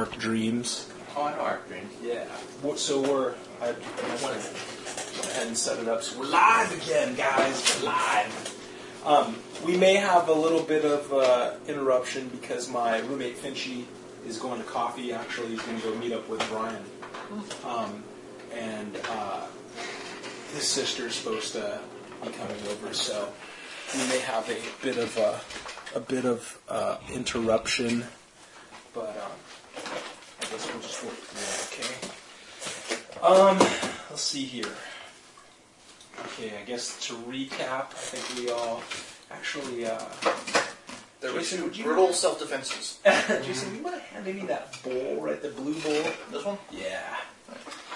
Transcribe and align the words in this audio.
Arc 0.00 0.16
Dreams. 0.16 0.88
Oh, 1.14 1.24
I 1.24 1.32
know 1.36 1.40
Arc 1.42 1.68
Dream. 1.68 1.86
Yeah. 2.02 2.24
What- 2.62 2.78
So 2.78 3.02
we're 3.02 3.34
I, 3.60 3.68
I 3.68 3.72
went 3.72 4.22
went 4.22 5.26
ahead 5.26 5.46
and 5.48 5.54
set 5.58 5.78
it 5.78 5.88
up. 5.88 6.02
So 6.02 6.18
we're 6.18 6.24
live 6.24 6.72
again, 6.82 7.14
guys. 7.16 7.78
We're 7.82 7.88
live. 7.90 9.02
Um, 9.04 9.36
we 9.66 9.76
may 9.76 9.96
have 9.96 10.30
a 10.30 10.32
little 10.32 10.62
bit 10.62 10.86
of 10.86 11.12
uh, 11.12 11.52
interruption 11.68 12.28
because 12.28 12.70
my 12.70 13.00
roommate 13.00 13.36
Finchy 13.36 13.84
is 14.26 14.38
going 14.38 14.58
to 14.62 14.66
coffee. 14.66 15.12
Actually, 15.12 15.48
he's 15.48 15.60
going 15.60 15.78
to 15.78 15.86
go 15.90 15.94
meet 15.98 16.12
up 16.12 16.26
with 16.30 16.40
Brian, 16.48 16.82
um, 17.66 18.02
and 18.54 18.96
uh, 19.10 19.44
his 20.54 20.64
sister 20.66 21.08
is 21.08 21.14
supposed 21.14 21.52
to 21.52 21.78
be 22.24 22.30
coming 22.30 22.56
over. 22.70 22.94
So 22.94 23.28
we 23.94 24.08
may 24.08 24.20
have 24.20 24.48
a 24.48 24.56
bit 24.82 24.96
of 24.96 25.18
uh, 25.18 25.38
a 25.94 26.00
bit 26.00 26.24
of 26.24 26.58
uh, 26.70 26.96
interruption, 27.12 28.06
but. 28.94 29.16
Um, 29.16 29.32
I 30.40 30.44
guess 30.44 30.72
we'll 30.72 30.80
just 30.82 31.04
work 31.04 31.14
through 31.14 31.40
that, 31.44 32.98
okay? 33.20 33.32
Um, 33.42 33.58
let's 34.08 34.22
see 34.22 34.44
here. 34.44 34.72
Okay, 36.18 36.52
I 36.58 36.64
guess 36.64 36.98
to 37.08 37.14
recap, 37.14 37.90
I 37.90 37.94
think 37.94 38.38
we 38.38 38.50
all 38.50 38.82
actually, 39.30 39.86
uh, 39.86 39.98
There 41.20 41.32
were 41.32 41.40
Jason, 41.40 41.70
two 41.70 41.82
brutal 41.82 42.12
self-defenses. 42.14 43.00
Jason, 43.44 43.76
you 43.76 43.82
want 43.82 43.96
to 43.96 44.02
hand 44.02 44.26
me 44.26 44.46
that 44.46 44.82
bowl, 44.82 45.20
right? 45.20 45.40
The 45.40 45.50
blue 45.50 45.74
bowl? 45.74 46.02
This 46.32 46.44
one? 46.44 46.58
Yeah. 46.70 47.16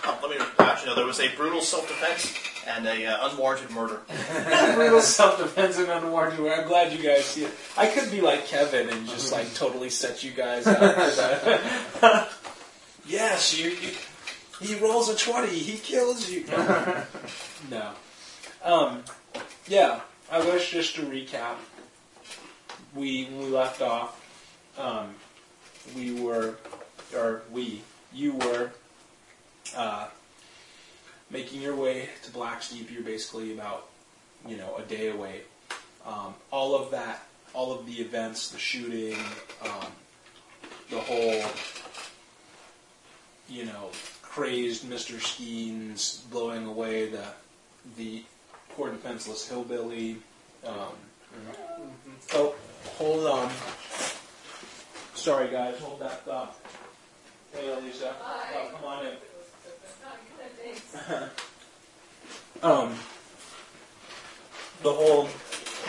Oh, 0.07 0.19
let 0.23 0.31
me 0.39 0.47
actually 0.59 0.91
no. 0.91 0.97
There 0.97 1.07
was 1.07 1.21
a 1.21 1.35
brutal 1.35 1.61
self-defense 1.61 2.39
and 2.67 2.87
a 2.87 3.07
uh, 3.07 3.31
unwarranted 3.31 3.71
murder. 3.71 4.01
Brutal 4.75 5.01
self-defense 5.01 5.79
and 5.79 5.89
unwarranted. 5.89 6.41
murder. 6.41 6.63
I'm 6.63 6.69
glad 6.69 6.93
you 6.93 7.03
guys 7.03 7.25
see 7.25 7.45
it. 7.45 7.51
I 7.77 7.87
could 7.87 8.11
be 8.11 8.21
like 8.21 8.47
Kevin 8.47 8.89
and 8.91 9.07
just 9.09 9.33
like 9.33 9.53
totally 9.55 9.91
set 9.91 10.23
you 10.23 10.31
guys 10.33 10.67
up. 10.67 10.77
for 10.79 12.01
that. 12.01 12.29
yes, 13.07 13.59
you, 13.59 13.71
you. 13.71 13.91
He 14.61 14.75
rolls 14.77 15.09
a 15.09 15.17
twenty. 15.17 15.49
He 15.59 15.79
kills 15.79 16.31
you. 16.31 16.45
no. 17.71 17.91
Um. 18.63 19.05
Yeah. 19.67 20.01
I 20.31 20.41
wish 20.41 20.71
just 20.71 20.97
to 20.97 21.03
recap. 21.03 21.57
We 22.95 23.25
when 23.25 23.39
we 23.39 23.47
left 23.47 23.81
off. 23.83 24.21
Um. 24.79 25.15
We 25.95 26.13
were, 26.19 26.55
or 27.15 27.43
we, 27.53 27.83
you 28.13 28.33
were. 28.35 28.71
Uh, 29.77 30.07
making 31.31 31.61
your 31.61 31.75
way 31.75 32.09
to 32.23 32.31
Blacksteep, 32.31 32.91
you're 32.91 33.03
basically 33.03 33.53
about, 33.53 33.89
you 34.47 34.57
know, 34.57 34.77
a 34.77 34.83
day 34.83 35.09
away. 35.09 35.43
Um, 36.07 36.35
all 36.51 36.75
of 36.77 36.91
that, 36.91 37.27
all 37.55 37.73
of 37.73 37.87
the 37.87 37.95
events, 37.95 38.51
the 38.51 38.59
shooting, 38.59 39.17
um, 39.63 39.87
the 40.91 40.99
whole, 40.99 41.43
you 43.49 43.65
know, 43.65 43.91
crazed 44.23 44.85
Mr. 44.85 45.19
Skeens 45.19 46.29
blowing 46.31 46.67
away 46.67 47.09
the 47.09 47.25
the 47.97 48.23
poor 48.71 48.91
defenseless 48.91 49.49
hillbilly. 49.49 50.19
Um, 50.67 50.95
oh, 52.35 52.55
hold 52.97 53.27
on. 53.27 53.51
Sorry, 55.15 55.51
guys, 55.51 55.79
hold 55.79 56.01
that 56.01 56.25
thought. 56.25 56.57
Hey, 57.53 57.75
Lisa. 57.81 58.15
Oh, 58.21 58.69
come 58.75 58.85
on 58.85 59.07
in. 59.07 59.13
um, 62.63 62.95
the 64.83 64.93
whole 64.93 65.29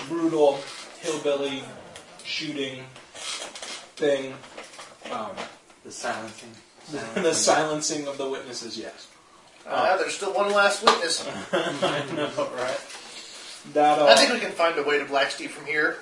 brutal 0.08 0.59
hillbilly 1.00 1.64
shooting 2.23 2.84
thing, 3.95 4.33
um, 5.11 5.31
The 5.83 5.92
silencing. 5.92 6.50
the 7.16 7.33
silencing 7.33 8.08
of 8.08 8.17
the 8.17 8.30
witnesses, 8.30 8.78
yes. 8.78 9.08
Uh, 9.67 9.98
there's 9.98 10.16
still 10.16 10.33
one 10.33 10.52
last 10.52 10.83
witness. 10.83 11.28
I 11.52 12.06
know, 12.16 12.50
right? 12.56 12.80
That, 13.73 14.00
uh, 14.00 14.05
I 14.05 14.16
think 14.16 14.32
we 14.32 14.39
can 14.39 14.52
find 14.52 14.77
a 14.77 14.83
way 14.83 14.99
to 14.99 15.05
Blacksteep 15.05 15.49
from 15.49 15.66
here. 15.66 15.98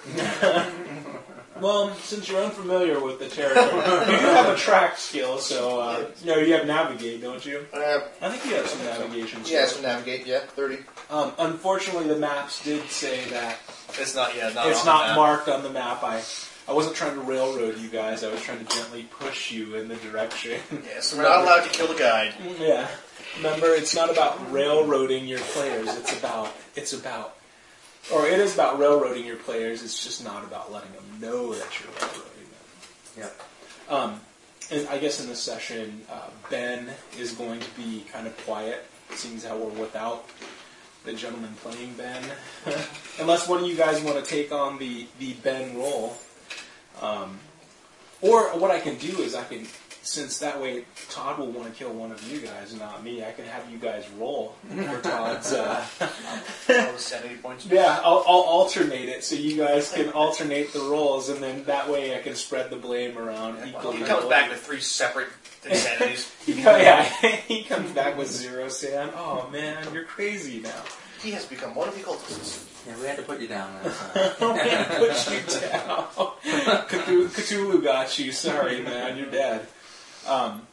Well, 1.63 1.93
since 1.95 2.29
you're 2.29 2.43
unfamiliar 2.43 2.99
with 2.99 3.19
the 3.19 3.27
territory, 3.29 3.65
you 3.65 4.19
do 4.19 4.25
have 4.25 4.53
a 4.53 4.57
track 4.57 4.97
skill, 4.97 5.37
so, 5.39 5.79
uh, 5.79 6.05
no, 6.25 6.35
you 6.37 6.53
have 6.53 6.67
navigate, 6.67 7.21
don't 7.21 7.43
you? 7.45 7.65
Uh, 7.73 8.01
I 8.21 8.29
think 8.29 8.45
you 8.45 8.55
have 8.55 8.67
some 8.67 8.85
navigation 8.85 9.39
yeah, 9.45 9.65
skills. 9.65 9.75
so 9.77 9.81
navigate. 9.81 10.27
Yeah, 10.27 10.39
thirty. 10.39 10.77
Um, 11.09 11.31
unfortunately, 11.39 12.07
the 12.07 12.17
maps 12.19 12.63
did 12.63 12.83
say 12.89 13.23
that 13.31 13.57
It's 13.97 14.15
not. 14.15 14.35
Yeah, 14.35 14.49
not. 14.53 14.67
it's 14.67 14.81
on 14.81 14.85
not 14.85 15.01
the 15.01 15.07
map. 15.07 15.15
marked 15.17 15.47
on 15.49 15.63
the 15.63 15.69
map. 15.71 16.03
I, 16.03 16.21
I 16.67 16.73
wasn't 16.73 16.95
trying 16.95 17.15
to 17.15 17.21
railroad 17.21 17.77
you 17.77 17.89
guys. 17.89 18.23
I 18.23 18.31
was 18.31 18.41
trying 18.41 18.65
to 18.65 18.75
gently 18.75 19.03
push 19.19 19.51
you 19.51 19.75
in 19.75 19.87
the 19.87 19.95
direction. 19.95 20.59
Yeah, 20.71 20.99
so 21.01 21.17
we're 21.17 21.23
not 21.23 21.41
allowed 21.41 21.63
to 21.63 21.69
kill 21.69 21.87
the 21.87 21.97
guide. 21.99 22.33
yeah. 22.59 22.87
Remember, 23.37 23.67
it's 23.73 23.95
not 23.95 24.11
about 24.11 24.51
railroading 24.51 25.27
your 25.27 25.39
players. 25.39 25.87
It's 25.97 26.17
about 26.17 26.53
it's 26.75 26.93
about, 26.93 27.35
or 28.11 28.25
it 28.27 28.39
is 28.39 28.53
about 28.53 28.79
railroading 28.79 29.25
your 29.25 29.37
players. 29.37 29.83
It's 29.83 30.03
just 30.03 30.23
not 30.23 30.43
about 30.43 30.71
letting 30.71 30.91
them 30.91 31.05
know 31.21 31.53
that 31.53 31.79
you're 31.79 31.91
railroading 31.93 32.49
them. 32.49 33.17
Yep. 33.17 33.41
Um, 33.89 34.21
and 34.71 34.87
I 34.89 34.97
guess 34.97 35.21
in 35.21 35.27
this 35.27 35.41
session, 35.41 36.01
uh, 36.11 36.29
Ben 36.49 36.89
is 37.19 37.33
going 37.33 37.59
to 37.59 37.69
be 37.75 38.05
kind 38.11 38.27
of 38.27 38.35
quiet, 38.45 38.85
seeing 39.11 39.35
as 39.35 39.45
how 39.45 39.57
we're 39.57 39.81
without 39.81 40.25
the 41.05 41.13
gentleman 41.13 41.53
playing 41.61 41.93
Ben. 41.93 42.23
Unless 43.19 43.47
one 43.47 43.63
of 43.63 43.69
you 43.69 43.75
guys 43.75 44.01
want 44.01 44.23
to 44.23 44.29
take 44.29 44.51
on 44.51 44.79
the, 44.79 45.05
the 45.19 45.33
Ben 45.33 45.77
role. 45.77 46.15
Um, 47.01 47.39
or 48.21 48.57
what 48.57 48.71
I 48.71 48.79
can 48.79 48.95
do 48.95 49.19
is 49.19 49.35
I 49.35 49.43
can, 49.43 49.67
since 50.03 50.39
that 50.39 50.61
way 50.61 50.85
Todd 51.09 51.39
will 51.39 51.51
want 51.51 51.71
to 51.73 51.77
kill 51.77 51.91
one 51.93 52.11
of 52.11 52.21
you 52.31 52.39
guys, 52.39 52.75
not 52.77 53.03
me, 53.03 53.23
I 53.23 53.31
can 53.31 53.45
have 53.45 53.69
you 53.71 53.77
guys 53.77 54.05
roll 54.19 54.55
for 54.69 55.01
Todd's. 55.01 55.51
Uh, 55.53 55.83
All 56.01 56.91
the 56.93 56.97
sanity 56.99 57.35
points. 57.37 57.65
yeah, 57.65 57.99
I'll, 58.03 58.23
I'll 58.27 58.45
alternate 58.59 59.09
it 59.09 59.23
so 59.23 59.35
you 59.35 59.57
guys 59.57 59.91
can 59.91 60.09
alternate 60.11 60.73
the 60.73 60.79
rolls, 60.81 61.29
and 61.29 61.41
then 61.41 61.63
that 61.65 61.89
way 61.89 62.15
I 62.17 62.21
can 62.21 62.35
spread 62.35 62.69
the 62.69 62.75
blame 62.75 63.17
around 63.17 63.55
Well, 63.57 63.67
equally. 63.67 63.97
he 63.97 64.03
comes 64.03 64.25
back 64.25 64.49
to 64.51 64.55
three 64.57 64.81
separate 64.81 65.29
insanities. 65.65 66.29
He 66.45 66.61
co- 66.61 66.75
yeah, 66.75 67.03
he 67.47 67.63
comes 67.63 67.91
back 67.91 68.17
with 68.17 68.29
zero 68.29 68.67
sand. 68.67 69.11
Oh 69.15 69.47
man, 69.49 69.87
you're 69.93 70.03
crazy 70.03 70.59
now. 70.59 70.83
he 71.21 71.31
has 71.31 71.45
become 71.45 71.73
one 71.73 71.87
of 71.87 71.95
the 71.95 72.01
cultists. 72.01 72.69
Yeah, 72.85 72.99
we 72.99 73.05
had 73.07 73.15
to 73.15 73.23
put 73.23 73.39
you 73.39 73.47
down 73.47 73.73
last 73.81 74.13
time. 74.13 74.33
I'm 74.41 74.57
gonna 74.57 74.85
put 74.97 75.31
you 75.31 75.59
down. 75.61 76.07
Cthulhu, 76.89 77.27
Cthulhu 77.29 77.81
got 77.81 78.19
you. 78.19 78.33
Sorry, 78.33 78.81
man, 78.81 79.15
you're 79.15 79.31
dead. 79.31 79.65
Um, 80.27 80.67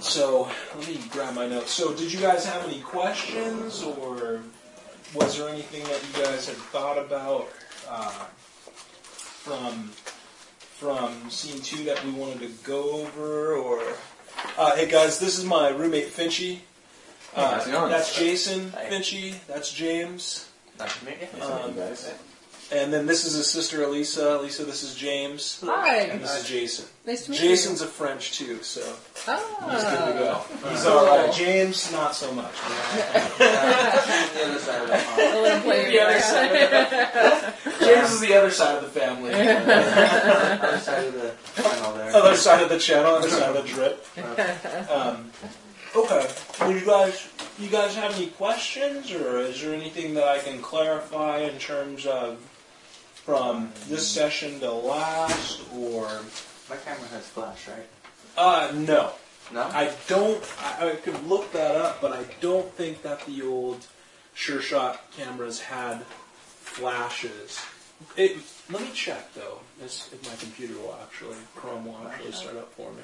so 0.00 0.48
let 0.76 0.88
me 0.88 1.00
grab 1.10 1.34
my 1.34 1.46
notes. 1.46 1.70
So, 1.70 1.94
did 1.94 2.12
you 2.12 2.20
guys 2.20 2.44
have 2.44 2.66
any 2.66 2.80
questions, 2.80 3.82
or 3.82 4.40
was 5.14 5.38
there 5.38 5.48
anything 5.48 5.84
that 5.84 6.02
you 6.06 6.24
guys 6.24 6.46
had 6.46 6.56
thought 6.56 6.98
about 6.98 7.48
uh, 7.88 8.26
from 9.10 9.90
from 10.74 11.30
scene 11.30 11.60
two 11.60 11.84
that 11.84 12.04
we 12.04 12.10
wanted 12.12 12.40
to 12.40 12.48
go 12.64 13.02
over? 13.02 13.54
Or 13.54 13.82
uh, 14.58 14.76
hey, 14.76 14.90
guys, 14.90 15.18
this 15.18 15.38
is 15.38 15.44
my 15.44 15.68
roommate 15.68 16.08
Finchy. 16.08 16.60
Uh, 17.34 17.88
that's 17.88 18.16
Jason. 18.16 18.70
Finchy. 18.70 19.34
That's 19.46 19.72
James. 19.72 20.50
Nice 20.78 20.98
to 20.98 21.04
meet 21.06 21.16
you. 21.20 21.42
Um, 21.42 21.74
And 22.74 22.92
then 22.92 23.06
this 23.06 23.24
is 23.24 23.34
his 23.34 23.48
sister 23.48 23.84
Elisa. 23.84 24.36
Elisa, 24.40 24.64
this 24.64 24.82
is 24.82 24.96
James. 24.96 25.60
Hi. 25.64 25.96
And 25.98 26.20
this 26.20 26.42
is 26.42 26.48
Jason. 26.48 26.86
Nice 27.06 27.24
to 27.26 27.30
meet 27.30 27.40
Jason's 27.40 27.80
a 27.82 27.86
French 27.86 28.32
too, 28.36 28.62
so 28.62 28.80
you. 28.80 28.86
he's 28.86 29.24
good 29.26 29.98
to 29.98 30.30
Ah. 30.32 30.44
go. 30.62 30.68
He's 30.70 30.84
alright. 30.86 31.32
James, 31.32 31.92
not 31.92 32.16
so 32.16 32.32
much. 32.32 32.52
the 33.38 33.44
other 34.44 34.58
side 34.58 34.82
of 34.82 34.88
the 34.88 34.94
pond. 34.94 35.22
I'll 35.22 35.42
let 35.42 35.52
him 35.56 35.62
play 35.62 35.90
The 35.90 36.00
other 36.00 36.20
side. 36.20 37.54
James 37.80 38.10
is 38.12 38.20
the 38.20 38.34
other 38.34 38.50
side 38.50 38.76
of 38.76 38.82
the 38.92 39.00
family. 39.00 39.32
other 39.34 40.78
side 40.78 41.04
of 41.06 41.14
the 41.14 41.32
channel 41.62 41.92
there. 41.94 42.16
other 42.16 42.36
side 42.36 42.62
of 42.62 42.68
the 42.70 42.78
channel, 42.78 43.14
other 43.14 43.30
side 43.30 43.54
of 43.54 43.62
the 43.62 43.68
drip. 43.72 44.04
Um, 44.90 45.30
okay. 45.94 46.26
Well, 46.60 46.72
you 46.72 46.84
guys, 46.84 47.28
you 47.58 47.68
guys 47.68 47.94
have 47.94 48.14
any 48.16 48.26
questions, 48.28 49.12
or 49.12 49.38
is 49.38 49.60
there 49.62 49.74
anything 49.74 50.14
that 50.14 50.26
I 50.26 50.38
can 50.38 50.60
clarify 50.60 51.38
in 51.38 51.58
terms 51.58 52.04
of 52.06 52.38
from 53.24 53.72
this 53.88 54.06
session 54.06 54.60
to 54.60 54.70
last, 54.70 55.62
or? 55.74 56.08
My 56.68 56.76
camera 56.76 57.08
has 57.08 57.26
flash, 57.26 57.68
right? 57.68 57.86
Uh, 58.36 58.72
no. 58.74 59.12
No? 59.52 59.62
I 59.62 59.92
don't. 60.08 60.42
I, 60.62 60.90
I 60.90 60.96
could 60.96 61.26
look 61.26 61.52
that 61.52 61.76
up, 61.76 62.00
but 62.00 62.12
I 62.12 62.24
don't 62.40 62.70
think 62.72 63.02
that 63.02 63.24
the 63.26 63.42
old 63.42 63.86
Sure 64.34 64.60
Shot 64.60 65.10
cameras 65.12 65.60
had 65.60 66.04
flashes. 66.04 67.60
It, 68.16 68.38
let 68.70 68.82
me 68.82 68.88
check 68.92 69.32
though. 69.34 69.60
This, 69.80 70.10
if 70.12 70.22
my 70.26 70.34
computer 70.36 70.74
will 70.80 70.96
actually, 71.02 71.36
Chrome 71.54 71.86
will 71.86 71.98
actually 72.06 72.32
start 72.32 72.56
up 72.56 72.72
for 72.72 72.90
me. 72.92 73.02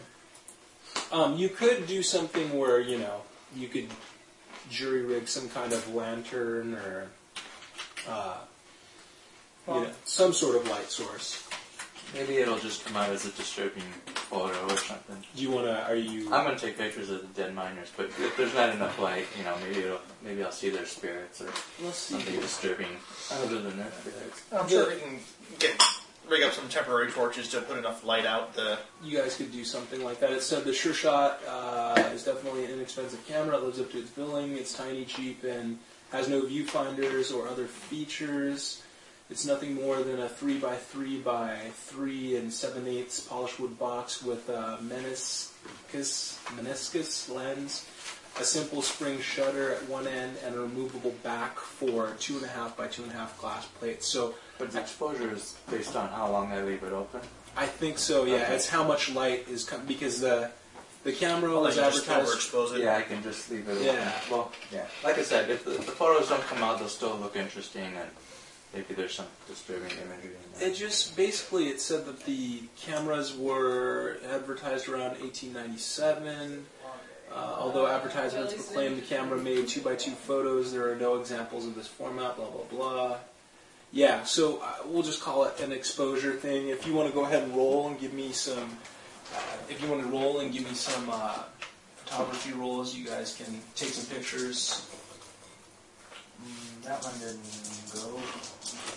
Um, 1.12 1.37
you 1.37 1.49
could 1.49 1.87
do 1.87 2.02
something 2.02 2.58
where 2.58 2.81
you 2.81 2.99
know 2.99 3.23
you 3.55 3.69
could 3.69 3.88
jury 4.70 5.02
rig 5.02 5.28
some 5.28 5.49
kind 5.49 5.73
of 5.73 5.94
lantern 5.94 6.75
or 6.75 7.06
uh, 8.08 8.38
you 9.75 9.81
know, 9.82 9.90
some 10.05 10.32
sort 10.32 10.56
of 10.56 10.69
light 10.69 10.90
source. 10.90 11.46
Maybe 12.14 12.38
it'll 12.38 12.58
just 12.58 12.84
come 12.84 12.96
out 12.96 13.11
as 13.11 13.25
a 13.25 13.31
disturbing 13.31 13.84
photo 14.06 14.64
or 14.64 14.76
something. 14.76 15.17
Do 15.37 15.43
you 15.43 15.50
want 15.50 15.67
to? 15.67 15.84
Are 15.84 15.94
you? 15.94 16.32
I'm 16.32 16.44
gonna 16.44 16.58
take 16.58 16.76
pictures 16.76 17.08
of 17.08 17.20
the 17.20 17.43
dead 17.43 17.55
miners, 17.55 17.88
but 17.96 18.06
if 18.06 18.37
there's 18.37 18.55
not 18.55 18.70
enough 18.70 18.99
light, 18.99 19.26
you 19.38 19.44
know, 19.44 19.55
maybe 19.62 19.84
it'll, 19.84 20.00
maybe 20.25 20.43
I'll 20.43 20.50
see 20.50 20.70
their 20.70 20.87
spirits 20.87 21.40
or 21.40 21.46
let's 21.84 21.99
see. 21.99 22.14
something 22.14 22.40
disturbing 22.40 22.96
other 23.31 23.61
than 23.61 23.78
their 23.78 23.93
spirits. 24.00 24.43
I'm 24.52 24.69
sure 24.69 24.88
we 24.88 25.00
can 25.00 25.19
get 25.61 25.81
rig 26.28 26.43
up 26.43 26.52
some 26.52 26.69
temporary 26.69 27.11
torches 27.11 27.49
to 27.49 27.61
put 27.61 27.78
enough 27.78 28.05
light 28.05 28.26
out. 28.26 28.55
The 28.55 28.78
You 29.05 29.19
guys 29.19 29.37
could 29.37 29.52
do 29.52 29.64
something 29.64 30.02
like 30.02 30.20
that. 30.20 30.31
It 30.32 30.43
said 30.43 30.64
the 30.64 30.73
Sure 30.73 30.94
Shot 30.94 31.40
uh, 31.49 32.11
is 32.14 32.25
definitely 32.25 32.64
an 32.64 32.73
inexpensive 32.73 33.26
camera. 33.26 33.56
It 33.56 33.64
lives 33.64 33.81
up 33.81 33.90
to 33.93 33.99
its 33.99 34.11
billing. 34.11 34.56
It's 34.56 34.73
tiny, 34.73 35.05
cheap, 35.05 35.44
and 35.44 35.78
has 36.12 36.28
no 36.28 36.43
viewfinders 36.43 37.34
or 37.34 37.49
other 37.49 37.66
features. 37.66 38.82
It's 39.30 39.46
nothing 39.46 39.76
more 39.76 40.02
than 40.02 40.20
a 40.20 40.28
3 40.28 40.58
by 40.58 40.74
3 40.74 41.20
by 41.20 41.56
3 41.74 42.36
and 42.36 42.52
7 42.52 42.86
eighths 42.88 43.20
polished 43.20 43.60
wood 43.60 43.78
box 43.78 44.22
with 44.22 44.48
a 44.48 44.78
meniscus, 44.82 46.36
meniscus 46.56 47.32
lens, 47.32 47.86
a 48.40 48.44
simple 48.44 48.82
spring 48.82 49.20
shutter 49.20 49.72
at 49.74 49.88
one 49.88 50.08
end, 50.08 50.36
and 50.44 50.56
a 50.56 50.60
removable 50.60 51.14
back 51.22 51.58
for 51.58 52.08
2.5 52.18 52.76
by 52.76 52.88
2.5 52.88 53.38
glass 53.38 53.66
plates. 53.78 54.06
So 54.08 54.34
But 54.58 54.72
the 54.72 54.80
exposure 54.80 55.32
is 55.32 55.56
based 55.70 55.94
on 55.94 56.08
how 56.08 56.30
long 56.30 56.50
I 56.52 56.62
leave 56.62 56.82
it 56.82 56.92
open. 56.92 57.20
I 57.56 57.66
think 57.66 57.98
so, 57.98 58.24
yeah. 58.24 58.36
Okay. 58.36 58.54
It's 58.54 58.68
how 58.68 58.82
much 58.84 59.10
light 59.12 59.46
is 59.48 59.64
coming, 59.64 59.86
because 59.86 60.20
the 60.20 60.50
the 61.02 61.12
camera 61.12 61.50
was 61.58 61.76
like 61.78 61.92
just 61.92 62.08
advertised. 62.08 62.52
overexpose 62.52 62.74
it. 62.76 62.82
Yeah, 62.82 62.96
I 62.96 63.02
can 63.02 63.22
just 63.22 63.50
leave 63.50 63.66
it 63.68 63.72
open. 63.72 63.84
Yeah. 63.84 64.12
Well, 64.30 64.52
yeah. 64.72 64.84
Like 65.02 65.18
I 65.18 65.22
said, 65.22 65.48
if 65.50 65.64
the, 65.64 65.70
the 65.70 65.80
photos 65.92 66.28
don't 66.28 66.42
come 66.42 66.62
out, 66.62 66.78
they'll 66.78 66.88
still 66.88 67.16
look 67.16 67.36
interesting, 67.36 67.84
and 67.96 68.10
maybe 68.75 68.94
there's 68.94 69.14
some 69.14 69.26
disturbing 69.46 69.90
imagery 69.90 70.31
in 70.31 70.61
there. 70.61 70.69
It 70.69 70.75
just 70.75 71.17
basically 71.17 71.69
it 71.69 71.81
said 71.81 72.06
that 72.06 72.25
the 72.25 72.62
cameras 72.81 73.37
were 73.37 74.19
advertised 74.31 74.88
around 74.88 75.20
1897. 75.20 76.67
Uh, 77.32 77.56
although 77.61 77.87
advertisements 77.87 78.55
proclaim 78.55 78.96
the 78.96 79.02
camera 79.02 79.38
made 79.38 79.69
two 79.69 79.81
by 79.81 79.94
two 79.94 80.11
photos, 80.11 80.72
there 80.72 80.90
are 80.90 80.96
no 80.96 81.14
examples 81.20 81.64
of 81.64 81.76
this 81.76 81.87
format. 81.87 82.37
Blah 82.37 82.50
blah 82.50 82.64
blah. 82.64 83.17
Yeah, 83.93 84.22
so 84.22 84.61
uh, 84.62 84.75
we'll 84.87 85.02
just 85.02 85.20
call 85.20 85.44
it 85.44 85.61
an 85.61 85.73
exposure 85.73 86.32
thing. 86.32 86.69
If 86.69 86.87
you 86.87 86.94
want 86.94 87.08
to 87.08 87.14
go 87.14 87.25
ahead 87.25 87.43
and 87.43 87.56
roll 87.56 87.88
and 87.88 87.99
give 87.99 88.12
me 88.12 88.31
some, 88.31 88.78
uh, 89.34 89.40
if 89.69 89.82
you 89.82 89.88
want 89.88 90.02
to 90.02 90.08
roll 90.08 90.40
and 90.40 90.52
give 90.52 90.64
me 90.64 90.75
some 90.75 91.08
uh, 91.11 91.43
photography 91.96 92.52
rolls, 92.52 92.94
you 92.94 93.05
guys 93.05 93.37
can 93.37 93.61
take 93.75 93.88
some 93.88 94.06
pictures. 94.14 94.88
Mm, 96.40 96.84
that 96.84 97.02
one 97.02 97.19
didn't 97.19 97.40
go. 97.94 98.20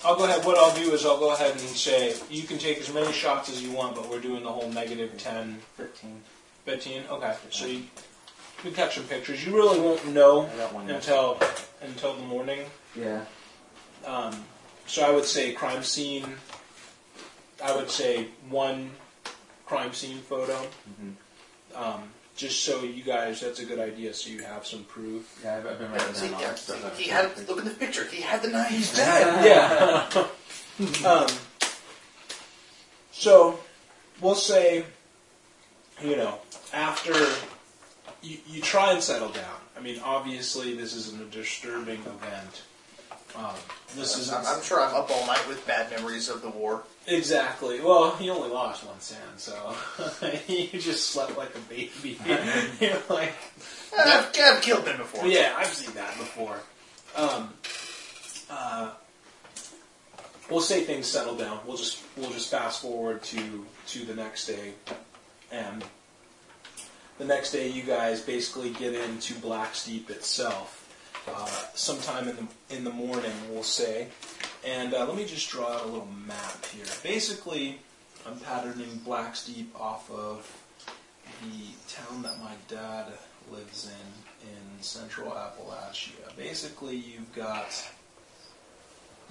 I'll 0.05 0.15
go 0.15 0.25
ahead. 0.25 0.45
What 0.45 0.57
I'll 0.57 0.75
do 0.75 0.91
is 0.93 1.05
I'll 1.05 1.19
go 1.19 1.33
ahead 1.33 1.51
and 1.51 1.59
say 1.61 2.15
you 2.29 2.43
can 2.43 2.57
take 2.57 2.79
as 2.79 2.93
many 2.93 3.11
shots 3.13 3.49
as 3.49 3.63
you 3.63 3.71
want, 3.71 3.95
but 3.95 4.09
we're 4.09 4.19
doing 4.19 4.43
the 4.43 4.51
whole 4.51 4.69
negative 4.69 5.17
10, 5.17 5.59
15. 5.77 6.21
15. 6.65 7.03
Okay, 7.09 7.35
so 7.49 7.65
you 7.65 7.83
can 8.57 8.73
catch 8.73 8.95
some 8.95 9.05
pictures. 9.05 9.45
You 9.45 9.55
really 9.55 9.79
won't 9.79 10.05
know 10.07 10.49
I 10.53 10.57
got 10.57 10.73
one. 10.73 10.87
there. 10.87 10.95
until 10.97 11.39
until 11.81 12.13
the 12.15 12.23
morning. 12.23 12.59
Yeah. 12.95 13.25
Um, 14.05 14.43
so 14.87 15.05
I 15.05 15.11
would 15.11 15.25
say 15.25 15.53
crime 15.53 15.83
scene. 15.83 16.25
I 17.63 17.75
would 17.75 17.89
say 17.89 18.27
one 18.49 18.91
crime 19.65 19.93
scene 19.93 20.17
photo, 20.19 20.55
hmm 20.99 21.11
um, 21.75 22.03
just 22.35 22.63
so 22.63 22.81
you 22.83 23.03
guys. 23.03 23.41
That's 23.41 23.59
a 23.59 23.65
good 23.65 23.79
idea. 23.79 24.13
So 24.13 24.29
you 24.29 24.41
have 24.43 24.65
some 24.65 24.83
proof. 24.85 25.39
Yeah, 25.43 25.57
I've, 25.57 25.67
I've 25.67 25.79
been 25.79 25.91
writing 25.91 26.13
See, 26.13 26.25
down 26.25 26.35
all 26.35 26.41
yeah, 26.41 26.47
that 26.49 26.59
stuff. 26.59 26.97
he 26.99 27.09
had 27.09 27.47
look 27.47 27.59
at 27.59 27.65
the 27.65 27.71
picture. 27.71 28.05
He 28.05 28.21
had 28.21 28.41
the 28.41 28.49
knife. 28.49 28.69
He's 28.69 28.93
dead. 28.95 29.45
yeah. 29.45 31.07
um, 31.07 31.27
so 33.11 33.59
we'll 34.21 34.35
say, 34.35 34.85
you 36.01 36.17
know, 36.17 36.39
after 36.73 37.13
you, 38.21 38.37
you 38.47 38.61
try 38.61 38.91
and 38.91 39.01
settle 39.01 39.29
down. 39.29 39.57
I 39.77 39.81
mean, 39.81 39.99
obviously, 40.03 40.75
this 40.75 40.95
isn't 40.95 41.21
a 41.21 41.25
disturbing 41.25 41.99
event. 42.01 42.63
Um, 43.35 43.55
this 43.95 44.17
is 44.17 44.31
I'm, 44.31 44.45
I'm 44.45 44.61
sure 44.61 44.79
I'm 44.79 44.95
up 44.95 45.09
all 45.09 45.25
night 45.25 45.47
with 45.47 45.65
bad 45.65 45.89
memories 45.91 46.29
of 46.29 46.41
the 46.41 46.49
war. 46.49 46.83
exactly. 47.07 47.81
Well, 47.81 48.15
you 48.19 48.31
only 48.31 48.49
lost 48.49 48.85
one 48.85 48.99
cent, 48.99 49.21
so 49.37 49.75
you 50.47 50.67
just 50.79 51.09
slept 51.09 51.37
like 51.37 51.55
a 51.55 51.59
baby. 51.61 52.19
You're 52.79 52.97
like, 53.09 53.33
I've, 53.97 54.31
I've 54.39 54.61
killed 54.61 54.85
them 54.85 54.97
before. 54.97 55.27
yeah, 55.27 55.53
I've 55.57 55.67
seen 55.67 55.93
that 55.95 56.15
before. 56.17 56.59
Um, 57.15 57.53
uh, 58.49 58.91
we'll 60.49 60.61
say 60.61 60.83
things 60.83 61.07
settle 61.07 61.35
down. 61.35 61.59
We'll 61.65 61.77
just 61.77 62.03
we'll 62.15 62.31
just 62.31 62.51
fast 62.51 62.81
forward 62.81 63.23
to 63.23 63.65
to 63.87 64.05
the 64.05 64.15
next 64.15 64.47
day, 64.47 64.73
and 65.51 65.83
the 67.17 67.25
next 67.25 67.51
day 67.51 67.67
you 67.69 67.83
guys 67.83 68.21
basically 68.21 68.71
get 68.71 68.93
into 68.93 69.33
Black 69.35 69.75
Steep 69.75 70.09
itself. 70.09 70.82
Uh, 71.27 71.47
sometime 71.73 72.27
in 72.27 72.35
the 72.35 72.75
in 72.75 72.83
the 72.83 72.89
morning, 72.89 73.31
we'll 73.49 73.63
say. 73.63 74.07
And 74.65 74.93
uh, 74.93 75.05
let 75.05 75.15
me 75.15 75.25
just 75.25 75.49
draw 75.49 75.67
out 75.67 75.83
a 75.83 75.85
little 75.85 76.07
map 76.25 76.65
here. 76.67 76.85
Basically, 77.01 77.79
I'm 78.25 78.39
patterning 78.39 79.01
Black 79.03 79.35
Steep 79.35 79.73
off 79.79 80.09
of 80.11 80.49
the 81.41 81.93
town 81.93 82.23
that 82.23 82.39
my 82.39 82.53
dad 82.67 83.07
lives 83.51 83.89
in 83.89 84.49
in 84.49 84.83
central 84.83 85.31
Appalachia. 85.31 86.35
Basically, 86.37 86.95
you've 86.95 87.33
got 87.33 87.89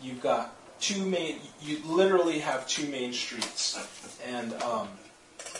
you've 0.03 0.23
got 0.23 0.55
two 0.81 1.05
main. 1.05 1.41
You 1.61 1.79
literally 1.87 2.39
have 2.41 2.67
two 2.67 2.89
main 2.89 3.13
streets, 3.13 3.79
and 4.27 4.53
um, 4.63 4.89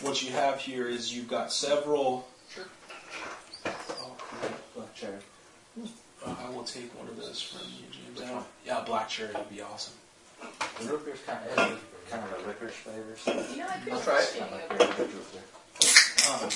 what 0.01 0.23
you 0.23 0.31
have 0.31 0.59
here 0.59 0.87
is 0.87 1.15
you've 1.15 1.29
got 1.29 1.51
several. 1.51 2.27
Sure. 2.49 2.65
Oh, 3.65 4.15
cool. 4.17 4.49
Black 4.75 4.93
cherry. 4.93 5.19
Uh, 6.25 6.35
I 6.45 6.49
will 6.49 6.63
take 6.63 6.93
one 6.97 7.07
of 7.07 7.17
those 7.17 7.41
from 7.41 7.67
you, 7.67 7.85
James. 7.91 8.21
I 8.21 8.33
don't- 8.33 8.45
Yeah, 8.65 8.81
black 8.81 9.09
cherry 9.09 9.33
would 9.33 9.49
be 9.49 9.61
awesome. 9.61 9.93
The 10.79 10.85
root 10.87 11.05
beer's 11.05 11.19
kind 11.25 11.39
of, 11.49 11.57
has 11.57 11.77
kind 12.09 12.23
of 12.23 12.43
a 12.43 12.47
licorice 12.47 12.73
flavor. 12.75 13.15
So 13.17 13.31
You 13.33 13.57
know, 13.57 13.67
I 13.67 13.77
couldn't 13.79 13.93
I'll 13.93 14.01
try 14.01 14.19
it. 14.19 14.23
it's 14.23 14.39
not 14.39 14.51
like 14.51 14.63
any 14.71 14.77
very 14.77 14.93
good 14.97 15.13
root 15.13 15.31
beer. 15.31 15.41
Um, 16.31 16.49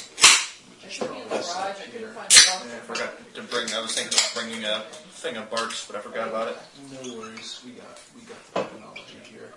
I 0.84 0.90
should 0.90 1.10
be 1.12 1.18
in 1.18 1.24
the 1.24 1.36
garage. 1.36 1.48
I 1.48 1.74
couldn't 1.92 2.14
find 2.14 2.32
the 2.32 2.44
box. 2.48 2.66
Yeah, 2.68 2.76
I 2.76 2.80
forgot 2.88 3.34
to 3.36 3.42
bring. 3.44 3.74
I 3.74 3.80
was 3.82 3.92
thinking 3.96 4.14
about 4.18 4.32
bringing 4.36 4.64
a 4.66 4.80
thing 5.20 5.36
of 5.38 5.50
Barq's, 5.50 5.86
but 5.88 5.96
I 5.96 6.00
forgot 6.00 6.28
about 6.30 6.48
it. 6.50 6.58
No 6.92 7.18
worries, 7.20 7.62
we 7.66 7.72
got 7.72 8.00
we 8.16 8.22
got 8.24 8.40
the 8.54 8.64
technology 8.64 9.20
here. 9.24 9.52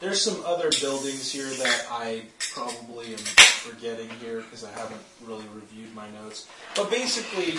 There's 0.00 0.20
some 0.20 0.44
other 0.44 0.70
buildings 0.80 1.32
here 1.32 1.46
that 1.48 1.86
I 1.90 2.22
probably 2.54 3.12
am 3.12 3.18
forgetting 3.18 4.10
here 4.20 4.42
because 4.42 4.62
I 4.64 4.70
haven't 4.72 5.00
really 5.24 5.44
reviewed 5.54 5.94
my 5.94 6.08
notes. 6.10 6.46
But 6.74 6.90
basically, 6.90 7.54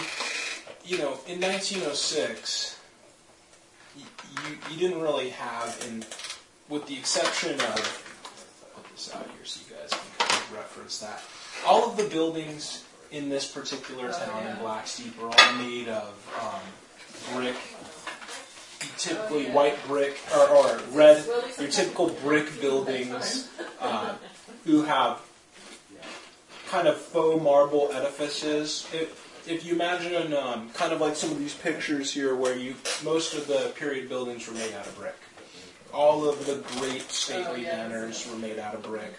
you 0.86 1.00
know, 1.00 1.18
in 1.28 1.42
1906, 1.42 2.80
y- 3.96 4.04
you 4.46 4.58
you 4.72 4.78
didn't 4.78 5.02
really 5.02 5.30
have, 5.30 5.84
in 5.88 6.06
with 6.70 6.86
the 6.86 6.96
exception 6.98 7.60
of 7.60 7.76
put 8.76 8.86
this 8.92 9.14
out 9.16 9.24
here 9.36 9.44
so 9.46 9.60
you 9.68 9.76
guys 9.76 9.90
can 9.90 10.00
kind 10.28 10.32
of 10.44 10.54
reference 10.54 11.00
that. 11.00 11.22
All 11.66 11.90
of 11.90 11.98
the 11.98 12.04
buildings 12.04 12.84
in 13.12 13.30
this 13.30 13.50
particular 13.50 14.12
town 14.12 14.46
in 14.46 14.56
Blacksteep 14.58 15.20
are 15.22 15.28
all 15.30 15.54
made 15.58 15.88
of 15.88 16.14
um, 16.40 17.36
brick 17.36 17.56
typically 18.98 19.46
white 19.46 19.76
brick 19.88 20.18
or, 20.36 20.48
or 20.50 20.80
red, 20.92 21.26
your 21.60 21.70
typical 21.70 22.10
brick 22.24 22.62
buildings 22.62 23.50
uh, 23.80 24.16
who 24.66 24.84
have 24.84 25.22
kind 26.68 26.88
of 26.88 26.98
faux 26.98 27.42
marble 27.42 27.90
edifices. 27.94 28.88
If, 28.94 29.48
if 29.48 29.66
you 29.66 29.74
imagine 29.74 30.34
um, 30.34 30.70
kind 30.72 30.92
of 30.92 31.00
like 31.00 31.16
some 31.16 31.32
of 31.32 31.40
these 31.40 31.54
pictures 31.54 32.14
here 32.14 32.36
where 32.36 32.58
you 32.58 32.76
most 33.04 33.34
of 33.34 33.48
the 33.48 33.72
period 33.76 34.10
buildings 34.10 34.48
were 34.48 34.54
made 34.54 34.74
out 34.74 34.86
of 34.86 34.96
brick. 34.98 35.16
All 35.94 36.28
of 36.28 36.46
the 36.46 36.56
great 36.80 37.10
stately 37.10 37.66
Oh, 37.68 37.76
manors 37.76 38.30
were 38.30 38.38
made 38.38 38.60
out 38.60 38.76
of 38.76 38.84
brick. 38.84 39.14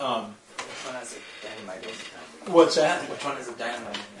Um, 0.00 0.34
Which 0.58 0.86
one 0.86 0.94
has 0.96 1.16
a 1.16 1.46
dynamite 1.46 1.82
in 1.84 1.90
it? 1.90 1.96
what's 2.50 2.76
that? 2.76 3.02
Which 3.10 3.24
one 3.24 3.36
is 3.36 3.48
a 3.48 3.52
dynamite 3.52 3.94
in 3.94 4.00
it? 4.00 4.04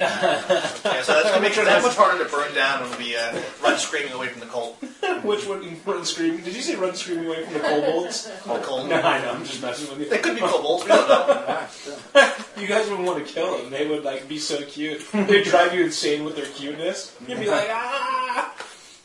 Yeah, 0.84 1.02
so 1.02 1.12
that's 1.14 1.30
gonna 1.30 1.40
make 1.40 1.52
sure 1.52 1.64
that 1.64 1.82
much 1.82 1.96
harder 1.96 2.22
to 2.24 2.30
burn 2.30 2.54
down 2.54 2.88
when 2.88 2.98
we 2.98 3.16
uh, 3.16 3.40
run 3.62 3.78
screaming 3.78 4.12
away 4.12 4.28
from 4.28 4.40
the 4.40 4.46
cult. 4.46 4.76
Which 5.24 5.46
one? 5.46 5.76
Run 5.84 6.04
screaming? 6.04 6.42
Did 6.42 6.54
you 6.54 6.62
say 6.62 6.76
run 6.76 6.94
screaming 6.94 7.26
away 7.26 7.44
from 7.44 7.54
the 7.54 7.60
kobolds? 7.60 8.30
The 8.44 8.58
cult. 8.58 8.88
no, 8.88 8.96
I 8.96 9.20
know. 9.22 9.30
I'm 9.32 9.44
just 9.44 9.62
messing 9.62 9.88
with 9.90 10.00
you. 10.00 10.10
They 10.10 10.18
could 10.18 10.34
be 10.34 10.40
kobolds. 10.42 10.84
We 10.84 10.88
don't 10.90 11.08
know. 11.08 11.66
You 12.58 12.66
guys 12.66 12.90
would 12.90 12.98
want 12.98 13.24
to 13.24 13.32
kill 13.32 13.56
them. 13.56 13.70
They 13.70 13.86
would 13.86 14.02
like 14.02 14.28
be 14.28 14.38
so 14.38 14.60
cute. 14.64 15.06
They'd 15.12 15.44
drive 15.44 15.72
you 15.74 15.84
insane 15.84 16.24
with 16.24 16.34
their 16.34 16.46
cuteness. 16.46 17.16
You'd 17.28 17.38
be 17.38 17.46
like, 17.48 17.68
ah! 17.70 18.52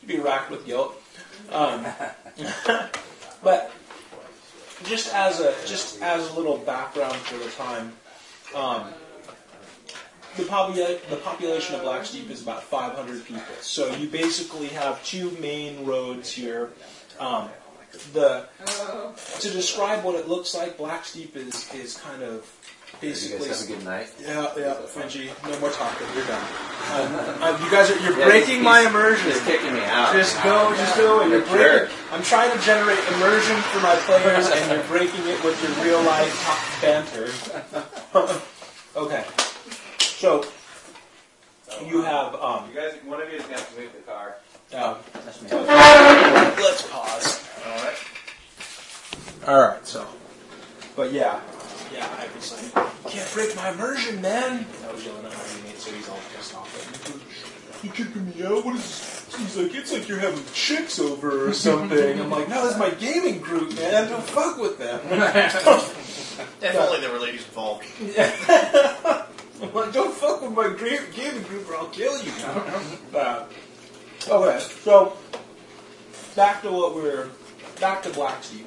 You'd 0.02 0.08
be 0.08 0.18
racked 0.18 0.50
with 0.50 0.66
guilt. 0.66 1.00
Um, 1.52 1.86
but 3.44 3.72
just 4.84 5.13
as 5.13 5.40
a 5.40 5.54
just 5.66 6.02
as 6.02 6.30
a 6.32 6.36
little 6.36 6.58
background 6.58 7.16
for 7.16 7.38
the 7.38 7.50
time, 7.52 7.94
um, 8.56 8.94
the, 10.38 10.44
popula- 10.44 11.00
the 11.10 11.18
population 11.18 11.75
of 11.75 11.82
Blacksteep 11.82 12.30
is 12.30 12.42
about 12.42 12.63
500 12.63 13.25
people. 13.25 13.42
So 13.62 13.94
you 13.96 14.08
basically 14.08 14.68
have 14.68 15.04
two 15.06 15.32
main 15.40 15.86
roads 15.86 16.32
here. 16.32 16.72
Um, 17.20 17.50
the 18.13 18.48
to 19.40 19.50
describe 19.52 20.04
what 20.04 20.16
it 20.16 20.28
looks 20.28 20.56
like, 20.56 20.78
Black 20.78 21.06
Steep 21.06 21.36
is 21.36 21.72
is 21.74 21.98
kind 21.98 22.24
of 22.24 22.42
basically. 23.02 23.48
guys 23.48 23.60
have 23.62 23.70
a 23.70 23.74
good 23.76 23.86
night. 23.86 24.08
Yeah, 24.22 24.48
yeah, 24.58 24.74
Finchy, 24.88 25.28
no 25.50 25.60
more 25.60 25.70
talking. 25.72 26.08
You're 26.16 26.26
done. 26.26 26.42
Um, 26.94 27.16
uh, 27.44 27.60
you 27.64 27.70
guys 27.72 27.90
are 27.92 28.00
you're 28.00 28.18
Yeah, 28.18 28.26
breaking 28.26 28.50
he's- 28.62 28.64
my 28.64 28.80
he's- 28.82 28.90
immersion. 28.92 29.32
He's 29.32 29.42
kicking 29.44 29.74
me 29.74 29.82
out. 29.86 30.14
Just 30.14 30.42
go, 30.44 30.74
just 30.76 30.96
go, 30.98 31.22
and 31.22 31.32
you're 31.32 31.40
You're 31.46 31.56
a 31.56 31.60
jerk. 31.60 31.90
breaking. 31.90 32.06
I'm 32.14 32.24
trying 32.24 32.52
to 32.58 32.64
generate 32.66 33.00
immersion 33.16 33.58
for 33.72 33.80
my 33.80 33.96
players, 34.08 34.48
and 34.50 34.72
you're 34.72 34.84
breaking 34.88 35.26
it 35.28 35.44
with 35.44 35.62
your 35.64 35.72
real 35.86 36.02
life 36.04 36.80
banter. 36.82 37.30
okay, 38.96 39.26
so 40.00 40.46
you 41.86 42.02
have 42.04 42.36
um. 42.36 42.70
You 42.70 42.76
guys, 42.80 42.94
one 43.06 43.22
of 43.22 43.30
you 43.30 43.38
is 43.38 43.44
going 43.44 43.56
to 43.56 43.60
have 43.60 43.76
to 43.76 43.82
move 43.82 43.92
the 43.94 44.12
car. 44.12 44.36
um 44.76 44.98
That's 45.26 45.42
me. 45.42 45.50
let's 45.52 46.88
pause. 46.90 47.48
All 47.66 47.84
right. 47.84 47.98
All 49.48 49.60
right, 49.60 49.86
so, 49.86 50.08
but 50.96 51.12
yeah, 51.12 51.42
yeah, 51.94 52.08
I 52.20 52.28
was 52.36 52.74
like, 52.76 53.12
can't 53.12 53.34
break 53.34 53.56
my 53.56 53.70
immersion, 53.72 54.22
man. 54.22 54.66
I 54.88 54.92
was 54.92 55.06
yelling 55.06 55.26
at 55.26 55.32
my 55.32 55.44
roommate, 55.56 55.78
so 55.78 55.92
he's 55.92 56.10
all 56.10 56.20
pissed 56.36 56.56
off. 56.56 57.14
Like, 57.14 57.84
you 57.84 57.90
kicking 57.92 58.26
me 58.26 58.46
out? 58.46 58.66
What 58.66 58.76
is 58.76 58.82
this? 58.82 59.36
He's 59.38 59.58
like, 59.58 59.76
it's 59.76 59.92
like 59.92 60.08
you're 60.08 60.20
having 60.20 60.44
chicks 60.54 61.00
over 61.00 61.48
or 61.50 61.54
something. 61.68 62.20
I'm 62.22 62.30
like, 62.30 62.48
no, 62.50 62.64
this 62.64 62.74
is 62.74 62.80
my 62.80 62.92
gaming 62.92 63.40
group, 63.40 63.76
man. 63.76 64.10
Don't 64.10 64.24
fuck 64.24 64.58
with 64.58 64.78
them. 64.78 65.02
If 66.64 66.76
only 66.76 67.00
there 67.02 67.12
were 67.12 67.20
ladies 67.20 67.46
involved. 67.46 67.86
Yeah. 68.02 68.32
I'm 69.62 69.72
like, 69.74 69.94
don't 69.94 70.14
fuck 70.14 70.42
with 70.42 70.54
my 70.54 70.70
gra- 70.70 71.06
gaming 71.14 71.44
group 71.44 71.70
or 71.70 71.76
I'll 71.76 71.88
kill 71.90 72.18
you. 72.24 72.32
Uh, 73.14 73.46
okay, 74.28 74.60
so 74.60 75.16
back 76.36 76.64
to 76.64 76.72
what 76.72 76.96
we're 76.96 77.30
back 77.80 78.02
to 78.04 78.10
Blacksteep. 78.10 78.66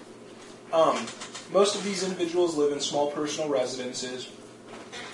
Um, 0.72 1.06
most 1.52 1.76
of 1.76 1.84
these 1.84 2.02
individuals 2.02 2.56
live 2.56 2.72
in 2.72 2.80
small 2.80 3.10
personal 3.10 3.48
residences. 3.48 4.28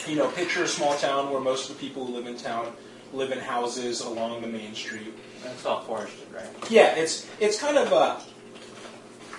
You 0.06 0.16
know, 0.16 0.28
picture 0.28 0.64
a 0.64 0.68
small 0.68 0.96
town 0.96 1.30
where 1.30 1.40
most 1.40 1.70
of 1.70 1.76
the 1.76 1.80
people 1.80 2.04
who 2.04 2.14
live 2.14 2.26
in 2.26 2.36
town 2.36 2.72
live 3.12 3.30
in 3.30 3.38
houses 3.38 4.00
along 4.00 4.40
the 4.40 4.48
main 4.48 4.74
street. 4.74 5.14
That's 5.44 5.64
all 5.66 5.82
forested, 5.82 6.26
right? 6.34 6.46
Yeah, 6.70 6.94
it's 6.94 7.26
it's 7.40 7.60
kind 7.60 7.76
of 7.76 7.92
uh, 7.92 8.18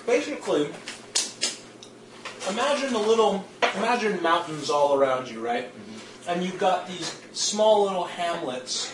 basically 0.05 0.69
imagine 2.49 2.93
a 2.93 2.99
little 2.99 3.45
imagine 3.75 4.21
mountains 4.21 4.69
all 4.69 4.97
around 4.97 5.29
you, 5.29 5.43
right? 5.43 5.71
And 6.27 6.43
you've 6.43 6.59
got 6.59 6.87
these 6.87 7.19
small 7.33 7.83
little 7.83 8.05
hamlets 8.05 8.93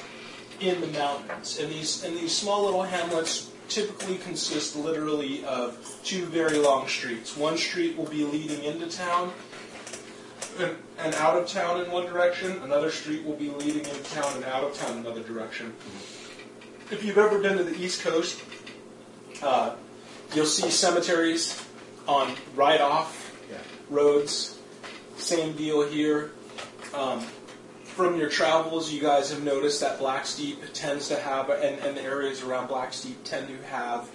in 0.60 0.82
the 0.82 0.88
mountains, 0.88 1.60
and 1.60 1.72
these 1.72 2.04
and 2.04 2.16
these 2.16 2.36
small 2.36 2.66
little 2.66 2.84
hamlets 2.84 3.52
typically 3.70 4.18
consist 4.18 4.76
literally 4.76 5.46
of 5.46 6.00
two 6.04 6.26
very 6.26 6.58
long 6.58 6.88
streets. 6.88 7.38
One 7.38 7.58
street 7.58 7.98
will 7.98 8.08
be 8.08 8.26
leading 8.26 8.64
into 8.64 8.88
town. 8.88 9.32
And, 10.60 10.76
and 10.98 11.16
out 11.16 11.38
of 11.38 11.48
town 11.48 11.80
in 11.80 11.92
one 11.92 12.08
direction, 12.08 12.62
another 12.64 12.92
street 12.92 13.24
will 13.24 13.36
be 13.36 13.50
leading 13.50 13.86
into 13.86 14.04
town 14.14 14.36
and 14.36 14.44
out 14.46 14.64
of 14.64 14.74
town 14.74 14.98
in 14.98 15.06
another 15.06 15.24
direction 15.24 15.74
if 16.92 17.04
you've 17.04 17.18
ever 17.18 17.40
been 17.40 17.58
to 17.58 17.64
the 17.64 17.80
East 17.80 18.02
Coast, 18.02 18.42
uh, 19.44 19.76
you'll 20.34 20.46
see 20.46 20.70
cemeteries 20.70 21.64
on 22.08 22.34
right 22.56 22.82
off 22.82 23.36
roads. 23.90 24.58
Same 25.18 25.56
deal 25.56 25.88
here. 25.88 26.32
Um, 26.94 27.26
from 28.00 28.18
your 28.18 28.30
travels, 28.30 28.94
you 28.94 29.02
guys 29.02 29.30
have 29.30 29.44
noticed 29.44 29.82
that 29.82 30.00
Blacksteep 30.00 30.56
tends 30.72 31.10
to 31.10 31.18
have, 31.18 31.50
and, 31.50 31.78
and 31.80 31.98
the 31.98 32.02
areas 32.02 32.42
around 32.42 32.70
Blacksteep 32.70 33.16
tend 33.26 33.50
to 33.50 33.68
have 33.68 34.10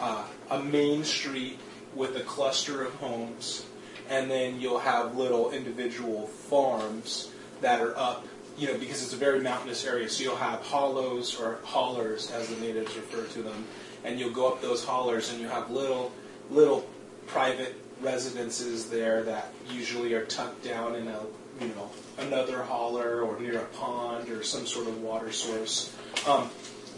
uh, 0.00 0.24
a 0.50 0.58
main 0.58 1.04
street 1.04 1.56
with 1.94 2.16
a 2.16 2.20
cluster 2.22 2.84
of 2.84 2.92
homes, 2.94 3.64
and 4.10 4.28
then 4.28 4.60
you'll 4.60 4.80
have 4.80 5.16
little 5.16 5.52
individual 5.52 6.26
farms 6.26 7.30
that 7.60 7.80
are 7.80 7.96
up 7.96 8.26
you 8.56 8.66
know, 8.66 8.76
because 8.76 9.04
it's 9.04 9.12
a 9.12 9.16
very 9.16 9.38
mountainous 9.38 9.86
area, 9.86 10.08
so 10.08 10.24
you'll 10.24 10.34
have 10.34 10.60
hollows 10.62 11.38
or 11.38 11.60
hollers, 11.62 12.32
as 12.32 12.48
the 12.48 12.60
natives 12.60 12.96
refer 12.96 13.24
to 13.34 13.40
them, 13.40 13.64
and 14.02 14.18
you'll 14.18 14.32
go 14.32 14.48
up 14.48 14.60
those 14.60 14.84
hollers, 14.84 15.30
and 15.30 15.40
you 15.40 15.46
have 15.46 15.70
little, 15.70 16.10
little 16.50 16.84
private 17.28 17.80
residences 18.00 18.90
there 18.90 19.22
that 19.22 19.52
usually 19.70 20.14
are 20.14 20.24
tucked 20.24 20.64
down 20.64 20.96
in 20.96 21.06
a, 21.06 21.20
you 21.60 21.68
know, 21.68 21.90
another 22.18 22.62
holler 22.62 23.22
or 23.22 23.38
near 23.40 23.58
a 23.60 23.64
pond 23.64 24.28
or 24.28 24.42
some 24.42 24.66
sort 24.66 24.86
of 24.86 25.00
water 25.02 25.32
source. 25.32 25.94
Um, 26.26 26.50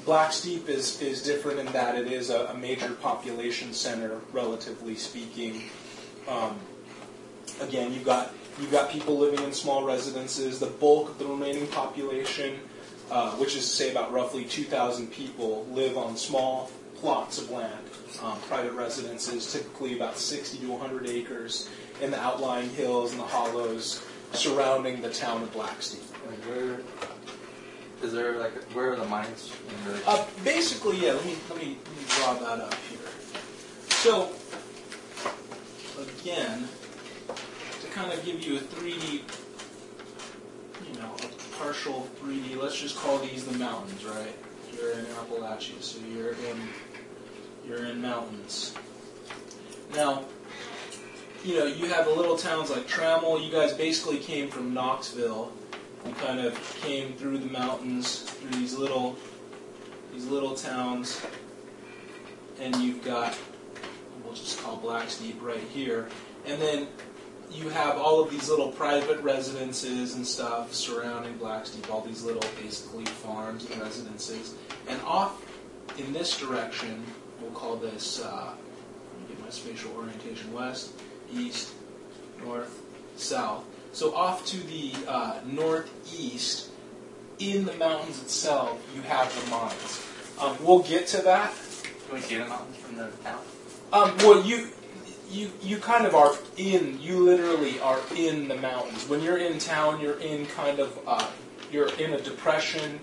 Black 0.04 0.32
Steep 0.32 0.68
is, 0.68 1.00
is 1.02 1.22
different 1.22 1.58
in 1.58 1.66
that 1.72 1.94
it 1.96 2.10
is 2.10 2.30
a, 2.30 2.46
a 2.46 2.54
major 2.54 2.90
population 2.94 3.72
center, 3.72 4.20
relatively 4.32 4.94
speaking. 4.94 5.62
Um, 6.26 6.58
again, 7.60 7.92
you've 7.92 8.04
got 8.04 8.32
you've 8.58 8.72
got 8.72 8.90
people 8.90 9.18
living 9.18 9.44
in 9.44 9.52
small 9.52 9.84
residences. 9.84 10.58
The 10.58 10.66
bulk 10.66 11.10
of 11.10 11.18
the 11.18 11.26
remaining 11.26 11.66
population, 11.68 12.60
uh, 13.10 13.32
which 13.32 13.56
is 13.56 13.62
to 13.62 13.76
say 13.76 13.90
about 13.90 14.12
roughly 14.12 14.44
2,000 14.44 15.10
people, 15.12 15.66
live 15.70 15.96
on 15.96 16.16
small 16.16 16.70
plots 16.96 17.38
of 17.38 17.50
land, 17.50 17.84
um, 18.22 18.38
private 18.42 18.72
residences, 18.72 19.50
typically 19.52 19.96
about 19.96 20.18
60 20.18 20.58
to 20.58 20.66
100 20.66 21.08
acres 21.08 21.68
in 22.02 22.10
the 22.10 22.20
outlying 22.20 22.68
hills 22.70 23.12
and 23.12 23.20
the 23.20 23.24
hollows 23.24 24.04
surrounding 24.32 25.02
the 25.02 25.10
town 25.10 25.42
of 25.42 25.52
Blacksteep. 25.54 26.02
And 26.28 26.44
where 26.44 26.80
is 28.02 28.12
there 28.12 28.38
like 28.38 28.52
where 28.72 28.92
are 28.92 28.96
the 28.96 29.04
mines? 29.06 29.52
Uh, 30.06 30.24
basically, 30.44 30.98
yeah. 30.98 31.12
Let 31.12 31.24
me 31.24 31.36
let 31.48 31.58
me 31.58 31.76
let 31.84 31.96
me 31.96 32.04
draw 32.08 32.34
that 32.34 32.60
up 32.60 32.74
here. 32.88 32.98
So, 33.88 34.30
again, 36.00 36.66
to 37.80 37.86
kind 37.88 38.12
of 38.12 38.24
give 38.24 38.42
you 38.42 38.56
a 38.56 38.60
3D, 38.60 39.22
you 40.88 41.00
know, 41.00 41.14
a 41.16 41.56
partial 41.58 42.08
3D. 42.22 42.56
Let's 42.56 42.78
just 42.80 42.96
call 42.96 43.18
these 43.18 43.44
the 43.44 43.58
mountains, 43.58 44.04
right? 44.04 44.34
You're 44.72 44.92
in 44.92 45.04
Appalachia, 45.04 45.82
so 45.82 45.98
you're 46.06 46.32
in 46.32 46.68
you're 47.66 47.84
in 47.84 48.00
mountains. 48.00 48.74
Now, 49.94 50.24
you 51.44 51.58
know, 51.58 51.64
you 51.64 51.86
have 51.86 52.04
the 52.04 52.12
little 52.12 52.36
towns 52.36 52.70
like 52.70 52.86
Trammell. 52.86 53.42
You 53.42 53.50
guys 53.50 53.72
basically 53.72 54.18
came 54.18 54.50
from 54.50 54.74
Knoxville. 54.74 55.52
You 56.06 56.12
kind 56.14 56.40
of 56.40 56.54
came 56.82 57.14
through 57.14 57.38
the 57.38 57.50
mountains, 57.50 58.22
through 58.22 58.50
these 58.58 58.76
little 58.76 59.16
these 60.12 60.26
little 60.26 60.54
towns, 60.54 61.20
and 62.60 62.74
you've 62.76 63.04
got 63.04 63.36
we'll 64.24 64.34
just 64.34 64.60
call 64.62 64.78
Blacksteep 64.78 65.40
right 65.40 65.62
here, 65.72 66.08
and 66.46 66.60
then 66.60 66.88
you 67.50 67.68
have 67.68 67.96
all 67.96 68.22
of 68.22 68.30
these 68.30 68.48
little 68.48 68.70
private 68.70 69.20
residences 69.22 70.14
and 70.14 70.26
stuff 70.26 70.72
surrounding 70.72 71.34
Blacksteep, 71.38 71.90
all 71.90 72.00
these 72.00 72.22
little 72.22 72.48
basically 72.62 73.04
farms 73.04 73.68
and 73.70 73.80
residences, 73.80 74.54
and 74.88 75.00
off 75.02 75.44
in 75.98 76.12
this 76.12 76.38
direction, 76.38 77.04
we'll 77.40 77.50
call 77.50 77.76
this. 77.76 78.22
Uh, 78.22 78.52
let 78.52 79.28
me 79.28 79.34
get 79.34 79.44
my 79.44 79.50
spatial 79.50 79.92
orientation: 79.96 80.52
west, 80.52 80.92
east, 81.32 81.72
north, 82.44 82.80
south. 83.16 83.64
So 83.92 84.14
off 84.14 84.46
to 84.46 84.56
the 84.58 84.92
uh, 85.08 85.40
northeast, 85.44 86.70
in 87.38 87.64
the 87.64 87.74
mountains 87.74 88.20
itself, 88.22 88.80
you 88.94 89.02
have 89.02 89.32
the 89.44 89.50
mines. 89.50 90.06
Um, 90.40 90.56
we'll 90.64 90.82
get 90.82 91.06
to 91.08 91.22
that. 91.22 91.52
Can 92.06 92.14
we 92.14 92.20
see 92.20 92.36
the 92.36 92.44
mountains 92.46 92.76
from 92.76 92.96
the 92.96 93.08
town? 93.24 93.40
Um, 93.92 94.16
well, 94.18 94.44
you, 94.44 94.68
you, 95.30 95.50
you 95.62 95.78
kind 95.78 96.06
of 96.06 96.14
are 96.14 96.34
in. 96.56 97.00
You 97.00 97.18
literally 97.18 97.80
are 97.80 98.00
in 98.14 98.48
the 98.48 98.56
mountains. 98.56 99.08
When 99.08 99.22
you're 99.22 99.38
in 99.38 99.58
town, 99.58 100.00
you're 100.00 100.20
in 100.20 100.46
kind 100.46 100.78
of. 100.78 100.98
Uh, 101.06 101.26
you're 101.72 101.92
in 101.94 102.12
a 102.14 102.20
depression 102.20 103.00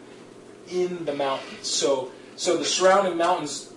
in 0.69 1.05
the 1.05 1.13
mountains. 1.13 1.67
So, 1.67 2.11
so 2.35 2.57
the 2.57 2.65
surrounding 2.65 3.17
mountains. 3.17 3.73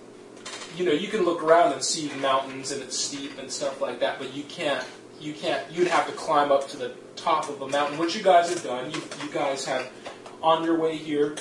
You 0.77 0.85
know, 0.85 0.91
you 0.91 1.07
can 1.07 1.25
look 1.25 1.43
around 1.43 1.73
and 1.73 1.83
see 1.83 2.09
mountains 2.21 2.71
and 2.71 2.81
it's 2.81 2.97
steep 2.97 3.37
and 3.37 3.51
stuff 3.51 3.81
like 3.81 3.99
that, 3.99 4.19
but 4.19 4.33
you 4.33 4.43
can't. 4.43 4.85
You 5.19 5.33
can't. 5.33 5.69
You'd 5.71 5.87
have 5.87 6.07
to 6.07 6.13
climb 6.13 6.51
up 6.51 6.67
to 6.69 6.77
the 6.77 6.93
top 7.15 7.49
of 7.49 7.61
a 7.61 7.67
mountain, 7.67 7.99
which 7.99 8.15
you 8.15 8.23
guys 8.23 8.49
have 8.49 8.63
done. 8.63 8.89
You, 8.89 9.01
you 9.23 9.31
guys 9.31 9.65
have, 9.65 9.87
on 10.41 10.63
your 10.63 10.79
way 10.79 10.97
here, 10.97 11.35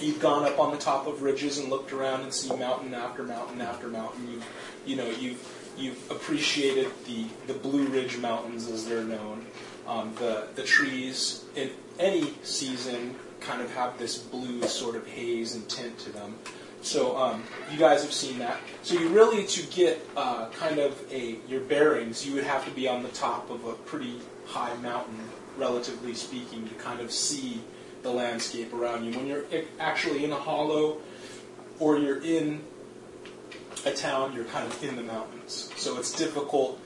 you've 0.00 0.20
gone 0.20 0.44
up 0.44 0.58
on 0.58 0.70
the 0.70 0.78
top 0.78 1.06
of 1.06 1.22
ridges 1.22 1.58
and 1.58 1.68
looked 1.68 1.92
around 1.92 2.22
and 2.22 2.32
see 2.32 2.54
mountain 2.56 2.94
after 2.94 3.22
mountain 3.22 3.60
after 3.60 3.88
mountain. 3.88 4.30
You've, 4.30 4.46
you 4.86 4.96
know, 4.96 5.10
you've 5.10 5.74
you've 5.76 6.10
appreciated 6.10 6.90
the 7.06 7.26
the 7.46 7.54
Blue 7.54 7.86
Ridge 7.86 8.18
Mountains 8.18 8.68
as 8.68 8.86
they're 8.86 9.04
known. 9.04 9.46
Um, 9.86 10.14
the 10.18 10.48
the 10.54 10.62
trees 10.62 11.44
in 11.56 11.70
any 11.98 12.34
season 12.42 13.16
kind 13.40 13.60
of 13.60 13.74
have 13.74 13.98
this 13.98 14.18
blue 14.18 14.62
sort 14.62 14.94
of 14.94 15.06
haze 15.06 15.54
and 15.54 15.68
tint 15.68 15.98
to 15.98 16.10
them. 16.10 16.36
So 16.82 17.16
um, 17.16 17.44
you 17.70 17.78
guys 17.78 18.02
have 18.02 18.12
seen 18.12 18.40
that. 18.40 18.58
So 18.82 18.98
you 18.98 19.08
really 19.08 19.46
to 19.46 19.62
get 19.68 20.04
uh, 20.16 20.48
kind 20.50 20.78
of 20.78 21.00
a 21.12 21.38
your 21.48 21.60
bearings, 21.60 22.26
you 22.26 22.34
would 22.34 22.44
have 22.44 22.64
to 22.64 22.70
be 22.72 22.88
on 22.88 23.02
the 23.02 23.08
top 23.10 23.50
of 23.50 23.64
a 23.64 23.74
pretty 23.74 24.20
high 24.46 24.74
mountain, 24.76 25.18
relatively 25.56 26.14
speaking, 26.14 26.68
to 26.68 26.74
kind 26.74 27.00
of 27.00 27.12
see 27.12 27.62
the 28.02 28.10
landscape 28.10 28.74
around 28.74 29.04
you. 29.04 29.16
When 29.16 29.26
you're 29.26 29.44
actually 29.78 30.24
in 30.24 30.32
a 30.32 30.36
hollow, 30.36 30.98
or 31.78 31.98
you're 31.98 32.22
in 32.22 32.62
a 33.86 33.92
town, 33.92 34.32
you're 34.34 34.44
kind 34.44 34.66
of 34.66 34.84
in 34.84 34.96
the 34.96 35.02
mountains. 35.02 35.72
So 35.76 35.98
it's 35.98 36.12
difficult. 36.12 36.80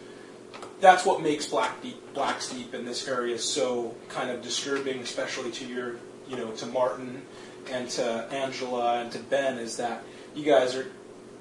That's 0.81 1.07
what 1.07 1.23
makes 1.23 1.47
Black 1.47 1.83
Deep, 1.83 2.15
Black 2.15 2.43
Steep 2.43 2.75
in 2.75 2.85
this 2.85 3.09
area 3.09 3.39
so 3.39 3.95
kind 4.09 4.31
of 4.31 4.43
disturbing, 4.43 5.01
especially 5.01 5.51
to 5.53 5.67
your, 5.67 5.97
you 6.29 6.37
know, 6.37 6.51
to 6.53 6.67
Martin 6.67 7.23
and 7.71 7.89
to 7.91 8.05
Angela 8.31 9.01
and 9.01 9.13
to 9.13 9.19
Ben, 9.19 9.59
is 9.59 9.77
that 9.77 10.03
you 10.35 10.45
guys 10.45 10.75
are, 10.77 10.87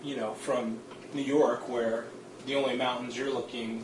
you 0.03 0.15
know, 0.15 0.33
from 0.33 0.79
New 1.13 1.21
York, 1.21 1.67
where 1.69 2.05
the 2.45 2.55
only 2.55 2.75
mountains 2.75 3.17
you're 3.17 3.33
looking 3.33 3.83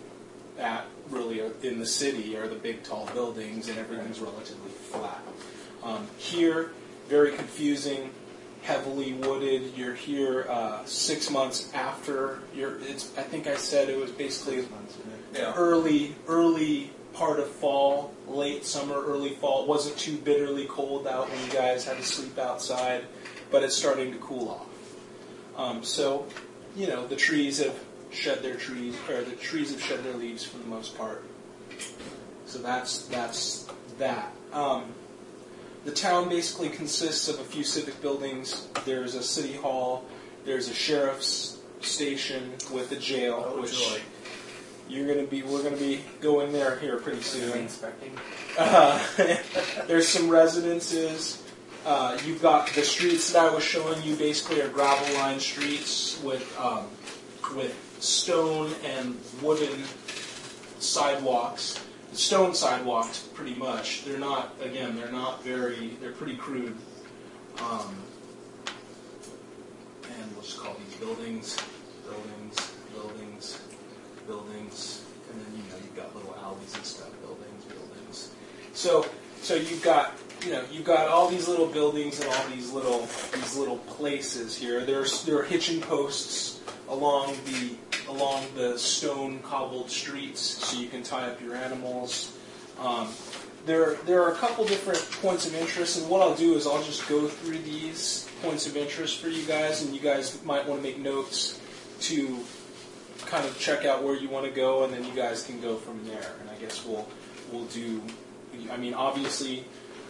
at 0.60 0.86
really 1.10 1.42
are 1.42 1.52
in 1.64 1.80
the 1.80 1.86
city 1.86 2.38
are 2.38 2.48
the 2.48 2.56
big 2.56 2.84
tall 2.84 3.10
buildings 3.14 3.68
and 3.68 3.78
everything's 3.80 4.20
relatively 4.20 4.70
flat. 4.72 5.22
Um, 5.84 6.08
here, 6.18 6.72
very 7.10 7.32
confusing, 7.32 8.12
heavily 8.62 9.14
wooded. 9.14 9.74
You're 9.76 9.96
here 9.96 10.46
uh, 10.50 10.86
six 10.86 11.30
months 11.30 11.72
after. 11.74 12.40
You're. 12.56 12.80
It's. 12.82 13.12
I 13.18 13.24
think 13.24 13.48
I 13.48 13.56
said 13.56 13.90
it 13.90 13.98
was 13.98 14.12
basically 14.12 14.68
Yeah. 15.34 15.54
early, 15.56 16.16
early 16.28 16.92
part 17.14 17.40
of 17.40 17.50
fall, 17.50 18.14
late 18.28 18.66
summer, 18.66 18.96
early 18.96 19.32
fall. 19.32 19.64
It 19.64 19.68
wasn't 19.68 19.98
too 19.98 20.18
bitterly 20.18 20.66
cold 20.66 21.08
out 21.08 21.30
when 21.30 21.44
you 21.46 21.52
guys 21.52 21.86
had 21.86 21.98
to 21.98 22.04
sleep 22.04 22.38
outside, 22.38 23.06
but 23.52 23.64
it's 23.64 23.76
starting 23.76 24.12
to 24.14 24.18
cool 24.20 24.50
off. 24.50 24.68
Um, 25.58 25.84
so, 25.84 26.26
you 26.76 26.88
know, 26.88 27.06
the 27.08 27.16
trees 27.16 27.60
have 27.64 27.78
shed 28.12 28.42
their 28.42 28.56
trees, 28.56 28.96
or 29.10 29.22
the 29.24 29.36
trees 29.36 29.72
have 29.72 29.82
shed 29.82 30.04
their 30.04 30.14
leaves 30.14 30.44
for 30.44 30.58
the 30.58 30.68
most 30.68 30.98
part. 30.98 31.24
So 32.46 32.60
that's 32.60 33.06
that's 33.08 33.68
that. 34.00 34.34
Um, 34.52 34.86
the 35.86 35.92
town 35.92 36.30
basically 36.30 36.70
consists 36.70 37.28
of 37.28 37.40
a 37.40 37.44
few 37.44 37.64
civic 37.64 38.02
buildings. 38.02 38.68
There's 38.86 39.16
a 39.16 39.24
city 39.24 39.54
hall. 39.54 40.06
There's 40.46 40.70
a 40.70 40.74
sheriff's 40.74 41.60
station 41.82 42.54
with 42.72 42.92
a 42.92 42.96
jail, 42.98 43.44
Oh, 43.48 43.62
which 43.62 43.78
joy. 43.78 44.00
You're 44.90 45.08
gonna 45.08 45.28
be. 45.28 45.44
We're 45.44 45.64
gonna 45.64 45.78
be 45.78 46.02
going 46.20 46.52
there 46.52 46.78
here 46.80 46.98
pretty 46.98 47.22
soon. 47.22 47.58
Inspecting. 47.58 48.18
Uh, 48.58 49.02
there's 49.88 50.08
some 50.08 50.30
residences. 50.30 51.44
Uh, 51.86 52.18
you've 52.26 52.42
got 52.42 52.68
the 52.74 52.84
streets 52.84 53.34
that 53.34 53.50
I 53.50 53.54
was 53.54 53.64
showing 53.64 54.02
you. 54.04 54.16
Basically, 54.16 54.62
are 54.62 54.70
gravel 54.70 55.14
lined 55.16 55.42
streets 55.42 56.22
with 56.24 56.58
um, 56.60 56.86
with 57.56 57.76
stone 58.00 58.74
and 58.86 59.18
wooden 59.42 59.84
sidewalks. 60.80 61.84
Stone 62.14 62.54
sidewalks, 62.54 63.28
pretty 63.34 63.56
much. 63.56 64.04
They're 64.04 64.20
not. 64.20 64.54
Again, 64.62 64.96
they're 64.96 65.12
not 65.12 65.44
very. 65.44 65.98
They're 66.02 66.12
pretty 66.12 66.36
crude. 66.36 66.76
Um, 67.60 67.96
and 70.04 70.32
we'll 70.34 70.42
just 70.42 70.60
call 70.60 70.76
these 70.86 70.96
buildings, 70.98 71.58
buildings, 72.04 72.41
buildings, 74.32 75.04
and 75.30 75.42
then 75.42 75.52
you 75.58 75.64
know 75.70 75.78
you've 75.84 75.96
got 75.96 76.16
little 76.16 76.34
alleys 76.42 76.74
and 76.76 76.86
stuff, 76.86 77.12
buildings, 77.22 77.66
buildings. 77.66 78.32
So 78.74 79.06
so 79.42 79.56
you've 79.56 79.84
got 79.84 80.14
you 80.46 80.52
know 80.54 80.64
you've 80.72 80.86
got 80.86 81.10
all 81.10 81.28
these 81.28 81.48
little 81.50 81.68
buildings 81.68 82.22
and 82.22 82.30
all 82.30 82.48
these 82.48 82.72
little 82.72 83.02
these 83.34 83.58
little 83.58 83.80
places 84.00 84.58
here. 84.58 84.86
There's 84.86 85.26
there 85.26 85.38
are 85.40 85.44
hitching 85.44 85.82
posts 85.82 86.62
along 86.88 87.36
the 87.46 87.76
along 88.10 88.46
the 88.56 88.78
stone 88.78 89.40
cobbled 89.40 89.90
streets 89.90 90.40
so 90.40 90.80
you 90.80 90.88
can 90.88 91.04
tie 91.04 91.28
up 91.28 91.42
your 91.42 91.56
animals. 91.56 92.38
Um, 92.80 93.10
there, 93.64 93.94
there 94.08 94.24
are 94.24 94.32
a 94.32 94.36
couple 94.36 94.66
different 94.66 95.00
points 95.22 95.46
of 95.46 95.54
interest, 95.54 96.00
and 96.00 96.10
what 96.10 96.24
I'll 96.24 96.36
do 96.36 96.56
is 96.56 96.66
I'll 96.66 96.82
just 96.82 97.08
go 97.08 97.28
through 97.28 97.60
these 97.60 98.28
points 98.42 98.66
of 98.66 98.76
interest 98.76 99.22
for 99.22 99.28
you 99.28 99.44
guys, 99.44 99.84
and 99.84 99.94
you 99.94 100.02
guys 100.02 100.44
might 100.44 100.68
want 100.68 100.82
to 100.82 100.88
make 100.88 100.98
notes 100.98 101.62
to 102.02 102.40
kind 103.32 103.48
of 103.48 103.58
check 103.58 103.86
out 103.86 104.04
where 104.04 104.16
you 104.16 104.30
want 104.30 104.46
to 104.46 104.52
go, 104.52 104.84
and 104.84 104.94
then 104.94 105.06
you 105.06 105.14
guys 105.14 105.44
can 105.44 105.60
go 105.62 105.78
from 105.78 106.06
there. 106.06 106.32
And 106.42 106.50
I 106.50 106.56
guess 106.56 106.86
we'll 106.86 107.08
we'll 107.52 107.66
do. 107.66 108.02
I 108.70 108.76
mean, 108.76 108.94
obviously, 108.94 109.64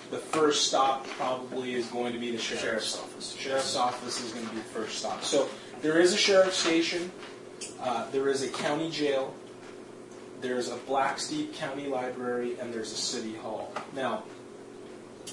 the 0.10 0.18
first 0.18 0.68
stop 0.68 1.08
probably 1.08 1.76
is 1.76 1.86
going 1.88 2.14
to 2.14 2.20
be 2.20 2.32
the 2.32 2.40
sheriff's, 2.40 2.64
Sheriff's 2.64 2.98
office. 2.98 3.36
Sheriff's 3.36 3.76
office 3.76 4.24
is 4.24 4.32
going 4.32 4.48
to 4.48 4.52
be 4.52 4.58
the 4.58 4.64
first 4.64 4.98
stop. 4.98 5.24
So 5.24 5.48
there 5.82 6.00
is 6.00 6.14
a 6.14 6.18
sheriff's 6.18 6.58
station. 6.58 7.12
Uh, 7.80 8.10
there 8.10 8.28
is 8.28 8.42
a 8.42 8.50
county 8.50 8.90
jail. 8.90 9.34
There's 10.42 10.70
a 10.70 10.78
Blacksteep 10.78 11.54
County 11.54 11.88
Library, 11.88 12.60
and 12.60 12.74
there's 12.74 12.92
a 12.92 12.96
city 12.96 13.36
hall. 13.36 13.72
Now, 13.96 14.24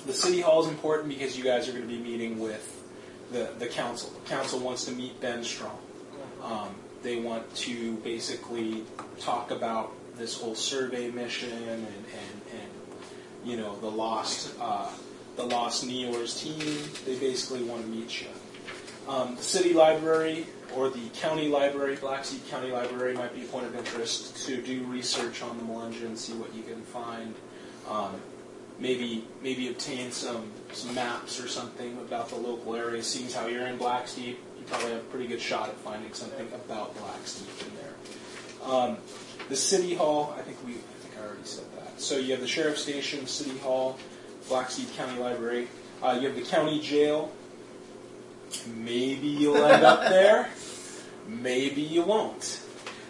the 0.05 0.13
city 0.13 0.43
hall 0.43 0.63
is 0.63 0.69
important 0.69 1.09
because 1.09 1.39
you 1.39 1.43
guys 1.43 1.67
are 1.67 1.73
going 1.73 1.89
to 1.89 1.89
be 1.89 1.99
meeting 1.99 2.39
with 2.39 2.85
the, 3.33 3.51
the 3.59 3.67
council. 3.67 4.11
The 4.11 4.29
council 4.29 4.59
wants 4.61 4.85
to 4.85 4.93
meet 4.93 5.19
Ben 5.23 5.43
Strong. 5.43 5.79
Um, 6.43 6.75
they 7.03 7.21
want 7.21 7.55
to 7.57 7.95
basically 7.97 8.85
talk 9.21 9.51
about 9.51 9.93
this 10.17 10.41
whole 10.41 10.55
survey 10.55 11.11
mission 11.11 11.53
and, 11.53 11.69
and, 11.69 11.87
and 11.87 12.71
you 13.45 13.57
know 13.57 13.79
the 13.79 13.91
lost 13.91 14.55
uh, 14.61 14.91
the 15.37 15.45
lost 15.45 15.87
Neoers 15.87 16.43
team. 16.43 16.91
They 17.07 17.19
basically 17.19 17.63
want 17.63 17.83
to 17.83 17.89
meet 17.89 18.21
you. 18.21 18.29
Um, 19.09 19.37
the 19.37 19.43
city 19.43 19.73
library 19.73 20.47
or 20.75 20.91
the 20.91 21.09
county 21.15 21.49
library, 21.49 21.97
Blacksteep 21.97 22.49
County 22.51 22.71
Library, 22.71 23.15
might 23.15 23.35
be 23.35 23.43
a 23.43 23.47
point 23.47 23.65
of 23.65 23.75
interest 23.75 24.47
to 24.47 24.61
do 24.61 24.83
research 24.85 25.43
on 25.43 25.57
the 25.57 25.65
Melungeon, 25.65 26.07
and 26.07 26.19
see 26.19 26.35
what 26.35 26.55
you 26.55 26.63
can 26.63 26.83
find. 26.83 27.35
Um, 27.89 28.21
maybe 28.79 29.25
maybe 29.43 29.69
obtain 29.69 30.13
some 30.13 30.51
some 30.73 30.95
maps 30.95 31.41
or 31.41 31.49
something 31.49 31.97
about 31.99 32.29
the 32.29 32.37
local 32.37 32.75
area. 32.75 33.03
Seeing 33.03 33.31
how 33.31 33.47
you're 33.47 33.67
in 33.67 33.79
Blacksteep, 33.79 34.37
probably 34.69 34.91
have 34.91 35.01
a 35.01 35.05
pretty 35.05 35.27
good 35.27 35.41
shot 35.41 35.69
at 35.69 35.77
finding 35.77 36.13
something 36.13 36.47
about 36.55 36.97
Blacksteep 36.97 37.67
in 37.67 37.75
there. 37.77 38.71
Um, 38.71 38.99
the 39.49 39.57
city 39.57 39.95
hall, 39.95 40.35
I 40.39 40.43
think 40.43 40.59
we, 40.67 40.73
I 40.73 40.77
think 40.77 41.15
I 41.19 41.27
already 41.27 41.45
said 41.45 41.65
that. 41.77 42.01
So 42.01 42.19
you 42.19 42.33
have 42.33 42.41
the 42.41 42.49
sheriff's 42.49 42.83
station, 42.83 43.27
city 43.27 43.57
hall, 43.59 43.99
Blacksteep 44.49 44.95
County 44.97 45.19
Library. 45.19 45.69
Uh, 46.03 46.19
you 46.21 46.29
have 46.29 46.37
the 46.37 46.43
county 46.43 46.81
jail. 46.81 47.33
Maybe 48.77 49.29
you'll 49.29 49.57
end 49.57 49.85
up 49.85 50.01
there. 50.09 50.49
Maybe 51.27 51.83
you 51.83 52.03
won't. 52.03 52.61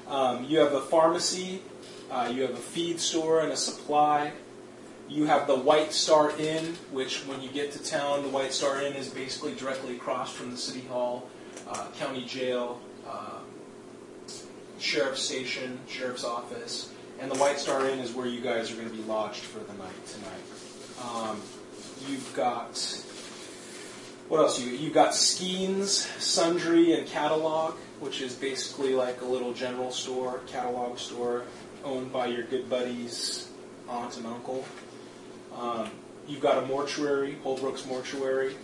Um, 0.09 0.45
you 0.45 0.59
have 0.59 0.73
a 0.73 0.81
pharmacy. 0.81 1.63
Uh, 2.11 2.33
you 2.35 2.43
have 2.43 2.53
a 2.53 2.57
feed 2.57 2.99
store 3.01 3.41
and 3.41 3.53
a 3.53 3.57
supply. 3.57 4.33
You 5.09 5.25
have 5.27 5.47
the 5.47 5.55
White 5.57 5.93
Star 5.93 6.31
Inn, 6.39 6.77
which 6.91 7.27
when 7.27 7.41
you 7.41 7.49
get 7.49 7.73
to 7.73 7.83
town, 7.83 8.23
the 8.23 8.29
White 8.29 8.53
Star 8.53 8.83
Inn 8.83 8.95
is 8.95 9.09
basically 9.09 9.55
directly 9.55 9.97
across 9.97 10.33
from 10.33 10.51
the 10.51 10.57
city 10.57 10.87
hall, 10.87 11.29
uh, 11.69 11.87
county 11.99 12.25
jail, 12.25 12.81
uh, 13.07 13.41
sheriff's 14.79 15.23
station, 15.23 15.79
sheriff's 15.89 16.25
office, 16.25 16.93
and 17.21 17.31
the 17.31 17.39
White 17.39 17.59
Star 17.59 17.89
Inn 17.89 17.99
is 17.99 18.13
where 18.13 18.27
you 18.27 18.41
guys 18.41 18.71
are 18.71 18.77
going 18.77 18.89
to 18.89 18.95
be 18.95 19.03
lodged 19.03 19.41
for 19.41 19.59
the 19.61 19.73
night 19.75 20.07
tonight. 20.07 20.43
Um, 21.03 21.41
you've 22.09 22.33
got 22.35 22.77
what 24.29 24.41
else? 24.41 24.61
You 24.61 24.71
you've 24.73 24.95
got 24.95 25.13
Skeens, 25.13 26.07
Sundry, 26.21 26.93
and 26.93 27.07
Catalog, 27.07 27.75
which 28.01 28.21
is 28.21 28.35
basically 28.35 28.95
like 28.95 29.23
a 29.23 29.25
little 29.25 29.55
general 29.55 29.91
store, 29.91 30.41
catalog 30.47 30.99
store, 30.99 31.45
owned 31.83 32.13
by 32.13 32.27
your 32.27 32.43
good 32.43 32.69
buddies, 32.69 33.49
aunt 33.89 34.17
and 34.19 34.27
uncle. 34.27 34.67
Um, 35.57 35.91
you've 36.27 36.43
got 36.43 36.63
a 36.63 36.67
mortuary, 36.67 37.37
Holbrook's 37.43 37.87
Mortuary. 37.87 38.55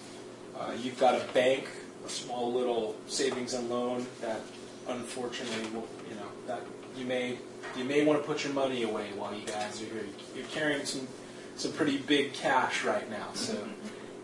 Uh, 0.58 0.72
you've 0.80 1.00
got 1.00 1.14
a 1.14 1.24
bank, 1.32 1.66
small 2.06 2.52
little 2.52 2.96
savings 3.06 3.54
and 3.54 3.68
loan 3.68 4.06
that, 4.20 4.40
unfortunately, 4.88 5.68
will, 5.70 5.88
you 6.08 6.14
know, 6.16 6.28
that 6.46 6.60
you 6.96 7.04
may 7.04 7.38
you 7.76 7.84
may 7.84 8.04
want 8.04 8.20
to 8.20 8.26
put 8.26 8.44
your 8.44 8.52
money 8.52 8.82
away 8.82 9.10
while 9.16 9.34
you 9.34 9.46
guys 9.46 9.80
are 9.82 9.86
here. 9.86 10.06
You're 10.36 10.46
carrying 10.46 10.84
some 10.84 11.08
some 11.56 11.72
pretty 11.72 11.98
big 11.98 12.32
cash 12.32 12.84
right 12.84 13.08
now, 13.10 13.28
so 13.34 13.56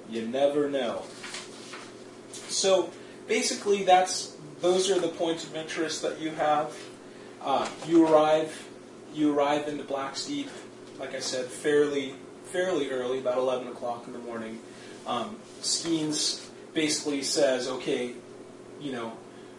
you 0.08 0.26
never 0.26 0.68
know. 0.68 1.02
So 2.32 2.90
basically, 3.26 3.84
that's 3.84 4.36
those 4.60 4.90
are 4.90 4.98
the 4.98 5.08
points 5.08 5.44
of 5.44 5.56
interest 5.56 6.02
that 6.02 6.20
you 6.20 6.30
have. 6.30 6.76
Uh, 7.42 7.68
you 7.86 8.06
arrive 8.06 8.68
you 9.14 9.34
arrive 9.36 9.66
into 9.66 9.82
Blacksteep, 9.82 10.48
like 10.98 11.14
I 11.14 11.20
said, 11.20 11.46
fairly 11.46 12.14
fairly 12.44 12.90
early, 12.90 13.18
about 13.18 13.38
eleven 13.38 13.68
o'clock 13.68 14.06
in 14.06 14.12
the 14.12 14.18
morning. 14.18 14.60
Um, 15.06 15.36
Skeens 15.62 16.49
basically 16.74 17.22
says, 17.22 17.68
okay, 17.68 18.14
you 18.80 18.92
know, 18.92 19.12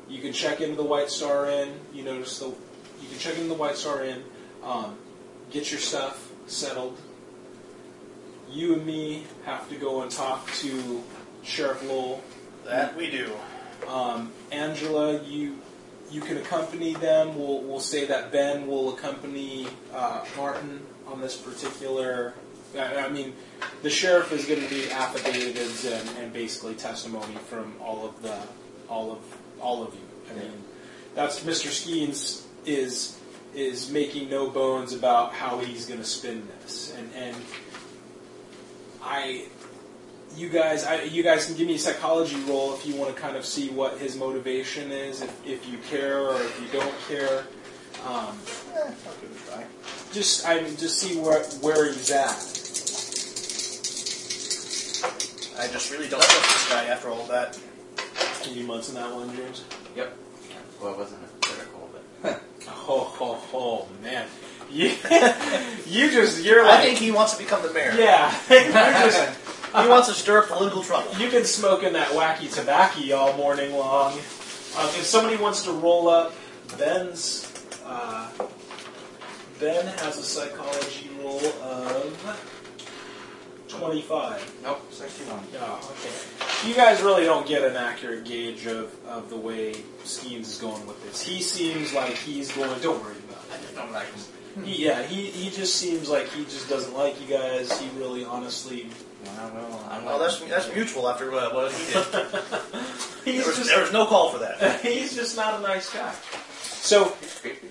you 0.10 0.21
can 0.21 0.34
check 0.34 0.62
into 0.62 0.76
the 0.76 0.84
White 0.84 1.10
Star 1.10 1.50
Inn. 1.50 1.80
You 1.93 2.04
notice 2.04 2.39
the 2.39 2.47
you 2.47 3.08
can 3.10 3.17
check 3.17 3.36
into 3.36 3.47
the 3.47 3.56
White 3.56 3.78
Star 3.78 4.04
Inn, 4.04 4.24
um, 4.63 4.97
get 5.50 5.71
your 5.71 5.80
stuff 5.80 6.32
settled. 6.47 7.00
You 8.50 8.74
and 8.74 8.86
me 8.86 9.24
have 9.45 9.69
to 9.69 9.76
go 9.76 10.02
and 10.02 10.12
talk 10.12 10.52
to 10.56 11.04
Sheriff 11.43 11.84
Lowell. 11.88 12.21
That 12.65 12.95
we 12.95 13.10
do. 13.10 13.32
Um, 13.88 14.32
Angela, 14.52 15.24
you 15.24 15.58
you 16.12 16.21
can 16.21 16.38
accompany 16.38 16.93
them. 16.93 17.38
We'll, 17.38 17.62
we'll 17.62 17.80
say 17.80 18.06
that 18.06 18.32
Ben 18.32 18.67
will 18.67 18.93
accompany 18.93 19.67
uh, 19.93 20.26
Martin 20.36 20.82
on 21.08 21.21
this 21.21 21.38
particular. 21.38 22.34
I 22.77 23.05
I 23.05 23.10
mean, 23.10 23.34
the 23.81 23.89
sheriff 23.89 24.31
is 24.31 24.45
going 24.45 24.62
to 24.62 24.69
be 24.69 24.89
affidavits 24.91 25.86
and, 25.86 26.10
and 26.19 26.34
basically 26.34 26.75
testimony 26.75 27.36
from 27.49 27.73
all 27.81 28.05
of 28.05 28.21
the 28.21 28.38
all 28.89 29.12
of 29.12 29.19
all 29.60 29.84
of 29.84 29.93
you. 29.93 30.01
I 30.29 30.34
mean, 30.39 30.51
that's 31.15 31.41
Mr. 31.41 31.67
Skeens 31.67 32.45
is 32.65 33.17
is 33.53 33.91
making 33.91 34.29
no 34.29 34.49
bones 34.49 34.93
about 34.93 35.34
how 35.34 35.60
he's 35.60 35.86
going 35.86 35.99
to 35.99 36.05
spin 36.05 36.47
this, 36.62 36.95
and 36.97 37.10
and 37.15 37.36
I, 39.03 39.45
you 40.38 40.47
guys, 40.49 40.86
I, 40.86 41.01
you 41.03 41.23
guys 41.23 41.47
can 41.47 41.55
give 41.57 41.67
me 41.67 41.75
a 41.75 41.79
psychology 41.79 42.38
roll 42.47 42.73
if 42.75 42.86
you 42.86 42.95
want 42.95 43.13
to 43.15 43.21
kind 43.21 43.36
of 43.36 43.45
see 43.45 43.69
what 43.69 43.97
his 43.97 44.15
motivation 44.15 44.91
is, 44.91 45.21
if 45.21 45.45
if 45.45 45.69
you 45.69 45.77
care 45.89 46.19
or 46.19 46.36
if 46.41 46.62
you 46.62 46.79
don't 46.79 46.95
care. 47.07 47.45
Um, 48.07 48.38
Eh, 48.73 48.79
I'll 48.79 49.13
give 49.21 49.29
it 49.29 49.38
a 49.47 49.51
try. 49.51 49.65
just 50.13 50.47
I 50.47 50.62
mean, 50.62 50.77
just 50.77 50.97
see 50.97 51.19
where 51.19 51.43
where 51.62 51.91
he's 51.91 52.10
at. 52.10 52.61
I 55.62 55.67
just 55.67 55.91
really 55.91 56.08
don't 56.08 56.24
trust 56.24 56.41
this 56.41 56.69
guy 56.69 56.86
after 56.86 57.10
all 57.10 57.24
that. 57.28 57.60
Can 58.41 58.56
you 58.56 58.63
munch 58.65 58.89
on 58.89 58.95
that 58.95 59.13
one, 59.13 59.36
James? 59.36 59.63
Yep. 59.95 60.17
Well, 60.82 60.93
it 60.93 60.97
wasn't 60.97 61.21
a 61.24 61.45
critical, 61.47 61.89
but 62.24 62.41
Oh, 62.88 63.04
ho, 63.04 63.34
ho, 63.36 63.88
man. 64.02 64.26
You, 64.71 64.88
you 65.86 66.10
just, 66.10 66.43
you're 66.43 66.65
I 66.65 66.82
think 66.82 66.97
he 66.97 67.12
wants 67.12 67.34
to 67.34 67.43
become 67.43 67.62
the 67.62 67.71
mayor. 67.71 67.93
yeah, 67.95 68.34
you're 68.50 68.62
just, 68.71 69.38
He 69.76 69.88
wants 69.88 70.08
to 70.08 70.15
stir 70.15 70.39
up 70.39 70.47
political 70.47 70.82
trouble. 70.82 71.13
you've 71.19 71.32
been 71.32 71.45
smoking 71.45 71.93
that 71.93 72.08
wacky 72.10 72.52
tobacco 72.52 73.15
all 73.15 73.38
morning 73.38 73.74
long. 73.74 74.13
Um, 74.13 74.88
if 74.88 75.04
somebody 75.04 75.38
wants 75.38 75.63
to 75.65 75.71
roll 75.74 76.10
up 76.10 76.34
Ben's, 76.80 77.52
uh, 77.86 78.32
Ben 79.60 79.86
has 79.86 80.17
a 80.17 80.24
psychology 80.24 81.12
roll 81.21 81.45
of 81.62 82.51
25. 83.79 84.60
nope, 84.63 84.91
61. 84.91 85.39
Oh, 85.60 85.95
okay. 85.99 86.67
You 86.69 86.75
guys 86.75 87.01
really 87.01 87.23
don't 87.23 87.47
get 87.47 87.63
an 87.63 87.75
accurate 87.75 88.23
gauge 88.25 88.65
of, 88.67 88.93
of 89.07 89.29
the 89.29 89.38
way 89.38 89.73
Skeens 90.03 90.41
is 90.41 90.57
going 90.57 90.86
with 90.86 91.01
this. 91.03 91.21
He 91.21 91.41
seems 91.41 91.93
like 91.93 92.13
he's 92.13 92.51
going, 92.51 92.79
don't 92.81 93.01
worry 93.01 93.15
about 93.29 93.43
it. 93.45 93.53
I 93.53 93.57
just 93.62 93.75
don't 93.75 93.91
like 93.91 94.07
him. 94.07 94.65
He, 94.65 94.86
yeah, 94.86 95.01
he, 95.03 95.25
he 95.27 95.49
just 95.49 95.75
seems 95.77 96.10
like 96.10 96.27
he 96.29 96.43
just 96.43 96.67
doesn't 96.69 96.93
like 96.93 97.19
you 97.21 97.27
guys. 97.27 97.79
He 97.79 97.88
really, 97.97 98.25
honestly, 98.25 98.89
Well, 99.25 99.51
well, 99.53 99.88
I'm 99.89 100.03
Well, 100.05 100.19
that's 100.19 100.39
that's 100.41 100.73
mutual 100.75 101.07
after 101.10 101.34
uh, 101.34 101.53
what 101.53 101.71
he 101.71 101.93
did. 101.93 102.05
he's 103.25 103.38
There 103.38 103.47
was, 103.47 103.57
just 103.57 103.69
there 103.69 103.81
was 103.81 103.93
no 103.93 104.05
call 104.05 104.31
for 104.31 104.39
that. 104.39 104.81
he's 104.81 105.15
just 105.15 105.38
not 105.38 105.60
a 105.60 105.63
nice 105.63 105.91
guy. 105.93 106.13
So, 106.62 107.15
It's 107.21 107.39
creepy. 107.41 107.69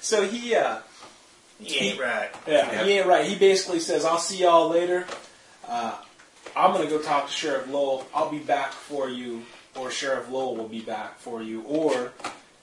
so 0.00 0.26
he, 0.26 0.54
uh, 0.54 0.80
He 1.60 1.76
ain't 1.90 2.00
right. 2.00 2.30
yeah, 2.46 2.70
Yeah. 2.72 2.84
he 2.84 2.92
ain't 2.98 3.06
right. 3.06 3.24
He 3.26 3.34
basically 3.34 3.80
says, 3.80 4.04
"I'll 4.04 4.18
see 4.18 4.38
y'all 4.38 4.68
later. 4.68 5.06
Uh, 5.66 5.94
I'm 6.54 6.72
gonna 6.72 6.88
go 6.88 7.00
talk 7.00 7.26
to 7.26 7.32
Sheriff 7.32 7.68
Lowell. 7.68 8.06
I'll 8.14 8.30
be 8.30 8.38
back 8.38 8.72
for 8.72 9.08
you, 9.08 9.42
or 9.74 9.90
Sheriff 9.90 10.30
Lowell 10.30 10.56
will 10.56 10.68
be 10.68 10.80
back 10.80 11.18
for 11.18 11.42
you, 11.42 11.62
or 11.62 12.12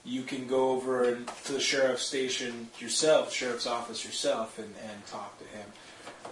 you 0.04 0.22
can 0.22 0.46
go 0.46 0.70
over 0.70 1.18
to 1.44 1.52
the 1.52 1.60
sheriff's 1.60 2.02
station 2.02 2.68
yourself, 2.78 3.32
sheriff's 3.32 3.66
office 3.66 4.04
yourself, 4.04 4.58
and, 4.58 4.72
and 4.88 5.06
talk 5.06 5.38
to 5.38 5.44
him. 5.46 5.66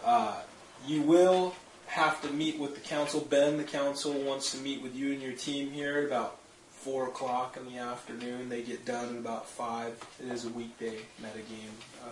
Uh, 0.05 0.41
you 0.87 1.01
will 1.03 1.55
have 1.87 2.21
to 2.23 2.31
meet 2.31 2.59
with 2.59 2.75
the 2.75 2.81
council. 2.81 3.21
Ben, 3.21 3.57
the 3.57 3.65
council 3.65 4.13
wants 4.13 4.51
to 4.53 4.59
meet 4.59 4.83
with 4.83 4.95
you 4.95 5.13
and 5.13 5.23
your 5.23 5.33
team 5.33 5.71
here 5.71 5.99
at 5.99 6.05
about 6.05 6.39
four 6.71 7.07
o'clock 7.09 7.57
in 7.57 7.73
the 7.73 7.79
afternoon. 7.79 8.49
They 8.49 8.63
get 8.63 8.85
done 8.85 9.11
at 9.11 9.17
about 9.17 9.49
five. 9.49 9.95
It 10.21 10.31
is 10.33 10.45
a 10.45 10.49
weekday 10.51 10.97
metagame. 11.23 11.73
Uh, 12.05 12.11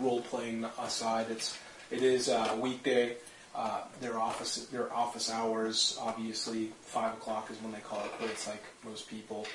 role 0.00 0.20
playing 0.20 0.64
aside, 0.80 1.26
it's 1.30 1.58
it 1.90 2.02
is 2.02 2.28
a 2.28 2.56
weekday. 2.60 3.16
Uh, 3.54 3.82
their 4.00 4.18
office 4.18 4.64
their 4.66 4.90
office 4.94 5.30
hours 5.30 5.98
obviously 6.00 6.70
five 6.80 7.12
o'clock 7.12 7.50
is 7.50 7.58
when 7.58 7.70
they 7.70 7.80
call 7.80 8.02
it 8.02 8.12
quits, 8.12 8.48
like 8.48 8.62
most 8.84 9.08
people. 9.08 9.46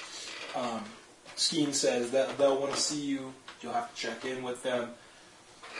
Um, 0.56 0.84
Skeen 1.36 1.74
says 1.74 2.12
that 2.12 2.38
they'll 2.38 2.60
want 2.60 2.74
to 2.74 2.80
see 2.80 3.02
you. 3.02 3.34
You'll 3.62 3.74
have 3.74 3.94
to 3.94 4.00
check 4.00 4.26
in 4.26 4.44
with 4.44 4.62
them. 4.64 4.90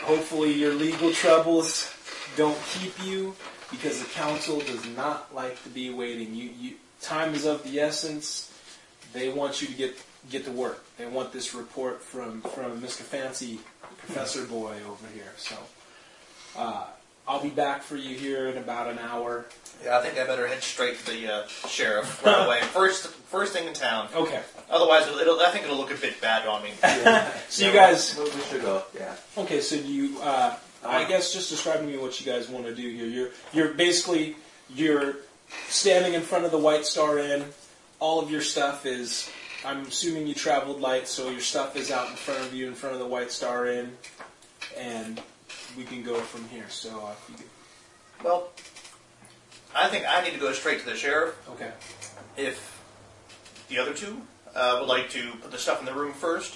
Hopefully, 0.02 0.54
your 0.54 0.74
legal 0.74 1.12
troubles 1.12 1.94
don't 2.36 2.58
keep 2.66 2.94
you 3.04 3.36
because 3.72 4.02
the 4.02 4.10
council 4.10 4.60
does 4.60 4.86
not 4.96 5.34
like 5.34 5.62
to 5.64 5.70
be 5.70 5.90
waiting. 5.90 6.34
You, 6.34 6.50
you 6.60 6.76
time 7.02 7.34
is 7.34 7.46
of 7.46 7.64
the 7.64 7.80
essence. 7.80 8.52
They 9.14 9.30
want 9.30 9.62
you 9.62 9.68
to 9.68 9.74
get 9.74 9.96
get 10.30 10.46
to 10.46 10.52
work. 10.52 10.84
They 10.98 11.06
want 11.06 11.32
this 11.32 11.54
report 11.54 12.02
from 12.02 12.42
from 12.42 12.82
Mr. 12.82 13.02
Fancy 13.02 13.60
Professor 14.08 14.46
Boy 14.46 14.76
over 14.88 15.06
here. 15.14 15.32
So 15.38 15.56
uh, 16.58 16.86
I'll 17.28 17.44
be 17.44 17.50
back 17.50 17.84
for 17.84 17.98
you 17.98 18.16
here 18.16 18.48
in 18.48 18.58
about 18.58 18.90
an 18.90 19.00
hour. 19.00 19.46
Yeah, 19.84 20.00
I 20.00 20.02
think 20.02 20.18
I 20.18 20.26
better 20.26 20.48
head 20.48 20.64
straight 20.64 20.98
to 21.00 21.12
the 21.12 21.32
uh, 21.32 21.48
sheriff 21.68 22.26
right 22.26 22.46
away. 22.46 22.62
First, 22.74 23.08
first 23.08 23.54
thing 23.54 23.68
in 23.68 23.74
town. 23.74 24.08
Okay. 24.16 24.42
Otherwise, 24.72 25.08
it'll, 25.08 25.20
it'll, 25.20 25.40
I 25.40 25.52
think 25.52 25.66
it'll 25.66 25.78
look 25.78 25.92
a 25.92 26.02
bit 26.02 26.20
bad 26.22 26.48
on 26.48 26.64
me. 26.64 26.72
So 27.50 27.68
you 27.68 27.74
guys. 27.74 28.18
We, 28.18 28.24
we 28.24 28.42
should 28.50 28.62
go. 28.62 28.84
Yeah. 28.96 29.14
Okay, 29.38 29.62
so 29.62 29.76
you, 29.76 30.20
uh, 30.22 30.56
I 30.86 31.06
guess, 31.06 31.34
just 31.34 31.50
describe 31.50 31.80
to 31.80 31.86
me 31.86 31.98
what 31.98 32.20
you 32.20 32.32
guys 32.32 32.50
want 32.50 32.66
to 32.66 32.74
do 32.74 32.90
here. 32.90 33.06
You're, 33.06 33.30
you're 33.54 33.74
basically, 33.74 34.36
you're 34.74 35.18
standing 35.68 36.14
in 36.14 36.22
front 36.22 36.46
of 36.46 36.52
the 36.52 36.58
White 36.58 36.86
Star 36.86 37.20
Inn. 37.20 37.46
All 38.00 38.20
of 38.22 38.32
your 38.32 38.42
stuff 38.42 38.86
is, 38.86 39.30
I'm 39.68 39.82
assuming 39.82 40.28
you 40.28 40.34
traveled 40.34 40.80
light, 40.80 41.10
so 41.10 41.30
your 41.30 41.42
stuff 41.42 41.76
is 41.76 41.92
out 41.92 42.10
in 42.10 42.16
front 42.16 42.40
of 42.40 42.54
you, 42.54 42.68
in 42.70 42.74
front 42.74 42.94
of 42.96 43.00
the 43.02 43.06
White 43.08 43.32
Star 43.34 43.68
Inn, 43.68 43.98
and 44.78 45.22
we 45.76 45.84
can 45.84 46.04
go 46.04 46.16
from 46.22 46.48
here. 46.48 46.70
So, 46.70 46.90
uh, 47.06 47.12
if 47.12 47.30
you 47.30 47.36
could- 47.36 48.26
Well, 48.26 48.50
I 49.76 49.90
think 49.90 50.06
I 50.08 50.22
need 50.22 50.32
to 50.32 50.40
go 50.40 50.54
straight 50.54 50.80
to 50.80 50.86
the 50.86 50.96
sheriff. 50.96 51.36
okay, 51.50 51.74
If 52.38 52.80
the 53.68 53.78
other 53.80 53.94
two 53.94 54.26
uh, 54.56 54.78
would 54.80 54.88
like 54.88 55.10
to 55.12 55.34
put 55.42 55.52
the 55.52 55.58
stuff 55.60 55.80
in 55.82 55.86
the 55.86 55.94
room 55.94 56.14
first, 56.14 56.56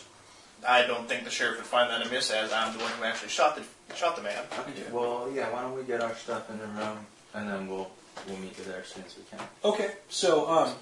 I 0.65 0.83
don't 0.83 1.09
think 1.09 1.25
the 1.25 1.29
sheriff 1.31 1.57
would 1.57 1.65
find 1.65 1.89
that 1.91 2.05
amiss, 2.07 2.31
as 2.31 2.53
I'm 2.53 2.71
the 2.77 2.79
one 2.81 2.91
who 2.93 3.03
actually 3.03 3.29
shot 3.29 3.57
the 3.57 3.95
shot 3.95 4.15
the 4.15 4.21
man. 4.21 4.45
Okay. 4.57 4.89
Well, 4.89 5.29
yeah. 5.33 5.49
Why 5.51 5.63
don't 5.63 5.75
we 5.75 5.83
get 5.83 6.01
our 6.01 6.15
stuff 6.15 6.49
in 6.49 6.59
the 6.59 6.65
room, 6.67 7.05
and 7.33 7.49
then 7.49 7.67
we'll 7.67 7.91
we'll 8.27 8.37
meet 8.37 8.57
you 8.57 8.63
there 8.63 8.79
as 8.81 8.87
soon 8.87 9.03
as 9.03 9.15
we 9.17 9.23
can. 9.29 9.45
okay. 9.65 9.91
So, 10.09 10.49
um, 10.49 10.75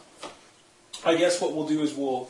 I 1.06 1.16
guess 1.16 1.42
what 1.42 1.54
we'll 1.54 1.68
do 1.68 1.82
is 1.82 1.94
we'll 1.94 2.30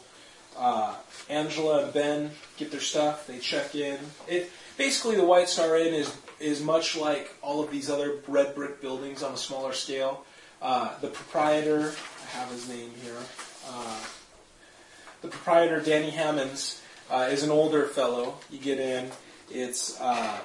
uh, 0.57 0.95
Angela 1.29 1.85
and 1.85 1.93
Ben 1.93 2.31
get 2.57 2.71
their 2.71 2.79
stuff. 2.79 3.27
They 3.27 3.39
check 3.39 3.75
in. 3.75 3.97
It 4.27 4.51
basically 4.77 5.15
the 5.15 5.25
White 5.25 5.49
Star 5.49 5.77
Inn 5.77 5.93
is 5.93 6.15
is 6.39 6.61
much 6.61 6.95
like 6.95 7.33
all 7.41 7.61
of 7.63 7.71
these 7.71 7.89
other 7.89 8.17
red 8.27 8.55
brick 8.55 8.81
buildings 8.81 9.23
on 9.23 9.33
a 9.33 9.37
smaller 9.37 9.73
scale. 9.73 10.25
Uh, 10.61 10.97
the 10.99 11.07
proprietor, 11.07 11.93
I 12.23 12.37
have 12.37 12.49
his 12.49 12.67
name 12.67 12.91
here. 13.03 13.17
Uh, 13.67 13.99
the 15.21 15.27
proprietor, 15.27 15.81
Danny 15.81 16.09
Hammonds, 16.09 16.81
uh, 17.09 17.27
is 17.29 17.43
an 17.43 17.49
older 17.49 17.85
fellow. 17.87 18.35
You 18.49 18.59
get 18.59 18.79
in. 18.79 19.11
It's 19.49 19.99
uh, 19.99 20.39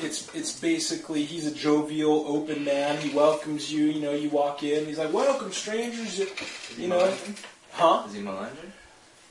it's 0.00 0.32
it's 0.34 0.58
basically 0.58 1.24
he's 1.24 1.46
a 1.46 1.54
jovial, 1.54 2.24
open 2.26 2.64
man. 2.64 2.98
He 2.98 3.14
welcomes 3.14 3.72
you. 3.72 3.86
You 3.86 4.00
know, 4.00 4.12
you 4.12 4.28
walk 4.30 4.62
in. 4.62 4.86
He's 4.86 4.98
like, 4.98 5.12
"Welcome, 5.12 5.52
strangers." 5.52 6.20
You 6.76 6.88
know, 6.88 7.14
huh? 7.72 8.04
Is 8.06 8.14
he 8.14 8.22
Melungeon? 8.22 8.72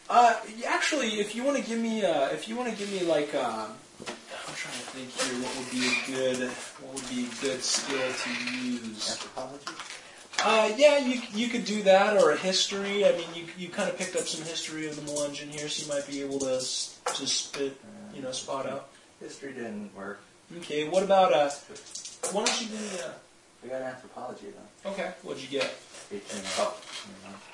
Uh, 0.10 0.36
actually, 0.66 1.20
if 1.20 1.36
you 1.36 1.44
want 1.44 1.58
to 1.58 1.64
give 1.64 1.80
me, 1.80 2.04
uh, 2.04 2.28
if 2.28 2.48
you 2.48 2.56
want 2.56 2.70
to 2.70 2.76
give 2.76 2.92
me 2.92 3.02
like, 3.02 3.34
uh, 3.36 3.68
I'm 3.68 4.56
trying 4.56 4.76
to 4.76 4.86
think 4.96 5.12
here, 5.12 5.44
what 5.44 5.58
would 5.58 5.72
be 5.72 5.86
a 5.86 6.16
good, 6.16 6.50
what 6.82 6.94
would 6.94 7.10
be 7.10 7.26
a 7.26 7.42
good 7.42 7.62
skill 7.62 8.00
to 8.00 8.56
use? 8.56 9.12
Anthropology. 9.12 9.72
Uh, 10.44 10.72
yeah, 10.78 11.00
you 11.00 11.22
you 11.34 11.48
could 11.48 11.66
do 11.66 11.82
that 11.84 12.22
or 12.22 12.32
a 12.32 12.38
history. 12.38 13.06
I 13.06 13.12
mean, 13.14 13.28
you 13.34 13.46
you 13.58 13.70
kind 13.70 13.90
of 13.90 13.98
picked 13.98 14.16
up 14.16 14.28
some 14.28 14.46
history 14.46 14.88
of 14.88 14.96
the 14.96 15.02
Melungeon 15.02 15.50
here, 15.50 15.68
so 15.68 15.84
you 15.84 15.92
might 15.94 16.08
be 16.08 16.22
able 16.22 16.40
to 16.40 16.58
to 16.60 17.28
spit, 17.28 17.76
you 18.14 18.22
know, 18.22 18.32
spot 18.32 18.68
out. 18.68 18.90
History 19.20 19.54
didn't 19.54 19.96
work. 19.96 20.22
Okay, 20.56 20.88
what 20.88 21.04
about 21.04 21.34
uh? 21.34 21.50
Why 22.32 22.46
don't 22.46 22.62
you 22.62 22.68
do 22.68 23.04
uh? 23.04 23.12
We 23.62 23.70
got 23.70 23.82
anthropology 23.82 24.48
though. 24.84 24.92
Okay, 24.92 25.12
what'd 25.24 25.44
you 25.44 25.50
get? 25.50 25.76
Eighteen. 26.12 26.42
Oh. 26.58 26.80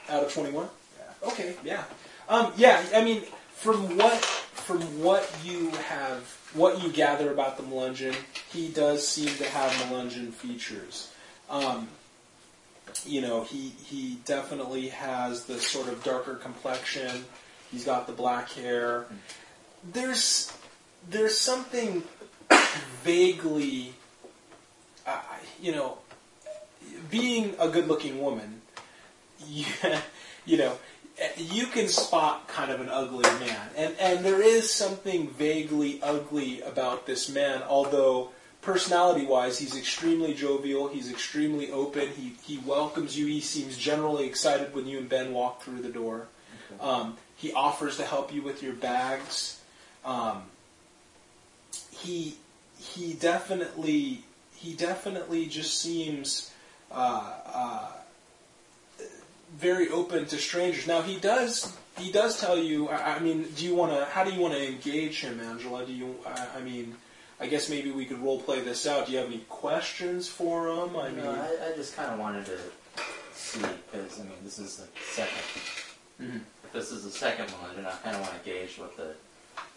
Out 0.10 0.24
of 0.24 0.34
twenty-one. 0.34 0.68
Yeah. 1.00 1.30
Okay, 1.30 1.56
yeah. 1.64 1.84
Um, 2.30 2.54
yeah, 2.56 2.84
I 2.94 3.04
mean, 3.04 3.24
from 3.56 3.98
what 3.98 4.24
from 4.24 4.82
what 5.02 5.30
you 5.44 5.70
have, 5.72 6.20
what 6.54 6.84
you 6.84 6.92
gather 6.92 7.32
about 7.32 7.58
the 7.58 7.64
Melungeon, 7.64 8.16
he 8.52 8.68
does 8.70 9.08
seem 9.08 9.28
to 9.38 9.46
have 9.46 9.72
Melungeon 9.72 10.32
features. 10.32 11.12
Um, 11.50 11.88
you 13.06 13.22
know, 13.22 13.44
he 13.44 13.70
he 13.84 14.20
definitely 14.26 14.90
has 14.90 15.46
the 15.46 15.60
sort 15.60 15.88
of 15.88 16.04
darker 16.04 16.36
complexion. 16.36 17.26
He's 17.72 17.86
got 17.86 18.06
the 18.06 18.14
black 18.14 18.52
hair. 18.52 19.06
There's 19.92 20.54
there's 21.10 21.38
something 21.38 22.04
vaguely, 23.04 23.94
uh, 25.06 25.22
you 25.62 25.72
know, 25.72 25.98
being 27.10 27.56
a 27.60 27.70
good-looking 27.70 28.22
woman. 28.22 28.62
You, 29.48 29.66
you 30.46 30.58
know, 30.58 30.78
you 31.38 31.68
can 31.68 31.88
spot 31.88 32.48
kind 32.48 32.72
of 32.72 32.82
an 32.82 32.90
ugly 32.90 33.30
man, 33.40 33.70
and 33.76 33.96
and 34.00 34.26
there 34.26 34.42
is 34.42 34.72
something 34.72 35.30
vaguely 35.30 36.02
ugly 36.02 36.62
about 36.62 37.06
this 37.06 37.30
man. 37.30 37.62
Although 37.64 38.30
personality-wise, 38.62 39.60
he's 39.60 39.78
extremely 39.78 40.34
jovial. 40.34 40.88
He's 40.88 41.12
extremely 41.12 41.72
open. 41.72 42.10
He 42.10 42.34
he 42.44 42.58
welcomes 42.60 43.18
you. 43.18 43.28
He 43.28 43.42
seems 43.42 43.78
generally 43.78 44.26
excited 44.26 44.74
when 44.74 44.88
you 44.88 44.98
and 44.98 45.10
Ben 45.10 45.34
walk 45.34 45.62
through 45.62 45.82
the 45.82 45.90
door. 45.90 46.28
Um, 46.80 47.18
he 47.36 47.54
offers 47.54 47.98
to 47.98 48.04
help 48.04 48.34
you 48.34 48.42
with 48.42 48.64
your 48.64 48.74
bags. 48.74 49.60
Um, 50.04 50.44
he 51.92 52.38
he 52.94 53.14
definitely 53.14 54.24
he 54.56 54.74
definitely 54.74 55.46
just 55.48 55.80
seems 55.80 56.52
uh, 56.92 57.34
uh, 57.46 57.92
very 59.58 59.90
open 59.90 60.26
to 60.28 60.38
strangers. 60.38 60.88
Now 60.88 61.02
he 61.02 61.18
does 61.20 61.76
he 61.98 62.12
does 62.12 62.40
tell 62.40 62.58
you. 62.58 62.90
I, 62.90 63.16
I 63.16 63.20
mean, 63.20 63.48
do 63.56 63.66
you 63.66 63.76
want 63.76 63.92
to? 63.92 64.06
How 64.06 64.24
do 64.24 64.32
you 64.32 64.40
want 64.40 64.54
to 64.54 64.66
engage 64.68 65.22
him, 65.22 65.40
Angela? 65.40 65.86
Do 65.86 65.94
you? 65.94 66.16
I, 66.26 66.48
I 66.58 66.62
mean, 66.62 66.96
I 67.40 67.48
guess 67.48 67.70
maybe 67.70 67.92
we 67.92 68.06
could 68.06 68.20
role 68.20 68.40
play 68.42 68.62
this 68.62 68.88
out. 68.88 69.08
Do 69.08 69.12
you 69.12 69.18
have 69.20 69.28
any 69.28 69.44
questions 69.50 70.28
for 70.28 70.70
him? 70.70 70.96
I 70.96 71.10
mean, 71.10 71.26
I, 71.26 71.72
I 71.72 71.76
just 71.76 71.96
kind 71.96 72.12
of 72.12 72.20
wanted 72.20 72.46
to 72.46 72.58
see 73.34 73.60
because 73.92 74.20
I 74.20 74.24
mean 74.24 74.38
this 74.44 74.60
is 74.60 74.78
the 74.78 74.88
2nd 75.22 75.84
Mhm. 76.22 76.42
If 76.64 76.72
this 76.74 76.92
is 76.92 77.04
the 77.04 77.10
second 77.12 77.50
one, 77.52 77.76
then 77.76 77.86
I 77.86 77.92
kind 78.04 78.16
of 78.16 78.22
want 78.22 78.34
to 78.42 78.50
gauge 78.50 78.78
what 78.78 78.96
the 78.96 79.14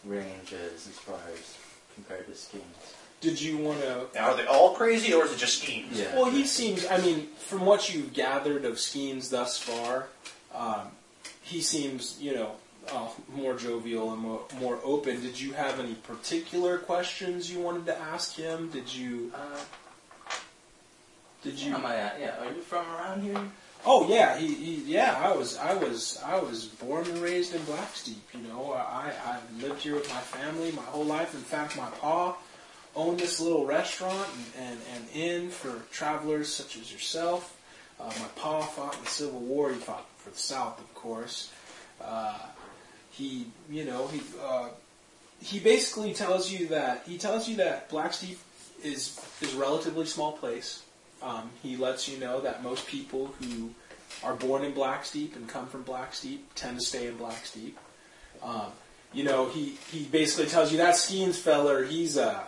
range 0.05 0.52
is 0.52 0.87
as 0.87 0.94
far 0.98 1.18
as 1.33 1.57
compared 1.94 2.26
to 2.26 2.33
Skeens. 2.33 2.95
Did 3.20 3.40
you 3.40 3.57
want 3.57 3.81
to? 3.81 4.07
Now, 4.14 4.31
are 4.31 4.37
they 4.37 4.46
all 4.46 4.74
crazy, 4.74 5.12
or 5.14 5.24
is 5.24 5.33
it 5.33 5.38
just 5.38 5.62
Skeens? 5.62 5.88
Yeah. 5.92 6.14
Well, 6.14 6.31
he 6.31 6.44
seems. 6.44 6.87
I 6.87 6.98
mean, 6.98 7.29
from 7.38 7.64
what 7.64 7.92
you've 7.92 8.12
gathered 8.12 8.64
of 8.64 8.74
Skeens 8.74 9.31
thus 9.31 9.59
far, 9.59 10.09
um, 10.55 10.88
he 11.42 11.61
seems, 11.61 12.18
you 12.20 12.35
know, 12.35 12.52
uh, 12.92 13.09
more 13.35 13.57
jovial 13.57 14.12
and 14.12 14.20
more, 14.20 14.42
more 14.61 14.79
open. 14.85 15.20
Did 15.22 15.40
you 15.40 15.52
have 15.52 15.81
any 15.81 15.94
particular 15.94 16.79
questions 16.79 17.50
you 17.50 17.61
wanted 17.61 17.87
to 17.87 17.98
ask 17.98 18.37
him? 18.37 18.70
Did 18.70 18.92
you? 18.92 19.33
Uh, 19.35 19.61
Did 21.42 21.59
you? 21.59 21.74
am 21.74 21.87
I 21.87 21.96
at? 21.96 22.20
Yeah. 22.20 22.38
Are 22.38 22.52
you 22.52 22.61
from 22.61 22.85
around 22.94 23.22
here? 23.22 23.40
Oh 23.85 24.09
yeah, 24.09 24.37
he, 24.37 24.48
he 24.52 24.74
yeah. 24.92 25.16
I 25.22 25.35
was 25.37 25.57
I 25.59 25.74
was 25.74 26.20
I 26.24 26.38
was 26.40 26.64
born 26.66 27.07
and 27.07 27.18
raised 27.18 27.55
in 27.55 27.61
Blacksteep. 27.62 28.16
You 28.35 28.48
know, 28.48 28.72
I 28.72 29.12
I 29.24 29.38
lived 29.62 29.83
here 29.83 29.94
with 29.94 30.09
my 30.09 30.20
family 30.20 30.72
my 30.72 30.83
whole 30.83 31.05
life. 31.05 31.35
In 31.35 31.40
fact, 31.40 31.76
my 31.76 31.88
pa 32.00 32.37
owned 32.96 33.20
this 33.20 33.40
little 33.40 33.64
restaurant 33.64 34.28
and, 34.59 34.66
and, 34.68 34.80
and 34.94 35.09
inn 35.14 35.50
for 35.50 35.82
travelers 35.92 36.52
such 36.52 36.76
as 36.76 36.92
yourself. 36.92 37.52
Uh, 38.00 38.04
my 38.04 38.26
pa 38.37 38.61
fought 38.62 38.96
in 38.96 39.04
the 39.04 39.11
Civil 39.11 39.40
War. 39.40 39.70
He 39.70 39.76
fought 39.76 40.06
for 40.18 40.30
the 40.30 40.38
South, 40.38 40.80
of 40.80 40.94
course. 40.94 41.52
Uh, 42.00 42.38
he, 43.11 43.46
you 43.70 43.85
know, 43.85 44.09
he 44.09 44.20
uh, 44.44 44.68
he 45.40 45.61
basically 45.61 46.12
tells 46.12 46.50
you 46.50 46.68
that 46.68 47.04
he 47.06 47.16
tells 47.16 47.48
you 47.48 47.56
that 47.56 47.88
Blacksteep 47.90 48.37
is 48.82 49.18
is 49.40 49.54
a 49.54 49.59
relatively 49.59 50.06
small 50.06 50.32
place. 50.32 50.82
Um, 51.22 51.50
he 51.62 51.76
lets 51.76 52.09
you 52.09 52.18
know 52.18 52.40
that 52.40 52.62
most 52.62 52.87
people 52.87 53.35
who 53.40 53.70
are 54.22 54.35
born 54.35 54.64
in 54.64 54.72
Blacksteep 54.72 55.37
and 55.37 55.48
come 55.48 55.66
from 55.66 55.85
Blacksteep 55.85 56.38
tend 56.54 56.78
to 56.78 56.85
stay 56.85 57.06
in 57.06 57.16
Blacksteep. 57.16 57.72
Um, 58.42 58.72
you 59.12 59.24
know, 59.24 59.48
he, 59.48 59.78
he 59.90 60.04
basically 60.04 60.46
tells 60.46 60.70
you 60.70 60.78
that 60.78 60.94
Skeens 60.94 61.37
feller, 61.37 61.85
he's 61.85 62.18
uh, 62.18 62.44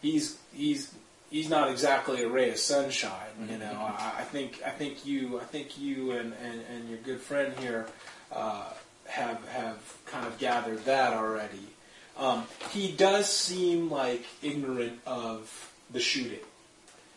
he's 0.00 0.38
he's 0.52 0.94
he's 1.30 1.48
not 1.48 1.70
exactly 1.70 2.22
a 2.22 2.28
ray 2.28 2.50
of 2.50 2.58
sunshine. 2.58 3.48
You 3.50 3.58
know, 3.58 3.72
I, 3.72 4.14
I 4.18 4.22
think 4.22 4.60
I 4.64 4.70
think 4.70 5.06
you 5.06 5.40
I 5.40 5.44
think 5.44 5.78
you 5.78 6.12
and, 6.12 6.34
and, 6.42 6.62
and 6.72 6.88
your 6.88 6.98
good 6.98 7.20
friend 7.20 7.52
here 7.58 7.86
uh, 8.32 8.70
have 9.06 9.46
have 9.48 9.96
kind 10.06 10.26
of 10.26 10.38
gathered 10.38 10.84
that 10.84 11.12
already. 11.12 11.66
Um, 12.16 12.44
he 12.70 12.90
does 12.90 13.32
seem 13.32 13.90
like 13.90 14.24
ignorant 14.42 15.00
of 15.06 15.72
the 15.90 16.00
shooting. 16.00 16.40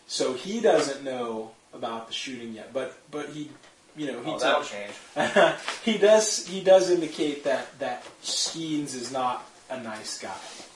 So 0.07 0.33
he 0.33 0.59
doesn't 0.59 1.03
know 1.03 1.51
about 1.73 2.07
the 2.07 2.13
shooting 2.13 2.53
yet, 2.53 2.73
but 2.73 2.97
but 3.09 3.29
he, 3.29 3.49
you 3.95 4.11
know, 4.11 4.21
he 4.21 4.31
Oh, 4.31 4.37
that'll 4.37 4.63
change. 4.63 4.93
he 5.83 5.97
does 5.97 6.45
he 6.45 6.61
does 6.61 6.89
indicate 6.89 7.45
that 7.45 7.79
that 7.79 8.05
Skeens 8.21 8.93
is 8.93 9.11
not 9.11 9.45
a 9.69 9.81
nice 9.81 10.19
guy. 10.19 10.35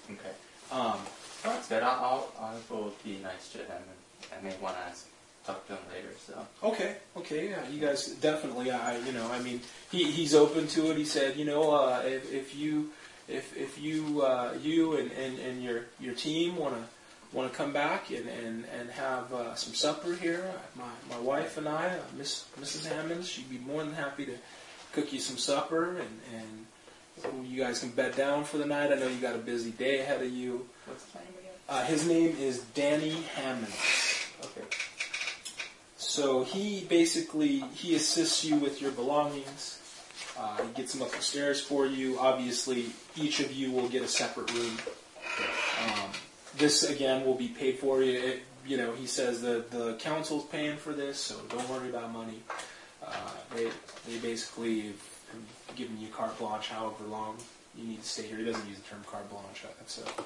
Okay. 0.10 0.36
Um, 0.72 1.00
that's 1.46 1.68
good. 1.68 1.84
I'll, 1.84 2.30
I'll, 2.40 2.52
I 2.52 2.74
will 2.74 2.94
be 3.04 3.18
nice 3.24 3.50
to 3.54 3.60
him, 3.60 3.68
and 3.72 4.40
I 4.40 4.44
may 4.44 4.56
want 4.62 4.76
to 4.76 4.82
ask, 4.84 5.08
talk 5.46 5.66
to 5.68 5.74
him 5.74 5.82
later. 5.94 6.10
So. 6.26 6.48
okay, 6.64 6.96
okay, 7.18 7.50
yeah, 7.50 7.68
you 7.70 7.80
guys 7.80 8.08
definitely. 8.08 8.72
I 8.72 8.98
you 9.00 9.12
know, 9.12 9.30
I 9.32 9.40
mean, 9.42 9.62
he 9.92 10.06
he's 10.12 10.34
open 10.34 10.68
to 10.70 10.92
it. 10.92 10.98
He 10.98 11.06
said, 11.06 11.38
you 11.38 11.46
know, 11.46 11.74
uh, 11.74 12.02
if 12.06 12.32
if 12.34 12.56
you 12.56 12.92
if 13.28 13.56
if 13.58 13.80
you 13.80 14.22
uh, 14.22 14.54
you 14.62 14.98
and, 14.98 15.12
and, 15.12 15.40
and 15.40 15.64
your 15.64 15.86
your 16.00 16.14
team 16.14 16.58
want 16.58 16.76
to 16.76 16.84
want 17.36 17.52
to 17.52 17.58
come 17.58 17.74
back 17.74 18.10
and 18.10 18.28
and 18.28 18.66
and 18.80 18.90
have 18.92 19.34
uh, 19.34 19.56
some 19.56 19.74
supper 19.74 20.16
here, 20.16 20.52
my 20.76 20.84
my 21.10 21.20
wife 21.20 21.58
and 21.58 21.68
I, 21.68 21.88
uh, 21.88 22.00
Miss 22.18 22.46
Mrs. 22.60 22.88
Hammonds, 22.88 23.28
she'd 23.28 23.50
be 23.50 23.58
more 23.58 23.84
than 23.84 23.94
happy 23.94 24.26
to 24.26 24.36
cook 24.94 25.12
you 25.12 25.20
some 25.20 25.38
supper 25.38 25.98
and 25.98 26.22
and 26.34 26.66
you 27.44 27.62
guys 27.64 27.80
can 27.80 27.90
bed 27.90 28.16
down 28.16 28.44
for 28.44 28.58
the 28.58 28.66
night. 28.66 28.92
I 28.92 28.96
know 28.96 29.08
you 29.08 29.18
got 29.18 29.36
a 29.36 29.40
busy 29.40 29.72
day 29.72 30.00
ahead 30.00 30.22
of 30.22 30.32
you. 30.32 30.68
What's 30.86 31.06
his 31.06 31.16
name 31.16 31.24
again? 31.30 31.35
Uh, 31.68 31.84
his 31.86 32.08
name 32.08 32.36
is 32.40 32.60
Danny 32.76 33.24
Hammond. 33.36 33.74
Okay. 34.44 34.68
So 35.98 36.44
he 36.44 36.86
basically 36.86 37.62
he 37.74 37.96
assists 37.96 38.46
you 38.46 38.56
with 38.56 38.82
your 38.82 38.92
belongings. 38.92 39.82
Uh, 40.38 40.62
he 40.62 40.74
gets 40.74 40.94
them 40.94 41.02
up 41.02 41.12
the 41.12 41.22
stairs 41.22 41.60
for 41.60 41.88
you. 41.88 42.20
Obviously, 42.20 42.88
each 43.16 43.40
of 43.40 43.52
you 43.52 43.72
will 43.72 43.90
get 43.90 44.04
a 44.04 44.08
separate 44.08 44.54
room. 44.54 44.78
Um, 45.84 46.12
this 46.58 46.84
again 46.84 47.26
will 47.26 47.36
be 47.36 47.48
paid 47.48 47.80
for. 47.80 48.04
You, 48.04 48.20
it, 48.20 48.44
you 48.68 48.78
know, 48.78 48.94
he 48.94 49.08
says 49.08 49.42
that 49.42 49.72
the 49.72 49.96
council's 49.96 50.46
paying 50.46 50.78
for 50.78 50.94
this, 50.94 51.18
so 51.18 51.36
don't 51.50 51.68
worry 51.70 51.90
about 51.90 52.12
money. 52.12 52.44
Uh, 53.04 53.12
they 53.56 53.70
they 54.08 54.18
basically 54.20 54.94
have 55.32 55.76
given 55.76 56.00
you 56.00 56.10
carte 56.10 56.38
blanche, 56.38 56.68
however 56.68 57.06
long 57.10 57.38
you 57.76 57.88
need 57.88 58.04
to 58.04 58.08
stay 58.08 58.24
here. 58.24 58.38
He 58.38 58.46
doesn't 58.46 58.68
use 58.68 58.78
the 58.78 58.88
term 58.88 59.04
carte 59.10 59.30
blanche. 59.30 59.64
A 59.64 60.22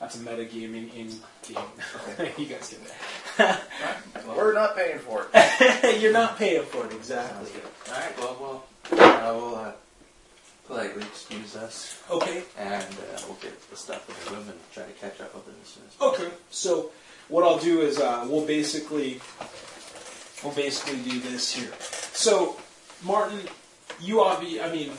that's 0.00 0.16
a 0.16 0.18
metagaming 0.20 0.94
in 0.94 1.08
game. 1.42 2.28
you 2.38 2.46
guys 2.46 2.70
get 2.74 2.92
that. 3.38 3.60
We're 4.26 4.52
not 4.52 4.76
paying 4.76 4.98
for 4.98 5.26
it. 5.32 6.00
You're 6.00 6.12
not 6.12 6.38
paying 6.38 6.62
for 6.64 6.86
it 6.86 6.92
exactly. 6.92 7.50
All 7.88 7.94
right. 7.94 8.18
Well, 8.18 8.36
well, 8.92 9.00
I 9.00 9.32
will 9.32 9.54
uh, 9.56 9.72
politely 10.66 11.02
excuse 11.02 11.56
us, 11.56 12.00
Okay. 12.10 12.42
and 12.58 12.84
uh, 12.84 13.20
we'll 13.26 13.36
get 13.42 13.70
the 13.70 13.76
stuff 13.76 14.08
in 14.08 14.14
the 14.32 14.38
room 14.38 14.48
and 14.48 14.58
try 14.72 14.84
to 14.84 14.92
catch 14.92 15.20
up 15.20 15.34
with 15.34 15.48
it 15.48 15.54
as 15.62 15.68
soon 15.68 15.82
as. 15.88 16.00
Okay. 16.00 16.34
So 16.50 16.90
what 17.28 17.44
I'll 17.44 17.58
do 17.58 17.80
is 17.80 17.98
uh, 17.98 18.26
we'll 18.28 18.46
basically 18.46 19.20
we'll 20.44 20.54
basically 20.54 20.98
do 21.10 21.18
this 21.20 21.50
here. 21.52 21.72
So 22.12 22.56
Martin, 23.04 23.40
you 24.00 24.16
obvi- 24.16 24.62
I 24.62 24.70
mean, 24.72 24.92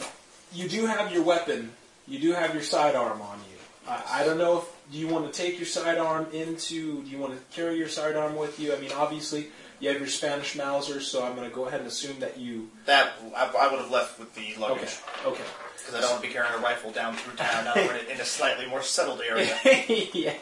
you 0.53 0.67
do 0.67 0.85
have 0.87 1.11
your 1.13 1.23
weapon. 1.23 1.71
You 2.07 2.19
do 2.19 2.33
have 2.33 2.53
your 2.53 2.63
sidearm 2.63 3.21
on 3.21 3.39
you. 3.49 3.57
I, 3.87 4.21
I 4.21 4.25
don't 4.25 4.37
know 4.37 4.59
if 4.59 4.65
do 4.91 4.97
you 4.97 5.07
want 5.07 5.31
to 5.31 5.37
take 5.41 5.57
your 5.57 5.67
sidearm 5.67 6.27
into. 6.33 7.03
Do 7.03 7.09
you 7.09 7.17
want 7.17 7.33
to 7.33 7.55
carry 7.55 7.77
your 7.77 7.87
sidearm 7.89 8.35
with 8.35 8.59
you? 8.59 8.73
I 8.73 8.79
mean, 8.79 8.91
obviously 8.93 9.47
you 9.79 9.89
have 9.89 9.99
your 9.99 10.07
Spanish 10.07 10.55
Mauser, 10.55 10.99
so 10.99 11.23
I'm 11.23 11.35
going 11.35 11.47
to 11.49 11.55
go 11.55 11.65
ahead 11.67 11.79
and 11.79 11.87
assume 11.87 12.19
that 12.19 12.37
you. 12.37 12.69
That 12.85 13.11
I, 13.35 13.51
I 13.59 13.71
would 13.71 13.79
have 13.79 13.91
left 13.91 14.19
with 14.19 14.33
the 14.35 14.41
Okay. 14.41 14.59
luggage 14.59 14.97
Okay. 15.25 15.29
Okay. 15.31 15.43
because 15.77 15.95
I 15.95 16.01
don't 16.01 16.09
want 16.11 16.21
to 16.23 16.27
be 16.27 16.33
carrying 16.33 16.53
a 16.53 16.57
rifle 16.57 16.91
down 16.91 17.15
through 17.15 17.35
town. 17.37 17.65
Now 17.65 17.73
we're 17.75 17.95
in 17.97 18.19
a- 18.19 18.25
slightly 18.25 18.65
more 18.67 18.81
settled 18.83 19.21
area. 19.21 19.55
yeah. 20.13 20.33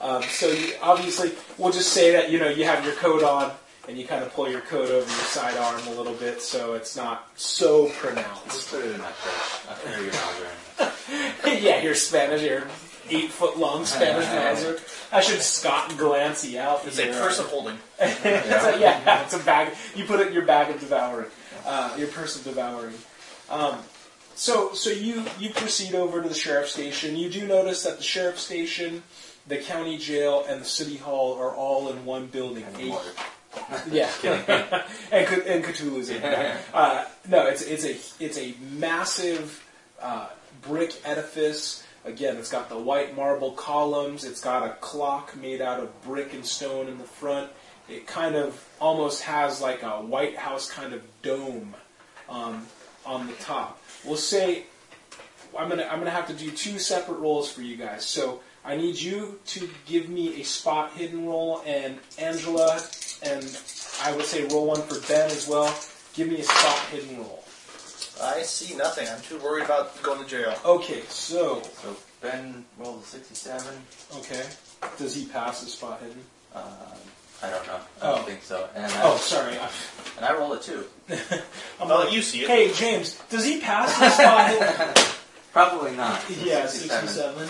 Um, 0.00 0.22
so 0.24 0.48
you, 0.48 0.74
obviously, 0.82 1.32
we'll 1.58 1.72
just 1.72 1.92
say 1.92 2.12
that 2.12 2.30
you 2.30 2.38
know 2.38 2.48
you 2.48 2.64
have 2.64 2.84
your 2.84 2.94
coat 2.94 3.22
on, 3.22 3.52
and 3.88 3.96
you 3.98 4.06
kind 4.06 4.22
of 4.24 4.32
pull 4.34 4.48
your 4.50 4.60
coat 4.60 4.86
over 4.90 4.94
your 4.94 5.06
sidearm 5.06 5.80
a 5.88 5.90
little 5.98 6.14
bit, 6.14 6.42
so 6.42 6.74
it's 6.74 6.96
not 6.96 7.28
so 7.36 7.88
pronounced. 8.00 8.44
Just 8.46 8.70
put 8.70 8.84
it 8.84 8.92
in 8.94 9.00
my 9.00 9.10
purse. 9.10 9.66
I 9.70 9.74
carry 9.88 10.04
your 10.04 10.12
Mauser. 10.12 11.58
yeah, 11.60 11.82
your 11.82 11.94
Spanish, 11.94 12.42
your 12.42 12.62
eight 13.10 13.30
foot 13.30 13.58
long 13.58 13.84
Spanish 13.86 14.26
Mauser. 14.26 14.78
I 15.12 15.20
should 15.20 15.42
Scott 15.42 15.90
Glancy 15.90 16.56
out. 16.56 16.86
It's 16.86 16.98
a 16.98 17.02
here. 17.04 17.12
purse 17.12 17.38
of 17.38 17.46
holding. 17.46 17.78
It's 18.00 18.24
a- 18.24 18.78
yeah, 18.80 19.22
it's 19.24 19.34
a 19.34 19.38
bag. 19.38 19.74
You 19.94 20.04
put 20.04 20.20
it 20.20 20.28
in 20.28 20.32
your 20.32 20.44
bag 20.46 20.74
of 20.74 20.80
devouring, 20.80 21.28
uh, 21.66 21.94
your 21.98 22.08
purse 22.08 22.36
of 22.36 22.44
devouring. 22.44 22.94
Um, 23.50 23.78
so, 24.34 24.72
so 24.72 24.90
you 24.90 25.24
you 25.38 25.50
proceed 25.50 25.94
over 25.94 26.22
to 26.22 26.28
the 26.28 26.34
sheriff's 26.34 26.72
station. 26.72 27.16
You 27.16 27.28
do 27.30 27.46
notice 27.46 27.82
that 27.84 27.98
the 27.98 28.02
sheriff's 28.02 28.42
station, 28.42 29.02
the 29.46 29.58
county 29.58 29.98
jail, 29.98 30.44
and 30.48 30.60
the 30.60 30.64
city 30.64 30.96
hall 30.96 31.38
are 31.38 31.54
all 31.54 31.88
in 31.90 32.04
one 32.04 32.26
building. 32.26 32.64
Eight- 32.78 32.94
yeah, 33.90 34.08
and 35.12 35.28
and 35.46 35.62
Cthulhu's 35.64 36.08
in 36.08 36.22
there. 36.22 36.58
Uh, 36.72 37.04
no, 37.28 37.46
it's 37.46 37.60
it's 37.60 37.84
a 37.84 38.24
it's 38.24 38.38
a 38.38 38.54
massive 38.70 39.62
uh, 40.00 40.28
brick 40.62 40.94
edifice. 41.04 41.84
Again, 42.04 42.36
it's 42.36 42.50
got 42.50 42.68
the 42.68 42.78
white 42.78 43.16
marble 43.16 43.52
columns. 43.52 44.24
It's 44.24 44.40
got 44.40 44.66
a 44.66 44.74
clock 44.74 45.36
made 45.36 45.60
out 45.60 45.80
of 45.80 46.02
brick 46.02 46.34
and 46.34 46.44
stone 46.44 46.88
in 46.88 46.98
the 46.98 47.04
front. 47.04 47.50
It 47.88 48.06
kind 48.06 48.34
of 48.34 48.68
almost 48.80 49.22
has 49.22 49.60
like 49.60 49.82
a 49.82 50.00
White 50.00 50.36
House 50.36 50.70
kind 50.70 50.92
of 50.92 51.02
dome 51.22 51.74
um, 52.28 52.66
on 53.06 53.26
the 53.26 53.34
top. 53.34 53.80
We'll 54.04 54.16
say 54.16 54.64
I'm 55.56 55.68
gonna 55.68 55.84
I'm 55.84 55.98
gonna 55.98 56.10
have 56.10 56.28
to 56.28 56.34
do 56.34 56.50
two 56.50 56.78
separate 56.78 57.18
rolls 57.18 57.50
for 57.50 57.62
you 57.62 57.76
guys. 57.76 58.04
So 58.04 58.40
I 58.64 58.76
need 58.76 58.96
you 58.96 59.40
to 59.46 59.68
give 59.86 60.08
me 60.08 60.40
a 60.40 60.44
spot 60.44 60.92
hidden 60.92 61.26
roll, 61.26 61.62
and 61.66 61.98
Angela, 62.18 62.80
and 63.22 63.44
I 64.02 64.14
would 64.14 64.24
say 64.24 64.46
roll 64.48 64.66
one 64.66 64.82
for 64.82 65.00
Ben 65.08 65.30
as 65.30 65.48
well. 65.48 65.74
Give 66.14 66.28
me 66.28 66.40
a 66.40 66.44
spot 66.44 66.78
hidden 66.90 67.18
roll. 67.18 67.41
I 68.20 68.42
see 68.42 68.74
nothing. 68.76 69.08
I'm 69.08 69.20
too 69.22 69.38
worried 69.38 69.64
about 69.64 70.00
going 70.02 70.22
to 70.22 70.28
jail. 70.28 70.54
Okay, 70.64 71.02
so 71.08 71.62
So 71.82 71.96
Ben 72.20 72.64
rolled 72.78 73.02
a 73.02 73.06
67. 73.06 73.66
okay, 74.18 74.44
does 74.98 75.14
he 75.14 75.26
pass 75.26 75.60
the 75.62 75.68
spot 75.68 76.00
hidden? 76.00 76.22
Um, 76.54 76.62
I 77.42 77.50
don't 77.50 77.66
know. 77.66 77.80
I 78.02 78.10
Oh. 78.10 78.14
don't 78.16 78.26
think 78.26 78.42
so. 78.42 78.68
And 78.74 78.84
I, 78.92 79.00
Oh, 79.02 79.16
sorry. 79.16 79.58
I- 79.58 79.70
and 80.16 80.24
I 80.26 80.34
rolled 80.34 80.58
a 80.58 80.62
2. 80.62 80.84
I'm 81.80 81.90
I'll 81.90 82.04
like, 82.04 82.12
you 82.12 82.22
see 82.22 82.42
it. 82.42 82.48
hey 82.48 82.72
James, 82.72 83.18
does 83.30 83.44
he 83.44 83.60
pass 83.60 83.98
his 83.98 84.12
spot 84.12 84.50
hidden? 84.50 85.04
Probably 85.52 85.96
not. 85.96 86.22
Yeah, 86.42 86.66
67. 86.66 87.08
67. 87.08 87.48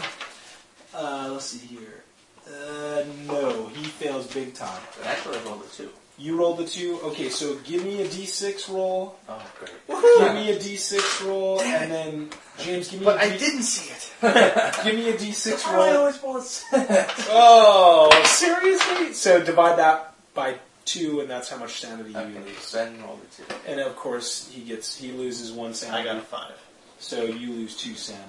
Uh, 0.95 1.29
let's 1.33 1.47
see 1.47 1.67
here. 1.67 2.03
Uh, 2.47 3.05
no, 3.27 3.67
he 3.75 3.85
fails 3.85 4.27
big 4.33 4.55
time. 4.55 4.81
But 4.99 5.07
actually, 5.09 5.39
I 5.39 5.43
rolled 5.45 5.63
a 5.63 5.77
2. 5.77 5.89
You 6.19 6.37
rolled 6.39 6.59
the 6.59 6.67
two. 6.67 7.01
Okay, 7.05 7.29
so 7.31 7.57
give 7.65 7.85
me 7.85 8.03
a 8.03 8.07
d6 8.07 8.69
roll. 8.73 9.17
Oh, 9.29 9.43
great. 9.59 9.73
Give 9.89 10.35
me 10.35 10.51
a 10.53 10.57
d6 10.57 11.27
roll, 11.27 11.61
and 11.61 11.91
then 11.91 12.31
James, 12.59 12.89
give 12.89 13.01
me 13.01 13.07
But 13.07 13.17
a 13.17 13.23
I 13.23 13.31
D- 13.31 13.39
didn't 13.39 13.63
see 13.63 13.91
it. 13.91 14.13
give 14.85 14.95
me 14.95 15.09
a 15.09 15.15
d6 15.15 15.67
roll. 15.73 15.83
I 15.83 15.89
roll. 15.89 15.97
always 16.01 16.23
roll 16.23 16.37
a 16.37 16.43
6. 16.43 17.27
Oh, 17.31 18.23
seriously? 18.27 19.15
So 19.15 19.43
divide 19.43 19.79
that 19.79 20.15
by 20.35 20.57
two, 20.85 21.21
and 21.21 21.31
that's 21.31 21.49
how 21.49 21.57
much 21.57 21.81
sanity 21.81 22.11
you 22.11 22.17
Okay, 22.19 22.39
lose. 22.45 22.73
Ben 22.73 23.03
rolled 23.03 23.21
a 23.23 23.43
2. 23.43 23.71
And 23.73 23.81
of 23.81 23.97
course, 23.97 24.49
he 24.53 24.63
gets 24.63 24.97
he 24.97 25.13
loses 25.13 25.51
one 25.51 25.73
sanity. 25.75 26.09
I 26.09 26.13
sanity. 26.13 26.29
got 26.31 26.41
a 26.41 26.49
five. 26.51 26.59
So 26.99 27.25
you 27.25 27.51
lose 27.53 27.77
two 27.77 27.95
sanity. 27.95 28.29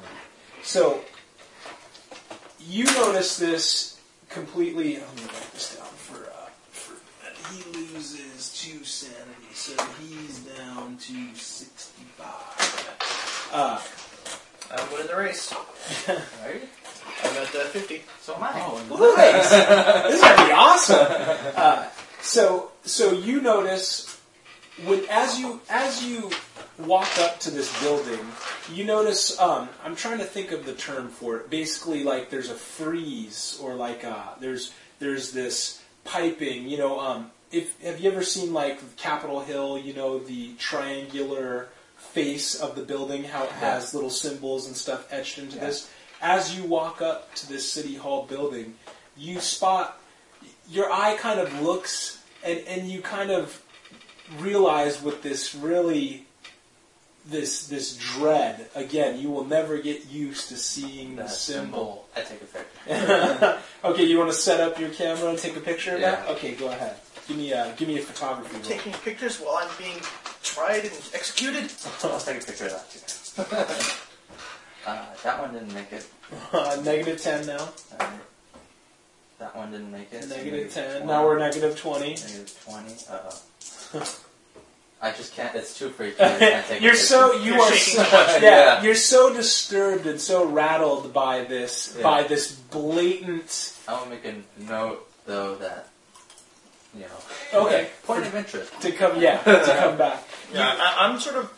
So 0.64 1.02
you 2.60 2.86
notice 2.86 3.38
this 3.38 4.00
completely. 4.30 4.98
Oh, 4.98 5.02
let 5.02 5.16
me 5.18 5.24
write 5.24 5.52
this 5.54 5.76
down 5.76 5.83
for 5.83 5.83
for 5.83 5.83
he 7.52 7.64
loses 7.74 8.54
two 8.60 8.84
sanity, 8.84 9.54
so 9.54 9.74
he's 10.02 10.40
down 10.40 10.98
to 10.98 11.36
sixty-five. 11.36 12.90
Uh, 13.52 13.82
I'm 14.72 14.92
winning 14.92 15.08
the 15.08 15.16
race. 15.16 15.54
Right? 16.08 16.62
I'm 17.24 17.38
at 17.38 17.56
uh, 17.56 17.66
50. 17.66 18.02
So 18.22 18.36
am 18.36 18.44
I. 18.44 18.52
oh, 18.56 19.16
nice! 19.18 19.50
this 19.50 20.16
is 20.16 20.22
gonna 20.22 20.48
be 20.48 20.52
awesome. 20.54 21.08
Uh, 21.56 21.90
so 22.22 22.72
so 22.84 23.12
you 23.12 23.42
notice 23.42 24.20
when 24.86 25.04
as 25.10 25.40
you 25.40 25.62
as 25.70 26.04
you 26.04 26.32
walk 26.80 27.20
up 27.20 27.40
to 27.42 27.52
this 27.52 27.82
building, 27.82 28.20
you 28.72 28.84
notice. 28.86 29.40
Um, 29.40 29.70
I'm 29.84 29.96
trying 29.96 30.18
to 30.20 30.24
think 30.26 30.52
of 30.52 30.66
the 30.66 30.74
term 30.74 31.10
for 31.10 31.38
it. 31.38 31.50
Basically, 31.50 32.04
like 32.04 32.30
there's 32.30 32.50
a 32.50 32.56
frieze, 32.56 33.60
or 33.62 33.76
like 33.76 34.04
uh, 34.04 34.36
there's 34.40 34.72
there's 35.00 35.32
this 35.32 35.83
piping. 36.06 36.68
You 36.70 36.78
know, 36.78 37.00
um, 37.00 37.32
if 37.52 37.80
have 37.82 38.00
you 38.00 38.12
ever 38.12 38.24
seen 38.24 38.54
like 38.54 38.96
Capitol 38.98 39.42
Hill? 39.42 39.78
You 39.78 39.94
know, 39.94 40.20
the 40.20 40.54
triangular 40.56 41.68
face 41.98 42.56
of 42.56 42.76
the 42.76 42.82
building, 42.84 43.24
how 43.24 43.44
it 43.44 43.52
has 43.52 43.94
little 43.94 44.10
symbols 44.10 44.68
and 44.68 44.76
stuff 44.76 45.08
etched 45.12 45.38
into 45.40 45.56
Yeah. 45.58 45.66
this. 45.68 45.90
As 46.22 46.56
you 46.58 46.64
walk 46.64 47.02
up 47.02 47.34
to 47.36 47.48
this 47.50 47.70
city 47.72 47.96
hall 47.96 48.24
building, 48.26 48.76
you 49.18 49.40
spot 49.40 50.00
your 50.70 50.92
eye 50.92 51.16
kind 51.18 51.40
of 51.40 51.62
looks 51.62 52.20
and, 52.44 52.60
and 52.68 52.90
you 52.90 53.02
kind 53.02 53.30
of 53.32 53.62
realize 54.40 55.02
with 55.02 55.22
this 55.22 55.54
really 55.56 56.23
this 57.26 57.68
this 57.68 57.96
dread 57.98 58.68
again 58.76 59.18
you 59.20 59.30
will 59.30 59.46
never 59.46 59.78
get 59.78 60.06
used 60.08 60.50
to 60.50 60.58
seeing 60.58 61.16
the 61.16 61.24
That 61.24 61.30
symbol 61.32 62.06
I 62.16 62.22
take 62.22 62.42
a 62.42 62.46
picture. 62.46 63.60
okay 63.86 64.04
you 64.04 64.18
want 64.18 64.30
to 64.32 64.36
set 64.38 64.60
up 64.60 64.78
your 64.80 64.90
camera 64.90 65.30
and 65.30 65.38
take 65.40 65.56
a 65.56 65.62
picture 65.62 65.96
of 65.96 66.02
that 66.02 66.26
Yeah. 66.28 66.34
okay 66.34 66.54
go 66.54 66.68
ahead 66.68 66.96
give 67.28 67.38
me 67.38 67.54
a 67.54 67.74
give 67.78 67.88
me 67.88 67.98
a 67.98 68.02
photography 68.02 68.54
roll. 68.56 68.64
Taking 68.66 68.94
pictures 68.94 69.38
while 69.40 69.56
I'm 69.64 69.70
being 69.80 70.00
tried 70.44 70.84
and 70.84 70.94
executed. 71.14 71.72
I'll 72.04 72.20
take 72.20 72.44
a 72.44 72.46
picture 72.46 72.66
of 72.66 72.72
that 72.74 72.90
too. 72.92 73.42
uh, 74.90 75.06
that 75.24 75.40
one 75.42 75.54
didn't 75.54 75.74
make 75.74 75.92
it. 75.94 76.06
Uh, 76.52 76.82
negative 76.84 77.22
10 77.22 77.46
now 77.48 77.70
Alright. 77.94 78.20
That 79.40 79.56
one 79.56 79.72
didn't 79.72 79.92
make 79.92 80.12
it. 80.12 80.24
so 80.24 80.36
negative 80.36 80.74
10 80.74 80.92
20. 80.92 81.06
now 81.08 81.26
we're 81.26 81.40
negative 81.40 81.78
20 81.80 82.10
Negative 82.10 82.60
20. 82.66 82.94
Uh 83.10 83.20
oh. 83.96 84.20
I 85.04 85.12
just 85.12 85.34
can't, 85.36 85.54
it's 85.54 85.78
too 85.78 85.90
freaky. 85.90 86.24
I 86.24 86.40
can't 86.40 86.66
take 86.66 86.82
you're 86.86 86.94
picture. 86.94 87.06
so 87.06 87.34
you 87.34 87.56
You're 87.56 87.62
are 87.62 87.72
so, 87.74 88.02
yeah, 88.12 88.40
Yeah. 88.42 88.84
you're 88.84 88.96
so 88.96 89.34
disturbed 89.34 90.08
and 90.08 90.20
so 90.20 90.46
rattled 90.46 91.12
by 91.12 91.44
this 91.44 91.94
Yeah. 91.98 92.04
by 92.04 92.24
this 92.24 92.54
blatant 92.54 93.74
I 93.86 93.94
want 93.94 94.06
to 94.06 94.10
make 94.12 94.26
a 94.26 94.36
note, 94.64 95.06
though, 95.26 95.56
that, 95.56 95.90
you 96.96 97.02
know. 97.02 97.64
Okay. 97.66 97.90
Point 98.06 98.26
of 98.28 98.34
interest. 98.34 98.72
to 98.82 98.92
come 98.94 99.20
yeah 99.22 99.40
to 99.44 99.76
come 99.78 99.98
back 99.98 100.24
Yeah, 100.54 100.74
I, 100.80 101.06
I'm 101.06 101.20
sort 101.20 101.36
of 101.36 101.52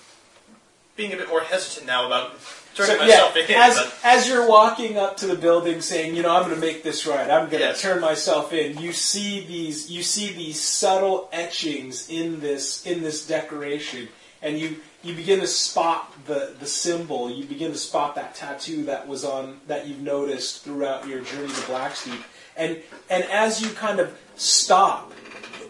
being 0.98 1.14
a 1.14 1.18
bit 1.18 1.28
more 1.30 1.42
hesitant 1.42 1.86
now 1.86 2.08
about 2.08 2.32
turning 2.32 2.42
So, 2.76 3.04
yeah, 3.04 3.34
in. 3.34 3.56
as 3.56 3.78
but 3.78 3.94
as 4.04 4.28
you're 4.28 4.48
walking 4.50 4.98
up 4.98 5.16
to 5.18 5.28
the 5.28 5.36
building, 5.36 5.80
saying, 5.82 6.16
"You 6.16 6.24
know, 6.24 6.36
I'm 6.36 6.44
going 6.44 6.56
to 6.56 6.60
make 6.62 6.84
this 6.84 7.06
right. 7.08 7.30
I'm 7.30 7.48
going 7.50 7.62
to 7.62 7.70
Yes. 7.70 7.82
turn 7.82 8.02
myself 8.02 8.52
in." 8.52 8.78
You 8.80 8.92
see 8.92 9.40
these, 9.46 9.90
you 9.90 10.04
see 10.04 10.34
these 10.34 10.60
subtle 10.60 11.30
etchings 11.32 12.10
in 12.10 12.42
this 12.42 12.86
in 12.86 13.02
this 13.02 13.26
decoration, 13.26 14.10
and 14.42 14.60
you 14.60 14.82
you 15.04 15.14
begin 15.16 15.40
to 15.40 15.48
spot 15.48 16.14
the 16.26 16.54
the 16.60 16.66
symbol. 16.66 17.30
You 17.30 17.46
begin 17.46 17.72
to 17.72 17.78
spot 17.78 18.16
that 18.16 18.36
tattoo 18.36 18.84
that 18.86 19.08
was 19.08 19.24
on 19.24 19.62
that 19.68 19.88
you've 19.88 20.02
noticed 20.02 20.64
throughout 20.66 21.08
your 21.08 21.22
journey 21.22 21.48
to 21.48 21.62
Blacksteep, 21.72 22.22
and 22.58 22.82
and 23.10 23.24
as 23.26 23.62
you 23.62 23.70
kind 23.70 24.00
of 24.02 24.18
stop 24.36 25.14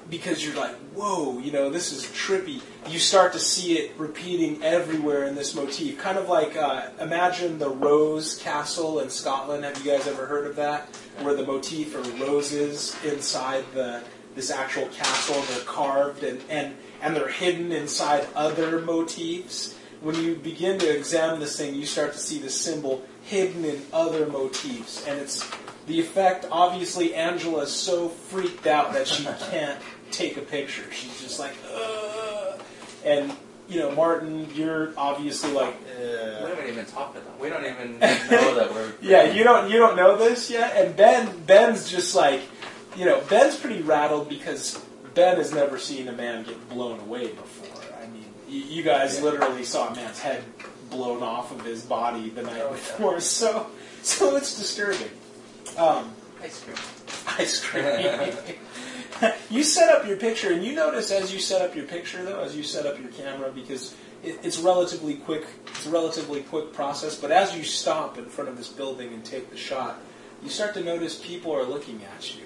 because 0.10 0.46
you're 0.46 0.56
like, 0.56 0.76
whoa, 0.94 1.40
you 1.40 1.52
know, 1.52 1.70
this 1.70 1.92
is 1.92 2.06
trippy. 2.06 2.62
You 2.88 3.00
start 3.00 3.34
to 3.34 3.40
see 3.40 3.78
it 3.78 3.94
repeating 3.98 4.64
everywhere 4.64 5.26
in 5.26 5.36
this 5.36 5.56
motif. 5.56 5.98
Kind 6.00 6.18
of 6.18 6.30
like, 6.30 6.56
uh, 6.56 6.90
imagine 7.00 7.58
the 7.60 7.70
Rose 7.70 8.38
Castle 8.38 9.00
in 9.00 9.10
Scotland. 9.10 9.64
Have 9.64 9.84
you 9.84 9.92
guys 9.92 10.08
ever 10.08 10.26
heard 10.26 10.46
of 10.46 10.56
that? 10.58 10.88
Where 11.22 11.34
the 11.34 11.46
motif 11.46 11.96
are 11.96 12.24
roses 12.24 12.96
inside 13.04 13.66
the 13.74 14.04
this 14.36 14.52
actual 14.52 14.88
castle. 14.88 15.42
They're 15.50 15.64
carved 15.64 16.24
and, 16.24 16.42
and, 16.50 16.76
and 17.02 17.16
they're 17.16 17.30
hidden 17.30 17.72
inside 17.72 18.28
other 18.36 18.80
motifs. 18.82 19.76
When 20.02 20.16
you 20.16 20.36
begin 20.36 20.78
to 20.80 20.96
examine 20.96 21.40
this 21.40 21.58
thing, 21.58 21.74
you 21.74 21.86
start 21.86 22.14
to 22.14 22.20
see 22.20 22.40
the 22.40 22.50
symbol 22.50 23.04
hidden 23.24 23.66
in 23.66 23.82
other 23.92 24.28
motifs. 24.28 25.08
And 25.08 25.20
it's 25.20 25.50
the 25.88 26.00
effect, 26.00 26.46
obviously, 26.52 27.16
Angela 27.16 27.64
is 27.64 27.72
so 27.72 28.10
freaked 28.10 28.68
out 28.68 28.94
that 28.94 29.08
she 29.08 29.24
can't 29.50 29.80
take 30.12 30.38
a 30.38 30.42
picture. 30.42 30.84
She's 30.92 31.22
just 31.22 31.40
like, 31.40 31.54
Ugh. 31.74 32.62
and 33.06 33.34
you 33.68 33.80
know, 33.80 33.92
Martin, 33.92 34.48
you're 34.54 34.94
obviously 34.96 35.52
like, 35.52 35.74
We 36.00 36.06
uh, 36.06 36.48
haven't 36.48 36.68
even 36.70 36.86
talked 36.86 37.18
about 37.18 37.40
We 37.40 37.50
don't 37.50 37.66
even 37.66 37.94
know 38.00 38.56
that 38.56 38.72
we're. 38.74 38.94
yeah, 39.02 39.24
you 39.32 39.44
don't 39.44 39.70
you 39.72 39.78
don't 39.80 39.96
know 39.96 40.18
this 40.18 40.50
yet. 40.52 40.76
And 40.78 40.96
Ben 40.96 41.36
Ben's 41.46 41.90
just 41.90 42.14
like, 42.16 42.42
you 42.96 43.06
know, 43.06 43.22
Ben's 43.30 43.56
pretty 43.58 43.82
rattled 43.82 44.30
because 44.30 44.80
Ben 45.16 45.38
has 45.38 45.52
never 45.54 45.80
seen 45.80 46.08
a 46.08 46.12
man 46.12 46.44
get 46.44 46.70
blown 46.70 47.00
away 47.00 47.28
before. 47.30 47.84
I 48.02 48.08
mean, 48.08 48.26
you, 48.48 48.62
you 48.62 48.84
guys 48.84 49.18
Yeah. 49.18 49.24
literally 49.26 49.64
saw 49.64 49.88
a 49.90 49.96
man's 49.96 50.20
head 50.20 50.44
blown 50.92 51.24
off 51.24 51.52
of 51.52 51.66
his 51.66 51.82
body 51.82 52.30
the 52.30 52.44
night 52.44 52.62
Oh, 52.62 52.66
yeah. 52.70 52.72
before, 52.74 53.20
so 53.20 53.68
so 54.04 54.36
it's 54.36 54.58
disturbing. 54.58 55.10
Um, 55.78 56.12
Ice 56.44 56.64
cream. 56.64 56.78
ice 57.40 57.60
cream. 57.66 57.84
you 59.50 59.64
set 59.64 59.94
up 59.96 60.08
your 60.08 60.18
picture, 60.18 60.52
and 60.52 60.64
you 60.64 60.74
notice 60.74 61.12
as 61.12 61.34
you 61.34 61.40
set 61.40 61.62
up 61.62 61.76
your 61.76 61.86
picture, 61.86 62.24
though, 62.24 62.42
as 62.42 62.56
you 62.56 62.64
set 62.64 62.86
up 62.86 63.00
your 63.00 63.12
camera, 63.12 63.52
because 63.52 63.96
it, 64.24 64.40
it's 64.44 64.60
relatively 64.60 65.16
quick. 65.16 65.46
It's 65.68 65.86
a 65.86 65.90
relatively 65.90 66.42
quick 66.42 66.74
process. 66.74 67.16
But 67.16 67.32
as 67.32 67.56
you 67.56 67.64
stop 67.64 68.18
in 68.18 68.26
front 68.26 68.50
of 68.50 68.58
this 68.58 68.68
building 68.68 69.14
and 69.14 69.24
take 69.24 69.50
the 69.50 69.58
shot, 69.58 70.00
you 70.44 70.50
start 70.50 70.74
to 70.76 70.84
notice 70.84 71.16
people 71.16 71.54
are 71.54 71.64
looking 71.64 72.02
at 72.16 72.36
you, 72.36 72.44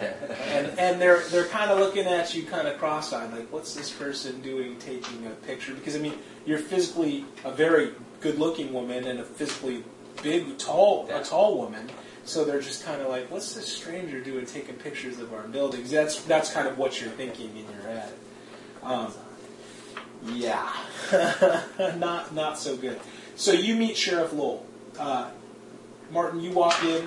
and 0.00 0.78
and 0.78 1.00
they're 1.00 1.20
they're 1.28 1.46
kind 1.46 1.70
of 1.70 1.78
looking 1.78 2.06
at 2.06 2.34
you, 2.34 2.44
kind 2.44 2.68
of 2.68 2.78
cross-eyed, 2.78 3.32
like, 3.32 3.52
"What's 3.52 3.74
this 3.74 3.90
person 3.90 4.40
doing, 4.40 4.76
taking 4.78 5.26
a 5.26 5.30
picture?" 5.30 5.74
Because 5.74 5.96
I 5.96 6.00
mean, 6.00 6.18
you're 6.44 6.58
physically 6.58 7.24
a 7.44 7.50
very 7.50 7.92
good-looking 8.20 8.72
woman 8.72 9.06
and 9.06 9.20
a 9.20 9.24
physically 9.24 9.84
big, 10.22 10.58
tall, 10.58 11.08
a 11.10 11.22
tall 11.22 11.58
woman. 11.58 11.88
So 12.24 12.44
they're 12.44 12.60
just 12.60 12.84
kind 12.84 13.02
of 13.02 13.08
like, 13.08 13.30
"What's 13.30 13.54
this 13.54 13.66
stranger 13.66 14.20
doing, 14.20 14.46
taking 14.46 14.76
pictures 14.76 15.18
of 15.18 15.32
our 15.34 15.42
buildings?" 15.42 15.90
That's 15.90 16.22
that's 16.22 16.52
kind 16.52 16.66
of 16.66 16.78
what 16.78 17.00
you're 17.00 17.10
thinking 17.10 17.50
in 17.56 17.64
your 17.70 17.82
head. 17.82 18.12
Um, 18.82 19.12
yeah, 20.26 20.72
not 21.98 22.34
not 22.34 22.58
so 22.58 22.76
good. 22.76 22.98
So 23.36 23.52
you 23.52 23.74
meet 23.74 23.96
Sheriff 23.96 24.32
Lowell. 24.32 24.64
Uh, 24.98 25.30
Martin, 26.10 26.40
you 26.40 26.52
walk 26.52 26.82
in, 26.84 27.06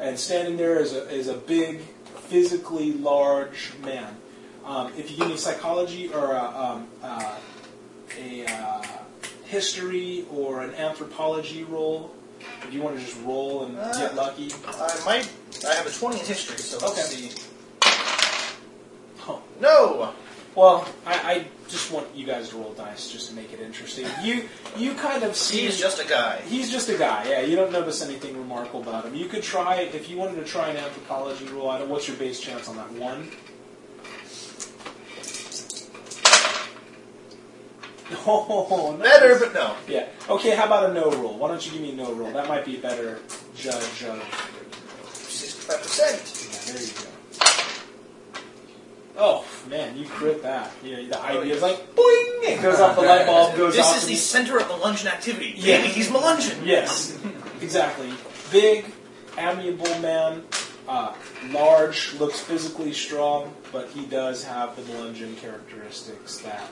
and 0.00 0.18
standing 0.18 0.56
there 0.56 0.80
is 0.80 0.94
a 0.94 1.08
is 1.10 1.28
a 1.28 1.34
big, 1.34 1.80
physically 2.28 2.92
large 2.92 3.72
man. 3.84 4.16
Um, 4.64 4.92
if 4.96 5.10
you 5.10 5.16
give 5.16 5.28
me 5.28 5.36
psychology 5.36 6.12
or 6.12 6.32
a, 6.32 6.44
um, 6.44 6.88
uh, 7.02 7.36
a 8.18 8.46
uh, 8.46 8.82
history 9.44 10.26
or 10.30 10.62
an 10.62 10.74
anthropology 10.74 11.64
roll, 11.64 12.14
if 12.66 12.72
you 12.72 12.80
want 12.82 12.98
to 12.98 13.04
just 13.04 13.18
roll 13.24 13.64
and 13.64 13.76
uh, 13.78 13.92
get 13.92 14.14
lucky. 14.14 14.50
I 14.66 15.00
might. 15.04 15.32
I 15.68 15.74
have 15.74 15.86
a 15.86 15.90
20 15.90 16.20
in 16.20 16.24
history, 16.26 16.56
so 16.58 16.78
let's 16.86 16.98
Okay. 17.14 17.28
see. 17.28 17.42
Oh, 19.28 19.42
No! 19.60 20.12
Well, 20.56 20.86
I, 21.06 21.14
I 21.14 21.44
just 21.68 21.92
want 21.92 22.08
you 22.14 22.26
guys 22.26 22.48
to 22.48 22.56
roll 22.56 22.72
dice 22.72 23.08
just 23.10 23.28
to 23.28 23.34
make 23.36 23.52
it 23.52 23.60
interesting. 23.60 24.06
You 24.22 24.48
you 24.76 24.94
kind 24.94 25.22
of 25.22 25.36
see 25.36 25.60
He's 25.60 25.78
just 25.78 26.02
a 26.04 26.08
guy. 26.08 26.40
He's 26.48 26.72
just 26.72 26.88
a 26.88 26.98
guy, 26.98 27.28
yeah. 27.28 27.40
You 27.42 27.54
don't 27.54 27.70
notice 27.70 28.02
anything 28.02 28.36
remarkable 28.36 28.82
about 28.82 29.04
him. 29.04 29.14
You 29.14 29.26
could 29.26 29.44
try, 29.44 29.76
if 29.76 30.10
you 30.10 30.16
wanted 30.16 30.36
to 30.36 30.44
try 30.44 30.70
an 30.70 30.76
anthropology 30.76 31.44
roll, 31.46 31.70
I 31.70 31.78
don't, 31.78 31.88
what's 31.88 32.08
your 32.08 32.16
base 32.16 32.40
chance 32.40 32.68
on 32.68 32.76
that? 32.76 32.90
One? 32.92 33.30
Oh, 38.26 38.96
nice. 38.98 39.08
Better, 39.08 39.38
but 39.38 39.54
no. 39.54 39.76
Yeah. 39.88 40.06
Okay, 40.28 40.54
how 40.54 40.66
about 40.66 40.90
a 40.90 40.94
know 40.94 41.10
roll? 41.10 41.38
Why 41.38 41.48
don't 41.48 41.64
you 41.64 41.72
give 41.72 41.80
me 41.80 41.92
a 41.92 41.94
know 41.94 42.12
roll? 42.12 42.32
That 42.32 42.48
might 42.48 42.64
be 42.64 42.76
a 42.76 42.80
better 42.80 43.20
judge 43.54 44.04
of. 44.04 44.20
65%. 45.04 46.68
Yeah, 46.68 46.72
there 46.72 46.82
you 46.82 46.92
go. 46.94 47.10
Oh, 49.22 49.44
man, 49.68 49.98
you 49.98 50.06
crit 50.06 50.42
that. 50.42 50.72
Yeah, 50.82 50.96
the 51.08 51.20
idea 51.20 51.54
is 51.54 51.62
like, 51.62 51.94
boing! 51.94 52.42
It 52.42 52.62
goes 52.62 52.80
off, 52.80 52.96
the 52.96 53.02
light 53.02 53.26
bulb 53.26 53.54
goes 53.54 53.72
off. 53.72 53.76
This 53.76 53.86
off. 53.86 53.96
is 53.98 54.06
the 54.06 54.14
center 54.14 54.58
of 54.58 54.66
the 54.66 54.74
Melungeon 54.74 55.06
activity. 55.06 55.52
Yeah. 55.56 55.78
Maybe 55.78 55.88
he's 55.88 56.08
Melungeon. 56.08 56.64
Yes, 56.64 57.18
exactly. 57.60 58.10
Big, 58.50 58.86
amiable 59.36 59.98
man, 60.00 60.42
uh, 60.88 61.12
large, 61.50 62.14
looks 62.14 62.40
physically 62.40 62.94
strong, 62.94 63.52
but 63.72 63.90
he 63.90 64.06
does 64.06 64.44
have 64.44 64.74
the 64.76 64.82
Melungeon 64.82 65.36
characteristics 65.36 66.38
that 66.38 66.70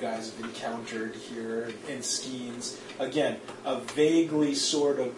guys 0.00 0.32
have 0.34 0.44
encountered 0.44 1.14
here 1.14 1.70
in 1.88 1.98
Skeens. 1.98 2.78
Again, 2.98 3.38
a 3.64 3.80
vaguely 3.80 4.54
sort 4.54 4.98
of 4.98 5.14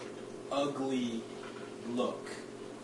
ugly 0.51 1.23
look. 1.89 2.29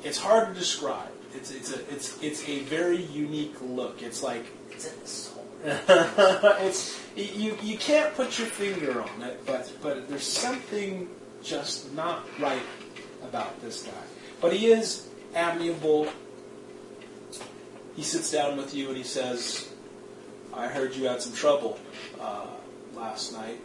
It's 0.04 0.18
hard 0.18 0.54
to 0.54 0.60
describe. 0.60 1.12
It's 1.34 1.52
it's 1.52 1.74
a 1.74 1.94
it's 1.94 2.22
it's 2.24 2.48
a 2.48 2.60
very 2.60 2.98
unique 2.98 3.56
look. 3.62 4.02
It's 4.02 4.24
like 4.24 4.46
It's 4.72 4.92
in 4.92 5.00
the 5.00 5.08
soul. 5.08 5.46
it's 5.64 7.00
you 7.16 7.58
you 7.62 7.78
can't 7.78 8.16
put 8.16 8.40
your 8.40 8.48
finger 8.48 9.02
on 9.02 9.22
it, 9.24 9.46
but 9.46 9.72
but 9.82 10.08
there's 10.10 10.24
something 10.24 11.10
just 11.44 11.94
not 11.94 12.26
right 12.40 12.62
about 13.24 13.62
this 13.62 13.84
guy. 13.84 13.92
But 14.42 14.54
he 14.54 14.68
is 14.68 15.08
amiable. 15.36 16.08
He 17.96 18.04
sits 18.04 18.32
down 18.32 18.58
with 18.58 18.74
you 18.74 18.88
and 18.88 18.98
he 18.98 19.04
says, 19.04 19.69
"I 20.54 20.68
heard 20.68 20.96
you 20.96 21.08
had 21.08 21.22
some 21.22 21.34
trouble 21.34 21.80
uh, 22.20 22.48
last 22.96 23.34
night, 23.34 23.60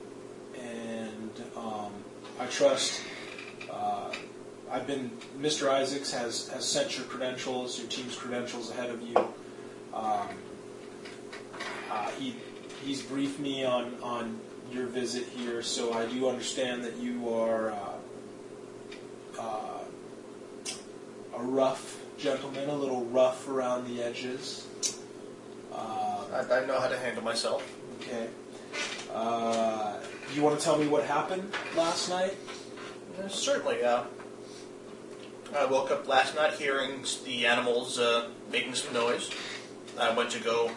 and 0.59 1.31
um, 1.57 1.93
I 2.39 2.47
trust." 2.47 3.01
Uh, 3.71 4.13
I've 4.71 4.87
been. 4.87 5.11
Mr. 5.39 5.69
Isaacs 5.69 6.13
has, 6.13 6.49
has 6.49 6.65
sent 6.65 6.97
your 6.97 7.07
credentials, 7.07 7.79
your 7.79 7.89
team's 7.89 8.17
credentials 8.17 8.71
ahead 8.71 8.91
of 8.91 9.03
you. 9.03 9.17
Um, 9.95 10.29
uh, 11.91 12.11
he 12.19 12.37
he's 12.83 13.03
briefed 13.03 13.39
me 13.39 13.65
on 13.65 13.95
on 14.03 14.41
your 14.73 14.87
visit 14.87 15.27
here, 15.37 15.63
so 15.63 15.93
I 15.93 16.07
do 16.07 16.29
understand 16.29 16.83
that 16.85 16.97
you 16.97 17.33
are 17.33 17.71
uh, 17.71 19.39
uh, 19.39 19.79
a 21.37 21.43
rough 21.43 22.01
gentleman, 22.19 22.69
a 22.69 22.75
little 22.75 23.05
rough 23.07 23.49
around 23.49 23.87
the 23.87 24.03
edges. 24.03 24.67
Uh, 25.73 26.24
I, 26.33 26.61
I 26.61 26.67
know 26.67 26.81
how 26.81 26.89
to 26.89 26.99
handle 26.99 27.23
myself. 27.23 27.63
okay. 28.01 28.29
Uh, 29.13 29.97
you 30.35 30.43
want 30.43 30.59
to 30.59 30.65
tell 30.65 30.77
me 30.79 30.89
what 30.89 31.05
happened 31.05 31.53
last 31.77 32.09
night? 32.09 32.37
Uh, 33.23 33.29
certainly. 33.29 33.83
Uh, 33.85 34.05
I 35.57 35.67
woke 35.67 35.91
up 35.93 36.09
last 36.09 36.35
night 36.35 36.55
hearing 36.55 37.05
the 37.25 37.47
animals 37.47 37.99
uh, 37.99 38.29
making 38.51 38.75
some 38.75 38.93
noise. 38.93 39.31
I 39.99 40.13
went 40.13 40.31
to 40.31 40.41
go 40.41 40.73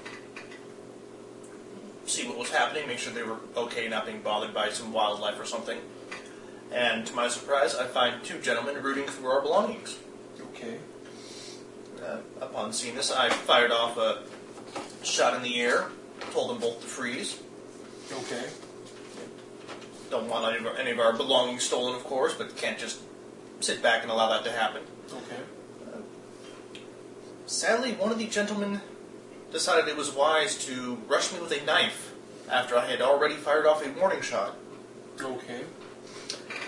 see 2.05 2.27
what 2.27 2.37
was 2.37 2.51
happening, 2.51 2.87
make 2.87 2.99
sure 2.99 3.11
they 3.11 3.23
were 3.23 3.39
okay, 3.55 3.87
not 3.87 4.05
being 4.05 4.21
bothered 4.21 4.53
by 4.53 4.69
some 4.69 4.93
wildlife 4.93 5.39
or 5.39 5.45
something. 5.45 5.79
And 6.71 7.07
to 7.07 7.13
my 7.15 7.27
surprise, 7.27 7.75
I 7.75 7.85
find 7.85 8.23
two 8.23 8.39
gentlemen 8.39 8.81
rooting 8.83 9.05
through 9.05 9.29
our 9.29 9.41
belongings. 9.41 9.97
Okay. 10.41 10.77
Uh, 12.03 12.17
upon 12.41 12.71
seeing 12.71 12.95
this, 12.95 13.11
I 13.11 13.29
fired 13.29 13.71
off 13.71 13.97
a 13.97 14.23
shot 15.03 15.33
in 15.35 15.41
the 15.41 15.59
air, 15.59 15.89
told 16.31 16.49
them 16.49 16.59
both 16.59 16.81
to 16.81 16.87
freeze. 16.87 17.39
Okay. 18.11 18.45
Don't 20.09 20.29
want 20.29 20.45
any 20.47 20.57
of, 20.59 20.65
our, 20.65 20.77
any 20.77 20.91
of 20.91 20.99
our 20.99 21.13
belongings 21.13 21.63
stolen, 21.63 21.95
of 21.95 22.03
course, 22.03 22.33
but 22.33 22.55
can't 22.55 22.79
just 22.79 23.01
sit 23.59 23.81
back 23.81 24.03
and 24.03 24.11
allow 24.11 24.29
that 24.29 24.43
to 24.45 24.51
happen. 24.51 24.83
Okay. 25.11 25.41
Uh, 25.85 25.97
sadly, 27.45 27.93
one 27.93 28.11
of 28.11 28.17
the 28.17 28.27
gentlemen 28.27 28.81
decided 29.51 29.87
it 29.87 29.97
was 29.97 30.11
wise 30.11 30.57
to 30.65 30.95
rush 31.07 31.33
me 31.33 31.39
with 31.39 31.51
a 31.51 31.63
knife 31.65 32.13
after 32.49 32.77
I 32.77 32.85
had 32.85 33.01
already 33.01 33.35
fired 33.35 33.65
off 33.65 33.85
a 33.85 33.89
warning 33.91 34.21
shot. 34.21 34.55
Okay. 35.19 35.61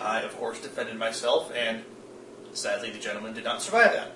I, 0.01 0.21
of 0.21 0.35
course, 0.37 0.59
defended 0.61 0.97
myself, 0.97 1.51
and 1.55 1.83
sadly, 2.53 2.89
the 2.89 2.99
gentleman 2.99 3.33
did 3.33 3.43
not 3.43 3.61
survive 3.61 3.93
that. 3.93 4.13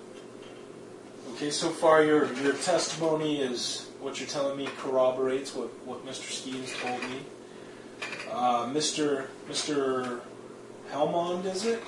Okay, 1.43 1.51
so 1.51 1.71
far 1.71 2.05
your 2.05 2.33
your 2.35 2.53
testimony 2.53 3.41
is 3.41 3.89
what 3.99 4.17
you're 4.17 4.29
telling 4.29 4.55
me 4.55 4.69
corroborates 4.77 5.53
what, 5.53 5.67
what 5.85 6.05
Mr. 6.05 6.31
Skeens 6.31 6.71
told 6.81 7.01
me. 7.11 7.19
Uh, 8.31 8.65
Mr. 8.67 9.27
Mr. 9.49 10.21
Helmond, 10.89 11.43
is 11.43 11.65
it? 11.65 11.83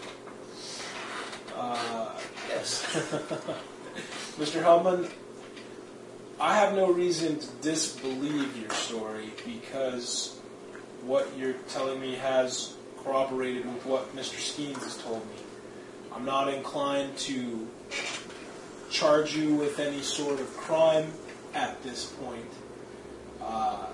Uh, 1.55 2.11
Yes. 2.49 2.83
Mr. 4.37 4.61
Helmond, 4.61 5.09
I 6.37 6.57
have 6.57 6.75
no 6.75 6.91
reason 6.91 7.39
to 7.39 7.47
disbelieve 7.61 8.57
your 8.57 8.71
story 8.71 9.29
because 9.45 10.37
what 11.05 11.29
you're 11.37 11.53
telling 11.69 12.01
me 12.01 12.15
has 12.15 12.75
corroborated 13.01 13.65
with 13.73 13.85
what 13.85 14.13
Mr. 14.17 14.35
Skeens 14.35 14.83
has 14.83 14.97
told 14.97 15.25
me. 15.29 15.37
I'm 16.13 16.25
not 16.25 16.53
inclined 16.53 17.17
to 17.19 17.65
charge 18.95 19.35
you 19.35 19.53
with 19.55 19.77
any 19.79 20.01
sort 20.01 20.39
of 20.39 20.55
crime 20.55 21.11
at 21.53 21.83
this 21.83 22.13
point. 22.13 22.53
Uh, 23.41 23.87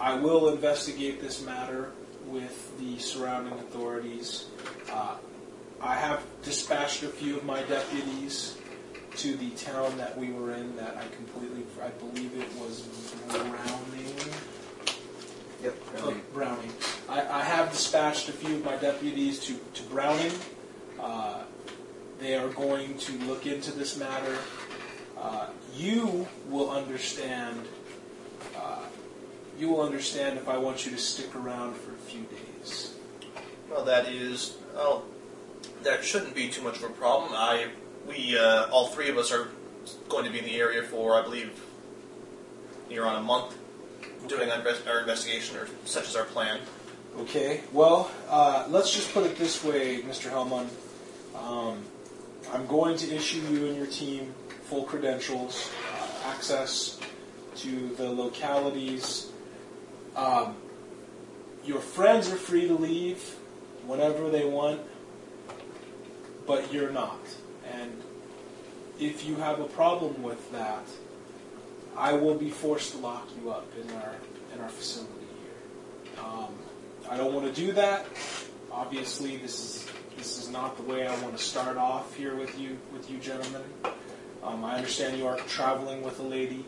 I 0.00 0.14
will 0.14 0.48
investigate 0.48 1.20
this 1.20 1.44
matter 1.44 1.92
with 2.26 2.72
the 2.78 2.98
surrounding 2.98 3.52
authorities. 3.52 4.46
Uh, 4.90 5.16
I 5.78 5.94
have 5.94 6.22
dispatched 6.42 7.02
a 7.02 7.08
few 7.08 7.36
of 7.36 7.44
my 7.44 7.62
deputies 7.64 8.56
to 9.16 9.36
the 9.36 9.50
town 9.50 9.96
that 9.98 10.16
we 10.16 10.32
were 10.32 10.54
in 10.54 10.74
that 10.76 10.96
I 10.96 11.04
completely, 11.14 11.62
I 11.82 11.90
believe 11.90 12.32
it 12.38 12.48
was 12.58 12.80
Browning. 13.28 14.16
Yep. 15.62 15.76
Oh, 15.98 16.16
Browning. 16.32 16.72
I, 17.10 17.40
I 17.40 17.42
have 17.42 17.70
dispatched 17.70 18.30
a 18.30 18.32
few 18.32 18.56
of 18.56 18.64
my 18.64 18.76
deputies 18.76 19.38
to, 19.40 19.54
to 19.74 19.82
Browning. 19.84 20.32
Uh, 20.98 21.42
they 22.24 22.34
are 22.34 22.48
going 22.48 22.96
to 22.96 23.12
look 23.26 23.46
into 23.46 23.70
this 23.70 23.98
matter. 23.98 24.38
Uh, 25.20 25.48
you 25.76 26.26
will 26.48 26.70
understand. 26.70 27.66
Uh, 28.56 28.86
you 29.58 29.68
will 29.68 29.82
understand 29.82 30.38
if 30.38 30.48
I 30.48 30.56
want 30.56 30.86
you 30.86 30.92
to 30.92 30.98
stick 30.98 31.36
around 31.36 31.76
for 31.76 31.92
a 31.92 31.98
few 31.98 32.22
days. 32.22 32.94
Well, 33.70 33.84
that 33.84 34.08
is. 34.08 34.56
Well, 34.74 35.04
that 35.82 36.02
shouldn't 36.02 36.34
be 36.34 36.48
too 36.48 36.62
much 36.62 36.78
of 36.78 36.84
a 36.84 36.88
problem. 36.88 37.32
I, 37.34 37.66
we, 38.08 38.38
uh, 38.38 38.68
all 38.70 38.88
three 38.88 39.10
of 39.10 39.18
us 39.18 39.30
are 39.30 39.48
going 40.08 40.24
to 40.24 40.30
be 40.30 40.38
in 40.38 40.46
the 40.46 40.56
area 40.56 40.82
for, 40.82 41.14
I 41.14 41.22
believe, 41.22 41.60
near 42.88 43.04
on 43.04 43.16
a 43.16 43.22
month, 43.22 43.54
doing 44.28 44.50
our, 44.50 44.58
invest- 44.58 44.88
our 44.88 45.00
investigation, 45.00 45.58
or 45.58 45.68
such 45.84 46.08
is 46.08 46.16
our 46.16 46.24
plan. 46.24 46.60
Okay. 47.18 47.60
Well, 47.70 48.10
uh, 48.30 48.66
let's 48.70 48.94
just 48.94 49.12
put 49.12 49.24
it 49.24 49.36
this 49.36 49.62
way, 49.62 50.00
Mr. 50.00 50.30
Helmond. 50.30 50.68
Um, 51.36 51.84
I'm 52.54 52.68
going 52.68 52.96
to 52.98 53.12
issue 53.12 53.40
you 53.50 53.66
and 53.66 53.76
your 53.76 53.86
team 53.86 54.32
full 54.66 54.84
credentials, 54.84 55.72
uh, 55.92 56.28
access 56.28 57.00
to 57.56 57.88
the 57.96 58.08
localities. 58.08 59.32
Um, 60.14 60.54
your 61.64 61.80
friends 61.80 62.30
are 62.30 62.36
free 62.36 62.68
to 62.68 62.74
leave 62.74 63.20
whenever 63.86 64.30
they 64.30 64.44
want, 64.44 64.80
but 66.46 66.72
you're 66.72 66.92
not. 66.92 67.18
And 67.72 68.00
if 69.00 69.26
you 69.26 69.34
have 69.34 69.58
a 69.58 69.66
problem 69.66 70.22
with 70.22 70.52
that, 70.52 70.86
I 71.96 72.12
will 72.12 72.36
be 72.36 72.50
forced 72.50 72.92
to 72.92 72.98
lock 72.98 73.28
you 73.36 73.50
up 73.50 73.66
in 73.82 73.90
our 73.96 74.14
in 74.54 74.60
our 74.60 74.68
facility 74.68 75.26
here. 75.42 76.24
Um, 76.24 76.54
I 77.10 77.16
don't 77.16 77.34
want 77.34 77.52
to 77.52 77.60
do 77.60 77.72
that. 77.72 78.06
Obviously, 78.70 79.38
this 79.38 79.58
is 79.58 79.83
this 80.24 80.38
is 80.38 80.48
not 80.48 80.74
the 80.78 80.82
way 80.82 81.06
I 81.06 81.14
want 81.20 81.36
to 81.36 81.42
start 81.42 81.76
off 81.76 82.14
here 82.14 82.34
with 82.34 82.58
you 82.58 82.78
with 82.94 83.10
you 83.10 83.18
gentlemen. 83.18 83.60
Um, 84.42 84.64
I 84.64 84.74
understand 84.76 85.18
you 85.18 85.26
are 85.26 85.36
traveling 85.36 86.02
with 86.02 86.18
a 86.18 86.22
lady, 86.22 86.64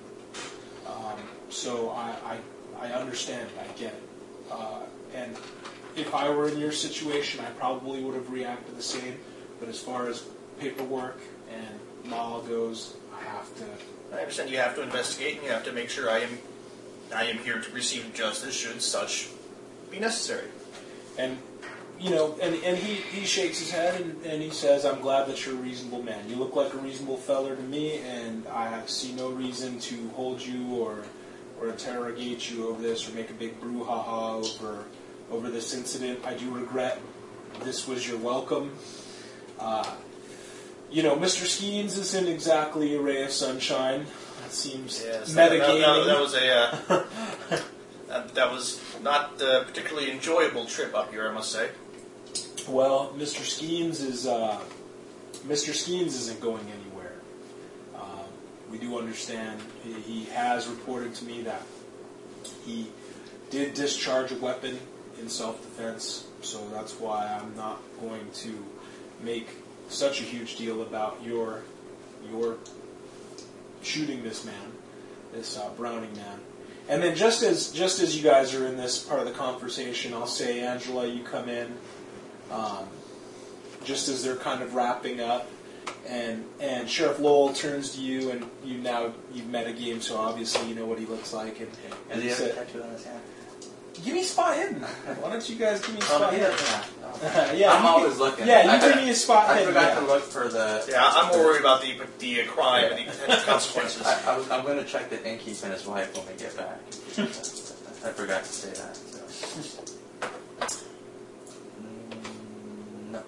um, 0.87 1.17
so 1.49 1.89
I, 1.89 2.39
I 2.79 2.87
I 2.87 2.93
understand. 2.93 3.49
I 3.59 3.67
get 3.79 3.95
it. 3.95 4.03
Uh, 4.51 4.81
and 5.15 5.35
if 5.97 6.15
I 6.15 6.29
were 6.29 6.51
in 6.51 6.59
your 6.59 6.71
situation, 6.71 7.41
I 7.41 7.49
probably 7.53 8.03
would 8.03 8.15
have 8.15 8.31
reacted 8.31 8.77
the 8.77 8.83
same. 8.83 9.19
But 9.59 9.71
as 9.71 9.81
far 9.81 10.07
as 10.07 10.23
paperwork 10.61 11.19
and 11.51 12.11
law 12.11 12.43
goes, 12.43 12.95
I 13.19 13.25
have 13.25 13.57
to 13.57 13.65
I 14.15 14.21
understand 14.21 14.51
you 14.51 14.59
have 14.59 14.75
to 14.75 14.83
investigate 14.83 15.37
and 15.37 15.45
you 15.45 15.51
have 15.51 15.65
to 15.65 15.73
make 15.73 15.89
sure 15.89 16.11
I 16.11 16.19
am 16.19 16.39
I 17.15 17.25
am 17.25 17.39
here 17.39 17.59
to 17.59 17.71
receive 17.73 18.13
justice 18.13 18.55
should 18.55 18.83
such 18.83 19.31
be 19.91 19.99
necessary. 19.99 20.49
And 21.17 21.39
you 21.99 22.11
know, 22.11 22.37
and, 22.43 22.55
and 22.63 22.77
he, 22.77 22.95
he 22.95 23.25
shakes 23.25 23.59
his 23.59 23.71
head 23.71 24.01
and, 24.01 24.25
and 24.25 24.43
he 24.43 24.51
says, 24.51 24.85
I'm 24.85 25.01
glad 25.01 25.29
that 25.29 25.45
you're 25.45 25.55
a 25.55 25.59
reasonable 25.59 26.03
man. 26.03 26.29
You 26.29 26.37
look 26.37 26.55
like 26.55 26.73
a 26.75 26.79
reasonable 26.79 27.17
feller 27.17 27.57
to 27.57 27.63
me, 27.63 27.99
and 27.99 28.47
I 28.49 28.85
see 28.87 29.13
no 29.13 29.31
reason 29.31 29.79
to 29.81 30.09
hold 30.11 30.41
you 30.41 30.77
or 30.77 31.05
or 31.59 31.69
interrogate 31.69 32.51
you 32.51 32.69
over 32.69 32.83
this 32.83 33.09
or 33.09 33.15
make 33.15 33.31
a 33.31 33.35
big 33.35 33.59
brouhaha 33.61 34.45
over 34.45 34.85
over 35.31 35.51
this 35.51 35.75
incident. 35.75 36.21
I 36.25 36.35
do 36.35 36.51
regret 36.51 37.01
this 37.63 37.89
was 37.89 38.07
your 38.07 38.19
welcome. 38.19 38.73
Uh, 39.59 39.95
you 40.91 41.03
know, 41.03 41.17
Mr. 41.17 41.45
Skeens 41.45 41.99
isn't 41.99 42.29
exactly 42.29 42.95
a 42.95 43.01
ray 43.01 43.25
of 43.25 43.31
sunshine. 43.31 44.07
That 44.43 44.53
seems 44.53 45.03
Yes, 45.05 45.33
that, 45.33 45.51
that, 45.51 45.61
metagaming. 45.61 46.05
that, 46.05 46.07
that 46.07 46.21
was 46.21 46.35
a 46.35 46.55
uh, 46.55 47.05
that, 48.09 48.35
that 48.35 48.53
was 48.53 48.81
not 49.03 49.41
a 49.41 49.65
particularly 49.67 50.13
enjoyable 50.13 50.67
trip 50.67 50.95
up 50.95 51.11
here, 51.11 51.29
I 51.29 51.33
must 51.33 51.51
say. 51.51 51.71
Well, 52.69 53.13
Mr. 53.17 53.43
Skeens 53.43 54.01
is 54.01 54.27
uh, 54.27 54.61
Mr. 55.47 55.71
Skeens 55.71 56.09
isn't 56.09 56.41
going 56.41 56.67
anywhere. 56.67 57.13
Um, 57.95 58.27
we 58.73 58.79
do 58.79 58.99
understand 58.99 59.61
he, 59.85 59.93
he 59.93 60.25
has 60.33 60.67
reported 60.67 61.15
to 61.17 61.25
me 61.25 61.43
that 61.43 61.63
he 62.65 62.89
did 63.51 63.75
discharge 63.75 64.33
a 64.33 64.37
weapon 64.37 64.81
in 65.21 65.29
self-defense, 65.29 66.27
so 66.43 66.69
that's 66.71 66.95
why 66.95 67.39
I'm 67.41 67.55
not 67.55 67.81
going 68.01 68.29
to 68.35 68.65
make 69.23 69.49
such 69.89 70.21
a 70.21 70.25
huge 70.25 70.57
deal 70.57 70.83
about 70.83 71.23
your 71.25 71.63
your 72.29 72.57
shooting 73.81 74.25
this 74.25 74.45
man, 74.45 74.73
this 75.33 75.57
uh, 75.57 75.71
Browning 75.77 76.15
man. 76.17 76.41
And 76.89 77.01
then 77.01 77.15
just 77.15 77.45
as 77.45 77.71
just 77.71 78.01
as 78.01 78.17
you 78.17 78.25
guys 78.25 78.57
are 78.57 78.67
in 78.67 78.77
this 78.77 78.99
part 78.99 79.21
of 79.21 79.27
the 79.27 79.33
conversation, 79.33 80.13
I'll 80.13 80.27
say, 80.27 80.63
Angela, 80.63 81.07
you 81.07 81.23
come 81.23 81.49
in 81.49 81.77
um, 82.51 82.87
just 83.85 84.09
as 84.09 84.23
they're 84.25 84.37
kind 84.37 84.63
of 84.63 84.75
wrapping 84.75 85.21
up. 85.21 85.49
And 86.09 86.45
and 86.61 86.89
Sheriff 86.89 87.19
Lowell 87.19 87.53
turns 87.53 87.95
to 87.97 88.01
you, 88.01 88.31
and 88.31 88.47
you 88.65 88.79
now 88.79 89.13
you've 89.33 89.49
met 89.49 89.67
a 89.67 89.73
game, 89.73 90.01
so 90.01 90.17
obviously 90.17 90.69
you 90.69 90.75
know 90.77 90.87
what 90.87 90.99
he 91.01 91.07
looks 91.07 91.33
like. 91.33 91.59
And, 91.59 91.69
and 92.11 92.23
he 92.23 92.29
he 92.29 92.33
a 92.33 92.37
said, 92.37 92.55
tattoo 92.55 92.83
on 92.83 92.91
his 92.91 93.05
hand? 93.05 93.21
"Give 94.05 94.15
me 94.15 94.23
spot 94.23 94.55
hidden. 94.57 94.83
Why 94.83 95.31
don't 95.31 95.49
you 95.49 95.57
guys 95.57 95.81
give 95.85 95.95
me 95.97 96.01
spot 96.03 96.33
hidden?" 96.33 96.51
doesn't 96.51 97.01
no. 97.23 97.53
yeah, 97.55 97.73
I'm 97.73 97.83
you 97.83 97.89
always 97.89 98.13
can- 98.13 98.21
looking. 98.21 98.47
Yeah, 98.47 98.65
you 98.65 98.71
I, 98.71 98.79
give 98.79 98.97
me 99.03 99.11
a 99.11 99.15
spot 99.15 99.51
I 99.51 99.59
hidden. 99.59 99.77
I 99.77 99.81
forgot 99.81 99.95
yeah. 99.95 100.01
to 100.01 100.07
look 100.07 100.23
for 100.23 100.49
the. 100.49 100.85
Yeah, 100.89 101.03
I'm 101.13 101.29
more 101.37 101.45
worried 101.47 101.61
about 101.61 101.83
the 101.83 101.99
the 102.19 102.45
crime 102.45 102.93
and 102.93 102.99
the 103.01 103.05
potential 103.11 103.45
consequences. 103.45 104.07
I, 104.07 104.33
I 104.33 104.37
was, 104.39 104.49
I'm 104.51 104.65
going 104.65 104.79
to 104.79 104.85
check 104.85 105.11
the 105.11 105.17
innkeep 105.17 105.63
and 105.65 105.73
his 105.73 105.87
wife 105.87 106.15
when 106.17 106.27
we 106.27 106.35
get 106.41 106.57
back. 106.57 106.79
I 108.07 108.13
forgot 108.13 108.45
to 108.45 108.49
say 108.53 108.71
that. 108.71 108.95
So. 108.97 109.83
Mm, 111.83 113.11
no, 113.13 113.23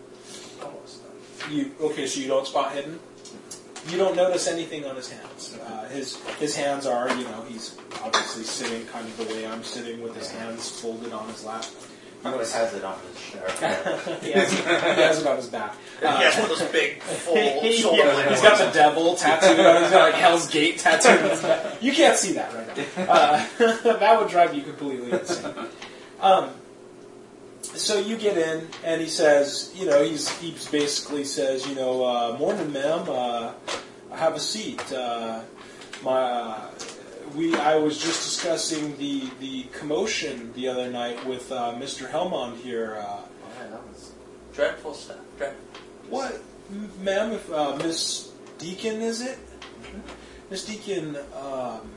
almost. 0.62 1.02
Done. 1.02 1.12
You 1.50 1.72
okay? 1.80 2.06
So 2.06 2.20
you 2.20 2.28
don't 2.28 2.46
spot 2.46 2.72
hidden. 2.72 2.98
You 3.88 3.96
don't 3.96 4.16
notice 4.16 4.48
anything 4.48 4.84
on 4.84 4.96
his 4.96 5.10
hands. 5.10 5.58
Uh, 5.64 5.88
his 5.88 6.16
his 6.38 6.54
hands 6.56 6.86
are, 6.86 7.08
you 7.14 7.24
know, 7.24 7.44
he's 7.48 7.76
obviously 8.02 8.42
sitting 8.42 8.86
kind 8.88 9.06
of 9.06 9.16
the 9.16 9.24
way 9.34 9.46
I'm 9.46 9.62
sitting 9.62 10.02
with 10.02 10.14
his 10.14 10.30
hands 10.30 10.80
folded 10.80 11.12
on 11.12 11.28
his 11.28 11.44
lap. 11.44 11.64
He 12.22 12.28
always 12.28 12.52
has 12.52 12.74
it 12.74 12.84
on 12.84 12.98
his 13.00 13.18
shirt. 13.18 13.50
he, 14.22 14.32
has, 14.32 14.52
he 14.52 14.62
has 14.62 15.20
it 15.20 15.26
on 15.26 15.36
his 15.36 15.46
back. 15.46 15.76
Uh, 16.02 16.16
he 16.16 16.24
has 16.24 16.34
one 16.34 16.50
of 16.50 16.58
those 16.58 16.68
big, 16.72 17.00
full 17.02 17.36
shoulder 17.70 17.98
yeah, 17.98 18.28
he's 18.28 18.42
got 18.42 18.58
the 18.58 18.72
devil 18.72 19.14
tattooed 19.14 19.60
on. 19.60 19.82
He's 19.82 19.90
got 19.92 20.10
like 20.10 20.14
Hell's 20.14 20.48
Gate 20.48 20.78
tattooed 20.78 21.22
on 21.22 21.30
his 21.30 21.42
back. 21.42 21.82
You 21.82 21.92
can't 21.92 22.16
see 22.16 22.32
that 22.32 22.52
right 22.52 22.76
now. 22.76 23.04
Uh, 23.04 23.46
that 23.98 24.20
would 24.20 24.28
drive 24.28 24.52
you 24.52 24.62
completely 24.62 25.12
insane. 25.12 25.54
Um, 26.20 26.50
so 27.78 27.98
you 27.98 28.16
get 28.16 28.36
in, 28.36 28.68
and 28.84 29.00
he 29.00 29.08
says, 29.08 29.72
you 29.74 29.86
know, 29.86 30.02
he's 30.02 30.28
he 30.40 30.50
basically 30.70 31.24
says, 31.24 31.66
you 31.68 31.74
know, 31.74 32.04
uh, 32.04 32.36
morning, 32.38 32.72
ma'am. 32.72 33.06
Uh, 33.08 33.52
have 34.14 34.34
a 34.34 34.40
seat. 34.40 34.92
Uh, 34.92 35.42
my 36.02 36.12
uh, 36.12 36.70
we 37.36 37.54
I 37.56 37.76
was 37.76 37.98
just 37.98 38.24
discussing 38.24 38.96
the 38.96 39.30
the 39.40 39.64
commotion 39.72 40.52
the 40.54 40.68
other 40.68 40.90
night 40.90 41.24
with 41.26 41.50
uh, 41.52 41.72
Mr. 41.74 42.08
Helmond 42.10 42.56
here. 42.58 42.96
Uh, 43.00 43.20
Oh, 43.50 43.64
yeah, 43.64 43.70
that 43.70 43.88
was 43.88 44.12
dreadful 44.52 44.94
stuff. 44.94 45.16
Dreadful. 45.36 45.64
what, 46.10 46.40
m- 46.70 46.90
ma'am? 47.02 47.32
If 47.32 47.50
uh, 47.52 47.76
Miss 47.76 48.30
Deacon 48.58 49.00
is 49.02 49.20
it? 49.20 49.38
Miss 50.50 50.64
Deacon, 50.64 51.16
um, 51.40 51.90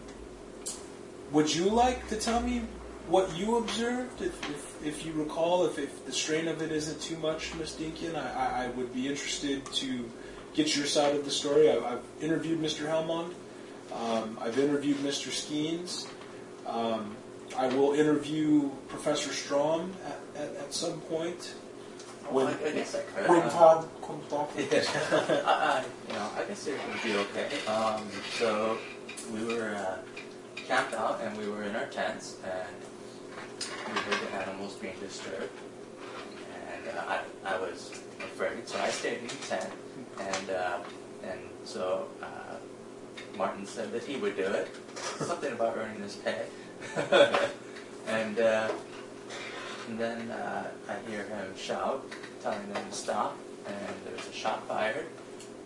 would 1.31 1.53
you 1.53 1.65
like 1.65 2.07
to 2.09 2.15
tell 2.15 2.41
me 2.41 2.63
what 3.07 3.35
you 3.37 3.57
observed, 3.57 4.21
if, 4.21 4.33
if, 4.49 4.70
if 4.83 5.05
you 5.05 5.13
recall, 5.13 5.65
if, 5.65 5.77
if 5.79 6.05
the 6.05 6.11
strain 6.11 6.47
of 6.47 6.61
it 6.61 6.71
isn't 6.71 7.01
too 7.01 7.17
much, 7.17 7.53
Miss 7.55 7.73
Dinkin, 7.75 8.15
I, 8.15 8.63
I, 8.63 8.65
I 8.65 8.67
would 8.69 8.93
be 8.93 9.07
interested 9.07 9.65
to 9.65 10.09
get 10.53 10.75
your 10.75 10.85
side 10.85 11.15
of 11.15 11.25
the 11.25 11.31
story. 11.31 11.69
I, 11.69 11.77
I've 11.77 12.03
interviewed 12.21 12.59
Mr. 12.59 12.87
Helmond. 12.87 13.33
Um, 13.93 14.37
I've 14.41 14.57
interviewed 14.57 14.97
Mr. 14.97 15.29
Skeens. 15.29 16.07
Um, 16.65 17.15
I 17.57 17.67
will 17.67 17.93
interview 17.93 18.69
Professor 18.87 19.31
Strom 19.33 19.91
at, 20.05 20.41
at, 20.41 20.55
at 20.55 20.73
some 20.73 20.99
point. 21.01 21.53
Well, 22.31 22.45
When- 22.45 22.55
I, 22.55 22.67
I 22.69 22.71
guess 22.71 22.95
I 22.95 23.01
could. 23.01 23.29
When 23.29 23.39
Uh, 23.41 23.49
Todd 23.49 23.89
comes 24.05 24.25
back. 24.31 24.49
I, 24.57 25.41
I, 25.45 25.85
you 26.07 26.13
know, 26.13 26.29
I 26.37 26.43
guess 26.45 26.67
it 26.67 26.75
would 26.87 27.03
be 27.03 27.17
okay. 27.17 27.65
Um, 27.67 28.03
so 28.37 28.77
we 29.33 29.43
were 29.43 29.75
uh, 29.75 29.97
camped 30.55 30.93
out 30.93 31.19
and 31.21 31.37
we 31.37 31.49
were 31.49 31.63
in 31.63 31.75
our 31.75 31.87
tents 31.87 32.37
and 32.45 32.75
we 33.93 33.99
heard 34.01 34.27
the 34.27 34.35
animals 34.35 34.75
being 34.75 34.95
disturbed. 34.99 35.51
And 36.73 36.97
uh, 36.97 37.19
I, 37.45 37.55
I 37.55 37.59
was 37.59 37.91
afraid, 38.19 38.67
so 38.67 38.79
I 38.79 38.89
stayed 38.89 39.19
in 39.19 39.27
the 39.27 39.35
tent. 39.35 39.69
And 40.19 40.49
uh, 40.49 40.79
and 41.23 41.39
so 41.63 42.07
uh, 42.21 42.55
Martin 43.37 43.65
said 43.65 43.91
that 43.91 44.03
he 44.03 44.17
would 44.17 44.35
do 44.35 44.43
it. 44.45 44.69
Something 44.95 45.53
about 45.53 45.77
earning 45.77 46.01
his 46.01 46.15
pay. 46.15 46.45
and 48.07 48.39
uh, 48.39 48.69
and 49.87 49.99
then 49.99 50.31
uh, 50.31 50.67
I 50.87 51.09
hear 51.09 51.23
him 51.23 51.55
shout, 51.57 52.05
telling 52.41 52.71
them 52.73 52.85
to 52.89 52.95
stop, 52.95 53.37
and 53.67 53.95
there's 54.05 54.27
a 54.27 54.33
shot 54.33 54.67
fired, 54.67 55.05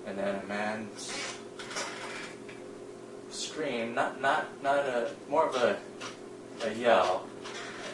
and 0.05 0.17
then 0.17 0.35
a 0.43 0.45
man 0.47 0.89
scream, 3.29 3.93
not 3.93 4.21
not 4.21 4.47
not 4.63 4.79
a 4.79 5.11
more 5.29 5.47
of 5.47 5.55
a 5.55 5.77
a 6.63 6.73
yell, 6.73 7.27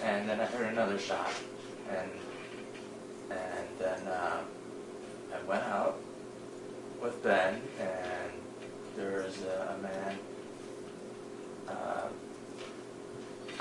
and 0.03 0.27
then 0.27 0.39
I 0.39 0.45
heard 0.45 0.67
another 0.67 0.97
shot, 0.97 1.31
and 1.89 2.11
and 3.29 3.67
then 3.79 4.07
uh, 4.07 4.41
I 5.33 5.47
went 5.47 5.63
out 5.63 5.99
with 7.01 7.21
Ben, 7.23 7.61
and 7.79 8.31
there 8.95 9.23
was 9.23 9.41
a, 9.43 9.75
a 9.77 9.81
man 9.81 10.19
uh, 11.67 12.07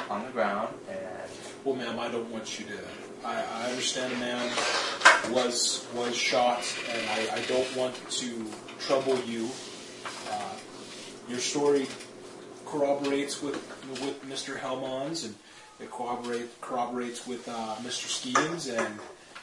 on 0.09 0.25
the 0.25 0.31
ground, 0.31 0.75
and 0.89 1.31
Well, 1.65 1.77
ma'am, 1.77 1.99
I 1.99 2.09
don't 2.09 2.31
want 2.31 2.59
you 2.59 2.67
to. 2.67 2.79
I, 3.25 3.45
I 3.45 3.71
understand 3.71 4.13
a 4.13 4.17
man 4.17 4.51
was 5.31 5.87
was 5.95 6.17
shot, 6.17 6.65
and 6.91 7.11
I, 7.11 7.37
I 7.37 7.43
don't 7.43 7.77
want 7.77 7.95
to 8.11 8.47
trouble 8.79 9.19
you. 9.21 9.49
Uh, 10.31 10.55
your 11.29 11.39
story 11.39 11.87
corroborates 12.67 13.43
with 13.43 13.57
with 14.03 14.25
Mr. 14.27 14.59
Helmond's, 14.59 15.25
and 15.25 15.35
it 15.81 15.91
corroborate, 15.91 16.61
corroborates 16.61 17.27
with 17.27 17.49
uh, 17.49 17.77
Mr. 17.83 18.07
Skeens, 18.09 18.69
and 18.69 18.99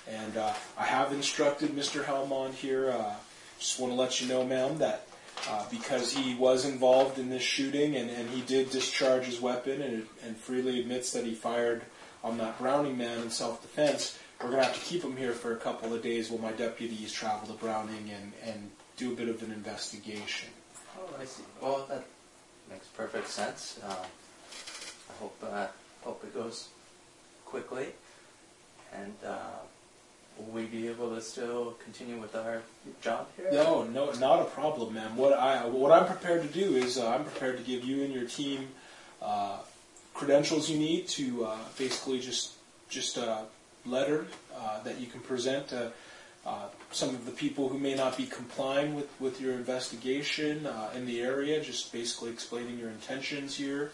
and 0.10 0.38
uh, 0.38 0.54
I 0.78 0.86
have 0.86 1.12
instructed 1.12 1.72
Mr. 1.72 2.04
Helmond 2.04 2.54
here. 2.54 2.92
Uh, 2.92 3.16
just 3.60 3.80
want 3.80 3.92
to 3.92 4.00
let 4.00 4.22
you 4.22 4.28
know, 4.28 4.46
ma'am, 4.46 4.78
that 4.78 5.08
uh, 5.50 5.66
because 5.70 6.14
he 6.14 6.36
was 6.36 6.66
involved 6.66 7.20
in 7.20 7.30
this 7.30 7.44
shooting 7.44 7.96
and, 7.96 8.10
and 8.10 8.30
he 8.30 8.42
did 8.42 8.70
discharge 8.70 9.26
his 9.26 9.42
weapon 9.42 9.82
and, 9.82 10.06
and 10.24 10.38
freely 10.38 10.80
admits 10.80 11.12
that 11.14 11.26
he 11.26 11.34
fired 11.34 11.82
on 12.24 12.38
that 12.38 12.58
Browning 12.60 12.98
man 12.98 13.22
in 13.22 13.30
self-defense, 13.30 14.18
we're 14.42 14.50
going 14.50 14.60
to 14.60 14.66
have 14.68 14.76
to 14.76 14.82
keep 14.82 15.04
him 15.04 15.16
here 15.16 15.34
for 15.34 15.54
a 15.54 15.58
couple 15.58 15.94
of 15.94 16.02
days 16.02 16.30
while 16.30 16.42
my 16.42 16.56
deputies 16.56 17.12
travel 17.12 17.48
to 17.48 17.54
Browning 17.54 18.12
and, 18.12 18.34
and 18.46 18.72
do 18.98 19.14
a 19.14 19.16
bit 19.16 19.30
of 19.30 19.42
an 19.44 19.52
investigation. 19.52 20.50
Oh, 21.00 21.10
I 21.20 21.26
see. 21.26 21.44
Well, 21.62 21.86
that 21.90 22.06
makes 22.70 22.88
perfect 22.88 23.28
sense. 23.28 23.80
Uh, 23.84 23.94
I 23.94 25.14
hope 25.20 25.38
uh, 25.44 25.68
hope 26.04 26.24
it 26.24 26.34
goes 26.34 26.70
quickly, 27.46 27.88
and 28.94 29.14
uh, 29.26 29.38
will 30.38 30.54
we 30.54 30.66
be 30.66 30.88
able 30.88 31.16
to 31.16 31.22
still 31.22 31.76
continue 31.84 32.20
with 32.20 32.36
our 32.36 32.62
job 33.02 33.28
here? 33.36 33.50
No, 33.52 33.84
no, 33.84 34.12
not 34.14 34.42
a 34.42 34.46
problem, 34.46 34.94
ma'am. 34.94 35.16
What 35.16 35.34
I 35.34 35.66
what 35.66 35.92
I'm 35.92 36.06
prepared 36.06 36.44
to 36.44 36.50
do 36.50 36.76
is 36.76 36.98
uh, 36.98 37.10
I'm 37.10 37.24
prepared 37.24 37.58
to 37.58 37.64
give 37.64 37.84
you 37.84 38.04
and 38.04 38.14
your 38.14 38.26
team 38.26 38.68
uh, 39.22 39.60
credentials 40.14 40.70
you 40.70 40.78
need 40.78 41.08
to 41.10 41.46
uh, 41.46 41.58
basically 41.78 42.20
just 42.20 42.54
just 42.90 43.18
a 43.18 43.44
letter 43.86 44.28
uh, 44.56 44.82
that 44.84 45.00
you 45.00 45.08
can 45.08 45.22
present 45.22 45.70
to 45.70 45.92
uh, 46.46 46.68
some 46.92 47.10
of 47.10 47.26
the 47.26 47.32
people 47.32 47.68
who 47.68 47.78
may 47.78 47.94
not 47.94 48.16
be 48.16 48.26
complying 48.26 48.96
with, 48.96 49.10
with 49.20 49.42
your 49.42 49.54
investigation 49.54 50.66
uh, 50.66 50.90
in 50.96 51.06
the 51.06 51.20
area, 51.20 51.62
just 51.62 51.92
basically 51.92 52.32
explaining 52.32 52.80
your 52.80 52.90
intentions 52.90 53.58
here 53.58 53.92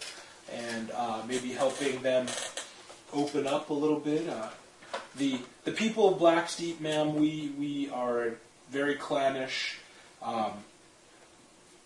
and 0.53 0.91
uh, 0.95 1.21
maybe 1.27 1.49
helping 1.49 2.01
them 2.01 2.27
open 3.13 3.47
up 3.47 3.69
a 3.69 3.73
little 3.73 3.99
bit. 3.99 4.27
Uh, 4.29 4.49
the 5.15 5.39
the 5.63 5.71
people 5.71 6.13
of 6.13 6.19
Blacksteep, 6.19 6.79
ma'am, 6.79 7.15
we 7.15 7.51
we 7.57 7.89
are 7.89 8.35
very 8.69 8.95
clannish. 8.95 9.77
Um, 10.21 10.51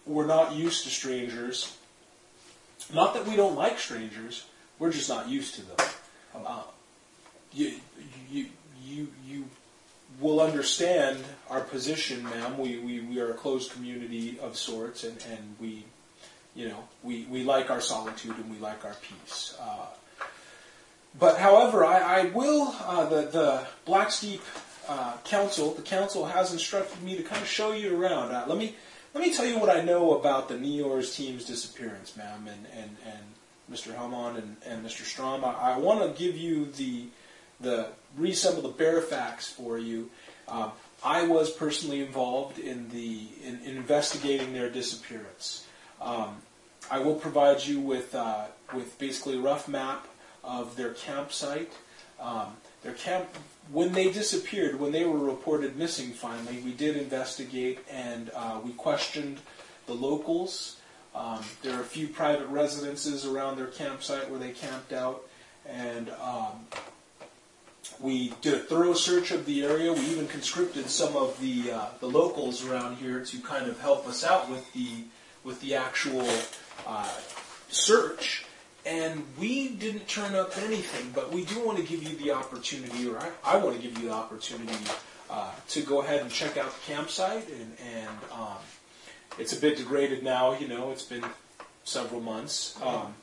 we're 0.06 0.26
not 0.26 0.54
used 0.54 0.84
to 0.84 0.90
strangers. 0.90 1.78
Not 2.94 3.14
that 3.14 3.28
we 3.28 3.36
don't 3.36 3.56
like 3.56 3.80
strangers. 3.80 4.46
We're 4.80 4.92
just 4.92 5.10
not 5.10 5.28
used 5.28 5.56
to 5.56 5.62
them. 5.62 5.88
Uh, 6.36 6.64
you 7.52 7.74
you 8.30 8.46
you 8.84 9.08
you 9.26 9.46
will 10.20 10.40
understand 10.40 11.24
our 11.50 11.62
position, 11.62 12.24
ma'am. 12.24 12.58
We, 12.58 12.80
we, 12.80 13.02
we 13.02 13.20
are 13.20 13.32
a 13.32 13.34
closed 13.34 13.72
community 13.72 14.40
of 14.42 14.58
sorts, 14.58 15.04
and, 15.04 15.18
and 15.30 15.56
we, 15.60 15.86
you 16.58 16.68
know, 16.68 16.84
we, 17.04 17.28
we 17.30 17.44
like 17.44 17.70
our 17.70 17.80
solitude 17.80 18.36
and 18.36 18.50
we 18.50 18.58
like 18.58 18.84
our 18.84 18.96
peace. 18.96 19.56
Uh, 19.62 19.86
but 21.20 21.38
however, 21.38 21.86
I, 21.86 22.00
I 22.00 22.26
will, 22.26 22.76
uh, 22.82 23.06
the, 23.06 23.22
the 23.28 23.68
Black 23.86 24.12
Steep 24.12 24.42
uh, 24.90 25.14
Council, 25.24 25.76
the 25.76 25.84
council 25.84 26.26
has 26.26 26.52
instructed 26.52 27.02
me 27.04 27.16
to 27.16 27.22
kind 27.22 27.42
of 27.42 27.48
show 27.48 27.74
you 27.74 27.96
around. 27.96 28.32
Uh, 28.32 28.44
let 28.48 28.58
me 28.58 28.76
let 29.14 29.24
me 29.26 29.34
tell 29.34 29.46
you 29.46 29.58
what 29.58 29.70
I 29.70 29.82
know 29.82 30.20
about 30.20 30.48
the 30.48 30.56
NEORS 30.56 31.16
team's 31.16 31.46
disappearance, 31.46 32.16
ma'am, 32.18 32.48
and, 32.48 32.66
and, 32.76 32.98
and 33.06 33.72
Mr. 33.72 33.96
Helmond 33.96 34.38
and, 34.38 34.58
and 34.66 34.86
Mr. 34.86 35.04
Strom. 35.04 35.44
I, 35.44 35.54
I 35.54 35.78
want 35.78 36.02
to 36.02 36.24
give 36.24 36.36
you 36.36 36.66
the 36.66 37.06
the 37.60 37.88
reassemble 38.16 38.64
the 38.64 38.70
bare 38.70 39.02
facts 39.02 39.50
for 39.50 39.78
you. 39.78 40.10
Um, 40.48 40.72
I 41.04 41.28
was 41.28 41.52
personally 41.52 42.02
involved 42.02 42.58
in 42.60 42.90
the 42.90 43.28
in, 43.44 43.60
in 43.64 43.78
investigating 43.78 44.54
their 44.54 44.70
disappearance. 44.70 45.66
Um, 46.02 46.42
I 46.90 47.00
will 47.00 47.16
provide 47.16 47.66
you 47.66 47.80
with 47.80 48.16
uh, 48.16 48.46
with 48.74 48.98
basically 49.00 49.38
a 49.38 49.42
rough 49.42 49.68
map 49.68 50.08
of 50.44 50.76
their 50.76 50.94
campsite. 50.94 51.72
Um, 52.20 52.58
their 52.84 52.94
camp 52.94 53.28
when 53.72 53.92
they 53.92 54.12
disappeared, 54.12 54.80
when 54.80 54.92
they 54.92 55.06
were 55.06 55.20
reported 55.20 55.76
missing. 55.76 56.12
Finally, 56.12 56.60
we 56.64 56.72
did 56.72 56.96
investigate 56.96 57.80
and 57.90 58.32
uh, 58.34 58.60
we 58.64 58.72
questioned 58.72 59.40
the 59.88 59.94
locals. 59.94 60.78
Um, 61.14 61.44
there 61.64 61.76
are 61.78 61.82
a 61.82 61.86
few 61.86 62.08
private 62.08 62.48
residences 62.48 63.26
around 63.26 63.58
their 63.58 63.68
campsite 63.68 64.30
where 64.30 64.40
they 64.40 64.52
camped 64.52 64.94
out, 64.94 65.24
and 65.68 66.12
um, 66.22 66.68
we 68.00 68.34
did 68.42 68.54
a 68.54 68.60
thorough 68.60 68.94
search 68.94 69.32
of 69.32 69.46
the 69.46 69.64
area. 69.64 69.92
We 69.92 70.02
even 70.02 70.28
conscripted 70.28 70.90
some 70.90 71.16
of 71.16 71.40
the 71.42 71.72
uh, 71.72 71.86
the 72.00 72.08
locals 72.08 72.64
around 72.66 72.98
here 72.98 73.24
to 73.26 73.40
kind 73.40 73.68
of 73.68 73.80
help 73.80 74.08
us 74.08 74.24
out 74.24 74.50
with 74.50 74.72
the 74.74 75.06
with 75.44 75.60
the 75.62 75.76
actual 75.76 76.28
uh, 76.88 77.10
search. 77.70 78.46
And 78.86 79.26
we 79.38 79.68
didn't 79.68 80.08
turn 80.08 80.34
up 80.34 80.58
anything, 80.58 81.12
but 81.14 81.32
we 81.34 81.44
do 81.44 81.60
want 81.66 81.78
to 81.78 81.84
give 81.84 82.02
you 82.04 82.16
the 82.16 82.32
opportunity, 82.32 83.10
or 83.10 83.18
I, 83.20 83.30
I 83.44 83.58
want 83.58 83.76
to 83.76 83.82
give 83.82 83.98
you 83.98 84.08
the 84.08 84.14
opportunity 84.14 84.74
uh, 85.30 85.52
to 85.70 85.82
go 85.82 86.02
ahead 86.02 86.22
and 86.22 86.32
check 86.32 86.56
out 86.56 86.72
the 86.72 86.94
campsite. 86.94 87.50
And, 87.50 87.76
and 87.86 88.18
um, 88.32 88.58
it's 89.38 89.52
a 89.52 89.60
bit 89.60 89.76
degraded 89.76 90.24
now, 90.24 90.58
you 90.58 90.70
know. 90.70 90.92
It's 90.92 91.04
been 91.04 91.26
several 91.84 92.22
months. 92.22 92.80
Um, 92.82 93.14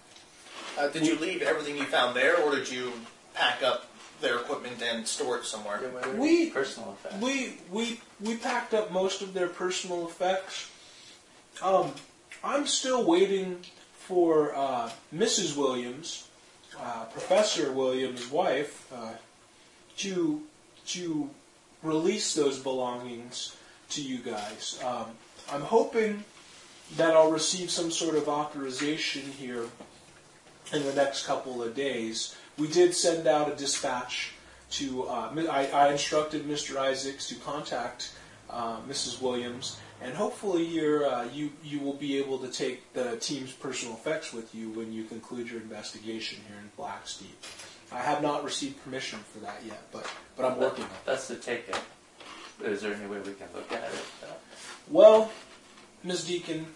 Uh, 0.77 0.89
did 0.89 1.07
you 1.07 1.17
leave 1.19 1.41
everything 1.41 1.77
you 1.79 1.85
found 1.85 2.17
there, 2.17 2.37
or 2.43 2.55
did 2.57 2.69
you 2.69 2.93
pack 3.33 3.63
up 3.63 3.87
their 4.21 4.37
equipment 4.41 4.83
and 4.83 5.07
store 5.07 5.39
it 5.39 5.45
somewhere? 5.45 5.81
We- 6.17 6.51
personal 6.51 6.93
effects. 6.99 7.23
We 7.23 7.59
we 7.71 8.01
we 8.21 8.37
packed 8.37 8.75
up 8.75 8.91
most 8.91 9.23
of 9.23 9.35
their 9.35 9.47
personal 9.49 10.09
effects. 10.09 10.69
Um, 11.63 11.93
I'm 12.45 12.67
still 12.67 13.05
waiting 13.05 13.61
for 13.95 14.55
uh, 14.55 14.91
Mrs. 15.15 15.57
Williams, 15.57 16.29
uh, 16.79 17.05
Professor 17.05 17.73
Williams' 17.73 18.31
wife, 18.31 18.93
uh, 18.95 19.15
to 19.97 20.43
to 20.89 21.31
release 21.83 22.35
those 22.35 22.59
belongings 22.59 23.57
to 23.89 24.03
you 24.03 24.19
guys. 24.19 24.79
Um, 24.85 25.07
I'm 25.51 25.63
hoping 25.63 26.25
that 26.97 27.15
I'll 27.17 27.31
receive 27.31 27.71
some 27.71 27.91
sort 27.91 28.15
of 28.15 28.29
authorization 28.29 29.23
here 29.23 29.65
in 30.71 30.85
the 30.85 30.93
next 30.93 31.25
couple 31.27 31.63
of 31.63 31.75
days. 31.75 32.37
We 32.59 32.69
did 32.69 32.95
send 32.95 33.27
out 33.27 33.51
a 33.51 33.57
dispatch 33.57 34.35
to. 34.73 35.05
Uh, 35.05 35.47
I, 35.51 35.67
I 35.69 35.93
instructed 35.93 36.47
Mr. 36.47 36.77
Isaacs 36.77 37.27
to 37.29 37.37
contact 37.37 38.13
uh, 38.51 38.81
Mrs. 38.87 39.23
Williams, 39.23 39.79
and 40.03 40.15
hopefully 40.15 40.65
you're, 40.65 41.07
uh, 41.07 41.25
you 41.33 41.53
you 41.63 41.81
will 41.81 41.95
be 41.95 42.19
able 42.19 42.39
to 42.39 42.49
take 42.49 42.93
the 42.93 43.17
team's 43.17 43.53
personal 43.53 43.95
effects 43.95 44.33
with 44.33 44.55
you 44.55 44.71
when 44.71 44.93
you 44.93 45.05
conclude 45.05 45.49
your 45.51 45.61
investigation 45.61 46.39
here 46.49 46.57
in 46.59 46.71
Blacksteep. 46.79 47.37
I 47.93 47.99
have 48.01 48.23
not 48.23 48.45
received 48.45 48.83
permission 48.83 49.21
for 49.33 49.39
that 49.41 49.61
yet, 49.67 49.83
but 49.93 50.07
but 50.37 50.47
I'm 50.47 50.59
working 50.59 50.85
on 50.85 50.91
it. 50.91 50.97
That's 51.07 51.29
the 51.29 51.37
ticket. 51.37 51.77
Is 52.63 52.83
there 52.83 52.95
any 52.95 53.07
way 53.07 53.19
we 53.19 53.35
can 53.35 53.49
look 53.55 53.71
at 53.73 53.83
it? 53.83 54.05
Uh, 54.23 54.33
Well, 54.89 55.31
Ms. 56.05 56.25
Deacon, 56.25 56.67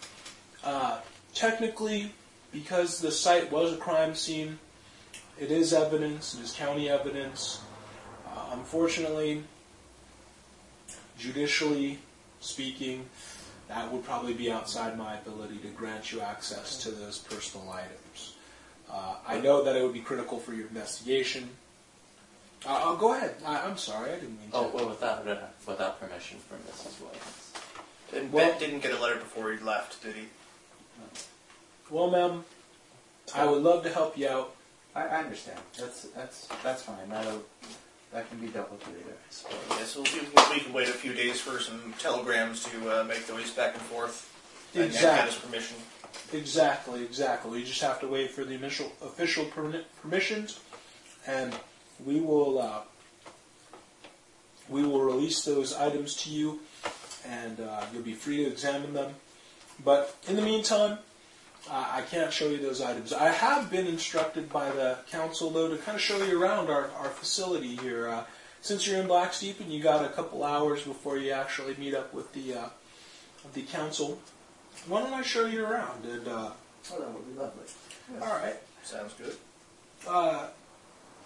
uh, 0.65 1.01
technically, 1.35 2.13
because 2.53 3.01
the 3.01 3.13
site 3.13 3.51
was 3.53 3.73
a 3.73 3.77
crime 3.77 4.15
scene, 4.15 4.59
it 5.39 5.51
is 5.51 5.73
evidence, 5.73 6.35
it 6.35 6.41
is 6.41 6.53
county 6.53 6.89
evidence. 6.89 7.61
Uh, 8.27 8.51
unfortunately, 8.53 9.45
judicially 11.19 11.99
speaking, 12.41 13.07
that 13.69 13.91
would 13.93 14.05
probably 14.05 14.35
be 14.35 14.51
outside 14.51 14.97
my 14.97 15.17
ability 15.19 15.59
to 15.59 15.69
grant 15.69 16.13
you 16.13 16.21
access 16.21 16.79
to 16.83 16.91
those 16.91 17.19
personal 17.19 17.69
items. 17.71 18.35
Uh, 18.91 19.17
I 19.27 19.41
know 19.41 19.63
that 19.65 19.77
it 19.77 19.83
would 19.83 19.93
be 19.93 20.01
critical 20.01 20.39
for 20.39 20.55
your 20.55 20.67
investigation. 20.69 21.51
Uh, 22.67 22.81
oh, 22.83 22.97
go 22.97 23.15
ahead. 23.15 23.37
I, 23.47 23.61
I'm 23.61 23.77
sorry, 23.77 24.11
I 24.11 24.15
didn't 24.15 24.41
mean 24.41 24.51
to. 24.51 24.57
oh, 24.57 24.71
well, 24.75 24.89
without 24.89 25.29
uh, 25.29 25.37
without 25.67 26.01
permission 26.01 26.39
from 26.39 26.59
Mrs. 26.59 27.01
Williams. 27.01 27.53
And 28.15 28.33
Well- 28.33 28.49
Ben 28.51 28.59
didn't 28.59 28.81
get 28.83 28.93
a 28.93 29.01
letter 29.01 29.17
before 29.17 29.53
he 29.53 29.59
left, 29.63 30.03
did 30.03 30.15
he? 30.15 30.25
Well, 31.91 32.11
ma'am, 32.11 32.45
I 33.35 33.45
would 33.47 33.63
love 33.63 33.83
to 33.85 33.91
help 33.91 34.19
you 34.19 34.29
out. 34.29 34.55
I, 34.95 35.03
I 35.07 35.19
understand. 35.25 35.59
That's 35.79 36.03
that's 36.17 36.49
that's 36.63 36.83
fine. 36.83 37.09
That'll 37.09 37.43
that 38.13 38.29
can 38.29 38.39
be 38.39 38.49
dealt 38.49 38.71
with 38.71 38.87
later. 38.89 39.17
Suppose. 39.31 39.59
Yes, 39.71 39.97
we'll, 39.97 40.05
we, 40.05 40.55
we 40.57 40.61
can 40.61 40.73
wait 40.73 40.89
a 40.89 40.93
few 40.93 41.13
days 41.13 41.41
for 41.41 41.61
some 41.61 41.95
telegrams 41.99 42.65
to 42.65 43.01
uh, 43.01 43.05
make 43.05 43.27
their 43.27 43.37
ways 43.37 43.51
back 43.51 43.75
and 43.75 43.83
forth. 43.83 44.35
And 44.75 44.85
then 44.85 44.91
get 44.91 44.97
Exactly. 44.97 45.31
his 45.31 45.41
permission. 45.41 45.77
Exactly, 46.33 47.05
exactly. 47.05 47.51
We 47.51 47.65
just 47.65 47.81
have 47.83 48.01
to 48.01 48.07
wait 48.09 48.31
for 48.31 48.45
the 48.45 48.55
initial 48.55 48.93
official 49.03 49.45
permi- 49.47 49.85
permissions, 50.03 50.61
and 51.27 51.55
we 52.05 52.21
will 52.21 52.61
uh, 52.61 52.81
we 54.69 54.83
will 54.83 55.01
release 55.01 55.45
those 55.45 55.75
items 55.75 56.15
to 56.25 56.31
you, 56.31 56.61
and 57.27 57.61
uh, 57.61 57.85
you'll 57.93 58.03
be 58.03 58.15
free 58.15 58.39
to 58.39 58.47
examine 58.47 58.93
them. 58.95 59.15
But 59.85 60.17
in 60.29 60.37
the 60.37 60.43
meantime, 60.43 60.99
uh, 61.71 61.87
I 61.93 62.03
can't 62.03 62.33
show 62.33 62.49
you 62.49 62.59
those 62.59 62.81
items. 62.81 63.13
I 63.13 63.29
have 63.31 63.71
been 63.71 63.87
instructed 63.87 64.51
by 64.51 64.71
the 64.71 64.99
council, 65.11 65.51
though, 65.51 65.69
to 65.69 65.77
kind 65.77 65.97
of 65.97 66.01
show 66.03 66.23
you 66.25 66.41
around 66.43 66.71
our, 66.71 66.91
our 66.99 67.09
facility 67.09 67.77
here. 67.77 68.09
Uh, 68.09 68.25
since 68.61 68.87
you're 68.87 69.01
in 69.01 69.07
Blacksteep 69.07 69.61
and 69.61 69.73
you 69.73 69.81
got 69.83 70.05
a 70.05 70.09
couple 70.09 70.43
hours 70.45 70.83
before 70.83 71.17
you 71.17 71.31
actually 71.31 71.77
meet 71.77 71.95
up 71.95 72.13
with 72.13 72.33
the 72.33 72.55
uh, 72.55 72.69
the 73.55 73.63
council, 73.63 74.19
why 74.89 75.01
don't 75.03 75.13
I 75.15 75.23
show 75.23 75.47
you 75.47 75.65
around? 75.65 76.05
And 76.05 76.27
uh, 76.27 76.51
Oh, 76.93 77.01
that 77.01 77.13
would 77.13 77.27
be 77.35 77.39
lovely. 77.39 77.65
all 78.21 78.27
right, 78.39 78.57
Sounds 78.83 79.13
good. 79.15 79.37
uh, 80.09 80.49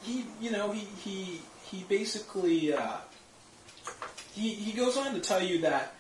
he, 0.03 0.25
you 0.41 0.51
know, 0.51 0.73
he 0.73 0.81
he 1.05 1.41
he 1.71 1.85
basically 1.89 2.75
uh, 2.75 2.97
he 4.35 4.51
he 4.51 4.73
goes 4.73 4.97
on 4.97 5.15
to 5.15 5.21
tell 5.21 5.43
you 5.43 5.61
that 5.63 5.95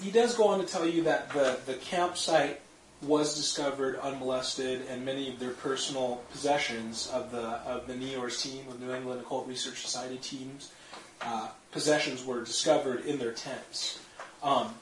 he 0.00 0.10
does 0.10 0.34
go 0.36 0.48
on 0.48 0.58
to 0.60 0.66
tell 0.66 0.86
you 0.86 1.02
that 1.04 1.30
the 1.30 1.58
the 1.66 1.74
campsite 1.74 2.60
was 3.02 3.36
discovered 3.36 3.98
unmolested, 4.00 4.82
and 4.88 5.04
many 5.04 5.28
of 5.28 5.38
their 5.38 5.50
personal 5.50 6.22
possessions 6.32 7.08
of 7.12 7.30
the 7.30 7.38
of 7.38 7.86
the 7.86 7.94
NEORS 7.94 8.42
team, 8.42 8.64
of 8.68 8.80
New 8.80 8.92
England 8.92 9.20
Occult 9.20 9.46
Research 9.46 9.82
Society 9.82 10.16
teams, 10.16 10.72
uh, 11.20 11.48
possessions 11.72 12.24
were 12.24 12.42
discovered 12.42 13.04
in 13.04 13.18
their 13.18 13.32
tents. 13.32 13.98
Um, 14.42 14.74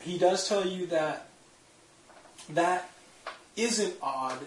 he 0.00 0.18
does 0.18 0.48
tell 0.48 0.66
you 0.66 0.86
that 0.86 1.28
that 2.48 2.90
isn't 3.56 3.94
odd 4.02 4.38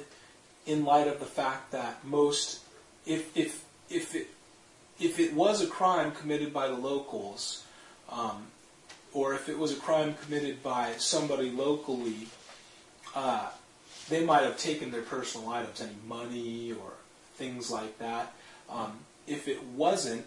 in 0.66 0.86
light 0.86 1.08
of 1.08 1.20
the 1.20 1.26
fact 1.26 1.72
that 1.72 2.04
most, 2.04 2.62
if 3.06 3.36
if 3.38 3.64
if 3.90 4.16
it 4.16 4.28
if 5.00 5.20
it 5.20 5.34
was 5.34 5.62
a 5.62 5.68
crime 5.68 6.12
committed 6.12 6.54
by 6.54 6.68
the 6.68 6.76
locals, 6.76 7.64
um, 8.10 8.48
or 9.14 9.34
if 9.34 9.50
it 9.50 9.58
was 9.58 9.72
a 9.72 9.76
crime 9.76 10.16
committed 10.16 10.64
by 10.64 10.94
somebody 10.98 11.52
locally, 11.52 12.28
uh, 13.16 13.50
they 14.10 14.26
might 14.26 14.44
have 14.44 14.58
taken 14.58 14.92
their 14.92 15.02
personal 15.02 15.50
items, 15.50 15.82
any 15.82 15.96
money 16.08 16.72
or 16.72 16.92
things 17.36 17.72
like 17.72 17.98
that. 18.00 18.34
Um, 18.70 19.00
if 19.28 19.48
it 19.48 19.64
wasn't, 19.64 20.26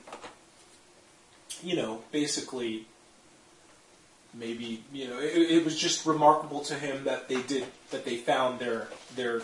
you 1.63 1.77
know, 1.77 2.03
basically, 2.13 2.87
maybe 4.35 4.83
you 4.93 5.09
know, 5.09 5.19
it, 5.19 5.37
it 5.37 5.65
was 5.65 5.77
just 5.79 6.07
remarkable 6.07 6.61
to 6.61 6.75
him 6.75 7.05
that 7.05 7.29
they 7.29 7.43
did 7.43 7.67
that 7.91 8.05
they 8.05 8.17
found 8.17 8.59
their 8.59 8.89
their 9.15 9.43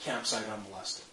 campsite 0.00 0.44
unmolested. 0.48 1.04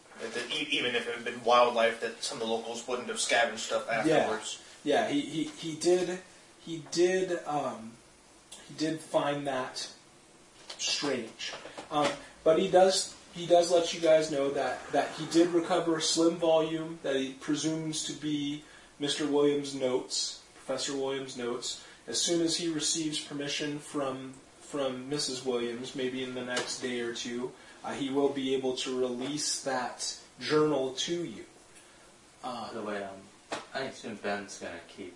Even 0.69 0.95
if 0.95 1.07
it 1.09 1.15
had 1.15 1.25
been 1.25 1.43
wildlife, 1.43 1.99
that 1.99 2.23
some 2.23 2.41
of 2.41 2.47
the 2.47 2.53
locals 2.53 2.87
wouldn't 2.87 3.09
have 3.09 3.19
scavenged 3.19 3.63
stuff 3.63 3.89
afterwards. 3.89 4.61
Yeah, 4.85 5.09
he, 5.09 5.19
he, 5.19 5.43
he 5.43 5.75
did 5.75 6.19
he 6.65 6.83
did 6.91 7.39
um, 7.45 7.91
he 8.67 8.73
did 8.75 8.99
find 9.01 9.45
that 9.45 9.89
strange, 10.77 11.53
um, 11.91 12.07
but 12.43 12.59
he 12.59 12.67
does 12.67 13.15
he 13.33 13.45
does 13.45 13.71
let 13.71 13.93
you 13.93 13.99
guys 13.99 14.31
know 14.31 14.49
that 14.51 14.79
that 14.91 15.09
he 15.17 15.25
did 15.27 15.49
recover 15.49 15.97
a 15.97 16.01
slim 16.01 16.35
volume 16.37 16.99
that 17.03 17.15
he 17.15 17.33
presumes 17.33 18.05
to 18.05 18.13
be 18.13 18.63
Mr. 19.01 19.29
Williams' 19.29 19.75
notes, 19.75 20.41
Professor 20.65 20.95
Williams' 20.95 21.37
notes. 21.37 21.83
As 22.07 22.21
soon 22.21 22.41
as 22.41 22.57
he 22.57 22.69
receives 22.69 23.19
permission 23.19 23.79
from 23.79 24.33
from 24.61 25.09
Mrs. 25.09 25.45
Williams, 25.45 25.95
maybe 25.95 26.23
in 26.23 26.33
the 26.33 26.43
next 26.43 26.79
day 26.81 26.99
or 27.01 27.13
two, 27.13 27.51
uh, 27.83 27.93
he 27.93 28.09
will 28.09 28.29
be 28.29 28.55
able 28.55 28.73
to 28.77 28.99
release 28.99 29.61
that 29.63 30.17
journal 30.39 30.93
to 30.93 31.23
you. 31.23 31.45
Uh, 32.43 32.67
By 32.67 32.73
the 32.73 32.81
way, 32.81 33.03
um, 33.03 33.59
I 33.73 33.81
assume 33.81 34.15
Ben's 34.15 34.59
gonna 34.59 34.73
keep 34.87 35.15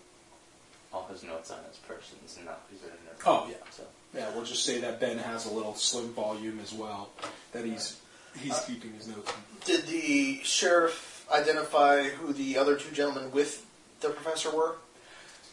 all 0.92 1.08
his 1.12 1.24
notes 1.24 1.52
on 1.52 1.60
his 1.68 1.78
persons 1.78 2.38
and 2.38 2.46
not 2.46 2.62
it 2.72 2.84
in 2.84 2.90
there. 3.06 3.16
Oh, 3.26 3.48
yeah. 3.50 3.58
So 3.72 3.84
Yeah, 4.16 4.30
we'll 4.34 4.45
just 4.45 4.66
say 4.66 4.82
that 4.82 4.99
Ben 4.99 5.18
has 5.18 5.45
a 5.45 5.53
little 5.53 5.76
slim 5.76 6.14
volume 6.14 6.60
as 6.62 6.74
well 6.74 7.10
that 7.51 7.66
he's 7.66 7.99
he's 8.39 8.53
Uh, 8.53 8.64
keeping 8.68 8.93
his 8.93 9.07
notes 9.07 9.32
in. 9.32 9.38
Did 9.66 9.88
the 9.88 10.41
sheriff 10.43 11.26
identify 11.32 12.10
who 12.10 12.34
the 12.34 12.57
other 12.57 12.76
two 12.76 12.91
gentlemen 12.91 13.32
with 13.32 13.66
the 14.01 14.10
professor 14.10 14.49
were? 14.55 14.78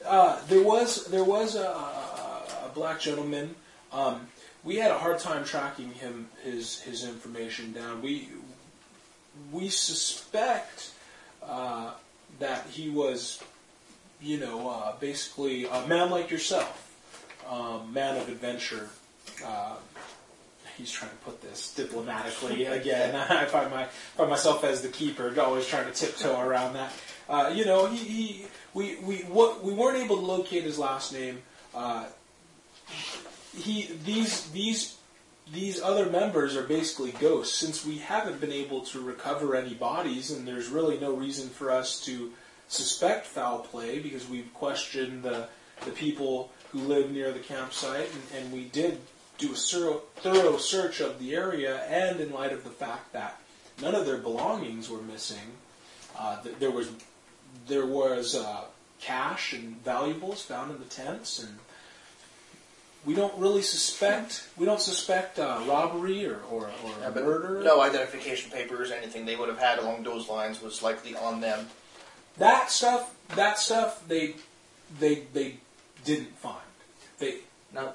Uh, 0.05 0.41
there 0.49 0.63
was 0.63 1.07
there 1.07 1.25
was 1.25 1.55
a, 1.55 1.67
a 1.67 2.71
black 2.75 3.01
gentleman. 3.01 3.55
Um, 3.93 4.29
we 4.65 4.77
had 4.77 4.91
a 4.91 4.99
hard 4.99 5.19
time 5.19 5.45
tracking 5.45 5.93
him 5.93 6.29
his 6.43 6.81
his 6.81 7.05
information 7.05 7.73
down. 7.73 8.03
We 8.03 8.29
we 9.53 9.69
suspect 9.69 10.91
uh, 11.43 11.93
that 12.39 12.67
he 12.69 12.89
was, 12.89 13.43
you 14.21 14.39
know, 14.39 14.69
uh, 14.69 14.97
basically 14.99 15.67
a 15.67 15.87
man 15.87 16.11
like 16.11 16.31
yourself, 16.31 16.86
um, 17.49 17.93
man 17.93 18.17
of 18.17 18.29
adventure. 18.29 18.89
Uh, 19.45 19.77
he's 20.77 20.91
trying 20.91 21.11
to 21.11 21.17
put 21.19 21.41
this 21.43 21.75
diplomatically 21.75 22.65
again. 22.67 23.15
I 23.31 23.45
find 23.47 23.71
my 23.71 23.85
find 24.17 24.31
myself 24.31 24.65
as 24.65 24.83
the 24.83 24.89
keeper, 24.89 25.35
always 25.41 25.67
trying 25.67 25.87
to 25.87 25.93
tiptoe 25.93 26.41
around 26.41 26.75
that. 26.75 26.93
Uh, 27.29 27.51
you 27.53 27.65
know, 27.65 27.87
he, 27.87 27.97
he 27.97 28.47
we 28.75 28.97
we 28.97 29.19
what 29.23 29.65
we 29.65 29.73
weren't 29.73 29.99
able 29.99 30.17
to 30.17 30.23
locate 30.23 30.65
his 30.65 30.79
last 30.79 31.13
name. 31.13 31.43
Uh, 31.75 32.07
he 33.57 33.91
these 34.05 34.51
these 34.51 34.97
these 35.53 35.81
other 35.81 36.07
members 36.07 36.57
are 36.57 36.63
basically 36.63 37.13
ghosts. 37.13 37.57
Since 37.57 37.85
we 37.85 37.99
haven't 37.99 38.41
been 38.41 38.53
able 38.53 38.83
to 38.87 39.01
recover 39.01 39.57
any 39.57 39.75
bodies, 39.75 40.31
and 40.31 40.47
there's 40.47 40.69
really 40.69 40.99
no 40.99 41.15
reason 41.15 41.49
for 41.49 41.71
us 41.71 42.05
to 42.05 42.33
suspect 42.69 43.27
foul 43.27 43.61
play 43.61 43.99
because 43.99 44.29
we've 44.29 44.53
questioned 44.55 45.23
the 45.23 45.49
the 45.85 45.91
people 45.91 46.51
who 46.73 46.79
live 46.81 47.11
near 47.11 47.33
the 47.33 47.39
campsite, 47.39 48.09
and, 48.13 48.43
and 48.43 48.53
we 48.53 48.65
did 48.65 48.99
do 49.39 49.53
a 49.53 49.55
thorough, 49.55 50.03
thorough 50.17 50.57
search 50.57 51.01
of 51.01 51.19
the 51.19 51.35
area, 51.35 51.85
and 51.85 52.21
in 52.21 52.33
light 52.33 52.53
of 52.53 52.65
the 52.65 52.71
fact 52.71 53.13
that 53.13 53.39
none 53.81 53.95
of 53.95 54.07
their 54.07 54.19
belongings 54.19 54.89
were 54.89 55.03
missing, 55.03 55.53
uh, 56.19 56.41
th- 56.43 56.57
there 56.59 56.71
was 56.71 56.91
there 57.69 57.87
was 57.87 58.35
uh, 58.35 58.65
cash 59.01 59.53
and 59.53 59.83
valuables 59.83 60.43
found 60.43 60.71
in 60.71 60.79
the 60.79 60.85
tents, 60.85 61.43
and 61.43 61.59
we 63.05 63.15
don't 63.15 63.37
really 63.39 63.63
suspect 63.63 64.49
we 64.57 64.67
don't 64.67 64.81
suspect 64.81 65.39
uh, 65.39 65.61
robbery 65.67 66.27
or 66.27 66.41
or, 66.51 66.71
or 66.85 66.93
Yeah, 67.01 67.11
murder. 67.11 67.63
No 67.63 67.81
identification 67.81 68.51
papers, 68.51 68.91
anything 68.91 69.27
they 69.27 69.37
would 69.37 69.49
have 69.49 69.59
had 69.59 69.79
along 69.79 70.03
those 70.03 70.29
lines 70.29 70.63
was 70.63 70.83
likely 70.83 71.15
on 71.15 71.41
them. 71.41 71.67
That 72.39 72.71
stuff, 72.71 73.15
that 73.35 73.59
stuff, 73.59 74.07
they 74.09 74.35
they 74.99 75.25
they 75.33 75.57
didn't 76.07 76.35
find. 76.39 76.57
They 77.19 77.39
now, 77.75 77.93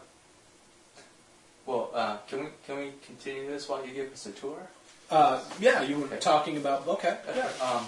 well, 1.65 1.89
uh, 1.93 2.17
can 2.27 2.39
we 2.43 2.49
can 2.67 2.77
we 2.77 2.91
continue 3.05 3.47
this 3.49 3.67
while 3.69 3.85
you 3.85 3.93
give 3.93 4.11
us 4.13 4.25
a 4.27 4.31
tour? 4.31 4.67
uh, 5.09 5.41
yeah, 5.59 5.81
you 5.81 5.97
were 5.97 6.05
Okay. 6.05 6.17
talking 6.19 6.57
about 6.57 6.87
okay. 6.87 7.17
Yeah. 7.35 7.49
Um, 7.61 7.85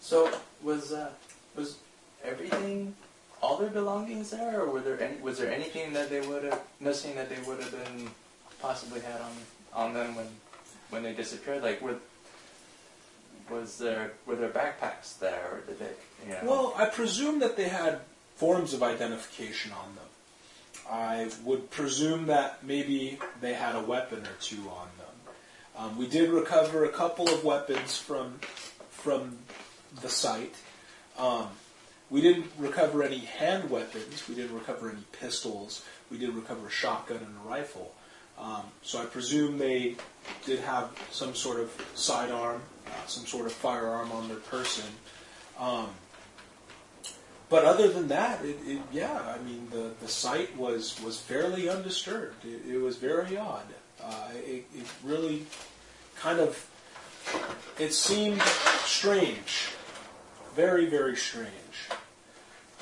so 0.00 0.30
was 0.62 0.92
uh, 0.92 1.10
was 1.56 1.76
everything 2.24 2.94
all 3.42 3.56
their 3.58 3.70
belongings 3.70 4.30
there, 4.30 4.60
or 4.62 4.70
were 4.70 4.80
there 4.80 5.00
any? 5.00 5.20
Was 5.20 5.38
there 5.38 5.52
anything 5.52 5.92
that 5.92 6.10
they 6.10 6.20
would 6.26 6.44
have 6.44 6.60
missing 6.80 7.14
that 7.16 7.28
they 7.28 7.40
would 7.46 7.60
have 7.60 7.70
been 7.72 8.10
possibly 8.60 9.00
had 9.00 9.20
on 9.20 9.32
on 9.72 9.94
them 9.94 10.14
when 10.16 10.28
when 10.90 11.02
they 11.02 11.12
disappeared? 11.12 11.62
Like 11.62 11.80
were 11.82 11.96
was 13.50 13.76
there 13.78 14.12
were 14.26 14.36
there 14.36 14.48
backpacks 14.50 15.18
there, 15.18 15.48
or 15.52 15.60
did 15.66 15.78
they? 15.78 15.92
You 16.26 16.32
know, 16.32 16.40
Well, 16.50 16.74
I 16.76 16.86
presume 16.86 17.40
that 17.40 17.56
they 17.56 17.68
had 17.68 18.00
forms 18.36 18.74
of 18.74 18.82
identification 18.82 19.72
on 19.72 19.94
them. 19.94 20.04
I 20.90 21.30
would 21.44 21.70
presume 21.70 22.26
that 22.26 22.64
maybe 22.64 23.18
they 23.40 23.54
had 23.54 23.74
a 23.74 23.80
weapon 23.80 24.20
or 24.20 24.36
two 24.40 24.68
on 24.68 24.88
them. 24.98 25.04
Um, 25.76 25.98
we 25.98 26.06
did 26.06 26.30
recover 26.30 26.84
a 26.84 26.90
couple 26.90 27.28
of 27.28 27.44
weapons 27.44 27.96
from 27.96 28.38
from 28.90 29.38
the 30.00 30.08
site. 30.08 30.54
Um, 31.18 31.48
we 32.10 32.20
didn't 32.20 32.46
recover 32.58 33.02
any 33.02 33.18
hand 33.18 33.70
weapons. 33.70 34.28
We 34.28 34.34
didn't 34.34 34.54
recover 34.54 34.90
any 34.90 35.04
pistols. 35.12 35.84
We 36.10 36.18
did 36.18 36.30
recover 36.30 36.68
a 36.68 36.70
shotgun 36.70 37.18
and 37.18 37.34
a 37.44 37.48
rifle. 37.48 37.94
Um, 38.38 38.62
so 38.82 39.00
I 39.00 39.06
presume 39.06 39.58
they 39.58 39.96
did 40.44 40.60
have 40.60 40.90
some 41.10 41.34
sort 41.34 41.60
of 41.60 41.70
sidearm, 41.94 42.62
uh, 42.86 43.06
some 43.06 43.26
sort 43.26 43.46
of 43.46 43.52
firearm 43.52 44.12
on 44.12 44.28
their 44.28 44.38
person. 44.38 44.84
Um, 45.58 45.88
but 47.48 47.64
other 47.64 47.88
than 47.88 48.08
that, 48.08 48.44
it, 48.44 48.56
it, 48.66 48.80
yeah, 48.92 49.34
I 49.34 49.38
mean, 49.42 49.68
the, 49.70 49.92
the 50.00 50.08
site 50.08 50.56
was, 50.56 51.00
was 51.02 51.20
fairly 51.20 51.68
undisturbed. 51.68 52.44
It, 52.44 52.74
it 52.74 52.78
was 52.78 52.96
very 52.96 53.36
odd. 53.36 53.66
Uh, 54.02 54.28
it, 54.34 54.64
it 54.74 54.86
really 55.04 55.46
kind 56.16 56.40
of, 56.40 56.68
it 57.78 57.92
seemed 57.92 58.42
strange. 58.84 59.70
Very, 60.54 60.86
very 60.86 61.16
strange. 61.16 61.50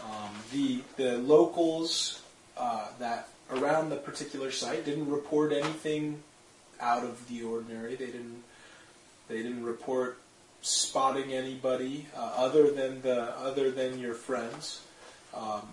Um, 0.04 0.30
the, 0.52 0.82
the 0.96 1.18
locals 1.18 2.22
uh, 2.56 2.88
that 2.98 3.28
around 3.50 3.90
the 3.90 3.96
particular 3.96 4.50
site 4.50 4.84
didn't 4.84 5.10
report 5.10 5.52
anything 5.52 6.22
out 6.80 7.04
of 7.04 7.28
the 7.28 7.42
ordinary. 7.42 7.94
They 7.94 8.06
didn't, 8.06 8.42
they 9.28 9.42
didn't 9.42 9.64
report 9.64 10.18
spotting 10.62 11.32
anybody 11.32 12.06
uh, 12.16 12.32
other 12.36 12.70
than 12.70 13.02
the 13.02 13.36
other 13.38 13.70
than 13.70 13.98
your 13.98 14.14
friends, 14.14 14.82
um, 15.34 15.68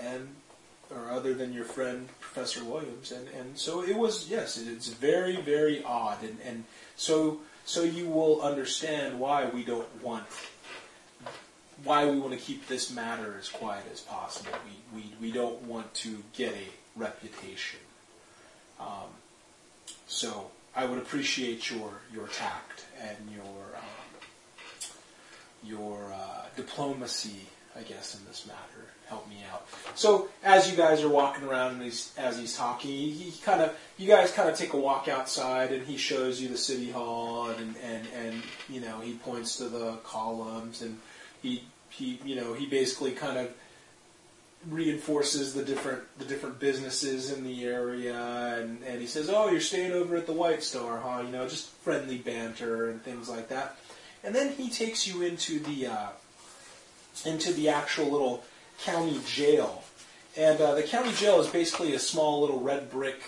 and 0.00 0.28
or 0.90 1.10
other 1.10 1.34
than 1.34 1.52
your 1.52 1.64
friend 1.64 2.08
Professor 2.20 2.64
Williams, 2.64 3.12
and 3.12 3.28
and 3.28 3.56
so 3.56 3.82
it 3.82 3.96
was. 3.96 4.28
Yes, 4.28 4.56
it's 4.58 4.88
very 4.88 5.36
very 5.36 5.84
odd, 5.84 6.22
and 6.22 6.38
and 6.44 6.64
so 6.96 7.40
so 7.64 7.82
you 7.82 8.08
will 8.08 8.40
understand 8.40 9.20
why 9.20 9.44
we 9.46 9.62
don't 9.62 10.02
want 10.02 10.24
why 11.84 12.08
we 12.10 12.18
want 12.18 12.32
to 12.32 12.38
keep 12.38 12.66
this 12.66 12.90
matter 12.90 13.36
as 13.38 13.48
quiet 13.48 13.84
as 13.92 14.00
possible. 14.00 14.52
We 14.64 15.00
we 15.00 15.14
we 15.20 15.32
don't 15.32 15.62
want 15.62 15.92
to 15.94 16.22
get 16.34 16.52
a 16.52 16.98
reputation. 16.98 17.80
Um, 18.80 19.10
so 20.06 20.50
I 20.74 20.84
would 20.84 20.98
appreciate 20.98 21.70
your 21.70 21.90
your 22.12 22.28
tact 22.28 22.86
and 23.00 23.16
your 23.34 23.76
um, 23.76 23.97
your 25.64 26.12
uh, 26.12 26.46
diplomacy, 26.56 27.46
I 27.76 27.82
guess, 27.82 28.14
in 28.14 28.24
this 28.26 28.46
matter. 28.46 28.88
Help 29.06 29.28
me 29.28 29.36
out. 29.50 29.66
So 29.94 30.28
as 30.44 30.70
you 30.70 30.76
guys 30.76 31.02
are 31.02 31.08
walking 31.08 31.44
around 31.44 31.74
and 31.74 31.82
he's, 31.82 32.12
as 32.18 32.38
he's 32.38 32.56
talking, 32.56 32.90
he, 32.90 33.10
he 33.10 33.40
kind 33.42 33.62
of 33.62 33.74
you 33.96 34.06
guys 34.06 34.30
kind 34.32 34.50
of 34.50 34.56
take 34.56 34.74
a 34.74 34.76
walk 34.76 35.08
outside 35.08 35.72
and 35.72 35.86
he 35.86 35.96
shows 35.96 36.40
you 36.40 36.48
the 36.48 36.58
city 36.58 36.90
hall 36.90 37.48
and 37.48 37.74
and 37.82 38.06
and 38.14 38.42
you 38.68 38.82
know 38.82 39.00
he 39.00 39.14
points 39.14 39.56
to 39.56 39.64
the 39.70 39.92
columns 40.04 40.82
and 40.82 40.98
he 41.40 41.62
he 41.88 42.20
you 42.22 42.36
know 42.36 42.52
he 42.52 42.66
basically 42.66 43.12
kind 43.12 43.38
of 43.38 43.50
reinforces 44.68 45.54
the 45.54 45.64
different 45.64 46.02
the 46.18 46.24
different 46.24 46.58
businesses 46.58 47.30
in 47.32 47.44
the 47.44 47.64
area 47.64 48.58
and, 48.60 48.82
and 48.82 49.00
he 49.00 49.06
says, 49.06 49.30
Oh, 49.30 49.50
you're 49.50 49.60
staying 49.60 49.92
over 49.92 50.16
at 50.16 50.26
the 50.26 50.32
White 50.32 50.62
Star, 50.62 50.98
huh? 50.98 51.22
You 51.24 51.32
know, 51.32 51.48
just 51.48 51.68
friendly 51.68 52.18
banter 52.18 52.90
and 52.90 53.02
things 53.02 53.28
like 53.28 53.48
that. 53.48 53.76
And 54.24 54.34
then 54.34 54.52
he 54.52 54.68
takes 54.68 55.06
you 55.06 55.22
into 55.22 55.60
the 55.60 55.86
uh, 55.86 56.08
into 57.24 57.52
the 57.52 57.68
actual 57.68 58.10
little 58.10 58.44
county 58.82 59.20
jail. 59.26 59.82
And 60.36 60.60
uh, 60.60 60.74
the 60.74 60.82
county 60.82 61.12
jail 61.12 61.40
is 61.40 61.48
basically 61.48 61.94
a 61.94 61.98
small 61.98 62.40
little 62.40 62.60
red 62.60 62.90
brick 62.90 63.20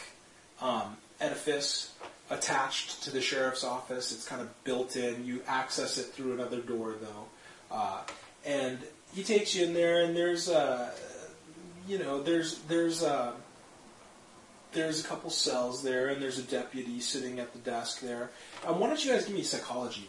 um, 0.61 0.97
edifice 1.20 1.93
attached 2.28 3.03
to 3.05 3.11
the 3.11 3.20
sheriff's 3.20 3.64
office. 3.64 4.12
It's 4.12 4.26
kind 4.26 4.41
of 4.41 4.64
built 4.64 4.97
in. 4.97 5.24
You 5.24 5.43
access 5.47 5.99
it 5.99 6.07
through 6.07 6.34
another 6.34 6.61
door, 6.61 6.95
though. 7.01 7.74
Uh, 7.74 8.03
and 8.45 8.78
he 9.14 9.22
takes 9.22 9.55
you 9.55 9.64
in 9.64 9.74
there, 9.74 10.05
and 10.05 10.16
there's 10.16 10.49
uh, 10.49 10.91
you 11.91 11.99
know, 11.99 12.22
there's 12.22 12.59
there's 12.68 13.03
uh, 13.03 13.32
there's 14.72 15.05
a 15.05 15.09
couple 15.09 15.28
cells 15.30 15.82
there, 15.82 16.09
and 16.09 16.22
there's 16.22 16.38
a 16.38 16.43
deputy 16.43 17.01
sitting 17.01 17.41
at 17.41 17.53
the 17.53 17.59
desk 17.59 18.01
there. 18.01 18.30
Um, 18.64 18.78
why 18.78 18.86
don't 18.86 19.05
you 19.05 19.11
guys 19.11 19.24
give 19.24 19.34
me 19.34 19.41
a 19.41 19.45
psychology? 19.45 20.09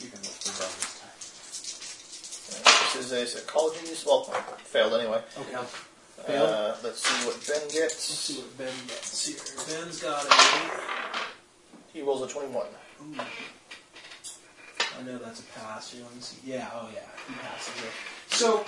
You 0.00 0.08
can 0.10 0.20
look 0.20 0.32
for 0.32 0.50
them 0.58 0.72
this 0.80 0.98
time. 0.98 1.14
This 2.64 2.91
is 3.02 3.12
a 3.12 3.26
psychology. 3.26 3.80
Well, 4.06 4.24
failed 4.64 4.94
anyway. 4.94 5.20
Okay. 5.38 5.66
Failed. 6.26 6.48
Uh, 6.48 6.74
let's 6.84 7.06
see 7.06 7.26
what 7.26 7.36
Ben 7.46 7.62
gets. 7.68 7.74
Let's 7.74 8.08
gets. 8.08 8.18
see 8.18 8.40
what 8.40 8.58
Ben 8.58 8.72
gets 8.86 9.26
here. 9.26 9.76
Ben's 9.80 10.02
got 10.02 10.24
a. 10.24 10.34
He 11.92 12.02
rolls 12.02 12.22
a 12.22 12.32
21. 12.32 12.66
Ooh. 12.66 13.20
I 14.98 15.02
know 15.02 15.18
that's 15.18 15.40
a 15.40 15.44
pass. 15.58 15.94
You 15.94 16.02
want 16.02 16.14
to 16.16 16.22
see? 16.22 16.52
Yeah. 16.52 16.68
Oh 16.74 16.88
yeah. 16.94 17.00
He 17.26 17.34
passes 17.34 17.82
it. 17.82 17.90
So, 18.28 18.64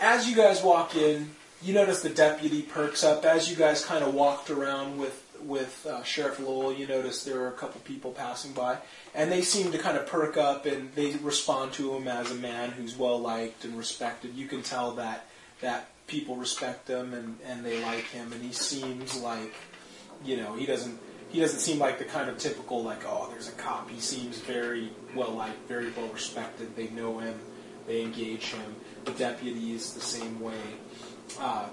as 0.00 0.28
you 0.28 0.36
guys 0.36 0.62
walk 0.62 0.94
in, 0.96 1.30
you 1.62 1.72
notice 1.72 2.02
the 2.02 2.10
deputy 2.10 2.62
perks 2.62 3.02
up. 3.02 3.24
As 3.24 3.50
you 3.50 3.56
guys 3.56 3.84
kind 3.84 4.04
of 4.04 4.14
walked 4.14 4.50
around 4.50 4.98
with 4.98 5.25
with 5.46 5.86
uh, 5.86 6.02
Sheriff 6.02 6.40
Lowell, 6.40 6.72
you 6.72 6.86
notice 6.86 7.24
there 7.24 7.40
are 7.42 7.48
a 7.48 7.52
couple 7.52 7.80
people 7.82 8.10
passing 8.10 8.52
by, 8.52 8.78
and 9.14 9.30
they 9.30 9.42
seem 9.42 9.72
to 9.72 9.78
kind 9.78 9.96
of 9.96 10.06
perk 10.06 10.36
up 10.36 10.66
and 10.66 10.92
they 10.94 11.12
respond 11.16 11.72
to 11.74 11.94
him 11.94 12.08
as 12.08 12.30
a 12.30 12.34
man 12.34 12.70
who's 12.70 12.96
well 12.96 13.18
liked 13.18 13.64
and 13.64 13.78
respected. 13.78 14.34
You 14.34 14.46
can 14.46 14.62
tell 14.62 14.92
that 14.92 15.26
that 15.60 15.88
people 16.06 16.36
respect 16.36 16.88
him 16.88 17.14
and, 17.14 17.38
and 17.46 17.64
they 17.64 17.82
like 17.82 18.04
him, 18.04 18.32
and 18.32 18.42
he 18.42 18.52
seems 18.52 19.16
like 19.16 19.54
you 20.24 20.36
know 20.36 20.54
he 20.54 20.66
doesn't 20.66 20.98
he 21.30 21.40
doesn't 21.40 21.60
seem 21.60 21.78
like 21.78 21.98
the 21.98 22.04
kind 22.04 22.28
of 22.30 22.38
typical 22.38 22.82
like 22.82 23.04
oh 23.06 23.28
there's 23.30 23.48
a 23.48 23.52
cop. 23.52 23.88
He 23.90 24.00
seems 24.00 24.38
very 24.38 24.90
well 25.14 25.30
liked, 25.30 25.68
very 25.68 25.90
well 25.90 26.08
respected. 26.08 26.74
They 26.76 26.88
know 26.88 27.18
him, 27.18 27.38
they 27.86 28.02
engage 28.02 28.46
him. 28.46 28.74
The 29.04 29.12
deputy 29.12 29.72
is 29.72 29.94
the 29.94 30.00
same 30.00 30.40
way. 30.40 30.60
Uh, 31.38 31.66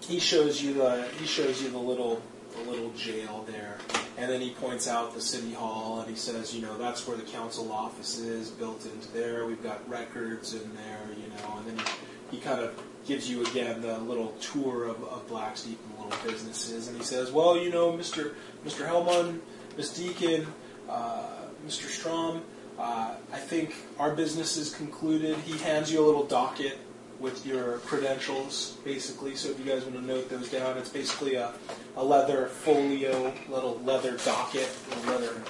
he 0.00 0.18
shows 0.18 0.62
you 0.62 0.74
the 0.74 1.08
he 1.18 1.26
shows 1.26 1.62
you 1.62 1.70
the 1.70 1.78
little 1.78 2.20
the 2.52 2.70
little 2.70 2.90
jail 2.92 3.44
there, 3.50 3.78
and 4.16 4.30
then 4.30 4.40
he 4.40 4.50
points 4.50 4.86
out 4.86 5.14
the 5.14 5.20
city 5.20 5.52
hall 5.52 6.00
and 6.00 6.10
he 6.10 6.16
says, 6.16 6.54
you 6.54 6.62
know, 6.62 6.76
that's 6.78 7.06
where 7.06 7.16
the 7.16 7.22
council 7.22 7.72
office 7.72 8.18
is 8.18 8.50
built 8.50 8.84
into 8.84 9.10
there. 9.12 9.46
We've 9.46 9.62
got 9.62 9.88
records 9.88 10.54
in 10.54 10.74
there, 10.74 11.00
you 11.10 11.28
know, 11.30 11.58
and 11.58 11.66
then 11.66 11.86
he, 12.30 12.36
he 12.36 12.42
kind 12.42 12.60
of 12.60 12.80
gives 13.06 13.28
you 13.28 13.44
again 13.46 13.80
the 13.80 13.98
little 13.98 14.32
tour 14.40 14.84
of, 14.84 15.02
of 15.04 15.28
Blacksteep 15.28 15.76
and 15.84 15.98
the 15.98 16.04
little 16.04 16.30
businesses, 16.30 16.88
and 16.88 16.96
he 16.96 17.02
says, 17.02 17.32
well, 17.32 17.56
you 17.56 17.70
know, 17.70 17.96
Mister 17.96 18.34
Mister 18.64 18.84
Helmond, 18.84 19.40
Miss 19.76 19.92
Deacon, 19.92 20.46
uh, 20.88 21.24
Mr. 21.66 21.88
Strom. 21.88 22.42
Uh, 22.78 23.14
I 23.32 23.38
think 23.38 23.74
our 23.98 24.14
business 24.14 24.56
is 24.56 24.74
concluded. 24.74 25.36
He 25.38 25.58
hands 25.58 25.92
you 25.92 26.02
a 26.02 26.06
little 26.06 26.24
docket 26.24 26.78
with 27.22 27.46
your 27.46 27.78
credentials, 27.78 28.76
basically. 28.84 29.36
So 29.36 29.50
if 29.50 29.58
you 29.58 29.64
guys 29.64 29.84
want 29.84 29.96
to 29.96 30.02
note 30.04 30.28
those 30.28 30.50
down, 30.50 30.76
it's 30.76 30.90
basically 30.90 31.36
a, 31.36 31.52
a 31.96 32.04
leather 32.04 32.46
folio, 32.46 33.32
little 33.48 33.80
leather 33.84 34.16
docket, 34.24 34.68
leather 35.06 35.40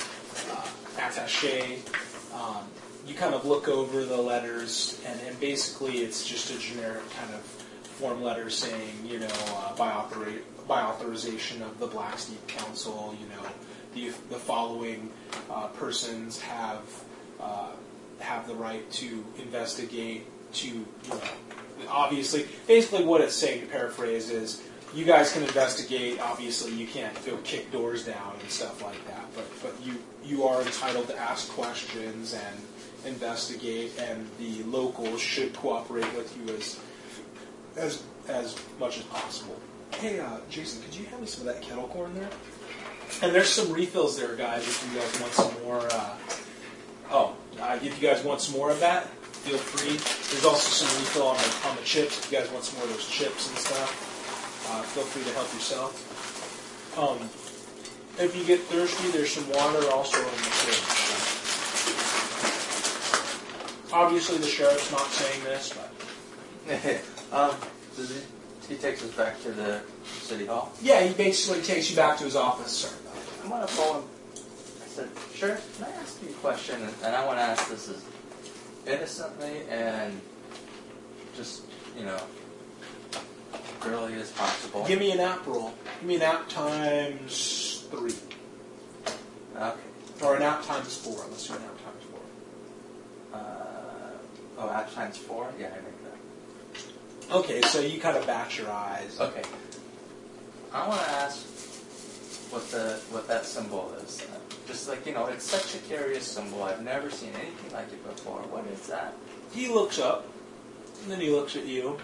uh, 0.51 0.69
attache. 0.99 1.79
Um, 2.35 2.65
you 3.07 3.15
kind 3.15 3.35
of 3.35 3.47
look 3.47 3.69
over 3.69 4.05
the 4.05 4.17
letters, 4.17 5.01
and, 5.07 5.19
and 5.27 5.41
basically 5.41 5.99
it's 5.99 6.25
just 6.27 6.55
a 6.55 6.59
generic 6.59 7.09
kind 7.11 7.35
of 7.35 7.41
form 7.41 8.23
letter 8.23 8.51
saying, 8.51 8.95
you 9.05 9.19
know, 9.19 9.27
uh, 9.57 9.75
by, 9.75 9.91
authori- 9.91 10.43
by 10.69 10.83
authorization 10.83 11.63
of 11.63 11.79
the 11.79 11.89
Blacksteep 11.89 12.47
Council, 12.47 13.17
you 13.21 13.27
know, 13.35 13.49
the, 13.95 14.17
the 14.29 14.39
following 14.39 15.11
uh, 15.51 15.69
persons 15.69 16.41
have 16.41 16.83
uh, 17.41 17.71
have 18.21 18.47
the 18.47 18.55
right 18.55 18.89
to 18.93 19.25
investigate, 19.39 20.27
to 20.55 20.69
you 20.69 20.87
know, 21.09 21.21
obviously, 21.89 22.47
basically 22.67 23.05
what 23.05 23.21
it's 23.21 23.35
saying 23.35 23.61
to 23.61 23.67
paraphrase 23.67 24.31
is, 24.31 24.63
you 24.95 25.05
guys 25.05 25.33
can 25.33 25.43
investigate. 25.43 26.21
Obviously, 26.21 26.73
you 26.73 26.87
can't 26.87 27.15
go 27.25 27.37
kick 27.39 27.73
doors 27.73 28.05
down 28.05 28.35
and 28.41 28.51
stuff 28.51 28.83
like 28.83 29.03
that, 29.07 29.25
but 29.35 29.47
but 29.63 29.75
you 29.85 29.95
you 30.25 30.45
are 30.45 30.61
entitled 30.61 31.09
to 31.09 31.17
ask 31.17 31.49
questions 31.51 32.35
and 32.35 32.61
investigate, 33.07 33.93
and 33.99 34.29
the 34.39 34.63
locals 34.65 35.21
should 35.21 35.55
cooperate 35.55 36.13
with 36.15 36.37
you 36.37 36.55
as 36.55 36.79
as 37.77 38.03
as 38.29 38.57
much 38.79 38.99
as 38.99 39.05
possible. 39.05 39.59
Hey, 39.95 40.21
uh, 40.21 40.39
Jason, 40.51 40.83
could 40.83 40.95
you 40.95 41.07
hand 41.07 41.21
me 41.21 41.27
some 41.27 41.47
of 41.47 41.55
that 41.55 41.63
kettle 41.63 41.89
corn 41.89 42.15
there? 42.15 42.31
And 43.23 43.35
there's 43.35 43.51
some 43.51 43.73
refills 43.73 44.19
there, 44.19 44.35
guys. 44.37 44.67
If 44.67 44.93
you 44.93 45.01
guys 45.01 45.21
want 45.21 45.33
some 45.33 45.65
more. 45.65 45.89
Uh, 45.91 46.17
oh, 47.11 47.35
uh, 47.61 47.79
if 47.83 48.01
you 48.01 48.09
guys 48.09 48.25
want 48.25 48.41
some 48.41 48.59
more 48.59 48.71
of 48.71 48.81
that, 48.81 49.09
feel 49.43 49.59
free. 49.59 49.99
There's 50.31 50.45
also 50.47 50.71
some 50.71 50.91
refill 51.03 51.27
on 51.27 51.37
the 51.37 51.69
on 51.69 51.77
the 51.77 51.83
chips. 51.83 52.19
If 52.19 52.31
you 52.31 52.39
guys 52.39 52.51
want 52.51 52.65
some 52.65 52.79
more 52.79 52.87
of 52.87 52.95
those 52.95 53.09
chips 53.09 53.49
and 53.51 53.59
stuff, 53.59 53.91
uh, 54.71 54.83
feel 54.83 55.03
free 55.03 55.25
to 55.27 55.33
help 55.35 55.53
yourself. 55.53 55.99
Um, 56.95 57.19
if 58.23 58.37
you 58.37 58.45
get 58.45 58.61
thirsty, 58.61 59.11
there's 59.11 59.33
some 59.33 59.49
water 59.51 59.91
also 59.91 60.19
in 60.19 60.25
the 60.25 60.53
fridge. 60.63 61.03
Obviously, 63.93 64.39
the 64.39 64.47
sheriff's 64.47 64.91
not 64.93 65.07
saying 65.11 65.45
this, 65.45 65.75
but 65.75 65.91
um, 67.37 67.57
does 67.97 68.11
he, 68.15 68.75
he 68.75 68.81
takes 68.81 69.03
us 69.03 69.11
back 69.13 69.41
to 69.43 69.51
the 69.51 69.83
city 70.05 70.47
hall. 70.47 70.73
yeah, 70.81 71.03
he 71.03 71.13
basically 71.15 71.63
takes 71.63 71.91
you 71.91 71.97
back 71.97 72.17
to 72.19 72.25
his 72.25 72.37
office. 72.37 72.85
That. 72.85 73.45
I'm 73.45 73.51
gonna 73.51 73.67
pull 73.67 74.01
him. 74.01 74.05
I 74.83 74.87
said, 74.87 75.09
"Sure, 75.35 75.59
can 75.77 75.87
I 75.87 75.91
ask 76.01 76.23
you 76.23 76.31
a 76.31 76.33
question?" 76.35 76.81
And, 76.81 76.95
and 77.03 77.17
I 77.17 77.27
want 77.27 77.39
to 77.39 77.43
ask 77.43 77.69
this 77.69 77.89
as 77.89 78.05
innocently 78.87 79.63
and 79.69 80.21
just 81.37 81.63
you 81.97 82.05
know 82.05 82.21
girly 83.81 84.15
as 84.15 84.31
possible. 84.33 84.85
Give 84.87 84.99
me 84.99 85.13
an 85.13 85.21
app 85.21 85.47
roll. 85.47 85.75
Give 86.01 86.09
me 86.09 86.17
an 86.17 86.23
app 86.23 86.49
times 86.49 87.87
three. 87.91 88.15
Okay. 89.57 89.81
Or 90.23 90.37
an 90.37 90.43
app 90.43 90.65
times 90.65 90.97
four. 90.97 91.25
Let's 91.29 91.47
do 91.47 91.55
an 91.55 91.63
app 91.63 91.85
times 91.85 92.05
four. 92.11 92.21
Uh, 93.35 94.59
oh, 94.59 94.71
app 94.71 94.93
times 94.95 95.17
four. 95.17 95.49
Yeah, 95.59 95.67
I 95.67 95.81
make 95.81 96.03
that. 96.05 97.37
Okay, 97.37 97.61
so 97.63 97.81
you 97.81 98.01
kind 98.01 98.17
of 98.17 98.27
bat 98.27 98.57
your 98.57 98.71
eyes. 98.71 99.19
Okay. 99.21 99.43
I 100.73 100.89
want 100.89 101.01
to 101.01 101.11
ask 101.11 101.45
what 102.51 102.71
the 102.71 103.01
what 103.11 103.27
that 103.29 103.45
symbol 103.45 103.95
is. 104.05 104.23
Uh, 104.23 104.39
just 104.67 104.89
like 104.89 105.07
you 105.07 105.15
know, 105.15 105.27
it's 105.27 105.45
such 105.45 105.75
a 105.75 105.79
curious 105.79 106.27
symbol. 106.27 106.63
I've 106.63 106.83
never 106.83 107.11
seen 107.11 107.31
anything 107.35 107.73
like 107.73 107.93
it 107.93 108.05
before. 108.05 108.41
What 108.43 108.67
is 108.67 108.87
that? 108.89 109.15
He 109.53 109.69
looks 109.69 109.99
up, 109.99 110.27
and 111.03 111.13
then 111.13 111.21
he 111.21 111.31
looks 111.31 111.57
at 111.57 111.67
you, 111.67 111.99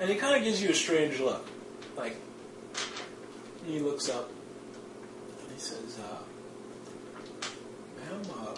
and 0.00 0.08
he 0.08 0.16
kind 0.16 0.36
of 0.36 0.42
gives 0.42 0.62
you 0.62 0.70
a 0.70 0.74
strange 0.74 1.20
look. 1.20 1.46
Like, 1.96 2.16
he 3.66 3.80
looks 3.80 4.08
up, 4.08 4.30
and 5.40 5.52
he 5.52 5.58
says, 5.58 5.98
uh, 5.98 6.18
Ma'am, 8.10 8.22
uh, 8.40 8.54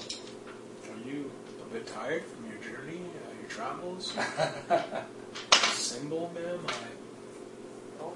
are 0.91 1.09
you 1.09 1.31
a 1.62 1.73
bit 1.73 1.87
tired 1.87 2.25
from 2.25 2.47
your 2.51 2.59
journey, 2.59 3.01
uh, 3.01 3.41
your 3.41 3.49
travels? 3.49 4.12
Symbol, 5.73 6.31
ma'am? 6.35 6.61
I, 6.69 8.03
oh, 8.03 8.12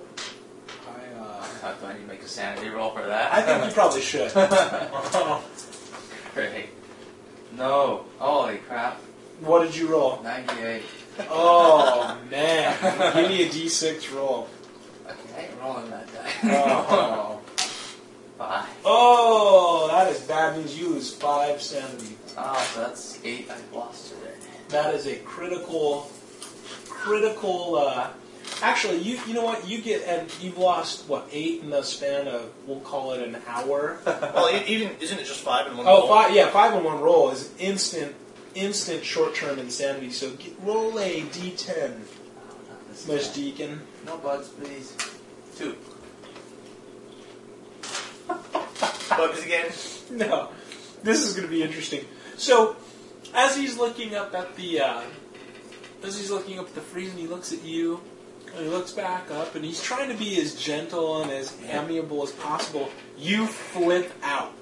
I, 0.94 1.66
uh, 1.68 1.74
Do 1.80 1.86
I 1.86 1.92
need 1.94 2.00
to 2.02 2.06
make 2.06 2.22
a 2.22 2.28
sanity 2.28 2.68
roll 2.68 2.90
for 2.90 3.04
that? 3.06 3.32
I 3.32 3.42
think 3.42 3.64
you 3.64 3.70
probably 3.72 4.00
should. 4.00 4.32
Great. 6.34 6.68
No. 7.56 8.04
Holy 8.18 8.56
crap. 8.58 8.96
what 9.40 9.62
did 9.62 9.76
you 9.76 9.88
roll? 9.88 10.22
98. 10.22 10.82
Oh, 11.28 12.18
man. 12.30 13.14
Give 13.14 13.28
me 13.28 13.42
a 13.42 13.48
d6 13.48 14.14
roll. 14.14 14.48
Okay, 15.06 15.16
I 15.36 15.40
ain't 15.42 15.60
rolling 15.60 15.90
that 15.90 16.06
die. 16.12 16.32
Oh. 16.44 17.40
Five. 18.38 18.68
Oh, 18.84 19.88
that 19.90 20.10
is 20.10 20.20
bad 20.20 20.56
news. 20.56 20.78
You 20.78 20.88
lose 20.88 21.14
five 21.14 21.60
sanity. 21.60 22.16
Oh, 22.36 22.70
so 22.74 22.80
that's 22.80 23.18
eight 23.24 23.48
I've 23.50 23.72
lost 23.72 24.08
today. 24.14 24.32
That 24.70 24.94
is 24.94 25.06
a 25.06 25.16
critical, 25.16 26.10
critical. 26.88 27.76
Uh, 27.76 28.08
actually, 28.62 28.98
you 28.98 29.18
you 29.26 29.34
know 29.34 29.44
what? 29.44 29.68
You 29.68 29.82
get 29.82 30.02
and 30.06 30.30
you've 30.40 30.56
lost 30.58 31.08
what 31.08 31.28
eight 31.32 31.60
in 31.62 31.70
the 31.70 31.82
span 31.82 32.28
of 32.28 32.50
we'll 32.66 32.80
call 32.80 33.12
it 33.12 33.22
an 33.22 33.36
hour. 33.46 33.98
Well, 34.06 34.48
e- 34.54 34.64
even 34.66 34.96
isn't 35.00 35.18
it 35.18 35.26
just 35.26 35.40
five 35.40 35.66
in 35.66 35.76
one? 35.76 35.86
oh, 35.86 36.00
roll? 36.00 36.08
five. 36.08 36.34
Yeah, 36.34 36.48
five 36.50 36.74
in 36.74 36.82
one 36.84 37.00
roll 37.00 37.30
is 37.30 37.50
instant, 37.58 38.14
instant 38.54 39.04
short 39.04 39.34
term 39.34 39.58
insanity. 39.58 40.10
So 40.10 40.30
get, 40.30 40.54
roll 40.62 40.98
a 40.98 41.22
d10, 41.22 41.68
Oh, 41.68 41.88
not 42.68 42.88
this 42.88 43.06
Miss. 43.08 43.32
Deacon. 43.34 43.80
No 44.06 44.16
bugs, 44.18 44.48
please. 44.48 44.96
Two. 45.56 45.76
Bugs 49.10 49.42
again. 49.44 49.70
No, 50.12 50.50
this 51.02 51.24
is 51.24 51.32
going 51.32 51.46
to 51.46 51.50
be 51.50 51.62
interesting. 51.62 52.04
So, 52.36 52.76
as 53.32 53.56
he's 53.56 53.78
looking 53.78 54.14
up 54.14 54.34
at 54.34 54.56
the, 54.56 54.80
uh, 54.80 55.00
as 56.04 56.18
he's 56.18 56.30
looking 56.30 56.58
up 56.58 56.66
at 56.66 56.74
the 56.74 56.82
frieze, 56.82 57.08
and 57.12 57.18
he 57.18 57.26
looks 57.26 57.50
at 57.50 57.64
you, 57.64 58.02
and 58.56 58.64
he 58.66 58.70
looks 58.70 58.92
back 58.92 59.30
up, 59.30 59.54
and 59.54 59.64
he's 59.64 59.82
trying 59.82 60.08
to 60.10 60.16
be 60.16 60.40
as 60.40 60.54
gentle 60.54 61.22
and 61.22 61.30
as 61.30 61.56
amiable 61.68 62.22
as 62.22 62.32
possible. 62.32 62.90
You 63.18 63.46
flip 63.46 64.12
out. 64.22 64.52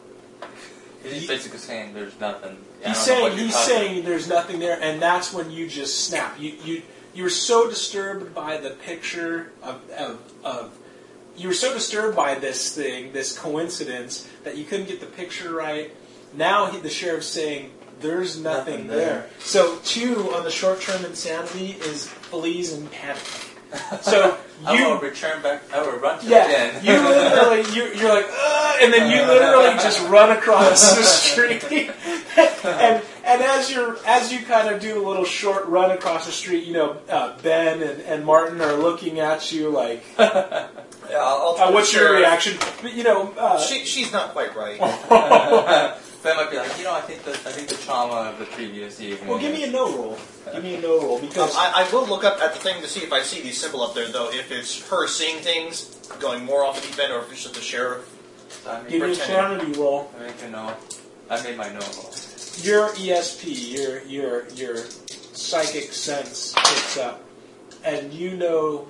He's 1.03 1.22
He- 1.22 1.26
basically 1.26 1.59
saying 1.59 1.95
there's 1.95 2.18
nothing. 2.20 2.59
I 2.84 2.88
he's 2.88 3.07
don't 3.07 3.18
know 3.18 3.22
what 3.24 3.32
saying 3.32 3.38
he's 3.47 3.55
talking 3.55 3.68
saying 3.76 4.05
there's 4.05 4.28
nothing 4.28 4.59
there, 4.61 4.78
and 4.80 5.01
that's 5.01 5.32
when 5.32 5.51
you 5.51 5.66
just 5.68 6.07
snap. 6.07 6.38
You 6.38 6.53
you 6.64 6.82
you 7.14 7.22
were 7.24 7.30
so 7.30 7.68
disturbed 7.68 8.34
by 8.34 8.59
the 8.59 8.70
picture 8.70 9.53
of 9.62 9.80
of, 9.91 10.18
of 10.45 10.76
you 11.36 11.49
were 11.49 11.55
so 11.55 11.72
disturbed 11.72 12.14
by 12.16 12.34
this 12.34 12.74
thing, 12.74 13.12
this 13.12 13.36
coincidence, 13.38 14.28
that 14.45 14.59
you 14.59 14.64
couldn't 14.64 14.86
get 14.88 15.01
the 15.01 15.07
picture 15.07 15.55
right. 15.55 15.91
Now 16.34 16.66
he, 16.66 16.78
the 16.78 16.91
sheriff's 16.91 17.26
saying 17.28 17.70
there's 18.01 18.38
nothing, 18.38 18.74
Nothing 18.74 18.86
there. 18.88 18.99
there. 18.99 19.26
So 19.41 19.78
two 19.84 20.32
on 20.34 20.45
the 20.45 20.51
short 20.51 20.80
term 20.82 21.05
insanity 21.05 21.72
is 21.80 22.07
flees 22.07 22.72
and 22.74 22.91
panic. 22.91 23.22
So 24.02 24.38
I 24.66 24.74
you 24.74 24.88
will 24.90 24.98
return 24.98 25.40
back. 25.42 25.62
I 25.72 25.80
will 25.82 25.98
run 25.98 26.20
to 26.20 26.26
yeah, 26.26 26.46
the 26.46 26.78
inn. 26.78 26.84
you 26.84 27.08
literally, 27.08 27.62
you, 27.74 27.94
you're 27.98 28.12
like, 28.12 28.26
Ugh, 28.30 28.78
and 28.82 28.92
then 28.92 29.10
you 29.10 29.22
literally 29.26 29.70
just 29.78 30.06
run 30.08 30.36
across 30.36 30.96
the 30.96 31.02
street, 31.02 31.64
and 32.64 33.02
and 33.24 33.42
as 33.42 33.70
you're 33.72 33.96
as 34.06 34.30
you 34.32 34.40
kind 34.40 34.68
of 34.74 34.80
do 34.82 35.02
a 35.02 35.04
little 35.06 35.24
short 35.24 35.66
run 35.66 35.90
across 35.92 36.26
the 36.26 36.32
street, 36.32 36.64
you 36.64 36.74
know, 36.74 36.98
uh, 37.08 37.36
Ben 37.42 37.82
and, 37.82 38.00
and 38.02 38.24
Martin 38.26 38.60
are 38.60 38.74
looking 38.74 39.18
at 39.20 39.50
you 39.52 39.70
like, 39.70 40.04
uh, 40.18 40.66
Yeah, 41.10 41.16
I'll, 41.18 41.56
I'll 41.58 41.72
what's 41.72 41.92
your 41.92 42.08
share- 42.08 42.16
reaction? 42.18 42.56
But, 42.82 42.92
you 42.94 43.02
know, 43.02 43.32
uh, 43.38 43.58
She, 43.58 43.84
she's 43.84 44.12
not 44.12 44.30
quite 44.32 44.54
right. 44.54 44.78
Ben 46.22 46.36
might 46.36 46.50
be 46.50 46.58
like, 46.58 46.76
you 46.76 46.84
know, 46.84 46.92
I 46.94 47.00
think 47.00 47.22
the 47.22 47.30
I 47.30 47.52
think 47.52 47.68
the 47.68 47.76
trauma 47.76 48.30
of 48.30 48.38
the 48.38 48.44
previous 48.44 49.00
evening. 49.00 49.26
well, 49.28 49.38
give 49.38 49.52
me 49.52 49.64
a 49.64 49.70
know 49.70 49.86
roll. 49.96 50.18
Give 50.52 50.62
me 50.62 50.74
a 50.76 50.80
know 50.80 51.00
roll 51.00 51.16
Um, 51.16 51.26
because 51.26 51.56
I, 51.56 51.82
I 51.82 51.90
will 51.92 52.06
look 52.06 52.24
up 52.24 52.40
at 52.42 52.52
the 52.52 52.58
thing 52.60 52.82
to 52.82 52.88
see 52.88 53.00
if 53.00 53.12
I 53.12 53.22
see 53.22 53.40
the 53.40 53.52
symbol 53.52 53.82
up 53.82 53.94
there, 53.94 54.08
though. 54.08 54.30
If 54.30 54.50
it's 54.52 54.86
her 54.90 55.06
seeing 55.06 55.38
things, 55.42 55.96
going 56.20 56.44
more 56.44 56.64
off 56.64 56.80
the 56.80 56.86
deep 56.88 56.98
end, 56.98 57.12
or 57.12 57.20
if 57.20 57.32
it's 57.32 57.42
just 57.44 57.54
the 57.54 57.60
sheriff. 57.62 58.04
I 58.68 58.82
mean, 58.82 58.90
give 58.90 59.00
me 59.02 59.12
a 59.12 59.16
pretending. 59.16 59.60
sanity 59.60 59.80
roll. 59.80 60.10
I 60.18 60.26
make 60.26 60.42
a 60.42 60.50
no. 60.50 60.74
I 61.30 61.42
made 61.42 61.56
my 61.56 61.68
know 61.72 61.80
roll. 61.80 62.12
your 62.62 62.88
ESP, 62.90 63.72
your 63.76 64.02
your 64.02 64.48
your 64.50 64.76
psychic 65.32 65.92
sense 65.92 66.52
picks 66.54 66.98
up, 66.98 67.22
and 67.84 68.12
you 68.12 68.36
know 68.36 68.88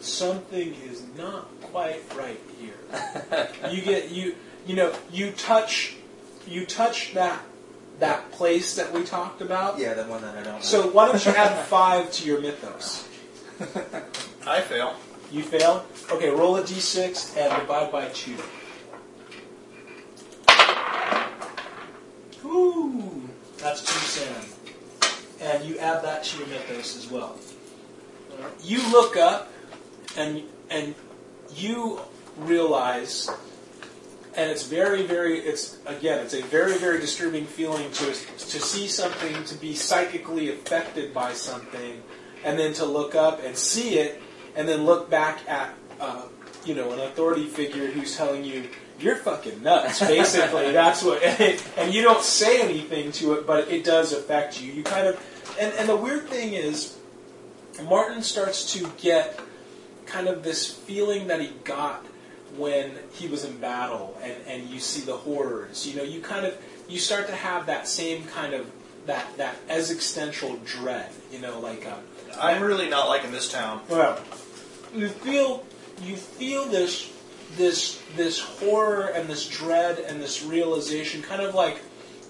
something 0.00 0.74
is 0.88 1.02
not 1.16 1.48
quite 1.62 2.02
right 2.16 2.40
here. 2.60 3.48
you 3.70 3.80
get 3.82 4.10
you 4.10 4.34
you 4.66 4.76
know 4.76 4.92
you 5.10 5.30
touch 5.32 5.95
you 6.46 6.66
touch 6.66 7.14
that 7.14 7.40
that 7.98 8.30
place 8.32 8.76
that 8.76 8.92
we 8.92 9.02
talked 9.04 9.40
about. 9.40 9.78
Yeah, 9.78 9.94
the 9.94 10.04
one 10.04 10.22
that 10.22 10.36
I 10.36 10.42
don't. 10.42 10.62
So 10.62 10.88
why 10.88 11.06
don't 11.06 11.24
you 11.24 11.32
add 11.32 11.64
five 11.66 12.12
to 12.12 12.26
your 12.26 12.40
mythos? 12.40 13.08
I 14.46 14.60
fail. 14.60 14.94
You 15.32 15.42
fail. 15.42 15.86
Okay, 16.10 16.30
roll 16.30 16.56
a 16.56 16.62
d6 16.62 17.36
and 17.36 17.60
divide 17.60 17.90
by 17.90 18.08
two. 18.08 18.36
Ooh, 22.44 23.28
that's 23.58 23.80
two 23.80 23.98
sand. 23.98 24.46
And 25.40 25.64
you 25.64 25.78
add 25.78 26.04
that 26.04 26.24
to 26.24 26.38
your 26.38 26.48
mythos 26.48 26.96
as 26.96 27.10
well. 27.10 27.38
You 28.62 28.78
look 28.92 29.16
up 29.16 29.50
and 30.16 30.42
and 30.70 30.94
you 31.54 32.00
realize 32.36 33.30
and 34.36 34.50
it's 34.50 34.64
very 34.64 35.02
very 35.02 35.38
it's 35.38 35.78
again 35.86 36.18
it's 36.18 36.34
a 36.34 36.42
very 36.42 36.76
very 36.76 37.00
disturbing 37.00 37.46
feeling 37.46 37.90
to 37.90 38.06
to 38.06 38.60
see 38.60 38.86
something 38.86 39.44
to 39.44 39.54
be 39.56 39.74
psychically 39.74 40.50
affected 40.50 41.12
by 41.14 41.32
something 41.32 42.02
and 42.44 42.58
then 42.58 42.72
to 42.74 42.84
look 42.84 43.14
up 43.14 43.42
and 43.42 43.56
see 43.56 43.98
it 43.98 44.20
and 44.54 44.68
then 44.68 44.84
look 44.84 45.10
back 45.10 45.40
at 45.48 45.74
uh, 46.00 46.22
you 46.64 46.74
know 46.74 46.92
an 46.92 47.00
authority 47.00 47.46
figure 47.46 47.86
who's 47.88 48.16
telling 48.16 48.44
you 48.44 48.68
you're 48.98 49.16
fucking 49.16 49.62
nuts 49.62 50.00
basically. 50.00 50.72
That's 50.72 51.02
what 51.02 51.22
and 51.76 51.92
you 51.92 52.02
don't 52.02 52.22
say 52.22 52.62
anything 52.62 53.12
to 53.12 53.34
it 53.34 53.46
but 53.46 53.68
it 53.68 53.84
does 53.84 54.12
affect 54.12 54.60
you. 54.60 54.72
You 54.72 54.82
kind 54.82 55.06
of 55.06 55.56
and, 55.58 55.72
and 55.74 55.88
the 55.88 55.96
weird 55.96 56.28
thing 56.28 56.52
is 56.52 56.98
martin 57.84 58.22
starts 58.22 58.72
to 58.72 58.90
get 58.98 59.38
kind 60.06 60.28
of 60.28 60.42
this 60.42 60.72
feeling 60.72 61.26
that 61.26 61.40
he 61.40 61.48
got 61.64 62.04
when 62.56 62.92
he 63.12 63.28
was 63.28 63.44
in 63.44 63.56
battle 63.58 64.16
and, 64.22 64.34
and 64.46 64.68
you 64.68 64.78
see 64.78 65.00
the 65.02 65.16
horrors 65.16 65.86
you 65.86 65.96
know 65.96 66.02
you 66.02 66.20
kind 66.20 66.46
of 66.46 66.56
you 66.88 66.98
start 66.98 67.26
to 67.26 67.34
have 67.34 67.66
that 67.66 67.86
same 67.86 68.24
kind 68.24 68.54
of 68.54 68.70
that 69.06 69.36
that 69.36 69.56
existential 69.68 70.56
dread 70.64 71.10
you 71.30 71.38
know 71.38 71.60
like 71.60 71.86
uh, 71.86 71.96
I'm 72.40 72.62
really 72.62 72.88
not 72.88 73.08
liking 73.08 73.32
this 73.32 73.50
town. 73.50 73.80
well, 73.88 74.20
you 74.94 75.08
feel 75.08 75.64
you 76.02 76.16
feel 76.16 76.66
this 76.66 77.12
this 77.56 78.02
this 78.16 78.40
horror 78.40 79.06
and 79.06 79.28
this 79.28 79.48
dread 79.48 79.98
and 79.98 80.20
this 80.20 80.44
realization, 80.44 81.22
kind 81.22 81.42
of 81.42 81.54
like 81.54 81.78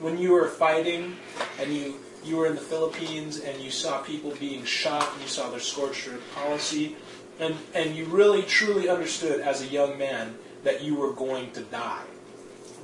when 0.00 0.18
you 0.18 0.32
were 0.32 0.48
fighting 0.48 1.16
and 1.60 1.74
you 1.74 1.96
you 2.24 2.36
were 2.36 2.46
in 2.46 2.54
the 2.54 2.60
Philippines 2.60 3.40
and 3.40 3.60
you 3.60 3.70
saw 3.70 4.02
people 4.02 4.32
being 4.38 4.64
shot 4.64 5.08
and 5.12 5.22
you 5.22 5.28
saw 5.28 5.48
their 5.50 5.60
scorched 5.60 6.08
earth 6.08 6.22
policy, 6.34 6.96
and 7.40 7.54
and 7.74 7.94
you 7.96 8.06
really 8.06 8.42
truly 8.42 8.88
understood 8.88 9.40
as 9.40 9.62
a 9.62 9.66
young 9.66 9.98
man 9.98 10.36
that 10.64 10.82
you 10.82 10.94
were 10.96 11.12
going 11.12 11.50
to 11.52 11.60
die. 11.62 12.02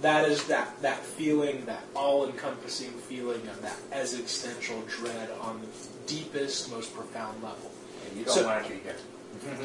That 0.01 0.29
is 0.29 0.45
that 0.49 0.81
that 0.83 0.99
feeling, 1.05 1.65
that 1.67 1.85
all-encompassing 1.95 2.91
feeling 2.91 3.47
of 3.49 3.63
that 3.63 3.77
existential 3.93 4.83
dread 4.89 5.31
on 5.41 5.61
the 5.61 5.69
deepest, 6.07 6.71
most 6.71 6.95
profound 6.95 7.43
level. 7.43 7.71
You 8.17 8.25
don't 8.25 8.35
So- 8.35 8.47
want 8.47 8.65
to 8.67 8.71
be 8.73 8.79
here. 8.81 8.97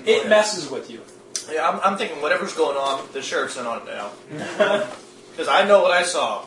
It 0.06 0.30
messes 0.30 0.70
with 0.70 0.90
you. 0.90 1.02
Yeah, 1.52 1.68
I'm, 1.70 1.80
I'm 1.84 1.98
thinking 1.98 2.22
whatever's 2.22 2.54
going 2.54 2.78
on, 2.78 3.08
the 3.14 3.22
sheriff's 3.22 3.58
in 3.58 3.66
on 3.66 3.82
it 3.82 3.86
now. 3.86 4.84
Because 5.38 5.50
I 5.50 5.68
know 5.68 5.84
what 5.84 5.92
I 5.92 6.02
saw. 6.02 6.46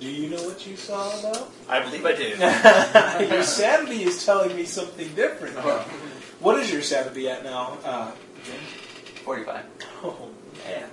Do 0.00 0.08
you 0.10 0.28
know 0.28 0.42
what 0.42 0.66
you 0.66 0.74
saw, 0.74 1.08
though? 1.20 1.46
I 1.68 1.78
believe 1.78 2.04
I 2.04 2.12
did. 2.14 3.30
your 3.30 3.44
sanity 3.44 4.02
is 4.02 4.26
telling 4.26 4.56
me 4.56 4.64
something 4.64 5.06
different. 5.14 5.56
Uh-huh. 5.56 5.84
What 6.42 6.58
is 6.58 6.70
your 6.72 6.82
sanity 6.82 7.28
at 7.28 7.44
now, 7.44 7.78
uh, 7.84 8.10
James? 8.44 8.68
Forty-five. 9.24 9.64
Oh 10.04 10.28
man, 10.66 10.88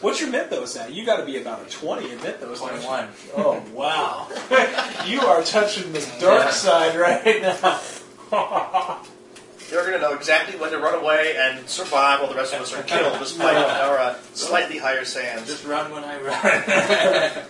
what's 0.00 0.20
your 0.20 0.30
mythos 0.30 0.76
at? 0.76 0.92
You 0.92 1.04
got 1.04 1.16
to 1.16 1.26
be 1.26 1.38
about 1.38 1.66
a 1.66 1.70
twenty 1.70 2.10
in 2.12 2.18
mythos. 2.22 2.60
don't? 2.60 2.68
Twenty-one. 2.70 3.08
Oh 3.36 3.62
wow, 3.72 4.28
you 5.06 5.20
are 5.20 5.42
touching 5.42 5.92
the 5.92 5.98
dark 6.20 6.44
Yeah. 6.44 6.50
side 6.50 6.96
right 6.96 7.42
now. 7.42 7.80
They're 9.70 9.80
going 9.82 9.94
to 9.94 9.98
know 10.00 10.14
exactly 10.14 10.56
when 10.58 10.70
to 10.70 10.78
run 10.78 10.94
away 10.94 11.34
and 11.36 11.68
survive 11.68 12.20
while 12.20 12.28
the 12.28 12.36
rest 12.36 12.54
of 12.54 12.60
us 12.60 12.72
are 12.74 12.82
killed 12.84 13.18
despite 13.18 13.56
our 13.56 13.98
uh, 13.98 14.14
slightly 14.34 14.78
higher 14.78 15.04
sands. 15.04 15.48
Just 15.48 15.64
run 15.64 15.90
when 15.90 16.04
I 16.04 16.20
run. 16.20 17.44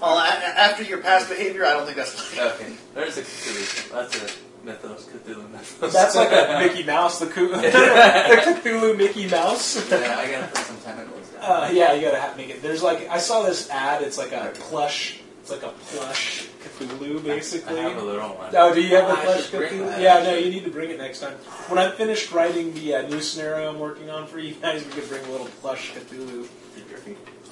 Well, 0.00 0.18
a- 0.18 0.22
a- 0.22 0.58
after 0.60 0.82
your 0.84 0.98
past 0.98 1.28
behavior, 1.28 1.64
I 1.64 1.72
don't 1.72 1.84
think 1.84 1.96
that's. 1.96 2.38
okay, 2.38 2.74
there's 2.94 3.16
a 3.16 3.22
Cthulhu. 3.22 3.90
That's 3.92 4.16
a 4.22 4.43
mythos, 4.64 5.06
Cthulhu 5.06 5.50
mythos. 5.50 5.92
That's 5.92 6.14
like 6.16 6.30
a 6.32 6.58
Mickey 6.66 6.84
Mouse, 6.84 7.18
the, 7.20 7.26
Cthulhu, 7.26 7.60
the 7.60 8.60
Cthulhu 8.70 8.96
Mickey 8.96 9.28
Mouse. 9.28 9.88
yeah, 9.90 10.16
I 10.18 10.30
gotta 10.30 10.46
put 10.48 10.58
some 10.58 10.76
tentacles 10.78 11.28
down. 11.28 11.42
Uh, 11.42 11.70
yeah, 11.72 11.92
you 11.92 12.00
gotta 12.02 12.20
have, 12.20 12.36
make 12.36 12.50
it. 12.50 12.62
There's 12.62 12.82
like 12.82 13.08
I 13.08 13.18
saw 13.18 13.42
this 13.42 13.68
ad. 13.70 14.02
It's 14.02 14.18
like 14.18 14.32
a 14.32 14.52
plush. 14.54 15.20
It's 15.42 15.50
like 15.50 15.62
a 15.62 15.68
plush 15.68 16.46
Cthulhu, 16.78 17.22
basically. 17.22 17.78
I 17.78 17.90
have 17.90 17.98
a 17.98 18.04
little 18.04 18.30
one. 18.30 18.50
Oh, 18.56 18.74
do 18.74 18.80
you 18.80 18.96
have 18.96 19.08
the 19.08 19.12
I 19.20 19.24
plush 19.24 19.50
Cthulhu? 19.50 19.86
that. 19.88 20.00
Yeah, 20.00 20.22
no, 20.22 20.34
you 20.36 20.50
need 20.50 20.64
to 20.64 20.70
bring 20.70 20.88
it 20.90 20.96
next 20.98 21.20
time. 21.20 21.34
When 21.68 21.78
I'm 21.78 21.92
finished 21.92 22.32
writing 22.32 22.72
the 22.72 22.94
uh, 22.94 23.08
new 23.08 23.20
scenario 23.20 23.68
I'm 23.68 23.78
working 23.78 24.08
on 24.08 24.26
for 24.26 24.38
you 24.38 24.54
guys, 24.54 24.84
we 24.86 24.90
could 24.92 25.06
bring 25.08 25.24
a 25.26 25.30
little 25.30 25.46
plush 25.60 25.92
Cthulhu. 25.92 26.48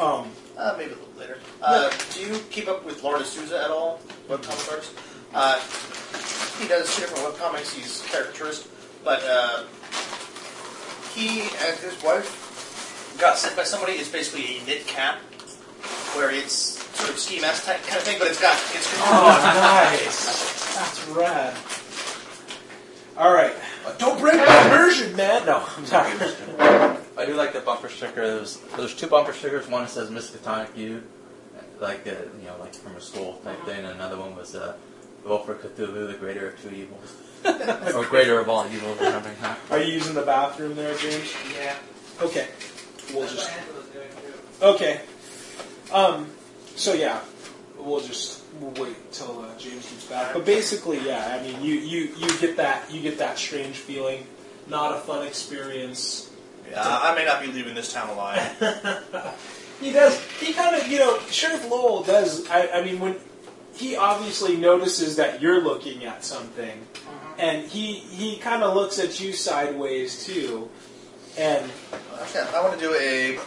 Um, 0.01 0.31
Uh, 0.57 0.75
maybe 0.79 0.93
a 0.93 0.95
little 0.95 1.09
later. 1.19 1.39
Uh, 1.61 1.91
do 2.15 2.21
you 2.23 2.39
keep 2.51 2.67
up 2.69 2.85
with 2.85 3.03
Lar 3.03 3.19
deSouza 3.19 3.63
at 3.63 3.71
all? 3.71 4.01
Webcomic 4.29 4.71
artist? 4.71 4.93
Uh, 5.35 5.61
he 6.61 6.69
does 6.69 6.95
two 6.95 7.03
different 7.03 7.25
webcomics. 7.25 7.75
He's 7.75 8.05
a 8.05 8.09
caricaturist. 8.09 8.69
But 9.05 9.23
uh, 9.25 9.65
he 11.15 11.41
and 11.43 11.77
his 11.79 12.01
wife 12.03 13.17
got 13.19 13.37
sent 13.39 13.57
by 13.57 13.65
somebody. 13.65 13.95
It's 13.95 14.09
basically 14.11 14.59
a 14.59 14.65
knit 14.65 14.87
cap 14.87 15.19
where 16.15 16.31
it's 16.31 16.55
sort 16.97 17.11
of 17.11 17.19
ski 17.19 17.41
mask 17.41 17.65
type 17.65 17.83
kind 17.83 17.97
of 17.97 18.03
thing, 18.05 18.19
but 18.19 18.29
it's 18.29 18.41
got 18.41 18.55
it's 18.55 18.93
oh, 19.01 19.91
nice. 19.93 20.77
That's 20.77 21.09
rad. 21.09 21.57
All 23.17 23.33
right. 23.33 23.55
Don't 23.99 24.19
break 24.19 24.37
my 24.37 24.67
immersion, 24.67 25.15
man. 25.17 25.45
No, 25.47 25.65
I'm 25.77 25.87
sorry. 25.87 26.13
I 27.17 27.27
do 27.27 27.35
like 27.35 27.53
the 27.53 27.61
bumper 27.61 27.89
sticker. 27.89 28.27
There's, 28.27 28.57
there's 28.77 28.95
two 28.95 29.07
bumper 29.07 29.33
stickers. 29.33 29.69
One 29.69 29.87
says 29.89 30.11
Miskatonic 30.11 30.77
U, 30.77 31.03
like 31.81 32.07
uh, 32.07 32.13
you 32.41 32.47
know, 32.47 32.57
like 32.61 32.75
from 32.75 32.97
a 32.97 33.01
school 33.01 33.41
type 33.45 33.63
thing. 33.65 33.85
And 33.85 33.95
another 33.95 34.19
one 34.19 34.35
was 34.37 34.55
uh, 34.55 34.77
Vote 35.25 35.47
for 35.47 35.55
Cthulhu, 35.55 36.09
the 36.11 36.15
greater 36.19 36.49
of 36.49 36.61
two 36.61 36.71
evils, 36.71 37.17
or 37.95 38.05
greater 38.07 38.41
of 38.41 38.49
all 38.49 38.67
evils, 38.67 39.01
or 39.01 39.11
something. 39.11 39.37
Huh? 39.41 39.55
Are 39.71 39.79
you 39.79 39.93
using 39.93 40.15
the 40.15 40.23
bathroom 40.23 40.75
there, 40.75 40.97
James? 40.97 41.33
Yeah. 41.57 41.77
Okay. 42.21 42.49
We'll 43.15 43.29
just. 43.29 43.49
what 43.49 43.59
Angela's 43.59 43.87
doing 43.89 44.09
too. 44.09 44.67
Okay. 44.67 45.01
Um. 45.93 46.31
So 46.75 46.95
yeah, 46.95 47.21
we'll 47.79 48.01
just 48.01 48.43
we'll 48.61 48.71
wait 48.85 49.13
till 49.13 49.41
uh, 49.41 49.59
James 49.59 49.89
gets 49.91 50.07
back. 50.07 50.35
But 50.35 50.45
basically, 50.45 50.99
yeah. 51.07 51.39
I 51.39 51.43
mean, 51.43 51.63
you 51.63 51.75
you 51.75 52.15
you 52.17 52.39
get 52.39 52.57
that 52.57 52.91
you 52.91 53.01
get 53.01 53.19
that 53.19 53.39
strange 53.39 53.77
feeling. 53.77 54.27
Not 54.69 54.97
a 54.97 55.01
fun 55.01 55.27
experience. 55.27 56.31
Yeah, 56.71 56.83
I 56.85 57.15
may 57.15 57.25
not 57.25 57.43
be 57.43 57.49
leaving 57.49 57.75
this 57.75 57.93
town 57.93 58.09
alive. 58.09 58.41
he 59.81 59.93
does. 59.93 60.21
He 60.41 60.53
kind 60.53 60.77
of, 60.77 60.87
you 60.87 60.99
know, 61.01 61.19
Sheriff 61.31 61.69
Lowell 61.69 62.03
does. 62.03 62.49
I, 62.49 62.69
I 62.69 62.85
mean, 62.85 63.01
when 63.01 63.17
he 63.75 63.97
obviously 63.97 64.57
notices 64.57 65.17
that 65.17 65.41
you're 65.41 65.63
looking 65.63 66.05
at 66.05 66.25
something, 66.25 66.71
uh-huh. 66.71 67.35
and 67.39 67.67
he 67.67 67.95
he 67.95 68.37
kind 68.37 68.63
of 68.63 68.75
looks 68.75 68.99
at 68.99 69.21
you 69.21 69.33
sideways 69.33 70.25
too, 70.25 70.69
and 71.39 71.71
I 72.13 72.61
want 72.63 72.79
to 72.79 72.81
do 72.81 72.95
a 72.95 73.39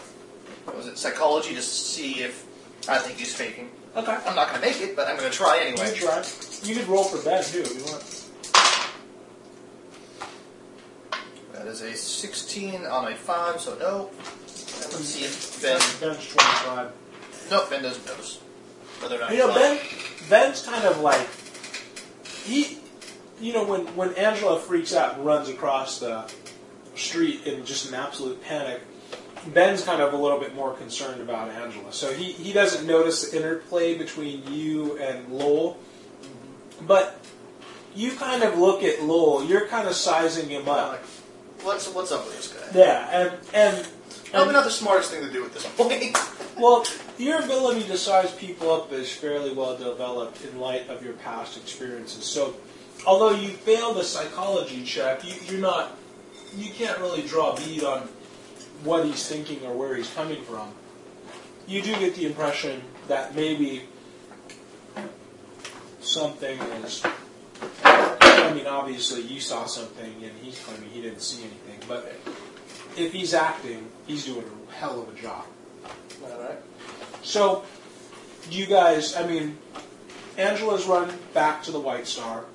what 0.66 0.76
was 0.76 0.88
it 0.88 0.98
psychology 0.98 1.54
to 1.56 1.62
see 1.62 2.22
if 2.22 2.46
I 2.90 3.00
think 3.00 3.18
he's 3.18 3.34
faking. 3.34 3.70
okay, 3.96 4.18
I'm 4.26 4.36
not 4.36 4.50
going 4.50 4.62
to 4.62 4.68
make 4.68 4.82
it, 4.82 4.96
but 4.96 5.08
I'm 5.08 5.18
going 5.18 5.30
to 5.32 5.36
try 5.36 5.58
you 5.58 5.68
anyway. 5.68 5.90
could 5.90 5.96
try. 5.96 6.24
You 6.64 6.76
could 6.76 6.88
roll 6.88 7.04
for 7.04 7.24
Ben 7.24 7.44
too 7.44 7.62
if 7.62 7.76
you 7.76 7.84
want. 7.86 8.22
That 11.54 11.68
is 11.68 11.82
a 11.82 11.94
16 11.96 12.86
on 12.86 13.12
a 13.12 13.16
5, 13.16 13.62
so 13.62 13.78
no. 13.78 14.10
And 14.10 14.94
let's 14.94 15.06
see 15.06 15.26
if 15.26 15.62
Ben. 15.62 15.80
Ben's 16.00 16.28
twenty-five. 16.28 16.92
No, 17.50 17.66
Ben 17.70 17.82
doesn't 17.82 18.06
notice. 18.06 18.42
Whether 19.02 19.18
or 19.18 19.20
not 19.20 19.32
You 19.32 19.38
know. 19.40 19.54
Ben. 19.54 19.80
Ben's 20.30 20.66
kind 20.66 20.86
of 20.86 21.00
like 21.02 21.28
he. 22.46 22.80
You 23.40 23.54
know, 23.54 23.66
when 23.66 23.82
when 23.96 24.14
Angela 24.14 24.60
freaks 24.60 24.96
out 24.96 25.16
and 25.16 25.26
runs 25.26 25.50
across 25.50 26.00
the 26.00 26.32
street 26.96 27.46
in 27.46 27.66
just 27.66 27.90
an 27.90 27.96
absolute 27.96 28.42
panic, 28.42 28.82
Ben's 29.48 29.84
kind 29.84 30.02
of 30.02 30.14
a 30.14 30.18
little 30.18 30.40
bit 30.40 30.56
more 30.56 30.74
concerned 30.74 31.22
about 31.22 31.50
Angela. 31.50 31.92
So 31.92 32.14
he 32.14 32.32
he 32.32 32.54
doesn't 32.54 32.88
notice 32.88 33.30
the 33.30 33.38
interplay 33.38 33.98
between 33.98 34.52
you 34.52 34.98
and 34.98 35.28
Lowell, 35.30 35.78
but 36.88 37.20
you 37.94 38.12
kind 38.12 38.44
of 38.44 38.58
look 38.58 38.84
at 38.84 39.04
Lowell. 39.04 39.44
You're 39.44 39.68
kind 39.68 39.88
of 39.88 39.96
sizing 39.96 40.50
him 40.50 40.68
up. 40.70 40.92
like, 40.94 41.00
what's, 41.64 41.88
what's 41.94 42.12
up 42.12 42.26
with 42.26 42.38
this 42.38 42.48
guy? 42.54 42.80
Yeah, 42.80 43.10
and 43.12 43.34
and. 43.54 43.88
Probably 44.32 44.54
not 44.54 44.64
the 44.64 44.72
smartest 44.72 45.12
thing 45.12 45.24
to 45.24 45.32
do 45.32 45.46
at 45.46 45.54
this 45.54 45.66
point. 45.76 46.18
Well, 46.58 46.86
your 47.18 47.44
ability 47.44 47.84
to 47.88 47.98
size 47.98 48.34
people 48.34 48.72
up 48.72 48.94
is 48.94 49.12
fairly 49.12 49.52
well 49.52 49.76
developed 49.78 50.42
in 50.46 50.58
light 50.58 50.90
of 50.90 51.04
your 51.04 51.12
past 51.16 51.58
experiences. 51.58 52.24
So, 52.24 52.56
although 53.06 53.32
you 53.32 53.50
failed 53.50 53.98
the 53.98 54.06
psychology 54.06 54.86
check, 54.86 55.26
you, 55.26 55.34
you're 55.50 55.60
not, 55.60 55.98
you 56.56 56.72
can't 56.72 56.98
really 57.00 57.24
draw 57.24 57.52
a 57.52 57.58
bead 57.58 57.84
on 57.84 58.08
what 58.86 59.06
he's 59.06 59.28
thinking 59.28 59.66
or 59.66 59.76
where 59.76 59.96
he's 59.96 60.14
coming 60.14 60.44
from. 60.44 60.70
You 61.68 61.82
do 61.82 61.94
get 62.00 62.16
the 62.16 62.26
impression 62.26 62.82
that 63.10 63.36
maybe 63.36 63.84
something 66.00 66.58
is. 66.86 67.04
I 67.84 68.54
mean, 68.54 68.68
obviously, 68.68 69.22
you 69.22 69.40
saw 69.40 69.66
something, 69.66 70.24
and 70.24 70.32
he's 70.42 70.60
claiming 70.60 70.90
he 70.90 71.02
didn't 71.02 71.22
see 71.22 71.44
anything. 71.44 71.80
But 71.88 72.16
if 72.98 73.14
he's 73.14 73.34
acting, 73.34 73.88
he's 74.08 74.26
doing 74.26 74.46
a 74.46 74.74
hell 74.74 75.02
of 75.02 75.14
a 75.14 75.20
job. 75.20 75.46
Alright. 76.24 76.60
So, 77.24 77.64
you 78.50 78.66
guys, 78.66 79.16
I 79.16 79.28
mean, 79.28 79.58
Angela's 80.38 80.86
run 80.86 81.12
back 81.34 81.64
to 81.64 81.72
the 81.72 81.80
White 81.80 82.08
Star. 82.08 82.46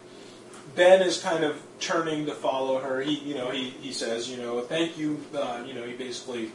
Ben 0.77 1.03
is 1.03 1.21
kind 1.21 1.45
of 1.45 1.61
turning 1.81 2.27
to 2.27 2.33
follow 2.33 2.79
her. 2.79 3.01
He, 3.01 3.19
you 3.19 3.35
know, 3.35 3.51
he, 3.51 3.71
he 3.71 3.93
says, 3.93 4.31
you 4.31 4.37
know, 4.37 4.61
thank 4.61 4.97
you. 4.97 5.21
Uh, 5.35 5.65
you 5.67 5.75
know, 5.75 5.83
he 5.85 5.95
basically 5.95 6.53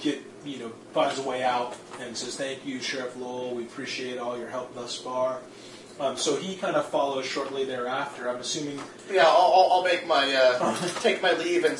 get, 0.00 0.22
you 0.44 0.58
know, 0.58 0.68
finds 0.92 1.18
a 1.18 1.22
way 1.22 1.42
out 1.42 1.76
and 2.00 2.16
says, 2.16 2.36
thank 2.36 2.64
you, 2.64 2.80
Sheriff 2.80 3.16
Lowell. 3.16 3.54
We 3.54 3.64
appreciate 3.64 4.18
all 4.18 4.38
your 4.38 4.48
help 4.48 4.74
thus 4.74 4.96
far. 4.96 5.40
Um, 5.98 6.16
so 6.16 6.36
he 6.36 6.56
kind 6.56 6.76
of 6.76 6.86
follows 6.88 7.24
shortly 7.24 7.64
thereafter. 7.64 8.28
I'm 8.28 8.36
assuming. 8.36 8.80
Yeah, 9.10 9.24
I'll, 9.26 9.52
I'll, 9.52 9.68
I'll 9.72 9.84
make 9.84 10.06
my 10.06 10.32
uh, 10.34 10.88
take 11.00 11.22
my 11.22 11.32
leave 11.34 11.64
and, 11.64 11.78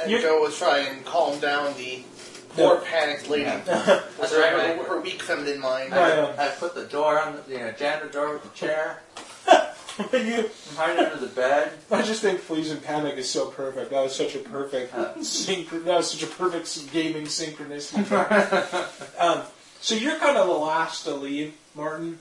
and 0.00 0.10
You- 0.10 0.20
go 0.22 0.44
and 0.44 0.54
try 0.54 0.78
and 0.78 1.04
calm 1.04 1.38
down 1.40 1.74
the 1.76 2.02
poor 2.50 2.78
panicked 2.78 3.28
lady. 3.28 3.44
Yeah. 3.44 3.56
With 3.58 3.66
That's 4.18 4.32
her, 4.32 4.40
right, 4.40 4.52
her, 4.52 4.58
right. 4.78 4.86
her 4.88 5.00
weak 5.00 5.22
feminine 5.22 5.60
mind. 5.60 5.92
Right. 5.92 6.18
um, 6.18 6.30
I 6.38 6.48
put 6.48 6.74
the 6.74 6.84
door 6.84 7.20
on 7.20 7.36
the, 7.46 7.52
you 7.52 7.58
know, 7.58 7.72
jammed 7.72 8.08
the 8.08 8.12
door 8.12 8.32
with 8.34 8.42
the 8.44 8.48
chair. 8.50 9.02
you, 10.12 10.50
I'm 10.70 10.76
hiding 10.76 11.04
under 11.04 11.18
the 11.18 11.32
bed. 11.34 11.72
I 11.90 12.02
just 12.02 12.20
think 12.22 12.40
Flees 12.40 12.70
and 12.70 12.82
Panic 12.82 13.16
is 13.16 13.28
so 13.30 13.46
perfect. 13.50 13.90
That 13.90 14.02
was 14.02 14.14
such 14.14 14.34
a 14.34 14.38
perfect 14.38 14.94
Uh. 14.94 15.14
synch- 15.18 15.70
That 15.84 15.96
was 15.96 16.10
such 16.10 16.22
a 16.22 16.26
perfect 16.32 16.92
gaming 16.92 17.26
synchronicity. 17.26 18.10
um, 19.20 19.42
so 19.80 19.94
you're 19.94 20.16
kind 20.18 20.36
of 20.36 20.46
the 20.46 20.52
last 20.54 21.04
to 21.04 21.14
leave, 21.14 21.54
Martin, 21.74 22.18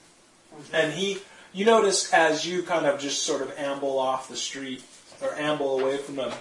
and 0.74 0.94
he. 0.94 1.20
You 1.56 1.66
notice 1.66 2.12
as 2.12 2.48
you 2.48 2.64
kind 2.64 2.88
of 2.88 3.00
just 3.00 3.22
sort 3.24 3.44
of 3.44 3.54
amble 3.60 4.00
off 4.00 4.28
the 4.28 4.36
street 4.36 4.84
or 5.22 5.36
amble 5.36 5.80
away 5.80 5.98
from 5.98 6.18
him, 6.18 6.32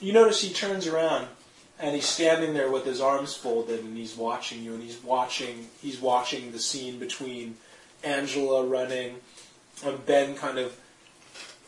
you 0.00 0.12
notice 0.12 0.40
he 0.40 0.52
turns 0.52 0.86
around 0.86 1.28
and 1.78 1.94
he's 1.94 2.08
standing 2.08 2.54
there 2.54 2.70
with 2.70 2.84
his 2.84 3.00
arms 3.00 3.34
folded 3.34 3.80
and 3.80 3.96
he's 3.96 4.16
watching 4.16 4.62
you 4.62 4.74
and 4.74 4.82
he's 4.82 5.02
watching 5.02 5.68
he's 5.80 6.00
watching 6.00 6.52
the 6.52 6.58
scene 6.58 6.98
between 6.98 7.56
Angela 8.02 8.64
running 8.64 9.16
and 9.84 10.04
Ben 10.06 10.34
kind 10.34 10.58
of 10.58 10.72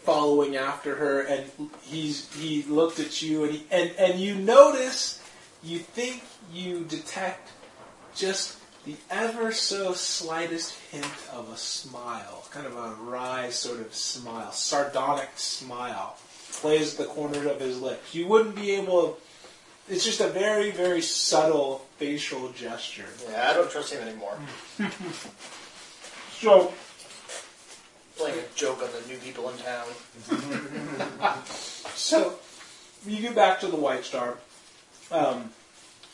following 0.02 0.56
after 0.56 0.96
her 0.96 1.20
and 1.20 1.44
he's 1.82 2.32
he 2.34 2.62
looked 2.64 2.98
at 2.98 3.22
you 3.22 3.44
and 3.44 3.52
he, 3.54 3.66
and 3.70 3.90
and 3.98 4.20
you 4.20 4.34
notice 4.34 5.22
you 5.62 5.78
think 5.78 6.22
you 6.52 6.84
detect 6.84 7.50
just 8.14 8.58
the 8.84 8.96
ever 9.10 9.52
so 9.52 9.92
slightest 9.92 10.76
hint 10.90 11.06
of 11.32 11.48
a 11.50 11.56
smile 11.56 12.44
kind 12.50 12.66
of 12.66 12.76
a 12.76 12.94
wry 13.04 13.48
sort 13.48 13.80
of 13.80 13.94
smile 13.94 14.50
sardonic 14.50 15.30
smile 15.36 16.16
plays 16.52 16.96
the 16.96 17.04
corners 17.04 17.46
of 17.46 17.58
his 17.60 17.80
lips 17.80 18.14
you 18.14 18.26
wouldn't 18.26 18.54
be 18.54 18.72
able 18.72 19.18
it's 19.88 20.04
just 20.04 20.20
a 20.20 20.28
very 20.28 20.70
very 20.70 21.02
subtle 21.02 21.84
facial 21.98 22.50
gesture 22.52 23.06
Yeah, 23.30 23.48
I 23.50 23.54
don't 23.54 23.70
trust 23.70 23.92
him 23.92 24.06
anymore. 24.06 24.36
so 26.32 26.72
Playing 28.16 28.38
a 28.40 28.42
joke 28.54 28.82
on 28.82 28.88
the 28.92 29.08
new 29.08 29.18
people 29.18 29.48
in 29.50 29.56
town. 29.58 29.86
So, 31.94 32.34
you 33.06 33.20
get 33.20 33.34
back 33.34 33.60
to 33.60 33.66
the 33.68 33.76
White 33.76 34.04
Star. 34.04 34.36
Um, 35.10 35.50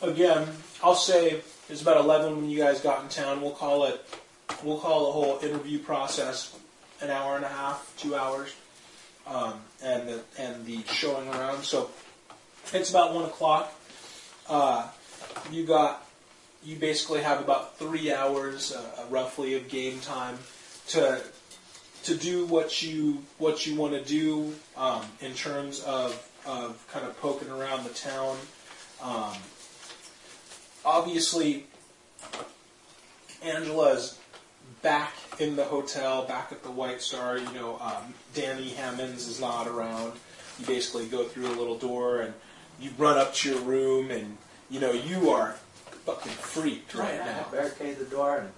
again, 0.03 0.47
I'll 0.83 0.95
say 0.95 1.41
it's 1.69 1.83
about 1.83 1.99
eleven 1.99 2.37
when 2.37 2.51
you 2.51 2.59
guys 2.59 2.81
got 2.81 3.03
in 3.03 3.09
town. 3.09 3.41
We'll 3.41 3.51
call 3.53 3.85
it. 3.85 4.05
We'll 4.63 4.79
call 4.79 5.07
the 5.07 5.13
whole 5.13 5.39
interview 5.43 5.79
process 5.79 6.57
an 7.01 7.11
hour 7.11 7.37
and 7.37 7.45
a 7.45 7.49
half, 7.49 7.93
two 7.97 8.15
hours, 8.17 8.55
um, 9.29 9.55
and 9.83 10.09
the 10.09 10.21
and 10.39 10.67
the 10.67 10.83
showing 10.93 11.29
around. 11.29 11.63
So, 11.63 11.91
it's 12.73 12.91
about 12.91 13.15
one 13.15 13.25
o'clock. 13.25 13.73
Uh, 14.49 14.89
you 15.51 15.65
got. 15.65 16.05
You 16.65 16.75
basically 16.77 17.21
have 17.23 17.41
about 17.41 17.79
three 17.79 18.13
hours, 18.13 18.75
uh, 18.75 19.05
roughly, 19.11 19.55
of 19.55 19.69
game 19.69 20.01
time 20.01 20.39
to 20.89 21.23
to 22.05 22.17
do 22.17 22.47
what 22.47 22.83
you 22.83 23.23
what 23.39 23.67
you 23.67 23.77
want 23.77 23.93
to 23.93 24.03
do 24.03 24.55
um, 24.77 25.03
in 25.21 25.35
terms 25.35 25.81
of 25.81 26.29
of 26.47 26.85
kind 26.91 27.07
of 27.07 27.19
poking 27.21 27.51
around 27.51 27.85
the 27.85 27.91
town. 27.91 28.37
Um, 29.03 29.37
obviously, 30.85 31.67
Angela's 33.43 34.18
back 34.83 35.13
in 35.39 35.57
the 35.57 35.65
hotel, 35.65 36.25
back 36.25 36.53
at 36.53 36.63
the 36.63 36.71
White 36.71 37.01
Star. 37.01 37.39
You 37.39 37.53
know, 37.53 37.79
um, 37.81 38.15
Danny 38.35 38.71
Hammonds 38.71 39.27
is 39.27 39.41
not 39.41 39.67
around. 39.67 40.13
You 40.59 40.67
basically 40.67 41.07
go 41.07 41.25
through 41.25 41.47
a 41.47 41.57
little 41.57 41.79
door 41.79 42.21
and 42.21 42.35
you 42.81 42.91
run 42.99 43.19
up 43.19 43.35
to 43.35 43.51
your 43.51 43.61
room, 43.61 44.11
and 44.11 44.37
you 44.71 44.81
know 44.81 44.93
you 44.93 45.31
are 45.31 45.53
fucking 46.05 46.33
freaked 46.33 46.95
right 46.95 47.19
now. 47.19 47.47
Barricade 47.51 47.99
the 47.99 48.05
door 48.05 48.39
and 48.39 48.51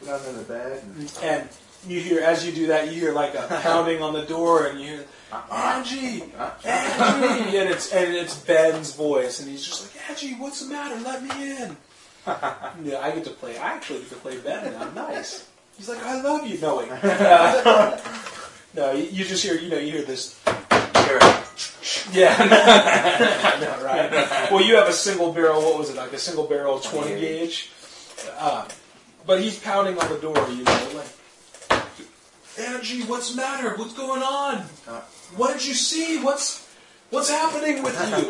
get 0.00 0.14
under 0.14 0.32
the 0.32 0.44
bed. 0.44 0.82
And, 0.82 1.18
And 1.22 1.48
you 1.86 2.00
hear, 2.00 2.20
as 2.20 2.46
you 2.46 2.52
do 2.52 2.68
that, 2.68 2.92
you 2.92 3.00
hear 3.00 3.12
like 3.12 3.34
a 3.34 3.46
pounding 3.62 4.02
on 4.02 4.14
the 4.14 4.22
door, 4.22 4.66
and 4.66 4.80
you 4.80 4.86
hear, 4.86 5.04
Angie, 5.52 6.22
Angie, 6.64 7.56
and 7.58 7.68
it's 7.68 7.92
and 7.92 8.14
it's 8.14 8.38
Ben's 8.38 8.94
voice, 8.94 9.40
and 9.40 9.50
he's 9.50 9.64
just 9.64 9.82
like, 9.82 10.10
Angie, 10.10 10.34
what's 10.34 10.64
the 10.64 10.72
matter? 10.72 11.00
Let 11.00 11.22
me 11.22 11.56
in. 11.56 11.76
yeah, 12.84 13.00
I 13.00 13.12
get 13.14 13.24
to 13.24 13.30
play. 13.30 13.58
I 13.58 13.74
actually 13.74 14.00
get 14.00 14.10
to 14.10 14.16
play 14.16 14.38
Ben 14.38 14.72
now. 14.72 14.90
Nice. 14.90 15.48
He's 15.76 15.88
like, 15.88 16.02
I 16.02 16.22
love 16.22 16.46
you. 16.46 16.58
No. 16.58 16.80
Uh, 16.80 18.00
no, 18.74 18.92
you, 18.92 19.04
you 19.04 19.24
just 19.24 19.44
hear, 19.44 19.54
you 19.54 19.68
know, 19.68 19.78
you 19.78 19.92
hear 19.92 20.02
this. 20.02 20.40
Yeah, 22.12 22.36
know, 23.60 23.84
right? 23.84 24.50
Well, 24.50 24.64
you 24.64 24.76
have 24.76 24.88
a 24.88 24.92
single 24.92 25.32
barrel. 25.32 25.60
What 25.62 25.78
was 25.78 25.90
it 25.90 25.96
like? 25.96 26.12
A 26.12 26.18
single 26.18 26.46
barrel 26.46 26.78
twenty 26.78 27.20
gauge. 27.20 27.70
Uh, 28.38 28.66
but 29.26 29.40
he's 29.40 29.58
pounding 29.58 29.98
on 29.98 30.08
the 30.10 30.18
door. 30.18 30.36
You 30.48 30.64
know, 30.64 30.90
like, 30.94 31.82
Angie, 32.58 33.02
what's 33.02 33.32
the 33.32 33.36
matter? 33.36 33.76
What's 33.76 33.94
going 33.94 34.22
on? 34.22 34.58
What 35.36 35.52
did 35.52 35.66
you 35.66 35.74
see? 35.74 36.22
What's 36.22 36.66
what's 37.10 37.28
happening 37.28 37.82
with 37.82 37.94
you? 38.18 38.28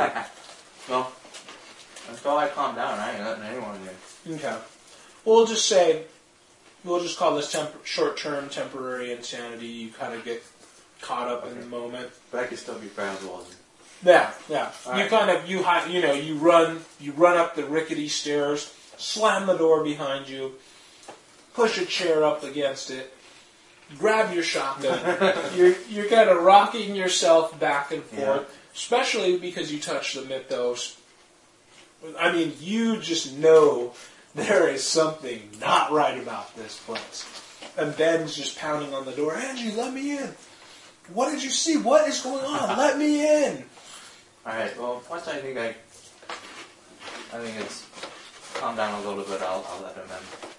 well, 0.88 1.12
until 2.09 2.36
I 2.36 2.48
calm 2.48 2.74
down, 2.76 2.98
I 2.98 3.14
ain't 3.14 3.24
letting 3.24 3.44
anyone 3.44 3.76
in. 4.26 4.35
okay. 4.35 4.56
We'll 5.24 5.47
just 5.47 5.66
say, 5.68 6.02
we'll 6.85 7.01
just 7.01 7.18
call 7.18 7.35
this 7.36 7.51
temp- 7.51 7.85
short-term 7.85 8.48
temporary 8.51 9.12
insanity. 9.12 9.66
You 9.66 9.90
kind 9.90 10.14
of 10.14 10.24
get 10.24 10.43
caught 11.01 11.28
up 11.28 11.47
in 11.47 11.59
the 11.59 11.66
moment. 11.66 12.10
But 12.31 12.40
I 12.40 12.47
could 12.47 12.59
still 12.59 12.78
be 12.78 12.89
frazzled. 12.89 13.47
Yeah, 14.05 14.32
yeah. 14.51 14.70
All 14.86 14.94
you 14.94 15.02
right. 15.02 15.10
kind 15.10 15.31
of 15.31 15.48
you 15.48 15.62
hi- 15.62 15.86
you 15.86 16.02
know 16.02 16.12
you 16.12 16.35
run 16.36 16.81
you 17.01 17.12
run 17.12 17.39
up 17.39 17.55
the 17.55 17.64
rickety 17.64 18.09
stairs, 18.09 18.74
slam 18.98 19.47
the 19.47 19.56
door 19.56 19.82
behind 19.82 20.28
you, 20.28 20.52
push 21.55 21.78
a 21.78 21.86
chair 21.86 22.22
up 22.22 22.43
against 22.44 22.90
it, 22.90 23.14
grab 23.98 24.35
your 24.35 24.43
shotgun. 24.43 25.01
you're 25.56 25.74
you're 25.89 26.09
kind 26.09 26.28
of 26.28 26.43
rocking 26.43 26.94
yourself 26.94 27.59
back 27.59 27.93
and 27.93 28.02
forth, 28.02 28.55
especially 28.74 29.39
because 29.39 29.72
you 29.72 29.78
touch 29.81 30.12
the 30.14 30.22
mythos. 30.22 30.98
I 32.18 32.32
mean, 32.32 32.52
you 32.60 32.98
just 32.98 33.36
know 33.36 33.93
there 34.35 34.68
is 34.68 34.82
something 34.85 35.40
not 35.60 35.93
right 35.93 36.20
about 36.20 36.55
this 36.56 36.78
place. 36.81 37.24
And 37.76 37.97
Ben's 37.97 38.36
just 38.36 38.59
pounding 38.59 38.94
on 38.94 39.05
the 39.05 39.12
door. 39.12 39.35
Angie, 39.35 39.72
let 39.72 39.93
me 39.93 40.18
in. 40.18 40.35
What 41.12 41.31
did 41.31 41.43
you 41.43 41.51
see? 41.51 41.76
What 41.76 42.09
is 42.09 42.20
going 42.20 42.44
on? 42.44 42.78
Let 42.78 42.98
me 42.98 43.44
in. 43.44 43.64
Alright, 44.47 44.78
well, 44.78 45.02
once 45.10 45.28
I 45.28 45.36
think 45.36 45.59
I, 45.59 45.74
I 47.36 47.43
think 47.43 47.60
it's 47.60 47.86
calm 48.55 48.76
down 48.76 49.02
a 49.02 49.09
little 49.09 49.24
bit, 49.24 49.43
I'll, 49.43 49.66
I'll 49.68 49.82
let 49.82 49.94
him 49.97 50.05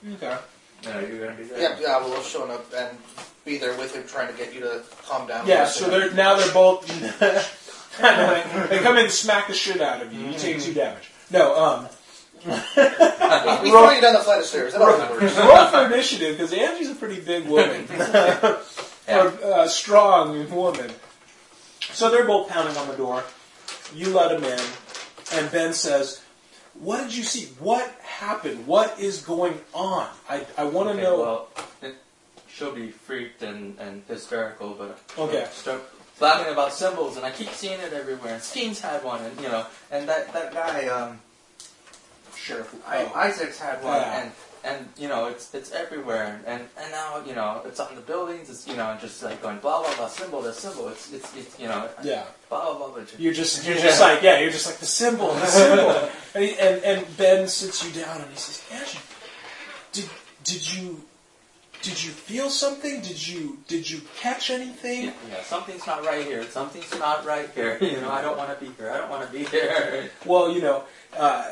in. 0.04 0.14
Okay. 0.16 0.38
No, 0.86 1.00
you're 1.00 1.26
gonna 1.26 1.38
be 1.38 1.44
there? 1.44 1.60
Yeah, 1.60 1.78
yeah, 1.80 2.00
we'll 2.00 2.22
showing 2.22 2.52
up 2.52 2.66
and 2.76 2.98
be 3.44 3.58
there 3.58 3.76
with 3.78 3.96
him, 3.96 4.06
trying 4.08 4.32
to 4.32 4.38
get 4.38 4.54
you 4.54 4.62
to 4.62 4.84
calm 5.08 5.28
down. 5.28 5.48
Yeah, 5.48 5.66
so 5.66 5.90
they're 5.90 6.12
now 6.14 6.36
they're 6.36 6.54
both. 6.54 6.86
they 8.00 8.80
come 8.80 8.98
in 8.98 9.06
and 9.06 9.12
smack 9.12 9.48
the 9.48 9.54
shit 9.54 9.82
out 9.82 10.02
of 10.02 10.14
you. 10.14 10.28
You 10.28 10.38
take 10.38 10.62
two 10.62 10.74
damage. 10.74 11.12
No, 11.32 11.56
um, 11.56 11.88
we 12.46 12.52
throw 13.72 13.90
you 13.92 14.02
down 14.02 14.14
the 14.14 14.20
flight 14.24 14.40
of 14.40 14.46
stairs. 14.46 14.74
That 14.74 14.82
always 14.82 15.10
works. 15.10 15.38
roll 15.38 15.66
for 15.68 15.86
initiative 15.94 16.38
because 16.38 16.54
Angie's 16.54 16.92
a 16.92 16.96
pretty 16.96 17.20
big 17.22 17.48
woman, 17.48 17.88
or 19.08 19.44
uh, 19.44 19.68
strong 19.68 20.50
woman. 20.54 20.92
So 21.92 22.10
they're 22.12 22.26
both 22.26 22.50
pounding 22.50 22.78
on 22.78 22.88
the 22.88 22.96
door. 22.96 23.24
You 23.94 24.10
let 24.10 24.30
them 24.30 24.44
in, 24.44 24.60
and 25.34 25.52
Ben 25.52 25.74
says, 25.74 26.22
"What 26.76 27.02
did 27.04 27.16
you 27.16 27.24
see? 27.24 27.48
What 27.60 27.90
happened? 28.04 28.68
What 28.68 29.00
is 29.00 29.22
going 29.22 29.60
on? 29.74 30.08
I 30.30 30.46
I 30.58 30.66
want 30.66 30.90
to 30.90 30.94
Okay, 30.94 31.02
know." 31.04 31.20
well, 31.20 31.48
it, 31.82 31.96
she'll 32.48 32.74
be 32.76 32.90
freaked 32.92 33.42
and, 33.44 33.78
and 33.80 34.04
hysterical, 34.08 34.76
but 34.76 35.00
Okay. 35.18 35.48
start 35.52 35.84
blabbing 36.20 36.52
about 36.52 36.74
symbols, 36.74 37.18
and 37.18 37.26
I 37.26 37.32
keep 37.32 37.50
seeing 37.50 37.80
it 37.80 37.94
everywhere. 37.94 38.34
And 38.34 38.42
Skeens 38.42 38.82
had 38.82 39.04
one, 39.04 39.24
and 39.24 39.40
you 39.40 39.48
know, 39.48 39.66
and 39.92 40.08
that 40.08 40.34
that 40.34 40.54
guy, 40.54 40.88
um, 40.88 41.20
Sheriff, 42.36 42.76
I. 42.88 43.06
Isaac's 43.16 43.60
had 43.60 43.84
one, 43.84 44.02
Yeah. 44.02 44.22
and 44.22 44.32
and 44.64 44.90
you 44.98 45.08
know, 45.08 45.28
it's 45.28 45.54
it's 45.54 45.72
everywhere, 45.72 46.42
and 46.46 46.68
and 46.78 46.92
now 46.92 47.22
you 47.26 47.36
know, 47.36 47.62
it's 47.66 47.80
on 47.80 47.96
the 47.96 48.02
buildings. 48.02 48.50
It's 48.50 48.68
you 48.68 48.76
know, 48.76 48.98
just 49.00 49.22
like 49.24 49.42
going 49.42 49.60
blah 49.60 49.82
blah 49.84 49.96
blah 49.96 50.08
symbol, 50.08 50.42
the 50.42 50.54
symbol. 50.54 50.88
It's 50.90 51.14
it's, 51.14 51.36
it's 51.38 51.60
you 51.60 51.68
know, 51.68 51.88
yeah. 52.04 52.24
blah 52.50 52.74
blah 52.74 52.88
blah. 52.88 52.96
blah. 52.96 53.04
You're 53.18 53.34
just 53.34 53.66
you're 53.68 53.78
just 53.78 54.02
like 54.02 54.22
yeah, 54.24 54.40
you're 54.40 54.52
just 54.52 54.66
like 54.66 54.78
the 54.78 54.86
symbol, 54.86 55.34
the 55.34 55.46
symbol. 55.46 55.90
and, 56.36 56.44
he, 56.44 56.58
and 56.58 56.84
and 56.84 57.18
Ben 57.18 57.48
sits 57.48 57.86
you 57.86 58.02
down 58.02 58.22
and 58.22 58.30
he 58.32 58.38
says, 58.38 58.64
Angie, 58.72 59.00
did 59.92 60.10
did 60.44 60.74
you 60.74 61.05
did 61.82 62.04
you 62.04 62.12
feel 62.12 62.50
something? 62.50 63.02
Did 63.02 63.28
you 63.28 63.60
did 63.68 63.90
you 63.90 64.02
catch 64.18 64.50
anything? 64.50 65.06
Yeah, 65.06 65.14
yeah, 65.30 65.44
something's 65.44 65.86
not 65.86 66.06
right 66.06 66.26
here. 66.26 66.44
Something's 66.44 66.98
not 67.00 67.26
right 67.26 67.50
here. 67.54 67.78
You 67.86 68.02
know, 68.02 68.12
I 68.12 68.22
don't 68.22 68.38
want 68.38 68.58
to 68.58 68.66
be 68.66 68.72
here. 68.74 68.90
I 68.92 68.98
don't 68.98 69.10
want 69.10 69.26
to 69.26 69.32
be 69.32 69.46
here. 69.46 70.10
Well, 70.26 70.52
you 70.52 70.62
know, 70.62 70.84
uh, 71.18 71.52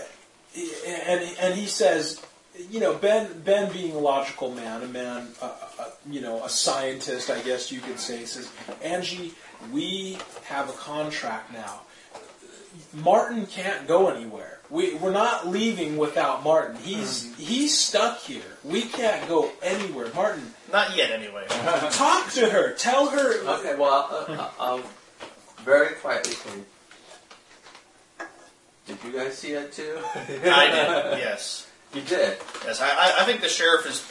and 0.55 1.21
and 1.39 1.53
he 1.55 1.67
says, 1.67 2.21
you 2.69 2.79
know, 2.79 2.95
Ben 2.95 3.41
Ben 3.41 3.71
being 3.71 3.95
a 3.95 3.99
logical 3.99 4.51
man, 4.51 4.81
a 4.83 4.87
man, 4.87 5.29
uh, 5.41 5.51
uh, 5.79 5.85
you 6.09 6.21
know, 6.21 6.43
a 6.43 6.49
scientist, 6.49 7.29
I 7.29 7.41
guess 7.41 7.71
you 7.71 7.79
could 7.79 7.99
say, 7.99 8.25
says, 8.25 8.51
Angie, 8.81 9.33
we 9.71 10.17
have 10.45 10.69
a 10.69 10.73
contract 10.73 11.53
now. 11.53 11.81
Martin 12.93 13.45
can't 13.45 13.87
go 13.87 14.09
anywhere. 14.09 14.59
We, 14.73 14.95
we're 14.95 15.11
not 15.11 15.47
leaving 15.47 15.97
without 15.97 16.43
Martin. 16.43 16.77
He's 16.77 17.31
he's 17.37 17.77
stuck 17.77 18.17
here. 18.21 18.57
We 18.63 18.81
can't 18.81 19.29
go 19.29 19.51
anywhere. 19.61 20.07
Martin, 20.15 20.51
Not 20.71 20.97
yet, 20.97 21.11
anyway. 21.11 21.45
talk 21.91 22.31
to 22.31 22.49
her. 22.49 22.73
Tell 22.73 23.07
her. 23.11 23.59
Okay, 23.59 23.75
well, 23.75 24.09
uh, 24.11 24.31
uh, 24.33 24.49
I'll 24.59 24.83
very 25.57 25.93
quietly 25.93 26.33
say, 26.33 26.49
did 28.87 28.97
you 29.05 29.11
guys 29.11 29.37
see 29.37 29.53
that 29.53 29.73
too? 29.73 29.99
I 30.15 30.65
did. 30.65 31.19
Yes. 31.19 31.69
You 31.93 32.01
did. 32.01 32.39
Yes. 32.65 32.81
I, 32.81 32.89
I, 32.89 33.21
I 33.21 33.23
think 33.25 33.41
the 33.41 33.49
sheriff 33.49 33.85
is 33.85 34.03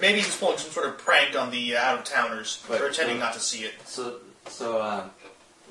maybe 0.00 0.20
he's 0.20 0.34
pulling 0.34 0.56
some 0.56 0.70
sort 0.70 0.86
of 0.86 0.96
prank 0.96 1.38
on 1.38 1.50
the 1.50 1.76
uh, 1.76 1.82
out 1.82 1.98
of 1.98 2.04
towners, 2.06 2.64
But, 2.66 2.80
pretending 2.80 3.16
um, 3.16 3.20
not 3.20 3.34
to 3.34 3.40
see 3.40 3.64
it. 3.64 3.74
So, 3.84 4.16
so, 4.46 4.80
um, 4.80 5.10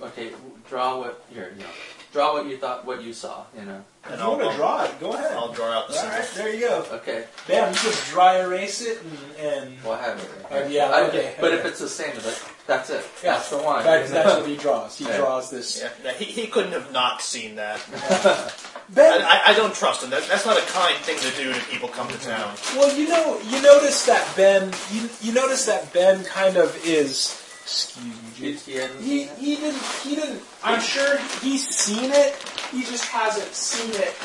okay, 0.03 0.33
draw 0.69 0.99
what 0.99 1.25
here. 1.33 1.51
You 1.57 1.63
know, 1.63 1.69
draw 2.11 2.33
what 2.33 2.45
you 2.47 2.57
thought, 2.57 2.85
what 2.85 3.01
you 3.03 3.13
saw. 3.13 3.43
You 3.57 3.65
know. 3.65 3.83
If 4.05 4.11
And 4.11 4.21
you 4.21 4.27
want 4.27 4.41
I'll, 4.43 4.51
to 4.51 4.55
draw 4.57 4.83
it, 4.85 4.99
go 4.99 5.13
ahead. 5.13 5.31
I'll 5.33 5.51
draw 5.53 5.67
out 5.67 5.87
the 5.89 5.93
All 5.95 5.99
symbol. 5.99 6.17
right, 6.17 6.29
there 6.35 6.53
you 6.53 6.59
go. 6.61 6.85
Okay. 6.93 7.25
Bam, 7.47 7.73
you 7.73 7.79
just 7.79 8.09
dry 8.11 8.39
erase 8.39 8.81
it 8.81 8.97
and, 9.03 9.45
and 9.45 9.83
Well, 9.83 9.93
I 9.93 10.01
have 10.03 10.19
it. 10.19 10.51
Uh, 10.51 10.67
yeah, 10.69 10.89
I- 10.89 11.07
okay, 11.09 11.35
But 11.39 11.51
okay. 11.51 11.59
if 11.59 11.65
it's 11.65 11.79
the 11.79 11.89
same, 11.89 12.15
that, 12.15 12.41
that's 12.65 12.89
it. 12.89 13.05
Yeah. 13.23 13.33
That's 13.33 13.49
the 13.49 13.57
one. 13.57 13.83
That's, 13.83 14.09
that's 14.09 14.39
what 14.39 14.47
he 14.47 14.55
draws. 14.55 14.97
He 14.97 15.03
Yeah. 15.09 15.17
draws 15.17 15.51
this. 15.51 15.79
Yeah, 15.81 15.89
yeah, 16.03 16.13
he, 16.13 16.25
he 16.25 16.47
couldn't 16.47 16.71
have 16.71 16.93
not 16.93 17.21
seen 17.21 17.55
that. 17.57 17.79
Ben, 18.89 19.21
I, 19.21 19.25
I, 19.25 19.51
I 19.51 19.53
don't 19.53 19.75
trust 19.75 20.01
him. 20.03 20.09
That, 20.11 20.25
that's 20.29 20.45
not 20.45 20.57
a 20.57 20.65
kind 20.71 20.95
thing 21.03 21.17
to 21.19 21.37
do 21.37 21.53
to 21.53 21.59
people 21.65 21.89
come 21.89 22.07
to 22.07 22.17
town. 22.19 22.55
well, 22.75 22.97
you 22.97 23.07
know, 23.09 23.39
you 23.49 23.61
notice 23.61 24.05
that 24.05 24.25
Ben, 24.35 24.71
you, 24.91 25.09
you 25.21 25.33
notice 25.33 25.65
that 25.65 25.91
Ben 25.93 26.23
kind 26.23 26.55
of 26.57 26.75
is. 26.85 27.38
He, 28.99 29.23
he 29.25 29.55
didn't. 29.55 29.81
He 30.03 30.15
didn't. 30.15 30.41
I'm 30.63 30.81
sure 30.81 31.17
he's 31.41 31.67
seen 31.67 32.11
it. 32.11 32.35
He 32.71 32.83
just 32.83 33.05
hasn't 33.05 33.53
seen 33.53 33.91
it 33.91 34.15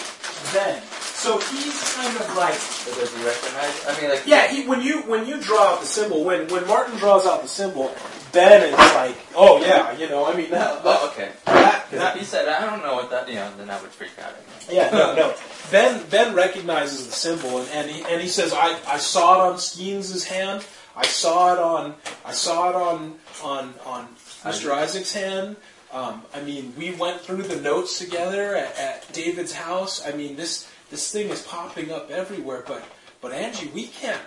then. 0.53 0.83
So 1.01 1.39
he's 1.39 1.95
kind 1.95 2.17
of 2.17 2.37
like. 2.37 2.55
But 2.85 2.95
does 2.99 3.17
he 3.17 3.25
recognize? 3.25 3.87
I 3.87 4.01
mean, 4.01 4.11
like. 4.11 4.27
Yeah, 4.27 4.47
he, 4.49 4.67
when 4.67 4.83
you 4.83 5.03
when 5.03 5.27
you 5.27 5.41
draw 5.41 5.75
out 5.75 5.81
the 5.81 5.87
symbol, 5.87 6.25
when 6.25 6.49
when 6.49 6.67
Martin 6.67 6.97
draws 6.99 7.27
out 7.27 7.43
the 7.43 7.49
symbol, 7.49 7.95
Ben 8.33 8.63
is 8.69 8.79
like, 8.95 9.17
oh 9.37 9.61
yeah, 9.61 9.97
you 9.97 10.09
know, 10.09 10.27
I 10.27 10.37
mean 10.37 10.51
that, 10.51 10.71
oh, 10.71 10.83
that, 10.83 11.01
Oh, 11.03 11.11
okay. 11.13 11.31
that, 11.47 11.91
that 11.93 12.15
if 12.15 12.21
he 12.21 12.27
said, 12.27 12.49
I 12.49 12.69
don't 12.69 12.83
know 12.83 12.95
what 12.95 13.11
that, 13.11 13.29
you 13.29 13.37
know, 13.37 13.51
then 13.57 13.71
I 13.71 13.81
would 13.81 13.91
freak 13.91 14.11
out. 14.23 14.33
Yeah, 14.71 14.91
no, 14.91 15.15
no. 15.15 15.35
Ben 15.71 16.03
Ben 16.11 16.35
recognizes 16.35 17.07
the 17.07 17.13
symbol, 17.13 17.59
and, 17.59 17.69
and 17.71 17.91
he 17.91 18.03
and 18.11 18.21
he 18.21 18.29
says, 18.29 18.53
"I, 18.53 18.79
I 18.87 18.99
saw 18.99 19.35
it 19.35 19.53
on 19.53 19.55
Skeens' 19.59 20.27
hand. 20.27 20.67
I 20.97 21.07
saw 21.07 21.53
it 21.53 21.59
on 21.59 21.95
I 22.25 22.33
saw 22.33 22.71
it 22.71 22.77
on 22.77 23.15
on 23.43 23.75
on 23.85 24.09
Mr. 24.43 24.71
Isaac's 24.71 25.13
hand. 25.13 25.57
Um, 25.93 26.23
I 26.35 26.41
mean, 26.41 26.75
we 26.77 26.93
went 26.93 27.21
through 27.21 27.43
the 27.43 27.61
notes 27.61 27.99
together 27.99 28.57
at, 28.57 28.79
at 28.79 29.13
David's 29.13 29.53
house. 29.53 30.05
I 30.07 30.13
mean, 30.13 30.37
this 30.37 30.69
this 30.91 31.11
thing 31.11 31.29
is 31.29 31.43
popping 31.43 31.91
up 31.91 32.11
everywhere. 32.11 32.65
But 32.67 32.85
but 33.21 33.33
Angie, 33.33 33.69
we 33.69 33.87
can't. 33.87 34.23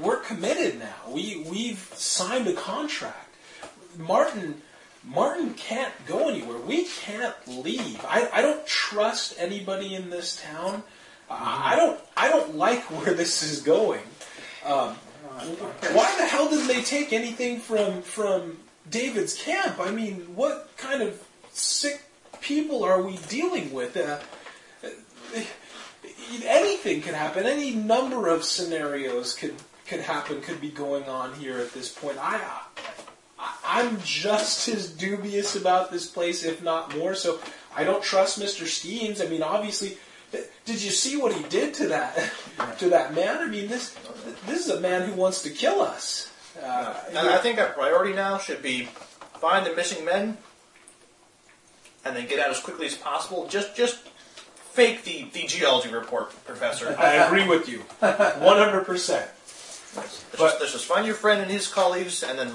We're 0.00 0.20
committed 0.20 0.78
now. 0.78 0.96
We 1.08 1.44
we've 1.48 1.90
signed 1.94 2.46
a 2.48 2.54
contract. 2.54 3.34
Martin." 3.96 4.62
Martin 5.02 5.54
can't 5.54 5.94
go 6.06 6.28
anywhere. 6.28 6.58
We 6.58 6.84
can't 6.84 7.34
leave. 7.46 8.04
I, 8.04 8.28
I 8.34 8.42
don't 8.42 8.66
trust 8.66 9.34
anybody 9.38 9.94
in 9.94 10.10
this 10.10 10.36
town. 10.36 10.82
I 11.30 11.72
I 11.72 11.76
don't 11.76 12.00
I 12.16 12.28
don't 12.28 12.56
like 12.56 12.82
where 12.90 13.14
this 13.14 13.42
is 13.42 13.62
going. 13.62 14.02
Um, 14.64 14.96
why 15.30 16.14
the 16.18 16.26
hell 16.26 16.48
didn't 16.48 16.68
they 16.68 16.82
take 16.82 17.12
anything 17.12 17.60
from 17.60 18.02
from 18.02 18.58
David's 18.88 19.34
camp? 19.34 19.78
I 19.78 19.90
mean, 19.90 20.34
what 20.34 20.70
kind 20.76 21.02
of 21.02 21.22
sick 21.52 22.02
people 22.40 22.84
are 22.84 23.02
we 23.02 23.16
dealing 23.28 23.72
with? 23.72 23.96
Uh, 23.96 24.18
anything 26.44 27.02
could 27.02 27.14
happen. 27.14 27.46
Any 27.46 27.74
number 27.74 28.28
of 28.28 28.44
scenarios 28.44 29.34
could 29.34 29.54
could 29.86 30.00
happen. 30.00 30.40
Could 30.40 30.60
be 30.60 30.70
going 30.70 31.04
on 31.04 31.34
here 31.34 31.58
at 31.58 31.72
this 31.72 31.92
point. 31.92 32.18
I. 32.18 32.36
I 32.36 32.64
I'm 33.62 34.00
just 34.02 34.68
as 34.68 34.90
dubious 34.90 35.56
about 35.56 35.90
this 35.90 36.06
place, 36.06 36.44
if 36.44 36.62
not 36.62 36.96
more. 36.96 37.14
So 37.14 37.38
I 37.74 37.84
don't 37.84 38.02
trust 38.02 38.38
Mr. 38.38 38.64
Skeens. 38.64 39.24
I 39.24 39.28
mean, 39.28 39.42
obviously, 39.42 39.96
did 40.32 40.82
you 40.82 40.90
see 40.90 41.16
what 41.16 41.32
he 41.32 41.42
did 41.48 41.74
to 41.74 41.88
that 41.88 42.30
to 42.78 42.88
that 42.90 43.14
man? 43.14 43.38
I 43.38 43.46
mean, 43.46 43.68
this 43.68 43.94
this 44.46 44.66
is 44.66 44.70
a 44.70 44.80
man 44.80 45.08
who 45.08 45.14
wants 45.14 45.42
to 45.42 45.50
kill 45.50 45.80
us. 45.80 46.30
Uh, 46.62 46.94
And 47.08 47.18
I 47.18 47.38
think 47.38 47.58
our 47.58 47.68
priority 47.70 48.12
now 48.14 48.38
should 48.38 48.62
be 48.62 48.88
find 49.40 49.64
the 49.66 49.74
missing 49.74 50.04
men, 50.04 50.36
and 52.04 52.16
then 52.16 52.26
get 52.26 52.38
out 52.38 52.50
as 52.50 52.60
quickly 52.60 52.86
as 52.86 52.94
possible. 52.94 53.46
Just 53.48 53.74
just 53.76 53.98
fake 54.72 55.02
the, 55.04 55.28
the 55.32 55.46
geology 55.46 55.90
report, 55.92 56.30
Professor. 56.44 56.94
I 56.98 57.14
agree 57.26 57.46
with 57.46 57.68
you, 57.68 57.78
one 58.00 58.56
hundred 58.58 58.84
percent. 58.86 59.28
Let's, 59.96 60.24
But- 60.30 60.38
just, 60.38 60.60
let's 60.60 60.72
just 60.72 60.84
find 60.86 61.04
your 61.06 61.16
friend 61.16 61.40
and 61.42 61.50
his 61.50 61.66
colleagues, 61.66 62.22
and 62.22 62.38
then 62.38 62.50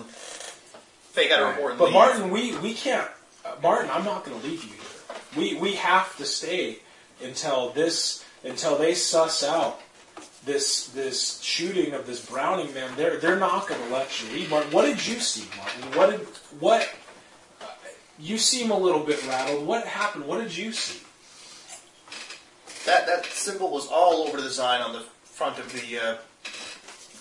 fake 1.11 1.31
out 1.31 1.41
a 1.41 1.45
report. 1.47 1.71
And 1.71 1.79
But 1.79 1.85
leave. 1.85 1.93
Martin, 1.93 2.29
we 2.31 2.55
we 2.57 2.73
can't. 2.73 3.09
Uh, 3.43 3.55
Martin, 3.61 3.89
I'm 3.91 4.05
not 4.05 4.23
going 4.25 4.39
to 4.39 4.47
leave 4.47 4.63
you 4.63 4.71
here. 4.71 4.79
We 5.37 5.55
we 5.59 5.75
have 5.75 6.15
to 6.17 6.25
stay 6.25 6.79
until 7.23 7.69
this 7.71 8.23
until 8.43 8.77
they 8.77 8.93
suss 8.93 9.43
out 9.43 9.81
this 10.45 10.87
this 10.89 11.41
shooting 11.41 11.93
of 11.93 12.05
this 12.07 12.25
Browning 12.25 12.73
man. 12.73 12.91
They're 12.95 13.17
they're 13.17 13.39
not 13.39 13.67
going 13.67 13.81
to 13.81 13.93
let 13.93 14.21
you 14.21 14.31
leave. 14.33 14.49
Martin, 14.49 14.71
what 14.71 14.85
did 14.85 15.05
you 15.05 15.19
see, 15.19 15.47
Martin? 15.57 15.99
What 15.99 16.11
did 16.11 16.19
what? 16.59 16.95
you 18.19 18.37
seem 18.37 18.71
a 18.71 18.77
little 18.77 19.01
bit 19.03 19.25
rattled. 19.27 19.65
What 19.65 19.85
happened? 19.85 20.25
What 20.25 20.41
did 20.41 20.55
you 20.55 20.71
see? 20.71 21.01
That 22.85 23.07
that 23.07 23.25
symbol 23.25 23.71
was 23.71 23.87
all 23.87 24.27
over 24.27 24.37
the 24.37 24.43
design 24.43 24.81
on 24.81 24.93
the 24.93 25.01
front 25.23 25.59
of 25.59 25.71
the 25.73 25.99
uh, 25.99 26.17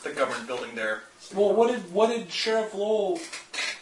the 0.02 0.10
government 0.10 0.46
building 0.46 0.74
there. 0.74 1.02
Well, 1.34 1.54
what 1.54 1.70
did 1.70 1.92
what 1.92 2.10
did 2.10 2.30
Sheriff 2.30 2.74
Lowell? 2.74 3.18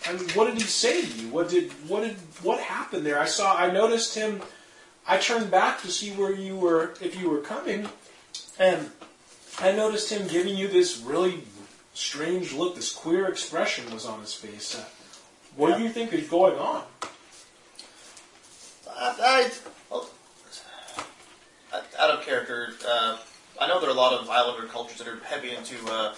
I 0.07 0.15
mean, 0.15 0.29
what 0.31 0.47
did 0.47 0.55
he 0.55 0.63
say 0.63 1.03
to 1.03 1.07
you? 1.07 1.29
What 1.29 1.49
did 1.49 1.73
what 1.89 2.03
did 2.03 2.17
what 2.43 2.61
happened 2.61 3.05
there? 3.05 3.19
I 3.19 3.27
saw. 3.27 3.57
I 3.57 3.71
noticed 3.71 4.15
him. 4.15 4.41
I 5.07 5.19
turned 5.19 5.51
back 5.51 5.83
to 5.83 5.91
see 5.91 6.11
where 6.11 6.33
you 6.33 6.57
were, 6.57 6.95
if 7.01 7.21
you 7.21 7.29
were 7.29 7.41
coming, 7.41 7.89
and 8.59 8.91
I 9.59 9.73
noticed 9.73 10.11
him 10.11 10.29
giving 10.29 10.57
you 10.57 10.69
this 10.69 10.99
really 10.99 11.45
strange 11.95 12.53
look. 12.53 12.77
This 12.77 12.93
queer 12.93 13.27
expression 13.27 13.93
was 13.93 14.07
on 14.07 14.21
his 14.21 14.35
face. 14.35 14.77
Uh, 14.77 14.85
what 15.57 15.77
do 15.77 15.83
you 15.83 15.91
think 15.91 16.13
is 16.13 16.29
going 16.29 16.59
on? 16.59 16.85
I, 18.89 19.15
I 19.21 19.51
well, 19.91 20.09
out 21.99 22.11
of 22.11 22.25
character. 22.25 22.75
Uh, 22.87 23.19
I 23.61 23.67
know 23.67 23.81
there 23.81 23.89
are 23.89 23.93
a 23.93 23.97
lot 23.97 24.13
of 24.13 24.29
Islander 24.29 24.67
cultures 24.67 24.99
that 24.99 25.09
are 25.09 25.19
heavy 25.25 25.51
into 25.51 25.77
uh, 25.91 26.15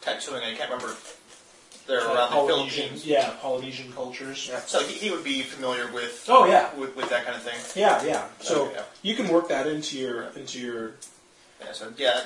tattooing. 0.00 0.42
I 0.42 0.54
can't 0.54 0.70
remember. 0.70 0.94
They're 1.86 1.98
around 1.98 2.30
the 2.30 2.36
Polynesian, 2.36 2.82
Philippines. 2.84 3.06
yeah, 3.06 3.30
Polynesian 3.40 3.92
cultures. 3.92 4.50
So 4.66 4.80
he, 4.84 4.94
he 4.94 5.10
would 5.10 5.24
be 5.24 5.42
familiar 5.42 5.90
with 5.92 6.24
Oh 6.28 6.46
yeah, 6.46 6.72
with, 6.76 6.94
with 6.96 7.10
that 7.10 7.24
kind 7.24 7.36
of 7.36 7.42
thing. 7.42 7.58
yeah, 7.80 8.02
yeah. 8.04 8.26
So 8.40 8.66
Okay, 8.66 8.74
yeah. 8.76 8.82
you 9.02 9.14
can 9.16 9.28
work 9.28 9.48
that 9.48 9.66
into 9.66 9.98
your 9.98 10.24
into 10.36 10.60
your. 10.60 10.92
Yeah, 11.60 11.72
so 11.72 11.92
yeah, 11.96 12.22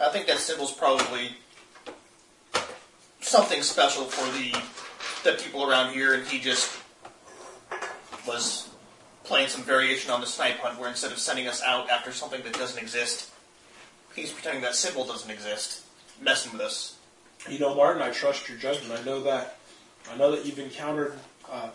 I 0.00 0.10
think 0.10 0.26
that 0.28 0.38
symbol's 0.38 0.72
probably 0.72 1.30
something 3.20 3.62
special 3.62 4.04
for 4.04 4.26
the 4.38 4.52
the 5.24 5.36
people 5.42 5.68
around 5.68 5.92
here, 5.92 6.14
and 6.14 6.26
he 6.26 6.38
just 6.38 6.78
was 8.26 8.68
playing 9.24 9.48
some 9.48 9.62
variation 9.62 10.10
on 10.10 10.20
the 10.20 10.26
snipe 10.26 10.58
hunt, 10.58 10.78
where 10.78 10.88
instead 10.88 11.12
of 11.12 11.18
sending 11.18 11.48
us 11.48 11.62
out 11.62 11.90
after 11.90 12.12
something 12.12 12.42
that 12.42 12.52
doesn't 12.54 12.80
exist, 12.80 13.30
he's 14.14 14.30
pretending 14.32 14.62
that 14.62 14.74
symbol 14.74 15.04
doesn't 15.04 15.30
exist, 15.30 15.84
messing 16.20 16.52
with 16.52 16.60
us. 16.60 16.96
You 17.48 17.58
know, 17.58 17.74
Martin, 17.74 18.02
I 18.02 18.10
trust 18.10 18.48
your 18.48 18.58
judgment. 18.58 18.98
I 19.00 19.04
know 19.04 19.22
that. 19.22 19.58
I 20.10 20.16
know 20.16 20.30
that 20.32 20.44
you've 20.46 20.58
encountered, 20.58 21.14
uh, 21.50 21.68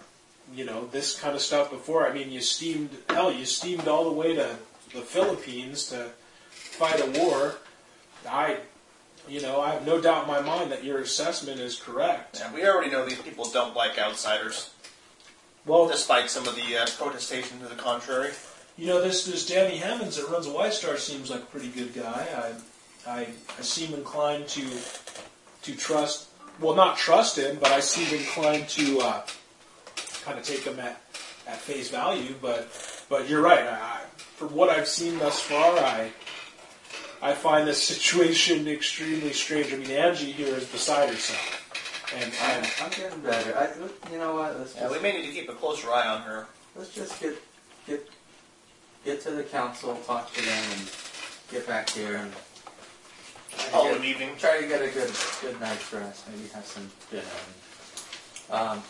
you 0.53 0.65
know, 0.65 0.88
this 0.88 1.19
kind 1.19 1.35
of 1.35 1.41
stuff 1.41 1.69
before. 1.72 2.07
I 2.07 2.14
mean, 2.14 2.31
you 2.31 2.41
steamed 2.41 2.90
hell. 3.10 3.31
You 3.31 3.45
steamed 3.45 3.88
all 3.88 4.06
the 4.06 4.11
way 4.11 4.35
to 4.35 4.56
the 4.94 5.02
Philippines 5.02 5.90
to 5.90 6.10
fight 6.52 6.99
a 7.02 7.19
war. 7.19 7.56
I, 8.27 8.57
you 9.27 9.41
know, 9.41 9.61
I 9.61 9.72
have 9.73 9.85
no 9.85 10.02
doubt 10.02 10.23
in 10.23 10.27
my 10.27 10.41
mind 10.41 10.72
that 10.72 10.84
your 10.84 10.99
assessment 10.99 11.60
is 11.60 11.80
correct. 11.80 12.41
And 12.44 12.53
we 12.53 12.65
already 12.68 12.91
know 12.91 13.06
these 13.06 13.22
people 13.22 13.45
don't 13.49 13.76
like 13.76 13.98
outsiders, 13.98 14.72
Well, 15.65 15.88
despite 15.88 16.30
some 16.30 16.48
of 16.48 16.56
the 16.56 16.77
uh, 16.77 16.85
protestation 16.98 17.60
to 17.60 17.68
the 17.68 17.76
contrary. 17.76 18.31
you 18.77 18.88
know, 18.88 19.02
this 19.02 19.26
this 19.26 19.45
Danny 19.45 19.77
Hammonds 19.77 20.18
that 20.18 20.30
runs 20.30 20.48
White 20.48 20.73
Star 20.73 20.98
seems 20.98 21.30
like 21.30 21.41
a 21.41 21.45
pretty 21.45 21.69
good 21.69 21.94
guy. 21.94 22.27
I, 23.07 23.10
I, 23.11 23.27
I 23.60 23.61
seem 23.61 23.94
inclined 23.94 24.48
to 24.49 24.65
to 25.64 25.76
trust. 25.76 26.27
Well, 26.61 26.76
not 26.76 26.98
trust 26.98 27.38
him, 27.38 27.57
but 27.60 27.72
I 27.72 27.80
seem 27.80 28.18
inclined 28.18 28.69
to 28.69 28.99
uh, 28.99 29.26
kind 30.23 30.38
of 30.38 30.45
take 30.45 30.64
him 30.64 30.80
at, 30.80 31.02
at 31.48 31.57
face 31.57 31.90
value. 31.90 32.35
But 32.41 32.69
but 33.10 33.27
you're 33.30 33.41
right. 33.41 33.65
I, 33.65 33.72
I- 33.72 33.99
from 34.38 34.56
what 34.56 34.69
I've 34.69 34.88
seen 34.88 35.19
thus 35.19 35.40
far, 35.40 35.77
I 35.77 36.11
I 37.22 37.34
find 37.34 37.68
this 37.68 37.81
situation 37.88 38.68
extremely 38.68 39.31
strange. 39.34 39.72
I 39.73 39.77
mean, 39.77 39.90
Angie 39.91 40.31
here 40.31 40.53
is 40.56 40.65
beside 40.65 41.10
herself, 41.10 42.11
and 42.15 42.31
I'm, 42.44 42.85
I'm 42.85 42.91
getting 42.91 43.19
better. 43.22 43.57
I, 43.57 44.11
you 44.11 44.18
know 44.19 44.35
what? 44.35 44.57
Let's 44.60 44.76
Yeah, 44.76 44.91
we 44.91 44.99
may 44.99 45.14
need 45.14 45.27
to 45.27 45.31
keep 45.34 45.49
a 45.49 45.53
closer 45.53 45.91
eye 45.91 46.07
on 46.07 46.22
her. 46.23 46.48
let's 46.76 46.94
just 46.94 47.19
get 47.22 47.35
get 47.88 48.07
get 49.06 49.22
to 49.22 49.31
the 49.31 49.44
council, 49.44 49.95
talk 50.06 50.34
to 50.34 50.41
them, 50.41 50.64
and 50.77 50.91
get 51.52 51.68
back 51.68 51.90
here 51.90 52.15
and 52.18 52.31
try 52.31 52.40
to 52.41 52.52
All 53.73 53.85
get- 53.85 53.97
an 53.97 54.03
evening. 54.05 54.30
try 54.38 54.61
to 54.61 54.67
get 54.67 54.81
a 54.81 54.89
good 54.89 55.11
good 55.41 55.59
night's 55.59 55.91
rest. 55.93 56.27
Maybe 56.30 56.47
have 56.49 56.65
some 56.65 56.89
dinner. 57.09 57.23
Um, 58.51 58.84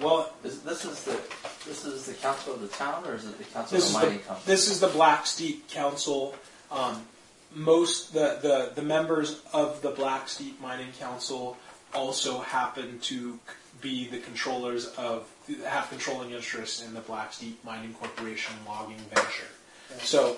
well, 0.00 0.32
is, 0.44 0.62
this 0.62 0.84
is 0.84 1.04
the 1.04 1.20
this 1.66 1.84
is 1.84 2.06
the 2.06 2.14
council 2.14 2.54
of 2.54 2.60
the 2.62 2.68
town, 2.68 3.04
or 3.06 3.14
is 3.14 3.26
it 3.26 3.36
the 3.38 3.44
council 3.44 3.76
This 3.76 3.88
of 3.88 3.90
is 3.90 3.92
the 3.94 4.00
the, 4.00 4.06
mining 4.06 4.18
company? 4.20 4.46
this 4.46 4.70
is 4.70 4.80
the 4.80 4.88
Blacksteep 4.88 5.68
Council. 5.68 6.34
Um, 6.70 7.02
most 7.54 8.12
the, 8.14 8.38
the 8.40 8.72
the 8.74 8.82
members 8.82 9.40
of 9.52 9.82
the 9.82 9.90
Blacksteep 9.92 10.60
Mining 10.60 10.92
Council 10.98 11.56
also 11.92 12.40
happen 12.40 13.00
to 13.00 13.38
be 13.80 14.06
the 14.08 14.18
controllers 14.18 14.86
of 14.96 15.26
have 15.66 15.88
controlling 15.90 16.30
interests 16.30 16.82
in 16.84 16.94
the 16.94 17.00
Blacksteep 17.00 17.54
Mining 17.64 17.92
Corporation 17.94 18.54
logging 18.66 18.98
venture. 19.12 19.48
So, 20.02 20.36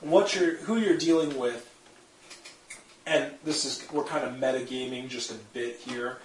what 0.00 0.34
you're 0.34 0.56
who 0.56 0.78
you're 0.78 0.96
dealing 0.96 1.38
with, 1.38 1.67
and 3.08 3.32
this 3.44 3.64
is 3.64 3.86
we're 3.90 4.04
kind 4.04 4.24
of 4.24 4.34
metagaming 4.34 5.08
just 5.08 5.30
a 5.30 5.36
bit 5.54 5.76
here. 5.76 6.18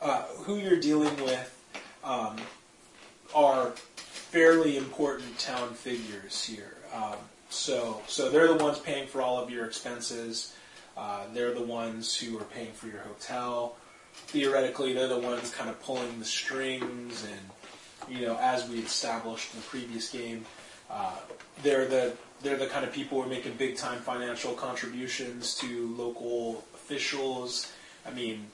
Uh, 0.00 0.22
who 0.44 0.56
you're 0.56 0.80
dealing 0.80 1.14
with 1.22 1.62
um, 2.02 2.36
are 3.34 3.72
fairly 3.96 4.76
important 4.78 5.38
town 5.38 5.74
figures 5.74 6.42
here. 6.42 6.76
Um, 6.94 7.16
so, 7.50 8.00
so 8.06 8.30
they're 8.30 8.48
the 8.48 8.64
ones 8.64 8.78
paying 8.78 9.06
for 9.06 9.20
all 9.20 9.38
of 9.38 9.50
your 9.50 9.66
expenses. 9.66 10.54
Uh, 10.96 11.24
they're 11.34 11.52
the 11.52 11.62
ones 11.62 12.16
who 12.16 12.38
are 12.38 12.44
paying 12.44 12.72
for 12.72 12.86
your 12.86 13.00
hotel. 13.00 13.76
Theoretically, 14.14 14.94
they're 14.94 15.08
the 15.08 15.18
ones 15.18 15.54
kind 15.54 15.68
of 15.68 15.80
pulling 15.82 16.18
the 16.18 16.24
strings, 16.24 17.24
and 17.24 18.18
you 18.18 18.26
know, 18.26 18.38
as 18.40 18.68
we 18.68 18.78
established 18.78 19.52
in 19.52 19.60
the 19.60 19.66
previous 19.66 20.10
game, 20.10 20.44
uh, 20.90 21.16
they're 21.62 21.86
the 21.86 22.14
they're 22.42 22.56
the 22.56 22.66
kind 22.66 22.84
of 22.84 22.92
people 22.92 23.18
who 23.20 23.26
are 23.26 23.30
making 23.30 23.54
big 23.54 23.76
time 23.76 24.00
financial 24.00 24.52
contributions 24.52 25.54
to 25.56 25.94
local 25.96 26.64
officials. 26.74 27.72
I 28.06 28.10
mean, 28.10 28.46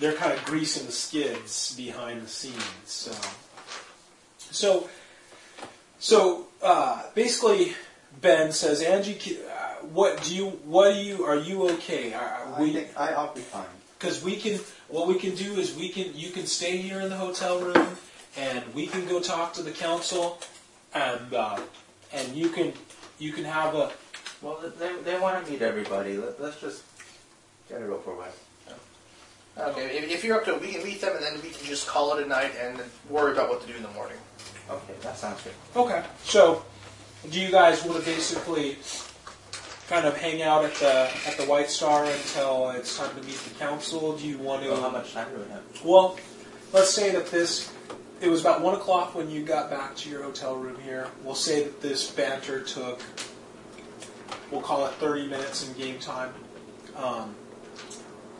they're 0.00 0.14
kind 0.14 0.32
of 0.32 0.44
greasing 0.44 0.86
the 0.86 0.92
skids 0.92 1.74
behind 1.76 2.22
the 2.22 2.28
scenes. 2.28 2.62
So, 2.84 3.12
so, 4.38 4.88
so 5.98 6.46
uh, 6.62 7.02
basically, 7.14 7.74
Ben 8.20 8.52
says, 8.52 8.82
Angie, 8.82 9.38
uh, 9.38 9.86
what 9.86 10.22
do 10.22 10.34
you? 10.34 10.46
What 10.64 10.94
do 10.94 11.00
you? 11.00 11.24
Are 11.24 11.36
you 11.36 11.68
okay? 11.70 12.14
Are, 12.14 12.48
I 12.56 12.60
we 12.60 12.72
think 12.72 12.88
I, 12.98 13.12
I'll 13.12 13.34
be 13.34 13.40
fine. 13.40 13.66
because 13.98 14.22
we 14.22 14.36
can. 14.36 14.58
What 14.88 15.08
we 15.08 15.18
can 15.18 15.34
do 15.34 15.54
is 15.54 15.74
we 15.76 15.90
can. 15.90 16.12
You 16.14 16.30
can 16.30 16.46
stay 16.46 16.78
here 16.78 17.00
in 17.00 17.10
the 17.10 17.16
hotel 17.16 17.60
room, 17.60 17.96
and 18.36 18.62
we 18.74 18.86
can 18.86 19.06
go 19.06 19.20
talk 19.20 19.52
to 19.54 19.62
the 19.62 19.70
council, 19.70 20.38
and 20.94 21.34
uh, 21.34 21.60
and 22.12 22.34
you 22.34 22.48
can 22.48 22.72
you 23.18 23.32
can 23.32 23.44
have 23.44 23.74
a 23.74 23.92
Well, 24.42 24.60
they, 24.78 24.94
they 25.02 25.18
want 25.18 25.44
to 25.44 25.50
meet 25.50 25.62
everybody. 25.62 26.16
Let, 26.16 26.40
let's 26.40 26.60
just 26.60 26.82
get 27.68 27.80
it 27.80 27.90
over 27.90 28.14
with. 28.14 28.42
Okay, 29.58 29.96
if, 29.96 30.10
if 30.10 30.24
you're 30.24 30.36
up 30.36 30.44
to 30.44 30.54
it, 30.54 30.60
we 30.60 30.72
can 30.72 30.84
meet 30.84 31.00
them, 31.00 31.16
and 31.16 31.24
then 31.24 31.34
we 31.42 31.48
can 31.48 31.66
just 31.66 31.86
call 31.86 32.14
it 32.14 32.22
a 32.22 32.28
night 32.28 32.52
and 32.60 32.78
worry 33.08 33.32
about 33.32 33.48
what 33.48 33.62
to 33.62 33.66
do 33.66 33.74
in 33.74 33.82
the 33.82 33.88
morning. 33.90 34.18
Okay, 34.68 34.92
that 35.00 35.16
sounds 35.16 35.42
good. 35.42 35.54
Okay. 35.74 36.04
So, 36.24 36.62
do 37.30 37.40
you 37.40 37.50
guys 37.50 37.82
want 37.82 37.98
to 37.98 38.04
basically 38.04 38.76
kind 39.88 40.04
of 40.04 40.14
hang 40.16 40.42
out 40.42 40.64
at 40.64 40.74
the 40.74 41.10
at 41.26 41.38
the 41.38 41.44
White 41.44 41.70
Star 41.70 42.04
until 42.04 42.70
it's 42.70 42.98
time 42.98 43.16
to 43.16 43.22
meet 43.26 43.36
the 43.36 43.54
council? 43.54 44.16
Do 44.18 44.26
you 44.26 44.36
want 44.38 44.62
to? 44.62 44.70
Well, 44.70 44.82
how 44.82 44.90
much 44.90 45.14
time 45.14 45.28
do 45.30 45.42
we 45.42 45.48
have? 45.50 45.62
Well, 45.82 46.18
let's 46.74 46.90
say 46.90 47.10
that 47.12 47.28
this. 47.28 47.72
It 48.20 48.30
was 48.30 48.40
about 48.40 48.62
one 48.62 48.74
o'clock 48.74 49.14
when 49.14 49.30
you 49.30 49.42
got 49.42 49.68
back 49.68 49.94
to 49.96 50.08
your 50.08 50.22
hotel 50.22 50.56
room 50.56 50.78
here. 50.80 51.08
We'll 51.22 51.34
say 51.34 51.64
that 51.64 51.82
this 51.82 52.10
banter 52.10 52.62
took. 52.62 53.00
We'll 54.50 54.62
call 54.62 54.86
it 54.86 54.92
thirty 54.94 55.26
minutes 55.26 55.68
in 55.68 55.74
game 55.76 55.98
time. 55.98 56.32
Um, 56.96 57.34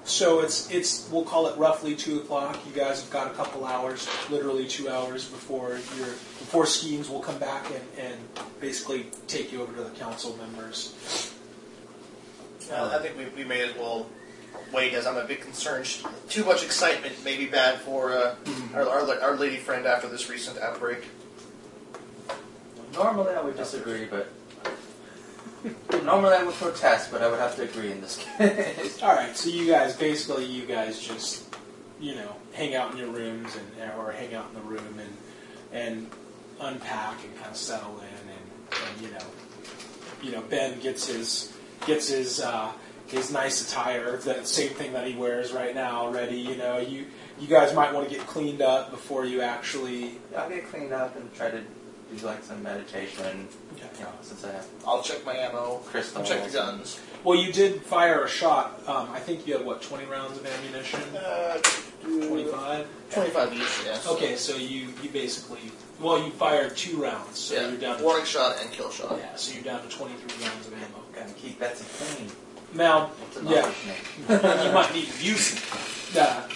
so 0.04 0.40
it's 0.40 0.70
it's 0.70 1.10
we'll 1.10 1.24
call 1.24 1.48
it 1.48 1.58
roughly 1.58 1.94
two 1.94 2.20
o'clock. 2.20 2.58
You 2.66 2.72
guys 2.72 3.02
have 3.02 3.10
got 3.10 3.26
a 3.26 3.34
couple 3.34 3.66
hours, 3.66 4.08
literally 4.30 4.66
two 4.66 4.88
hours 4.88 5.28
before 5.28 5.78
your 5.96 6.06
before 6.06 6.64
Skeens 6.64 7.10
will 7.10 7.20
come 7.20 7.38
back 7.38 7.66
and, 7.70 8.06
and 8.06 8.18
basically 8.60 9.06
take 9.26 9.52
you 9.52 9.60
over 9.62 9.74
to 9.74 9.84
the 9.84 9.90
council 9.90 10.36
members. 10.38 11.34
Uh, 12.72 12.96
I 12.98 13.02
think 13.02 13.18
we, 13.18 13.42
we 13.42 13.46
may 13.46 13.60
as 13.60 13.76
well 13.76 14.06
wait, 14.72 14.94
as 14.94 15.06
I'm 15.06 15.16
a 15.16 15.24
bit 15.24 15.40
concerned. 15.40 15.86
Too 16.28 16.44
much 16.44 16.64
excitement 16.64 17.24
may 17.24 17.36
be 17.36 17.46
bad 17.46 17.80
for 17.80 18.12
uh, 18.12 18.34
our, 18.74 18.88
our, 18.88 19.20
our 19.20 19.36
lady 19.36 19.56
friend 19.56 19.86
after 19.86 20.08
this 20.08 20.28
recent 20.28 20.58
outbreak. 20.58 21.06
Normally 22.92 23.34
I 23.34 23.42
would 23.42 23.56
disagree, 23.56 24.06
but 24.06 24.32
normally 26.04 26.34
I 26.34 26.42
would 26.42 26.54
protest, 26.54 27.10
but 27.10 27.22
I 27.22 27.28
would 27.28 27.38
have 27.38 27.56
to 27.56 27.62
agree 27.62 27.92
in 27.92 28.00
this 28.00 28.18
case. 28.18 29.00
All 29.02 29.14
right, 29.14 29.36
so 29.36 29.50
you 29.50 29.66
guys 29.66 29.96
basically 29.96 30.44
you 30.46 30.66
guys 30.66 31.00
just 31.00 31.44
you 32.00 32.14
know 32.14 32.36
hang 32.52 32.74
out 32.74 32.92
in 32.92 32.98
your 32.98 33.08
rooms 33.08 33.56
and 33.56 33.92
or 33.98 34.12
hang 34.12 34.34
out 34.34 34.46
in 34.48 34.54
the 34.54 34.60
room 34.68 34.98
and 34.98 35.16
and 35.72 36.10
unpack 36.60 37.22
and 37.24 37.34
kind 37.36 37.50
of 37.50 37.56
settle 37.56 37.98
in 38.00 38.30
and, 38.30 38.88
and 38.88 39.02
you 39.02 39.10
know 39.12 39.24
you 40.22 40.32
know 40.32 40.42
Ben 40.48 40.78
gets 40.80 41.06
his 41.06 41.52
gets 41.86 42.08
his 42.08 42.40
uh, 42.40 42.72
his 43.08 43.30
nice 43.32 43.66
attire, 43.70 44.16
the 44.16 44.44
same 44.44 44.70
thing 44.70 44.92
that 44.94 45.06
he 45.06 45.14
wears 45.14 45.52
right 45.52 45.74
now, 45.74 46.08
ready. 46.10 46.36
You 46.38 46.56
know, 46.56 46.78
you 46.78 47.06
you 47.38 47.46
guys 47.48 47.74
might 47.74 47.92
want 47.94 48.08
to 48.08 48.14
get 48.14 48.26
cleaned 48.26 48.62
up 48.62 48.90
before 48.90 49.24
you 49.24 49.40
actually. 49.42 50.18
I'll 50.36 50.48
get 50.48 50.68
cleaned 50.70 50.92
up 50.92 51.16
and 51.16 51.32
try 51.34 51.50
to 51.50 51.60
do 51.60 52.26
like 52.26 52.42
some 52.44 52.62
meditation. 52.62 53.48
You 53.98 54.04
know, 54.04 54.10
since 54.22 54.44
I 54.44 54.52
have 54.52 54.66
I'll 54.86 55.02
check 55.02 55.24
my 55.24 55.34
ammo. 55.34 55.78
crystals. 55.86 56.30
I'll 56.30 56.36
check 56.36 56.46
the 56.46 56.52
guns. 56.52 57.00
Well, 57.24 57.38
you 57.38 57.52
did 57.52 57.82
fire 57.82 58.24
a 58.24 58.28
shot. 58.28 58.80
Um, 58.86 59.08
I 59.10 59.20
think 59.20 59.46
you 59.46 59.56
had 59.56 59.64
what 59.64 59.82
twenty 59.82 60.04
rounds 60.06 60.38
of 60.38 60.46
ammunition. 60.46 61.00
Uh, 61.16 61.58
Twenty-five. 62.02 62.86
25 63.10 63.52
each, 63.54 63.60
yes. 63.84 64.06
Okay, 64.06 64.36
so 64.36 64.56
you 64.56 64.88
you 65.02 65.08
basically 65.12 65.58
well 66.00 66.22
you 66.22 66.30
fired 66.30 66.76
two 66.76 67.02
rounds, 67.02 67.38
so 67.38 67.54
yeah, 67.54 67.68
you're 67.68 67.78
down 67.78 67.98
to 67.98 68.04
warning 68.04 68.24
shot 68.26 68.56
and 68.62 68.70
kill 68.70 68.90
shot. 68.90 69.16
yeah, 69.18 69.34
so 69.34 69.54
you're 69.54 69.64
down 69.64 69.82
to 69.82 69.88
twenty-three 69.88 70.46
rounds 70.46 70.66
of 70.68 70.74
ammo. 70.74 71.02
Gotta 71.14 71.32
keep 71.34 71.58
Betsy 71.58 71.84
clean. 71.98 72.30
Now, 72.74 73.10
yeah, 73.44 73.72
you 74.28 74.72
might 74.72 74.90
need 74.92 75.08
to 75.08 75.24
use 75.24 75.54
it. 75.54 76.16
Uh, 76.18 76.48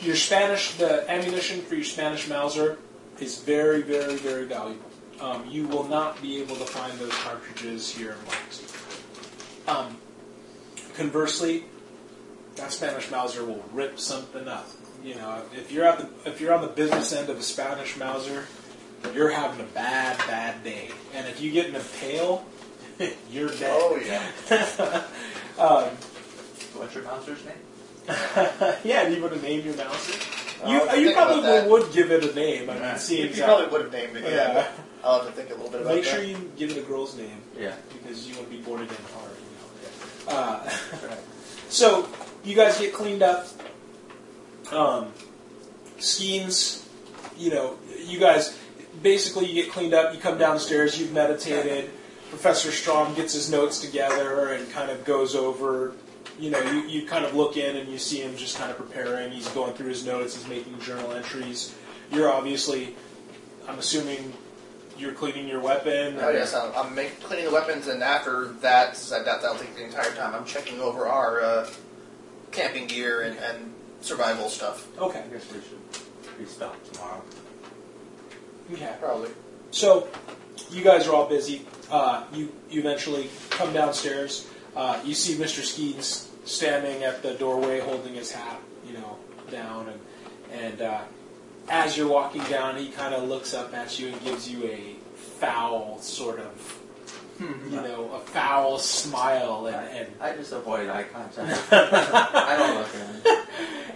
your 0.00 0.16
Spanish, 0.16 0.74
the 0.74 1.08
ammunition 1.10 1.62
for 1.62 1.74
your 1.74 1.84
Spanish 1.84 2.28
Mauser 2.28 2.78
is 3.20 3.40
very, 3.40 3.82
very, 3.82 4.16
very 4.16 4.44
valuable. 4.44 4.90
Um, 5.20 5.44
you 5.48 5.68
will 5.68 5.84
not 5.84 6.20
be 6.20 6.40
able 6.40 6.56
to 6.56 6.64
find 6.64 6.92
those 6.98 7.14
cartridges 7.18 7.94
here 7.94 8.12
in 8.12 8.28
Leipzig. 8.28 8.68
Um, 9.68 9.96
conversely, 10.96 11.64
that 12.56 12.72
Spanish 12.72 13.10
Mauser 13.10 13.44
will 13.44 13.64
rip 13.72 14.00
something 14.00 14.48
up. 14.48 14.68
You 15.04 15.14
know, 15.14 15.42
if 15.54 15.70
you're 15.70 15.84
at 15.84 15.98
the 15.98 16.30
if 16.30 16.40
you're 16.40 16.52
on 16.52 16.62
the 16.62 16.68
business 16.68 17.12
end 17.12 17.28
of 17.28 17.38
a 17.38 17.42
Spanish 17.42 17.96
Mauser, 17.96 18.46
you're 19.14 19.30
having 19.30 19.60
a 19.60 19.68
bad, 19.68 20.18
bad 20.26 20.62
day. 20.64 20.90
And 21.14 21.26
if 21.28 21.40
you 21.40 21.52
get 21.52 21.66
in 21.66 21.76
a 21.76 21.82
pail, 22.00 22.44
you're 23.30 23.48
dead. 23.48 23.70
Oh, 23.72 24.00
yeah. 24.04 25.04
um, 25.62 25.88
What's 26.74 26.94
your 26.94 27.04
Mauser's 27.04 27.44
name? 27.44 27.54
yeah, 28.84 29.08
do 29.08 29.14
you 29.14 29.22
want 29.22 29.34
to 29.34 29.42
name 29.42 29.64
your 29.64 29.76
Mauser? 29.76 30.18
You, 30.66 30.80
I'll 30.80 30.96
you 30.98 31.06
think 31.06 31.16
about 31.16 31.26
probably 31.28 31.42
that. 31.42 31.68
would 31.70 31.92
give 31.92 32.10
it 32.12 32.24
a 32.24 32.34
name. 32.34 32.70
I 32.70 32.74
mean, 32.74 32.82
Yeah. 32.82 32.96
see 32.96 33.16
You, 33.16 33.22
you 33.24 33.28
exactly. 33.30 33.54
probably 33.66 33.72
would 33.72 33.82
have 33.82 33.92
named 33.92 34.16
it, 34.16 34.24
yeah. 34.24 34.30
Yeah. 34.30 34.52
but 34.54 34.70
I'll 35.04 35.20
have 35.20 35.26
to 35.28 35.32
think 35.32 35.50
a 35.50 35.54
little 35.54 35.70
bit 35.70 35.80
about 35.82 35.92
it. 35.92 35.96
Make 35.96 36.04
that. 36.04 36.10
sure 36.14 36.22
you 36.22 36.50
give 36.56 36.70
it 36.70 36.76
a 36.78 36.82
girl's 36.82 37.16
name 37.16 37.40
Yeah. 37.58 37.74
because 37.92 38.26
you 38.28 38.34
want 38.36 38.50
to 38.50 38.56
be 38.56 38.62
boarded 38.62 38.88
in 38.88 38.96
hard. 39.14 39.30
You 40.26 40.32
know. 40.32 40.38
Uh, 40.38 40.68
so 41.68 42.08
you 42.44 42.54
guys 42.54 42.78
get 42.78 42.92
cleaned 42.94 43.22
up. 43.22 43.46
Um, 44.70 45.12
Skeens, 45.98 46.86
you 47.36 47.50
know, 47.50 47.76
you 47.98 48.18
guys 48.18 48.58
basically 49.02 49.46
you 49.46 49.54
get 49.62 49.70
cleaned 49.72 49.94
up. 49.94 50.14
You 50.14 50.20
come 50.20 50.38
downstairs. 50.38 50.98
You've 50.98 51.12
meditated. 51.12 51.90
Professor 52.32 52.72
Strom 52.72 53.12
gets 53.12 53.34
his 53.34 53.50
notes 53.50 53.78
together 53.78 54.54
and 54.54 54.68
kind 54.72 54.90
of 54.90 55.04
goes 55.04 55.34
over. 55.34 55.92
You 56.40 56.50
know, 56.50 56.60
you, 56.62 56.80
you 56.88 57.06
kind 57.06 57.26
of 57.26 57.34
look 57.34 57.58
in 57.58 57.76
and 57.76 57.90
you 57.90 57.98
see 57.98 58.22
him 58.22 58.38
just 58.38 58.56
kind 58.56 58.70
of 58.70 58.78
preparing. 58.78 59.30
He's 59.32 59.48
going 59.48 59.74
through 59.74 59.90
his 59.90 60.06
notes. 60.06 60.34
He's 60.34 60.48
making 60.48 60.80
journal 60.80 61.12
entries. 61.12 61.74
You're 62.10 62.32
obviously, 62.32 62.96
I'm 63.68 63.78
assuming, 63.78 64.32
you're 64.96 65.12
cleaning 65.12 65.46
your 65.46 65.60
weapon. 65.60 66.16
Oh 66.20 66.30
yes, 66.30 66.54
I'm, 66.54 66.72
I'm 66.74 66.94
make, 66.94 67.20
cleaning 67.20 67.44
the 67.44 67.52
weapons, 67.52 67.86
and 67.86 68.02
after 68.02 68.46
that, 68.62 68.98
I 69.14 69.22
doubt 69.22 69.42
that'll 69.42 69.58
take 69.58 69.76
the 69.76 69.84
entire 69.84 70.14
time, 70.14 70.34
I'm 70.34 70.46
checking 70.46 70.80
over 70.80 71.06
our 71.06 71.42
uh, 71.42 71.70
camping 72.50 72.86
gear 72.86 73.20
and, 73.20 73.38
and 73.40 73.74
survival 74.00 74.48
stuff. 74.48 74.88
Okay. 74.98 75.20
I 75.20 75.28
guess 75.28 75.52
we 75.52 75.60
should 75.60 76.40
restock 76.40 76.82
tomorrow. 76.92 77.22
Yeah. 78.70 78.94
Probably. 78.94 79.28
So, 79.70 80.08
you 80.70 80.82
guys 80.82 81.06
are 81.06 81.14
all 81.14 81.28
busy. 81.28 81.66
Uh, 81.92 82.24
you 82.32 82.50
you 82.70 82.80
eventually 82.80 83.28
come 83.50 83.70
downstairs. 83.74 84.48
Uh, 84.74 84.98
you 85.04 85.12
see 85.12 85.34
Mr. 85.34 85.60
Skeens 85.60 86.26
standing 86.46 87.04
at 87.04 87.22
the 87.22 87.34
doorway, 87.34 87.80
holding 87.80 88.14
his 88.14 88.32
hat, 88.32 88.58
you 88.86 88.94
know, 88.94 89.18
down, 89.50 89.88
and 89.90 90.00
and 90.50 90.80
uh, 90.80 91.02
as 91.68 91.94
you're 91.94 92.08
walking 92.08 92.42
down, 92.44 92.78
he 92.78 92.88
kind 92.88 93.14
of 93.14 93.28
looks 93.28 93.52
up 93.52 93.74
at 93.74 93.98
you 93.98 94.08
and 94.08 94.24
gives 94.24 94.50
you 94.50 94.64
a 94.64 94.94
foul 95.14 95.98
sort 96.00 96.40
of, 96.40 96.80
you 97.38 97.76
know, 97.76 98.10
a 98.14 98.20
foul 98.20 98.78
smile, 98.78 99.66
and 99.66 99.76
and 99.94 100.06
I 100.18 100.34
just 100.34 100.52
avoid 100.52 100.88
eye 100.88 101.04
contact. 101.04 101.60
I 101.72 102.56
don't 102.56 102.78
look 102.78 102.94
at 102.94 103.36
him. 103.36 103.46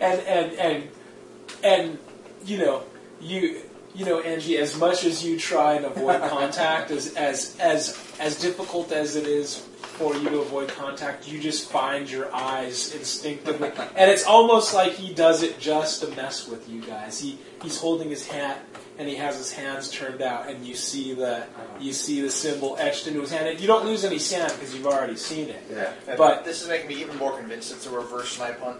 and 0.02 0.20
and 0.20 0.52
and 0.58 0.88
and 1.64 1.98
you 2.44 2.58
know 2.58 2.82
you 3.22 3.62
you 3.96 4.04
know 4.04 4.20
Angie 4.20 4.58
as 4.58 4.78
much 4.78 5.04
as 5.04 5.24
you 5.24 5.38
try 5.38 5.74
and 5.74 5.86
avoid 5.86 6.20
contact 6.30 6.90
as 6.90 7.14
as 7.14 7.56
as 7.58 7.98
as 8.20 8.38
difficult 8.40 8.92
as 8.92 9.16
it 9.16 9.26
is 9.26 9.66
for 9.98 10.14
you 10.14 10.28
to 10.28 10.40
avoid 10.40 10.68
contact 10.68 11.26
you 11.26 11.40
just 11.40 11.70
find 11.70 12.10
your 12.10 12.32
eyes 12.34 12.94
instinctively. 12.94 13.70
And 13.96 14.10
it's 14.10 14.24
almost 14.24 14.74
like 14.74 14.92
he 14.92 15.14
does 15.14 15.42
it 15.42 15.58
just 15.58 16.02
to 16.02 16.08
mess 16.14 16.46
with 16.46 16.68
you 16.68 16.82
guys. 16.82 17.18
He 17.20 17.38
he's 17.66 17.78
holding 17.80 18.08
his 18.08 18.26
hat 18.26 18.58
and 18.98 19.06
he 19.08 19.16
has 19.16 19.36
his 19.36 19.52
hands 19.52 19.90
turned 19.90 20.22
out 20.22 20.48
and 20.48 20.64
you 20.64 20.74
see 20.74 21.12
the 21.12 21.44
you 21.80 21.92
see 21.92 22.20
the 22.22 22.30
symbol 22.30 22.76
etched 22.78 23.06
into 23.06 23.20
his 23.20 23.30
hand 23.30 23.46
and 23.48 23.60
you 23.60 23.66
don't 23.66 23.84
lose 23.84 24.04
any 24.04 24.18
sand 24.18 24.50
because 24.54 24.74
you've 24.74 24.86
already 24.86 25.16
seen 25.16 25.48
it 25.48 25.62
Yeah. 25.70 25.92
And 26.08 26.16
But- 26.16 26.44
this 26.44 26.62
is 26.62 26.68
making 26.68 26.88
me 26.88 26.94
even 27.02 27.16
more 27.18 27.36
convinced 27.36 27.72
it's 27.72 27.86
a 27.86 27.90
reverse 27.90 28.30
snipe 28.36 28.60
hunt. 28.60 28.78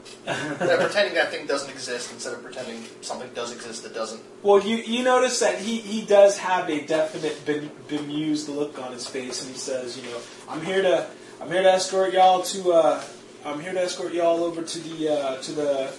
They're 0.58 0.78
pretending 0.78 1.14
that 1.14 1.30
thing 1.32 1.46
doesn't 1.46 1.70
exist 1.70 2.12
instead 2.12 2.32
of 2.34 2.42
pretending 2.42 2.84
something 3.02 3.28
does 3.34 3.52
exist 3.52 3.82
that 3.82 3.92
doesn't. 3.94 4.22
Well, 4.42 4.60
you, 4.62 4.76
you 4.76 5.02
notice 5.02 5.40
that 5.40 5.58
he, 5.58 5.76
he 5.78 6.06
does 6.06 6.38
have 6.38 6.70
a 6.70 6.80
definite 6.86 7.44
bem- 7.44 7.70
bemused 7.88 8.48
look 8.48 8.78
on 8.82 8.92
his 8.92 9.06
face, 9.06 9.42
and 9.44 9.52
he 9.52 9.58
says, 9.58 9.96
you 9.98 10.04
know, 10.08 10.18
I'm 10.48 10.62
here 10.64 10.82
to 10.82 11.06
I'm 11.40 11.50
here 11.50 11.62
to 11.62 11.72
escort 11.72 12.12
y'all 12.14 12.42
to 12.42 12.72
uh, 12.72 13.02
I'm 13.44 13.60
here 13.60 13.72
to 13.72 13.80
escort 13.82 14.14
y'all 14.14 14.42
over 14.44 14.62
to 14.62 14.78
the 14.78 15.08
uh, 15.12 15.36
to 15.42 15.52
the 15.52 15.92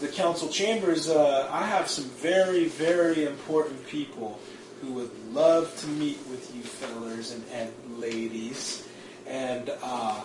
the 0.00 0.08
council 0.08 0.48
chambers. 0.48 1.08
Uh, 1.08 1.48
I 1.50 1.66
have 1.66 1.88
some 1.88 2.04
very 2.04 2.66
very 2.66 3.24
important 3.24 3.86
people 3.86 4.40
who 4.80 4.94
would 4.94 5.10
love 5.32 5.76
to 5.80 5.86
meet 5.86 6.18
with 6.30 6.54
you 6.54 6.62
fellers 6.62 7.32
and, 7.32 7.44
and 7.52 7.70
ladies, 7.98 8.86
and 9.26 9.70
uh, 9.82 10.24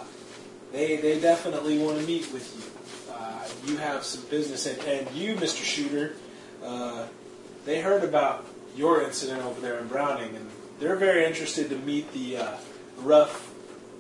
they 0.71 0.97
they 0.97 1.19
definitely 1.19 1.77
want 1.77 1.99
to 1.99 2.05
meet 2.05 2.31
with 2.31 2.55
you. 2.55 3.13
Uh, 3.13 3.47
you 3.65 3.77
have 3.77 4.03
some 4.03 4.23
business, 4.29 4.65
and, 4.65 4.79
and 4.83 5.15
you, 5.15 5.35
Mr. 5.35 5.63
Shooter. 5.63 6.15
Uh, 6.63 7.07
they 7.65 7.81
heard 7.81 8.03
about 8.03 8.45
your 8.75 9.01
incident 9.01 9.43
over 9.43 9.59
there 9.59 9.79
in 9.79 9.87
Browning, 9.87 10.35
and 10.35 10.49
they're 10.79 10.95
very 10.95 11.25
interested 11.25 11.69
to 11.69 11.77
meet 11.77 12.11
the 12.13 12.37
uh, 12.37 12.57
rough 12.99 13.51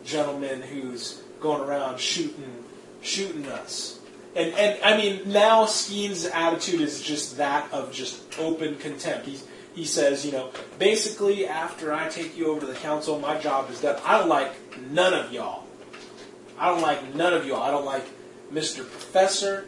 gentleman 0.03 0.61
who's 0.61 1.21
going 1.39 1.61
around 1.61 1.99
shooting 1.99 2.63
shooting 3.01 3.47
us. 3.47 3.94
And 4.35 4.53
and 4.53 4.83
I 4.83 4.97
mean 4.97 5.21
now 5.31 5.65
Skeen's 5.65 6.25
attitude 6.25 6.81
is 6.81 7.01
just 7.01 7.37
that 7.37 7.71
of 7.71 7.91
just 7.91 8.21
open 8.39 8.75
contempt. 8.77 9.25
He's 9.25 9.47
he 9.73 9.83
says, 9.83 10.25
you 10.25 10.31
know, 10.31 10.51
basically 10.79 11.45
after 11.45 11.93
I 11.93 12.07
take 12.07 12.37
you 12.37 12.47
over 12.47 12.61
to 12.61 12.65
the 12.65 12.75
council, 12.75 13.19
my 13.19 13.37
job 13.37 13.69
is 13.69 13.81
done. 13.81 13.99
I 14.05 14.17
don't 14.19 14.29
like 14.29 14.53
none 14.91 15.13
of 15.13 15.33
y'all. 15.33 15.63
I 16.57 16.69
don't 16.69 16.81
like 16.81 17.13
none 17.13 17.33
of 17.33 17.45
y'all. 17.45 17.61
I 17.61 17.71
don't 17.71 17.85
like 17.85 18.05
Mr. 18.53 18.77
Professor. 18.77 19.65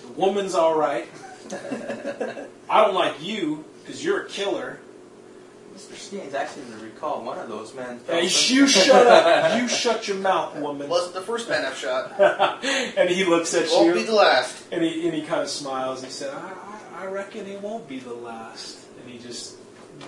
The 0.00 0.12
woman's 0.12 0.54
all 0.54 0.76
right. 0.78 1.06
I 2.70 2.84
don't 2.84 2.94
like 2.94 3.22
you 3.22 3.64
because 3.82 4.02
you're 4.02 4.22
a 4.22 4.28
killer. 4.28 4.80
Mr. 5.76 5.92
Skeens 5.92 6.32
actually 6.32 6.62
going 6.64 6.78
to 6.78 6.84
recall 6.86 7.22
one 7.22 7.38
of 7.38 7.48
those 7.50 7.74
men. 7.74 8.00
Hey, 8.06 8.22
you 8.22 8.66
shut 8.66 9.06
up. 9.06 9.60
You 9.60 9.68
shut 9.82 10.08
your 10.08 10.16
mouth, 10.16 10.56
woman. 10.56 10.88
Wasn't 10.88 11.12
the 11.12 11.20
first 11.20 11.50
man 11.50 11.66
I've 11.66 11.76
shot. 11.76 12.18
and 12.96 13.10
he 13.10 13.24
looks 13.26 13.52
at 13.52 13.68
you. 13.68 13.76
Won't 13.76 13.94
be 13.94 14.02
the 14.04 14.14
last. 14.14 14.64
and 14.72 14.82
he 14.82 15.06
and 15.06 15.14
he 15.14 15.20
kind 15.22 15.42
of 15.42 15.50
smiles. 15.50 16.02
He 16.02 16.08
said, 16.10 16.32
I, 16.32 16.52
I, 16.94 17.02
"I 17.02 17.06
reckon 17.08 17.44
he 17.44 17.56
won't 17.56 17.86
be 17.86 17.98
the 17.98 18.14
last." 18.14 18.86
And 19.02 19.10
he 19.10 19.18
just 19.18 19.56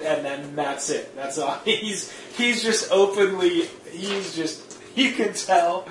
and 0.02 0.24
then 0.24 0.56
that's 0.56 0.88
it. 0.88 1.14
That's 1.14 1.36
all. 1.38 1.58
He's 1.66 2.10
he's 2.36 2.62
just 2.62 2.90
openly. 2.90 3.66
He's 3.90 4.34
just 4.34 4.78
you 4.94 5.12
can 5.12 5.34
tell. 5.34 5.86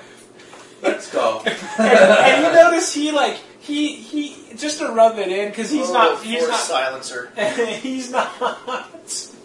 Let's 0.82 1.10
go. 1.12 1.42
And, 1.44 1.56
and 1.78 2.46
you 2.46 2.52
notice 2.52 2.92
he 2.92 3.12
like 3.12 3.36
he 3.60 3.94
he 3.94 4.54
just 4.56 4.78
to 4.78 4.88
rub 4.88 5.18
it 5.18 5.28
in 5.28 5.48
because 5.50 5.70
he's 5.70 5.88
Oh, 5.90 5.92
not 5.92 6.22
he's 6.22 6.38
forced 6.38 6.50
not 6.50 6.60
silencer. 6.60 7.30
he's 7.80 8.10
not 8.10 8.28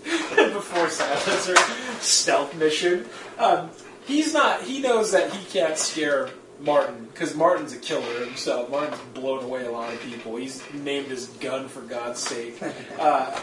before 0.53 0.89
silencer 0.89 1.55
stealth 1.99 2.55
mission. 2.55 3.05
Um, 3.38 3.69
he's 4.05 4.34
not. 4.34 4.63
He 4.63 4.80
knows 4.80 5.11
that 5.11 5.34
he 5.34 5.45
can't 5.45 5.77
scare 5.77 6.30
Martin 6.59 7.05
because 7.05 7.35
Martin's 7.35 7.73
a 7.73 7.77
killer 7.77 8.25
himself. 8.25 8.69
Martin's 8.69 8.99
blown 9.13 9.43
away 9.43 9.65
a 9.65 9.71
lot 9.71 9.93
of 9.93 10.01
people. 10.01 10.35
He's 10.35 10.61
named 10.73 11.07
his 11.07 11.27
gun 11.27 11.67
for 11.67 11.81
God's 11.81 12.19
sake. 12.19 12.61
Uh, 12.99 13.38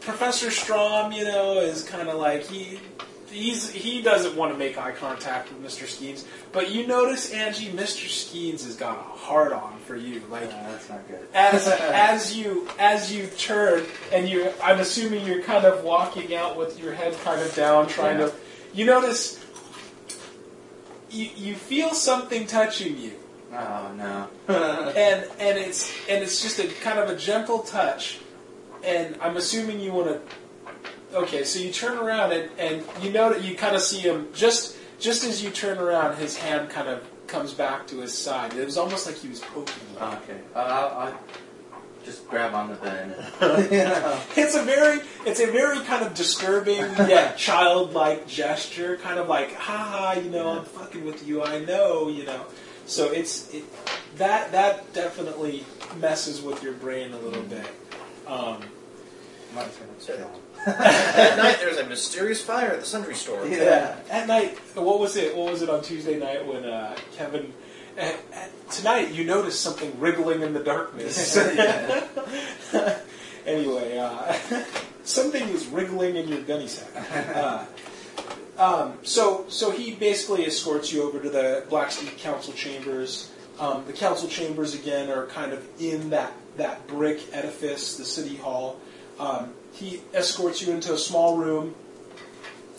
Professor 0.00 0.50
Strom, 0.50 1.12
you 1.12 1.24
know, 1.24 1.60
is 1.60 1.84
kind 1.84 2.08
of 2.08 2.18
like 2.18 2.42
he. 2.44 2.80
He's, 3.32 3.70
he 3.70 4.02
doesn't 4.02 4.36
want 4.36 4.52
to 4.52 4.58
make 4.58 4.76
eye 4.76 4.92
contact 4.92 5.50
with 5.50 5.62
Mr. 5.64 5.84
Skeens, 5.86 6.24
but 6.52 6.70
you 6.70 6.86
notice, 6.86 7.32
Angie, 7.32 7.70
Mr. 7.70 8.06
Skeens 8.06 8.64
has 8.66 8.76
got 8.76 8.98
a 8.98 9.02
hard 9.02 9.52
on 9.52 9.78
for 9.86 9.96
you. 9.96 10.20
Like, 10.30 10.44
Uh, 10.52 10.70
that's 10.70 10.88
not 10.90 11.08
good. 11.08 11.26
as 11.32 11.66
as 11.94 12.36
you 12.36 12.68
as 12.78 13.10
you 13.14 13.26
turn 13.38 13.84
and 14.12 14.28
you 14.28 14.52
I'm 14.62 14.80
assuming 14.80 15.24
you're 15.26 15.42
kind 15.42 15.64
of 15.64 15.82
walking 15.82 16.34
out 16.34 16.56
with 16.58 16.78
your 16.78 16.92
head 16.92 17.16
kind 17.24 17.40
of 17.40 17.54
down 17.54 17.88
trying 17.88 18.18
Yeah. 18.18 18.26
to 18.26 18.32
you 18.74 18.84
notice 18.84 19.38
you, 21.10 21.28
you 21.36 21.54
feel 21.54 21.94
something 21.94 22.46
touching 22.46 22.98
you, 22.98 23.12
Oh 23.52 23.92
no. 23.96 24.28
and 24.96 25.26
and 25.38 25.58
it's 25.58 25.90
and 26.08 26.22
it's 26.22 26.42
just 26.42 26.58
a 26.58 26.68
kind 26.82 26.98
of 26.98 27.08
a 27.10 27.16
gentle 27.16 27.60
touch, 27.60 28.18
and 28.84 29.16
I'm 29.20 29.36
assuming 29.36 29.80
you 29.80 29.92
want 29.92 30.08
to. 30.08 30.20
Okay, 31.14 31.44
so 31.44 31.58
you 31.58 31.70
turn 31.70 31.98
around 31.98 32.32
and, 32.32 32.50
and 32.58 32.84
you 33.02 33.10
know 33.10 33.32
that 33.32 33.42
you 33.44 33.54
kind 33.54 33.76
of 33.76 33.82
see 33.82 33.98
him 33.98 34.28
just 34.34 34.76
just 34.98 35.24
as 35.24 35.42
you 35.42 35.50
turn 35.50 35.78
around, 35.78 36.16
his 36.16 36.36
hand 36.36 36.70
kind 36.70 36.88
of 36.88 37.02
comes 37.26 37.52
back 37.52 37.86
to 37.88 37.98
his 37.98 38.16
side. 38.16 38.54
It 38.54 38.64
was 38.64 38.78
almost 38.78 39.06
like 39.06 39.16
he 39.16 39.28
was 39.28 39.40
poking 39.40 39.74
you. 39.92 39.98
okay. 39.98 40.40
Uh, 40.54 40.58
I'll, 40.58 40.98
I'll 40.98 41.20
just 42.04 42.28
grab 42.28 42.54
on 42.54 42.70
the 42.70 42.76
bed. 42.76 43.16
you. 43.40 44.22
It's 44.42 44.54
a 44.54 44.62
very, 44.62 45.00
it's 45.26 45.40
a 45.40 45.46
very 45.46 45.80
kind 45.80 46.04
of 46.04 46.14
disturbing 46.14 46.76
yet 46.76 47.36
childlike 47.48 48.26
gesture, 48.26 48.96
kind 48.98 49.18
of 49.18 49.28
like, 49.28 49.54
ha 49.54 49.76
ha, 49.76 50.20
you 50.20 50.30
know, 50.30 50.58
I'm 50.58 50.64
fucking 50.64 51.04
with 51.04 51.26
you, 51.26 51.42
I 51.42 51.64
know, 51.64 52.08
you 52.08 52.24
know. 52.24 52.46
So 52.86 53.10
it's 53.10 53.52
it, 53.54 53.64
that 54.16 54.52
that 54.52 54.92
definitely 54.92 55.64
messes 56.00 56.42
with 56.42 56.62
your 56.62 56.74
brain 56.74 57.12
a 57.12 57.18
little 57.18 57.42
bit. 57.42 57.66
Um, 58.26 58.62
Might 60.66 60.74
as 60.74 60.74
well 60.74 60.94
just 60.94 61.14
kill 61.14 61.24
him. 61.24 61.30
At 61.30 61.36
night, 61.36 61.56
there's 61.60 61.78
a 61.78 61.86
mysterious 61.86 62.42
fire 62.42 62.70
at 62.70 62.80
the 62.80 62.86
sundry 62.86 63.14
store. 63.14 63.46
yeah. 63.46 63.96
At 64.10 64.28
night, 64.28 64.58
what 64.74 65.00
was 65.00 65.16
it? 65.16 65.36
What 65.36 65.50
was 65.50 65.62
it 65.62 65.70
on 65.70 65.82
Tuesday 65.82 66.18
night 66.18 66.46
when 66.46 66.64
uh, 66.64 66.96
Kevin? 67.16 67.52
At, 67.96 68.18
at, 68.32 68.70
tonight, 68.70 69.12
you 69.12 69.24
noticed 69.24 69.60
something 69.60 69.98
wriggling 70.00 70.42
in 70.42 70.54
the 70.54 70.60
darkness. 70.60 71.36
anyway, 73.46 73.98
uh, 73.98 74.38
something 75.04 75.48
is 75.48 75.66
wriggling 75.66 76.16
in 76.16 76.28
your 76.28 76.42
gunny 76.42 76.68
sack. 76.68 77.36
Uh, 77.36 77.64
um, 78.58 78.98
so, 79.02 79.46
so 79.48 79.70
he 79.70 79.92
basically 79.92 80.46
escorts 80.46 80.92
you 80.92 81.02
over 81.02 81.20
to 81.20 81.28
the 81.28 81.64
Blacksteep 81.68 82.18
Council 82.18 82.52
chambers. 82.52 83.30
Um, 83.58 83.84
the 83.86 83.92
council 83.92 84.28
chambers 84.28 84.74
again 84.74 85.10
are 85.10 85.26
kind 85.26 85.52
of 85.52 85.66
in 85.80 86.10
that 86.10 86.32
that 86.56 86.86
brick 86.86 87.20
edifice, 87.32 87.96
the 87.96 88.04
city 88.04 88.36
hall. 88.36 88.78
Um, 89.18 89.52
he 89.82 90.00
escorts 90.14 90.62
you 90.62 90.72
into 90.72 90.94
a 90.94 90.98
small 90.98 91.36
room. 91.36 91.74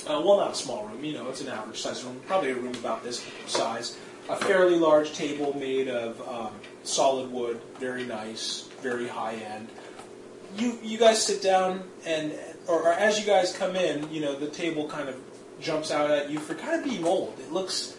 Uh, 0.08 0.22
well, 0.24 0.38
not 0.38 0.52
a 0.52 0.56
small 0.56 0.86
room. 0.88 1.04
You 1.04 1.14
know, 1.14 1.30
it's 1.30 1.42
an 1.42 1.50
average 1.50 1.82
size 1.82 2.04
room. 2.04 2.20
Probably 2.28 2.52
a 2.52 2.56
room 2.56 2.74
about 2.76 3.04
this 3.04 3.26
size. 3.46 3.98
A 4.30 4.36
fairly 4.38 4.78
large 4.78 5.14
table 5.14 5.56
made 5.58 5.90
of 5.90 6.26
um, 6.28 6.54
solid 6.84 7.30
wood, 7.32 7.60
very 7.78 8.06
nice, 8.06 8.70
very 8.82 9.08
high 9.08 9.36
end. 9.36 9.68
You 10.58 10.78
you 10.82 10.98
guys 10.98 11.22
sit 11.26 11.42
down 11.42 11.84
and, 12.06 12.34
or, 12.68 12.84
or 12.84 12.94
as 12.94 13.20
you 13.20 13.26
guys 13.26 13.56
come 13.58 13.76
in, 13.76 14.12
you 14.14 14.22
know, 14.22 14.36
the 14.38 14.48
table 14.48 14.88
kind 14.88 15.10
of 15.10 15.16
jumps 15.60 15.92
out 15.92 16.10
at 16.10 16.30
you 16.30 16.40
for 16.40 16.56
kind 16.56 16.80
of 16.80 16.90
being 16.90 17.06
old. 17.06 17.38
It 17.40 17.52
looks 17.52 17.98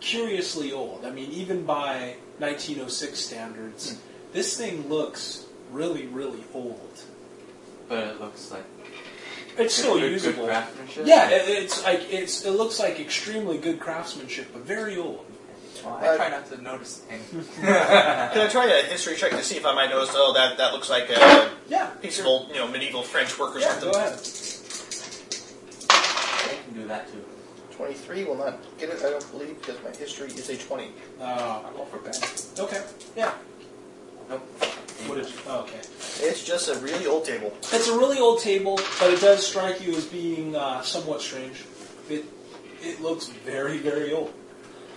curiously 0.00 0.72
old. 0.72 1.04
I 1.04 1.10
mean, 1.10 1.30
even 1.30 1.66
by 1.66 2.16
1906 2.38 3.18
standards, 3.18 4.00
this 4.32 4.56
thing 4.56 4.88
looks 4.88 5.44
really, 5.70 6.06
really 6.06 6.44
old. 6.54 7.02
But 7.90 7.98
it 8.06 8.20
looks 8.20 8.50
like 8.52 8.62
It's 9.58 9.74
still 9.74 9.94
good, 9.94 10.02
good 10.02 10.12
usable. 10.12 10.46
craftsmanship. 10.46 11.06
Yeah, 11.06 11.28
it, 11.28 11.48
it's 11.48 11.82
like 11.84 12.00
it's 12.12 12.44
it 12.46 12.52
looks 12.52 12.78
like 12.78 13.00
extremely 13.00 13.58
good 13.58 13.80
craftsmanship, 13.80 14.46
but 14.52 14.62
very 14.62 14.96
old. 14.96 15.26
Well, 15.84 15.96
I 15.96 16.16
try 16.16 16.28
not 16.28 16.46
to 16.50 16.62
notice 16.62 16.98
things. 16.98 17.48
Can 17.60 18.38
I 18.46 18.48
try 18.48 18.66
a 18.66 18.84
history 18.84 19.16
check 19.16 19.32
to 19.32 19.42
see 19.42 19.56
if 19.56 19.66
I 19.66 19.74
might 19.74 19.90
notice? 19.90 20.10
Oh, 20.14 20.32
that 20.34 20.56
that 20.58 20.72
looks 20.72 20.88
like 20.88 21.10
a 21.10 21.50
Yeah, 21.68 21.86
piece 22.00 22.20
of 22.20 22.26
old, 22.26 22.48
you 22.50 22.56
know, 22.56 22.68
medieval 22.68 23.02
French 23.02 23.36
work 23.38 23.56
or 23.56 23.58
Yeah, 23.58 23.70
something. 23.72 23.90
go 23.92 23.98
ahead. 23.98 24.20
I 25.90 26.54
can 26.64 26.74
do 26.74 26.86
that 26.86 27.10
too. 27.10 27.24
Twenty-three 27.72 28.24
will 28.24 28.36
not 28.36 28.58
get 28.78 28.90
it, 28.90 28.98
I 29.04 29.10
don't 29.10 29.30
believe, 29.32 29.58
because 29.60 29.82
my 29.82 29.90
history 29.90 30.28
is 30.28 30.48
a 30.48 30.56
twenty. 30.58 30.92
Uh, 31.20 31.24
I'll 31.64 31.72
go 31.72 31.84
for 31.86 31.98
bed. 31.98 32.16
okay, 32.58 32.82
yeah. 33.16 33.32
Nope. 34.28 34.46
What 35.06 35.16
did 35.16 35.28
you? 35.28 35.34
Oh, 35.48 35.60
okay. 35.60 35.78
It's 35.78 36.44
just 36.44 36.68
a 36.68 36.78
really 36.80 37.06
old 37.06 37.24
table. 37.24 37.52
It's 37.72 37.88
a 37.88 37.96
really 37.96 38.18
old 38.18 38.40
table, 38.40 38.76
but 38.98 39.12
it 39.12 39.20
does 39.20 39.46
strike 39.46 39.84
you 39.84 39.94
as 39.96 40.06
being 40.06 40.56
uh, 40.56 40.82
somewhat 40.82 41.20
strange. 41.20 41.64
It 42.08 42.24
it 42.82 43.00
looks 43.00 43.28
very 43.28 43.78
very 43.78 44.12
old, 44.12 44.32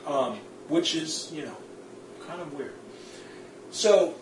um, 0.06 0.40
which 0.68 0.96
is 0.96 1.32
you 1.34 1.46
know 1.46 1.58
kind 2.28 2.42
of 2.42 2.54
weird. 2.54 2.74
So 3.72 4.16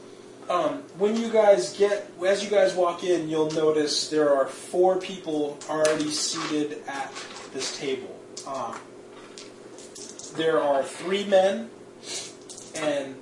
um, 0.49 0.83
when 0.97 1.15
you 1.15 1.29
guys 1.29 1.77
get 1.77 2.11
as 2.25 2.43
you 2.43 2.49
guys 2.49 2.75
walk 2.75 3.03
in, 3.03 3.29
you'll 3.29 3.51
notice 3.51 4.09
there 4.09 4.35
are 4.35 4.45
four 4.45 4.97
people 4.97 5.57
already 5.69 6.09
seated 6.09 6.83
at 6.87 7.13
this 7.53 7.77
table. 7.77 8.19
Um, 8.47 8.75
there 10.35 10.61
are 10.61 10.83
three 10.83 11.25
men, 11.25 11.69
and 12.75 13.15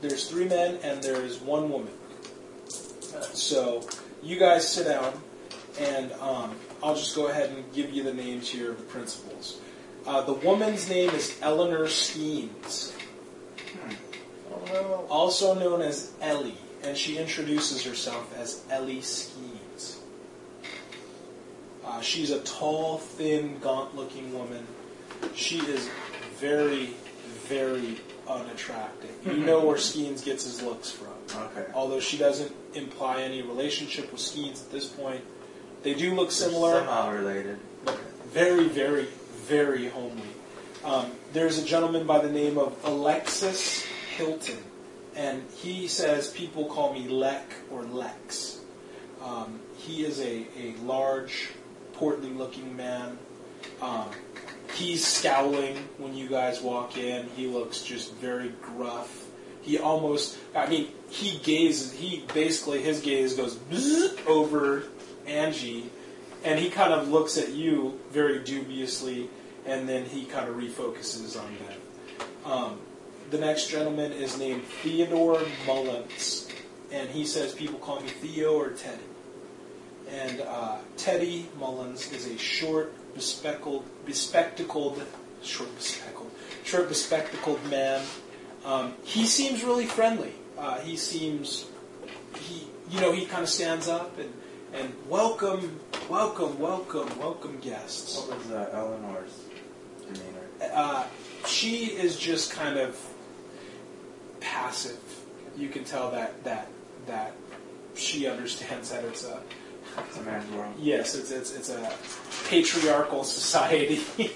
there's 0.00 0.28
three 0.28 0.46
men, 0.46 0.78
and 0.82 1.02
there's 1.02 1.40
one 1.40 1.70
woman. 1.70 1.92
So 3.24 3.86
you 4.22 4.38
guys 4.38 4.66
sit 4.68 4.86
down, 4.86 5.12
and 5.78 6.12
um, 6.20 6.56
I'll 6.82 6.94
just 6.94 7.14
go 7.14 7.28
ahead 7.28 7.50
and 7.50 7.64
give 7.72 7.90
you 7.90 8.02
the 8.02 8.14
names 8.14 8.48
here 8.48 8.70
of 8.70 8.78
the 8.78 8.84
principals. 8.84 9.60
Uh, 10.06 10.22
the 10.22 10.32
woman's 10.32 10.88
name 10.88 11.10
is 11.10 11.38
Eleanor 11.42 11.84
Skeens, 11.84 12.92
also 15.08 15.54
known 15.54 15.82
as 15.82 16.12
Ellie, 16.20 16.56
and 16.82 16.96
she 16.96 17.18
introduces 17.18 17.84
herself 17.84 18.34
as 18.38 18.64
Ellie 18.70 19.00
Skeens. 19.00 19.98
Uh, 21.84 22.00
she's 22.00 22.30
a 22.30 22.40
tall, 22.40 22.98
thin, 22.98 23.58
gaunt-looking 23.60 24.32
woman. 24.32 24.66
She 25.34 25.58
is 25.58 25.88
very, 26.36 26.94
very 27.48 27.98
unattractive. 28.28 29.14
You 29.26 29.44
know 29.44 29.64
where 29.64 29.76
Skeens 29.76 30.24
gets 30.24 30.44
his 30.44 30.62
looks 30.62 30.90
from. 30.90 31.09
Okay. 31.36 31.66
Although 31.74 32.00
she 32.00 32.16
doesn't 32.18 32.52
imply 32.74 33.22
any 33.22 33.42
relationship 33.42 34.10
with 34.12 34.20
Skeens 34.20 34.64
at 34.64 34.72
this 34.72 34.86
point, 34.86 35.22
they 35.82 35.94
do 35.94 36.14
look 36.14 36.30
similar, 36.30 36.74
Somehow 36.78 37.12
related. 37.12 37.58
very, 38.32 38.68
very, 38.68 39.06
very 39.46 39.88
homely. 39.88 40.22
Um, 40.84 41.10
there's 41.32 41.58
a 41.58 41.64
gentleman 41.64 42.06
by 42.06 42.18
the 42.18 42.30
name 42.30 42.58
of 42.58 42.76
Alexis 42.84 43.84
Hilton, 44.16 44.58
and 45.14 45.42
he 45.56 45.88
says 45.88 46.30
people 46.30 46.64
call 46.66 46.92
me 46.92 47.08
Lek 47.08 47.44
or 47.70 47.82
Lex. 47.84 48.60
Um, 49.22 49.60
he 49.76 50.04
is 50.04 50.20
a, 50.20 50.46
a 50.58 50.74
large, 50.82 51.50
portly-looking 51.94 52.76
man. 52.76 53.18
Um, 53.82 54.08
he's 54.74 55.06
scowling 55.06 55.76
when 55.98 56.14
you 56.14 56.28
guys 56.28 56.60
walk 56.62 56.96
in. 56.96 57.26
He 57.36 57.46
looks 57.46 57.82
just 57.82 58.14
very 58.14 58.52
gruff. 58.62 59.19
He 59.62 59.78
almost, 59.78 60.38
I 60.54 60.66
mean, 60.68 60.88
he 61.10 61.38
gazes, 61.38 61.92
he 61.92 62.24
basically, 62.32 62.82
his 62.82 63.00
gaze 63.00 63.34
goes 63.34 63.58
over 64.26 64.84
Angie, 65.26 65.90
and 66.44 66.58
he 66.58 66.70
kind 66.70 66.92
of 66.92 67.08
looks 67.08 67.36
at 67.36 67.50
you 67.50 68.00
very 68.10 68.38
dubiously, 68.38 69.28
and 69.66 69.88
then 69.88 70.06
he 70.06 70.24
kind 70.24 70.48
of 70.48 70.56
refocuses 70.56 71.38
on 71.38 71.54
them. 71.66 71.80
Um, 72.44 72.80
the 73.30 73.38
next 73.38 73.68
gentleman 73.68 74.12
is 74.12 74.38
named 74.38 74.64
Theodore 74.64 75.40
Mullins, 75.66 76.48
and 76.90 77.08
he 77.10 77.24
says 77.24 77.54
people 77.54 77.78
call 77.78 78.00
me 78.00 78.08
Theo 78.08 78.54
or 78.54 78.70
Teddy. 78.70 78.98
And 80.10 80.40
uh, 80.40 80.78
Teddy 80.96 81.48
Mullins 81.58 82.10
is 82.12 82.26
a 82.26 82.36
short, 82.36 82.92
bespectacled, 83.14 83.84
bespectacled, 84.04 85.00
short 85.42 85.74
bespectacled, 85.76 86.30
short 86.64 86.88
bespectacled 86.88 87.64
man. 87.70 88.04
Um, 88.64 88.94
he 89.04 89.24
seems 89.26 89.64
really 89.64 89.86
friendly. 89.86 90.32
Uh, 90.58 90.78
he 90.80 90.96
seems, 90.96 91.66
he, 92.36 92.66
you 92.90 93.00
know, 93.00 93.12
he 93.12 93.24
kind 93.26 93.42
of 93.42 93.48
stands 93.48 93.88
up 93.88 94.18
and, 94.18 94.32
and 94.74 94.92
welcome, 95.08 95.80
welcome, 96.08 96.58
welcome, 96.58 97.18
welcome 97.18 97.58
guests. 97.60 98.16
What 98.18 98.38
was 98.38 98.50
uh, 98.50 98.68
Eleanor's 98.72 99.44
demeanor? 100.06 100.72
Uh, 100.74 101.06
she 101.46 101.86
is 101.86 102.18
just 102.18 102.52
kind 102.52 102.78
of 102.78 102.98
passive. 104.40 104.98
You 105.56 105.68
can 105.68 105.84
tell 105.84 106.10
that 106.12 106.44
that 106.44 106.68
that 107.06 107.32
she 107.94 108.26
understands 108.26 108.90
that 108.90 109.04
it's 109.04 109.24
a 109.24 109.40
It's 110.06 110.18
a 110.18 110.22
man's 110.22 110.50
world. 110.52 110.74
yes, 110.78 111.14
it's 111.14 111.30
it's, 111.30 111.54
it's 111.56 111.70
a 111.70 111.92
patriarchal 112.48 113.24
society 113.24 113.96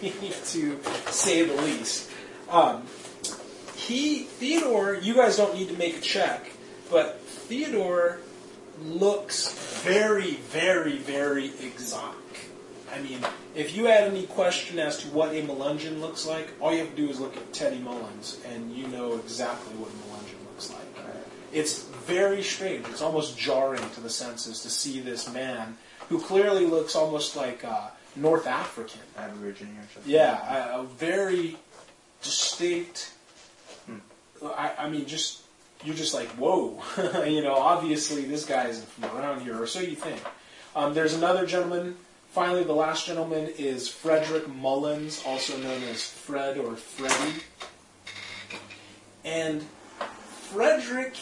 to 0.46 0.80
say 1.10 1.42
the 1.44 1.60
least. 1.62 2.10
Um, 2.50 2.82
he 3.86 4.20
Theodore, 4.20 4.94
you 4.94 5.14
guys 5.14 5.36
don't 5.36 5.54
need 5.54 5.68
to 5.68 5.76
make 5.76 5.96
a 5.96 6.00
check, 6.00 6.50
but 6.90 7.20
Theodore 7.20 8.18
looks 8.82 9.52
very, 9.82 10.32
very, 10.34 10.98
very 10.98 11.46
exotic. 11.46 12.18
I 12.92 13.00
mean, 13.00 13.18
if 13.54 13.76
you 13.76 13.86
had 13.86 14.04
any 14.04 14.26
question 14.26 14.78
as 14.78 14.98
to 14.98 15.08
what 15.08 15.30
a 15.30 15.42
Melungeon 15.42 16.00
looks 16.00 16.26
like, 16.26 16.48
all 16.60 16.72
you 16.72 16.78
have 16.78 16.90
to 16.90 16.96
do 16.96 17.08
is 17.08 17.18
look 17.18 17.36
at 17.36 17.52
Teddy 17.52 17.78
Mullins, 17.78 18.40
and 18.46 18.74
you 18.74 18.86
know 18.88 19.14
exactly 19.14 19.74
what 19.74 19.88
a 19.90 19.92
Melungeon 19.92 20.44
looks 20.50 20.70
like. 20.70 20.80
It's 21.52 21.84
very 21.84 22.42
strange. 22.42 22.86
It's 22.88 23.00
almost 23.00 23.38
jarring 23.38 23.88
to 23.90 24.00
the 24.00 24.10
senses 24.10 24.60
to 24.62 24.70
see 24.70 25.00
this 25.00 25.32
man 25.32 25.76
who 26.08 26.20
clearly 26.20 26.66
looks 26.66 26.96
almost 26.96 27.36
like 27.36 27.64
uh, 27.64 27.88
North 28.16 28.46
African. 28.48 29.00
Aborigine 29.16 29.68
or 29.68 29.86
something. 29.94 30.12
Yeah, 30.12 30.74
a, 30.74 30.80
a 30.80 30.84
very 30.84 31.56
distinct. 32.22 33.13
I, 34.52 34.72
I 34.78 34.88
mean, 34.88 35.06
just 35.06 35.42
you're 35.84 35.94
just 35.94 36.14
like, 36.14 36.28
whoa, 36.30 36.82
you 37.26 37.42
know. 37.42 37.54
Obviously, 37.54 38.22
this 38.22 38.44
guy 38.44 38.68
isn't 38.68 38.88
from 38.88 39.16
around 39.16 39.42
here, 39.42 39.60
or 39.60 39.66
so 39.66 39.80
you 39.80 39.94
think. 39.94 40.20
Um, 40.74 40.94
there's 40.94 41.14
another 41.14 41.46
gentleman. 41.46 41.96
Finally, 42.30 42.64
the 42.64 42.74
last 42.74 43.06
gentleman 43.06 43.48
is 43.58 43.88
Frederick 43.88 44.48
Mullins, 44.48 45.22
also 45.24 45.56
known 45.58 45.82
as 45.84 46.02
Fred 46.02 46.58
or 46.58 46.74
Freddy. 46.74 47.42
And 49.24 49.64
Frederick, 50.50 51.14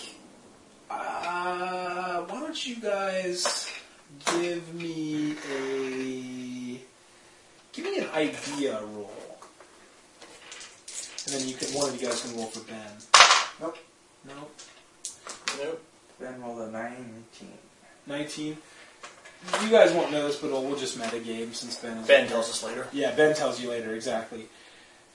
uh, 0.91 2.23
why 2.23 2.41
don't 2.41 2.67
you 2.67 2.77
guys 2.77 3.71
give 4.27 4.75
me 4.75 5.37
a 5.51 6.81
give 7.73 7.85
me 7.85 7.99
an 7.99 8.09
idea 8.15 8.81
roll, 8.81 9.11
and 11.27 11.35
then 11.35 11.49
you 11.49 11.55
can 11.55 11.69
one 11.75 11.89
of 11.89 12.01
you 12.01 12.07
guys 12.07 12.23
can 12.23 12.37
roll 12.37 12.47
for 12.47 12.61
Ben. 12.61 13.12
Nope. 13.63 13.79
Nope. 14.27 14.61
Nope. 15.59 15.83
Then 16.19 16.43
roll 16.43 16.61
a 16.61 16.71
19. 16.71 17.49
19. 18.09 18.57
You 19.63 19.71
guys 19.71 19.93
won't 19.93 20.11
know 20.11 20.27
this, 20.27 20.37
but 20.37 20.51
we'll 20.51 20.77
just 20.77 20.99
metagame 20.99 21.55
since 21.55 21.77
Ben 21.77 21.99
is 21.99 22.09
Ben 22.09 22.29
tells 22.29 22.51
us 22.51 22.65
later. 22.65 22.89
Yeah, 22.93 23.15
Ben 23.15 23.35
tells 23.37 23.61
you 23.61 23.71
later, 23.71 23.95
exactly. 23.95 24.49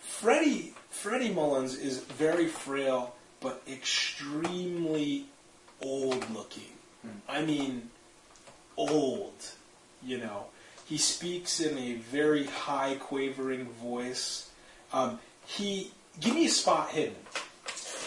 Freddie, 0.02 0.74
Freddie 0.90 1.34
Mullins 1.34 1.78
is 1.78 2.00
very 2.00 2.48
frail, 2.48 3.16
but 3.42 3.62
extremely 3.70 5.26
old 5.82 6.30
looking. 6.34 6.64
I 7.28 7.44
mean, 7.44 7.90
old, 8.78 9.34
you 10.04 10.18
know. 10.18 10.46
He 10.86 10.98
speaks 10.98 11.60
in 11.60 11.78
a 11.78 11.96
very 11.96 12.46
high, 12.46 12.96
quavering 12.96 13.66
voice. 13.66 14.50
Um, 14.94 15.20
he, 15.46 15.92
give 16.20 16.34
me 16.34 16.46
a 16.46 16.50
spot 16.50 16.92
hidden. 16.92 17.16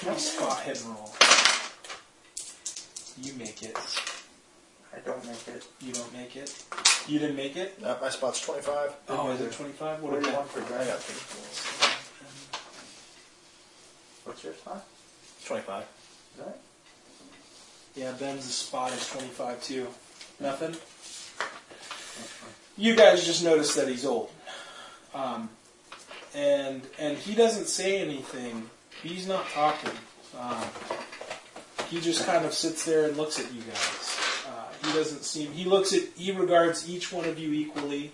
Give 0.01 0.09
me 0.11 0.17
a 0.17 0.19
spot 0.19 0.61
hidden 0.63 0.89
roll. 0.89 1.13
You 3.21 3.35
make 3.35 3.63
it. 3.63 3.77
I 4.95 4.99
don't 5.01 5.25
make 5.27 5.47
it. 5.49 5.67
You 5.81 5.93
don't 5.93 6.13
make 6.13 6.37
it. 6.37 6.65
You 7.07 7.19
didn't 7.19 7.37
make 7.37 7.57
it. 7.57 7.79
Uh, 7.85 7.97
my 8.01 8.09
spot's 8.09 8.41
25. 8.41 8.93
Oh, 9.09 9.31
is 9.31 9.41
it 9.41 9.53
twenty-five? 9.53 10.03
What 10.03 10.13
What 10.13 10.21
do 10.21 10.27
you 10.27 10.33
you 10.33 10.39
want 10.39 10.51
for 10.51 10.61
I 10.61 10.65
Greg? 10.65 10.87
got 10.89 10.99
three. 11.01 11.91
What's 14.25 14.45
your 14.45 14.55
spot? 14.55 14.85
25. 15.47 15.83
Is 15.83 16.45
that? 16.45 16.59
Yeah, 17.97 18.13
Ben's 18.13 18.45
spot 18.45 18.93
is 18.93 19.09
25 19.11 19.63
too. 19.63 19.87
Nothing? 20.39 20.77
You 22.79 22.95
guys 22.97 23.25
just 23.27 23.45
noticed 23.45 23.77
that 23.77 23.89
he's 23.89 24.07
old. 24.07 24.31
Um, 25.15 25.51
and 26.35 26.83
and 26.99 27.19
he 27.19 27.35
doesn't 27.35 27.67
say 27.67 28.01
anything. 28.01 28.71
He's 29.03 29.27
not 29.27 29.47
talking. 29.51 29.93
Um, 30.39 30.65
he 31.89 32.01
just 32.01 32.25
kind 32.27 32.45
of 32.45 32.53
sits 32.53 32.85
there 32.85 33.07
and 33.09 33.17
looks 33.17 33.39
at 33.41 33.53
you 33.53 33.63
guys. 33.63 34.17
Uh, 34.47 34.87
he 34.87 34.93
doesn't 34.93 35.25
seem. 35.25 35.53
He 35.53 35.65
looks 35.65 35.93
at. 35.93 36.03
He 36.17 36.33
regards 36.33 36.89
each 36.89 37.13
one 37.13 37.25
of 37.27 37.39
you 37.39 37.53
equally, 37.53 38.13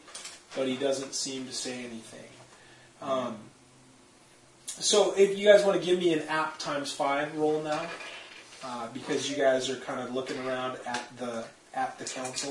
but 0.57 0.67
he 0.69 0.77
doesn't 0.77 1.15
seem 1.15 1.47
to 1.47 1.53
say 1.53 1.79
anything. 1.81 2.29
Um, 3.03 3.37
so 4.67 5.15
if 5.17 5.37
you 5.39 5.47
guys 5.47 5.65
want 5.65 5.79
to 5.81 5.85
give 5.85 5.99
me 5.99 6.13
an 6.13 6.23
app 6.29 6.59
times 6.59 6.93
five 6.93 7.37
roll 7.37 7.63
now, 7.63 7.87
uh, 8.65 8.89
because 8.95 9.29
you 9.31 9.37
guys 9.37 9.69
are 9.71 9.77
kind 9.77 10.01
of 10.01 10.15
looking 10.15 10.39
around 10.47 10.79
at 10.87 11.03
the 11.19 11.45
at 11.75 11.99
the 11.99 12.05
council. 12.05 12.51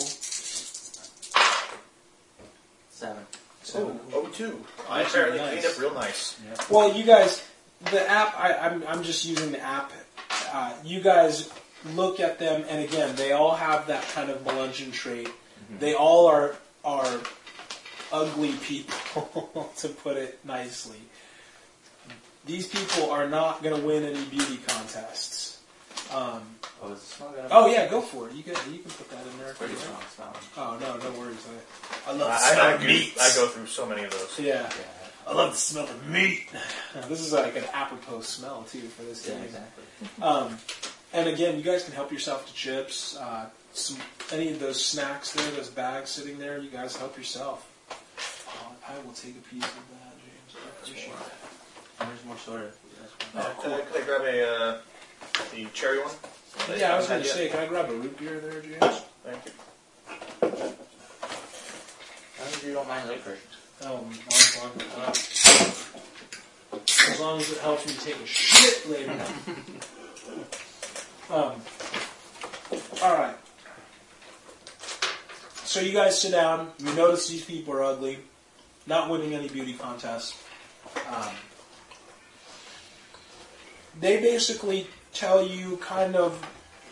Seven. 2.90 3.24
So, 3.64 4.00
Oh, 4.14 4.28
two. 4.28 4.64
I 4.88 5.00
That's 5.00 5.14
apparently 5.14 5.40
nice. 5.40 5.52
cleaned 5.62 5.66
up 5.66 5.80
real 5.82 5.94
nice. 5.96 6.36
well, 6.70 6.94
you 6.96 7.04
guys, 7.04 7.44
the 7.92 8.10
app. 8.10 8.36
I, 8.38 8.54
I'm 8.54 8.84
I'm 8.88 9.04
just 9.04 9.26
using 9.26 9.52
the 9.52 9.60
app. 9.60 9.92
Uh, 10.52 10.74
you 10.84 11.02
guys 11.02 11.52
look 11.94 12.20
at 12.20 12.40
them, 12.40 12.64
and 12.70 12.84
again, 12.84 13.16
they 13.16 13.32
all 13.32 13.56
have 13.56 13.88
that 13.88 14.04
kind 14.10 14.30
of 14.30 14.44
Melungeon 14.44 14.92
trait. 14.92 15.30
They 15.80 15.94
all 15.94 16.28
are 16.28 16.56
are 16.84 17.20
ugly 18.12 18.54
people, 18.54 19.72
to 19.78 19.90
put 19.90 20.18
it 20.18 20.40
nicely. 20.46 21.00
These 22.46 22.68
people 22.68 23.10
are 23.10 23.28
not 23.28 23.64
going 23.64 23.76
to 23.80 23.86
win 23.86 24.04
any 24.04 24.24
beauty 24.26 24.60
contests. 24.68 25.60
Um, 26.14 26.44
Oh, 26.82 26.92
is 26.92 27.00
the 27.00 27.06
smell 27.06 27.32
gonna 27.32 27.48
oh 27.52 27.68
yeah, 27.68 27.88
go 27.88 28.02
for 28.02 28.28
it. 28.30 28.36
You 28.36 28.44
can 28.44 28.54
you 28.72 28.80
can 28.80 28.92
put 28.92 29.10
that 29.10 29.26
in 29.26 29.40
there. 29.40 29.54
Pretty 29.54 29.76
strong 29.76 29.98
smell. 30.14 30.36
Oh 30.58 30.78
no, 30.80 30.98
no 30.98 31.20
worries. 31.20 31.44
I, 32.06 32.12
I 32.12 32.14
I, 32.14 32.18
love 32.18 32.28
the 32.28 32.62
I, 32.62 32.74
I, 32.74 32.78
go, 32.78 32.86
meat. 32.86 33.14
I 33.20 33.32
go 33.34 33.48
through 33.48 33.66
so 33.68 33.86
many 33.86 34.04
of 34.04 34.12
those. 34.12 34.38
Yeah, 34.40 34.62
Yeah. 34.64 34.70
I 35.28 35.34
love 35.34 35.52
the 35.54 35.58
smell 35.58 35.86
of 35.86 36.08
meat. 36.08 36.48
this 37.08 37.20
is 37.20 37.32
like 37.34 37.56
an 37.56 37.64
apropos 37.74 38.22
smell 38.22 38.64
too 38.70 38.80
for 38.82 39.04
this 39.04 39.28
Yeah, 39.28 39.36
game. 39.36 39.44
exactly. 39.46 39.84
Um, 40.22 40.58
and 41.14 41.28
again, 41.30 41.58
you 41.58 41.64
guys 41.64 41.84
can 41.84 41.94
help 41.94 42.12
yourself 42.12 42.46
to 42.48 42.54
chips. 42.54 43.18
Uh, 43.18 43.48
some 43.74 43.98
any 44.32 44.52
of 44.52 44.60
those 44.60 44.84
snacks 44.84 45.32
there, 45.34 45.50
those 45.52 45.70
bags 45.70 46.10
sitting 46.12 46.38
there. 46.40 46.58
You 46.60 46.70
guys 46.70 46.96
help 46.96 47.18
yourself. 47.18 47.68
Oh, 48.48 48.72
I 48.88 48.98
will 49.06 49.14
take 49.14 49.36
a 49.38 49.42
piece 49.54 49.64
of 49.64 49.74
that, 49.74 50.14
James. 50.20 50.56
I 50.64 50.70
appreciate 50.82 51.14
that. 51.18 52.08
There's 52.08 52.26
more 52.26 52.38
soda. 52.38 52.66
if 52.66 52.78
you 52.84 52.90
guys 53.02 53.12
Uh, 53.34 53.38
want. 53.40 53.56
Oh, 53.58 53.62
could, 53.62 53.72
I, 53.72 53.78
cool. 53.78 53.86
could 53.86 54.02
I 54.02 54.06
grab 54.06 54.22
a 54.22 54.48
uh, 54.48 54.78
the 55.54 55.66
cherry 55.74 56.00
one? 56.00 56.12
Yeah, 56.78 56.94
I 56.94 56.98
was 56.98 57.08
going 57.08 57.22
to 57.22 57.28
say, 57.28 57.44
yet. 57.46 57.52
can 57.52 57.60
I 57.64 57.66
grab 57.68 57.90
a 57.90 57.94
root 57.94 58.18
beer 58.18 58.40
there, 58.40 58.62
James? 58.62 59.02
Thank 59.26 59.46
you. 59.46 59.52
As 60.42 60.52
long 62.40 62.48
as 62.48 62.64
you 62.64 62.74
don't 62.74 62.88
mind 62.88 63.10
liquor. 63.10 63.38
Uh, 63.84 65.12
as 67.08 67.20
long 67.20 67.40
as 67.40 67.52
it 67.52 67.58
helps 67.60 67.86
me 67.86 67.94
take 67.94 68.22
a 68.22 68.26
shit 68.26 68.90
later. 68.90 69.12
um, 71.30 71.54
all 73.04 73.14
right. 73.16 73.36
So 75.66 75.80
you 75.82 75.92
guys 75.92 76.20
sit 76.20 76.32
down. 76.32 76.72
You 76.80 76.94
notice 76.94 77.28
these 77.28 77.44
people 77.44 77.74
are 77.74 77.84
ugly, 77.84 78.20
not 78.88 79.10
winning 79.10 79.34
any 79.34 79.50
beauty 79.50 79.74
contests. 79.74 80.42
Um, 81.14 81.34
they 84.00 84.22
basically 84.22 84.88
tell 85.14 85.46
you 85.46 85.78
kind 85.78 86.16
of, 86.16 86.42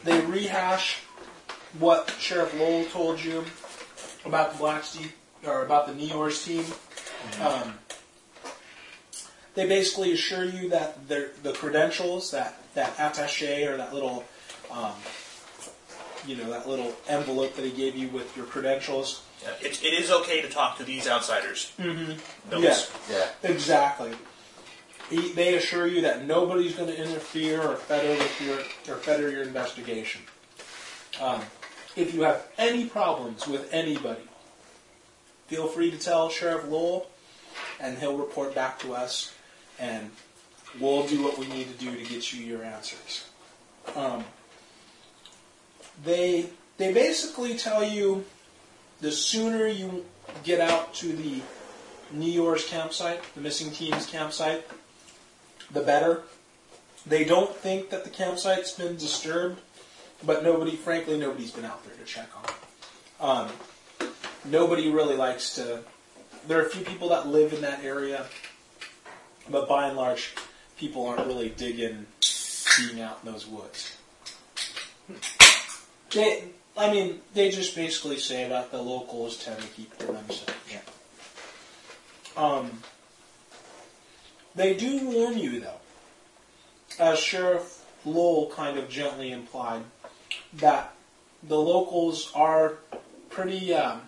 they 0.03 0.19
rehash 0.22 0.99
what 1.80 2.14
Sheriff 2.19 2.53
Lowell 2.60 2.85
told 2.85 3.23
you 3.23 3.45
about 4.26 4.53
the 4.53 4.64
Blacksteep 4.64 5.11
or 5.45 5.64
about 5.64 5.88
the 5.88 5.94
NEORS 5.94 6.44
team. 6.45 6.65
Um, 7.41 7.76
they 9.56 9.68
basically 9.68 10.11
assure 10.14 10.44
you 10.45 10.70
that 10.70 11.07
their- 11.07 11.32
the 11.44 11.53
credentials, 11.53 12.32
that 12.32 12.57
that 12.74 12.98
attaché 12.98 13.68
or 13.70 13.78
that 13.78 13.94
little, 13.94 14.24
um, 14.72 14.94
you 16.26 16.36
know, 16.36 16.49
that 16.49 16.68
little 16.68 16.95
envelope 17.07 17.56
that 17.56 17.64
he 17.64 17.70
gave 17.70 17.95
you 17.95 18.07
with 18.07 18.36
your 18.36 18.48
credentials. 18.48 19.22
Yeah, 19.44 19.49
it, 19.61 19.84
it 19.84 19.94
is 19.94 20.10
okay 20.10 20.41
to 20.41 20.49
talk 20.49 20.78
to 20.78 20.84
these 20.84 21.07
outsiders. 21.07 21.72
Mm-hmm. 21.80 22.14
Those- 22.49 22.64
Yeah. 23.11 23.28
Yeah. 23.44 23.49
Exactly. 23.52 24.14
He, 25.10 25.34
they 25.34 25.53
assure 25.56 25.86
you 25.86 26.02
that 26.02 26.26
nobody's 26.26 26.74
going 26.74 26.88
to 26.90 26.95
interfere 26.98 27.61
or 27.61 27.76
fetter 27.76 28.10
with 28.10 28.41
your 28.41 28.57
or 28.95 28.99
fetter 28.99 29.30
your 29.30 29.44
investigation. 29.44 30.22
Um, 31.22 31.41
if 31.95 32.11
you 32.15 32.22
have 32.24 32.48
any 32.57 32.86
problems 32.88 33.45
with 33.45 33.72
anybody, 33.72 34.22
feel 35.53 35.67
free 35.67 35.91
to 35.91 35.99
tell 35.99 36.30
Sheriff 36.30 36.67
Lowell, 36.67 37.05
and 37.80 37.99
he'll 37.99 38.17
report 38.17 38.55
back 38.55 38.80
to 38.80 38.93
us, 38.93 39.35
and 39.77 40.09
we'll 40.80 41.05
do 41.05 41.21
what 41.21 41.38
we 41.38 41.45
need 41.45 41.67
to 41.67 41.85
do 41.85 41.95
to 41.95 42.03
get 42.09 42.34
you 42.34 42.43
your 42.43 42.63
answers. 42.63 43.27
Um, 43.95 44.23
they 46.03 46.49
they 46.77 46.91
basically 46.91 47.55
tell 47.55 47.84
you 47.84 48.25
the 48.99 49.11
sooner 49.11 49.67
you 49.67 50.05
get 50.43 50.59
out 50.59 50.95
to 50.95 51.13
the 51.13 51.41
Neor's 52.11 52.65
campsite, 52.65 53.21
the 53.35 53.41
missing 53.41 53.69
team's 53.69 54.07
campsite, 54.07 54.65
the 55.71 55.81
better. 55.81 56.23
They 57.05 57.25
don't 57.25 57.55
think 57.55 57.91
that 57.91 58.05
the 58.05 58.09
campsite's 58.09 58.71
been 58.71 58.95
disturbed, 58.95 59.61
but 60.25 60.43
nobody, 60.43 60.75
frankly, 60.75 61.19
nobody's 61.19 61.51
been 61.51 61.65
out 61.65 61.85
there 61.85 61.93
to 61.93 62.05
check 62.05 62.30
on 62.35 62.43
it. 62.45 62.55
Um, 63.19 63.49
nobody 64.45 64.90
really 64.90 65.15
likes 65.15 65.56
to. 65.56 65.80
There 66.48 66.60
are 66.60 66.65
a 66.65 66.70
few 66.70 66.84
people 66.84 67.10
that 67.10 67.28
live 67.28 67.53
in 67.53 67.61
that 67.61 67.84
area, 67.84 68.26
but 69.49 69.68
by 69.68 69.88
and 69.88 69.98
large, 69.98 70.36
people 70.78 71.06
aren't 71.07 71.26
really 71.28 71.49
digging 71.49 72.06
being 72.78 73.02
out 73.02 73.20
in 73.24 73.32
those 73.32 73.48
woods. 73.48 73.98
They, 76.11 76.44
I 76.78 76.91
mean, 76.91 77.22
they 77.34 77.49
just 77.49 77.76
basically 77.76 78.20
say 78.20 78.48
that 78.49 78.72
the 78.72 78.82
locals 78.82 79.44
tend 79.44 79.61
to 79.61 79.68
keep 79.68 79.98
to 79.99 80.07
themselves. 80.07 80.53
Um, 82.36 82.80
they 84.56 84.76
do 84.76 85.07
warn 85.07 85.38
you, 85.38 85.60
though, 85.60 85.80
as 86.99 87.20
Sheriff 87.20 87.86
Lowell 88.06 88.52
kind 88.56 88.78
of 88.78 88.90
gently 88.90 89.32
implied, 89.32 89.84
that 90.53 90.94
the 91.44 91.60
locals 91.60 92.32
are 92.34 92.74
pretty. 93.30 93.74
Um, 93.74 94.02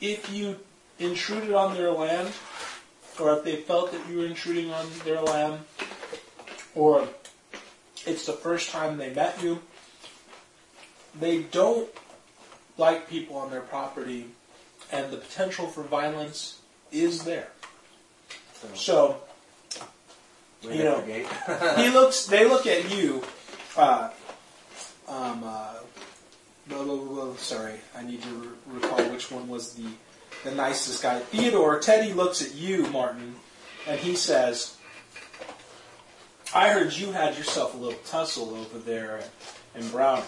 if 0.00 0.32
you 0.32 0.56
intruded 0.98 1.52
on 1.52 1.74
their 1.74 1.90
land, 1.90 2.32
or 3.20 3.36
if 3.36 3.44
they 3.44 3.56
felt 3.56 3.92
that 3.92 4.00
you 4.08 4.18
were 4.18 4.26
intruding 4.26 4.72
on 4.72 4.86
their 5.04 5.20
land, 5.20 5.60
or 6.74 7.08
it's 8.06 8.26
the 8.26 8.32
first 8.32 8.70
time 8.70 8.96
they 8.96 9.12
met 9.12 9.42
you, 9.42 9.60
they 11.18 11.42
don't 11.42 11.88
like 12.76 13.08
people 13.08 13.36
on 13.36 13.50
their 13.50 13.60
property, 13.60 14.26
and 14.92 15.12
the 15.12 15.16
potential 15.16 15.66
for 15.66 15.82
violence 15.82 16.60
is 16.92 17.24
there. 17.24 17.48
So 18.74 19.20
Wait 20.64 20.76
you 20.76 20.84
know, 20.84 21.00
he 21.76 21.88
looks. 21.90 22.26
They 22.26 22.48
look 22.48 22.66
at 22.66 22.90
you. 22.90 23.22
Uh, 23.76 24.10
um, 25.06 25.42
uh, 25.44 25.74
blah, 26.68 26.84
blah, 26.84 26.96
blah, 26.96 27.24
blah. 27.26 27.36
sorry, 27.36 27.74
I 27.96 28.02
need 28.02 28.22
to 28.22 28.28
re- 28.28 28.48
recall 28.80 29.02
which 29.10 29.30
one 29.30 29.48
was 29.48 29.74
the 29.74 29.86
the 30.44 30.52
nicest 30.52 31.02
guy. 31.02 31.18
Theodore 31.18 31.80
Teddy 31.80 32.12
looks 32.12 32.42
at 32.42 32.54
you, 32.54 32.86
Martin, 32.88 33.34
and 33.88 33.98
he 33.98 34.14
says, 34.14 34.76
"I 36.54 36.70
heard 36.70 36.92
you 36.92 37.12
had 37.12 37.36
yourself 37.36 37.74
a 37.74 37.76
little 37.76 37.98
tussle 38.04 38.54
over 38.54 38.78
there 38.78 39.22
in 39.74 39.88
Brown. 39.88 40.22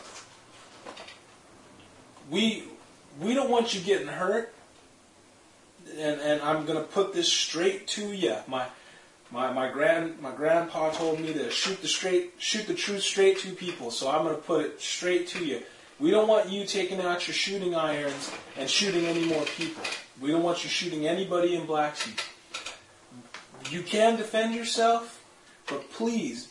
We 2.29 2.65
we 3.21 3.35
don't 3.35 3.51
want 3.51 3.75
you 3.75 3.81
getting 3.81 4.09
hurt." 4.09 4.53
And, 5.97 6.21
and 6.21 6.43
I'm 6.43 6.67
gonna 6.67 6.83
put 6.83 7.13
this 7.13 7.31
straight 7.31 7.87
to 7.89 8.13
you. 8.13 8.37
My 8.47 8.67
my, 9.31 9.53
my 9.53 9.71
grand 9.71 10.21
my 10.21 10.33
grandpa 10.33 10.91
told 10.91 11.21
me 11.21 11.33
to 11.33 11.51
shoot 11.51 11.81
the 11.83 11.89
straight 11.89 12.35
shoot 12.39 12.67
the 12.67 12.75
truth 12.75 13.03
straight 13.03 13.39
to 13.41 13.53
people, 13.53 13.91
so 13.91 14.11
I'm 14.11 14.25
gonna 14.25 14.37
put 14.37 14.65
it 14.65 14.81
straight 14.81 15.29
to 15.29 15.45
you. 15.45 15.63
We 16.01 16.11
don't 16.11 16.29
want 16.29 16.49
you 16.49 16.65
taking 16.65 17.01
out 17.01 17.29
your 17.29 17.35
shooting 17.35 17.75
irons 17.75 18.33
and 18.57 18.69
shooting 18.69 19.05
any 19.05 19.25
more 19.27 19.45
people. 19.45 19.83
We 20.21 20.31
don't 20.31 20.43
want 20.43 20.65
you 20.65 20.71
shooting 20.71 21.07
anybody 21.07 21.55
in 21.55 21.67
Blacksteep. 21.67 22.19
You 23.71 23.83
can 23.83 24.17
defend 24.17 24.55
yourself, 24.55 25.23
but 25.69 25.91
please, 25.93 26.49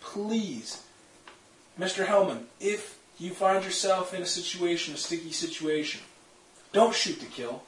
please, 0.00 0.82
Mr. 1.78 2.04
Helmond, 2.04 2.42
if 2.58 2.98
you 3.18 3.30
find 3.30 3.64
yourself 3.64 4.12
in 4.12 4.22
a 4.22 4.26
situation, 4.26 4.94
a 4.94 4.96
sticky 4.96 5.32
situation, 5.32 6.00
don't 6.72 6.94
shoot 6.94 7.20
to 7.20 7.26
kill. 7.26 7.62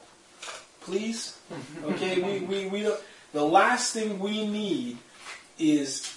Please? 0.81 1.37
Okay, 1.83 2.21
we, 2.21 2.45
we, 2.45 2.65
we 2.67 2.81
don't 2.81 2.99
the 3.33 3.43
last 3.43 3.93
thing 3.93 4.19
we 4.19 4.47
need 4.47 4.97
is 5.59 6.15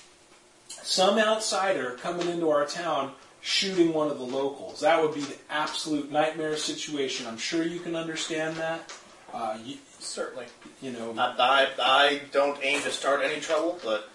some 0.69 1.19
outsider 1.19 1.97
coming 2.01 2.29
into 2.29 2.51
our 2.51 2.67
town 2.67 3.13
shooting 3.47 3.93
one 3.93 4.11
of 4.11 4.19
the 4.19 4.25
locals. 4.25 4.81
That 4.81 5.01
would 5.01 5.15
be 5.15 5.21
the 5.21 5.37
absolute 5.49 6.11
nightmare 6.11 6.57
situation. 6.57 7.29
I'm 7.29 7.39
sure 7.39 7.63
you 7.63 7.79
can 7.79 7.95
understand 7.95 8.57
that. 8.57 8.93
Uh, 9.33 9.57
you, 9.65 9.77
Certainly. 10.01 10.47
you 10.83 10.91
know, 10.91 11.15
I, 11.17 11.37
I, 11.39 11.69
I 11.79 12.21
don't 12.33 12.59
aim 12.63 12.83
to 12.83 12.91
start 12.91 13.23
any 13.23 13.41
trouble, 13.41 13.79
but 13.85 14.09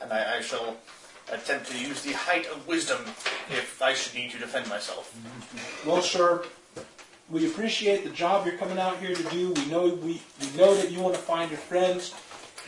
and 0.00 0.10
I, 0.10 0.38
I 0.38 0.40
shall 0.40 0.78
attempt 1.30 1.70
to 1.70 1.78
use 1.78 2.00
the 2.02 2.12
height 2.12 2.46
of 2.46 2.66
wisdom 2.66 3.02
if 3.50 3.82
I 3.82 3.92
should 3.92 4.14
need 4.14 4.30
to 4.30 4.38
defend 4.38 4.66
myself. 4.70 5.14
well, 5.86 6.00
sure. 6.00 6.44
We 7.28 7.46
appreciate 7.46 8.02
the 8.02 8.10
job 8.10 8.46
you're 8.46 8.56
coming 8.56 8.78
out 8.78 8.96
here 8.96 9.14
to 9.14 9.22
do. 9.24 9.52
We 9.52 9.66
know 9.66 9.88
we, 9.88 10.22
we 10.40 10.56
know 10.56 10.74
that 10.74 10.90
you 10.90 11.00
want 11.00 11.14
to 11.16 11.20
find 11.20 11.50
your 11.50 11.60
friends. 11.60 12.14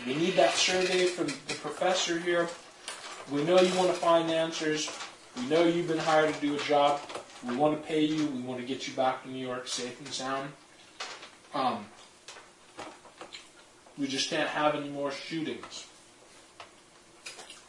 We 0.06 0.14
need 0.14 0.34
that 0.34 0.54
survey 0.54 1.06
from 1.06 1.28
the 1.28 1.54
professor 1.54 2.18
here. 2.18 2.50
We 3.30 3.42
know 3.44 3.58
you 3.58 3.74
want 3.78 3.88
to 3.88 3.96
find 3.96 4.30
answers. 4.30 4.90
We 5.36 5.46
know 5.46 5.64
you've 5.64 5.88
been 5.88 5.98
hired 5.98 6.34
to 6.34 6.40
do 6.40 6.54
a 6.54 6.58
job. 6.60 7.00
We 7.48 7.56
want 7.56 7.80
to 7.80 7.86
pay 7.86 8.04
you. 8.04 8.26
We 8.26 8.40
want 8.40 8.60
to 8.60 8.66
get 8.66 8.86
you 8.86 8.94
back 8.94 9.22
to 9.24 9.30
New 9.30 9.44
York 9.44 9.66
safe 9.66 9.98
and 9.98 10.08
sound. 10.08 10.52
Um, 11.54 11.86
we 13.98 14.06
just 14.06 14.30
can't 14.30 14.48
have 14.48 14.74
any 14.74 14.88
more 14.88 15.10
shootings. 15.10 15.86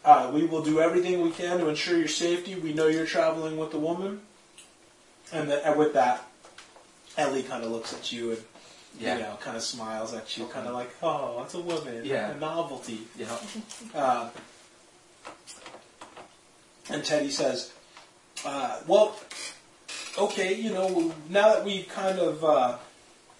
Uh, 0.05 0.29
we 0.33 0.45
will 0.45 0.63
do 0.63 0.79
everything 0.81 1.21
we 1.21 1.31
can 1.31 1.59
to 1.59 1.69
ensure 1.69 1.97
your 1.97 2.07
safety. 2.07 2.55
We 2.55 2.73
know 2.73 2.87
you're 2.87 3.05
traveling 3.05 3.57
with 3.57 3.73
a 3.73 3.79
woman. 3.79 4.21
And, 5.31 5.49
that, 5.49 5.63
and 5.65 5.79
with 5.79 5.93
that, 5.93 6.23
Ellie 7.17 7.43
kind 7.43 7.63
of 7.63 7.71
looks 7.71 7.93
at 7.93 8.11
you 8.11 8.31
and 8.31 8.41
Yeah. 8.99 9.15
you 9.17 9.23
know, 9.23 9.37
kind 9.41 9.57
of 9.57 9.63
smiles 9.63 10.13
at 10.13 10.37
you, 10.37 10.45
kind 10.47 10.67
of 10.67 10.73
like, 10.75 10.91
oh, 11.01 11.41
it's 11.43 11.53
a 11.55 11.59
woman, 11.59 12.01
Yeah. 12.05 12.31
a 12.31 12.37
novelty. 12.37 13.07
You 13.17 13.25
know, 13.25 13.39
Uh, 13.95 14.29
and 16.89 17.03
Teddy 17.03 17.29
says, 17.29 17.71
uh, 18.45 18.81
well, 18.87 19.15
okay, 20.17 20.53
you 20.53 20.71
know, 20.71 21.13
now 21.29 21.53
that 21.53 21.65
we've 21.65 21.87
kind 21.87 22.19
of, 22.19 22.43
uh, 22.43 22.77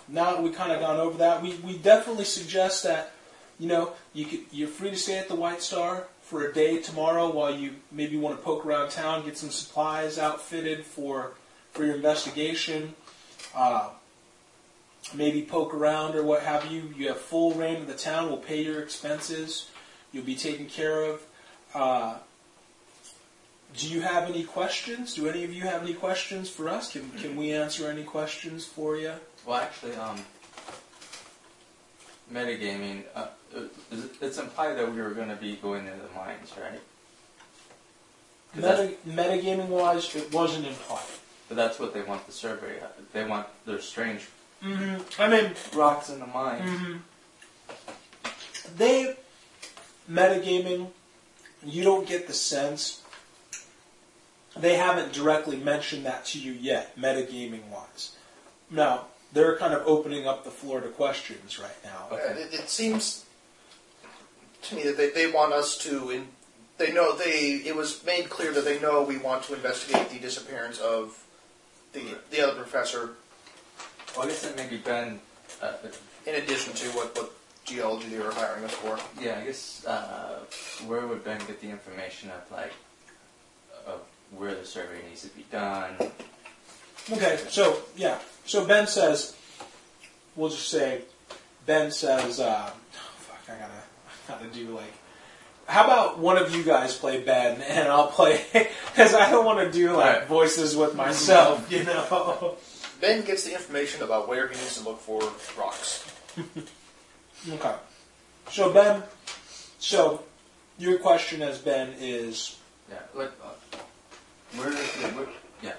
now 0.08 0.34
that 0.34 0.44
we've 0.44 0.56
kind 0.56 0.72
of 0.72 0.80
gone 0.80 0.98
over 0.98 1.18
that, 1.18 1.42
we, 1.42 1.56
we 1.56 1.78
definitely 1.78 2.26
suggest 2.26 2.84
that, 2.84 3.12
you 3.60 3.68
know, 3.68 3.94
you 4.14 4.26
could, 4.26 4.40
you're 4.52 4.68
free 4.68 4.92
to 4.92 4.98
stay 4.98 5.18
at 5.18 5.28
the 5.28 5.36
White 5.36 5.62
Star 5.62 6.08
for 6.22 6.48
a 6.48 6.54
day 6.54 6.82
tomorrow 6.82 7.30
while 7.30 7.54
you 7.54 7.76
maybe 7.92 8.18
want 8.18 8.38
to 8.38 8.42
poke 8.42 8.66
around 8.66 8.90
town, 8.90 9.26
get 9.26 9.38
some 9.38 9.52
supplies 9.52 10.18
outfitted 10.18 10.86
for, 10.86 11.34
for 11.72 11.86
your 11.86 11.96
investigation. 11.96 12.96
Uh, 13.56 13.90
maybe 15.14 15.44
poke 15.44 15.74
around 15.74 16.16
or 16.16 16.24
what 16.24 16.44
have 16.44 16.72
you. 16.72 16.94
You 16.98 17.10
have 17.10 17.20
full 17.20 17.54
reign 17.54 17.82
of 17.82 17.88
the 17.88 17.94
town. 17.94 18.28
We'll 18.28 18.38
pay 18.38 18.64
your 18.64 18.82
expenses. 18.82 19.70
You'll 20.12 20.24
be 20.24 20.36
taken 20.36 20.68
care 20.68 21.04
of. 21.04 21.22
Uh, 21.74 22.18
do 23.78 23.88
you 23.88 24.02
have 24.02 24.30
any 24.30 24.44
questions? 24.44 25.14
Do 25.16 25.28
any 25.28 25.44
of 25.44 25.54
you 25.54 25.64
have 25.64 25.82
any 25.84 25.94
questions 25.94 26.50
for 26.50 26.70
us? 26.70 26.92
Can, 26.92 27.10
can 27.12 27.36
we 27.36 27.52
answer 27.52 27.90
any 27.90 28.04
questions 28.04 28.66
for 28.66 28.98
you? 28.98 29.14
well, 29.46 29.58
actually, 29.62 29.96
um, 29.96 30.18
metagaming. 32.32 33.04
Uh, 33.16 33.28
it's 34.22 34.38
implied 34.40 34.78
that 34.78 34.92
we 34.94 35.02
were 35.02 35.12
going 35.12 35.30
to 35.30 35.36
be 35.36 35.56
going 35.58 35.86
into 35.86 36.00
the 36.02 36.14
mines, 36.16 36.52
right? 36.60 36.80
Meta, 38.56 38.94
metagaming 39.08 39.68
wise, 39.68 40.16
it 40.16 40.32
wasn't 40.34 40.66
implied. 40.68 41.04
But 41.50 41.58
that's 41.58 41.80
what 41.80 41.94
they 41.94 42.02
want 42.02 42.26
the 42.26 42.32
survey. 42.32 42.80
uh, 42.82 42.88
They 43.12 43.26
want 43.26 43.48
their 43.66 43.80
strange 43.80 44.28
Mm-hmm. 44.64 45.22
I 45.22 45.28
mean, 45.28 45.52
rocks 45.76 46.10
in 46.10 46.22
the 46.22 46.26
mines. 46.26 46.70
Mm-hmm. 46.70 46.98
They 48.78 49.18
metagaming. 50.10 50.88
You 51.66 51.84
don't 51.84 52.08
get 52.08 52.28
the 52.28 52.34
sense. 52.34 53.03
They 54.56 54.76
haven't 54.76 55.14
directly 55.14 55.58
mentioned 55.58 56.06
that 56.06 56.26
to 56.28 56.40
you 56.40 56.52
yet, 56.54 56.96
metagaming 56.98 57.68
wise. 57.72 58.16
Now 58.70 59.06
they're 59.34 59.58
kind 59.58 59.74
of 59.74 59.82
opening 59.88 60.28
up 60.28 60.44
the 60.44 60.52
floor 60.52 60.80
to 60.82 60.90
questions 60.90 61.58
right 61.60 61.84
now. 61.84 62.08
Okay. 62.12 62.42
It, 62.42 62.54
it 62.54 62.70
seems 62.70 63.26
to 64.64 64.76
me 64.76 64.84
that 64.84 64.96
they, 64.98 65.10
they 65.10 65.32
want 65.32 65.54
us 65.54 65.78
to. 65.80 66.12
In, 66.12 66.28
they 66.78 66.92
know 66.94 67.16
they. 67.18 67.62
It 67.66 67.76
was 67.76 68.04
made 68.06 68.30
clear 68.30 68.52
that 68.54 68.64
they 68.66 68.80
know 68.80 69.02
we 69.02 69.18
want 69.18 69.44
to 69.46 69.56
investigate 69.56 70.10
the 70.10 70.20
disappearance 70.20 70.80
of 70.80 71.24
the 71.94 72.04
the 72.32 72.42
other 72.42 72.56
professor. 72.56 73.12
Well, 74.16 74.26
I 74.26 74.30
guess 74.30 74.44
that 74.44 74.56
maybe 74.56 74.78
Ben. 74.78 75.20
Uh, 75.62 75.74
In 76.28 76.36
addition 76.36 76.74
to 76.74 76.86
what 76.90 77.16
what 77.16 77.32
geology 77.66 78.10
they 78.10 78.20
were 78.20 78.32
hiring 78.32 78.64
us 78.66 78.74
for. 78.74 79.00
yeah, 79.22 79.40
I 79.42 79.46
guess 79.46 79.86
uh, 79.86 80.40
where 80.86 81.08
would 81.08 81.24
Ben 81.24 81.40
get 81.48 81.60
the 81.62 81.70
information 81.70 82.30
of 82.30 82.52
like 82.52 82.74
of 83.88 84.02
where 84.38 84.54
the 84.56 84.66
survey 84.66 85.00
needs 85.10 85.22
to 85.24 85.30
be 85.30 85.46
done? 85.52 85.96
Okay, 87.12 87.40
so 87.50 87.78
yeah, 87.96 88.20
so 88.46 88.66
Ben 88.66 88.88
says, 88.88 89.36
we'll 90.36 90.50
just 90.50 90.70
say, 90.70 91.02
Ben 91.66 91.92
says, 91.92 92.40
uh, 92.40 92.70
oh, 92.72 92.76
fuck, 93.18 93.56
I 93.56 93.60
gotta, 93.60 93.74
I 93.74 94.32
gotta 94.46 94.48
do 94.58 94.70
like, 94.76 94.94
how 95.68 95.86
about 95.86 96.20
one 96.20 96.38
of 96.38 96.54
you 96.56 96.64
guys 96.64 96.96
play 96.96 97.22
Ben 97.22 97.62
and 97.68 97.88
I'll 97.90 98.08
play, 98.08 98.42
because 98.54 99.14
I 99.14 99.30
don't 99.32 99.46
want 99.46 99.60
to 99.60 99.72
do 99.72 99.92
like 99.94 100.20
Right. 100.20 100.28
voices 100.28 100.76
with 100.76 100.96
myself, 101.06 101.70
you 101.72 101.84
know. 101.84 102.56
Ben 103.02 103.24
gets 103.26 103.44
the 103.44 103.54
information 103.54 104.02
about 104.02 104.30
where 104.30 104.48
he 104.48 104.56
needs 104.56 104.78
to 104.82 104.84
look 104.88 105.00
for 105.02 105.22
rocks. 105.58 106.10
Okay, 107.52 107.74
so 108.50 108.72
Ben, 108.72 109.04
so 109.78 110.24
your 110.78 110.98
question 111.00 111.42
as 111.42 111.58
Ben 111.60 111.94
is, 112.00 112.58
Yeah, 112.90 113.00
like 113.14 113.32
uh, 113.44 113.78
where 114.56 114.70
is 114.70 114.92
the 115.02 115.08
where, 115.10 115.28
yeah? 115.62 115.74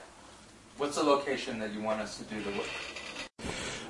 What's 0.79 0.97
the 0.97 1.03
location 1.03 1.59
that 1.61 1.73
you 1.73 1.81
want 1.81 2.01
us 2.01 2.19
to 2.19 2.25
do 2.25 2.43
the 2.43 2.51
work? 2.59 2.69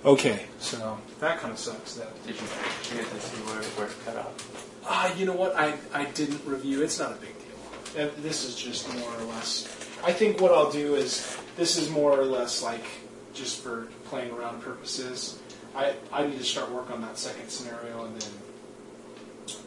okay, 0.04 0.44
so 0.58 0.98
that 1.20 1.40
kind 1.40 1.52
of 1.52 1.58
sucks. 1.58 1.94
That 1.94 2.08
Did 2.26 2.36
you, 2.36 2.46
did 2.82 2.90
you 2.92 3.02
get 3.02 3.10
to 3.10 3.20
see 3.20 3.36
where 3.42 3.62
where 3.62 3.88
to 3.88 3.94
cut 4.04 4.16
out? 4.16 4.42
Ah, 4.86 5.14
you 5.14 5.24
know 5.24 5.32
what? 5.32 5.56
I, 5.56 5.74
I 5.94 6.04
didn't 6.06 6.44
review. 6.44 6.82
It's 6.82 6.98
not 6.98 7.12
a 7.12 7.16
big 7.16 7.34
deal. 7.38 8.06
Uh, 8.06 8.10
This 8.20 8.44
is 8.44 8.54
just 8.54 8.92
more 8.94 9.10
or 9.18 9.24
less. 9.24 9.66
I 10.04 10.12
think 10.12 10.40
what 10.40 10.52
I'll 10.52 10.70
do 10.70 10.94
is 10.94 11.36
this 11.56 11.78
is 11.78 11.88
more 11.88 12.12
or 12.12 12.24
less 12.24 12.62
like 12.62 12.84
just 13.32 13.62
for 13.62 13.88
playing 14.04 14.30
around 14.32 14.60
purposes. 14.60 15.38
I, 15.74 15.94
I 16.12 16.26
need 16.26 16.38
to 16.38 16.44
start 16.44 16.70
work 16.70 16.90
on 16.90 17.00
that 17.02 17.18
second 17.18 17.48
scenario 17.48 18.04
and 18.04 18.20
then 18.20 18.30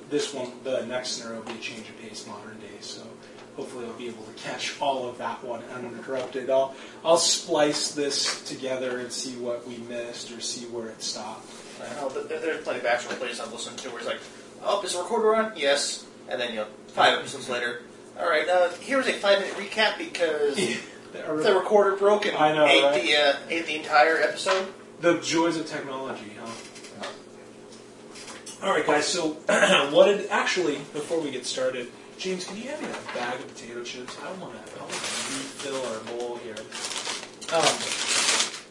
this 0.09 0.33
one, 0.33 0.51
the 0.63 0.85
next 0.85 1.09
scenario 1.11 1.41
will 1.41 1.51
be 1.51 1.57
a 1.59 1.61
change 1.61 1.89
of 1.89 1.99
pace, 1.99 2.25
modern 2.27 2.57
day. 2.59 2.79
So 2.79 3.01
hopefully 3.57 3.85
I'll 3.85 3.93
be 3.93 4.07
able 4.07 4.23
to 4.23 4.31
catch 4.33 4.79
all 4.79 5.09
of 5.09 5.17
that 5.17 5.43
one 5.43 5.61
uninterrupted. 5.75 6.49
I'll 6.49 6.73
I'll 7.03 7.17
splice 7.17 7.91
this 7.91 8.41
together 8.47 8.99
and 8.99 9.11
see 9.11 9.35
what 9.35 9.67
we 9.67 9.77
missed 9.89 10.31
or 10.31 10.39
see 10.39 10.65
where 10.67 10.87
it 10.87 11.01
stopped. 11.03 11.45
I 11.81 11.93
know 12.01 12.07
there- 12.09 12.39
there's 12.39 12.63
plenty 12.63 12.79
of 12.79 12.85
actual 12.85 13.13
plays 13.15 13.39
I've 13.41 13.51
listened 13.51 13.77
to 13.79 13.89
where 13.89 13.97
it's 13.99 14.07
like, 14.07 14.19
oh, 14.63 14.81
is 14.83 14.93
the 14.93 14.99
recorder 14.99 15.35
on? 15.35 15.51
Yes. 15.55 16.05
And 16.29 16.39
then, 16.39 16.49
you 16.51 16.55
know, 16.57 16.67
five 16.87 17.17
episodes 17.19 17.49
later, 17.49 17.81
all 18.19 18.29
right, 18.29 18.47
uh, 18.47 18.69
here's 18.81 19.07
a 19.07 19.13
five 19.13 19.39
minute 19.39 19.55
recap 19.55 19.97
because 19.97 20.55
the 21.13 21.53
recorder 21.55 21.95
broke 21.95 22.25
and 22.25 22.35
I 22.37 22.53
know, 22.53 22.65
ate, 22.65 22.83
right? 22.83 23.01
the, 23.01 23.15
uh, 23.15 23.33
ate 23.49 23.65
the 23.65 23.75
entire 23.75 24.17
episode. 24.17 24.67
The 25.01 25.19
joys 25.19 25.57
of 25.57 25.67
technology, 25.67 26.31
huh? 26.39 27.07
All 28.63 28.71
right, 28.71 28.85
guys. 28.85 29.07
So, 29.07 29.29
what 29.91 30.05
did 30.07 30.27
actually 30.29 30.75
before 30.93 31.19
we 31.19 31.29
get 31.31 31.45
started, 31.45 31.87
James? 32.17 32.45
Can 32.45 32.57
you 32.57 32.69
have 32.69 32.81
me 32.81 32.89
a 32.89 33.13
bag 33.13 33.39
of 33.39 33.47
potato 33.53 33.83
chips? 33.83 34.17
I 34.23 34.31
want 34.41 34.53
to. 34.53 34.81
Refill 34.81 35.77
our 35.85 35.99
bowl 36.09 36.37
here. 36.37 36.57
Um, 37.53 37.77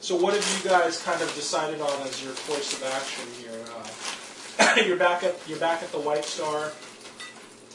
so, 0.01 0.17
what 0.17 0.35
have 0.35 0.43
you 0.59 0.69
guys 0.69 1.01
kind 1.03 1.23
of 1.23 1.33
decided 1.35 1.81
on 1.81 2.03
as 2.03 2.25
your 2.25 2.35
course 2.51 2.75
of 2.75 2.83
action 2.83 3.25
here? 3.39 3.65
Uh, 3.71 4.83
you're 4.87 4.99
back 4.99 5.23
at 5.23 5.37
you're 5.49 5.61
back 5.61 5.85
at 5.85 5.93
the 5.93 6.01
White 6.01 6.25
Star. 6.25 6.73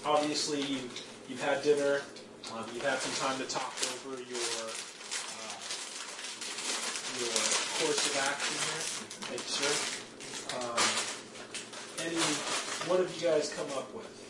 Obviously, 0.05 0.61
you 0.61 0.79
you've 1.29 1.41
had 1.41 1.63
dinner. 1.63 2.01
Um, 2.53 2.65
you've 2.73 2.83
had 2.83 2.99
some 2.99 3.15
time 3.29 3.39
to 3.39 3.47
talk 3.47 3.73
over 3.95 4.19
your 4.19 4.43
uh, 4.59 4.75
your 7.15 7.31
course 7.79 8.11
of 8.11 8.19
action 8.27 8.59
here. 8.59 8.83
Thank 9.31 9.39
you, 9.39 9.51
sir. 9.55 9.71
Um, 10.59 10.75
any, 12.05 12.19
what 12.89 12.99
have 12.99 13.15
you 13.15 13.29
guys 13.29 13.53
come 13.55 13.67
up 13.77 13.93
with? 13.95 14.20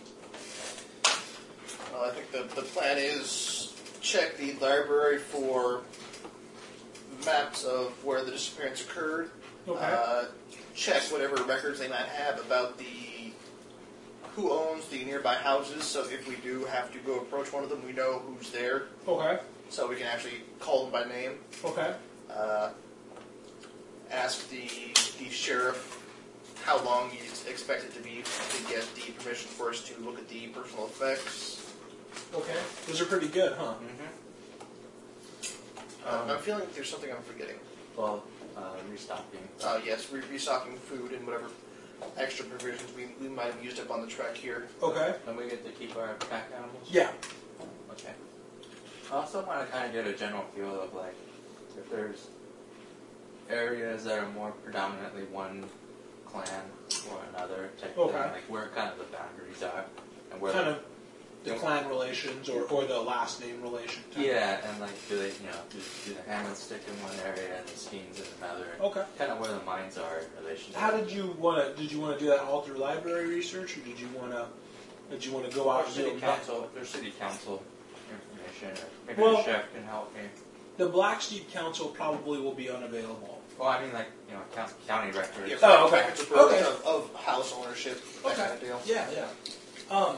Well, 1.92 2.06
I 2.06 2.12
think 2.12 2.32
the, 2.32 2.44
the 2.56 2.66
plan 2.68 2.98
is 2.98 3.74
check 4.02 4.38
the 4.38 4.54
library 4.54 5.20
for 5.20 5.82
maps 7.26 7.64
of 7.64 7.92
where 8.04 8.24
the 8.24 8.32
disappearance 8.32 8.82
occurred. 8.82 9.30
Okay. 9.68 9.80
Uh, 9.80 10.26
check 10.76 11.04
whatever 11.12 11.36
records 11.44 11.80
they 11.80 11.88
might 11.88 12.00
have 12.08 12.40
about 12.40 12.78
the 12.78 12.86
who 14.36 14.52
owns 14.52 14.88
the 14.88 15.04
nearby 15.04 15.36
houses. 15.36 15.84
So 15.84 16.06
if 16.06 16.28
we 16.28 16.36
do 16.38 16.64
have 16.66 16.92
to 16.94 17.00
go 17.00 17.18
approach 17.20 17.52
one 17.52 17.64
of 17.64 17.70
them, 17.70 17.86
we 17.86 17.92
know 17.92 18.20
who's 18.20 18.50
there, 18.50 18.84
Okay. 19.08 19.40
so 19.70 19.88
we 19.90 19.96
can 19.98 20.08
actually 20.08 20.42
call 20.60 20.84
them 20.84 20.92
by 20.92 21.04
name. 21.14 21.34
Okay. 21.66 21.94
Uh, 22.34 22.70
ask 24.10 24.50
the 24.50 24.68
the 25.24 25.30
sheriff 25.30 25.98
how 26.64 26.84
long 26.86 27.10
he's 27.10 27.46
expected 27.48 27.94
to 27.94 28.00
be 28.02 28.24
to 28.24 28.64
get 28.70 28.86
the 28.96 29.12
permission 29.14 29.50
for 29.50 29.70
us 29.70 29.82
to 29.82 30.00
look 30.02 30.18
at 30.18 30.28
the 30.30 30.48
personal 30.48 30.86
effects. 30.86 31.61
Okay. 32.34 32.56
Those 32.88 33.02
are 33.02 33.06
pretty 33.06 33.28
good, 33.28 33.54
huh? 33.58 33.74
Uh, 36.06 36.26
I'm 36.30 36.38
feeling 36.40 36.62
like 36.62 36.74
there's 36.74 36.90
something 36.90 37.12
I'm 37.12 37.22
forgetting. 37.24 37.58
Well, 37.96 38.24
uh, 38.58 38.62
restocking. 38.90 39.40
Uh, 39.64 39.80
yes, 39.86 40.12
re- 40.12 40.22
restocking 40.32 40.76
food 40.78 41.12
and 41.12 41.26
whatever 41.26 41.46
extra 42.18 42.46
provisions 42.46 42.92
we, 42.96 43.08
we 43.22 43.30
might 43.34 43.54
have 43.54 43.64
used 43.64 43.80
up 43.80 43.92
on 43.92 44.02
the 44.02 44.08
trek 44.08 44.36
here. 44.36 44.68
Okay. 44.82 45.14
And 45.28 45.38
we 45.38 45.48
get 45.50 45.64
to 45.66 45.72
keep 45.72 45.96
our 45.96 46.14
pack 46.30 46.50
animals? 46.56 46.88
Yeah. 46.90 47.12
Okay. 47.92 48.14
I 49.12 49.16
also 49.16 49.46
want 49.46 49.66
to 49.66 49.72
kind 49.72 49.86
of 49.86 49.94
get 49.94 50.08
a 50.12 50.18
general 50.18 50.44
feel 50.56 50.82
of 50.82 50.94
like 50.96 51.14
if 51.78 51.90
there's 51.92 52.28
areas 53.50 54.06
that 54.06 54.18
are 54.18 54.30
more 54.30 54.52
predominantly 54.64 55.24
one 55.26 55.66
clan 56.26 56.48
or 57.12 57.20
another 57.36 57.70
type 57.80 57.92
of 57.98 58.10
Okay. 58.10 58.14
thing, 58.14 58.32
like 58.32 58.44
where 58.50 58.70
kind 58.74 58.90
of 58.92 58.98
the 58.98 59.04
boundaries 59.16 59.62
are 59.62 59.86
and 60.32 60.42
where 60.42 60.54
Kind 60.54 60.68
the, 60.68 60.72
of 60.72 60.84
the 61.44 61.54
clan 61.56 61.88
relations 61.88 62.50
or, 62.50 62.62
or 62.64 62.86
the 62.86 63.00
last 63.00 63.42
name 63.42 63.62
relation. 63.62 64.04
type. 64.14 64.26
yeah, 64.26 64.60
and 64.68 64.80
like 64.80 64.92
do 65.10 65.18
they 65.18 65.28
you 65.28 65.48
know 65.50 65.58
do, 65.72 65.80
do 66.06 66.14
the 66.14 66.22
hamlets 66.32 66.64
stick 66.64 66.82
in 66.88 66.94
one 67.04 67.14
area 67.26 67.58
and 67.58 67.68
the 67.68 67.72
Skeens 67.72 68.18
in 68.20 68.44
another? 68.44 68.68
Okay. 68.80 69.04
Kind 69.18 69.32
of 69.32 69.40
where 69.40 69.52
the 69.52 69.64
mines 69.66 69.98
are 69.98 70.20
in 70.20 70.44
relation. 70.44 70.74
How 70.76 70.92
did 70.92 71.12
you 71.12 71.36
want 71.40 71.76
to? 71.76 71.82
Did 71.82 71.92
you 71.92 72.00
want 72.00 72.18
to 72.18 72.24
do 72.24 72.30
that 72.30 72.42
all 72.42 72.62
through 72.62 72.78
library 72.78 73.28
research, 73.28 73.78
or 73.78 73.82
did 73.82 74.00
you 74.00 74.08
want 74.20 74.32
to? 74.32 74.46
Did 75.10 75.26
you 75.26 75.34
want 75.34 75.50
to 75.50 75.56
go 75.56 75.70
out 75.70 75.88
to 75.90 75.94
do 75.96 76.04
city 76.06 76.20
council, 76.20 76.70
their 76.74 76.86
city 76.86 77.12
council 77.20 77.62
information, 78.10 78.84
or 78.84 78.88
maybe 79.08 79.22
Well- 79.22 79.38
the 79.38 79.44
sheriff 79.44 79.74
can 79.74 79.84
help 79.84 80.14
me. 80.16 80.22
The 80.78 80.90
Blacksteep 80.90 81.52
Council 81.52 81.90
probably 81.90 82.40
will 82.40 82.54
be 82.56 82.70
unavailable. 82.70 83.40
Well, 83.60 83.68
I 83.70 83.84
mean, 83.84 83.94
like 83.94 84.08
you 84.28 84.34
know, 84.36 84.42
county, 84.56 84.74
county 84.88 85.12
records. 85.12 85.50
Yeah, 85.52 85.58
Oh, 85.62 85.88
okay. 85.88 85.98
records 85.98 86.22
of, 86.22 86.30
birth, 86.30 86.40
Okay. 86.40 86.60
of, 86.62 86.86
of 86.86 87.16
house 87.16 87.54
ownership, 87.56 88.02
that 88.24 88.36
kind 88.36 88.54
of 88.54 88.60
deal. 88.62 88.82
Yeah, 88.86 89.06
yeah. 89.14 89.96
Um, 89.96 90.16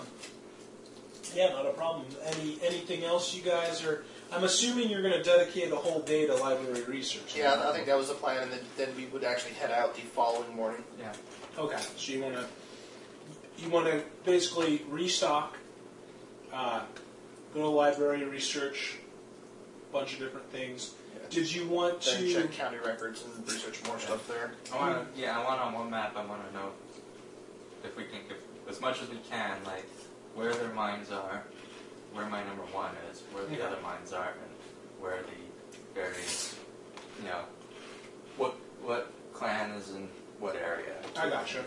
yeah, 1.36 1.50
not 1.50 1.66
a 1.66 1.72
problem. 1.72 2.06
Any 2.26 2.58
anything 2.64 3.04
else 3.04 3.34
you 3.36 3.42
guys 3.42 3.84
are? 3.84 4.04
I'm 4.32 4.44
assuming 4.44 4.90
you're 4.90 5.02
going 5.02 5.14
to 5.14 5.24
dedicate 5.24 5.72
a 5.72 5.76
whole 5.76 6.02
day 6.02 6.26
to 6.26 6.36
library 6.36 6.84
research. 6.84 7.36
Yeah, 7.36 7.64
I 7.68 7.72
think 7.72 7.86
that 7.86 7.98
was 7.98 8.08
the 8.08 8.16
plan, 8.16 8.44
and 8.44 8.52
then, 8.52 8.60
then 8.78 8.90
we 8.98 9.06
would 9.08 9.24
actually 9.24 9.54
head 9.54 9.72
out 9.72 9.96
the 9.96 10.02
following 10.02 10.56
morning. 10.56 10.84
Yeah. 11.00 11.14
Okay, 11.58 11.78
so 11.98 12.12
you 12.12 12.22
want 12.22 12.36
to 12.36 12.46
you 13.58 13.70
want 13.70 13.86
to 13.88 14.02
basically 14.26 14.84
restock, 14.90 15.58
uh, 16.52 16.82
go 17.54 17.62
to 17.62 17.68
library, 17.68 18.24
research 18.26 18.96
a 19.90 19.94
bunch 19.94 20.14
of 20.14 20.20
different 20.20 20.50
things. 20.52 20.96
Did 21.30 21.52
you 21.52 21.68
want 21.68 22.02
Then 22.02 22.22
to? 22.22 22.34
check 22.34 22.52
county 22.52 22.78
records 22.78 23.24
and 23.24 23.48
research 23.48 23.82
more 23.88 23.98
stuff 24.00 24.28
there. 24.28 24.52
I 24.72 24.78
want 24.78 25.16
to, 25.16 25.22
yeah, 25.22 25.40
I 25.40 25.44
want 25.44 25.62
on 25.62 25.74
one 25.74 25.90
map. 25.90 26.16
I 26.16 26.26
want 26.26 26.48
to 26.48 26.54
know 26.54 26.70
if 27.84 27.96
we 27.98 28.04
can, 28.04 28.20
if, 28.30 28.70
as 28.70 28.82
much 28.82 29.02
as 29.02 29.10
we 29.10 29.18
can, 29.30 29.58
like 29.66 29.86
where 30.36 30.54
their 30.54 30.74
minds 30.74 31.12
are, 31.12 31.44
where 32.14 32.26
my 32.28 32.44
number 32.44 32.64
one 32.74 32.92
is, 33.12 33.22
where 33.32 33.46
the 33.46 33.54
Okay. 33.56 33.62
other 33.64 33.82
minds 33.82 34.14
are, 34.14 34.30
and 34.30 34.52
where 35.02 35.22
the 35.24 36.00
various, 36.00 36.56
you 37.20 37.26
know, 37.26 37.42
what 38.38 38.56
what 38.82 39.12
clan 39.34 39.72
is 39.72 39.92
in 39.92 40.08
what 40.40 40.56
area. 40.56 40.96
I 41.18 41.30
gotcha. 41.30 41.64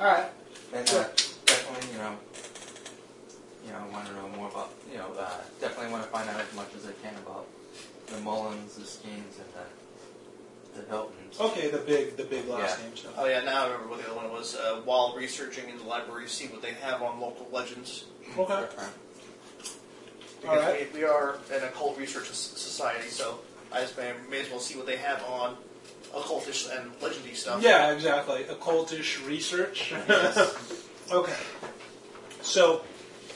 All 0.00 0.06
right. 0.06 0.30
And 0.72 0.88
uh, 0.88 1.04
definitely, 1.46 1.92
you 1.92 1.98
know, 1.98 2.16
you 3.66 3.72
know, 3.72 3.84
want 3.92 4.06
to 4.06 4.12
know 4.14 4.28
more 4.36 4.48
about, 4.48 4.72
you 4.90 4.98
know, 4.98 5.12
uh, 5.18 5.30
definitely 5.60 5.92
want 5.92 6.04
to 6.04 6.10
find 6.10 6.28
out 6.30 6.40
as 6.40 6.52
much 6.54 6.68
as 6.76 6.86
I 6.86 6.92
can 7.02 7.14
about 7.26 7.46
the 8.06 8.18
Mullins, 8.20 8.76
the 8.76 8.82
Skeens, 8.82 9.36
and 9.38 9.52
the 9.54 9.64
the 10.80 10.88
Hiltons. 10.88 11.40
Okay, 11.40 11.68
the 11.70 11.78
big 11.78 12.16
the 12.16 12.24
big 12.24 12.46
last 12.48 12.78
Yeah. 12.78 12.86
name 12.86 12.96
stuff. 12.96 13.12
Oh 13.16 13.26
yeah, 13.26 13.40
now 13.42 13.62
I 13.64 13.66
remember 13.66 13.88
what 13.88 14.00
the 14.02 14.06
other 14.06 14.16
one 14.16 14.30
was. 14.32 14.56
Uh, 14.56 14.80
while 14.84 15.14
researching 15.16 15.68
in 15.68 15.78
the 15.78 15.84
library, 15.84 16.28
see 16.28 16.46
what 16.48 16.62
they 16.62 16.72
have 16.72 17.02
on 17.02 17.20
local 17.20 17.48
legends. 17.52 18.04
Okay. 18.38 18.66
Because 20.40 20.64
Alright. 20.64 20.92
we, 20.94 21.00
we 21.00 21.04
are 21.04 21.38
an 21.52 21.64
occult 21.64 21.98
research 21.98 22.30
s- 22.30 22.36
society, 22.56 23.08
so 23.08 23.40
I 23.72 23.80
just 23.82 23.96
may, 23.98 24.12
may 24.30 24.40
as 24.40 24.50
well 24.50 24.60
see 24.60 24.76
what 24.76 24.86
they 24.86 24.96
have 24.96 25.22
on 25.24 25.56
occultish 26.14 26.74
and 26.74 26.92
legendy 27.00 27.36
stuff. 27.36 27.62
Yeah, 27.62 27.92
exactly. 27.92 28.44
Occultish 28.44 29.26
research. 29.26 29.92
okay. 31.12 31.36
So, 32.42 32.82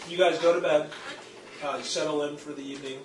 you 0.09 0.17
guys 0.17 0.39
go 0.39 0.55
to 0.55 0.61
bed. 0.61 0.91
Uh, 1.63 1.81
settle 1.83 2.23
in 2.25 2.37
for 2.37 2.53
the 2.53 2.63
evening. 2.63 2.99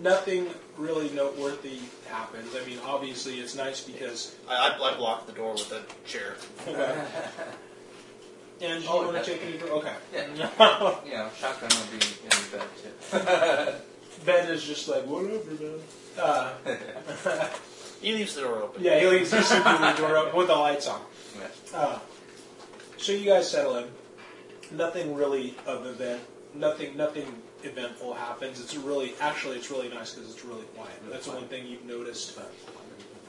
Nothing 0.00 0.46
really 0.76 1.10
noteworthy 1.10 1.80
happens. 2.06 2.48
I 2.54 2.64
mean, 2.66 2.78
obviously, 2.84 3.40
it's 3.40 3.54
nice 3.54 3.80
because. 3.82 4.34
I, 4.48 4.68
I, 4.80 4.92
I 4.92 4.96
blocked 4.96 5.26
the 5.26 5.32
door 5.32 5.52
with 5.54 5.72
a 5.72 5.82
chair. 6.08 6.36
Okay. 6.66 7.04
And 8.58 8.82
you 8.82 8.88
Oh, 8.90 8.96
want 9.02 9.08
to 9.08 9.12
that's- 9.12 9.26
take 9.38 9.42
any? 9.62 9.70
Okay. 9.70 9.92
Yeah. 10.14 10.26
you 11.04 11.12
know, 11.12 11.28
shotgun 11.38 11.68
will 11.68 11.98
be 11.98 12.06
in 12.06 12.30
the 12.30 12.56
bed 12.56 13.76
too. 13.76 14.24
ben 14.24 14.48
is 14.50 14.64
just 14.64 14.88
like 14.88 15.04
whatever, 15.04 15.44
man. 15.62 15.78
Uh, 16.18 16.54
He 18.00 18.14
leaves 18.14 18.34
the 18.34 18.40
door 18.42 18.62
open. 18.62 18.82
yeah, 18.82 18.98
he 18.98 19.06
leaves 19.08 19.30
he's 19.30 19.46
sleeping 19.46 19.72
the 19.80 19.92
door 19.98 20.16
open 20.16 20.36
with 20.38 20.46
the 20.46 20.54
lights 20.54 20.88
on. 20.88 21.02
Yeah. 21.38 21.48
Uh, 21.78 21.98
so 22.96 23.12
you 23.12 23.26
guys 23.26 23.50
settle 23.50 23.76
in. 23.76 23.88
Nothing 24.70 25.14
really 25.14 25.54
of 25.66 25.84
event. 25.84 26.22
Nothing. 26.54 26.96
Nothing 26.96 27.42
eventful 27.62 28.14
happens. 28.14 28.60
It's 28.60 28.76
really, 28.76 29.14
actually, 29.20 29.56
it's 29.56 29.70
really 29.70 29.88
nice 29.88 30.14
because 30.14 30.30
it's 30.30 30.44
really 30.44 30.64
quiet. 30.76 30.94
That's 31.10 31.26
the 31.26 31.32
one 31.32 31.48
thing 31.48 31.66
you've 31.66 31.84
noticed 31.84 32.38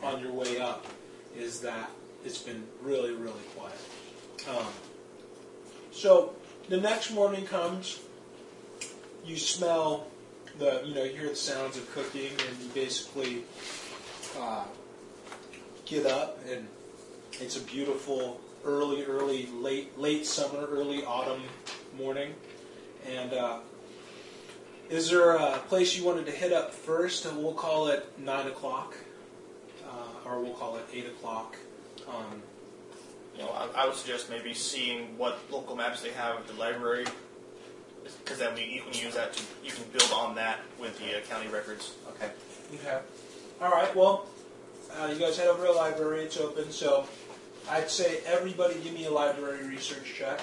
on 0.04 0.22
your 0.22 0.32
way 0.32 0.60
up 0.60 0.86
is 1.36 1.60
that 1.62 1.90
it's 2.26 2.42
been 2.42 2.64
really, 2.82 3.14
really 3.14 3.34
quiet. 3.56 3.80
Um, 4.50 4.68
so 5.92 6.34
the 6.70 6.78
next 6.78 7.12
morning 7.12 7.46
comes. 7.46 8.00
You 9.26 9.38
smell 9.38 10.08
the, 10.58 10.82
you 10.86 10.96
know, 10.96 11.04
you 11.04 11.18
hear 11.18 11.30
the 11.30 11.36
sounds 11.36 11.78
of 11.78 11.92
cooking, 11.94 12.32
and 12.32 12.64
you 12.64 12.70
basically 12.74 13.44
uh, 14.40 14.64
get 15.86 16.06
up, 16.06 16.40
and 16.50 16.68
it's 17.34 17.58
a 17.58 17.62
beautiful 17.62 18.40
early, 18.66 19.04
early, 19.04 19.48
late, 19.48 19.98
late 19.98 20.26
summer, 20.26 20.66
early 20.66 21.04
autumn 21.04 21.42
morning. 21.98 22.34
And 23.06 23.34
uh, 23.34 23.60
is 24.90 25.10
there 25.10 25.32
a 25.36 25.58
place 25.68 25.98
you 25.98 26.06
wanted 26.06 26.26
to 26.26 26.32
hit 26.32 26.54
up 26.54 26.74
first? 26.74 27.26
And 27.26 27.38
we'll 27.38 27.54
call 27.54 27.88
it 27.88 28.06
nine 28.20 28.48
o'clock, 28.48 28.96
uh, 29.86 30.30
or 30.30 30.42
we'll 30.42 30.54
call 30.54 30.78
it 30.78 30.86
eight 30.94 31.08
o'clock. 31.08 31.58
Um, 32.08 32.42
you 33.36 33.44
know, 33.44 33.50
I, 33.50 33.84
I 33.84 33.86
would 33.86 33.96
suggest 33.96 34.30
maybe 34.30 34.54
seeing 34.54 35.18
what 35.18 35.40
local 35.52 35.76
maps 35.76 36.02
they 36.02 36.12
have 36.12 36.38
at 36.38 36.48
the 36.48 36.54
library, 36.54 37.06
because 38.24 38.40
then 38.40 38.56
we, 38.56 38.64
you 38.64 38.82
can 38.82 38.94
use 38.94 39.16
that 39.16 39.34
to 39.34 39.44
you 39.64 39.72
can 39.72 39.84
build 39.92 40.12
on 40.14 40.36
that 40.36 40.60
with 40.80 40.98
the 41.00 41.18
uh, 41.18 41.22
county 41.30 41.48
records. 41.50 41.94
Okay. 42.12 42.32
Okay. 42.76 43.00
All 43.62 43.72
right. 43.72 43.94
Well, 43.96 44.28
uh, 45.00 45.08
you 45.08 45.20
guys 45.20 45.38
head 45.38 45.48
over 45.48 45.66
to 45.66 45.74
the 45.74 45.78
library. 45.78 46.22
It's 46.22 46.38
open. 46.38 46.72
So 46.72 47.08
I'd 47.70 47.90
say 47.90 48.22
everybody 48.26 48.76
give 48.76 48.94
me 48.94 49.06
a 49.06 49.12
library 49.12 49.68
research 49.68 50.14
check. 50.16 50.40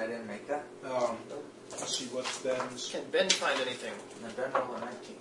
I 0.00 0.06
didn't 0.06 0.26
make 0.26 0.48
that. 0.48 0.64
Um, 0.84 1.16
let's 1.70 1.96
see 1.98 2.06
what's 2.06 2.38
Ben's. 2.38 2.90
Can 2.90 3.02
Ben 3.12 3.28
find 3.28 3.60
anything? 3.60 3.92
And 4.24 4.34
then 4.34 4.50
roll 4.52 4.76
a 4.76 4.80
19. 4.80 5.16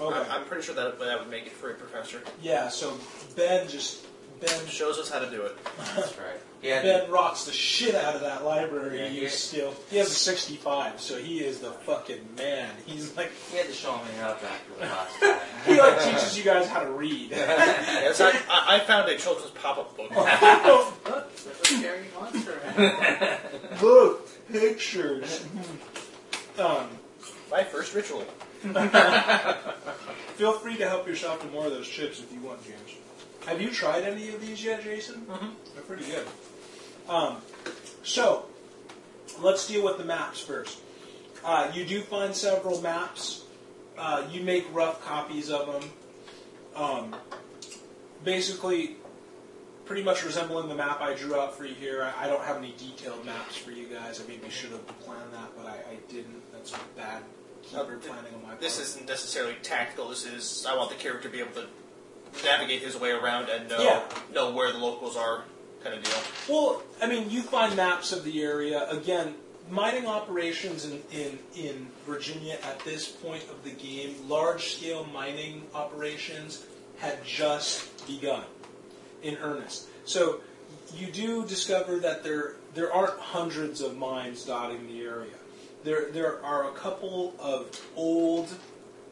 Okay. 0.00 0.30
I, 0.30 0.36
I'm 0.36 0.44
pretty 0.46 0.64
sure 0.64 0.74
that 0.74 0.98
that 0.98 1.18
would 1.20 1.30
make 1.30 1.46
it 1.46 1.52
for 1.52 1.70
a 1.70 1.74
professor. 1.74 2.20
Yeah. 2.42 2.68
So 2.68 2.98
Ben 3.36 3.68
just 3.68 4.04
Ben 4.40 4.66
Shows 4.66 4.98
us 4.98 5.10
how 5.10 5.18
to 5.18 5.30
do 5.30 5.42
it. 5.42 5.56
That's 5.96 6.16
right. 6.18 6.40
He 6.62 6.68
had 6.68 6.82
Ben 6.82 7.10
rocks 7.10 7.44
the 7.44 7.52
shit 7.52 7.94
out 7.94 8.14
of 8.14 8.20
that 8.20 8.44
library 8.44 8.98
Yeah, 8.98 9.08
use 9.08 9.32
he- 9.50 9.58
skill. 9.58 9.74
He 9.90 9.96
has 9.98 10.08
a 10.08 10.14
65, 10.14 11.00
so 11.00 11.16
he 11.18 11.40
is 11.40 11.58
the 11.60 11.70
fucking 11.72 12.20
man. 12.36 12.70
He's 12.86 13.16
like 13.16 13.30
he 13.50 13.56
had 13.58 13.66
to 13.66 13.72
show 13.72 13.96
me 13.96 14.02
how 14.20 14.32
to 14.34 14.46
the 14.78 14.84
last 14.86 15.20
time. 15.20 15.38
he 15.66 15.78
like 15.80 16.02
teaches 16.02 16.36
you 16.38 16.44
guys 16.44 16.66
how 16.68 16.80
to 16.80 16.90
read. 16.90 17.30
Yes, 18.00 18.20
I, 18.20 18.30
I 18.48 18.76
I 18.76 18.80
found 18.80 19.08
a 19.10 19.16
children's 19.16 19.50
pop-up 19.52 19.96
book. 19.96 20.10
Look, 20.10 21.34
there's 21.44 21.58
scary 21.62 22.06
monster. 22.18 22.58
Look, 23.82 24.28
pictures. 24.52 25.44
um, 26.58 26.88
My 27.50 27.64
first 27.64 27.94
ritual. 27.94 28.24
feel 30.36 30.52
free 30.52 30.76
to 30.76 30.86
help 30.88 31.06
yourself 31.06 31.40
to 31.40 31.46
more 31.48 31.66
of 31.66 31.72
those 31.72 31.88
chips 31.88 32.20
if 32.20 32.30
you 32.32 32.40
want, 32.40 32.62
James. 32.64 32.96
Have 33.46 33.60
you 33.60 33.70
tried 33.70 34.04
any 34.04 34.28
of 34.28 34.40
these 34.40 34.62
yet, 34.62 34.82
Jason? 34.84 35.26
Mhm. 35.26 35.52
They're 35.74 35.82
pretty 35.82 36.04
good. 36.04 36.26
Um, 37.08 37.38
so, 38.04 38.46
let's 39.40 39.66
deal 39.66 39.82
with 39.84 39.98
the 39.98 40.04
maps 40.04 40.40
first. 40.40 40.78
Uh, 41.44 41.70
you 41.74 41.84
do 41.84 42.02
find 42.02 42.34
several 42.36 42.80
maps. 42.80 43.44
Uh, 43.98 44.24
you 44.30 44.42
make 44.42 44.66
rough 44.72 45.04
copies 45.04 45.50
of 45.50 45.66
them. 45.66 45.90
Um, 46.76 47.16
basically, 48.24 48.96
pretty 49.86 50.02
much 50.02 50.22
resembling 50.24 50.68
the 50.68 50.74
map 50.74 51.00
I 51.00 51.14
drew 51.14 51.34
out 51.38 51.56
for 51.56 51.64
you 51.64 51.74
here. 51.74 52.02
I, 52.04 52.26
I 52.26 52.28
don't 52.28 52.44
have 52.44 52.58
any 52.58 52.74
detailed 52.78 53.24
maps 53.24 53.56
for 53.56 53.72
you 53.72 53.86
guys. 53.86 54.20
I 54.20 54.28
maybe 54.28 54.48
should 54.50 54.70
have 54.70 54.86
planned 55.00 55.32
that, 55.32 55.50
but 55.56 55.66
I, 55.66 55.76
I 55.92 55.96
didn't. 56.08 56.40
That's 56.52 56.72
bad 56.96 57.22
keeper 57.62 57.96
Uh, 57.96 58.06
planning 58.06 58.34
on 58.34 58.42
my 58.42 58.48
part. 58.50 58.60
This 58.60 58.78
isn't 58.78 59.06
necessarily 59.08 59.54
tactical. 59.62 60.08
This 60.08 60.24
is 60.26 60.66
I 60.68 60.76
want 60.76 60.90
the 60.90 60.96
character 60.96 61.28
to 61.28 61.32
be 61.32 61.40
able 61.40 61.52
to 61.52 61.66
navigate 62.44 62.82
his 62.82 62.96
way 62.98 63.10
around 63.10 63.48
and 63.48 63.68
know 63.68 63.82
Yeah. 63.82 64.02
know 64.34 64.50
where 64.52 64.72
the 64.72 64.78
locals 64.78 65.16
are, 65.16 65.44
kind 65.82 65.94
of 65.96 66.02
deal. 66.02 66.14
Well, 66.48 66.82
I 67.02 67.06
mean, 67.06 67.30
you 67.30 67.42
find 67.42 67.74
maps 67.76 68.12
of 68.12 68.24
the 68.24 68.42
area. 68.42 68.88
Again, 68.90 69.34
mining 69.70 70.06
operations 70.06 70.84
in, 70.84 71.02
in, 71.12 71.38
in 71.56 71.86
Virginia 72.06 72.58
at 72.64 72.78
this 72.80 73.08
point 73.08 73.44
of 73.50 73.62
the 73.64 73.70
game, 73.70 74.16
large 74.28 74.74
scale 74.76 75.06
mining 75.12 75.62
operations 75.74 76.66
had 76.98 77.24
just 77.24 78.06
begun 78.06 78.44
in 79.22 79.36
earnest. 79.38 79.88
So 80.04 80.40
you 80.94 81.10
do 81.12 81.46
discover 81.46 81.98
that 82.00 82.24
there 82.24 82.54
there 82.74 82.92
aren't 82.92 83.18
hundreds 83.18 83.80
of 83.80 83.96
mines 83.96 84.44
dotting 84.44 84.86
the 84.86 85.02
area. 85.02 85.30
There 85.84 86.10
there 86.10 86.44
are 86.44 86.68
a 86.68 86.72
couple 86.72 87.34
of 87.38 87.68
old 87.96 88.48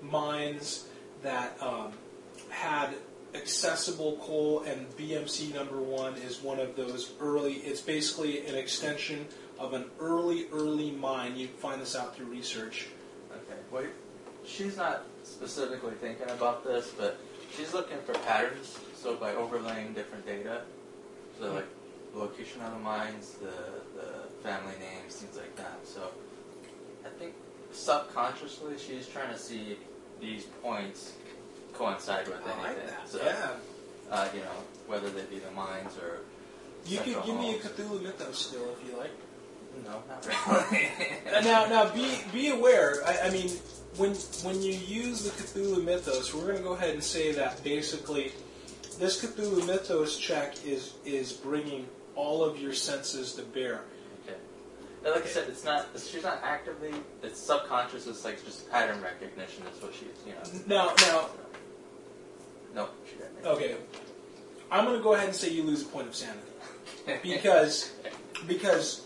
mines 0.03 0.87
that 1.23 1.57
um, 1.63 1.93
had 2.51 2.95
accessible 3.41 4.19
coal, 4.21 4.63
and 4.63 4.89
BMC 4.97 5.55
number 5.55 5.81
one 5.81 6.15
is 6.17 6.43
one 6.43 6.59
of 6.59 6.77
those 6.77 7.13
early. 7.21 7.55
It's 7.55 7.81
basically 7.81 8.47
an 8.47 8.55
extension 8.55 9.27
of 9.59 9.73
an 9.73 9.87
early, 10.01 10.47
early 10.53 10.91
mine. 10.91 11.37
You 11.37 11.49
find 11.49 11.81
this 11.81 11.97
out 11.97 12.17
through 12.17 12.27
research. 12.27 12.89
Okay. 13.33 13.61
Wait. 13.71 13.89
She's 14.45 14.77
not 14.77 15.05
specifically 15.25 15.95
thinking 16.01 16.31
about 16.31 16.65
this, 16.65 16.93
but 16.97 17.19
she's 17.57 17.75
looking 17.75 17.99
for 18.07 18.15
patterns. 18.15 18.79
So 18.95 19.15
by 19.15 19.35
overlaying 19.35 19.93
different 19.93 20.27
data, 20.27 20.63
so 21.39 21.49
hmm. 21.49 21.57
like 21.57 21.67
location 22.15 22.61
of 22.63 22.73
the 22.73 22.81
mines, 22.81 23.35
the 23.41 23.53
the 23.95 24.29
family 24.43 24.75
names, 24.81 25.17
things 25.17 25.37
like 25.37 25.55
that. 25.57 25.79
So 25.85 26.11
I 27.05 27.09
think 27.19 27.35
subconsciously 27.73 28.79
she's 28.79 29.07
trying 29.07 29.33
to 29.33 29.39
see 29.39 29.79
these 30.21 30.45
points 30.63 31.13
coincide 31.79 32.27
with 32.29 32.43
anything. 32.47 32.95
So, 33.07 33.21
Uh, 34.11 34.29
you 34.35 34.41
know, 34.41 34.59
whether 34.87 35.11
they 35.11 35.23
be 35.25 35.39
the 35.39 35.51
mines 35.51 35.93
or 35.99 36.21
You 36.87 36.97
could 36.99 37.15
central 37.15 37.27
give 37.27 37.37
me 37.37 37.49
a 37.51 37.53
homes. 37.53 37.65
Cthulhu 37.65 38.03
Mythos 38.03 38.39
skill 38.47 38.67
if 38.75 38.89
you 38.91 38.97
like. 38.99 39.11
No, 39.85 40.03
not 40.09 40.27
really. 40.73 40.89
Uh, 41.37 41.41
Now, 41.43 41.67
now, 41.67 41.89
be 41.95 42.19
be 42.33 42.49
aware. 42.51 43.05
I, 43.07 43.29
I 43.29 43.31
mean, 43.31 43.51
when 43.97 44.13
when 44.47 44.63
you 44.63 44.73
use 44.73 45.23
the 45.25 45.31
Cthulhu 45.31 45.85
Mythos, 45.85 46.35
we're 46.35 46.47
going 46.47 46.57
to 46.57 46.63
go 46.63 46.73
ahead 46.73 46.95
and 46.95 47.05
say 47.05 47.33
that 47.33 47.63
basically, 47.63 48.33
this 48.99 49.23
Cthulhu 49.23 49.67
Mythos 49.67 50.17
check 50.19 50.55
is 50.67 50.95
is 51.05 51.33
bringing 51.33 51.87
all 52.17 52.43
of 52.43 52.59
your 52.61 52.73
senses 52.75 53.35
to 53.35 53.43
bear. 53.43 53.83
Okay. 54.27 54.39
And 55.05 55.15
like 55.15 55.25
I 55.27 55.29
said, 55.29 55.49
it's 55.49 55.65
not. 55.65 55.87
She's 55.97 56.25
not 56.25 56.41
actively. 56.43 56.93
It's 57.23 57.39
subconscious. 57.41 58.07
It's 58.09 58.25
like 58.25 58.43
just 58.45 58.69
pattern 58.71 59.01
recognition. 59.03 59.63
Is 59.73 59.83
what 59.83 59.93
she's. 59.95 60.17
You 60.27 60.33
know. 60.35 60.65
Now, 60.67 60.95
now, 61.07 61.29
No, 62.75 62.89
she 63.09 63.17
didn't. 63.17 63.45
okay, 63.47 63.77
I'm 64.71 64.85
going 64.85 64.97
to 64.97 65.03
go 65.03 65.15
ahead 65.15 65.29
and 65.29 65.37
say 65.37 65.49
you 65.51 65.63
lose 65.63 65.83
a 65.83 65.87
point 65.87 66.09
of 66.09 66.15
sanity 66.15 66.41
because 67.23 67.93
because 68.47 69.03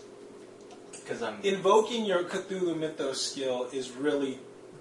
Because 0.91 1.21
I'm. 1.21 1.39
invoking 1.43 2.05
your 2.05 2.23
Cthulhu 2.23 2.77
Mythos 2.77 3.21
skill 3.31 3.67
is 3.71 3.91
really 3.91 4.39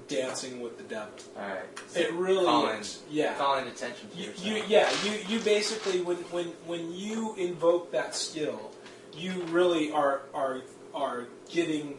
dancing 0.08 0.60
with 0.60 0.76
the 0.76 0.84
devil. 0.84 1.12
all 1.38 1.46
right. 1.48 1.60
It 1.94 2.12
really 2.12 2.44
calling, 2.44 2.80
is. 2.80 3.00
Yeah. 3.10 3.34
Calling 3.34 3.66
attention 3.68 4.10
to 4.10 4.16
You, 4.16 4.26
yourself. 4.28 4.46
you, 4.46 4.62
yeah, 4.68 4.90
you, 5.04 5.12
you 5.28 5.40
basically 5.44 6.00
when, 6.02 6.16
when 6.30 6.46
when 6.66 6.92
you 6.92 7.34
invoke 7.36 7.92
that 7.92 8.14
skill, 8.14 8.72
you 9.16 9.32
really 9.50 9.90
are 9.92 10.22
are 10.34 10.62
are 10.94 11.26
getting 11.48 11.98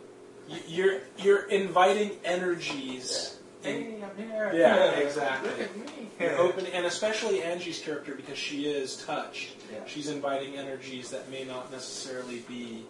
you- 0.49 0.59
you're 0.67 0.99
you're 1.17 1.49
inviting 1.49 2.11
energies. 2.25 3.39
Hey, 3.63 3.95
I'm 4.03 4.17
here. 4.17 4.51
Yeah, 4.53 4.91
exactly. 4.91 5.49
Look 5.49 5.61
at 5.61 5.77
me. 5.77 6.09
You're 6.19 6.37
open, 6.37 6.65
and 6.67 6.85
especially 6.85 7.41
Angie's 7.41 7.79
character 7.79 8.13
because 8.13 8.37
she 8.37 8.65
is 8.65 8.97
touched. 9.05 9.55
Yeah. 9.71 9.79
She's 9.87 10.09
inviting 10.09 10.57
energies 10.57 11.09
that 11.11 11.31
may 11.31 11.45
not 11.45 11.71
necessarily 11.71 12.39
be 12.47 12.85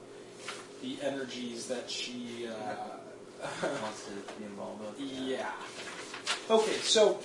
the 0.81 0.97
energies 1.01 1.67
that 1.67 1.89
she. 1.89 2.47
Uh, 2.47 2.75
Wants 3.81 4.05
to 4.05 4.11
be 4.39 4.45
involved 4.45 4.81
with. 4.81 4.99
Yeah. 4.99 5.51
Okay, 6.49 6.77
so 6.77 7.19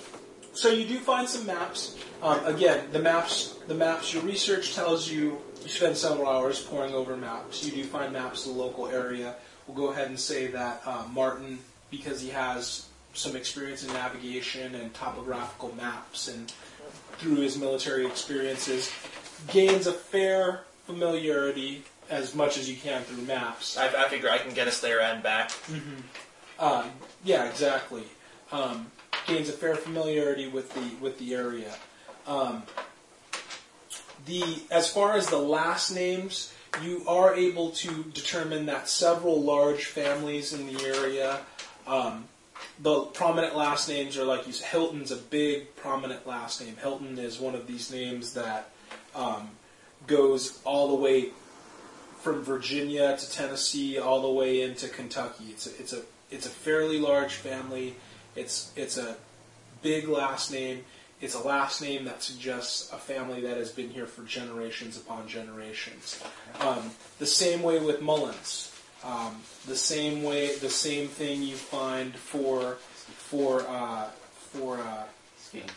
so 0.53 0.69
you 0.69 0.85
do 0.85 0.99
find 0.99 1.27
some 1.27 1.45
maps. 1.45 1.97
Um, 2.21 2.45
again, 2.45 2.87
the 2.91 2.99
maps 2.99 3.57
the 3.67 3.73
maps 3.73 4.13
your 4.13 4.23
research 4.23 4.75
tells 4.75 5.09
you 5.09 5.37
you 5.63 5.69
spend 5.69 5.95
several 5.95 6.27
hours 6.27 6.61
poring 6.61 6.93
over 6.93 7.15
maps. 7.15 7.63
You 7.63 7.71
do 7.71 7.83
find 7.85 8.11
maps 8.11 8.45
of 8.45 8.53
the 8.53 8.59
local 8.59 8.87
area. 8.87 9.35
We'll 9.65 9.77
go 9.77 9.91
ahead 9.91 10.07
and 10.07 10.19
say 10.19 10.47
that 10.47 10.81
uh, 10.85 11.05
Martin, 11.11 11.59
because 11.89 12.21
he 12.21 12.29
has 12.29 12.88
some 13.13 13.35
experience 13.35 13.83
in 13.83 13.91
navigation 13.93 14.75
and 14.75 14.93
topographical 14.93 15.73
maps, 15.75 16.27
and 16.27 16.53
through 17.17 17.35
his 17.35 17.57
military 17.57 18.05
experiences, 18.05 18.91
gains 19.47 19.87
a 19.87 19.93
fair 19.93 20.61
familiarity 20.85 21.83
as 22.09 22.33
much 22.33 22.57
as 22.57 22.69
you 22.69 22.75
can 22.75 23.03
through 23.03 23.23
maps. 23.25 23.77
I, 23.77 23.87
I 23.87 24.09
figure 24.09 24.29
I 24.29 24.37
can 24.37 24.53
get 24.53 24.67
us 24.67 24.79
there 24.79 25.01
and 25.01 25.21
back. 25.21 25.51
Um, 26.59 26.89
yeah, 27.23 27.45
exactly. 27.49 28.03
Um, 28.51 28.91
gains 29.27 29.49
a 29.49 29.53
fair 29.53 29.75
familiarity 29.75 30.47
with 30.47 30.73
the 30.73 30.95
with 31.01 31.19
the 31.19 31.35
area. 31.35 31.75
Um, 32.25 32.63
the 34.25 34.43
as 34.71 34.91
far 34.91 35.13
as 35.13 35.27
the 35.27 35.37
last 35.37 35.91
names, 35.91 36.53
you 36.81 37.03
are 37.07 37.35
able 37.35 37.71
to 37.71 38.05
determine 38.05 38.65
that 38.67 38.89
several 38.89 39.41
large 39.41 39.85
families 39.85 40.53
in 40.53 40.73
the 40.73 40.83
area. 40.85 41.39
Um, 41.85 42.28
the 42.81 43.01
prominent 43.01 43.55
last 43.55 43.89
names 43.89 44.17
are 44.17 44.25
like 44.25 44.47
you 44.47 44.53
said. 44.53 44.67
Hilton's 44.67 45.11
a 45.11 45.17
big 45.17 45.75
prominent 45.75 46.25
last 46.25 46.61
name. 46.61 46.75
Hilton 46.77 47.17
is 47.17 47.39
one 47.39 47.55
of 47.55 47.67
these 47.67 47.91
names 47.91 48.33
that 48.33 48.69
um, 49.15 49.49
goes 50.07 50.59
all 50.63 50.87
the 50.89 50.95
way 50.95 51.29
from 52.19 52.43
Virginia 52.43 53.17
to 53.17 53.31
Tennessee, 53.31 53.97
all 53.97 54.21
the 54.21 54.29
way 54.29 54.61
into 54.61 54.87
Kentucky. 54.87 55.45
It's 55.49 55.67
a, 55.67 55.69
it's 55.79 55.93
a 55.93 56.01
it's 56.31 56.45
a 56.45 56.49
fairly 56.49 56.99
large 56.99 57.33
family. 57.33 57.95
It's 58.35 58.71
it's 58.75 58.97
a 58.97 59.15
big 59.81 60.07
last 60.07 60.51
name. 60.51 60.85
It's 61.21 61.35
a 61.35 61.39
last 61.39 61.81
name 61.81 62.05
that 62.05 62.23
suggests 62.23 62.93
a 62.93 62.97
family 62.97 63.41
that 63.41 63.57
has 63.57 63.71
been 63.71 63.89
here 63.89 64.05
for 64.05 64.23
generations 64.23 64.95
upon 64.95 65.27
generations. 65.27 66.23
Um, 66.61 66.91
the 67.17 67.25
same 67.25 67.61
way 67.61 67.79
with 67.79 68.01
Mullins. 68.01 68.68
Um, 69.03 69.41
the 69.65 69.75
same 69.75 70.23
way, 70.23 70.55
the 70.57 70.69
same 70.69 71.07
thing 71.07 71.41
you 71.43 71.55
find 71.55 72.15
for 72.15 72.75
for 72.75 73.61
uh, 73.67 74.09
for 74.51 74.77
uh, 74.77 75.03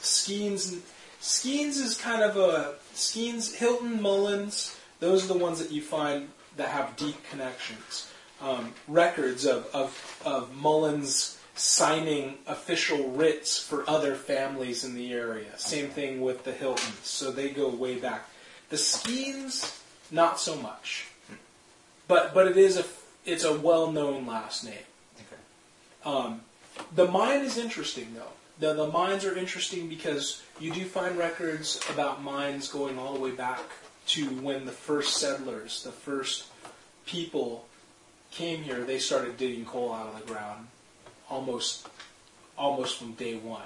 Skeens. 0.01 0.81
Skeens 1.20 1.81
is 1.81 1.97
kind 1.97 2.23
of 2.23 2.36
a 2.36 2.74
Skeens, 2.94 3.55
Hilton, 3.55 4.03
Mullins. 4.03 4.77
Those 4.99 5.24
are 5.24 5.28
the 5.28 5.39
ones 5.39 5.61
that 5.61 5.70
you 5.70 5.82
find 5.82 6.31
that 6.57 6.69
have 6.69 6.97
deep 6.97 7.16
connections. 7.31 8.11
Um, 8.40 8.74
records 8.89 9.47
of, 9.47 9.69
of 9.73 10.23
of 10.24 10.55
Mullins 10.57 11.39
signing 11.55 12.39
official 12.47 13.11
writs 13.11 13.59
for 13.59 13.89
other 13.89 14.15
families 14.15 14.85
in 14.85 14.94
the 14.94 15.12
area. 15.12 15.57
Same 15.59 15.89
thing 15.89 16.23
with 16.23 16.44
the 16.44 16.53
Hiltons. 16.53 16.99
So 17.03 17.31
they 17.31 17.51
go 17.51 17.69
way 17.69 17.97
back. 17.97 18.28
The 18.70 18.77
Skeens, 18.77 19.81
not 20.11 20.40
so 20.40 20.57
much. 20.57 21.07
But 22.09 22.35
but 22.35 22.49
it 22.49 22.57
is 22.57 22.77
a 22.77 22.85
it's 23.24 23.44
a 23.44 23.59
well 23.59 23.90
known 23.90 24.27
last 24.27 24.65
name. 24.65 24.74
Okay. 25.16 25.43
Um, 26.05 26.43
the 26.94 27.07
mine 27.07 27.40
is 27.40 27.59
interesting, 27.59 28.15
though. 28.15 28.32
The, 28.59 28.74
the 28.74 28.89
mines 28.89 29.24
are 29.24 29.36
interesting 29.36 29.89
because 29.89 30.43
you 30.61 30.73
do 30.73 30.85
find 30.85 31.16
records 31.16 31.81
about 31.93 32.23
mines 32.23 32.69
going 32.69 32.99
all 32.99 33.15
the 33.15 33.20
way 33.20 33.31
back 33.31 33.61
to 34.09 34.27
when 34.27 34.66
the 34.66 34.73
first 34.73 35.16
settlers, 35.16 35.82
the 35.82 35.93
first 35.93 36.47
people 37.07 37.66
came 38.31 38.62
here. 38.62 38.85
They 38.85 38.99
started 38.99 39.36
digging 39.36 39.65
coal 39.65 39.93
out 39.93 40.15
of 40.15 40.20
the 40.20 40.32
ground 40.32 40.69
almost 41.28 41.89
almost 42.59 42.99
from 42.99 43.12
day 43.12 43.36
one 43.36 43.62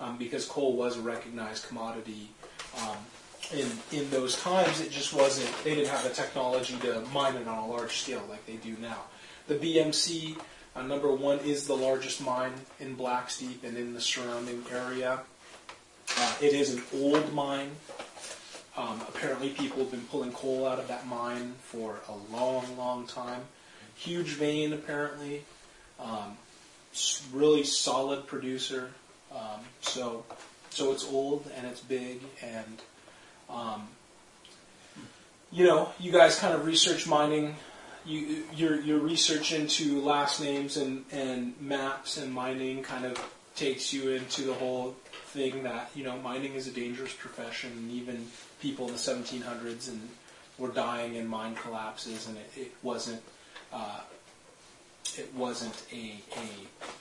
um, 0.00 0.16
because 0.16 0.46
coal 0.46 0.76
was 0.76 0.96
a 0.96 1.00
recognized 1.00 1.66
commodity. 1.66 2.28
Um, 2.80 2.96
in, 3.54 3.70
in 3.92 4.10
those 4.10 4.40
times, 4.40 4.80
it 4.80 4.90
just 4.90 5.12
wasn't, 5.12 5.50
they 5.64 5.74
didn't 5.74 5.90
have 5.90 6.04
the 6.04 6.10
technology 6.10 6.76
to 6.82 7.00
mine 7.12 7.36
it 7.36 7.46
on 7.46 7.58
a 7.58 7.66
large 7.66 7.98
scale 7.98 8.22
like 8.28 8.46
they 8.46 8.56
do 8.56 8.76
now. 8.80 8.98
The 9.48 9.54
BMC, 9.56 10.38
uh, 10.74 10.82
number 10.82 11.12
one, 11.12 11.38
is 11.40 11.66
the 11.66 11.76
largest 11.76 12.24
mine 12.24 12.52
in 12.80 12.96
Blacksteep 12.96 13.64
and 13.64 13.76
in 13.76 13.94
the 13.94 14.00
surrounding 14.00 14.64
area. 14.70 15.20
Uh, 16.16 16.34
it 16.40 16.52
is 16.52 16.74
an 16.74 16.82
old 16.94 17.32
mine. 17.32 17.70
Um, 18.76 19.02
apparently, 19.08 19.50
people 19.50 19.78
have 19.78 19.90
been 19.90 20.02
pulling 20.02 20.32
coal 20.32 20.66
out 20.66 20.78
of 20.78 20.88
that 20.88 21.06
mine 21.06 21.54
for 21.60 22.00
a 22.08 22.34
long, 22.34 22.76
long 22.78 23.06
time. 23.06 23.42
Huge 23.96 24.28
vein, 24.28 24.72
apparently. 24.72 25.44
Um, 26.00 26.36
really 27.32 27.64
solid 27.64 28.26
producer. 28.26 28.90
Um, 29.30 29.60
so, 29.80 30.24
so 30.70 30.92
it's 30.92 31.06
old 31.06 31.50
and 31.56 31.66
it's 31.66 31.80
big, 31.80 32.20
and 32.42 32.80
um, 33.52 33.88
you 35.50 35.64
know, 35.64 35.90
you 36.00 36.10
guys 36.10 36.38
kind 36.38 36.54
of 36.54 36.64
research 36.64 37.06
mining. 37.06 37.56
You, 38.04 38.44
your 38.54 38.80
your 38.80 38.98
research 38.98 39.52
into 39.52 40.00
last 40.00 40.40
names 40.40 40.76
and, 40.76 41.04
and 41.12 41.54
maps 41.60 42.16
and 42.16 42.32
mining 42.32 42.82
kind 42.82 43.04
of 43.04 43.16
takes 43.54 43.92
you 43.92 44.10
into 44.10 44.42
the 44.42 44.54
whole 44.54 44.96
thing 45.26 45.62
that 45.62 45.90
you 45.94 46.02
know 46.02 46.18
mining 46.18 46.54
is 46.54 46.66
a 46.66 46.72
dangerous 46.72 47.12
profession, 47.12 47.70
and 47.70 47.90
even 47.92 48.26
people 48.60 48.86
in 48.86 48.92
the 48.92 48.98
1700s 48.98 49.88
and 49.88 50.08
were 50.58 50.68
dying 50.68 51.14
in 51.14 51.26
mine 51.26 51.54
collapses, 51.54 52.26
and 52.26 52.36
it, 52.38 52.50
it 52.56 52.72
wasn't 52.82 53.22
uh, 53.72 54.00
it 55.16 55.32
wasn't 55.34 55.82
a, 55.92 56.14
a 56.36 56.48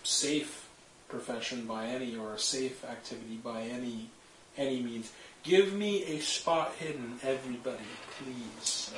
safe 0.03 0.67
profession 1.07 1.65
by 1.65 1.85
any 1.85 2.15
or 2.15 2.33
a 2.33 2.39
safe 2.39 2.83
activity 2.85 3.37
by 3.43 3.61
any 3.61 4.09
any 4.57 4.81
means. 4.81 5.11
Give 5.43 5.73
me 5.73 6.03
a 6.05 6.19
spot 6.19 6.73
hidden, 6.77 7.17
everybody, 7.23 7.77
please. 8.19 8.93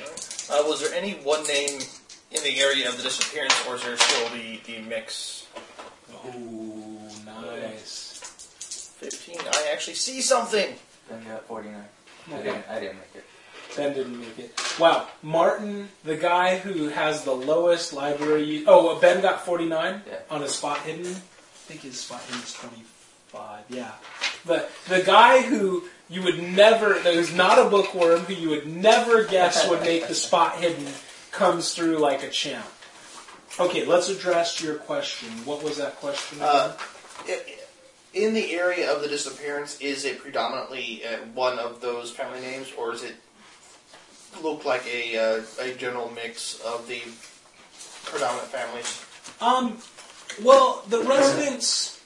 Uh, 0.51 0.61
was 0.67 0.81
there 0.81 0.93
any 0.93 1.13
one 1.13 1.43
name 1.47 1.79
in 2.31 2.43
the 2.43 2.59
area 2.59 2.89
of 2.89 2.97
the 2.97 3.03
disappearance, 3.03 3.55
or 3.67 3.75
is 3.75 3.83
there 3.83 3.95
still 3.97 4.29
the, 4.29 4.59
the 4.65 4.81
mix? 4.81 5.47
Oh, 6.13 6.99
nice. 7.25 8.19
15. 8.97 9.37
I 9.53 9.69
actually 9.71 9.93
see 9.93 10.21
something! 10.21 10.73
Then 11.09 11.23
got 11.25 11.45
49. 11.45 11.75
I 12.33 12.37
didn't, 12.41 12.65
I 12.69 12.79
didn't 12.79 12.97
make 12.97 13.15
it. 13.15 13.23
Ben 13.77 13.93
didn't 13.93 14.19
make 14.19 14.37
it. 14.39 14.53
Wow, 14.79 15.07
Martin, 15.21 15.87
the 16.03 16.17
guy 16.17 16.57
who 16.57 16.89
has 16.89 17.23
the 17.23 17.33
lowest 17.33 17.93
library. 17.93 18.63
Oh, 18.67 18.99
Ben 18.99 19.21
got 19.21 19.45
49 19.45 20.01
Yeah. 20.05 20.13
on 20.29 20.43
a 20.43 20.47
spot 20.49 20.79
hidden. 20.79 21.05
I 21.07 21.65
think 21.67 21.81
his 21.81 21.99
spot 22.01 22.21
hidden 22.27 22.41
is 22.43 22.53
25. 22.53 23.63
Yeah. 23.69 23.91
But 24.45 24.69
the 24.89 25.01
guy 25.01 25.41
who 25.41 25.83
you 26.09 26.21
would 26.23 26.41
never, 26.41 26.93
who's 26.99 27.33
not 27.33 27.59
a 27.59 27.69
bookworm, 27.69 28.21
who 28.21 28.33
you 28.33 28.49
would 28.49 28.67
never 28.67 29.23
guess 29.23 29.67
would 29.69 29.81
make 29.81 30.07
the 30.07 30.15
spot 30.15 30.57
hidden, 30.57 30.85
comes 31.31 31.73
through 31.73 31.97
like 31.97 32.23
a 32.23 32.29
champ. 32.29 32.65
Okay, 33.59 33.85
let's 33.85 34.09
address 34.09 34.61
your 34.61 34.75
question. 34.75 35.29
What 35.45 35.63
was 35.63 35.77
that 35.77 35.95
question? 35.97 36.39
again? 36.39 36.49
Uh, 36.49 36.77
in 38.13 38.33
the 38.33 38.53
area 38.53 38.91
of 38.93 39.01
the 39.01 39.07
disappearance, 39.07 39.79
is 39.79 40.05
it 40.05 40.19
predominantly 40.19 41.01
uh, 41.05 41.17
one 41.33 41.57
of 41.57 41.81
those 41.81 42.11
family 42.11 42.41
names, 42.41 42.71
or 42.77 42.93
is 42.93 43.03
it 43.03 43.15
look 44.41 44.65
like 44.65 44.85
a, 44.87 45.17
uh, 45.17 45.41
a 45.59 45.73
general 45.73 46.11
mix 46.11 46.59
of 46.61 46.87
the 46.87 47.01
predominant 48.05 48.47
families? 48.49 49.05
Um, 49.41 49.77
well, 50.43 50.83
the 50.87 50.99
residents, 51.01 52.03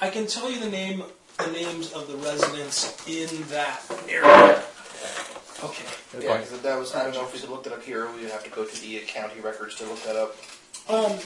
I 0.00 0.10
can 0.10 0.26
tell 0.26 0.50
you 0.50 0.60
the 0.60 0.70
name, 0.70 1.02
the 1.44 1.52
names 1.52 1.92
of 1.92 2.08
the 2.08 2.16
residents 2.16 3.06
in 3.06 3.28
that 3.48 3.80
area. 4.08 4.62
Okay. 5.64 5.84
Yeah, 6.20 6.38
'cause 6.38 6.60
that 6.60 6.78
was. 6.78 6.94
I 6.94 7.04
don't 7.04 7.14
know 7.14 7.24
if 7.24 7.32
we 7.32 7.38
could 7.40 7.48
look 7.50 7.64
that 7.64 7.72
up 7.72 7.82
here. 7.84 8.10
We 8.10 8.22
would 8.22 8.30
have 8.30 8.44
to 8.44 8.50
go 8.50 8.64
to 8.64 8.80
the 8.80 8.98
county 9.00 9.40
records 9.40 9.76
to 9.76 9.84
look 9.84 10.02
that 10.04 10.16
up. 10.16 10.36
Um, 10.88 11.18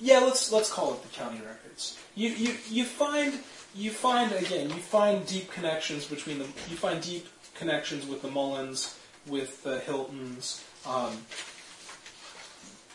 yeah, 0.00 0.18
let's 0.18 0.52
let's 0.52 0.70
call 0.70 0.92
it 0.94 1.02
the 1.02 1.08
county 1.08 1.40
records. 1.40 1.96
You 2.14 2.28
you 2.30 2.56
you 2.70 2.84
find 2.84 3.40
you 3.74 3.90
find 3.90 4.32
again 4.32 4.68
you 4.70 4.76
find 4.82 5.26
deep 5.26 5.50
connections 5.50 6.04
between 6.04 6.38
them. 6.38 6.52
You 6.68 6.76
find 6.76 7.00
deep 7.02 7.26
connections 7.54 8.06
with 8.06 8.22
the 8.22 8.28
Mullins, 8.28 8.94
with 9.26 9.62
the 9.64 9.80
Hiltons. 9.80 10.62
Um, 10.86 11.24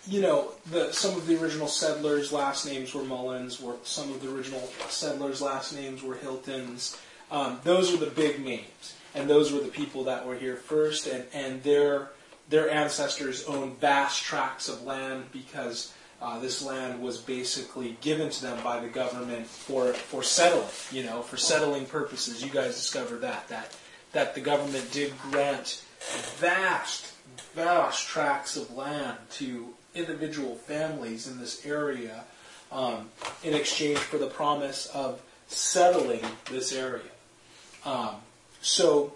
you 0.07 0.21
know, 0.21 0.51
the 0.71 0.91
some 0.91 1.15
of 1.15 1.27
the 1.27 1.41
original 1.41 1.67
settlers' 1.67 2.31
last 2.31 2.65
names 2.65 2.93
were 2.93 3.03
Mullins. 3.03 3.61
Were 3.61 3.75
some 3.83 4.11
of 4.11 4.21
the 4.21 4.33
original 4.33 4.61
settlers' 4.89 5.41
last 5.41 5.73
names 5.73 6.01
were 6.01 6.15
Hiltons. 6.15 6.97
Um, 7.29 7.59
those 7.63 7.93
are 7.93 7.97
the 7.97 8.11
big 8.11 8.43
names, 8.43 8.95
and 9.13 9.29
those 9.29 9.51
were 9.51 9.59
the 9.59 9.67
people 9.67 10.05
that 10.05 10.25
were 10.25 10.35
here 10.35 10.55
first, 10.55 11.07
and 11.07 11.25
and 11.33 11.61
their 11.63 12.11
their 12.49 12.69
ancestors 12.69 13.45
owned 13.45 13.79
vast 13.79 14.23
tracts 14.23 14.69
of 14.69 14.83
land 14.83 15.25
because 15.33 15.93
uh, 16.21 16.39
this 16.39 16.61
land 16.61 17.01
was 17.01 17.17
basically 17.17 17.97
given 17.99 18.29
to 18.29 18.41
them 18.41 18.63
by 18.63 18.79
the 18.79 18.87
government 18.87 19.45
for 19.45 19.93
for 19.93 20.23
settling. 20.23 20.69
You 20.91 21.03
know, 21.03 21.21
for 21.21 21.37
settling 21.37 21.85
purposes. 21.85 22.43
You 22.43 22.49
guys 22.49 22.75
discovered 22.75 23.21
that 23.21 23.47
that 23.49 23.75
that 24.13 24.35
the 24.35 24.41
government 24.41 24.89
did 24.91 25.13
grant 25.19 25.83
vast 26.37 27.13
vast 27.53 28.07
tracts 28.07 28.55
of 28.55 28.71
land 28.75 29.17
to 29.31 29.73
individual 29.97 30.55
families 30.55 31.27
in 31.27 31.39
this 31.39 31.65
area 31.65 32.23
um, 32.71 33.09
in 33.43 33.53
exchange 33.53 33.97
for 33.97 34.17
the 34.17 34.27
promise 34.27 34.87
of 34.87 35.21
settling 35.47 36.21
this 36.51 36.73
area. 36.73 37.01
Um, 37.85 38.15
so 38.61 39.13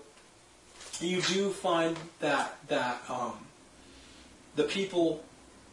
you 0.99 1.22
do 1.22 1.49
find 1.49 1.98
that 2.20 2.58
that 2.68 3.02
um, 3.10 3.34
the 4.56 4.64
people 4.64 5.24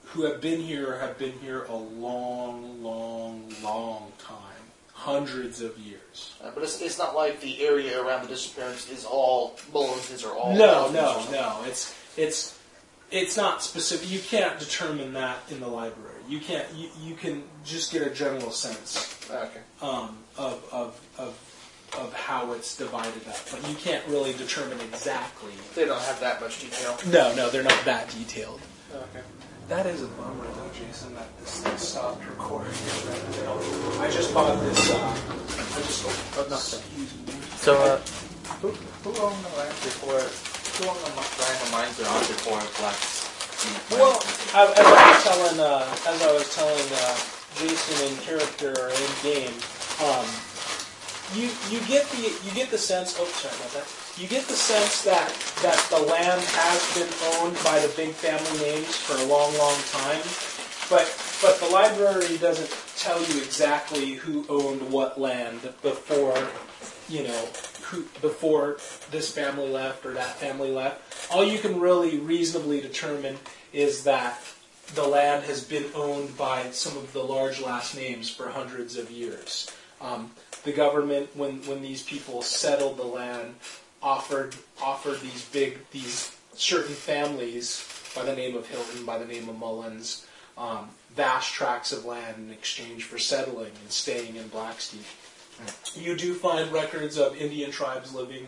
who 0.05 0.25
have 0.25 0.41
been 0.41 0.61
here 0.61 0.99
have 0.99 1.19
been 1.19 1.33
here 1.33 1.65
a 1.65 1.77
long, 1.77 2.83
long, 2.83 3.53
long 3.63 4.11
time, 4.19 4.65
hundreds 4.95 5.61
of 5.61 5.79
years. 5.79 6.35
Uh, 6.43 6.51
but 6.55 6.63
it's, 6.63 6.81
it's 6.81 6.99
not 6.99 7.15
like 7.15 7.41
the 7.41 7.61
area 7.65 8.01
around 8.01 8.23
the 8.23 8.29
disappearance 8.29 8.91
is 8.91 9.05
all 9.05 9.59
Mullins 9.73 10.25
or 10.25 10.35
all. 10.35 10.55
No, 10.55 10.91
no, 10.91 11.25
no. 11.31 11.63
It's 11.67 11.95
it's 12.17 12.58
it's 13.11 13.37
not 13.37 13.63
specific. 13.63 14.11
You 14.11 14.21
can't 14.21 14.59
determine 14.59 15.13
that 15.15 15.39
in 15.51 15.61
the 15.61 15.69
library. 15.69 16.21
You 16.29 16.41
can't. 16.41 16.67
You, 16.75 16.89
you 17.03 17.15
can 17.15 17.45
just 17.65 17.93
get 17.93 18.03
a 18.03 18.11
general 18.11 18.51
sense 18.51 19.19
Okay. 19.31 19.61
um, 19.81 20.19
of, 20.37 20.63
of 20.73 21.01
of 21.19 21.39
of 21.99 22.13
how 22.13 22.53
it's 22.53 22.77
divided 22.77 23.27
up, 23.29 23.39
but 23.51 23.67
you 23.69 23.75
can't 23.77 24.07
really 24.09 24.35
determine 24.35 24.79
exactly. 24.81 25.53
They 25.75 25.87
don't 25.87 26.03
have 26.03 26.21
that 26.21 26.41
much 26.41 26.61
detail. 26.61 26.99
No, 27.11 27.35
no, 27.35 27.49
they're 27.49 27.63
not 27.63 27.83
that 27.87 28.11
detailed. 28.11 28.61
Okay. 28.95 29.25
That 29.69 29.87
is 29.87 30.03
a 30.03 30.07
bummer, 30.07 30.45
though, 30.45 30.71
Jason, 30.73 31.15
that 31.15 31.29
this 31.41 31.61
thing 31.63 31.77
stopped 31.77 32.25
recording. 32.29 32.73
I 34.01 34.11
just 34.11 34.33
bought 34.35 34.59
this. 34.61 34.91
Uh, 34.91 34.97
I 34.97 35.81
just. 35.81 36.05
Oh, 36.39 36.47
not 36.49 36.59
excuse 36.59 37.15
me. 37.27 37.33
So, 37.57 37.75
uh, 37.77 37.99
who, 38.61 38.69
who 38.69 39.11
owned 39.23 39.45
the 39.45 39.57
land 39.59 39.75
before, 39.85 40.21
mines 41.73 41.99
are 42.01 42.21
before 42.27 42.59
Blacksteep? 42.79 43.99
Well, 43.99 44.15
as 44.55 44.79
I 44.79 45.11
was 45.11 45.23
telling, 45.25 45.61
uh, 45.61 45.97
as 46.07 46.23
I 46.23 46.33
was 46.33 46.55
telling 46.55 46.89
uh, 47.03 47.19
Jason 47.59 47.99
in 48.07 48.15
character 48.23 48.71
or 48.79 48.91
in 48.91 49.11
game, 49.23 49.55
um, 50.07 50.27
you 51.35 51.51
you 51.69 51.81
get 51.87 52.07
the 52.11 52.31
you 52.45 52.53
get 52.55 52.71
the 52.71 52.79
sense. 52.79 53.17
Oh, 53.19 53.25
sorry 53.27 53.55
about 53.59 53.73
that. 53.75 53.87
You 54.21 54.29
get 54.29 54.47
the 54.47 54.55
sense 54.55 55.03
that 55.05 55.29
that 55.63 55.79
the 55.91 55.99
land 55.99 56.43
has 56.43 56.81
been 56.95 57.11
owned 57.35 57.59
by 57.65 57.79
the 57.81 57.93
big 57.97 58.15
family 58.15 58.59
names 58.63 58.97
for 58.97 59.15
a 59.15 59.27
long, 59.27 59.51
long 59.59 59.79
time, 59.91 60.23
but 60.89 61.11
but 61.43 61.59
the 61.61 61.69
library 61.75 62.39
doesn't 62.39 62.71
tell 62.97 63.19
you 63.19 63.43
exactly 63.43 64.15
who 64.15 64.45
owned 64.49 64.91
what 64.91 65.21
land 65.21 65.61
before, 65.83 66.39
you 67.09 67.27
know, 67.27 67.49
before 68.21 68.79
this 69.11 69.33
family 69.33 69.69
left 69.69 70.05
or 70.05 70.13
that 70.15 70.37
family 70.37 70.71
left. 70.71 71.31
All 71.33 71.45
you 71.45 71.59
can 71.59 71.81
really 71.81 72.19
reasonably 72.19 72.81
determine 72.81 73.39
is 73.73 74.05
that 74.05 74.41
the 74.95 75.07
land 75.07 75.45
has 75.45 75.65
been 75.65 75.85
owned 75.95 76.37
by 76.37 76.71
some 76.71 76.97
of 76.97 77.13
the 77.13 77.23
large 77.23 77.61
last 77.61 77.95
names 77.95 78.31
for 78.31 78.49
hundreds 78.49 78.97
of 78.97 79.11
years. 79.11 79.71
Um, 80.01 80.31
the 80.65 80.73
government, 80.73 81.37
when, 81.37 81.59
when 81.67 81.83
these 81.83 82.03
people 82.03 82.43
settled 82.43 82.97
the 82.97 83.05
land, 83.05 83.55
offered 84.03 84.55
offered 84.83 85.21
these 85.21 85.45
big 85.47 85.79
these 85.91 86.37
certain 86.55 86.95
families 86.95 87.87
by 88.15 88.25
the 88.25 88.35
name 88.35 88.57
of 88.57 88.67
Hilton, 88.69 89.05
by 89.05 89.19
the 89.19 89.25
name 89.25 89.49
of 89.49 89.59
Mullins, 89.59 90.27
um, 90.57 90.89
vast 91.15 91.53
tracts 91.53 91.93
of 91.93 92.05
land 92.05 92.37
in 92.39 92.51
exchange 92.53 93.05
for 93.05 93.19
settling 93.19 93.73
and 93.83 93.91
staying 93.91 94.37
in 94.37 94.45
Blacksteep. 94.45 95.05
You 95.95 96.17
do 96.17 96.35
find 96.35 96.71
records 96.73 97.19
of 97.19 97.37
Indian 97.37 97.71
tribes 97.71 98.15
living 98.15 98.47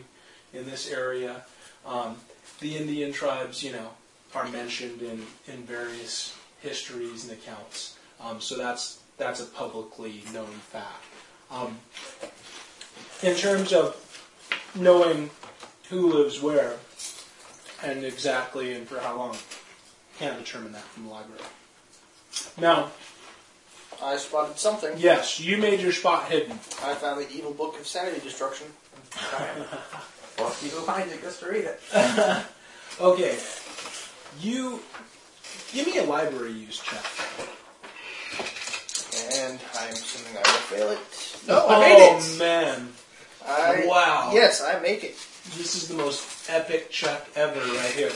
in 0.53 0.67
this 0.67 0.91
area. 0.91 1.45
Um, 1.87 2.17
the 2.61 2.77
Indian 2.77 3.13
tribes, 3.13 3.63
you 3.63 3.73
know, 3.73 3.91
are 4.35 4.49
mentioned 4.49 5.03
in, 5.03 5.27
in 5.49 5.63
various 5.65 6.37
histories 6.61 7.25
and 7.25 7.33
accounts. 7.33 7.99
Um, 8.21 8.41
so 8.41 8.57
that's 8.57 9.01
that's 9.17 9.41
a 9.41 9.47
publicly 9.47 10.23
known 10.33 10.47
fact. 10.47 11.05
Um, 11.51 11.79
in 13.23 13.35
terms 13.35 13.73
of 13.73 13.97
knowing 14.75 15.31
who 15.89 16.13
lives 16.13 16.41
where 16.41 16.77
and 17.83 18.05
exactly 18.05 18.73
and 18.75 18.87
for 18.89 19.01
how 19.01 19.17
long, 19.17 19.37
can't 20.19 20.39
determine 20.39 20.73
that 20.73 20.83
from 20.83 21.07
the 21.07 21.11
library. 21.11 21.43
Now, 22.59 22.91
I 24.03 24.17
spotted 24.17 24.59
something. 24.59 24.93
yes, 24.99 25.39
you 25.41 25.59
made 25.59 25.81
your 25.81 25.93
spot 25.93 26.31
hidden. 26.31 26.53
I 26.83 26.95
found 26.95 27.21
the 27.21 27.31
evil 27.31 27.53
book 27.53 27.79
of 27.79 27.87
sanity 27.87 28.21
destruction. 28.21 28.67
Well, 30.39 30.49
if 30.49 30.63
you 30.63 30.71
find 30.71 31.11
it, 31.11 31.21
just 31.21 31.41
to 31.41 31.51
read 31.51 31.65
it. 31.67 31.81
Okay, 33.01 33.39
you 34.41 34.81
give 35.73 35.87
me 35.87 35.99
a 35.99 36.05
library 36.05 36.53
use 36.53 36.79
check. 36.81 37.05
And 39.33 39.59
I'm 39.79 39.93
assuming 39.93 40.37
I 40.37 40.51
will 40.51 40.59
fail 40.69 40.91
it. 40.91 40.99
No, 41.49 41.67
I 41.67 41.77
oh, 41.77 41.81
made 41.81 41.93
it. 41.93 42.23
oh 42.23 42.39
man, 42.39 42.89
I, 43.47 43.85
Wow. 43.87 44.31
Yes, 44.35 44.63
I 44.63 44.81
make 44.81 45.05
it. 45.05 45.17
this 45.57 45.75
is 45.77 45.89
the 45.89 45.95
most 45.95 46.51
epic 46.51 46.91
check 46.91 47.27
ever 47.37 47.59
right 47.61 47.93
here. 47.93 48.13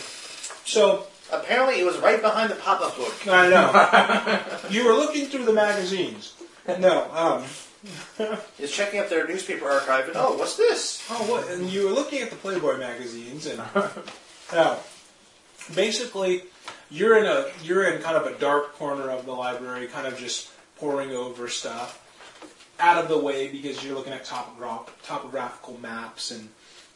So 0.65 1.07
Apparently, 1.33 1.81
it 1.81 1.87
was 1.87 1.99
right 1.99 2.21
behind 2.21 2.51
the 2.51 2.57
pop-up 2.57 2.97
book. 2.97 3.15
I 3.27 3.49
know 3.49 4.69
you 4.71 4.85
were 4.87 4.93
looking 4.93 5.27
through 5.27 5.45
the 5.45 5.53
magazines. 5.53 6.35
No, 6.67 7.11
um, 7.13 7.45
Is 8.59 8.73
checking 8.73 9.01
up 9.01 9.09
their 9.09 9.27
newspaper 9.27 9.69
archive, 9.69 10.09
and 10.09 10.17
oh, 10.17 10.37
what's 10.37 10.57
this? 10.57 11.07
Oh, 11.11 11.31
what? 11.31 11.51
And 11.51 11.71
you 11.71 11.87
were 11.87 11.93
looking 11.93 12.23
at 12.23 12.31
the 12.31 12.37
Playboy 12.37 12.79
magazines, 12.79 13.47
and 13.47 13.59
now, 14.53 14.79
basically, 15.75 16.45
you're 16.91 17.19
in 17.19 17.27
a 17.27 17.47
you're 17.63 17.85
in 17.85 18.01
kind 18.03 18.17
of 18.17 18.27
a 18.27 18.39
dark 18.39 18.75
corner 18.75 19.11
of 19.11 19.27
the 19.27 19.33
library, 19.33 19.87
kind 19.87 20.07
of 20.07 20.19
just 20.19 20.51
poring 20.79 21.11
over 21.11 21.49
stuff, 21.49 22.01
out 22.81 23.03
of 23.03 23.09
the 23.09 23.19
way 23.19 23.49
because 23.49 23.85
you're 23.85 23.95
looking 23.95 24.13
at 24.13 24.25
topograph- 24.25 24.89
topographical 25.03 25.79
maps 25.81 26.31
and 26.31 26.49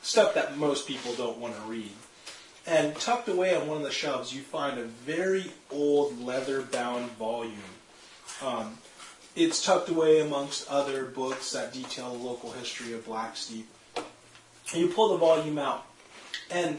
stuff 0.02 0.34
that 0.34 0.56
most 0.56 0.86
people 0.88 1.12
don't 1.14 1.38
want 1.38 1.54
to 1.54 1.60
read. 1.62 1.90
And 2.68 2.94
tucked 2.96 3.28
away 3.28 3.54
on 3.54 3.66
one 3.66 3.78
of 3.78 3.82
the 3.82 3.90
shelves, 3.90 4.34
you 4.34 4.42
find 4.42 4.78
a 4.78 4.84
very 4.84 5.46
old 5.70 6.20
leather-bound 6.20 7.10
volume. 7.12 7.54
Um, 8.44 8.76
it's 9.34 9.64
tucked 9.64 9.88
away 9.88 10.20
amongst 10.20 10.68
other 10.68 11.06
books 11.06 11.52
that 11.52 11.72
detail 11.72 12.12
the 12.12 12.18
local 12.18 12.52
history 12.52 12.92
of 12.92 13.06
Blacksteep. 13.06 13.64
And 13.96 14.82
you 14.82 14.88
pull 14.88 15.08
the 15.08 15.16
volume 15.16 15.58
out, 15.58 15.86
and 16.50 16.78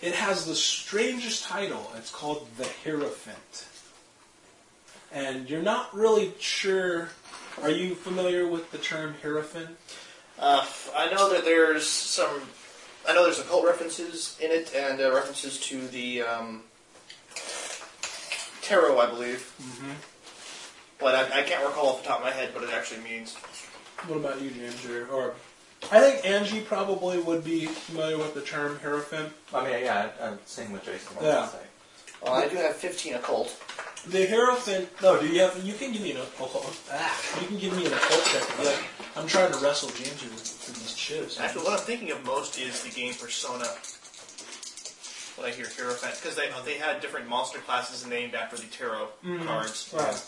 it 0.00 0.14
has 0.14 0.44
the 0.44 0.56
strangest 0.56 1.44
title. 1.44 1.92
It's 1.96 2.10
called 2.10 2.48
The 2.58 2.68
Hierophant. 2.82 3.66
And 5.12 5.48
you're 5.48 5.62
not 5.62 5.94
really 5.94 6.32
sure. 6.40 7.10
Are 7.62 7.70
you 7.70 7.94
familiar 7.94 8.48
with 8.48 8.72
the 8.72 8.78
term 8.78 9.14
Hierophant? 9.22 9.76
Uh, 10.36 10.66
I 10.96 11.12
know 11.12 11.32
that 11.32 11.44
there's 11.44 11.86
some. 11.86 12.42
I 13.08 13.14
know 13.14 13.24
there's 13.24 13.38
occult 13.40 13.64
references 13.66 14.36
in 14.40 14.50
it, 14.50 14.72
and 14.74 15.00
uh, 15.00 15.12
references 15.12 15.58
to 15.60 15.86
the 15.88 16.22
um, 16.22 16.62
tarot, 18.62 18.98
I 18.98 19.06
believe. 19.06 19.52
Mm-hmm. 19.60 19.92
But 21.00 21.14
I, 21.16 21.40
I 21.40 21.42
can't 21.42 21.64
recall 21.64 21.88
off 21.88 22.02
the 22.02 22.08
top 22.08 22.18
of 22.18 22.24
my 22.24 22.30
head 22.30 22.54
what 22.54 22.62
it 22.62 22.70
actually 22.72 23.00
means. 23.02 23.34
What 24.06 24.16
about 24.18 24.40
you, 24.40 24.50
James? 24.50 24.86
Or, 24.86 25.06
or 25.08 25.34
I 25.90 26.00
think 26.00 26.24
Angie 26.24 26.60
probably 26.60 27.18
would 27.18 27.44
be 27.44 27.66
familiar 27.66 28.18
with 28.18 28.34
the 28.34 28.40
term 28.40 28.78
Hierophant. 28.80 29.32
I 29.52 29.64
mean, 29.64 29.82
yeah, 29.84 30.10
I'm 30.20 30.38
saying 30.46 30.70
what 30.72 30.84
Jason 30.84 31.16
wants 31.16 31.22
Yeah. 31.28 31.40
to 31.46 31.48
say. 31.48 31.58
Well, 32.22 32.34
I 32.34 32.48
do 32.48 32.56
have 32.56 32.76
15 32.76 33.14
occult. 33.14 33.56
The 34.06 34.26
hero 34.26 34.46
Hierophant. 34.46 34.88
No, 35.00 35.20
do 35.20 35.26
you 35.28 35.40
have? 35.40 35.62
You 35.64 35.74
can 35.74 35.92
give 35.92 36.02
me 36.02 36.10
an 36.12 36.16
occult. 36.18 36.76
Ah, 36.90 37.40
you 37.40 37.46
can 37.46 37.58
give 37.58 37.76
me 37.76 37.86
an 37.86 37.92
occult 37.92 38.24
check. 38.24 38.58
Be 38.58 38.64
like, 38.64 38.84
I'm 39.16 39.26
trying 39.28 39.52
to 39.52 39.58
wrestle 39.58 39.90
James 39.90 40.20
here 40.20 40.30
with, 40.30 40.42
with 40.66 40.74
these 40.74 40.94
chips. 40.94 41.38
Actually, 41.38 41.64
what 41.64 41.74
I'm 41.78 41.86
thinking 41.86 42.10
of 42.10 42.24
most 42.24 42.58
is 42.58 42.82
the 42.82 42.90
game 42.90 43.14
Persona. 43.14 43.66
When 45.36 45.48
I 45.50 45.54
hear 45.54 45.66
Hero 45.68 45.88
Hierophant, 45.94 46.16
because 46.20 46.36
they 46.36 46.48
they 46.64 46.78
had 46.78 47.00
different 47.00 47.28
monster 47.28 47.58
classes 47.60 48.04
named 48.06 48.34
after 48.34 48.56
the 48.56 48.64
tarot 48.66 49.08
Mhm. 49.24 49.46
cards. 49.46 49.88
Right. 49.92 50.22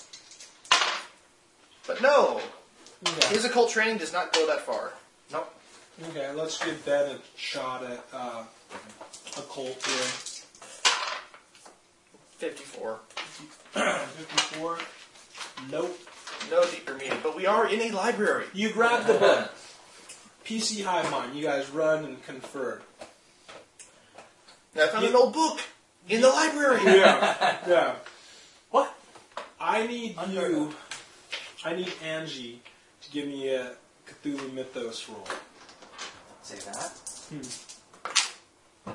But 1.86 2.00
no, 2.00 2.40
Okay. 3.06 3.28
his 3.34 3.44
occult 3.44 3.70
training 3.70 3.98
does 3.98 4.12
not 4.12 4.32
go 4.32 4.46
that 4.46 4.60
far. 4.64 4.92
Nope. 5.32 5.52
okay, 6.10 6.30
let's 6.32 6.62
give 6.64 6.84
Ben 6.86 7.10
a 7.16 7.18
shot 7.36 7.82
at 7.84 8.04
uh, 8.12 8.44
occult 9.36 9.84
here. 9.84 10.33
54. 12.44 12.98
54. 13.72 14.78
Nope. 15.70 15.98
No 16.50 16.62
deeper 16.66 16.94
meaning. 16.94 17.18
But 17.22 17.34
we 17.34 17.46
are 17.46 17.66
in 17.66 17.80
a 17.80 17.90
library. 17.96 18.44
You 18.52 18.70
grab 18.70 19.06
the 19.06 19.14
book. 19.14 19.50
PC 20.44 20.84
Hive 20.84 21.10
Mind. 21.10 21.34
You 21.34 21.42
guys 21.42 21.70
run 21.70 22.04
and 22.04 22.22
confer. 22.22 22.82
And 24.74 24.82
I 24.82 24.88
found 24.88 25.06
an 25.06 25.14
old 25.14 25.32
book 25.32 25.58
in 26.10 26.20
the 26.20 26.28
library. 26.28 26.82
Yeah. 26.84 27.56
Yeah. 27.66 27.94
What? 28.70 28.94
I 29.58 29.86
need 29.86 30.16
Unheard 30.18 30.50
you. 30.50 30.74
I 31.64 31.74
need 31.74 31.94
Angie 32.04 32.60
to 33.00 33.10
give 33.10 33.26
me 33.26 33.48
a 33.54 33.72
Cthulhu 34.06 34.52
Mythos 34.52 35.08
roll. 35.08 35.26
Say 36.42 36.56
that? 36.56 36.92
Hmm. 37.30 38.92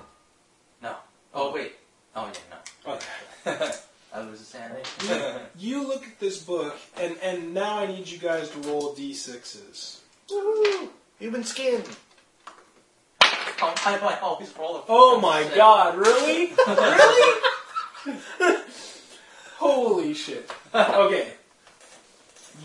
No. 0.83 0.95
Oh, 1.33 1.51
wait. 1.51 1.73
Oh, 2.15 2.27
yeah, 2.27 2.55
no. 2.85 2.93
Okay. 2.93 3.05
I 3.45 4.21
lose 4.21 4.41
a 4.41 4.43
sanity. 4.43 4.83
You 5.57 5.87
look 5.87 6.03
at 6.03 6.19
this 6.19 6.43
book, 6.43 6.75
and, 6.97 7.15
and 7.21 7.53
now 7.53 7.77
I 7.79 7.87
need 7.87 8.07
you 8.07 8.17
guys 8.17 8.49
to 8.49 8.59
roll 8.59 8.95
d6s. 8.95 9.99
Woohoo! 10.29 10.89
Human 11.19 11.43
skin. 11.43 11.83
oh, 13.21 13.75
why 13.83 13.97
do 13.97 14.05
I 14.05 14.19
always 14.21 14.55
roll 14.57 14.77
a 14.77 14.83
Oh 14.87 15.19
my 15.19 15.43
six? 15.43 15.53
Oh 15.53 15.57
god, 15.57 15.97
really? 15.97 16.53
really? 18.47 18.61
Holy 19.57 20.13
shit. 20.13 20.49
Okay. 20.73 21.33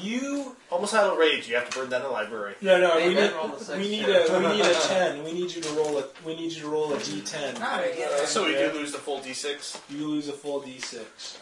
You 0.00 0.56
Almost 0.70 0.94
out 0.94 1.12
of 1.12 1.18
rage. 1.18 1.48
You 1.48 1.54
have 1.56 1.68
to 1.70 1.78
burn 1.78 1.90
down 1.90 2.02
the 2.02 2.08
library. 2.08 2.54
no 2.60 2.80
no 2.80 2.96
we 2.96 3.08
need 3.14 3.18
a 3.18 3.76
we 3.76 3.88
need 3.88 4.04
a 4.08 4.38
we 4.38 4.56
need 4.56 4.64
a 4.64 4.74
ten. 4.88 5.22
We 5.24 5.32
need 5.32 5.54
you 5.54 5.62
to 5.62 5.68
roll 5.74 5.98
a 5.98 6.04
we 6.24 6.34
need 6.36 6.52
you 6.52 6.62
to 6.62 6.68
roll 6.68 6.92
a 6.92 6.98
d 6.98 7.20
ten. 7.20 7.54
Alright, 7.56 7.94
yeah. 7.98 8.06
Uh, 8.06 8.26
so 8.26 8.44
we 8.46 8.54
Yeah. 8.54 8.70
do 8.70 8.78
lose 8.78 8.92
the 8.92 8.98
full 8.98 9.20
d6. 9.20 9.80
You 9.90 10.06
lose 10.08 10.28
a 10.28 10.32
full 10.32 10.60
d 10.60 10.78
six. 10.78 11.38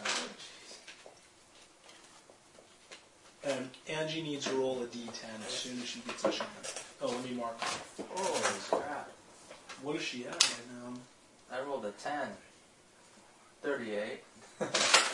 And 3.45 3.69
Angie 3.89 4.21
needs 4.21 4.45
to 4.45 4.53
roll 4.55 4.81
a 4.83 4.85
d 4.87 4.99
ten 5.13 5.31
as 5.45 5.53
soon 5.53 5.79
as 5.81 5.87
she 5.87 5.99
gets 6.01 6.23
a 6.23 6.29
chance. 6.31 6.83
Oh, 7.01 7.07
let 7.07 7.23
me 7.23 7.31
mark. 7.31 7.57
it. 7.61 8.05
Holy 8.15 8.81
crap. 8.81 9.09
What 9.81 9.95
is 9.97 10.01
she 10.01 10.25
at 10.25 10.31
right 10.33 10.61
now? 10.81 10.93
I 11.51 11.61
rolled 11.61 11.85
a 11.85 11.91
10. 11.91 12.13
38. 13.61 14.23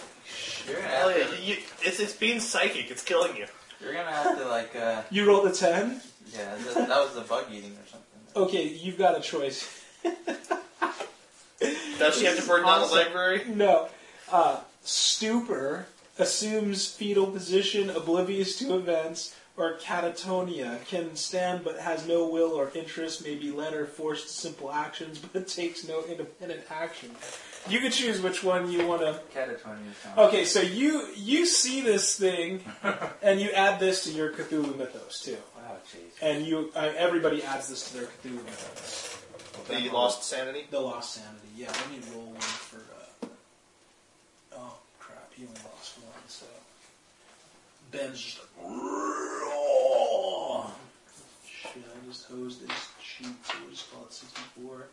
you're 0.68 0.76
gonna 0.78 0.88
Hell 0.88 1.10
have 1.10 1.18
yeah. 1.18 1.28
to, 1.36 1.42
You, 1.42 1.58
it's, 1.82 2.00
it's 2.00 2.14
being 2.14 2.40
psychic. 2.40 2.90
It's 2.92 3.04
killing 3.04 3.36
you. 3.36 3.46
you're 3.82 3.94
gonna 3.94 4.12
have 4.12 4.38
to 4.38 4.46
like 4.48 4.76
uh 4.76 5.02
You 5.10 5.26
rolled 5.28 5.48
a 5.48 5.52
ten. 5.52 6.02
yeah 6.34 6.56
that, 6.56 6.88
that 6.88 7.00
was 7.04 7.14
the 7.16 7.22
bug 7.22 7.46
eating 7.52 7.72
or 7.72 7.86
something. 7.90 8.06
Okay, 8.36 8.68
you've 8.68 8.98
got 8.98 9.18
a 9.18 9.22
choice. 9.22 9.68
Does 12.00 12.18
she 12.18 12.26
have 12.26 12.40
to 12.40 12.48
burn 12.48 12.64
down 12.64 12.80
the 12.80 12.86
awesome. 12.86 12.98
library? 12.98 13.42
No. 13.48 13.90
Uh, 14.32 14.62
stupor 14.84 15.88
assumes 16.18 16.88
fetal 16.88 17.28
position, 17.28 17.90
oblivious 17.90 18.58
to 18.60 18.76
events, 18.76 19.36
or 19.58 19.78
catatonia, 19.78 20.86
can 20.86 21.16
stand 21.18 21.64
but 21.66 21.80
has 21.80 22.08
no 22.08 22.30
will 22.30 22.52
or 22.54 22.72
interest, 22.74 23.24
may 23.26 23.36
be 23.36 23.52
led 23.52 23.74
or 23.74 23.86
forced 23.86 24.28
to 24.28 24.34
simple 24.34 24.72
actions, 24.72 25.20
but 25.34 25.48
takes 25.48 25.86
no 25.88 26.04
independent 26.06 26.62
action. 26.70 27.12
You 27.70 27.80
can 27.80 27.92
choose 27.92 28.22
which 28.22 28.44
one 28.44 28.72
you 28.72 28.86
want 28.88 29.02
to. 29.02 29.20
Catatonia. 29.34 30.18
Okay, 30.18 30.46
so 30.46 30.62
you 30.62 31.06
you 31.16 31.46
see 31.46 31.82
this 31.82 32.18
thing, 32.18 32.62
and 33.22 33.40
you 33.40 33.52
add 33.52 33.80
this 33.80 34.04
to 34.06 34.12
your 34.12 34.32
Cthulhu 34.32 34.76
mythos 34.78 35.22
too, 35.24 35.38
Oh, 35.58 35.76
jeez. 35.92 36.12
and 36.22 36.46
you 36.46 36.72
uh, 36.76 36.92
everybody 36.98 37.44
adds 37.44 37.70
this 37.70 37.90
to 37.92 37.98
their 37.98 38.08
Cthulhu 38.08 38.44
mythos. 38.44 39.16
The 39.68 39.90
lost 39.92 40.24
sanity. 40.24 40.66
The 40.72 40.80
lost 40.80 41.14
sanity. 41.14 41.48
Yeah, 41.56 41.68
let 41.68 41.90
me 41.92 42.00
roll 42.16 42.26
one 42.32 42.40
for. 42.42 42.78
Uh, 43.26 43.30
oh 44.58 44.74
crap! 45.00 45.30
You 45.38 45.48
only 45.48 45.62
lost 45.72 45.98
one, 46.00 46.24
so 46.28 46.46
Ben's 47.92 48.20
just 48.22 48.40
like. 48.40 48.48
"Oh." 48.66 50.74
Shit! 51.46 51.84
I 51.86 52.08
just 52.08 52.26
hosed 52.26 52.68
this 52.68 52.88
sheet, 53.04 53.28
so 53.44 53.54
we'll 53.62 53.70
just 53.72 53.92
call 53.94 54.06
it 54.06 54.14
sixty-four 54.14 54.88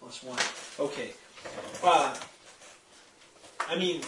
plus 0.00 0.22
one. 0.22 0.38
Okay. 0.88 1.10
Uh, 1.82 2.14
I 3.68 3.76
mean, 3.76 4.02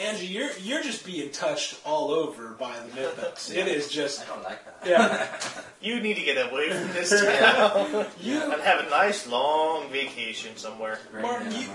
Angie, 0.00 0.26
you're 0.26 0.50
you're 0.62 0.82
just 0.82 1.04
being 1.06 1.30
touched 1.30 1.80
all 1.84 2.10
over 2.10 2.48
by 2.50 2.78
the 2.80 2.94
mythos. 2.94 3.50
It 3.54 3.66
is 3.68 3.88
just 3.88 4.22
I 4.22 4.26
don't 4.26 4.42
like 4.44 4.64
that. 4.64 4.88
yeah. 4.88 5.62
You 5.80 6.00
need 6.00 6.14
to 6.16 6.22
get 6.22 6.50
away 6.50 6.70
from 6.70 6.92
this 6.94 7.10
town 7.40 8.06
You 8.20 8.40
and 8.42 8.60
have 8.62 8.86
a 8.86 8.90
nice 8.90 9.26
long 9.28 9.88
vacation 9.90 10.56
somewhere. 10.56 10.98
Brain 11.12 11.22
Martin, 11.22 11.52
you- 11.52 11.68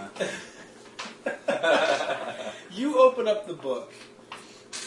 enema. 1.47 2.53
You 2.73 2.99
open 2.99 3.27
up 3.27 3.47
the 3.47 3.53
book 3.53 3.93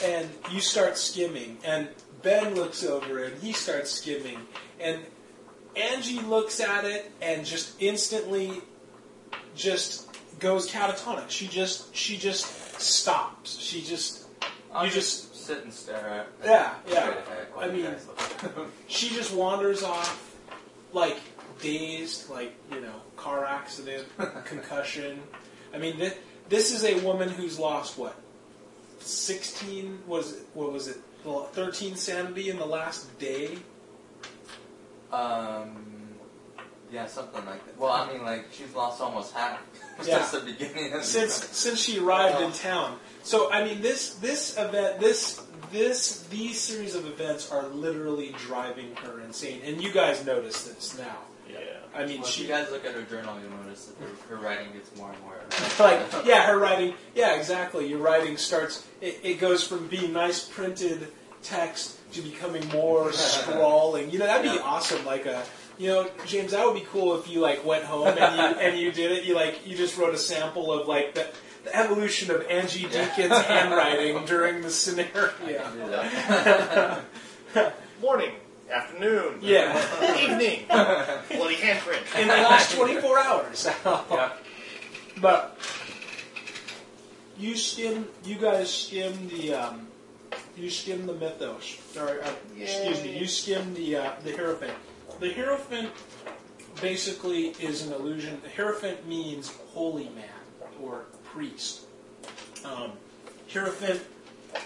and 0.02 0.28
you 0.51 0.60
start 0.60 0.98
skimming, 0.98 1.59
and 1.64 1.89
Ben 2.22 2.55
looks 2.55 2.85
over 2.85 3.22
and 3.24 3.40
he 3.43 3.52
starts 3.52 3.90
skimming, 3.93 4.39
and 4.81 4.98
Angie 5.77 6.21
looks 6.21 6.61
at 6.61 6.85
it 6.85 7.11
and 7.21 7.45
just 7.45 7.81
instantly 7.81 8.61
just 9.55 10.09
goes 10.39 10.71
catatonic. 10.71 11.31
She 11.31 11.47
just 11.49 11.95
she 11.95 12.17
just 12.17 12.81
stops. 12.81 13.59
She 13.59 13.83
just 13.83 14.27
I'll 14.73 14.87
You 14.87 14.91
just, 14.93 15.35
sit 15.47 15.63
and 15.63 15.73
stare 15.73 16.09
at 16.09 16.27
yeah 16.45 16.75
yeah. 16.89 17.15
I 17.59 17.69
mean- 17.69 17.87
She 18.89 19.09
just 19.11 19.33
wanders 19.33 19.83
off 19.83 20.37
like 20.93 21.19
dazed, 21.61 22.31
like 22.31 22.55
you 22.73 22.81
know, 22.81 22.95
car 23.17 23.45
accident, 23.45 24.07
concussion. 24.45 25.21
I 25.73 25.79
mean, 25.79 25.99
this, 25.99 26.15
this 26.49 26.73
is 26.73 26.85
a 26.85 27.05
woman 27.05 27.29
who's 27.29 27.59
lost 27.59 27.99
what, 27.99 28.15
sixteen? 29.01 29.99
Was 30.07 30.33
it? 30.33 30.47
What 30.55 30.73
was 30.73 30.89
it? 30.89 30.97
Thirteen 31.53 31.97
sanity 31.97 32.51
in 32.51 32.59
the 32.59 32.67
last 32.67 33.19
day. 33.19 33.57
Um, 35.15 35.77
yeah, 36.93 37.07
something 37.07 37.45
like 37.45 37.65
that. 37.66 37.78
Well, 37.78 37.91
I 37.93 38.12
mean, 38.12 38.23
like 38.23 38.47
she's 38.53 38.74
lost 38.74 39.01
almost 39.01 39.35
half 39.35 39.61
Yeah. 40.05 40.24
since 40.24 40.31
the 40.43 40.53
beginning 40.53 40.93
of 40.93 41.01
the 41.01 41.05
since 41.07 41.32
since 41.35 41.81
she 41.81 41.99
arrived 41.99 42.41
in 42.41 42.53
town. 42.53 42.99
So 43.23 43.51
I 43.51 43.65
mean, 43.65 43.81
this 43.81 44.15
this 44.16 44.57
event, 44.59 45.01
this 45.01 45.41
this 45.73 46.24
these 46.28 46.61
series 46.61 46.95
of 46.95 47.07
events 47.07 47.51
are 47.51 47.66
literally 47.69 48.35
driving 48.39 48.95
her 48.97 49.20
insane, 49.20 49.61
and 49.65 49.82
you 49.82 49.93
guys 49.93 50.24
notice 50.24 50.65
this 50.65 50.97
now. 50.99 51.19
Yeah. 51.49 51.59
I 51.95 52.07
mean, 52.07 52.19
Well, 52.20 52.28
if 52.28 52.35
she 52.35 52.43
you 52.43 52.49
guys 52.49 52.70
look 52.70 52.85
at 52.85 52.95
her 52.95 53.03
journal, 53.03 53.35
you'll 53.41 53.57
notice 53.65 53.86
that 53.86 53.97
her, 54.05 54.36
her 54.36 54.43
writing 54.43 54.73
gets 54.73 54.97
more 54.97 55.11
and 55.12 55.20
more. 55.23 55.41
like 55.78 56.01
yeah, 56.24 56.47
her 56.47 56.59
writing. 56.59 56.95
Yeah, 57.15 57.35
exactly. 57.36 57.89
Your 57.89 57.99
writing 58.01 58.36
starts. 58.36 58.86
It, 59.01 59.20
it 59.23 59.41
goes 59.41 59.66
from 59.66 59.86
being 59.89 60.12
nice 60.12 60.45
printed 60.45 61.09
text 61.45 61.97
to 62.15 62.23
becoming 62.23 62.66
more 62.71 63.12
scrawling. 63.12 64.11
You 64.11 64.19
know, 64.19 64.27
that'd 64.27 64.43
be 64.51 64.57
Yeah. 64.57 64.62
awesome. 64.65 65.05
Like 65.07 65.27
a. 65.27 65.43
You 65.77 65.89
know, 65.89 66.11
James, 66.27 66.53
that 66.53 66.65
would 66.65 66.75
be 66.77 66.87
cool 66.93 67.16
if 67.19 67.29
you 67.29 67.41
like 67.41 67.65
went 67.65 67.83
home 67.85 68.07
and 68.07 68.19
you, 68.19 68.61
and 68.61 68.79
you 68.79 68.93
did 68.93 69.11
it. 69.11 69.25
You 69.25 69.35
like 69.35 69.66
you 69.66 69.77
just 69.77 69.99
wrote 69.99 70.15
a 70.15 70.19
sample 70.19 70.73
of 70.73 70.87
like 70.87 71.15
the, 71.15 71.27
the 71.65 71.75
evolution 71.77 72.31
of 72.31 72.47
Angie 72.49 72.83
Yeah. 72.83 73.09
Deacon's 73.16 73.39
handwriting 73.47 74.25
during 74.25 74.62
the 74.62 74.71
scenario. 74.71 75.11
I 75.16 75.57
can 75.57 75.75
do 75.75 75.89
that. 77.55 77.75
Morning, 78.01 78.31
afternoon, 78.71 79.39
Yeah, 79.43 79.77
evening, 80.21 80.65
bloody 80.69 81.57
handprint. 81.57 82.21
in 82.21 82.29
the 82.29 82.35
last 82.35 82.73
24 82.77 83.19
hours. 83.19 83.66
yeah. 83.85 84.31
But 85.21 85.59
you 87.39 87.57
skim, 87.57 88.07
you 88.25 88.37
guys 88.37 88.73
skim 88.73 89.29
the, 89.29 89.55
um, 89.55 89.87
you 90.56 90.70
skim 90.70 91.06
the 91.06 91.14
mythos. 91.14 91.78
Or, 91.97 92.22
uh, 92.22 92.31
excuse 92.56 93.02
me, 93.02 93.18
you 93.18 93.26
skim 93.26 93.74
the 93.74 93.97
uh, 93.97 94.10
the 94.24 94.32
hierophant. 94.32 94.72
The 95.20 95.32
hierophant 95.32 95.90
basically 96.81 97.48
is 97.60 97.86
an 97.86 97.93
illusion. 97.93 98.40
The 98.43 98.51
hierophant 98.51 99.06
means 99.06 99.52
holy 99.72 100.09
man 100.10 100.28
or 100.82 101.06
priest. 101.24 101.82
Um, 102.64 102.93
hierophant 103.48 104.02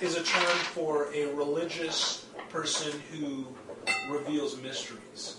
is 0.00 0.16
a 0.16 0.22
term 0.22 0.58
for 0.74 1.12
a 1.14 1.26
religious 1.34 2.26
person 2.48 2.92
who 3.12 3.46
reveals 4.10 4.60
mysteries. 4.60 5.36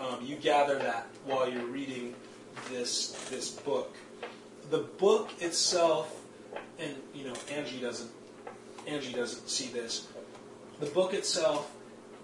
Um, 0.00 0.18
you 0.22 0.36
gather 0.36 0.78
that 0.78 1.06
while 1.24 1.48
you're 1.48 1.66
reading 1.66 2.14
this 2.70 3.12
this 3.30 3.50
book. 3.50 3.94
The 4.70 4.78
book 4.78 5.30
itself, 5.40 6.20
and 6.78 6.94
you 7.14 7.24
know 7.24 7.34
Angie 7.50 7.80
doesn't 7.80 8.10
Angie 8.86 9.12
doesn't 9.12 9.48
see 9.48 9.68
this. 9.68 10.08
The 10.80 10.86
book 10.86 11.14
itself 11.14 11.72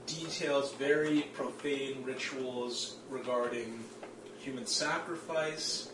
details 0.07 0.73
very 0.75 1.23
profane 1.35 2.03
rituals 2.05 2.97
regarding 3.11 3.81
human 4.39 4.67
sacrifice, 4.67 5.91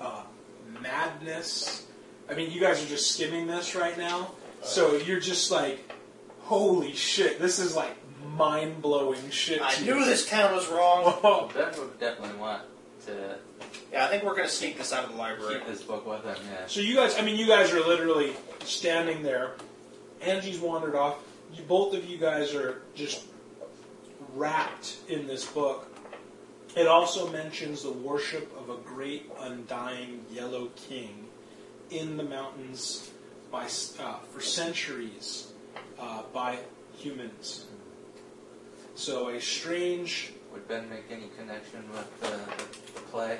uh, 0.00 0.22
madness. 0.82 1.86
I 2.28 2.34
mean, 2.34 2.50
you 2.50 2.60
guys 2.60 2.84
are 2.84 2.88
just 2.88 3.12
skimming 3.12 3.46
this 3.46 3.74
right 3.74 3.96
now, 3.96 4.32
so 4.62 4.96
you're 4.96 5.20
just 5.20 5.50
like, 5.50 5.90
holy 6.42 6.92
shit, 6.92 7.40
this 7.40 7.58
is 7.58 7.74
like 7.74 7.96
mind 8.36 8.82
blowing 8.82 9.30
shit. 9.30 9.62
I 9.62 9.72
to 9.72 9.84
knew 9.84 10.04
this 10.04 10.28
town 10.28 10.54
was 10.54 10.68
wrong. 10.68 11.18
Oh, 11.24 11.50
Ben 11.54 11.72
would 11.78 11.98
definitely 11.98 12.36
want 12.38 12.62
to 13.06 13.38
Yeah, 13.92 14.04
I 14.04 14.08
think 14.08 14.24
we're 14.24 14.36
gonna 14.36 14.48
sneak 14.48 14.78
this 14.78 14.92
out 14.92 15.04
of 15.04 15.12
the 15.12 15.16
library. 15.16 15.54
keep 15.54 15.66
this 15.66 15.82
book 15.82 16.06
with 16.06 16.24
him. 16.24 16.36
Yeah. 16.50 16.66
So 16.66 16.80
you 16.80 16.96
guys, 16.96 17.18
I 17.18 17.22
mean, 17.22 17.36
you 17.36 17.46
guys 17.46 17.72
are 17.72 17.80
literally 17.80 18.34
standing 18.64 19.22
there. 19.22 19.54
Angie's 20.20 20.58
wandered 20.58 20.94
off. 20.94 21.18
You, 21.54 21.62
both 21.64 21.94
of 21.94 22.04
you 22.04 22.18
guys 22.18 22.54
are 22.54 22.82
just 22.94 23.24
wrapped 24.34 24.96
in 25.08 25.26
this 25.26 25.44
book. 25.46 25.92
It 26.76 26.86
also 26.86 27.30
mentions 27.30 27.82
the 27.82 27.92
worship 27.92 28.54
of 28.58 28.68
a 28.68 28.76
great 28.82 29.30
undying 29.40 30.24
yellow 30.30 30.70
king 30.76 31.26
in 31.90 32.16
the 32.16 32.22
mountains 32.22 33.10
by 33.50 33.64
uh, 33.64 34.18
for 34.30 34.40
centuries 34.40 35.52
uh, 35.98 36.22
by 36.32 36.58
humans. 36.96 37.66
So 38.94 39.28
a 39.28 39.40
strange 39.40 40.32
Would 40.52 40.68
Ben 40.68 40.88
make 40.88 41.04
any 41.10 41.28
connection 41.38 41.84
with 41.92 42.20
the, 42.20 42.38
the 42.94 43.00
play? 43.10 43.38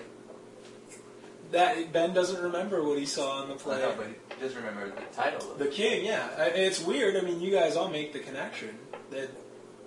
That 1.53 1.93
Ben 1.93 2.13
doesn't 2.15 2.43
remember 2.43 2.83
what 2.83 2.99
he 2.99 3.07
saw 3.07 3.43
in 3.43 3.49
the 3.49 3.55
play. 3.55 3.79
No, 3.79 3.95
but 3.97 4.07
he 4.07 4.41
does 4.41 4.55
remember 4.57 4.89
the 4.91 5.01
title. 5.17 5.53
Of 5.53 5.59
The 5.59 5.67
king, 5.67 6.05
yeah. 6.05 6.29
I- 6.39 6.45
It's 6.49 6.81
weird. 6.81 7.17
I 7.17 7.21
mean, 7.21 7.41
you 7.41 7.51
guys 7.51 7.77
all 7.77 7.89
make 7.89 8.13
the 8.13 8.19
connection. 8.21 8.79
That 9.11 9.31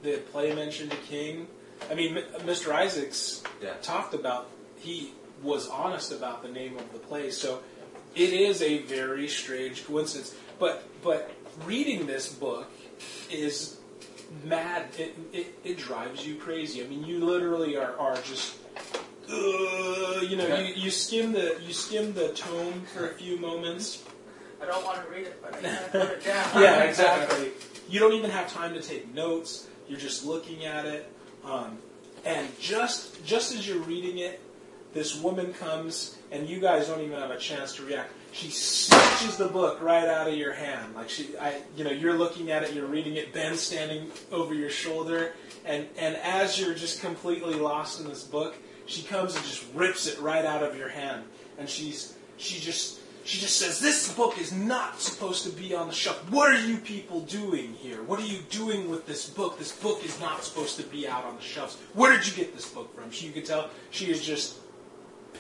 the 0.02 0.18
play 0.32 0.54
mentioned 0.56 0.94
a 0.94 0.98
king. 0.98 1.48
I 1.92 1.94
mean, 1.96 2.16
Mr. 2.40 2.74
Isaacs 2.74 3.44
Yeah. 3.62 3.74
talked 3.82 4.14
about, 4.14 4.50
he 4.80 5.14
was 5.44 5.68
honest 5.70 6.12
about 6.12 6.42
the 6.44 6.50
name 6.50 6.78
of 6.78 6.92
the 6.94 7.00
play. 7.00 7.32
So 7.32 7.60
it 8.16 8.34
is 8.34 8.62
a 8.62 8.80
very 8.84 9.28
strange 9.28 9.86
coincidence. 9.86 10.34
But, 10.60 10.84
but 11.04 11.32
reading 11.66 12.06
this 12.08 12.32
book 12.32 12.68
is 13.32 13.78
mad. 14.44 14.88
It, 14.98 15.18
it, 15.34 15.48
it 15.64 15.78
drives 15.78 16.26
you 16.26 16.36
crazy. 16.36 16.84
I 16.84 16.88
mean, 16.88 17.04
you 17.06 17.24
literally 17.26 17.76
are, 17.78 17.96
are 17.98 18.16
just. 18.18 18.56
Uh, 19.32 20.22
you 20.22 20.36
know, 20.36 20.58
you, 20.58 20.74
you 20.74 20.92
skim 20.92 21.32
the 21.34 21.58
you 21.66 21.74
skim 21.74 22.14
the 22.14 22.30
tome 22.30 22.82
for 22.94 23.08
a 23.08 23.14
few 23.14 23.38
moments, 23.38 24.04
I 24.62 24.66
don't 24.66 24.84
want 24.84 25.06
to 25.06 25.12
read 25.12 25.28
it, 25.28 25.42
but 25.42 25.56
I 25.56 25.62
can't 25.62 25.92
put 25.92 26.02
it 26.02 26.24
down. 26.26 26.62
yeah, 26.62 26.84
exactly. 26.84 27.52
You 27.90 28.00
don't 28.00 28.14
even 28.14 28.30
have 28.32 28.52
time 28.52 28.74
to 28.74 28.82
take 28.82 29.14
notes. 29.14 29.68
You're 29.88 30.00
just 30.00 30.26
looking 30.26 30.66
at 30.66 30.86
it, 30.86 31.12
um, 31.46 31.78
and 32.26 32.48
just 32.60 33.24
just 33.26 33.54
as 33.54 33.68
you're 33.68 33.80
reading 33.84 34.20
it, 34.20 34.42
this 34.94 35.20
woman 35.20 35.54
comes, 35.54 36.18
and 36.32 36.48
you 36.48 36.60
guys 36.60 36.88
don't 36.88 37.02
even 37.02 37.20
have 37.20 37.32
a 37.32 37.38
chance 37.38 37.76
to 37.76 37.84
react. 37.86 38.12
She 38.32 38.50
snatches 38.50 39.38
the 39.38 39.48
book 39.48 39.82
right 39.82 40.08
out 40.08 40.28
of 40.28 40.36
your 40.36 40.54
hand, 40.54 40.94
like 40.96 41.10
she, 41.10 41.36
I, 41.38 41.62
you 41.76 41.84
know, 41.84 41.90
you're 41.90 42.14
looking 42.14 42.52
at 42.52 42.62
it, 42.62 42.74
you're 42.74 42.86
reading 42.86 43.16
it. 43.16 43.34
Ben's 43.34 43.60
standing 43.60 44.12
over 44.32 44.54
your 44.54 44.70
shoulder, 44.70 45.34
and 45.66 45.88
and 45.98 46.16
as 46.18 46.60
you're 46.60 46.76
just 46.76 47.02
completely 47.02 47.56
lost 47.56 48.00
in 48.02 48.08
this 48.08 48.24
book, 48.24 48.56
she 48.90 49.04
comes 49.04 49.36
and 49.36 49.46
just 49.46 49.66
rips 49.74 50.08
it 50.08 50.20
right 50.20 50.44
out 50.44 50.64
of 50.64 50.76
your 50.76 50.90
hand, 50.90 51.24
and 51.58 51.70
she's 51.70 52.16
she 52.38 52.60
just 52.60 53.00
she 53.24 53.40
just 53.40 53.58
says, 53.58 53.80
"This 53.80 54.12
book 54.14 54.38
is 54.38 54.52
not 54.52 55.00
supposed 55.00 55.44
to 55.44 55.50
be 55.50 55.76
on 55.76 55.88
the 55.88 55.94
shelf. 55.94 56.18
What 56.32 56.52
are 56.52 56.66
you 56.66 56.78
people 56.78 57.22
doing 57.22 57.74
here? 57.74 58.02
What 58.04 58.20
are 58.20 58.26
you 58.26 58.40
doing 58.50 58.90
with 58.90 59.06
this 59.06 59.30
book? 59.30 59.60
This 59.60 59.72
book 59.72 60.04
is 60.04 60.20
not 60.20 60.44
supposed 60.44 60.78
to 60.78 60.84
be 60.84 61.08
out 61.08 61.24
on 61.24 61.36
the 61.36 61.42
shelves. 61.42 61.78
Where 61.94 62.12
did 62.12 62.28
you 62.28 62.34
get 62.34 62.56
this 62.56 62.68
book 62.68 62.94
from?" 62.96 63.12
She, 63.12 63.28
you 63.28 63.32
can 63.32 63.44
tell 63.44 63.70
she 63.92 64.10
is 64.10 64.26
just 64.26 64.58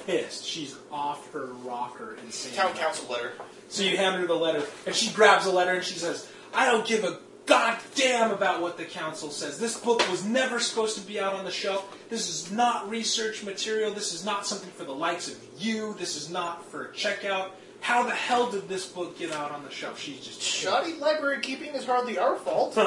pissed. 0.05 0.45
She's 0.45 0.75
off 0.91 1.31
her 1.33 1.47
rocker 1.63 2.15
and 2.21 2.31
saying, 2.31 2.55
Town 2.55 2.73
council 2.73 3.11
letter. 3.11 3.33
so 3.67 3.83
you 3.83 3.97
hand 3.97 4.21
her 4.21 4.27
the 4.27 4.35
letter, 4.35 4.63
and 4.85 4.95
she 4.95 5.11
grabs 5.13 5.45
the 5.45 5.51
letter 5.51 5.73
and 5.73 5.83
she 5.83 5.95
says, 5.95 6.29
I 6.53 6.65
don't 6.65 6.85
give 6.85 7.03
a 7.03 7.19
goddamn 7.49 8.31
about 8.31 8.61
what 8.61 8.77
the 8.77 8.85
council 8.85 9.31
says. 9.31 9.59
This 9.59 9.77
book 9.77 10.07
was 10.09 10.23
never 10.23 10.59
supposed 10.59 10.97
to 10.97 11.05
be 11.05 11.19
out 11.19 11.33
on 11.33 11.43
the 11.43 11.51
shelf. 11.51 11.97
This 12.09 12.29
is 12.29 12.51
not 12.51 12.89
research 12.89 13.43
material. 13.43 13.91
This 13.91 14.13
is 14.13 14.23
not 14.23 14.45
something 14.45 14.69
for 14.71 14.83
the 14.83 14.93
likes 14.93 15.27
of 15.27 15.37
you. 15.57 15.95
This 15.95 16.15
is 16.15 16.29
not 16.29 16.63
for 16.69 16.85
a 16.85 16.89
checkout. 16.89 17.49
How 17.81 18.03
the 18.03 18.11
hell 18.11 18.51
did 18.51 18.67
this 18.69 18.85
book 18.85 19.17
get 19.17 19.31
out 19.31 19.51
on 19.51 19.63
the 19.63 19.71
shelf? 19.71 19.99
She's 19.99 20.19
just 20.19 20.41
Shoddy 20.41 20.93
library 20.93 21.39
keeping 21.41 21.73
is 21.73 21.85
hardly 21.85 22.19
our 22.19 22.35
fault. 22.35 22.77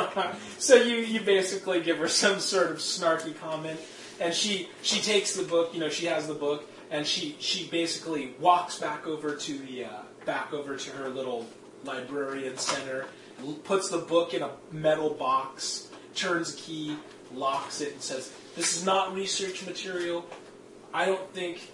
so 0.58 0.76
you, 0.76 0.96
you 0.96 1.20
basically 1.20 1.80
give 1.80 1.98
her 1.98 2.08
some 2.08 2.38
sort 2.40 2.70
of 2.70 2.76
snarky 2.76 3.38
comment, 3.40 3.80
and 4.20 4.34
she 4.34 4.68
she 4.82 5.00
takes 5.00 5.34
the 5.34 5.44
book. 5.44 5.72
You 5.74 5.80
know, 5.80 5.88
she 5.88 6.06
has 6.06 6.28
the 6.28 6.34
book, 6.34 6.70
and 6.90 7.06
she 7.06 7.36
she 7.40 7.66
basically 7.68 8.34
walks 8.38 8.78
back 8.78 9.06
over 9.06 9.34
to 9.34 9.58
the 9.58 9.86
uh, 9.86 10.02
back 10.26 10.52
over 10.52 10.76
to 10.76 10.90
her 10.90 11.08
little 11.08 11.46
librarian 11.84 12.58
center, 12.58 13.06
puts 13.64 13.88
the 13.88 13.98
book 13.98 14.34
in 14.34 14.42
a 14.42 14.50
metal 14.70 15.10
box, 15.10 15.88
turns 16.14 16.54
a 16.54 16.56
key, 16.56 16.96
locks 17.34 17.80
it, 17.80 17.92
and 17.92 18.02
says, 18.02 18.32
"This 18.56 18.76
is 18.76 18.84
not 18.84 19.14
research 19.14 19.66
material. 19.66 20.24
I 20.94 21.06
don't 21.06 21.32
think 21.32 21.70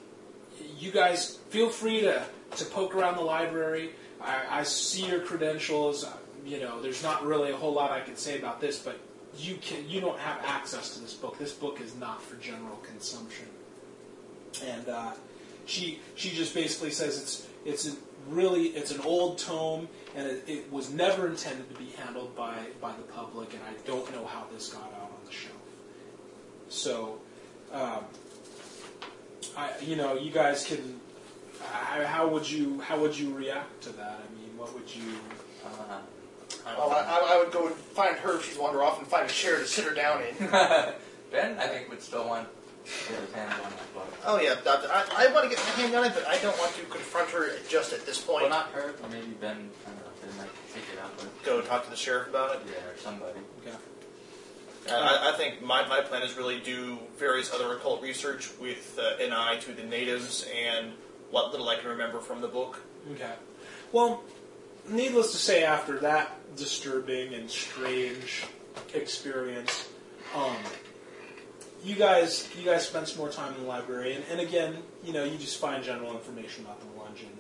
you 0.79 0.91
guys 0.91 1.39
feel 1.51 1.69
free 1.69 2.01
to, 2.03 2.23
to 2.57 2.65
poke 2.67 2.95
around 2.95 3.17
the 3.17 3.23
library. 3.23 3.91
I, 4.21 4.61
I 4.61 4.63
see 4.63 5.07
your 5.07 5.21
credentials. 5.21 6.07
You 6.45 6.61
know, 6.61 6.81
there's 6.81 7.03
not 7.03 7.25
really 7.25 7.51
a 7.51 7.57
whole 7.57 7.73
lot 7.73 7.91
I 7.91 8.01
can 8.01 8.17
say 8.17 8.39
about 8.39 8.61
this, 8.61 8.79
but 8.79 8.99
you 9.37 9.57
can 9.57 9.89
you 9.89 10.01
don't 10.01 10.19
have 10.19 10.41
access 10.45 10.95
to 10.95 11.01
this 11.01 11.15
book. 11.15 11.39
This 11.39 11.53
book 11.53 11.81
is 11.81 11.95
not 11.97 12.23
for 12.23 12.37
general 12.37 12.77
consumption. 12.79 13.47
And 14.65 14.89
uh, 14.89 15.13
she 15.67 16.01
she 16.15 16.31
just 16.31 16.55
basically 16.55 16.91
says 16.91 17.21
it's 17.21 17.47
it's 17.65 17.89
a 17.89 17.97
really 18.29 18.69
it's 18.69 18.91
an 18.91 19.01
old 19.03 19.39
tome 19.39 19.89
and 20.19 20.27
it, 20.27 20.45
it 20.47 20.73
was 20.73 20.93
never 20.93 21.27
intended 21.29 21.69
to 21.73 21.79
be 21.79 21.91
handled 21.91 22.37
by 22.37 22.57
by 22.81 22.93
the 22.93 23.05
public, 23.05 23.53
and 23.55 23.63
I 23.63 23.75
don't 23.87 24.11
know 24.13 24.27
how 24.27 24.47
this 24.53 24.69
got 24.71 24.83
out 24.83 25.13
on 25.13 25.27
the 25.27 25.33
shelf. 25.33 25.55
So. 26.69 27.21
Um, 27.73 28.05
I, 29.59 29.73
you 29.83 29.97
know, 29.97 30.15
you 30.15 30.31
guys 30.31 30.65
can. 30.65 31.01
I, 31.75 32.05
how 32.05 32.29
would 32.29 32.49
you 32.49 32.81
how 32.81 32.99
would 33.01 33.19
you 33.19 33.35
react 33.35 33.83
to 33.83 33.91
that? 33.91 34.21
I 34.25 34.41
mean, 34.41 34.57
what 34.57 34.73
would 34.75 34.95
you? 34.95 35.03
Uh, 35.65 35.99
I 36.65 36.79
Well, 36.79 36.93
I, 36.93 37.01
I 37.01 37.35
I 37.35 37.39
would 37.39 37.53
go 37.53 37.67
and 37.67 37.75
find 37.75 38.17
her 38.17 38.37
if 38.37 38.49
she'd 38.49 38.59
wander 38.59 38.83
off 38.83 38.99
and 38.99 39.07
find 39.09 39.29
a 39.29 39.33
chair 39.33 39.59
to 39.59 39.67
sit 39.67 39.85
her 39.85 39.95
down 39.95 40.23
in. 40.23 40.37
ben, 41.31 41.59
I 41.59 41.67
think, 41.67 41.91
would 41.91 42.01
still 42.01 42.27
want 42.27 42.47
to 42.47 43.13
get 43.13 43.21
his 43.21 43.33
hands 43.33 43.55
on 43.65 43.71
that 43.71 43.95
book. 43.95 44.15
Oh 44.25 44.41
yeah, 44.41 44.55
that, 44.63 44.85
I, 44.91 45.27
I 45.27 45.33
want 45.33 45.51
to 45.51 45.55
get 45.55 45.65
my 45.65 45.83
hand 45.83 45.95
on 45.97 46.05
it, 46.05 46.13
but 46.15 46.27
I 46.29 46.39
don't 46.39 46.57
want 46.59 46.73
to 46.75 46.83
confront 46.83 47.31
her 47.31 47.51
just 47.69 47.93
at 47.93 48.07
this 48.07 48.21
point. 48.21 48.43
Well, 48.43 48.51
not 48.51 48.71
her, 48.71 48.95
but 49.01 49.11
maybe 49.11 49.35
Ben. 49.41 49.71
I 49.87 49.91
don't 50.29 50.39
know. 50.39 50.53
Take 50.75 50.85
it 50.93 50.99
up 51.03 51.17
with. 51.17 51.45
Go 51.45 51.61
talk 51.61 51.85
to 51.85 51.91
the 51.91 51.97
sheriff 51.97 52.29
about 52.29 52.57
it. 52.57 52.63
Yeah, 52.67 52.93
or 52.93 52.97
somebody. 52.97 53.39
Okay. 53.63 53.77
I, 54.91 55.33
I 55.33 55.37
think 55.37 55.63
my, 55.63 55.87
my 55.87 56.01
plan 56.01 56.23
is 56.23 56.37
really 56.37 56.61
do 56.61 56.99
various 57.19 57.53
other 57.53 57.75
occult 57.75 58.03
research 58.03 58.51
with 58.59 58.99
uh, 58.99 59.23
an 59.23 59.33
eye 59.33 59.57
to 59.63 59.73
the 59.73 59.83
natives 59.83 60.49
and 60.55 60.93
what 61.31 61.51
little 61.53 61.69
I 61.69 61.77
can 61.77 61.91
remember 61.91 62.21
from 62.21 62.41
the 62.41 62.49
book. 62.49 62.81
Okay. 63.13 63.33
Well, 63.93 64.23
needless 64.89 65.33
to 65.33 65.39
say, 65.39 65.65
after 65.65 65.99
that 66.01 66.57
disturbing 66.57 67.35
and 67.35 67.51
strange 67.51 68.45
experience, 68.95 69.89
um, 70.35 70.57
you 71.85 71.95
guys 71.95 72.49
you 72.59 72.65
guys 72.65 72.87
spend 72.87 73.09
some 73.09 73.19
more 73.19 73.31
time 73.31 73.55
in 73.55 73.63
the 73.63 73.67
library, 73.67 74.15
and, 74.15 74.25
and 74.31 74.41
again, 74.41 74.79
you 75.05 75.13
know, 75.13 75.25
you 75.25 75.39
just 75.39 75.59
find 75.61 75.85
general 75.85 76.13
information 76.13 76.65
about 76.65 76.81
the 76.81 76.87
Melungeon. 76.87 77.33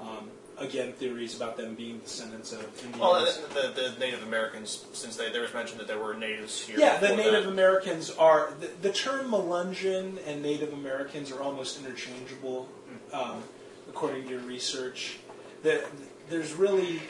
Um, 0.00 0.30
again, 0.60 0.92
theories 0.92 1.36
about 1.36 1.56
them 1.56 1.74
being 1.74 1.98
descendants 1.98 2.52
of 2.52 2.62
Indians. 2.84 2.98
Well, 2.98 3.24
the, 3.24 3.54
the, 3.54 3.90
the 3.90 3.98
Native 3.98 4.22
Americans, 4.22 4.84
since 4.92 5.16
they, 5.16 5.30
there 5.30 5.42
was 5.42 5.54
mention 5.54 5.78
that 5.78 5.86
there 5.86 5.98
were 5.98 6.14
natives 6.14 6.60
here. 6.60 6.78
Yeah, 6.78 6.98
the 6.98 7.14
Native 7.14 7.44
that. 7.44 7.50
Americans 7.50 8.10
are 8.10 8.52
the, 8.60 8.70
the 8.82 8.92
term 8.92 9.30
Melungeon 9.30 10.18
and 10.26 10.42
Native 10.42 10.72
Americans 10.72 11.30
are 11.30 11.42
almost 11.42 11.80
interchangeable, 11.80 12.68
um, 13.12 13.42
according 13.88 14.24
to 14.24 14.30
your 14.30 14.40
research. 14.40 15.18
The, 15.62 15.84
there's 16.28 16.54
really 16.54 17.00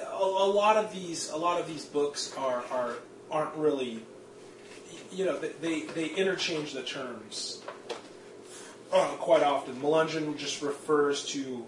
a, 0.00 0.22
a 0.22 0.50
lot 0.50 0.76
of 0.76 0.92
these 0.92 1.30
a 1.30 1.36
lot 1.36 1.60
of 1.60 1.66
these 1.66 1.84
books 1.84 2.34
are, 2.36 2.64
are 2.70 2.94
aren't 3.30 3.54
really 3.56 4.02
you 5.12 5.24
know 5.24 5.38
they 5.38 5.82
they 5.82 6.06
interchange 6.06 6.72
the 6.72 6.82
terms 6.82 7.62
uh, 8.92 9.08
quite 9.18 9.42
often. 9.42 9.74
Melungeon 9.76 10.36
just 10.36 10.62
refers 10.62 11.24
to 11.26 11.66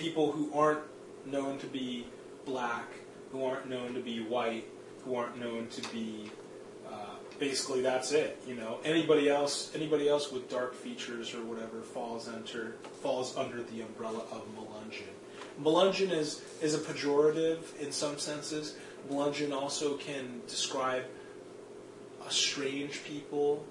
people 0.00 0.32
who 0.32 0.50
aren't 0.54 0.80
known 1.26 1.58
to 1.58 1.66
be 1.66 2.06
black, 2.46 2.86
who 3.30 3.44
aren't 3.44 3.68
known 3.68 3.92
to 3.92 4.00
be 4.00 4.22
white, 4.22 4.64
who 5.04 5.14
aren't 5.14 5.38
known 5.38 5.68
to 5.68 5.82
be. 5.90 6.30
Uh, 6.90 7.16
basically, 7.38 7.82
that's 7.82 8.10
it. 8.12 8.40
You 8.48 8.54
know, 8.54 8.78
anybody 8.82 9.28
else, 9.28 9.70
anybody 9.74 10.08
else 10.08 10.32
with 10.32 10.48
dark 10.48 10.74
features 10.74 11.34
or 11.34 11.44
whatever 11.44 11.82
falls 11.82 12.28
under 12.28 12.76
falls 13.02 13.36
under 13.36 13.62
the 13.62 13.82
umbrella 13.82 14.24
of 14.32 14.42
Melungeon. 14.56 15.12
Melungeon 15.62 16.10
is 16.10 16.42
is 16.62 16.74
a 16.74 16.78
pejorative 16.78 17.78
in 17.78 17.92
some 17.92 18.18
senses. 18.18 18.76
Melungeon 19.10 19.52
also 19.52 19.96
can 19.98 20.40
describe 20.46 21.04
a 22.26 22.30
strange 22.30 23.04
people, 23.04 23.64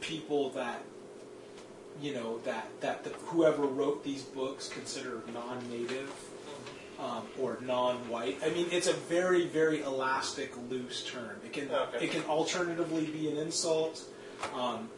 people 0.00 0.50
that 0.50 0.82
you 2.00 2.14
know 2.14 2.38
that 2.44 2.68
that 2.80 3.04
the, 3.04 3.10
whoever 3.26 3.62
wrote 3.62 4.04
these 4.04 4.22
books 4.22 4.68
considered 4.68 5.22
non-native 5.32 6.12
um, 6.98 7.22
or 7.40 7.58
non-white. 7.62 8.38
I 8.44 8.50
mean, 8.50 8.66
it's 8.70 8.86
a 8.86 8.92
very 8.92 9.46
very 9.46 9.82
elastic, 9.82 10.52
loose 10.70 11.04
term. 11.04 11.36
It 11.44 11.52
can 11.52 11.70
Okay. 11.70 12.06
it 12.06 12.10
can 12.10 12.22
alternatively 12.24 13.06
be 13.06 13.28
an 13.30 13.36
insult, 13.36 14.04
um, 14.54 14.88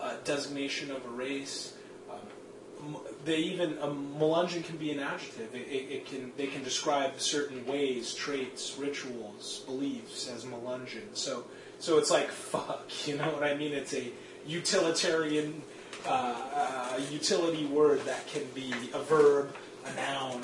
a 0.00 0.16
designation 0.24 0.90
of 0.90 1.04
a 1.04 1.08
race. 1.10 1.74
Um, 2.10 2.96
they 3.24 3.38
even 3.38 3.78
a 3.78 3.86
Melungeon 3.88 4.64
can 4.64 4.76
be 4.76 4.90
an 4.90 5.00
adjective. 5.00 5.54
It, 5.54 5.68
it, 5.68 5.90
it 5.90 6.06
can 6.06 6.32
they 6.36 6.46
can 6.46 6.62
describe 6.64 7.20
certain 7.20 7.66
ways, 7.66 8.14
traits, 8.14 8.76
rituals, 8.78 9.62
beliefs 9.66 10.28
as 10.28 10.44
Melungeon. 10.44 11.14
So 11.14 11.44
so 11.78 11.98
it's 11.98 12.10
like 12.10 12.28
fuck. 12.52 13.06
You 13.06 13.16
know 13.16 13.30
what 13.30 13.42
I 13.44 13.54
mean? 13.54 13.72
It's 13.72 13.94
a 13.94 14.10
utilitarian 14.46 15.62
uh, 16.06 16.34
uh, 16.54 17.00
utility 17.10 17.66
word 17.66 18.00
that 18.04 18.26
can 18.26 18.44
be 18.54 18.72
a 18.92 19.02
verb, 19.02 19.54
a 19.86 19.94
noun, 19.94 20.42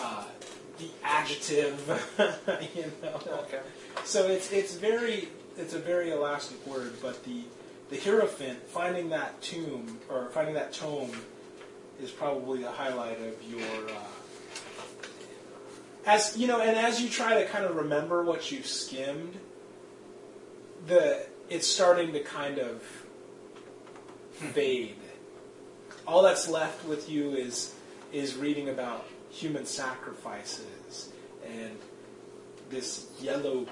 uh, 0.00 0.24
the 0.78 0.86
adjective. 1.04 1.78
you 2.74 2.90
know. 3.02 3.20
Okay. 3.44 3.60
So 4.04 4.26
it's 4.26 4.52
it's 4.52 4.74
very 4.74 5.28
it's 5.56 5.74
a 5.74 5.78
very 5.78 6.10
elastic 6.10 6.64
word, 6.66 6.94
but 7.02 7.22
the 7.24 7.42
the 7.90 7.98
hierophant 7.98 8.58
finding 8.68 9.10
that 9.10 9.40
tomb 9.42 9.98
or 10.08 10.30
finding 10.30 10.54
that 10.54 10.72
tome 10.72 11.12
is 12.02 12.10
probably 12.10 12.62
the 12.62 12.70
highlight 12.70 13.20
of 13.20 13.42
your. 13.48 13.88
Uh, 13.88 13.98
as 16.04 16.36
you 16.36 16.48
know, 16.48 16.60
and 16.60 16.76
as 16.76 17.00
you 17.00 17.08
try 17.08 17.42
to 17.42 17.48
kind 17.48 17.64
of 17.64 17.76
remember 17.76 18.24
what 18.24 18.50
you've 18.50 18.66
skimmed, 18.66 19.38
the 20.86 21.24
it's 21.48 21.66
starting 21.66 22.12
to 22.12 22.20
kind 22.20 22.58
of 22.58 22.82
fade. 24.32 24.96
All 26.06 26.22
that's 26.22 26.48
left 26.48 26.84
with 26.86 27.08
you 27.08 27.30
is 27.30 27.74
is 28.12 28.36
reading 28.36 28.68
about 28.68 29.06
human 29.30 29.64
sacrifices 29.64 31.10
and 31.46 31.78
this 32.68 33.06
yellow 33.20 33.66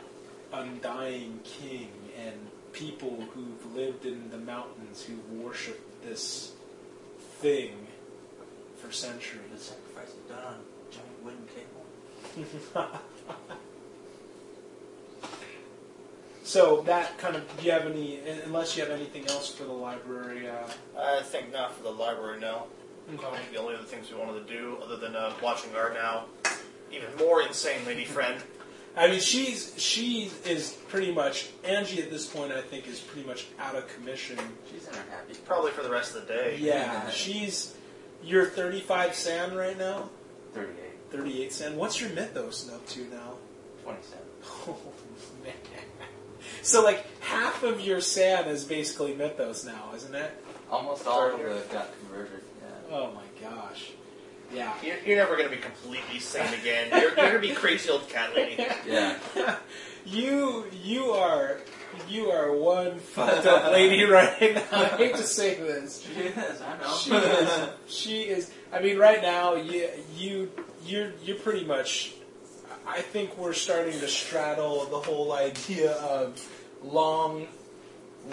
undying 0.52 1.40
king 1.44 1.90
and 2.24 2.34
people 2.72 3.22
who've 3.34 3.74
lived 3.76 4.06
in 4.06 4.30
the 4.30 4.38
mountains 4.38 5.02
who've 5.02 5.32
worshipped 5.32 6.02
this 6.02 6.52
thing 7.40 7.86
for 8.76 8.86
The 8.86 8.92
centuries. 8.92 9.40
sacrifice 9.56 10.08
is 10.08 10.28
done 10.28 10.38
on 10.38 10.54
a 10.54 10.94
giant 10.94 11.24
wooden 11.24 11.46
table. 12.74 13.00
so 16.50 16.82
that 16.82 17.16
kind 17.18 17.36
of 17.36 17.42
do 17.58 17.66
you 17.66 17.70
have 17.70 17.86
any 17.86 18.18
unless 18.44 18.76
you 18.76 18.82
have 18.82 18.92
anything 18.92 19.24
else 19.28 19.54
for 19.54 19.64
the 19.64 19.72
library 19.72 20.48
uh, 20.48 20.68
I 20.98 21.22
think 21.22 21.52
not 21.52 21.76
for 21.76 21.84
the 21.84 21.90
library, 21.90 22.40
no. 22.40 22.66
I 23.08 23.36
think 23.36 23.52
the 23.52 23.58
only 23.58 23.74
other 23.74 23.84
things 23.84 24.10
we 24.10 24.18
wanted 24.18 24.46
to 24.46 24.52
do, 24.52 24.78
other 24.84 24.96
than 24.96 25.16
uh, 25.16 25.32
watching 25.42 25.74
our 25.74 25.92
now 25.92 26.26
even 26.92 27.08
more 27.18 27.42
insane 27.42 27.84
lady 27.86 28.04
friend. 28.04 28.42
I 28.96 29.08
mean, 29.08 29.20
she's 29.20 29.74
she 29.80 30.30
is 30.44 30.72
pretty 30.88 31.12
much 31.12 31.50
Angie 31.64 32.02
at 32.02 32.10
this 32.10 32.26
point. 32.26 32.52
I 32.52 32.60
think 32.60 32.88
is 32.88 33.00
pretty 33.00 33.26
much 33.26 33.46
out 33.58 33.76
of 33.76 33.86
commission. 33.94 34.38
She's 34.70 34.88
in 34.88 34.94
her 34.94 35.04
happy. 35.10 35.34
Probably 35.46 35.70
for 35.70 35.82
the 35.82 35.90
rest 35.90 36.16
of 36.16 36.26
the 36.26 36.34
day. 36.34 36.56
Yeah, 36.60 37.08
she's 37.10 37.76
You're 38.24 38.46
35 38.46 39.14
SAN 39.14 39.54
right 39.54 39.78
now. 39.78 40.10
38, 40.54 40.74
38 41.10 41.52
SAN. 41.52 41.76
What's 41.76 42.00
your 42.00 42.10
mythos 42.10 42.68
up 42.68 42.86
to 42.88 43.00
now? 43.08 43.34
27. 43.84 44.24
Man. 46.60 46.64
So 46.64 46.82
like 46.82 47.04
half 47.20 47.62
of 47.62 47.80
your 47.80 48.00
SAN 48.00 48.48
is 48.48 48.64
basically 48.64 49.14
mythos 49.14 49.64
now, 49.64 49.90
isn't 49.94 50.14
it? 50.14 50.30
Almost 50.70 51.06
all 51.06 51.34
of 51.34 51.40
it 51.40 51.72
got 51.72 51.88
converted. 51.98 52.42
Yeah. 52.62 52.96
Oh 52.96 53.12
my 53.12 53.22
gosh. 53.48 53.92
Yeah. 54.52 54.72
You're, 54.82 54.96
you're 55.04 55.16
never 55.16 55.36
going 55.36 55.48
to 55.48 55.54
be 55.54 55.62
completely 55.62 56.18
sane 56.20 56.52
again. 56.54 56.88
You're, 56.90 57.00
you're 57.02 57.14
going 57.14 57.32
to 57.32 57.38
be 57.40 57.52
crazy 57.52 57.88
old 57.90 58.08
cat 58.08 58.34
lady. 58.34 58.64
Yeah. 58.86 59.16
You 60.06 60.64
you 60.82 61.10
are 61.10 61.58
you 62.08 62.30
are 62.30 62.56
one 62.56 62.98
fucked 63.00 63.46
up 63.46 63.70
lady 63.70 64.04
right 64.10 64.54
now. 64.54 64.62
I 64.72 64.84
hate 64.96 65.14
to 65.16 65.22
say 65.22 65.56
this. 65.56 66.00
She 66.02 66.20
is, 66.22 66.60
I 66.62 66.78
know. 66.78 66.96
She 66.96 67.10
is. 67.12 67.68
She 67.86 68.20
is. 68.22 68.50
I 68.72 68.80
mean, 68.80 68.96
right 68.96 69.20
now, 69.20 69.56
you 69.56 69.90
you 70.16 70.50
you're 70.86 71.12
you're 71.22 71.36
pretty 71.36 71.66
much. 71.66 72.14
I 72.90 73.00
think 73.00 73.36
we're 73.38 73.52
starting 73.52 73.98
to 74.00 74.08
straddle 74.08 74.84
the 74.86 74.98
whole 75.00 75.32
idea 75.32 75.92
of 75.92 76.40
long, 76.82 77.46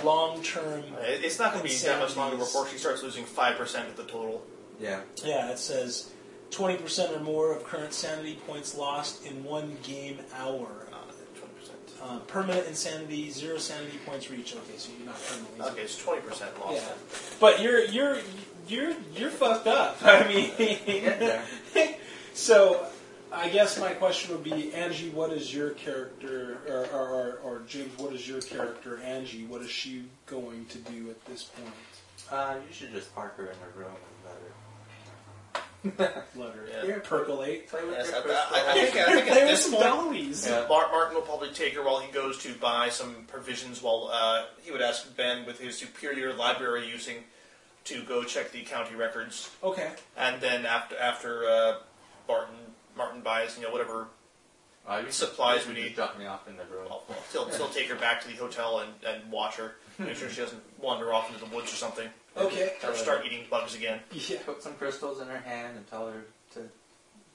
long 0.04 0.42
term. 0.44 0.84
It- 1.02 1.24
It's 1.24 1.40
not 1.40 1.54
going 1.54 1.64
to 1.66 1.70
be 1.70 1.76
that 1.86 2.00
much 2.00 2.16
longer 2.16 2.38
before 2.38 2.68
she 2.68 2.78
starts 2.78 3.04
losing 3.04 3.26
5% 3.26 3.88
of 3.88 3.96
the 3.98 4.04
total. 4.04 4.44
yeah. 4.80 5.02
Yeah, 5.24 5.52
it 5.52 5.60
says 5.60 6.12
twenty 6.50 6.78
percent 6.78 7.12
or 7.14 7.20
more 7.20 7.52
of 7.52 7.64
current 7.66 7.94
sanity 7.94 8.40
points 8.48 8.76
lost 8.76 9.26
in 9.26 9.44
one 9.44 9.78
game 9.84 10.20
hour. 10.38 10.88
Uh, 10.94 10.96
20%. 11.36 12.02
Uh, 12.02 12.20
permanent 12.20 12.66
insanity, 12.68 13.30
zero 13.32 13.58
sanity 13.58 13.98
points 14.06 14.30
reached. 14.32 14.56
Okay, 14.56 14.78
so 14.78 14.90
you're 14.98 15.08
not 15.08 15.18
permanently. 15.28 15.66
Okay, 15.72 15.82
it's 15.82 16.02
20% 16.02 16.60
lost. 16.60 16.74
Yeah, 16.76 16.94
but 17.42 17.60
you're 17.62 17.84
you're 17.86 18.18
you're 18.68 18.94
you're 19.16 19.30
fucked 19.32 19.68
up. 19.68 19.98
I 20.04 20.28
mean, 20.28 20.52
Get 20.58 21.20
there. 21.20 21.44
so 22.34 22.86
I 23.38 23.50
guess 23.50 23.80
my 23.80 23.94
question 23.94 24.32
would 24.34 24.44
be, 24.44 24.74
Angie, 24.74 25.10
what 25.10 25.32
is 25.32 25.54
your 25.54 25.72
character, 25.72 26.58
or, 26.68 26.86
or, 26.98 27.10
or, 27.10 27.40
or 27.44 27.62
James, 27.68 27.98
what 28.00 28.14
is 28.14 28.28
your 28.28 28.42
character, 28.42 29.00
Angie? 29.04 29.46
What 29.46 29.62
is 29.62 29.70
she 29.70 30.06
going 30.26 30.66
to 30.68 30.78
do 30.80 31.10
at 31.10 31.24
this 31.26 31.44
point? 31.44 31.74
Uh, 32.32 32.56
you 32.68 32.74
should 32.74 32.92
just 32.92 33.14
park 33.16 33.38
her 33.38 33.44
in 33.46 33.56
her 33.60 33.80
room 33.80 33.92
and 33.92 34.26
let 34.26 34.34
her. 34.42 34.52
Let 36.36 36.54
her 36.54 36.68
Yeah. 36.70 36.82
Here, 36.86 37.00
percolate. 37.00 37.70
Play 37.70 37.84
with 37.86 37.94
Yes, 37.94 38.10
your 38.10 38.18
I, 38.18 38.22
crystal. 38.22 38.56
I, 38.56 38.66
I 38.72 38.74
think, 38.74 38.96
I 38.98 39.14
think 39.14 39.28
Play 39.28 39.42
at 39.42 39.48
this 39.48 39.64
some 39.64 39.72
point, 39.74 39.84
dollies. 39.86 40.48
Yeah. 40.48 40.66
Mar- 40.68 40.90
Martin 40.92 41.16
will 41.16 41.22
probably 41.22 41.50
take 41.52 41.76
her 41.76 41.84
while 41.84 42.00
he 42.00 42.12
goes 42.12 42.40
to 42.40 42.54
buy 42.56 42.90
some 42.90 43.16
provisions. 43.28 43.82
While 43.82 44.10
uh, 44.12 44.46
he 44.64 44.72
would 44.72 44.82
ask 44.82 45.16
Ben, 45.16 45.46
with 45.46 45.60
his 45.60 45.78
superior 45.78 46.34
library 46.34 46.90
using, 46.90 47.18
to 47.86 48.02
go 48.04 48.24
check 48.24 48.52
the 48.52 48.64
county 48.64 48.96
records, 48.96 49.50
Okay. 49.64 49.92
and 50.18 50.42
then 50.42 50.66
after 50.66 50.98
after 50.98 51.48
uh, 51.48 51.76
Martin 52.28 52.56
Martin 52.98 53.22
buys 53.22 53.56
you 53.58 53.64
know 53.64 53.72
whatever, 53.72 54.08
Uh, 54.88 55.02
you 55.06 55.12
Supplies 55.12 55.68
we 55.68 55.74
need. 55.74 55.96
Drop 55.96 56.18
me 56.18 56.26
off 56.26 56.48
in 56.48 56.58
the 56.58 56.64
room. 56.66 56.88
well, 56.90 57.04
he'll 57.32 57.50
still 57.52 57.68
take 57.70 57.88
her 57.90 57.96
back 57.96 58.22
to 58.22 58.28
the 58.28 58.36
hotel 58.36 58.80
and, 58.80 58.92
and 59.06 59.32
watch 59.32 59.56
her, 59.58 59.76
make 60.00 60.16
sure 60.16 60.30
she 60.30 60.42
doesn't 60.42 60.62
wander 60.82 61.14
off 61.14 61.30
into 61.34 61.44
the 61.46 61.56
woods 61.56 61.72
or 61.72 61.76
something, 61.76 62.08
Okay. 62.38 62.74
or 62.84 62.94
start 62.96 63.26
eating 63.26 63.44
bugs 63.50 63.76
again. 63.76 64.00
Yeah. 64.12 64.38
Put 64.46 64.64
some 64.64 64.74
crystals 64.76 65.22
in 65.22 65.28
her 65.28 65.40
hand 65.40 65.78
and 65.78 65.88
tell 65.90 66.08
her 66.08 66.24
to 66.54 66.62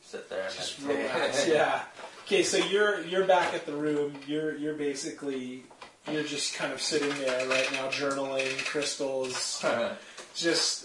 sit 0.01 0.29
there 0.31 0.45
and 0.47 0.55
Just 0.55 0.81
meditate. 0.87 1.13
relax. 1.15 1.47
yeah. 1.49 1.83
Okay, 2.25 2.43
so 2.43 2.57
you're 2.57 3.03
you're 3.03 3.27
back 3.27 3.53
at 3.55 3.67
the 3.67 3.73
room. 3.75 4.15
You're 4.27 4.57
you're 4.57 4.75
basically 4.75 5.65
you're 6.11 6.23
just 6.25 6.55
kind 6.55 6.73
of 6.73 6.81
sitting 6.81 7.11
there 7.21 7.47
right 7.49 7.71
now, 7.73 7.89
journaling, 7.89 8.65
crystals, 8.65 9.63
just 10.35 10.82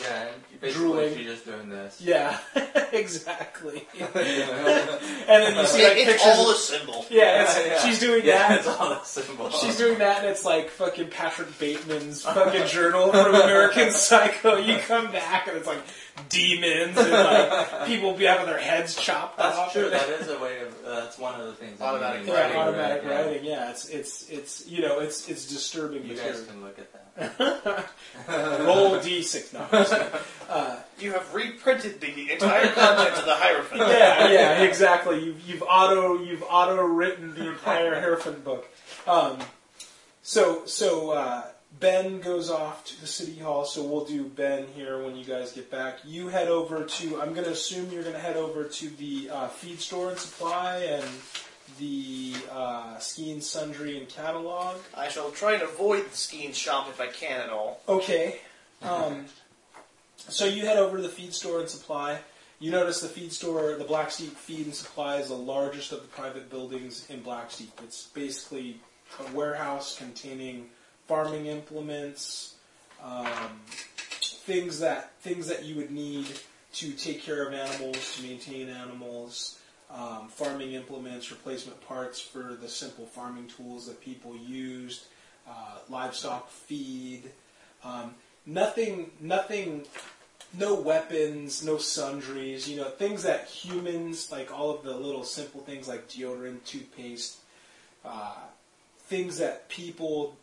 yeah, 0.00 0.28
basically 0.60 0.70
Drooling. 0.88 1.16
she's 1.16 1.26
just 1.26 1.44
doing 1.46 1.68
this. 1.68 2.00
yeah, 2.00 2.38
exactly. 2.92 3.86
and 4.00 4.14
then 4.14 5.56
you 5.56 5.66
see 5.66 5.82
like 5.84 5.96
it's 5.96 6.12
pictures. 6.12 6.20
all 6.38 6.50
of- 6.50 6.56
a 6.56 6.58
symbol. 6.58 7.06
yeah, 7.10 7.42
it's, 7.42 7.56
Yeah. 7.66 7.78
she's 7.80 7.98
doing 7.98 8.24
Yeah, 8.24 8.48
that. 8.48 8.58
it's 8.58 8.68
all 8.68 8.92
a 8.92 9.04
symbol. 9.04 9.50
She's 9.50 9.76
doing 9.76 9.98
that, 9.98 10.18
and 10.20 10.26
it's 10.28 10.44
like 10.44 10.70
fucking 10.70 11.08
Patrick 11.10 11.58
Bateman's 11.58 12.22
fucking 12.22 12.66
journal 12.68 13.10
from 13.10 13.34
American 13.34 13.90
Psycho. 13.92 14.56
You 14.56 14.78
come 14.78 15.10
back, 15.12 15.46
and 15.48 15.56
it's 15.56 15.66
like 15.66 15.80
demons 16.28 16.96
and 16.98 17.10
like 17.12 17.86
people 17.86 18.14
be 18.14 18.24
having 18.24 18.46
their 18.46 18.58
heads 18.58 18.94
chopped 18.96 19.38
That's 19.38 19.56
off. 19.56 19.72
true. 19.72 19.90
That 19.90 20.08
is 20.08 20.28
a 20.28 20.38
way 20.38 20.60
of. 20.60 20.74
Uh, 20.84 21.00
that's 21.00 21.18
one 21.18 21.38
of 21.40 21.46
the 21.46 21.52
things. 21.52 21.80
Automatic 21.80 22.22
doing 22.24 22.34
Yeah, 22.36 22.42
writing, 22.42 22.56
automatic 22.56 23.02
right, 23.04 23.10
yeah. 23.10 23.20
writing. 23.26 23.44
Yeah, 23.44 23.70
it's 23.70 23.88
it's 23.88 24.28
it's 24.30 24.66
you 24.68 24.82
know 24.82 25.00
it's 25.00 25.28
it's 25.28 25.46
disturbing 25.46 26.02
You 26.04 26.14
material. 26.14 26.32
guys 26.38 26.46
can 26.46 26.62
look 26.64 26.78
at 26.78 26.92
that. 26.92 27.07
Roll 28.28 29.00
d 29.00 29.22
six. 29.22 29.52
No, 29.52 29.66
uh, 30.48 30.76
You 31.00 31.12
have 31.12 31.34
reprinted 31.34 32.00
the 32.00 32.32
entire 32.32 32.68
content 32.72 33.16
of 33.16 33.24
the 33.24 33.34
Hierophant. 33.34 33.80
yeah, 33.88 34.30
yeah, 34.30 34.62
exactly. 34.62 35.24
You've 35.24 35.48
you've 35.48 35.62
auto 35.62 36.22
you've 36.22 36.44
auto 36.48 36.82
written 36.82 37.34
the 37.34 37.48
entire 37.48 37.94
Hierophant 37.94 38.44
book. 38.44 38.68
Um, 39.06 39.38
so 40.22 40.64
so 40.66 41.10
uh, 41.10 41.44
Ben 41.80 42.20
goes 42.20 42.50
off 42.50 42.84
to 42.86 43.00
the 43.00 43.06
city 43.06 43.38
hall. 43.38 43.64
So 43.64 43.82
we'll 43.82 44.04
do 44.04 44.24
Ben 44.24 44.66
here 44.74 45.02
when 45.02 45.16
you 45.16 45.24
guys 45.24 45.52
get 45.52 45.70
back. 45.70 45.98
You 46.04 46.28
head 46.28 46.48
over 46.48 46.84
to. 46.84 47.20
I'm 47.20 47.32
going 47.32 47.44
to 47.44 47.52
assume 47.52 47.90
you're 47.90 48.02
going 48.02 48.14
to 48.14 48.20
head 48.20 48.36
over 48.36 48.64
to 48.64 48.88
the 48.90 49.30
uh, 49.30 49.48
feed 49.48 49.80
store 49.80 50.10
and 50.10 50.18
supply 50.18 50.76
and 50.76 51.04
the 51.78 52.34
uh, 52.50 52.98
sundry 52.98 53.98
and 53.98 54.08
catalog. 54.08 54.76
I 54.96 55.08
shall 55.08 55.30
try 55.30 55.54
and 55.54 55.62
avoid 55.62 56.10
the 56.10 56.16
skiing 56.16 56.52
shop 56.52 56.88
if 56.88 57.00
I 57.00 57.08
can 57.08 57.40
at 57.40 57.50
all. 57.50 57.80
Okay. 57.88 58.40
Um, 58.82 59.26
so 60.16 60.44
you 60.44 60.66
head 60.66 60.78
over 60.78 60.96
to 60.96 61.02
the 61.02 61.08
feed 61.08 61.32
store 61.32 61.60
and 61.60 61.68
supply. 61.68 62.18
You 62.60 62.72
notice 62.72 63.00
the 63.00 63.08
feed 63.08 63.32
store, 63.32 63.76
the 63.76 63.84
Blacksteep 63.84 64.30
Feed 64.30 64.66
and 64.66 64.74
Supply, 64.74 65.18
is 65.18 65.28
the 65.28 65.34
largest 65.34 65.92
of 65.92 66.02
the 66.02 66.08
private 66.08 66.50
buildings 66.50 67.06
in 67.08 67.20
Blacksteep. 67.20 67.68
It's 67.84 68.08
basically 68.08 68.80
a 69.20 69.32
warehouse 69.32 69.96
containing 69.96 70.66
farming 71.06 71.46
implements, 71.46 72.56
um, 73.02 73.60
things 73.68 74.80
that 74.80 75.12
things 75.20 75.46
that 75.46 75.64
you 75.64 75.76
would 75.76 75.92
need 75.92 76.26
to 76.74 76.90
take 76.92 77.22
care 77.22 77.46
of 77.46 77.54
animals, 77.54 78.16
to 78.16 78.22
maintain 78.22 78.68
animals, 78.68 79.58
um, 79.90 80.28
farming 80.28 80.72
implements, 80.72 81.30
replacement 81.30 81.80
parts 81.86 82.20
for 82.20 82.56
the 82.60 82.68
simple 82.68 83.06
farming 83.06 83.48
tools 83.48 83.86
that 83.86 84.00
people 84.00 84.36
used, 84.36 85.06
uh, 85.48 85.78
livestock 85.88 86.50
feed. 86.50 87.30
Um, 87.84 88.14
nothing, 88.44 89.10
nothing, 89.20 89.86
no 90.58 90.74
weapons, 90.74 91.64
no 91.64 91.78
sundries. 91.78 92.68
You 92.68 92.76
know, 92.78 92.90
things 92.90 93.22
that 93.22 93.46
humans 93.46 94.30
like 94.30 94.52
all 94.52 94.70
of 94.70 94.82
the 94.82 94.94
little 94.94 95.24
simple 95.24 95.60
things 95.60 95.88
like 95.88 96.08
deodorant, 96.08 96.64
toothpaste, 96.64 97.38
uh, 98.04 98.36
things 99.00 99.38
that 99.38 99.68
people 99.68 100.36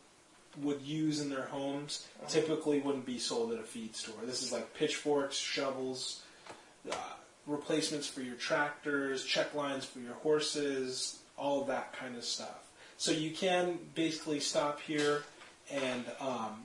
would 0.62 0.80
use 0.80 1.20
in 1.20 1.28
their 1.28 1.44
homes 1.44 2.06
typically 2.28 2.80
wouldn't 2.80 3.04
be 3.04 3.18
sold 3.18 3.52
at 3.52 3.60
a 3.60 3.62
feed 3.62 3.94
store. 3.94 4.16
This 4.24 4.42
is 4.42 4.52
like 4.52 4.74
pitchforks, 4.74 5.36
shovels, 5.36 6.22
uh, 6.90 6.94
replacements 7.46 8.06
for 8.06 8.20
your 8.20 8.34
tractors, 8.34 9.24
check 9.24 9.54
lines 9.54 9.84
for 9.84 10.00
your 10.00 10.14
horses, 10.14 11.18
all 11.36 11.62
of 11.62 11.68
that 11.68 11.92
kind 11.92 12.16
of 12.16 12.24
stuff. 12.24 12.68
So 12.98 13.12
you 13.12 13.30
can 13.30 13.78
basically 13.94 14.40
stop 14.40 14.80
here 14.80 15.22
and 15.70 16.04
um, 16.20 16.62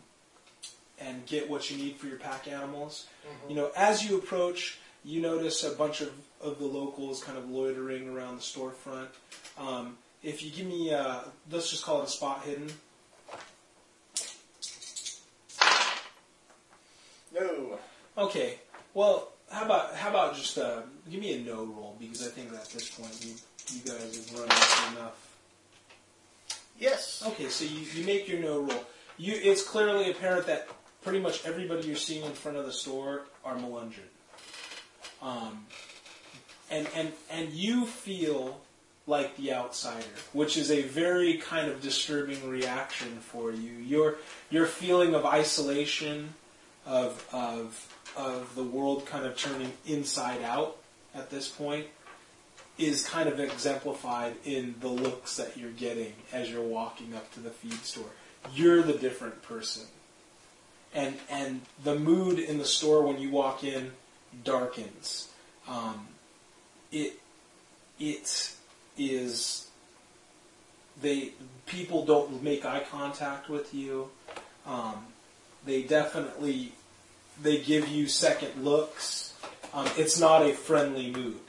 and 0.99 1.25
get 1.25 1.49
what 1.49 1.69
you 1.69 1.77
need 1.77 1.97
for 1.97 2.07
your 2.07 2.17
pack 2.17 2.47
animals. 2.47 3.07
You 3.49 3.55
know, 3.55 3.71
as 3.75 4.07
you 4.07 4.17
approach, 4.17 4.77
you 5.03 5.21
notice 5.21 5.63
a 5.63 5.71
bunch 5.71 6.01
of, 6.01 6.11
of 6.39 6.59
the 6.59 6.65
locals 6.65 7.23
kind 7.23 7.37
of 7.37 7.49
loitering 7.49 8.09
around 8.09 8.37
the 8.37 8.41
storefront. 8.41 9.07
Um, 9.57 9.97
if 10.23 10.43
you 10.43 10.51
give 10.51 10.67
me, 10.67 10.93
uh, 10.93 11.21
let's 11.49 11.71
just 11.71 11.83
call 11.83 12.01
it 12.01 12.07
a 12.07 12.11
spot 12.11 12.43
hidden. 12.43 12.69
No. 17.33 17.79
Okay. 18.17 18.59
Well, 18.93 19.31
how 19.51 19.65
about 19.65 19.95
how 19.95 20.09
about 20.09 20.35
just 20.35 20.57
uh, 20.57 20.81
give 21.09 21.19
me 21.19 21.33
a 21.33 21.39
know 21.39 21.65
roll 21.65 21.95
because 21.99 22.25
I 22.25 22.31
think 22.31 22.53
at 22.53 22.69
this 22.69 22.89
point 22.89 23.13
you 23.23 23.33
you 23.73 23.81
guys 23.85 24.15
have 24.15 24.39
run 24.39 24.43
into 24.43 24.99
enough. 24.99 25.27
Yes. 26.79 27.23
Okay, 27.27 27.47
so 27.49 27.63
you, 27.63 27.81
you 27.93 28.05
make 28.05 28.27
your 28.27 28.39
know 28.39 28.61
roll. 28.61 28.83
You 29.17 29.33
it's 29.35 29.63
clearly 29.63 30.09
apparent 30.09 30.47
that 30.47 30.67
pretty 31.01 31.19
much 31.19 31.45
everybody 31.45 31.87
you're 31.87 31.95
seeing 31.95 32.25
in 32.25 32.31
front 32.31 32.57
of 32.57 32.65
the 32.65 32.71
store 32.71 33.23
are 33.43 33.55
Melungeon. 33.55 33.99
Um, 35.21 35.65
and 36.69 36.87
and 36.95 37.11
and 37.29 37.49
you 37.49 37.85
feel 37.85 38.59
like 39.07 39.35
the 39.37 39.53
outsider, 39.53 40.05
which 40.33 40.57
is 40.57 40.71
a 40.71 40.83
very 40.83 41.37
kind 41.37 41.69
of 41.69 41.81
disturbing 41.81 42.49
reaction 42.49 43.09
for 43.19 43.51
you. 43.51 43.71
Your 43.71 44.15
your 44.49 44.65
feeling 44.65 45.13
of 45.13 45.25
isolation, 45.25 46.33
of 46.85 47.25
of 47.33 47.87
of 48.17 48.55
the 48.55 48.63
world 48.63 49.05
kind 49.05 49.25
of 49.25 49.37
turning 49.37 49.71
inside 49.85 50.41
out 50.43 50.77
at 51.15 51.29
this 51.29 51.47
point 51.49 51.87
is 52.77 53.07
kind 53.07 53.29
of 53.29 53.39
exemplified 53.39 54.35
in 54.45 54.75
the 54.79 54.87
looks 54.87 55.37
that 55.37 55.55
you're 55.57 55.71
getting 55.71 56.13
as 56.33 56.49
you're 56.49 56.61
walking 56.63 57.13
up 57.15 57.31
to 57.33 57.39
the 57.39 57.49
feed 57.51 57.83
store. 57.85 58.09
You're 58.53 58.81
the 58.81 58.93
different 58.93 59.41
person. 59.43 59.83
and 60.93 61.15
and 61.29 61.61
the 61.83 61.95
mood 61.95 62.39
in 62.39 62.57
the 62.57 62.65
store 62.65 63.03
when 63.05 63.19
you 63.19 63.29
walk 63.31 63.63
in 63.63 63.91
darkens. 64.43 65.29
Um, 65.67 66.07
it 66.91 67.19
it 67.99 68.55
is 68.97 69.67
they 71.01 71.31
people 71.65 72.05
don't 72.05 72.43
make 72.43 72.65
eye 72.65 72.83
contact 72.89 73.49
with 73.49 73.73
you. 73.73 74.09
Um, 74.65 75.05
they 75.65 75.83
definitely 75.83 76.73
they 77.41 77.59
give 77.59 77.87
you 77.87 78.07
second 78.07 78.63
looks. 78.63 79.33
Um, 79.73 79.87
it's 79.97 80.19
not 80.19 80.45
a 80.45 80.53
friendly 80.53 81.11
mood 81.11 81.39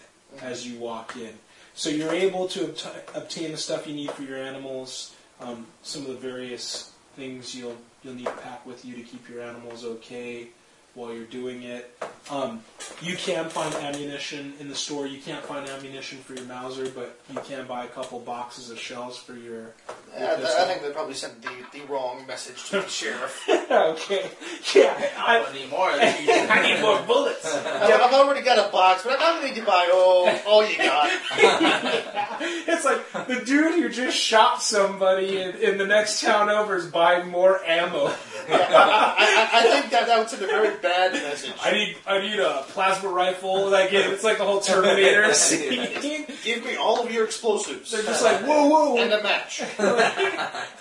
as 0.40 0.66
you 0.66 0.78
walk 0.78 1.16
in. 1.16 1.32
So 1.74 1.90
you're 1.90 2.12
able 2.12 2.48
to 2.48 2.68
obt- 2.68 3.16
obtain 3.16 3.50
the 3.52 3.56
stuff 3.56 3.86
you 3.86 3.94
need 3.94 4.10
for 4.12 4.22
your 4.22 4.38
animals. 4.38 5.14
Um, 5.40 5.66
some 5.82 6.02
of 6.02 6.08
the 6.08 6.14
various 6.14 6.92
things 7.16 7.54
you'll 7.54 7.76
you'll 8.02 8.14
need 8.14 8.26
to 8.26 8.32
pack 8.32 8.64
with 8.64 8.84
you 8.84 8.94
to 8.94 9.02
keep 9.02 9.28
your 9.28 9.42
animals 9.42 9.84
okay 9.84 10.48
while 10.94 11.12
you're 11.12 11.24
doing 11.24 11.62
it. 11.62 11.96
Um, 12.30 12.62
you 13.00 13.16
can 13.16 13.48
find 13.48 13.74
ammunition 13.74 14.54
in 14.60 14.68
the 14.68 14.74
store. 14.74 15.06
You 15.06 15.20
can't 15.20 15.44
find 15.44 15.68
ammunition 15.68 16.18
for 16.18 16.34
your 16.34 16.44
Mauser, 16.44 16.88
but 16.88 17.18
you 17.32 17.40
can 17.40 17.66
buy 17.66 17.84
a 17.84 17.88
couple 17.88 18.20
boxes 18.20 18.70
of 18.70 18.78
shells 18.78 19.18
for 19.18 19.34
your. 19.34 19.72
I, 20.16 20.34
I 20.34 20.64
think 20.66 20.82
they 20.82 20.90
probably 20.90 21.14
sent 21.14 21.42
the, 21.42 21.50
the 21.72 21.84
wrong 21.86 22.24
message 22.26 22.68
to 22.70 22.80
the 22.80 22.88
sheriff. 22.88 23.48
okay. 23.48 24.30
Yeah. 24.74 25.10
I 25.18 25.36
I, 25.36 25.38
don't 25.38 25.54
need 25.54 25.70
more. 25.70 25.90
than 25.96 26.20
you 26.20 26.26
do. 26.26 26.32
I 26.32 26.62
need 26.62 26.82
more 26.82 27.00
bullets. 27.02 27.46
I've 27.46 28.00
I've 28.00 28.12
already 28.12 28.42
got 28.42 28.68
a 28.68 28.70
box, 28.70 29.02
but 29.04 29.18
I 29.18 29.32
don't 29.32 29.44
need 29.44 29.56
to 29.56 29.66
buy 29.66 29.90
all, 29.92 30.28
all 30.46 30.68
you 30.68 30.76
got. 30.76 31.10
It's 32.44 32.84
like 32.84 33.28
the 33.28 33.44
dude 33.44 33.74
who 33.74 33.88
just 33.88 34.16
shot 34.16 34.62
somebody 34.62 35.40
in, 35.40 35.54
in 35.56 35.78
the 35.78 35.86
next 35.86 36.20
town 36.20 36.48
over 36.48 36.76
is 36.76 36.86
buying 36.86 37.28
more 37.28 37.62
ammo. 37.64 38.06
I, 38.48 38.50
I, 38.50 39.50
I 39.60 39.62
think 39.62 39.92
that 39.92 40.06
that 40.06 40.18
would 40.18 40.28
send 40.28 40.42
a 40.42 40.46
very 40.46 40.76
bad 40.82 41.12
message. 41.22 41.52
I 41.62 41.72
need 41.72 41.96
I 42.06 42.18
need 42.20 42.38
a 42.40 42.64
plasma 42.68 43.08
rifle. 43.08 43.70
Like 43.70 43.92
it- 43.92 44.10
it's 44.12 44.24
like 44.24 44.38
the 44.38 44.44
whole 44.44 44.60
Terminator 44.72 45.32
scene. 45.34 45.88
Give 46.44 46.64
me 46.64 46.76
all 46.76 47.04
of 47.04 47.12
your 47.12 47.24
explosives. 47.24 47.90
They're 47.92 48.02
just 48.02 48.22
like 48.24 48.40
whoa 48.42 48.66
whoa. 48.66 48.96
and 48.98 49.12
a 49.12 49.22
match. 49.22 49.62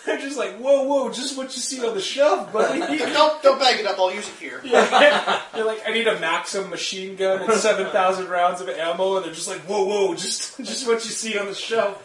They're 0.05 0.17
just 0.19 0.37
like 0.37 0.57
whoa 0.57 0.83
whoa. 0.83 1.11
Just 1.11 1.37
what 1.37 1.55
you 1.55 1.61
see 1.61 1.85
on 1.85 1.93
the 1.93 2.01
shelf, 2.01 2.51
buddy. 2.51 2.97
don't, 2.97 3.41
don't 3.43 3.59
bag 3.59 3.79
it 3.79 3.85
up, 3.85 3.97
I'll 3.99 4.13
use 4.13 4.27
it 4.27 4.35
here. 4.39 4.59
You're 4.63 5.65
like 5.65 5.81
I 5.87 5.91
need 5.93 6.07
a 6.07 6.19
Maxim 6.19 6.69
machine 6.69 7.15
gun 7.15 7.41
and 7.43 7.53
seven 7.53 7.87
thousand 7.91 8.27
rounds 8.29 8.59
of 8.61 8.69
ammo, 8.69 9.17
and 9.17 9.25
they're 9.25 9.33
just 9.33 9.47
like 9.47 9.61
whoa 9.61 9.83
whoa. 9.85 10.13
Just 10.15 10.57
just 10.57 10.87
what 10.87 10.95
you 11.05 11.11
see 11.11 11.37
on 11.37 11.45
the 11.45 11.53
shelf. 11.55 12.03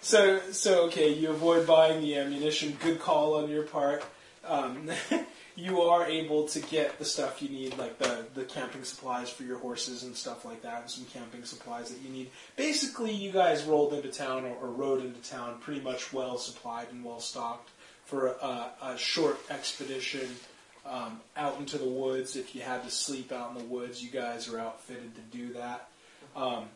So, 0.00 0.40
so 0.52 0.84
okay, 0.86 1.12
you 1.12 1.30
avoid 1.30 1.66
buying 1.66 2.00
the 2.00 2.16
ammunition. 2.16 2.78
Good 2.82 3.00
call 3.00 3.34
on 3.34 3.50
your 3.50 3.64
part. 3.64 4.04
Um, 4.46 4.88
you 5.58 5.80
are 5.80 6.06
able 6.06 6.46
to 6.46 6.60
get 6.60 7.00
the 7.00 7.04
stuff 7.04 7.42
you 7.42 7.48
need, 7.48 7.76
like 7.78 7.98
the, 7.98 8.24
the 8.34 8.44
camping 8.44 8.84
supplies 8.84 9.28
for 9.28 9.42
your 9.42 9.58
horses 9.58 10.04
and 10.04 10.14
stuff 10.14 10.44
like 10.44 10.62
that, 10.62 10.82
and 10.82 10.90
some 10.90 11.04
camping 11.06 11.44
supplies 11.44 11.90
that 11.90 12.00
you 12.00 12.10
need. 12.10 12.30
Basically, 12.54 13.10
you 13.10 13.32
guys 13.32 13.64
rolled 13.64 13.92
into 13.92 14.08
town 14.08 14.44
or, 14.44 14.54
or 14.62 14.68
rode 14.70 15.04
into 15.04 15.20
town 15.28 15.58
pretty 15.60 15.80
much 15.80 16.12
well 16.12 16.38
supplied 16.38 16.86
and 16.92 17.04
well 17.04 17.18
stocked 17.18 17.70
for 18.04 18.28
a, 18.28 18.70
a 18.82 18.96
short 18.96 19.36
expedition 19.50 20.28
um, 20.86 21.20
out 21.36 21.58
into 21.58 21.76
the 21.76 21.88
woods. 21.88 22.36
If 22.36 22.54
you 22.54 22.62
had 22.62 22.84
to 22.84 22.90
sleep 22.90 23.32
out 23.32 23.50
in 23.50 23.58
the 23.58 23.64
woods, 23.64 24.00
you 24.00 24.10
guys 24.10 24.48
are 24.48 24.60
outfitted 24.60 25.12
to 25.16 25.36
do 25.36 25.52
that. 25.54 25.88
Um, 26.36 26.66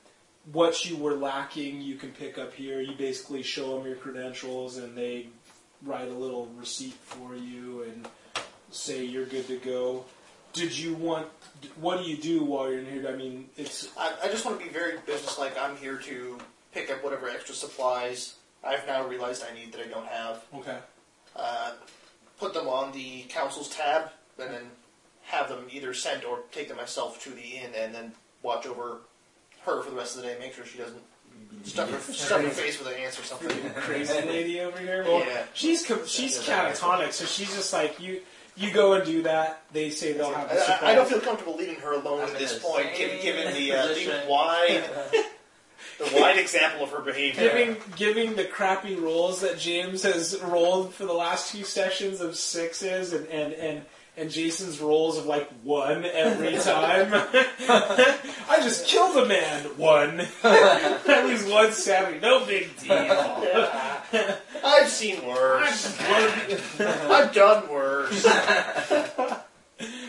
what 0.51 0.85
you 0.85 0.97
were 0.97 1.15
lacking, 1.15 1.83
you 1.83 1.95
can 1.95 2.11
pick 2.11 2.37
up 2.37 2.53
here. 2.53 2.81
You 2.81 2.97
basically 2.97 3.45
show 3.45 3.77
them 3.79 3.87
your 3.87 3.95
credentials, 3.95 4.79
and 4.79 4.99
they 4.99 5.29
write 5.85 6.09
a 6.09 6.15
little 6.15 6.49
receipt 6.59 6.95
for 6.95 7.37
you 7.37 7.85
and 7.85 8.09
say 8.73 9.05
you're 9.05 9.27
good 9.27 9.47
to 9.49 9.59
go. 9.59 10.05
Did 10.53 10.77
you 10.77 10.95
want? 10.95 11.29
What 11.81 12.03
do 12.03 12.11
you 12.11 12.17
do 12.17 12.45
while 12.45 12.71
you're 12.71 12.81
in 12.81 12.87
here? 12.87 13.09
I 13.09 13.17
mean, 13.17 13.49
it's 13.57 13.89
I, 13.99 14.13
I 14.25 14.29
just 14.29 14.45
want 14.45 14.59
to 14.61 14.65
be 14.67 14.71
very 14.71 14.99
businesslike. 15.07 15.55
I'm 15.61 15.77
here 15.77 15.97
to 15.97 16.39
pick 16.73 16.91
up 16.91 17.03
whatever 17.03 17.29
extra 17.29 17.55
supplies 17.55 18.35
I've 18.65 18.87
now 18.87 19.07
realized 19.07 19.45
I 19.51 19.55
need 19.55 19.73
that 19.73 19.81
I 19.81 19.89
don't 19.89 20.07
have. 20.07 20.45
okay. 20.55 20.79
Uh, 21.35 21.73
put 22.39 22.53
them 22.53 22.69
on 22.69 22.93
the 22.93 23.23
council's 23.29 23.69
tab, 23.71 24.11
and 24.39 24.53
then 24.53 24.63
have 25.25 25.49
them 25.49 25.65
either 25.71 25.95
sent 25.95 26.25
or 26.25 26.41
take 26.53 26.69
them 26.69 26.77
myself 26.77 27.23
to 27.25 27.31
the 27.31 27.41
inn, 27.57 27.71
and 27.77 27.95
then 27.95 28.13
watch 28.43 28.67
over 28.67 28.99
her 29.63 29.83
for 29.83 29.91
the 29.91 29.97
rest 29.97 30.17
of 30.17 30.23
the 30.23 30.29
day. 30.29 30.37
Make 30.39 30.53
sure 30.53 30.67
she 30.67 30.77
doesn't 30.79 31.01
stuff 31.65 31.89
her, 31.91 31.97
her 32.43 32.51
face 32.51 32.79
with 32.79 32.89
an 32.89 32.95
ants 33.01 33.19
or 33.19 33.23
something. 33.23 33.71
Crazy 33.75 34.13
lady 34.23 34.61
over 34.61 34.79
here. 34.79 35.03
Well, 35.09 35.21
Yeah. 35.21 35.45
she's 35.55 35.87
co- 35.87 36.05
she's 36.05 36.39
catatonic, 36.41 37.13
so 37.13 37.25
she's 37.25 37.55
just 37.55 37.73
like 37.73 37.99
you. 38.01 38.21
You 38.57 38.71
go 38.71 38.93
and 38.95 39.05
do 39.05 39.23
that. 39.23 39.63
They 39.73 39.89
say 39.91 40.13
they'll 40.13 40.33
have. 40.33 40.49
The 40.51 40.85
I, 40.85 40.89
I- 40.89 40.93
I 40.93 40.95
don't 40.95 41.09
feel 41.09 41.21
comfortable 41.21 41.57
leaving 41.57 41.77
her 41.77 41.95
alone 41.95 42.21
I'm 42.21 42.29
at 42.29 42.39
this 42.39 42.59
point, 42.59 42.95
given, 42.97 43.21
given 43.23 43.55
the, 43.55 43.73
uh, 43.73 43.87
the 43.87 44.25
wide 44.29 44.85
the 45.99 46.21
wide 46.21 46.39
example 46.39 46.85
of 46.85 46.91
her 46.91 47.01
behavior. 47.01 47.43
giving 47.49 47.77
giving 47.97 48.35
the 48.37 48.45
crappy 48.45 48.95
rolls 48.97 49.41
that 49.41 49.59
James 49.59 50.03
has 50.03 50.39
rolled 50.43 50.93
for 50.95 51.07
the 51.07 51.13
last 51.13 51.53
two 51.53 51.65
sessions 51.65 52.21
of 52.21 52.37
sixes 52.37 53.13
and 53.13 53.27
and 53.29 53.53
and, 53.55 53.83
and 54.17 54.31
Jason's 54.31 54.81
rolls 54.81 55.17
of 55.19 55.27
like 55.27 55.49
one 55.63 56.05
every 56.05 56.53
time. 56.59 57.11
I 57.69 58.59
just 58.63 58.87
killed 58.87 59.17
a 59.17 59.27
man. 59.27 59.65
One. 59.77 60.27
I 60.45 61.25
lose 61.27 61.45
one 61.51 61.73
Saturday. 61.73 62.21
No 62.21 62.45
big 62.45 62.77
deal. 62.79 62.93
I've 64.65 64.89
seen 64.89 65.27
worse. 65.27 65.99
I've, 66.01 66.81
I've 67.11 67.33
done 67.35 67.69
worse. 67.69 68.27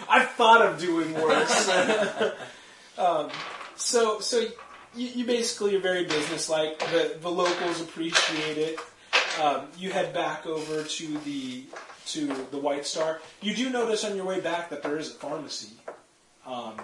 I've 0.10 0.30
thought 0.32 0.62
of 0.62 0.80
doing 0.80 1.14
worse. 1.14 1.70
um, 2.98 3.30
so 3.76 4.20
so 4.20 4.40
you, 4.96 5.08
you 5.08 5.26
basically 5.26 5.76
are 5.76 5.80
very 5.80 6.04
businesslike. 6.06 6.78
The 6.80 7.18
the 7.20 7.30
locals 7.32 7.82
appreciate 7.82 8.58
it. 8.58 8.80
Um, 9.42 9.68
you 9.78 9.92
head 9.92 10.14
back 10.14 10.46
over 10.46 10.84
to 10.84 11.18
the 11.20 11.64
to 12.08 12.28
the 12.52 12.58
White 12.58 12.86
Star. 12.86 13.20
You 13.42 13.56
do 13.56 13.70
notice 13.70 14.04
on 14.04 14.16
your 14.16 14.26
way 14.26 14.40
back 14.40 14.70
that 14.70 14.84
there 14.84 14.98
is 14.98 15.10
a 15.12 15.14
pharmacy. 15.16 15.72
Um, 16.46 16.76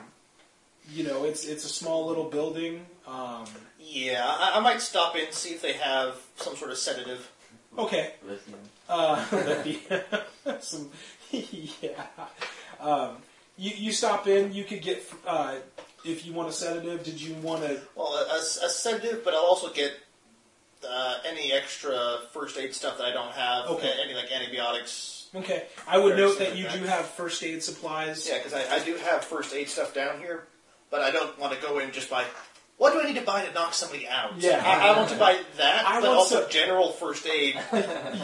you 0.92 1.03
know, 1.03 1.26
it's 1.26 1.45
it's 1.45 1.66
a 1.66 1.69
small 1.69 2.08
little 2.08 2.30
building. 2.30 2.86
Um, 3.08 3.45
Yeah, 3.80 4.24
I, 4.26 4.53
I 4.58 4.60
might 4.61 4.82
stop 4.82 5.16
in 5.16 5.32
see 5.32 5.50
if 5.52 5.61
they 5.61 5.74
have 5.74 6.16
some 6.38 6.56
sort 6.56 6.72
of 6.72 6.78
sedative. 6.78 7.30
okay, 7.78 8.14
Lithium. 8.28 8.60
uh, 8.88 9.24
that'd 9.30 9.64
some, 10.61 10.90
yeah. 11.32 12.03
Um, 12.80 13.18
you 13.58 13.72
you 13.76 13.92
stop 13.92 14.28
in. 14.28 14.53
You 14.53 14.64
could 14.64 14.82
get 14.82 15.03
uh, 15.28 15.56
if 16.03 16.26
you 16.26 16.34
want 16.34 16.50
a 16.50 16.53
sedative. 16.53 17.03
Did 17.03 17.22
you 17.22 17.36
want 17.36 17.64
to? 17.64 17.80
Well, 17.95 18.14
a, 18.16 18.38
a 18.40 18.69
sedative, 18.69 19.24
but 19.24 19.34
I'll 19.36 19.42
also 19.45 19.72
get 19.72 19.92
uh, 20.88 21.17
any 21.25 21.51
extra 21.53 22.19
first 22.32 22.58
aid 22.58 22.74
stuff 22.75 22.98
that 22.98 23.06
I 23.06 23.11
don't 23.11 23.32
have. 23.32 23.67
Okay. 23.72 23.93
Any 24.03 24.14
like 24.14 24.32
antibiotics. 24.32 25.16
Okay, 25.35 25.66
I 25.88 25.99
would 25.99 26.17
note 26.17 26.40
that 26.40 26.58
you 26.58 26.67
do 26.69 26.80
have 26.85 27.06
first 27.06 27.43
aid 27.43 27.61
supplies. 27.61 28.27
Yeah, 28.27 28.40
because 28.40 28.53
I, 28.53 28.77
I 28.77 28.80
do 28.83 28.95
have 28.95 29.24
first 29.24 29.53
aid 29.53 29.69
stuff 29.69 29.93
down 29.93 30.19
here, 30.19 30.48
but 30.90 31.01
I 31.01 31.11
don't 31.11 31.38
want 31.38 31.53
to 31.53 31.61
go 31.61 31.77
in 31.77 31.91
just 31.91 32.09
by. 32.09 32.25
What 32.77 32.93
do 32.93 33.01
I 33.01 33.03
need 33.03 33.19
to 33.19 33.25
buy 33.25 33.45
to 33.45 33.53
knock 33.53 33.74
somebody 33.75 34.08
out? 34.08 34.38
Yeah. 34.40 34.64
I, 34.66 34.88
I 34.88 34.98
want 34.98 35.09
to 35.09 35.17
buy 35.17 35.38
that, 35.58 35.85
I 35.85 35.99
but 35.99 36.08
want 36.08 36.17
also 36.19 36.41
some- 36.41 36.49
general 36.49 36.91
first 36.93 37.27
aid 37.27 37.59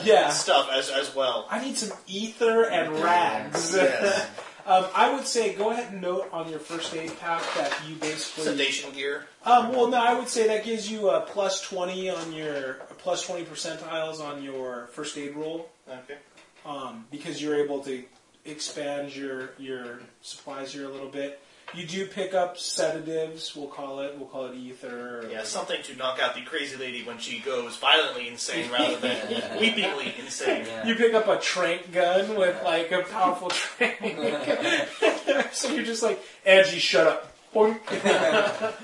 Yeah. 0.04 0.30
stuff 0.30 0.70
as 0.72 0.90
as 0.90 1.14
well. 1.14 1.46
I 1.52 1.64
need 1.64 1.78
some 1.78 1.96
ether 2.08 2.64
and 2.64 2.94
rags. 3.04 3.76
Yes. 3.76 4.28
um, 4.66 4.86
I 4.96 5.14
would 5.14 5.26
say 5.28 5.54
go 5.54 5.72
ahead 5.72 5.94
and 5.94 6.02
note 6.02 6.30
on 6.32 6.50
your 6.50 6.60
first 6.60 6.94
aid 6.96 7.18
pack 7.20 7.42
that 7.56 7.74
you 7.88 7.96
basically. 7.96 8.44
Sedation 8.46 8.92
gear. 8.94 9.28
Um, 9.46 9.72
well, 9.72 9.88
no, 9.88 9.98
I 9.98 10.14
would 10.18 10.28
say 10.28 10.48
that 10.48 10.64
gives 10.66 10.90
you 10.92 11.10
a 11.10 11.22
plus 11.22 11.62
twenty 11.62 12.10
on 12.10 12.34
your 12.34 12.76
plus 12.98 13.26
twenty 13.26 13.46
percentiles 13.46 14.20
on 14.20 14.44
your 14.44 14.88
first 14.94 15.18
aid 15.18 15.36
roll 15.36 15.70
Okay. 15.88 16.18
um, 16.66 17.06
because 17.12 17.42
you're 17.42 17.56
able 17.64 17.80
to 17.84 18.04
expand 18.46 19.16
your 19.16 19.52
your 19.60 20.00
supplies 20.22 20.74
here 20.74 20.86
a 20.86 20.90
little 20.90 21.10
bit. 21.10 21.40
You 21.76 21.86
do 21.86 22.06
pick 22.08 22.34
up 22.34 22.58
sedatives. 22.58 23.56
We'll 23.56 23.68
call 23.68 24.00
it. 24.00 24.16
We'll 24.18 24.28
call 24.28 24.46
it 24.46 24.56
ether. 24.56 25.20
Or 25.20 25.30
Yeah, 25.30 25.44
something 25.44 25.82
to 25.84 25.96
knock 25.96 26.20
out 26.20 26.36
the 26.36 26.42
crazy 26.42 26.78
lady 26.78 27.04
when 27.04 27.18
she 27.18 27.40
goes 27.40 27.76
violently 27.78 28.28
insane 28.28 28.72
rather 28.72 28.98
than 28.98 29.16
weepingly 29.60 30.18
insane. 30.20 30.66
Yeah. 30.66 30.86
You 30.86 30.96
pick 30.96 31.14
up 31.14 31.28
a 31.28 31.40
trank 31.40 31.92
gun 31.92 32.36
with 32.36 32.62
like 32.64 32.92
a 32.92 33.04
powerful 33.04 33.50
trank. 33.50 34.00
so 35.54 35.72
you're 35.74 35.84
just 35.86 36.04
like, 36.04 36.24
Angie, 36.46 36.80
shut 36.80 37.08
up. 37.08 37.32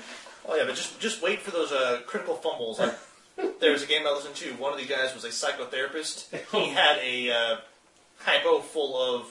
Oh 0.48 0.56
yeah, 0.56 0.64
but 0.66 0.74
just 0.74 0.98
just 0.98 1.22
wait 1.22 1.40
for 1.40 1.52
those 1.52 1.70
uh, 1.70 2.00
critical 2.06 2.34
fumbles. 2.34 2.80
Like, 2.80 2.94
there 3.60 3.70
was 3.70 3.84
a 3.84 3.86
game 3.86 4.02
I 4.06 4.10
listened 4.12 4.34
to. 4.36 4.50
One 4.54 4.72
of 4.72 4.80
the 4.80 4.86
guys 4.86 5.14
was 5.14 5.24
a 5.24 5.28
psychotherapist. 5.28 6.26
He 6.50 6.68
had 6.70 6.98
a 6.98 7.30
uh, 7.30 7.56
hypo 8.18 8.58
full 8.58 8.96
of 8.96 9.26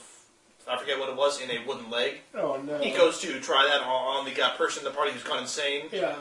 I 0.68 0.78
forget 0.78 0.98
what 0.98 1.08
it 1.08 1.16
was 1.16 1.40
in 1.40 1.50
a 1.50 1.64
wooden 1.66 1.90
leg. 1.90 2.20
oh 2.34 2.60
no. 2.64 2.78
He 2.78 2.90
goes 2.92 3.20
to 3.20 3.40
try 3.40 3.66
that 3.68 3.80
on, 3.82 4.18
on 4.18 4.24
the 4.24 4.30
guy 4.32 4.50
person 4.56 4.84
in 4.86 4.92
the 4.92 4.96
party 4.96 5.12
who's 5.12 5.22
gone 5.22 5.40
insane. 5.40 5.86
Yeah. 5.92 6.14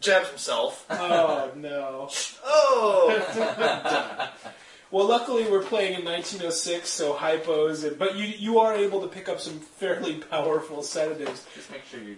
Jabs 0.00 0.28
himself. 0.28 0.84
Oh 0.90 1.50
no. 1.56 2.10
Oh, 2.44 4.30
Well, 4.92 5.06
luckily 5.08 5.50
we're 5.50 5.64
playing 5.64 5.98
in 5.98 6.04
1906, 6.04 6.88
so 6.88 7.12
hypos, 7.12 7.84
and, 7.86 7.98
but 7.98 8.14
you 8.16 8.24
you 8.24 8.58
are 8.60 8.72
able 8.74 9.00
to 9.02 9.08
pick 9.08 9.28
up 9.28 9.40
some 9.40 9.58
fairly 9.58 10.14
powerful 10.30 10.82
sedatives. 10.82 11.44
Just 11.56 11.70
make 11.72 11.84
sure 11.90 12.00
you 12.00 12.16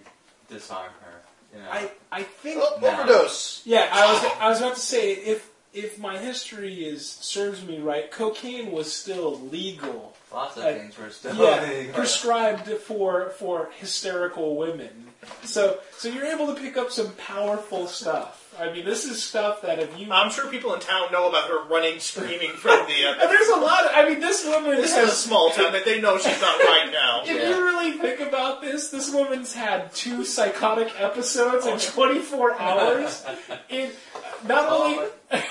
disarm 0.49 0.91
her. 1.01 1.21
You 1.57 1.63
know. 1.63 1.69
I 1.71 1.91
I 2.11 2.23
think 2.23 2.61
Oh, 2.61 2.77
Now. 2.79 3.01
overdose. 3.01 3.61
yeah, 3.65 3.89
I 3.91 4.13
was 4.13 4.31
I 4.39 4.49
was 4.49 4.59
about 4.59 4.75
to 4.75 4.81
say 4.81 5.13
if 5.13 5.49
if 5.73 5.97
my 5.97 6.17
history 6.19 6.85
is 6.85 7.09
serves 7.09 7.65
me 7.65 7.79
right, 7.79 8.09
cocaine 8.11 8.71
was 8.71 8.93
still 8.93 9.39
legal. 9.39 10.15
Lots 10.33 10.57
of 10.57 10.63
I- 10.65 10.73
things 10.73 10.97
were 10.97 11.09
still. 11.09 11.35
Yeah, 11.35 11.91
prescribed 11.93 12.67
for 12.69 13.29
for 13.31 13.69
hysterical 13.79 14.55
women. 14.55 15.05
So 15.43 15.79
so 15.97 16.07
you're 16.09 16.25
able 16.25 16.53
to 16.53 16.59
pick 16.61 16.77
up 16.77 16.91
some 16.91 17.11
powerful 17.13 17.87
stuff. 17.87 18.35
I 18.59 18.71
mean, 18.73 18.83
this 18.83 19.05
is 19.05 19.23
stuff 19.23 19.61
that 19.61 19.79
if 19.79 19.97
you 19.97 20.11
I'm 20.11 20.29
sure 20.31 20.49
people 20.49 20.73
in 20.73 20.79
town 20.81 21.11
know 21.11 21.29
about 21.29 21.49
her 21.49 21.63
running, 21.65 21.99
screaming 21.99 22.51
from 22.51 22.85
the. 22.87 23.03
And 23.07 23.19
Uh, 23.21 23.27
there's 23.31 23.47
a 23.49 23.55
lot. 23.59 23.85
Of, 23.85 23.91
I 23.95 24.07
mean, 24.09 24.19
this 24.19 24.45
woman 24.45 24.75
this 24.77 24.95
is 24.95 25.09
a 25.09 25.15
small 25.15 25.49
town 25.51 25.71
that 25.73 25.85
they 25.85 25.99
know 26.01 26.17
she's 26.17 26.39
not 26.41 26.59
right 26.59 26.89
now. 26.91 27.21
If 27.23 27.29
Yeah. 27.29 27.49
you 27.49 27.63
really 27.63 27.91
think 27.97 28.19
about 28.21 28.61
this, 28.61 28.89
this 28.89 29.11
woman's 29.13 29.53
had 29.53 29.93
two 29.93 30.23
psychotic 30.25 30.89
episodes 30.99 31.65
in 31.65 31.79
24 31.79 32.59
hours. 32.59 33.25
In 33.69 33.91
not 34.47 34.65
Oh, 34.69 34.83
only 34.83 35.43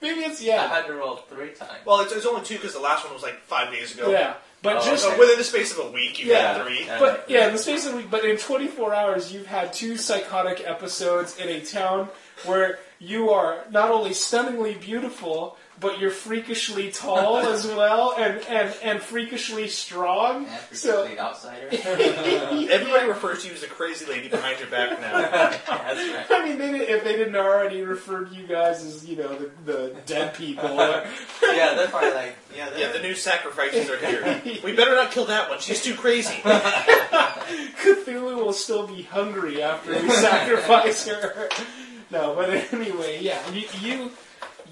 but 0.00 0.08
is 0.08 0.16
it 0.16 0.18
two 0.18 0.20
or 0.20 0.20
three? 0.20 0.20
maybe 0.20 0.20
it's 0.32 0.42
yeah. 0.42 0.52
I 0.52 0.56
yeah, 0.56 0.68
had 0.68 0.86
to 0.86 0.94
roll 0.94 1.16
three 1.16 1.50
times. 1.50 1.70
Well, 1.84 2.00
it's, 2.00 2.12
it's 2.12 2.26
only 2.26 2.42
two 2.42 2.56
because 2.56 2.72
the 2.74 2.80
last 2.80 3.04
one 3.04 3.12
was 3.14 3.22
like 3.22 3.40
five 3.42 3.72
days 3.72 3.94
ago. 3.94 4.10
yeah, 4.10 4.34
but 4.62 4.76
Oh, 4.78 4.84
just 4.84 5.04
So 5.04 5.18
within 5.18 5.38
the 5.38 5.44
space 5.44 5.72
of 5.76 5.86
a 5.86 5.90
week, 5.90 6.18
you 6.18 6.30
Yeah. 6.32 6.54
had 6.54 6.62
three. 6.66 6.84
Yeah. 6.84 6.98
But 6.98 7.24
yeah, 7.28 7.46
in 7.46 7.52
the 7.52 7.58
space 7.58 7.86
of 7.86 7.94
a 7.94 7.96
week, 7.96 8.10
but 8.10 8.24
in 8.24 8.36
24 8.36 8.94
hours, 8.94 9.32
you've 9.32 9.46
had 9.46 9.72
two 9.72 9.96
psychotic 9.96 10.62
episodes 10.66 11.36
in 11.38 11.48
a 11.48 11.60
town 11.60 12.08
where 12.44 12.78
you 12.98 13.30
are 13.30 13.64
not 13.70 13.90
only 13.90 14.12
stunningly 14.12 14.74
beautiful, 14.74 15.56
but 15.80 15.98
you're 15.98 16.10
freakishly 16.10 16.92
tall 16.92 17.38
as 17.38 17.66
well, 17.66 18.14
and, 18.16 18.40
and, 18.46 18.74
and 18.82 19.00
freakishly 19.00 19.66
strong. 19.66 20.46
And 20.46 20.76
So 20.76 21.08
the 21.08 21.18
outsider. 21.18 21.68
Everybody 21.72 23.08
refers 23.08 23.42
to 23.42 23.48
you 23.48 23.54
as 23.54 23.62
a 23.62 23.66
crazy 23.66 24.04
lady 24.04 24.28
behind 24.28 24.60
your 24.60 24.68
back 24.68 25.00
now. 25.00 25.18
That's 25.20 25.70
right. 25.70 26.26
I 26.30 26.46
mean, 26.46 26.58
they 26.58 26.80
if 26.80 27.02
they 27.02 27.16
didn't 27.16 27.36
already 27.36 27.82
refer 27.82 28.24
to 28.24 28.34
you 28.34 28.46
guys 28.46 28.84
as, 28.84 29.06
you 29.06 29.16
know, 29.16 29.36
the, 29.36 29.50
the 29.64 29.96
dead 30.06 30.34
people. 30.34 30.70
Yeah, 31.42 31.74
they're 31.74 31.88
probably 31.88 32.12
like, 32.12 32.36
yeah, 32.54 32.70
they're, 32.70 32.78
yeah, 32.78 32.92
the 32.92 33.00
new 33.00 33.14
sacrifices 33.14 33.90
are 33.90 33.98
here. 33.98 34.40
We 34.62 34.74
better 34.74 34.94
not 34.94 35.10
kill 35.10 35.26
that 35.26 35.50
one. 35.50 35.58
She's 35.58 35.82
too 35.82 35.94
crazy. 35.94 36.34
Cthulhu 36.34 38.36
will 38.36 38.52
still 38.52 38.86
be 38.86 39.02
hungry 39.02 39.62
after 39.62 39.92
we 39.92 40.08
sacrifice 40.10 41.06
her. 41.08 41.48
No, 42.10 42.34
but 42.34 42.50
anyway, 42.72 43.18
yeah, 43.20 43.38
you, 43.50 43.66
you, 43.80 44.10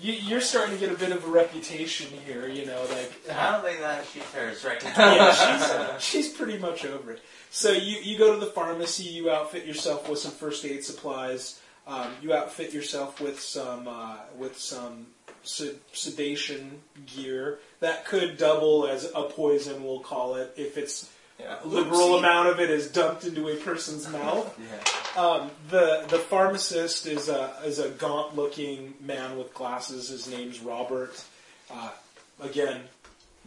you, 0.00 0.12
you're 0.12 0.40
starting 0.40 0.78
to 0.78 0.80
get 0.80 0.94
a 0.94 0.98
bit 0.98 1.12
of 1.12 1.24
a 1.24 1.28
reputation 1.28 2.08
here, 2.26 2.48
you 2.48 2.66
know, 2.66 2.80
like, 2.90 3.12
I 3.32 3.52
don't 3.52 3.64
think 3.64 3.80
that 3.80 4.04
she 4.06 4.20
cares 4.32 4.64
right 4.64 4.82
now. 4.82 5.14
yeah, 5.14 5.96
she's, 5.98 6.04
she's 6.04 6.28
pretty 6.36 6.58
much 6.58 6.84
over 6.84 7.12
it. 7.12 7.22
So 7.50 7.72
you, 7.72 7.98
you 8.02 8.18
go 8.18 8.32
to 8.34 8.40
the 8.40 8.50
pharmacy, 8.50 9.04
you 9.04 9.30
outfit 9.30 9.66
yourself 9.66 10.08
with 10.08 10.18
some 10.18 10.32
first 10.32 10.64
aid 10.64 10.84
supplies, 10.84 11.60
um, 11.86 12.12
you 12.22 12.34
outfit 12.34 12.72
yourself 12.74 13.20
with 13.20 13.40
some 13.40 13.88
uh, 13.88 14.18
with 14.36 14.58
some 14.58 15.06
sed- 15.42 15.80
sedation 15.92 16.82
gear 17.06 17.60
that 17.80 18.04
could 18.04 18.36
double 18.36 18.86
as 18.86 19.10
a 19.14 19.22
poison, 19.22 19.82
we'll 19.82 20.00
call 20.00 20.34
it, 20.34 20.52
if 20.56 20.76
it's 20.76 21.10
Yeah. 21.38 21.58
a 21.62 21.66
liberal 21.66 22.18
amount 22.18 22.48
of 22.48 22.58
it 22.60 22.68
is 22.70 22.90
dumped 22.90 23.24
into 23.24 23.48
a 23.48 23.54
person's 23.56 24.08
mouth. 24.12 24.58
Yeah. 24.58 25.22
Um, 25.22 25.50
the 25.70 26.04
the 26.08 26.18
pharmacist 26.18 27.06
is 27.06 27.28
a 27.28 27.54
is 27.64 27.78
a 27.78 27.90
gaunt 27.90 28.34
looking 28.36 28.94
man 29.00 29.38
with 29.38 29.54
glasses. 29.54 30.08
His 30.08 30.28
name's 30.28 30.60
Robert. 30.60 31.22
Uh, 31.70 31.90
again, 32.40 32.82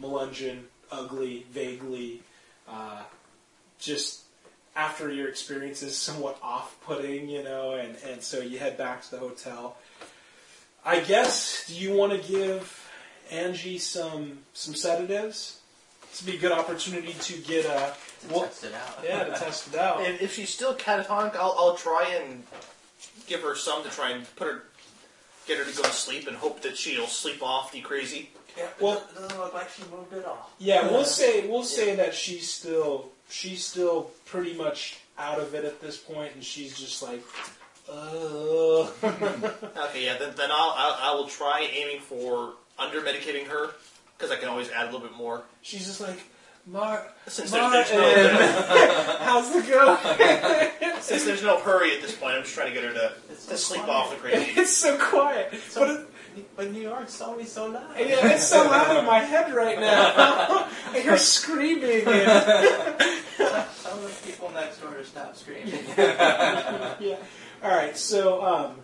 Melungeon, 0.00 0.60
ugly, 0.90 1.46
vaguely, 1.52 2.20
uh, 2.68 3.02
just 3.78 4.22
after 4.74 5.10
your 5.12 5.28
experience 5.28 5.82
is 5.82 5.96
somewhat 5.96 6.38
off 6.42 6.76
putting, 6.84 7.28
you 7.28 7.42
know, 7.42 7.74
and, 7.74 7.94
and 8.08 8.22
so 8.22 8.40
you 8.40 8.58
head 8.58 8.78
back 8.78 9.02
to 9.02 9.10
the 9.10 9.18
hotel. 9.18 9.76
I 10.84 11.00
guess 11.00 11.66
do 11.68 11.74
you 11.74 11.94
want 11.94 12.12
to 12.12 12.28
give 12.28 12.90
Angie 13.30 13.78
some 13.78 14.38
some 14.52 14.74
sedatives? 14.74 15.58
This 16.12 16.22
would 16.22 16.30
be 16.32 16.36
a 16.36 16.40
good 16.40 16.52
opportunity 16.52 17.14
to 17.14 17.38
get 17.38 17.64
a 17.64 17.94
To 18.28 18.34
well, 18.34 18.42
test 18.44 18.64
it 18.64 18.74
out. 18.74 18.98
yeah 19.02 19.24
to 19.24 19.30
test 19.38 19.72
it 19.72 19.80
out. 19.80 20.02
If, 20.04 20.20
if 20.20 20.34
she's 20.34 20.50
still 20.50 20.74
catatonic, 20.74 21.34
I'll, 21.36 21.56
I'll 21.58 21.74
try 21.74 22.06
and 22.22 22.42
give 23.26 23.40
her 23.40 23.54
some 23.56 23.82
to 23.84 23.88
try 23.88 24.10
and 24.10 24.36
put 24.36 24.46
her, 24.46 24.62
get 25.48 25.56
her 25.56 25.64
to 25.64 25.74
go 25.74 25.82
to 25.84 25.88
sleep, 25.90 26.28
and 26.28 26.36
hope 26.36 26.60
that 26.62 26.76
she'll 26.76 27.06
sleep 27.06 27.42
off 27.42 27.72
the 27.72 27.80
crazy. 27.80 28.28
Yeah, 28.58 28.66
Well- 28.78 28.92
well, 28.96 29.02
it 29.08 29.14
doesn't 29.22 29.38
look 29.40 29.54
like 29.54 29.70
she 29.70 29.82
moved 29.90 30.12
it 30.12 30.26
off. 30.26 30.50
Yeah, 30.58 30.86
we'll 30.90 31.04
say 31.06 31.48
we'll 31.48 31.62
say 31.64 31.96
that 31.96 32.14
she's 32.14 32.52
still 32.52 33.08
she's 33.30 33.64
still 33.64 34.10
pretty 34.26 34.52
much 34.52 34.98
out 35.18 35.40
of 35.40 35.54
it 35.54 35.64
at 35.64 35.80
this 35.80 35.96
point, 35.96 36.34
and 36.34 36.44
she's 36.44 36.78
just 36.78 37.02
like, 37.02 37.22
uh. 37.90 38.86
Okay, 39.02 40.04
yeah, 40.04 40.18
then, 40.18 40.34
then 40.36 40.50
I'll, 40.52 40.74
I'll 40.76 40.98
I 41.00 41.14
will 41.14 41.28
try 41.28 41.66
aiming 41.72 42.00
for 42.00 42.52
under 42.78 43.00
medicating 43.00 43.46
her 43.46 43.70
because 44.22 44.36
I 44.36 44.38
can 44.40 44.48
always 44.48 44.70
add 44.70 44.82
a 44.82 44.92
little 44.92 45.00
bit 45.00 45.16
more. 45.16 45.42
she's 45.62 45.84
just 45.84 46.00
like, 46.00 46.20
Mark, 46.64 47.12
Since 47.26 47.50
there's, 47.50 47.60
Martin, 47.72 47.96
there's 47.96 48.54
no 48.70 49.16
how's 49.18 49.50
it 49.56 49.68
going? 49.68 50.92
since 51.00 51.24
there's 51.24 51.42
no 51.42 51.58
hurry 51.58 51.96
at 51.96 52.02
this 52.02 52.14
point, 52.14 52.34
I'm 52.36 52.42
just 52.44 52.54
trying 52.54 52.68
to 52.68 52.72
get 52.72 52.84
her 52.84 52.92
to, 52.94 53.12
It's 53.32 53.46
to 53.46 53.56
so 53.56 53.74
sleep 53.74 53.82
quiet. 53.82 53.96
off 53.96 54.10
the 54.10 54.16
crazy. 54.16 54.52
it's 54.60 54.70
so 54.70 54.96
quiet, 54.96 55.52
but 55.74 55.90
it, 55.90 56.06
But 56.54 56.70
New 56.70 56.82
York's 56.82 57.20
always 57.20 57.50
so 57.50 57.66
loud. 57.66 57.98
yeah, 57.98 58.32
it's 58.32 58.46
so 58.46 58.58
loud 58.62 58.96
in 58.96 59.04
my 59.06 59.18
head 59.18 59.52
right 59.52 59.80
now. 59.80 60.68
I 60.92 61.00
hear 61.00 61.18
screaming. 61.18 62.06
And, 62.06 62.46
Tell 63.42 63.96
the 63.96 64.12
people 64.24 64.50
next 64.50 64.80
door 64.80 64.94
to 64.94 65.04
stop 65.04 65.34
screaming. 65.34 65.82
yeah. 65.98 67.16
All 67.64 67.70
right. 67.70 67.96
So 67.98 68.40
um, 68.44 68.76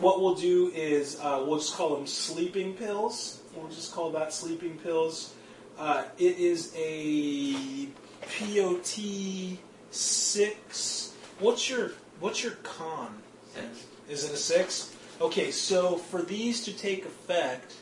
what 0.00 0.22
we'll 0.22 0.34
do 0.34 0.72
is 0.74 1.20
uh, 1.20 1.44
we'll 1.46 1.58
just 1.58 1.74
call 1.74 1.94
them 1.94 2.06
sleeping 2.06 2.72
pills. 2.72 3.42
We'll 3.56 3.68
just 3.68 3.92
call 3.92 4.10
that 4.12 4.32
sleeping 4.32 4.78
pills. 4.78 5.34
Uh, 5.78 6.04
it 6.18 6.38
is 6.38 6.72
a 6.76 7.86
POT 8.22 9.58
six. 9.90 11.14
What's 11.38 11.68
your 11.68 11.92
what's 12.20 12.42
your 12.42 12.52
con? 12.62 13.14
Six. 13.54 13.86
Is 14.08 14.24
it 14.24 14.32
a 14.32 14.36
six? 14.36 14.94
Okay, 15.20 15.50
so 15.50 15.96
for 15.96 16.22
these 16.22 16.64
to 16.64 16.72
take 16.72 17.04
effect, 17.04 17.74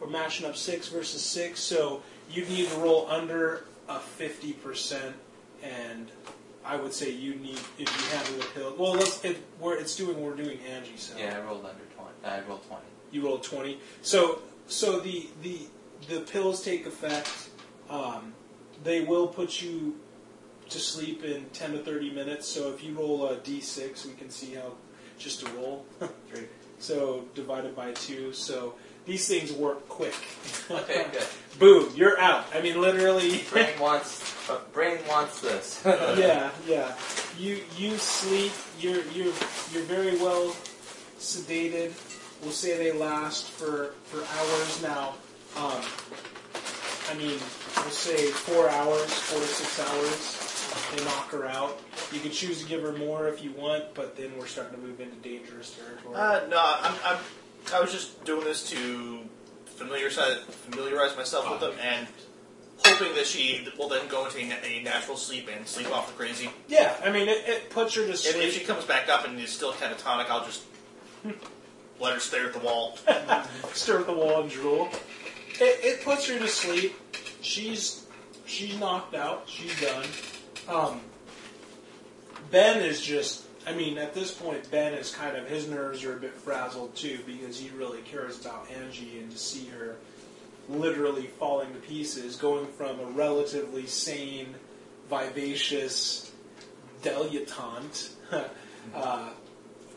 we're 0.00 0.08
mashing 0.08 0.46
up 0.46 0.56
six 0.56 0.88
versus 0.88 1.22
six, 1.22 1.60
so 1.60 2.02
you 2.30 2.44
need 2.46 2.68
to 2.68 2.76
roll 2.78 3.06
under 3.08 3.64
a 3.88 3.98
fifty 3.98 4.52
percent, 4.54 5.14
and 5.62 6.08
I 6.64 6.76
would 6.76 6.92
say 6.92 7.10
you 7.10 7.34
need 7.34 7.58
if 7.78 7.80
you 7.80 8.16
handle 8.16 8.34
the 8.38 8.46
pill. 8.54 8.74
Well, 8.78 8.92
let's 8.92 9.24
if 9.24 9.38
we're 9.60 9.76
it's 9.78 9.94
doing 9.96 10.22
we're 10.22 10.34
doing 10.36 10.58
Angie, 10.74 10.96
so 10.96 11.16
Yeah, 11.18 11.36
I 11.38 11.46
rolled 11.46 11.64
under 11.64 11.84
20. 11.96 12.10
I 12.24 12.40
rolled 12.48 12.66
20. 12.66 12.82
you 13.12 13.24
rolled 13.24 13.42
twenty. 13.42 13.78
So 14.02 14.40
so 14.70 15.00
the 15.00 15.28
the 15.42 15.58
the 16.08 16.20
pills 16.20 16.62
take 16.64 16.86
effect. 16.86 17.50
Um, 17.88 18.34
they 18.84 19.02
will 19.02 19.26
put 19.26 19.60
you 19.60 19.96
to 20.70 20.78
sleep 20.78 21.24
in 21.24 21.46
ten 21.52 21.72
to 21.72 21.78
thirty 21.78 22.10
minutes. 22.10 22.48
So 22.48 22.72
if 22.72 22.82
you 22.82 22.94
roll 22.94 23.26
a 23.26 23.36
d6, 23.36 24.06
we 24.06 24.12
can 24.14 24.30
see 24.30 24.54
how 24.54 24.72
just 25.18 25.42
a 25.46 25.50
roll. 25.52 25.84
Three. 26.30 26.46
So 26.78 27.26
divided 27.34 27.76
by 27.76 27.92
two. 27.92 28.32
So 28.32 28.74
these 29.04 29.26
things 29.28 29.52
work 29.52 29.88
quick. 29.88 30.14
Okay, 30.70 31.04
good. 31.12 31.26
Boom, 31.58 31.92
you're 31.96 32.16
out. 32.20 32.44
I 32.54 32.60
mean, 32.60 32.80
literally. 32.80 33.42
Brain 33.50 33.76
wants, 33.80 34.48
uh, 34.48 34.60
brain 34.72 34.98
wants 35.08 35.40
this. 35.40 35.82
yeah, 35.84 36.50
yeah. 36.64 36.94
You 37.36 37.58
you 37.76 37.96
sleep. 37.98 38.52
You're 38.78 39.02
you're 39.12 39.34
you're 39.72 39.82
very 39.82 40.16
well 40.18 40.54
sedated. 41.18 41.92
We'll 42.42 42.52
say 42.52 42.76
they 42.78 42.92
last 42.92 43.48
for 43.50 43.94
for 44.04 44.18
hours 44.38 44.82
now. 44.82 45.14
Um, 45.56 45.82
I 47.10 47.14
mean, 47.14 47.38
we'll 47.76 47.90
say 47.90 48.26
four 48.28 48.68
hours, 48.70 49.12
four 49.12 49.40
to 49.40 49.46
six 49.46 49.80
hours. 49.80 50.96
They 50.96 51.04
knock 51.04 51.30
her 51.30 51.46
out. 51.46 51.80
You 52.12 52.20
can 52.20 52.30
choose 52.30 52.62
to 52.62 52.68
give 52.68 52.82
her 52.82 52.92
more 52.92 53.28
if 53.28 53.42
you 53.42 53.52
want, 53.52 53.94
but 53.94 54.16
then 54.16 54.30
we're 54.38 54.46
starting 54.46 54.80
to 54.80 54.80
move 54.86 55.00
into 55.00 55.16
dangerous 55.16 55.76
territory. 55.76 56.14
Uh, 56.14 56.46
no, 56.48 56.58
I'm, 56.80 56.94
I'm, 57.04 57.18
I 57.74 57.80
was 57.80 57.92
just 57.92 58.24
doing 58.24 58.44
this 58.44 58.70
to 58.70 59.20
familiarize, 59.66 60.38
familiarize 60.68 61.16
myself 61.16 61.50
with 61.50 61.60
them 61.60 61.72
and 61.82 62.06
hoping 62.84 63.14
that 63.14 63.26
she 63.26 63.66
will 63.78 63.88
then 63.88 64.06
go 64.08 64.26
into 64.26 64.38
a, 64.38 64.82
natural 64.82 65.16
sleep 65.16 65.48
and 65.54 65.66
sleep 65.66 65.90
off 65.92 66.06
the 66.06 66.12
crazy. 66.14 66.50
yeah, 66.68 66.94
I 67.04 67.10
mean, 67.10 67.28
it, 67.28 67.44
it 67.46 67.70
puts 67.70 67.94
her 67.94 68.04
to 68.04 68.10
If, 68.10 68.18
sleep. 68.18 68.44
if 68.44 68.54
she 68.54 68.64
comes 68.64 68.84
back 68.84 69.08
up 69.08 69.26
and 69.26 69.38
is 69.40 69.50
still 69.50 69.72
catatonic, 69.72 70.28
I'll 70.30 70.44
just 70.44 70.62
let 72.00 72.14
her 72.14 72.20
stare 72.20 72.46
at 72.46 72.52
the 72.52 72.60
wall. 72.60 72.98
Stare 73.72 74.00
at 74.00 74.06
the 74.06 74.12
wall 74.12 74.42
and 74.42 74.50
drool. 74.50 74.88
It, 75.60 75.84
it 75.84 76.04
puts 76.04 76.28
her 76.28 76.38
to 76.38 76.48
sleep. 76.48 76.94
She's 77.40 78.06
she's 78.46 78.78
knocked 78.78 79.14
out. 79.14 79.48
She's 79.48 79.78
done. 79.80 80.06
Um, 80.68 81.00
ben 82.50 82.82
is 82.82 83.00
just 83.00 83.44
I 83.66 83.74
mean, 83.74 83.98
at 83.98 84.14
this 84.14 84.32
point, 84.32 84.70
Ben 84.70 84.94
is 84.94 85.14
kind 85.14 85.36
of 85.36 85.48
his 85.48 85.68
nerves 85.68 86.02
are 86.04 86.16
a 86.16 86.20
bit 86.20 86.34
frazzled 86.34 86.96
too 86.96 87.20
because 87.26 87.58
he 87.58 87.68
really 87.70 88.00
cares 88.02 88.40
about 88.40 88.66
Angie 88.70 89.18
and 89.18 89.30
to 89.30 89.38
see 89.38 89.66
her 89.66 89.96
literally 90.68 91.26
falling 91.38 91.72
to 91.72 91.78
pieces, 91.80 92.36
going 92.36 92.66
from 92.66 92.98
a 93.00 93.04
relatively 93.04 93.86
sane, 93.86 94.54
vivacious 95.08 96.32
dilettante 97.02 98.10
uh, 98.94 99.28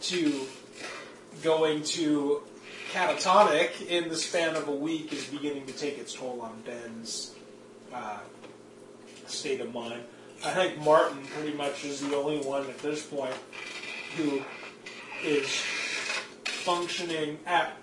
to 0.01 0.47
going 1.43 1.83
to 1.83 2.41
catatonic 2.91 3.85
in 3.87 4.09
the 4.09 4.15
span 4.15 4.55
of 4.55 4.67
a 4.67 4.71
week 4.71 5.11
is 5.11 5.25
beginning 5.25 5.65
to 5.65 5.73
take 5.73 5.97
its 5.97 6.13
toll 6.13 6.41
on 6.41 6.61
Ben's 6.65 7.33
uh, 7.93 8.19
state 9.27 9.59
of 9.61 9.73
mind. 9.73 10.01
I 10.45 10.51
think 10.51 10.79
Martin 10.79 11.23
pretty 11.35 11.55
much 11.55 11.85
is 11.85 12.01
the 12.01 12.15
only 12.15 12.39
one 12.39 12.69
at 12.69 12.79
this 12.79 13.05
point 13.05 13.35
who 14.15 14.41
is 15.23 15.49
functioning 16.45 17.39
at 17.45 17.75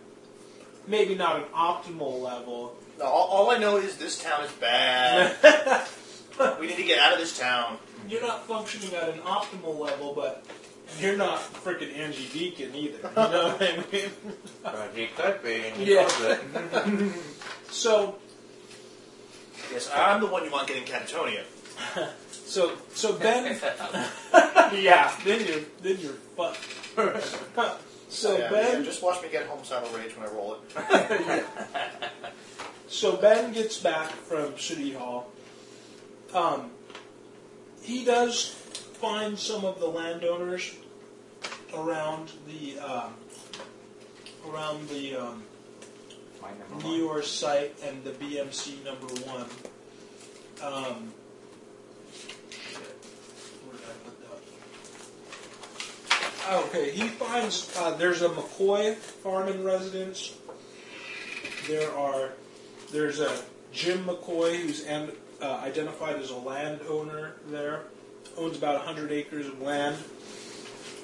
maybe 0.86 1.14
not 1.14 1.36
an 1.36 1.44
optimal 1.54 2.20
level. 2.20 2.76
All, 3.02 3.28
all 3.28 3.50
I 3.50 3.58
know 3.58 3.78
is 3.78 3.96
this 3.96 4.22
town 4.22 4.44
is 4.44 4.52
bad. 4.52 5.86
we 6.60 6.66
need 6.66 6.76
to 6.76 6.84
get 6.84 6.98
out 6.98 7.12
of 7.12 7.18
this 7.18 7.38
town. 7.38 7.78
You're 8.08 8.22
not 8.22 8.46
functioning 8.46 8.94
at 8.94 9.08
an 9.08 9.20
optimal 9.20 9.78
level, 9.78 10.12
but 10.14 10.44
you're 10.98 11.16
not 11.16 11.38
freaking 11.40 11.96
Angie 11.96 12.28
Beacon 12.32 12.74
either. 12.74 12.98
You 12.98 13.14
know 13.14 13.48
what 13.58 13.62
I 13.62 13.84
mean? 13.92 14.10
But 14.62 14.90
he 14.94 15.06
could 15.06 15.42
be, 15.42 15.54
and 15.66 15.76
he 15.76 15.94
Yeah. 15.94 16.02
knows 16.02 16.20
it. 16.20 17.12
So, 17.70 18.16
Yes, 19.72 19.88
I'm 19.94 20.20
the 20.20 20.26
one 20.26 20.44
you 20.44 20.50
want 20.50 20.66
getting 20.66 20.82
catatonia. 20.84 21.44
so, 22.32 22.76
so 22.92 23.12
Ben. 23.12 23.56
yeah, 24.74 25.12
then 25.24 25.46
you're 25.46 25.60
then 25.80 25.96
you're 26.00 26.14
fucked. 26.36 26.58
so 28.08 28.36
yeah, 28.36 28.50
Ben. 28.50 28.78
yeah, 28.80 28.84
just 28.84 29.00
watch 29.02 29.22
me 29.22 29.28
get 29.30 29.46
homicidal 29.46 29.88
rage 29.90 30.16
when 30.16 30.28
I 30.28 30.32
roll 30.32 30.56
it. 30.56 31.44
So 32.88 33.16
Ben 33.16 33.52
gets 33.52 33.78
back 33.78 34.10
from 34.10 34.58
City 34.58 34.92
Hall. 34.92 35.30
Um, 36.34 36.70
he 37.82 38.04
does 38.04 38.59
find 39.00 39.38
some 39.38 39.64
of 39.64 39.80
the 39.80 39.86
landowners 39.86 40.74
around 41.74 42.32
the 42.46 42.78
um, 42.78 43.14
around 44.48 44.88
the 44.88 45.16
um. 45.16 45.42
Newer 46.82 47.22
site 47.22 47.74
and 47.84 48.02
the 48.02 48.12
BMC 48.12 48.82
number 48.84 49.06
one. 49.30 49.46
Um, 50.62 51.12
shit, 52.50 52.96
where 53.66 53.76
did 53.76 53.86
I 53.86 53.92
put 54.04 54.16
that? 56.48 56.64
Okay, 56.64 56.90
he 56.90 57.08
finds 57.08 57.70
uh, 57.76 57.94
there's 57.96 58.22
a 58.22 58.30
McCoy 58.30 58.94
farm 58.94 59.48
and 59.48 59.64
residence. 59.64 60.34
There 61.68 61.90
are 61.94 62.30
there's 62.90 63.20
a 63.20 63.42
Jim 63.72 64.04
McCoy 64.04 64.56
who's 64.56 64.84
an, 64.84 65.12
uh, 65.42 65.60
identified 65.62 66.16
as 66.16 66.30
a 66.30 66.36
landowner 66.36 67.34
there, 67.48 67.82
owns 68.36 68.56
about 68.56 68.76
100 68.86 69.12
acres 69.12 69.46
of 69.46 69.60
land. 69.60 69.96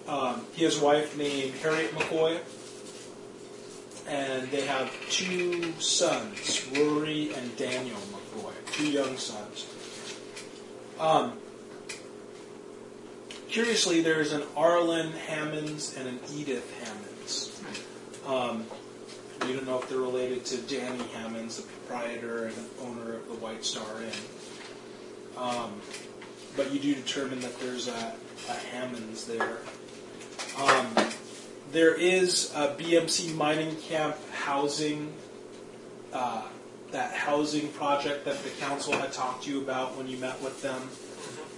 Um, 0.08 0.44
he 0.52 0.64
has 0.64 0.80
a 0.80 0.84
wife 0.84 1.16
named 1.18 1.54
Harriet 1.56 1.90
McCoy, 1.92 2.38
and 4.08 4.48
they 4.50 4.64
have 4.66 4.92
two 5.10 5.72
sons, 5.80 6.66
Rory 6.76 7.34
and 7.34 7.56
Daniel 7.56 7.98
McCoy, 8.12 8.52
two 8.72 8.88
young 8.88 9.16
sons. 9.16 9.66
Um, 11.00 11.32
curiously, 13.48 14.00
there's 14.00 14.32
an 14.32 14.44
Arlen 14.56 15.12
Hammonds 15.12 15.96
and 15.96 16.08
an 16.08 16.20
Edith 16.32 16.72
Hammonds. 16.84 17.60
Um, 18.26 18.64
we 19.42 19.52
don't 19.52 19.66
know 19.66 19.80
if 19.80 19.88
they're 19.88 19.98
related 19.98 20.44
to 20.46 20.56
Danny 20.62 21.04
Hammonds, 21.14 21.56
the 21.56 21.62
proprietor 21.62 22.46
and 22.46 22.56
owner 22.82 23.14
of 23.14 23.26
the 23.28 23.34
White 23.34 23.64
Star 23.64 24.02
Inn. 24.02 24.12
Um, 25.36 25.80
but 26.56 26.72
you 26.72 26.78
do 26.78 26.94
determine 26.94 27.40
that 27.40 27.58
there's 27.60 27.88
a, 27.88 28.14
a 28.48 28.52
Hammonds 28.52 29.26
there. 29.26 29.58
Um, 30.58 30.86
there 31.72 31.94
is 31.94 32.52
a 32.54 32.68
BMC 32.68 33.34
mining 33.34 33.76
camp 33.76 34.16
housing, 34.32 35.12
uh, 36.12 36.42
that 36.92 37.12
housing 37.12 37.68
project 37.68 38.24
that 38.24 38.42
the 38.42 38.50
council 38.50 38.94
had 38.94 39.12
talked 39.12 39.44
to 39.44 39.50
you 39.50 39.60
about 39.60 39.96
when 39.96 40.08
you 40.08 40.16
met 40.16 40.40
with 40.42 40.62
them. 40.62 40.80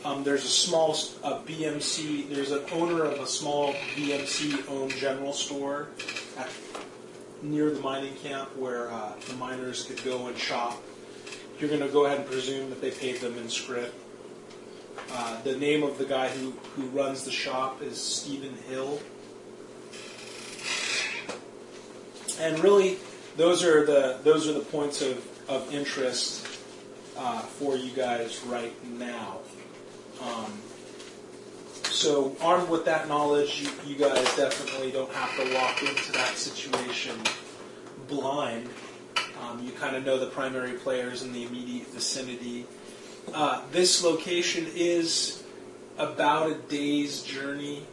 Um, 0.05 0.25
there's 0.25 0.45
a 0.45 0.49
small 0.49 0.93
a 1.23 1.41
BMC, 1.41 2.29
there's 2.31 2.53
an 2.53 2.63
owner 2.73 3.05
of 3.05 3.19
a 3.21 3.27
small 3.27 3.73
BMC 3.95 4.69
owned 4.69 4.93
general 4.93 5.33
store 5.33 5.89
at, 6.39 6.49
near 7.43 7.71
the 7.71 7.81
mining 7.81 8.15
camp 8.17 8.57
where 8.57 8.91
uh, 8.91 9.13
the 9.29 9.35
miners 9.35 9.85
could 9.85 10.03
go 10.05 10.27
and 10.29 10.37
shop. 10.37 10.81
You're 11.59 11.69
going 11.69 11.83
to 11.83 11.89
go 11.89 12.07
ahead 12.07 12.19
and 12.19 12.27
presume 12.29 12.71
that 12.71 12.81
they 12.81 12.93
paid 12.93 13.21
them 13.21 13.37
in 13.37 13.49
script. 13.49 13.95
Uh, 15.13 15.41
the 15.43 15.57
name 15.57 15.83
of 15.83 15.99
the 15.99 16.05
guy 16.05 16.29
who, 16.29 16.53
who 16.77 16.87
runs 16.89 17.25
the 17.25 17.31
shop 17.31 17.83
is 17.83 18.01
Stephen 18.01 18.55
Hill. 18.69 19.01
And 22.41 22.59
really, 22.61 22.99
those 23.37 23.65
are 23.65 23.85
the 23.85 24.19
those 24.23 24.49
are 24.49 24.53
the 24.53 24.61
points 24.61 25.03
of, 25.03 25.27
of 25.49 25.73
interest 25.75 26.47
uh, 27.17 27.41
for 27.41 27.77
you 27.77 27.91
guys 27.91 28.43
right 28.47 28.73
now. 28.99 29.39
Um, 30.23 30.53
so 31.85 32.37
armed 32.41 32.69
with 32.69 32.85
that 32.85 33.09
knowledge, 33.09 33.63
you, 33.63 33.93
you 33.93 33.97
guys 33.97 34.25
definitely 34.37 34.93
don't 34.93 35.13
have 35.13 35.35
to 35.37 35.55
walk 35.55 35.83
into 35.83 36.13
that 36.13 36.37
situation 36.37 37.19
blind. 38.09 38.69
Um, 39.43 39.65
you 39.65 39.73
kind 39.73 39.97
of 39.97 40.05
know 40.05 40.19
the 40.19 40.27
primary 40.27 40.73
players 40.73 41.23
in 41.23 41.33
the 41.33 41.45
immediate 41.45 41.89
vicinity. 41.89 42.67
Uh, 43.35 43.63
this 43.73 44.03
location 44.03 44.67
is 44.75 45.43
about 45.99 46.51
a 46.51 46.55
day's 46.55 47.23
journey 47.23 47.85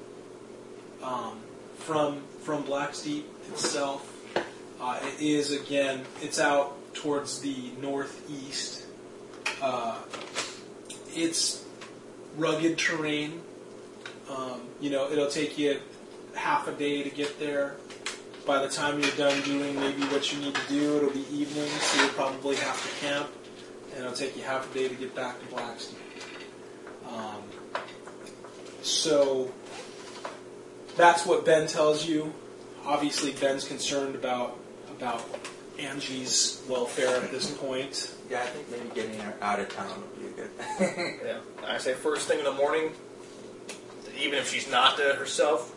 um, 1.03 1.39
from 1.77 2.21
from 2.41 2.63
Blacksteep 2.63 3.23
itself. 3.49 4.11
Uh, 4.79 4.99
it 5.01 5.21
is 5.21 5.51
again, 5.51 6.03
it's 6.21 6.39
out 6.39 6.77
towards 6.93 7.39
the 7.39 7.71
northeast. 7.81 8.85
Uh, 9.61 9.97
it's 11.15 11.63
rugged 12.37 12.77
terrain. 12.77 13.41
Um, 14.29 14.61
you 14.79 14.89
know, 14.89 15.09
it'll 15.11 15.29
take 15.29 15.57
you 15.57 15.79
half 16.35 16.67
a 16.67 16.73
day 16.73 17.03
to 17.03 17.09
get 17.09 17.39
there. 17.39 17.75
By 18.45 18.61
the 18.61 18.69
time 18.69 18.99
you're 18.99 19.11
done 19.11 19.41
doing 19.41 19.75
maybe 19.79 20.03
what 20.03 20.31
you 20.31 20.39
need 20.39 20.53
to 20.53 20.67
do, 20.67 20.97
it'll 20.97 21.09
be 21.09 21.25
evening, 21.31 21.67
so 21.67 22.01
you'll 22.01 22.13
probably 22.13 22.55
have 22.57 22.81
to 22.81 23.05
camp, 23.05 23.27
and 23.95 24.03
it'll 24.03 24.15
take 24.15 24.35
you 24.35 24.43
half 24.43 24.69
a 24.69 24.77
day 24.77 24.87
to 24.89 24.95
get 24.95 25.15
back 25.15 25.39
to 25.39 25.45
Blacksteep. 25.47 25.95
Um, 27.07 27.41
so 28.81 29.51
that's 30.97 31.25
what 31.25 31.45
Ben 31.45 31.67
tells 31.67 32.05
you. 32.05 32.33
Obviously, 32.85 33.31
Ben's 33.31 33.67
concerned 33.67 34.15
about 34.15 34.59
about 34.91 35.23
Angie's 35.79 36.61
welfare 36.69 37.21
at 37.21 37.31
this 37.31 37.51
point. 37.51 38.13
Yeah, 38.29 38.41
I 38.41 38.45
think 38.45 38.71
maybe 38.71 38.95
getting 38.95 39.19
her 39.19 39.33
out 39.41 39.59
of 39.59 39.69
town 39.69 40.01
would 40.01 40.19
be 40.19 40.27
a 40.27 40.45
good 40.45 40.57
thing. 40.57 41.19
Yeah. 41.25 41.39
I 41.65 41.77
say 41.77 41.93
first 41.93 42.27
thing 42.27 42.39
in 42.39 42.45
the 42.45 42.53
morning, 42.53 42.91
even 44.19 44.39
if 44.39 44.51
she's 44.51 44.69
not 44.69 44.99
uh, 44.99 45.15
herself, 45.15 45.73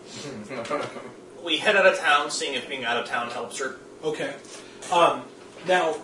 we 1.44 1.58
head 1.58 1.76
out 1.76 1.86
of 1.86 1.98
town, 1.98 2.30
seeing 2.30 2.54
if 2.54 2.68
being 2.68 2.84
out 2.84 2.96
of 2.96 3.06
town 3.06 3.30
helps 3.30 3.58
her. 3.58 3.76
Okay. 4.04 4.34
Um, 4.92 5.24
now, 5.66 5.96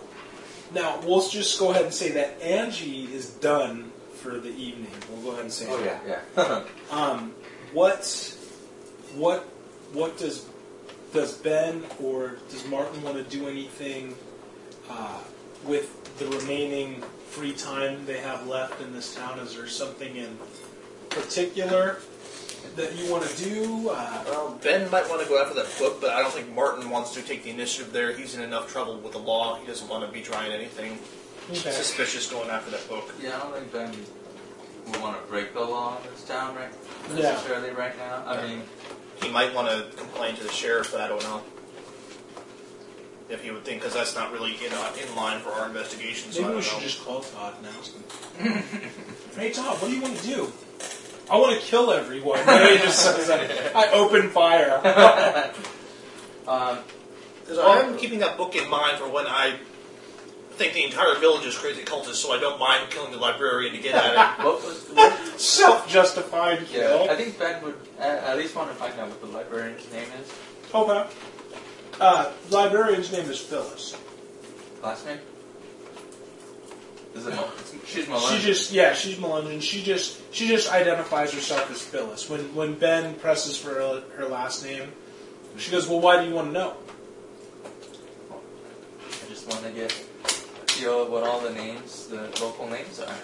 now 0.73 0.99
we'll 1.05 1.27
just 1.27 1.59
go 1.59 1.71
ahead 1.71 1.85
and 1.85 1.93
say 1.93 2.11
that 2.11 2.41
Angie 2.41 3.05
is 3.13 3.29
done 3.29 3.91
for 4.15 4.39
the 4.39 4.49
evening. 4.49 4.91
We'll 5.11 5.21
go 5.21 5.29
ahead 5.31 5.43
and 5.43 5.53
say 5.53 5.67
oh 5.69 5.81
that. 5.81 6.01
yeah, 6.07 6.19
yeah. 6.37 6.63
Um, 6.91 7.33
what, 7.73 8.05
what, 9.15 9.43
what 9.93 10.17
does 10.17 10.47
does 11.13 11.37
Ben 11.37 11.83
or 12.03 12.37
does 12.49 12.67
Martin 12.67 13.01
want 13.01 13.15
to 13.15 13.23
do 13.23 13.47
anything 13.47 14.15
uh, 14.89 15.19
with 15.63 16.17
the 16.19 16.27
remaining 16.27 17.01
free 17.29 17.53
time 17.53 18.05
they 18.05 18.19
have 18.19 18.45
left 18.47 18.81
in 18.81 18.91
this 18.91 19.15
town? 19.15 19.39
Is 19.39 19.55
there 19.55 19.67
something 19.67 20.15
in 20.15 20.37
particular 21.09 21.99
that 22.75 22.95
you 22.97 23.09
want 23.11 23.23
to 23.23 23.43
do? 23.43 23.89
Uh, 23.89 24.23
Well, 24.25 24.59
Ben 24.63 24.89
might 24.91 25.07
want 25.09 25.21
to 25.21 25.27
go 25.27 25.41
after 25.41 25.53
that 25.55 25.67
book, 25.79 26.01
but 26.01 26.11
I 26.11 26.21
don't 26.21 26.31
think 26.33 26.53
Martin 26.53 26.89
wants 26.89 27.13
to 27.13 27.21
take 27.21 27.43
the 27.43 27.49
initiative 27.51 27.91
there. 27.93 28.11
He's 28.13 28.35
in 28.35 28.41
enough 28.43 28.71
trouble 28.71 28.97
with 28.97 29.13
the 29.13 29.19
law. 29.19 29.55
He 29.59 29.65
doesn't 29.65 29.87
want 29.87 30.05
to 30.05 30.11
be 30.11 30.21
trying 30.21 30.51
anything 30.51 30.99
okay. 31.49 31.71
suspicious 31.71 32.29
going 32.29 32.49
after 32.49 32.71
that 32.71 32.87
book. 32.89 33.13
yeah, 33.21 33.37
I 33.37 33.39
don't 33.39 33.53
think 33.55 33.71
Ben 33.71 33.91
would 34.91 35.01
want 35.01 35.21
to 35.21 35.27
break 35.31 35.53
the 35.53 35.61
law 35.61 35.97
in 36.03 36.11
this 36.11 36.23
town 36.25 36.55
right 36.55 36.69
Yeah. 37.15 37.31
necessarily 37.31 37.71
right 37.71 37.97
now. 37.97 38.23
I 38.27 38.45
mean, 38.45 38.61
He 39.23 39.29
might 39.29 39.53
want 39.53 39.67
to 39.69 39.95
complain 39.97 40.35
to 40.35 40.43
the 40.43 40.51
sheriff, 40.51 40.91
but 40.91 41.01
I 41.01 41.07
don't 41.07 41.23
know. 41.23 41.41
If 43.27 43.41
he 43.43 43.49
would 43.49 43.63
think, 43.65 43.79
because 43.81 43.95
that's 43.95 44.13
not 44.13 44.31
really 44.31 44.51
in, 44.63 44.71
uh, 44.71 44.91
in 45.01 45.15
line 45.15 45.39
for 45.39 45.49
our 45.49 45.65
investigation, 45.65 46.31
so 46.31 46.41
I 46.41 46.41
Maybe 46.43 46.47
don't 46.49 46.55
we 46.57 46.61
should 46.63 46.77
know. 46.77 46.83
just 46.83 47.03
call 47.03 47.21
Todd 47.21 47.55
and 47.57 47.67
ask 47.75 47.93
him. 47.95 48.63
hey 49.35 49.49
Todd, 49.51 49.81
what 49.81 49.87
do 49.89 49.95
you 49.95 50.01
want 50.01 50.15
to 50.17 50.27
do? 50.27 50.53
I 51.29 51.37
want 51.37 51.59
to 51.59 51.65
kill 51.65 51.91
everyone. 51.91 52.39
And 52.47 52.69
he 52.69 52.77
just 52.77 53.07
I 53.75 53.91
open 53.93 54.29
fire. 54.29 54.81
Um, 56.47 56.77
Because 57.41 57.57
I'm 57.57 57.97
keeping 57.97 58.19
that 58.19 58.37
book 58.37 58.55
in 58.55 58.69
mind 58.69 58.99
for 58.99 59.09
when 59.09 59.25
I 59.25 59.57
think 60.51 60.73
the 60.73 60.83
entire 60.83 61.15
village 61.15 61.43
is 61.45 61.57
crazy 61.57 61.81
cultists, 61.83 62.15
so 62.15 62.31
I 62.31 62.39
don't 62.39 62.59
mind 62.59 62.91
killing 62.91 63.11
the 63.11 63.17
librarian 63.17 63.73
to 63.75 63.81
get 63.81 63.95
at 63.95 64.11
it. 64.39 64.43
what 64.45 64.63
was 64.63 64.85
what, 64.93 65.39
Self-justified 65.39 66.67
kill. 66.67 67.05
yeah, 67.05 67.11
I 67.11 67.15
think 67.15 67.37
Ben 67.39 67.63
would 67.63 67.75
uh, 67.99 68.03
at 68.03 68.37
least 68.37 68.55
want 68.55 68.69
to 68.69 68.75
find 68.75 68.93
out 68.99 69.09
what 69.09 69.21
the 69.21 69.27
librarian's 69.27 69.91
name 69.91 70.07
is. 70.21 70.31
Okay. 70.73 71.09
Uh, 71.99 72.31
librarian's 72.51 73.11
name 73.11 73.29
is 73.29 73.39
Phyllis. 73.39 73.97
Last 74.83 75.05
name? 75.05 75.19
Is 77.15 77.25
it? 77.27 77.33
She's. 77.85 78.05
She 78.05 78.39
just, 78.45 78.71
yeah, 78.71 78.93
she's 78.93 79.15
Melungeon. 79.15 79.61
She 79.61 79.81
just, 79.83 80.19
she 80.33 80.47
just 80.47 80.71
identifies 80.71 81.33
herself 81.33 81.71
as 81.71 81.81
Phyllis. 81.81 82.29
When 82.29 82.53
when 82.53 82.73
Ben 82.75 83.15
presses 83.15 83.57
for 83.57 83.69
her, 83.69 84.03
her 84.17 84.25
last 84.27 84.63
name, 84.65 84.91
she 85.57 85.71
goes, 85.71 85.87
"Well, 85.87 86.01
why 86.01 86.21
do 86.21 86.27
you 86.29 86.35
want 86.35 86.47
to 86.47 86.53
know?" 86.53 86.73
I 88.31 89.29
just 89.29 89.47
want 89.47 89.63
to 89.63 89.71
get 89.71 89.91
a 89.91 90.71
feel 90.73 91.03
of 91.03 91.09
what 91.09 91.23
all 91.23 91.39
the 91.39 91.51
names, 91.53 92.07
the 92.07 92.21
local 92.41 92.67
names 92.67 92.99
are. 92.99 93.15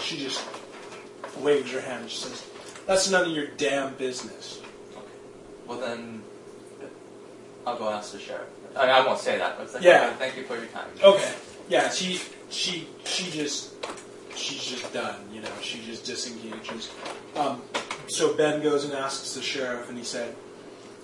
She 0.00 0.18
just 0.18 0.44
waves 1.38 1.72
her 1.72 1.80
hand. 1.80 2.08
She 2.10 2.18
says, 2.18 2.46
"That's 2.86 3.10
none 3.10 3.28
of 3.28 3.32
your 3.34 3.46
damn 3.56 3.94
business." 3.94 4.60
Okay. 4.96 5.06
Well 5.66 5.78
then, 5.80 6.22
I'll 7.66 7.76
go 7.76 7.90
ask 7.90 8.12
the 8.12 8.20
sheriff. 8.20 8.46
I, 8.76 8.88
I 8.88 9.06
won't 9.06 9.18
say 9.18 9.36
that, 9.38 9.58
but 9.58 9.82
Yeah. 9.82 10.12
thank 10.14 10.36
you 10.36 10.44
for 10.44 10.56
your 10.56 10.66
time. 10.66 10.86
Okay. 11.02 11.32
Yeah, 11.68 11.90
she 11.90 12.20
she 12.52 12.88
she 13.04 13.30
just 13.30 13.72
she's 14.36 14.64
just 14.64 14.92
done. 14.92 15.20
You 15.32 15.40
know, 15.40 15.50
she 15.60 15.80
just 15.84 16.04
disengages. 16.04 16.90
Um, 17.36 17.62
so 18.08 18.34
Ben 18.34 18.62
goes 18.62 18.84
and 18.84 18.92
asks 18.92 19.34
the 19.34 19.42
sheriff, 19.42 19.88
and 19.88 19.96
he 19.96 20.04
said, 20.04 20.34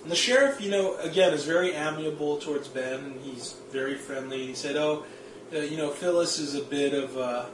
and 0.03 0.11
the 0.11 0.15
sheriff, 0.15 0.61
you 0.61 0.71
know, 0.71 0.95
again 0.97 1.33
is 1.33 1.45
very 1.45 1.73
amiable 1.73 2.37
towards 2.37 2.67
Ben. 2.67 2.99
and 2.99 3.21
He's 3.21 3.55
very 3.71 3.95
friendly. 3.95 4.41
And 4.41 4.49
he 4.49 4.55
said, 4.55 4.75
"Oh, 4.77 5.05
uh, 5.53 5.59
you 5.59 5.77
know, 5.77 5.89
Phyllis 5.89 6.39
is 6.39 6.55
a 6.55 6.61
bit 6.61 6.93
of 6.93 7.17
a 7.17 7.49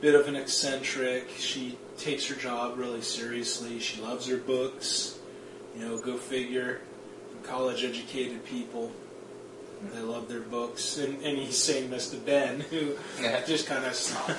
bit 0.00 0.14
of 0.14 0.26
an 0.26 0.36
eccentric. 0.36 1.30
She 1.38 1.78
takes 1.96 2.26
her 2.26 2.34
job 2.34 2.78
really 2.78 3.02
seriously. 3.02 3.78
She 3.78 4.00
loves 4.00 4.26
her 4.26 4.38
books. 4.38 5.18
You 5.76 5.84
know, 5.84 5.98
go 5.98 6.16
figure. 6.16 6.80
College 7.44 7.84
educated 7.84 8.44
people." 8.44 8.90
They 9.92 10.00
love 10.00 10.28
their 10.28 10.40
books, 10.40 10.96
and, 10.98 11.22
and 11.22 11.36
he's 11.38 11.58
saying 11.58 11.90
this 11.90 12.10
to 12.10 12.16
Ben, 12.16 12.60
who 12.60 12.96
just 13.46 13.66
kind 13.66 13.84
of 13.84 13.94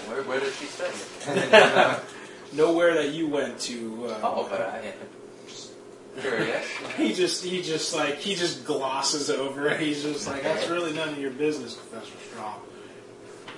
Where, 0.09 0.23
where 0.23 0.39
did 0.39 0.53
she 0.53 0.65
study? 0.65 2.01
nowhere 2.53 2.93
that 2.95 3.13
you 3.13 3.27
went 3.27 3.59
to. 3.61 4.07
Uh, 4.07 4.19
oh, 4.23 4.47
but 4.49 4.61
I 4.61 4.79
am 4.79 6.21
curious. 6.21 6.65
he 6.97 7.13
just 7.13 7.43
he 7.43 7.61
just 7.61 7.93
like 7.93 8.15
he 8.15 8.35
just 8.35 8.65
glosses 8.65 9.29
over 9.29 9.67
it. 9.67 9.79
He's 9.79 10.03
just 10.03 10.27
like 10.27 10.43
that's 10.43 10.67
really 10.69 10.93
none 10.93 11.09
of 11.09 11.19
your 11.19 11.31
business, 11.31 11.75
Professor 11.75 12.17
Straw. 12.29 12.55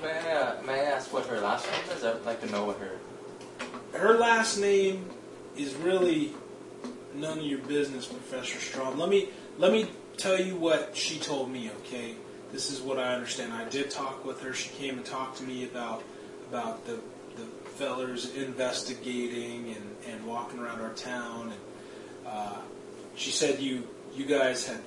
May 0.01 0.11
I, 0.11 0.31
uh, 0.33 0.61
may 0.65 0.73
I 0.73 0.83
ask 0.85 1.11
what 1.11 1.25
her 1.27 1.39
last 1.39 1.65
name 1.71 1.97
is? 1.97 2.03
I 2.03 2.13
would 2.13 2.25
like 2.25 2.41
to 2.41 2.51
know 2.51 2.65
what 2.65 2.77
her. 2.79 2.97
Her 3.97 4.17
last 4.17 4.59
name 4.59 5.05
is 5.55 5.73
really 5.75 6.33
none 7.15 7.39
of 7.39 7.45
your 7.45 7.59
business, 7.59 8.05
Professor 8.05 8.59
Straw. 8.59 8.89
Let 8.89 9.09
me 9.09 9.29
let 9.57 9.71
me 9.71 9.87
tell 10.17 10.39
you 10.39 10.55
what 10.55 10.95
she 10.95 11.19
told 11.19 11.51
me. 11.51 11.69
Okay, 11.79 12.15
this 12.51 12.69
is 12.71 12.81
what 12.81 12.99
I 12.99 13.13
understand. 13.13 13.53
I 13.53 13.67
did 13.69 13.89
talk 13.89 14.25
with 14.25 14.41
her. 14.41 14.53
She 14.53 14.69
came 14.69 14.97
and 14.97 15.05
talked 15.05 15.37
to 15.37 15.43
me 15.43 15.63
about 15.63 16.03
about 16.49 16.85
the 16.85 16.99
the 17.35 17.45
fellers 17.77 18.33
investigating 18.35 19.75
and, 19.75 19.95
and 20.09 20.25
walking 20.25 20.59
around 20.59 20.81
our 20.81 20.93
town. 20.93 21.51
And 21.51 21.61
uh, 22.27 22.57
she 23.15 23.31
said 23.31 23.59
you 23.59 23.87
you 24.15 24.25
guys 24.25 24.67
had 24.67 24.81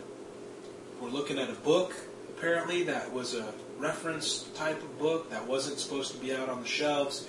were 1.00 1.08
looking 1.08 1.38
at 1.38 1.48
a 1.48 1.54
book 1.54 1.94
apparently 2.40 2.84
that 2.84 3.12
was 3.12 3.34
a 3.34 3.52
reference 3.78 4.44
type 4.54 4.82
of 4.82 4.98
book 4.98 5.28
that 5.28 5.46
wasn't 5.46 5.78
supposed 5.78 6.12
to 6.12 6.18
be 6.18 6.34
out 6.34 6.48
on 6.48 6.62
the 6.62 6.66
shelves. 6.66 7.28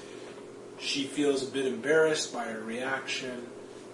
She 0.80 1.04
feels 1.04 1.44
a 1.44 1.52
bit 1.52 1.66
embarrassed 1.66 2.34
by 2.34 2.46
her 2.46 2.62
reaction. 2.62 3.46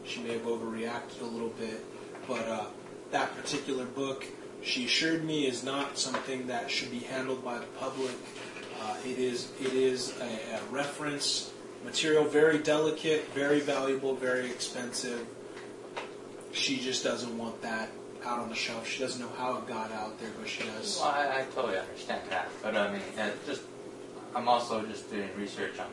She 0.05 0.21
may 0.21 0.33
have 0.33 0.43
overreacted 0.43 1.21
a 1.21 1.25
little 1.25 1.49
bit, 1.49 1.83
but 2.27 2.47
uh, 2.47 2.65
that 3.11 3.35
particular 3.35 3.85
book, 3.85 4.25
she 4.61 4.85
assured 4.85 5.23
me, 5.23 5.47
is 5.47 5.63
not 5.63 5.97
something 5.97 6.47
that 6.47 6.69
should 6.69 6.91
be 6.91 6.99
handled 6.99 7.43
by 7.43 7.57
the 7.57 7.65
public. 7.79 8.11
Uh, 8.81 8.95
it 9.05 9.17
is 9.17 9.49
it 9.61 9.73
is 9.73 10.13
a, 10.19 10.55
a 10.55 10.61
reference 10.71 11.51
material, 11.83 12.23
very 12.25 12.57
delicate, 12.59 13.27
very 13.33 13.59
valuable, 13.59 14.13
very 14.15 14.45
expensive. 14.47 15.25
She 16.51 16.77
just 16.79 17.03
doesn't 17.03 17.37
want 17.37 17.61
that 17.61 17.89
out 18.25 18.39
on 18.39 18.49
the 18.49 18.55
shelf. 18.55 18.87
She 18.87 18.99
doesn't 18.99 19.21
know 19.21 19.31
how 19.37 19.57
it 19.57 19.67
got 19.67 19.91
out 19.91 20.19
there, 20.19 20.29
but 20.39 20.47
she 20.49 20.63
does. 20.63 20.99
Well, 21.01 21.11
I, 21.11 21.41
I 21.41 21.45
totally 21.55 21.77
understand 21.77 22.21
that, 22.29 22.49
but 22.61 22.75
I 22.75 22.91
mean, 22.91 23.01
just 23.45 23.61
I'm 24.35 24.47
also 24.47 24.83
just 24.85 25.09
doing 25.09 25.29
research 25.37 25.79
on 25.79 25.87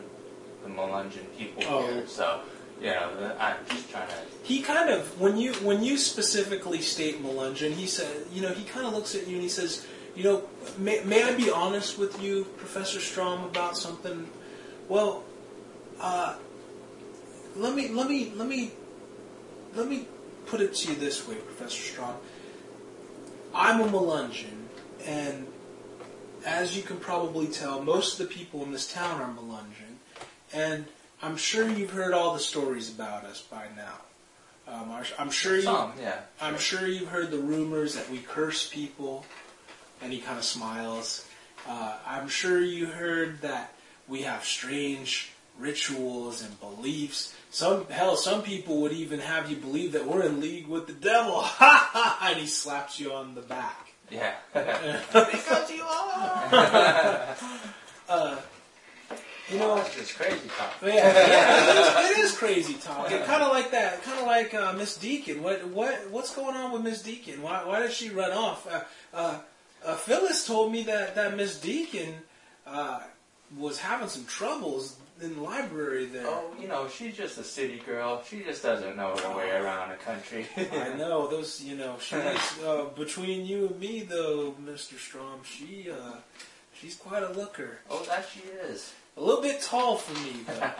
the 0.63 0.69
Melungeon 0.69 1.25
people 1.37 1.63
Oh. 1.67 1.87
here, 1.87 2.07
so 2.07 2.41
the- 3.17 3.35
I'm 3.41 3.57
just 3.69 3.89
trying 3.89 4.07
to. 4.07 4.13
He 4.43 4.61
kind 4.61 4.89
of 4.89 5.19
when 5.19 5.37
you 5.37 5.53
when 5.55 5.83
you 5.83 5.97
specifically 5.97 6.81
state 6.81 7.23
Melungeon, 7.23 7.71
he 7.71 7.87
said, 7.87 8.25
you 8.31 8.41
know, 8.41 8.49
he 8.49 8.63
kind 8.63 8.85
of 8.85 8.93
looks 8.93 9.15
at 9.15 9.27
you 9.27 9.35
and 9.35 9.43
he 9.43 9.49
says, 9.49 9.85
you 10.15 10.23
know, 10.23 10.43
may, 10.77 11.03
may 11.03 11.23
I 11.23 11.35
be 11.35 11.49
honest 11.49 11.97
with 11.97 12.21
you, 12.21 12.45
Professor 12.57 12.99
Strom, 12.99 13.43
about 13.43 13.77
something? 13.77 14.27
Well, 14.87 15.23
uh, 15.99 16.35
let 17.55 17.75
me 17.75 17.89
let 17.89 18.09
me 18.09 18.31
let 18.35 18.47
me 18.47 18.71
let 19.75 19.87
me 19.87 20.07
put 20.45 20.61
it 20.61 20.73
to 20.75 20.89
you 20.89 20.95
this 20.95 21.27
way, 21.27 21.35
Professor 21.35 21.81
Strom. 21.81 22.15
I'm 23.53 23.81
a 23.81 23.87
Melungeon, 23.87 24.67
and 25.05 25.47
as 26.45 26.75
you 26.75 26.83
can 26.83 26.97
probably 26.97 27.47
tell, 27.47 27.81
most 27.81 28.19
of 28.19 28.27
the 28.27 28.33
people 28.33 28.63
in 28.63 28.71
this 28.71 28.91
town 28.91 29.21
are 29.21 29.33
Melungeon, 29.33 29.95
and 30.53 30.85
I'm 31.21 31.37
sure 31.37 31.67
you've 31.67 31.91
heard 31.91 32.13
all 32.13 32.33
the 32.33 32.39
stories 32.39 32.89
about 32.93 33.23
us 33.25 33.41
by 33.41 33.65
now. 33.75 33.93
Um, 34.67 34.91
I'm- 34.91 35.05
I'm 35.19 35.29
sure 35.31 35.55
you. 35.55 35.61
Some, 35.63 35.93
yeah. 35.99 36.19
I'm 36.41 36.57
sure 36.57 36.87
you've 36.87 37.09
heard 37.09 37.31
the 37.31 37.37
rumors 37.37 37.93
that 37.95 38.09
we 38.09 38.19
curse 38.19 38.67
people, 38.67 39.25
and 40.01 40.11
he 40.11 40.19
kind 40.19 40.37
of 40.37 40.43
smiles. 40.43 41.25
Uh, 41.67 41.97
I'm 42.05 42.27
sure 42.27 42.61
you 42.61 42.87
heard 42.87 43.41
that 43.41 43.73
we 44.07 44.23
have 44.23 44.43
strange 44.43 45.31
rituals 45.57 46.41
and 46.41 46.59
beliefs. 46.59 47.33
Some 47.51 47.87
hell, 47.89 48.15
some 48.17 48.41
people 48.43 48.81
would 48.81 48.91
even 48.91 49.19
have 49.19 49.49
you 49.49 49.55
believe 49.55 49.93
that 49.93 50.05
we're 50.05 50.23
in 50.23 50.41
league 50.41 50.67
with 50.67 50.87
the 50.87 50.93
devil. 50.93 51.41
Ha 51.41 51.89
ha! 51.93 52.27
And 52.29 52.37
he 52.39 52.47
slaps 52.47 52.99
you 52.99 53.13
on 53.13 53.35
the 53.35 53.41
back. 53.41 53.91
Yeah. 54.11 54.33
because 54.53 55.71
you 55.71 55.83
are. 55.83 57.35
Uh, 58.07 58.37
you 59.51 59.59
know, 59.59 59.75
That's 59.75 59.95
just 59.95 60.15
crazy 60.15 60.49
talk. 60.57 60.73
Yeah, 60.81 60.93
yeah 60.93 61.71
it, 61.71 61.77
is, 61.77 62.17
it 62.17 62.25
is 62.25 62.37
crazy 62.37 62.73
talk. 62.75 63.09
Kind 63.09 63.43
of 63.43 63.51
like 63.51 63.71
that. 63.71 64.01
Kind 64.03 64.19
of 64.19 64.25
like 64.25 64.53
uh, 64.53 64.73
Miss 64.73 64.97
Deacon. 64.97 65.43
What 65.43 65.67
what 65.67 66.09
what's 66.09 66.35
going 66.35 66.55
on 66.55 66.71
with 66.71 66.81
Miss 66.83 67.01
Deacon? 67.01 67.41
Why 67.41 67.63
why 67.65 67.79
did 67.81 67.91
she 67.91 68.09
run 68.09 68.31
off? 68.31 68.67
Uh, 68.67 68.81
uh, 69.13 69.39
uh, 69.85 69.95
Phyllis 69.95 70.45
told 70.47 70.71
me 70.71 70.83
that 70.83 71.15
that 71.15 71.37
Miss 71.37 71.59
Deacon 71.59 72.15
uh, 72.65 73.01
was 73.57 73.79
having 73.79 74.07
some 74.07 74.25
troubles 74.25 74.97
in 75.21 75.35
the 75.35 75.41
library 75.41 76.07
there. 76.07 76.25
Oh, 76.27 76.53
you 76.59 76.67
know, 76.67 76.87
she's 76.89 77.15
just 77.15 77.37
a 77.37 77.43
city 77.43 77.81
girl. 77.85 78.23
She 78.27 78.41
just 78.41 78.63
doesn't 78.63 78.97
know 78.97 79.15
her 79.15 79.37
way 79.37 79.49
around 79.51 79.91
the 79.91 79.95
country. 79.95 80.45
I 80.57 80.93
know 80.97 81.27
those. 81.27 81.61
You 81.61 81.77
know, 81.77 81.97
she's 81.99 82.63
uh, 82.65 82.85
between 82.95 83.45
you 83.45 83.67
and 83.67 83.79
me, 83.79 84.01
though, 84.01 84.55
Mister 84.65 84.97
Strom. 84.97 85.41
She 85.43 85.89
uh, 85.91 86.15
she's 86.73 86.95
quite 86.95 87.23
a 87.23 87.31
looker. 87.31 87.79
oh, 87.89 88.03
that 88.09 88.25
she 88.33 88.41
is. 88.67 88.93
A 89.17 89.21
little 89.21 89.41
bit 89.41 89.61
tall 89.61 89.95
for 89.97 90.13
me, 90.23 90.41
though. 90.45 90.71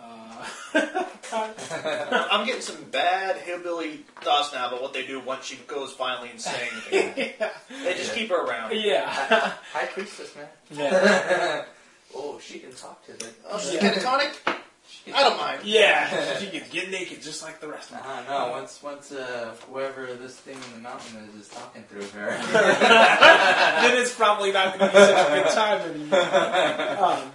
Uh, 0.00 1.04
I'm 2.30 2.44
getting 2.46 2.60
some 2.60 2.82
bad 2.90 3.38
hillbilly 3.38 4.04
thoughts 4.20 4.52
now 4.52 4.68
about 4.68 4.82
what 4.82 4.92
they 4.92 5.06
do 5.06 5.18
once 5.20 5.46
she 5.46 5.56
goes 5.66 5.92
finally 5.92 6.30
insane. 6.30 6.68
They 6.90 7.94
just 7.96 8.14
keep 8.14 8.28
her 8.30 8.44
around. 8.44 8.72
yeah. 8.74 9.08
High 9.72 9.86
priestess, 9.86 10.34
man. 10.36 10.46
yeah. 10.70 11.64
oh, 12.14 12.38
she 12.38 12.58
can 12.58 12.72
talk 12.72 13.04
to 13.06 13.12
them. 13.12 13.32
Oh, 13.50 13.58
she's 13.58 13.80
catatonic? 13.80 14.34
I 15.14 15.22
don't 15.22 15.38
mind. 15.38 15.60
Yeah, 15.64 16.38
she 16.38 16.46
can 16.50 16.62
get 16.70 16.90
naked 16.90 17.22
just 17.22 17.42
like 17.42 17.60
the 17.60 17.68
rest 17.68 17.90
of 17.90 17.96
them. 17.98 18.06
I 18.06 18.16
don't 18.16 18.28
know. 18.28 18.50
Once, 18.52 18.82
once, 18.82 19.12
uh, 19.12 19.54
whoever 19.68 20.14
this 20.14 20.36
thing 20.36 20.56
in 20.56 20.72
the 20.76 20.82
mountain 20.88 21.28
is, 21.34 21.46
is 21.46 21.48
talking 21.48 21.82
through 21.84 22.06
her. 22.08 22.30
then 22.52 23.96
it's 24.00 24.14
probably 24.14 24.52
not 24.52 24.78
going 24.78 24.90
to 24.90 24.96
be 24.96 25.04
such 25.04 25.30
a 25.30 25.42
good 25.42 25.52
time 25.52 25.80
anymore. 25.90 27.04
Um, 27.04 27.32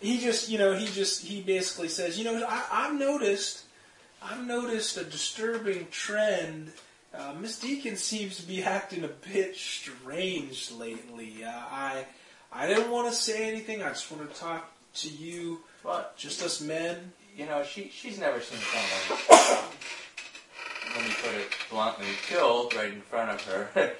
he 0.00 0.18
just, 0.18 0.48
you 0.48 0.58
know, 0.58 0.74
he 0.74 0.86
just, 0.86 1.22
he 1.24 1.40
basically 1.42 1.88
says, 1.88 2.18
you 2.18 2.24
know, 2.24 2.44
I, 2.48 2.64
I've 2.70 2.94
noticed, 2.98 3.64
I've 4.22 4.46
noticed 4.46 4.96
a 4.96 5.04
disturbing 5.04 5.88
trend. 5.90 6.72
Uh, 7.14 7.34
Miss 7.40 7.58
Deacon 7.58 7.96
seems 7.96 8.36
to 8.36 8.42
be 8.46 8.62
acting 8.62 9.04
a 9.04 9.08
bit 9.08 9.56
strange 9.56 10.70
lately. 10.72 11.44
Uh, 11.44 11.50
I, 11.50 12.04
I 12.52 12.66
didn't 12.66 12.90
want 12.90 13.08
to 13.08 13.14
say 13.14 13.48
anything. 13.50 13.82
I 13.82 13.88
just 13.90 14.10
want 14.12 14.32
to 14.32 14.38
talk 14.40 14.70
to 14.96 15.08
you, 15.08 15.60
What? 15.82 16.16
just 16.16 16.42
us 16.42 16.60
men. 16.60 17.12
you 17.36 17.44
know, 17.46 17.62
she 17.64 17.90
she's 17.92 18.18
never 18.18 18.40
seen 18.40 18.58
someone, 18.58 19.60
let 20.96 21.04
me 21.04 21.14
put 21.22 21.34
it 21.34 21.48
bluntly, 21.70 22.06
killed 22.26 22.72
right 22.74 22.92
in 22.92 23.02
front 23.02 23.30
of 23.30 23.42
her. 23.44 23.68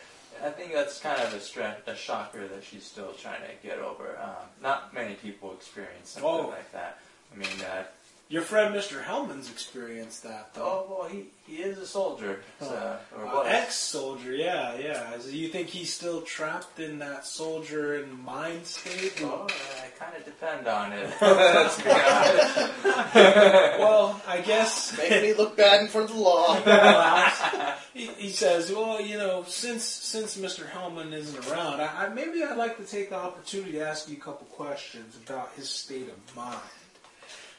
I 0.45 0.51
think 0.51 0.73
that's 0.73 0.99
kind 1.01 1.21
of 1.21 1.33
a, 1.35 1.39
stre- 1.39 1.87
a 1.87 1.95
shocker 1.97 2.47
that 2.49 2.63
she's 2.65 2.85
still 2.85 3.13
trying 3.13 3.41
to 3.43 3.67
get 3.67 3.79
over. 3.79 4.19
Um, 4.23 4.49
not 4.63 4.93
many 4.95 5.15
people 5.15 5.53
experience 5.53 6.11
something 6.11 6.29
Oh. 6.31 6.49
like 6.49 6.71
that. 6.73 6.99
I 7.33 7.37
mean, 7.37 7.49
uh, 7.63 7.85
Your 8.29 8.43
friend 8.43 8.75
Mr. 8.75 9.01
Helmond's 9.05 9.49
experienced 9.49 10.25
that, 10.25 10.53
though. 10.53 10.63
oh 10.89 10.99
well, 10.99 11.09
he, 11.09 11.27
he 11.47 11.63
is 11.63 11.79
a 11.79 11.87
soldier, 11.87 12.41
so, 12.59 12.99
or 13.17 13.25
Uh, 13.25 13.43
ex-soldier, 13.43 14.33
yeah, 14.33 14.77
yeah. 14.77 15.17
So 15.21 15.29
you 15.29 15.47
think 15.47 15.69
he's 15.69 15.93
still 15.95 16.23
trapped 16.23 16.81
in 16.81 16.99
that 16.99 17.25
soldier 17.25 17.95
and 17.95 18.13
mind 18.25 18.67
state? 18.67 19.21
Oh, 19.23 19.47
I 19.49 19.91
kind 19.97 20.17
of 20.17 20.25
depend 20.25 20.67
on 20.67 20.93
it. 20.93 21.09
Let's 21.21 21.77
be 21.81 21.89
well, 23.79 24.21
I 24.27 24.41
guess 24.45 24.97
Make 24.99 25.23
me 25.23 25.35
look 25.35 25.57
bad 25.57 25.83
in 25.83 25.87
front 25.89 26.11
of 26.11 26.17
the 26.17 26.23
law. 26.23 26.57
he, 27.95 28.07
he 28.07 28.31
says, 28.31 28.73
"Well, 28.73 29.01
you 29.01 29.19
know, 29.19 29.45
since 29.47 29.85
since 29.85 30.37
Mr. 30.37 30.69
Helmond 30.69 31.13
isn't 31.13 31.47
around, 31.49 31.81
I, 31.81 32.07
I, 32.07 32.09
maybe 32.09 32.43
I'd 32.43 32.57
like 32.57 32.77
to 32.79 32.85
take 32.85 33.11
the 33.11 33.17
opportunity 33.17 33.73
to 33.73 33.87
ask 33.87 34.09
you 34.09 34.17
a 34.17 34.21
couple 34.21 34.47
questions 34.49 35.17
about 35.25 35.53
his 35.57 35.69
state 35.69 36.09
of 36.09 36.37
mind. 36.37 36.59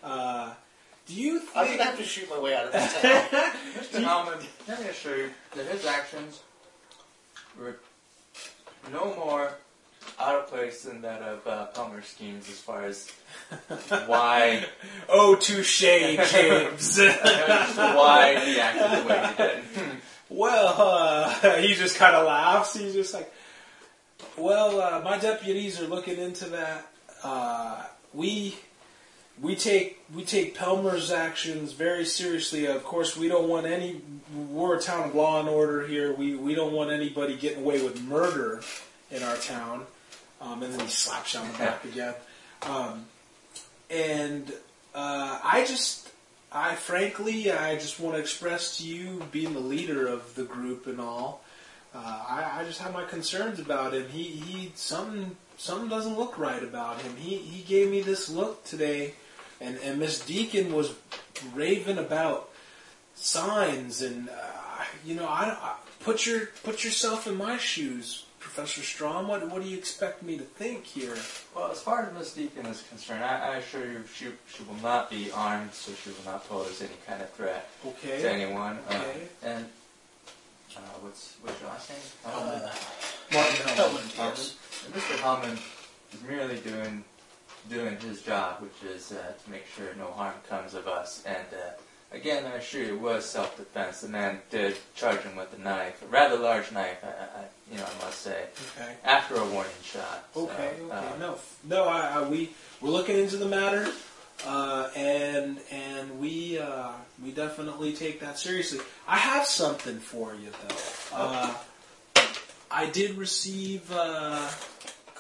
Uh, 0.04 0.54
do 1.06 1.14
you 1.14 1.42
I'm 1.56 1.66
think?" 1.66 1.78
gonna 1.80 1.90
have 1.92 2.00
to 2.00 2.04
shoot 2.06 2.30
my 2.30 2.40
way 2.40 2.56
out 2.56 2.66
of 2.66 2.72
this 2.74 3.02
town. 3.02 3.12
Mr. 3.78 4.04
Helmond, 4.04 4.46
let 4.68 4.82
me 4.82 4.88
assure 4.90 5.18
you 5.18 5.30
that 5.56 5.66
his 5.68 5.86
actions 5.86 6.42
were 7.60 7.78
no 8.92 9.16
more 9.16 9.54
out 10.20 10.36
of 10.36 10.48
place 10.48 10.84
than 10.84 11.02
that 11.02 11.22
of 11.22 11.46
uh, 11.48 11.66
Palmer 11.68 12.02
Skeens 12.02 12.50
as 12.50 12.60
far 12.60 12.84
as 12.86 13.12
why 14.06 14.66
oh, 15.10 15.36
touche, 15.36 15.80
James. 15.82 16.98
why 16.98 18.40
he 18.46 18.60
acted 18.60 19.04
the 19.04 19.08
way 19.08 19.28
he 19.30 19.44
did. 19.44 19.64
Well, 20.30 20.76
uh, 20.78 21.58
he 21.58 21.74
just 21.74 21.98
kind 21.98 22.16
of 22.16 22.26
laughs. 22.26 22.76
He's 22.76 22.94
just 22.94 23.14
like, 23.14 23.32
"Well, 24.38 24.82
uh, 24.82 25.02
my 25.04 25.18
deputies 25.18 25.80
are 25.80 25.88
looking 25.88 26.18
into 26.18 26.46
that. 26.50 26.88
Uh, 27.24 27.84
we 28.14 28.56
we 29.42 29.56
take 29.56 30.00
we 30.14 30.24
take 30.24 30.56
Pelmer's 30.56 31.12
actions 31.12 31.74
very 31.74 32.06
seriously. 32.06 32.66
Of 32.66 32.84
course, 32.84 33.16
we 33.16 33.28
don't 33.28 33.48
want 33.48 33.66
any. 33.66 34.02
We're 34.36 34.78
a 34.78 34.82
town 34.82 35.10
of 35.10 35.16
law 35.16 35.40
and 35.40 35.50
order 35.50 35.86
here. 35.86 36.14
We 36.14 36.36
we 36.36 36.56
don't 36.56 36.74
want 36.74 36.92
anybody 36.92 37.36
getting 37.36 37.64
away 37.64 37.84
with 37.84 38.02
murder 38.02 38.62
in 39.12 39.24
our 39.24 39.38
town." 39.38 39.86
Um, 40.40 40.62
and 40.62 40.74
then 40.74 40.82
he 40.82 40.92
slaps 40.92 41.34
you 41.34 41.40
on 41.40 41.52
the 41.52 41.58
back 41.58 41.84
again. 41.86 42.14
Um, 42.64 43.06
and 43.90 44.52
uh, 44.94 45.40
I 45.44 45.66
just 45.68 46.08
I 46.52 46.76
frankly, 46.76 47.52
I 47.52 47.76
just 47.76 48.00
want 48.00 48.16
to 48.16 48.22
express 48.22 48.78
to 48.78 48.88
you, 48.88 49.24
being 49.32 49.54
the 49.54 49.60
leader 49.60 50.08
of 50.08 50.34
the 50.36 50.44
group 50.44 50.88
and 50.88 51.00
all, 51.00 51.44
uh, 51.94 52.26
I, 52.30 52.60
I 52.60 52.64
just 52.64 52.80
have 52.82 52.94
my 52.94 53.04
concerns 53.04 53.60
about 53.60 53.94
him. 53.94 54.08
He, 54.10 54.24
he, 54.24 54.72
something, 54.76 55.36
something 55.58 55.90
doesn't 55.90 56.18
look 56.18 56.38
right 56.38 56.64
about 56.64 57.02
him. 57.02 57.16
He, 57.18 57.38
he 57.38 57.64
gave 57.64 57.92
me 57.92 58.02
this 58.02 58.30
look 58.30 58.64
today, 58.64 59.14
and 59.62 59.78
and 59.84 60.00
Miss 60.00 60.20
Deacon 60.26 60.74
was 60.74 60.94
raving 61.54 61.98
about 61.98 62.50
signs, 63.16 64.02
and 64.02 64.30
uh, 64.30 64.84
you 65.06 65.16
know, 65.16 65.26
I, 65.28 65.46
I 65.62 65.76
put 66.04 66.26
your 66.26 66.48
put 66.64 66.84
yourself 66.84 67.28
in 67.28 67.36
my 67.38 67.58
shoes, 67.58 68.26
Professor 68.40 68.82
Strom. 68.82 69.28
What 69.28 69.50
what 69.50 69.62
do 69.64 69.68
you 69.70 69.78
expect 69.78 70.24
me 70.24 70.38
to 70.38 70.44
think 70.44 70.86
here? 70.86 71.16
Well, 71.56 71.72
as 71.72 71.82
far 71.82 72.04
as 72.06 72.14
Miss 72.18 72.34
Deacon 72.34 72.66
is 72.68 72.84
concerned, 72.90 73.24
I, 73.24 73.54
I 73.54 73.56
assure 73.58 73.86
you 73.92 74.04
she, 74.14 74.28
she 74.54 74.64
will 74.64 74.82
not 74.84 75.10
be 75.10 75.32
armed, 75.32 75.74
so 75.74 75.92
she 76.04 76.10
will 76.12 76.32
not 76.32 76.48
pose 76.48 76.82
any 76.82 76.92
kind 77.08 77.22
of 77.22 77.30
threat 77.32 77.70
to 77.84 77.90
Okay. 77.90 78.28
anyone. 78.28 78.78
Uh, 78.90 78.94
Okay. 78.96 79.22
and 79.44 79.66
uh, 80.76 80.80
what's 81.02 81.36
what's 81.42 81.60
your 81.60 81.70
last 81.70 81.90
name? 81.90 82.00
Uh, 82.26 82.70
Martin 83.34 83.66
Helmond. 83.66 84.14
Helmond, 84.16 84.18
yes. 84.18 84.56
Mr. 84.94 85.16
Helmond 85.18 85.60
is 86.14 86.22
merely 86.22 86.58
doing 86.58 87.04
doing 87.70 87.98
his 87.98 88.22
job, 88.22 88.62
which 88.62 88.92
is 88.92 89.12
uh, 89.12 89.34
to 89.44 89.52
make 89.52 89.66
sure 89.76 89.88
no 89.98 90.08
harm 90.12 90.36
comes 90.50 90.74
of 90.74 90.88
us. 90.88 91.24
And 91.26 91.46
uh, 91.54 91.72
again, 92.16 92.46
I 92.46 92.56
assure 92.58 92.84
you, 92.84 92.96
it 92.96 93.02
was 93.02 93.26
self-defense. 93.26 94.02
The 94.02 94.10
man 94.10 94.40
did 94.50 94.78
charge 94.96 95.20
him 95.22 95.36
with 95.36 95.54
a 95.58 95.62
knife, 95.62 96.02
a 96.04 96.08
rather 96.08 96.38
large 96.38 96.72
knife, 96.72 96.98
I, 97.04 97.08
I, 97.08 97.44
you 97.72 97.78
know, 97.78 97.84
I 97.86 98.06
must 98.06 98.22
say, 98.22 98.46
Okay. 98.80 98.94
after 99.04 99.36
a 99.36 99.46
warning 99.46 99.72
shot. 99.84 100.28
So, 100.34 100.42
Okay, 100.50 100.72
okay, 100.84 100.92
uh, 100.92 101.18
no, 101.20 101.38
no, 101.66 101.86
I, 101.86 102.22
I, 102.22 102.30
we 102.30 102.52
we're 102.82 102.92
looking 102.92 103.18
into 103.18 103.38
the 103.38 103.48
matter, 103.48 103.88
uh, 104.46 104.90
and 104.96 105.60
and 105.72 106.20
we 106.20 106.60
uh, 106.60 106.92
we 107.24 107.32
definitely 107.32 107.92
take 107.94 108.20
that 108.22 108.38
seriously. 108.38 108.80
I 109.08 109.18
have 109.18 109.46
something 109.48 109.98
for 110.00 110.36
you 110.36 110.52
though. 110.52 110.76
Uh, 111.12 111.54
I 112.70 112.86
did 112.88 113.18
receive 113.18 113.90
uh, 113.92 114.48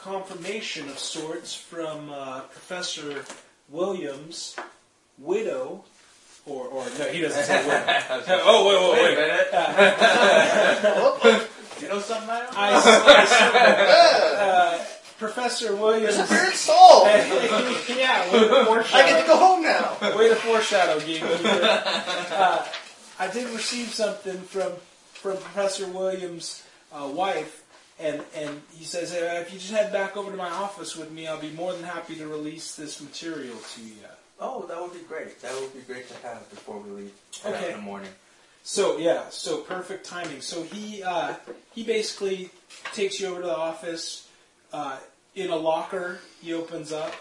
confirmation 0.08 0.88
of 0.88 0.98
sorts 0.98 1.54
from 1.54 2.10
uh, 2.10 2.40
Professor 2.42 3.26
Williams' 3.70 4.56
widow, 5.18 5.84
or 6.46 6.68
or 6.68 6.86
no, 6.98 7.06
he 7.10 7.20
doesn't 7.20 7.44
say 7.44 7.60
widow. 7.68 7.84
oh 8.46 8.66
wait, 8.68 8.80
wait, 8.80 8.92
Wait 8.94 9.04
a 9.04 9.20
wait. 9.20 9.28
minute. 11.28 11.48
you 11.82 11.88
know 11.90 12.00
something 12.00 12.30
I 12.30 12.40
don't 12.40 12.58
I, 12.58 12.72
I, 13.54 14.80
uh, 14.80 14.86
Professor 15.20 15.76
Williams. 15.76 16.16
There's 16.16 16.32
a 16.32 16.34
weird 16.34 16.54
soul. 16.54 17.04
yeah, 17.06 18.32
way 18.32 18.48
to 18.48 18.66
foreshadow. 18.66 19.04
I 19.04 19.10
get 19.10 19.22
to 19.22 19.28
go 19.28 19.38
home 19.38 19.62
now. 19.64 19.98
Way 20.18 20.30
to 20.30 20.36
foreshadow, 20.36 21.00
gamekeeper. 21.00 21.50
Uh, 21.52 22.66
I 23.20 23.28
did 23.28 23.50
receive 23.50 23.90
something 23.90 24.40
from 24.40 24.72
from 25.12 25.36
Professor 25.38 25.88
Williams' 25.88 26.64
uh, 26.94 27.10
wife, 27.12 27.64
and 28.00 28.22
and 28.36 28.62
he 28.74 28.86
says 28.86 29.14
uh, 29.14 29.40
if 29.42 29.52
you 29.54 29.60
just 29.60 29.72
head 29.72 29.92
back 29.92 30.16
over 30.18 30.32
to 30.32 30.38
my 30.38 30.50
office 30.50 30.96
with 30.96 31.12
me, 31.12 31.28
I'll 31.28 31.40
be 31.42 31.52
more 31.52 31.74
than 31.74 31.84
happy 31.84 32.16
to 32.16 32.28
release 32.28 32.76
this 32.76 33.02
material 33.02 33.58
to 33.76 33.82
you. 33.82 33.94
Oh, 34.40 34.66
that 34.68 34.80
would 34.82 34.94
be 34.94 35.00
great. 35.08 35.42
That 35.42 35.54
would 35.60 35.74
be 35.74 35.82
great 35.82 36.08
to 36.10 36.14
have 36.28 36.48
before 36.50 36.80
we 36.80 36.90
leave 36.92 37.14
Okay. 37.44 37.72
in 37.72 37.78
the 37.78 37.82
morning. 37.82 38.12
So 38.64 38.98
yeah, 38.98 39.30
so 39.30 39.62
perfect 39.62 40.06
timing. 40.06 40.42
So 40.42 40.64
he 40.64 41.02
uh, 41.04 41.36
he 41.74 41.84
basically 41.84 42.50
takes 42.94 43.20
you 43.20 43.28
over 43.28 43.42
to 43.42 43.48
the 43.48 43.58
office. 43.58 44.28
Uh, 44.74 44.98
in 45.36 45.50
a 45.50 45.56
locker, 45.56 46.20
he 46.42 46.54
opens 46.54 46.92
up. 46.92 47.14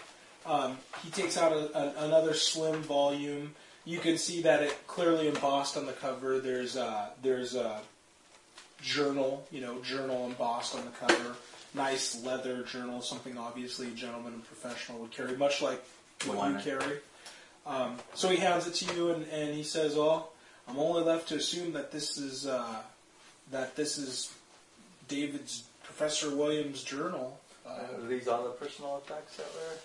Um, 0.45 0.77
he 1.03 1.09
takes 1.11 1.37
out 1.37 1.51
a, 1.53 1.77
a, 1.77 2.05
another 2.05 2.33
slim 2.33 2.81
volume. 2.81 3.53
You 3.85 3.99
can 3.99 4.17
see 4.17 4.41
that 4.41 4.61
it 4.63 4.75
clearly 4.87 5.27
embossed 5.27 5.77
on 5.77 5.85
the 5.85 5.93
cover. 5.93 6.39
There's 6.39 6.75
uh, 6.75 7.09
there's 7.21 7.55
a 7.55 7.79
journal, 8.81 9.45
you 9.51 9.61
know, 9.61 9.79
journal 9.81 10.25
embossed 10.27 10.75
on 10.75 10.85
the 10.85 10.91
cover. 10.91 11.35
Nice 11.73 12.23
leather 12.23 12.63
journal, 12.63 13.01
something 13.01 13.37
obviously 13.37 13.87
a 13.87 13.91
gentleman 13.91 14.33
and 14.33 14.45
professional 14.45 14.99
would 14.99 15.11
carry, 15.11 15.35
much 15.35 15.61
like 15.61 15.83
what 16.25 16.49
you 16.51 16.57
carry. 16.59 16.97
Um, 17.65 17.97
so 18.13 18.29
he 18.29 18.37
hands 18.37 18.65
it 18.67 18.73
to 18.75 18.95
you, 18.95 19.11
and, 19.11 19.27
and 19.27 19.53
he 19.53 19.63
says, 19.63 19.95
"Oh, 19.97 20.27
I'm 20.67 20.79
only 20.79 21.03
left 21.03 21.27
to 21.29 21.35
assume 21.35 21.73
that 21.73 21.91
this 21.91 22.17
is 22.17 22.47
uh, 22.47 22.77
that 23.51 23.75
this 23.75 23.97
is 23.97 24.33
David's 25.09 25.63
Professor 25.83 26.33
Williams' 26.35 26.83
journal. 26.83 27.39
Uh, 27.67 27.71
Are 28.01 28.07
these 28.07 28.27
all 28.29 28.43
the 28.45 28.51
personal 28.51 28.97
effects 29.05 29.35
that 29.35 29.45
were? 29.53 29.77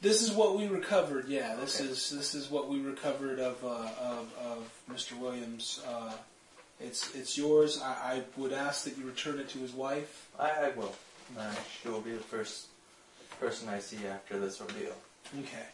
this 0.00 0.22
is 0.22 0.32
what 0.32 0.56
we 0.58 0.66
recovered. 0.66 1.28
Yeah, 1.28 1.54
this 1.54 1.80
Okay. 1.80 1.88
is 1.90 2.10
this 2.10 2.34
is 2.34 2.50
what 2.50 2.68
we 2.68 2.80
recovered 2.80 3.38
of 3.38 3.64
uh, 3.64 3.68
of, 4.02 4.34
of 4.44 4.82
Mr. 4.92 5.16
Williams. 5.18 5.80
It's 6.80 7.14
it's 7.14 7.36
yours. 7.36 7.80
I, 7.82 7.92
I 7.92 8.22
would 8.36 8.52
ask 8.52 8.84
that 8.84 8.96
you 8.96 9.06
return 9.06 9.38
it 9.38 9.48
to 9.50 9.58
his 9.58 9.72
wife. 9.72 10.28
I, 10.38 10.50
I 10.50 10.68
will. 10.76 10.94
Uh, 11.38 11.52
she 11.82 11.88
will 11.88 12.00
be 12.00 12.12
the 12.12 12.18
first 12.18 12.66
person 13.38 13.68
I 13.68 13.78
see 13.78 13.98
after 14.06 14.38
this 14.38 14.60
ordeal. 14.60 14.94
Okay. 15.38 15.66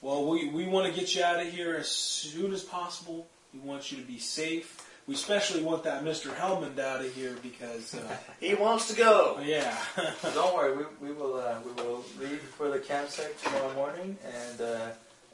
Well, 0.00 0.26
we, 0.26 0.48
we 0.48 0.66
want 0.66 0.92
to 0.92 0.98
get 0.98 1.14
you 1.14 1.22
out 1.22 1.40
of 1.40 1.50
here 1.50 1.76
as 1.76 1.88
soon 1.88 2.52
as 2.52 2.62
possible. 2.62 3.26
We 3.54 3.60
want 3.60 3.90
you 3.92 3.98
to 3.98 4.04
be 4.04 4.18
safe. 4.18 4.90
We 5.06 5.14
especially 5.14 5.62
want 5.62 5.84
that 5.84 6.02
Mr. 6.04 6.34
Helmond 6.34 6.78
out 6.78 7.00
of 7.04 7.14
here 7.14 7.36
because, 7.42 7.94
uh, 7.94 8.16
He 8.40 8.54
wants 8.54 8.88
to 8.88 8.96
go. 8.96 9.38
yeah. 9.44 9.76
Don't 10.34 10.54
worry, 10.54 10.76
we, 10.76 11.08
we 11.08 11.14
will 11.14 11.36
uh, 11.36 11.56
we 11.64 11.82
will 11.82 12.04
leave 12.18 12.40
for 12.40 12.70
the 12.70 12.78
campsite 12.78 13.38
tomorrow 13.42 13.72
morning, 13.74 14.16
and 14.24 14.60
uh, 14.60 14.88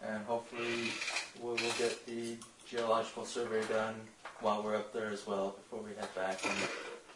and 0.06 0.24
hopefully 0.24 0.90
we 1.40 1.48
will 1.48 1.56
get 1.78 2.04
the 2.06 2.36
geological 2.68 3.24
survey 3.24 3.62
done 3.72 3.94
while 4.42 4.62
we're 4.62 4.76
up 4.76 4.92
there 4.92 5.10
as 5.10 5.26
well 5.26 5.56
before 5.56 5.80
we 5.80 5.94
head 5.94 6.14
back, 6.14 6.44
and 6.44 6.54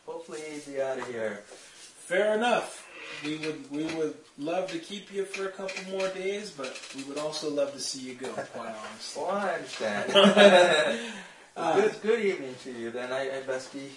hopefully 0.07 0.41
be 0.67 0.81
out 0.81 0.99
of 0.99 1.07
here. 1.09 1.43
Fair 1.47 2.35
enough. 2.35 2.87
We 3.25 3.37
would 3.39 3.71
we 3.71 3.85
would 3.95 4.15
love 4.39 4.71
to 4.73 4.79
keep 4.79 5.13
you 5.13 5.25
for 5.25 5.47
a 5.47 5.53
couple 5.53 5.91
more 5.91 6.09
days, 6.09 6.51
but 6.51 6.79
we 6.97 7.05
would 7.05 7.19
also 7.19 7.51
love 7.51 7.73
to 7.73 7.81
see 7.81 8.01
you 8.01 8.15
go. 8.15 8.29
Quite 8.29 8.75
honestly. 8.75 9.23
Well, 9.23 9.31
I 9.31 9.55
understand. 9.55 11.01
Uh, 11.57 11.81
good, 11.81 11.95
good 12.03 12.21
evening 12.21 12.53
to 12.65 12.73
you. 12.73 12.91
Then 12.91 13.13
I, 13.13 13.39
I 13.39 13.41
best 13.43 13.73
be 13.73 13.89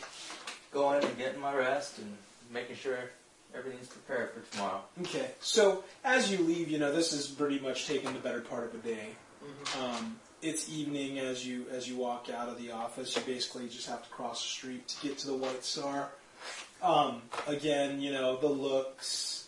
going 0.71 1.03
and 1.03 1.17
getting 1.17 1.41
my 1.41 1.55
rest 1.55 1.97
and 1.97 2.15
making 2.53 2.75
sure 2.75 2.99
everything's 3.55 3.87
prepared 3.87 4.29
for 4.31 4.41
tomorrow. 4.51 4.81
Okay. 5.01 5.31
So 5.39 5.83
as 6.03 6.31
you 6.31 6.37
leave, 6.37 6.69
you 6.69 6.77
know 6.77 6.91
this 6.93 7.13
is 7.13 7.27
pretty 7.27 7.59
much 7.59 7.87
taking 7.87 8.13
the 8.13 8.19
better 8.19 8.41
part 8.41 8.65
of 8.65 8.75
a 8.75 8.87
day. 8.87 9.09
Um, 9.81 10.17
it's 10.41 10.69
evening 10.69 11.19
as 11.19 11.45
you 11.45 11.65
as 11.71 11.87
you 11.87 11.97
walk 11.97 12.29
out 12.29 12.49
of 12.49 12.57
the 12.59 12.71
office. 12.71 13.15
You 13.15 13.21
basically 13.23 13.67
just 13.67 13.87
have 13.87 14.03
to 14.03 14.09
cross 14.09 14.41
the 14.41 14.49
street 14.49 14.87
to 14.87 15.07
get 15.07 15.17
to 15.19 15.27
the 15.27 15.35
White 15.35 15.63
Star. 15.63 16.09
Um, 16.81 17.23
again, 17.47 18.01
you 18.01 18.11
know 18.11 18.37
the 18.37 18.49
looks, 18.49 19.47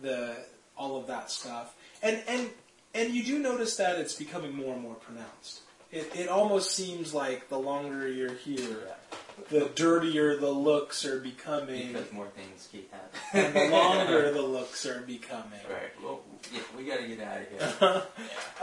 the 0.00 0.36
all 0.76 0.96
of 0.96 1.06
that 1.08 1.30
stuff, 1.30 1.74
and 2.02 2.22
and 2.28 2.50
and 2.94 3.12
you 3.12 3.24
do 3.24 3.38
notice 3.38 3.76
that 3.76 3.98
it's 3.98 4.14
becoming 4.14 4.54
more 4.54 4.74
and 4.74 4.82
more 4.82 4.94
pronounced. 4.94 5.60
It 5.90 6.12
it 6.14 6.28
almost 6.28 6.72
seems 6.72 7.12
like 7.12 7.48
the 7.48 7.58
longer 7.58 8.08
you're 8.08 8.34
here, 8.34 8.88
the 9.48 9.68
dirtier 9.74 10.36
the 10.36 10.50
looks 10.50 11.04
are 11.04 11.18
becoming, 11.18 11.88
Because 11.88 12.12
more 12.12 12.28
things 12.28 12.68
keep 12.70 12.92
happening. 12.92 13.44
and 13.62 13.72
the 13.72 13.76
longer 13.76 14.32
the 14.32 14.42
looks 14.42 14.86
are 14.86 15.00
becoming. 15.00 15.60
Right. 15.68 15.90
Well, 16.02 16.20
yeah, 16.52 16.60
we 16.76 16.84
gotta 16.84 17.08
get 17.08 17.20
out 17.20 17.40
of 17.40 17.80
here. 17.80 18.02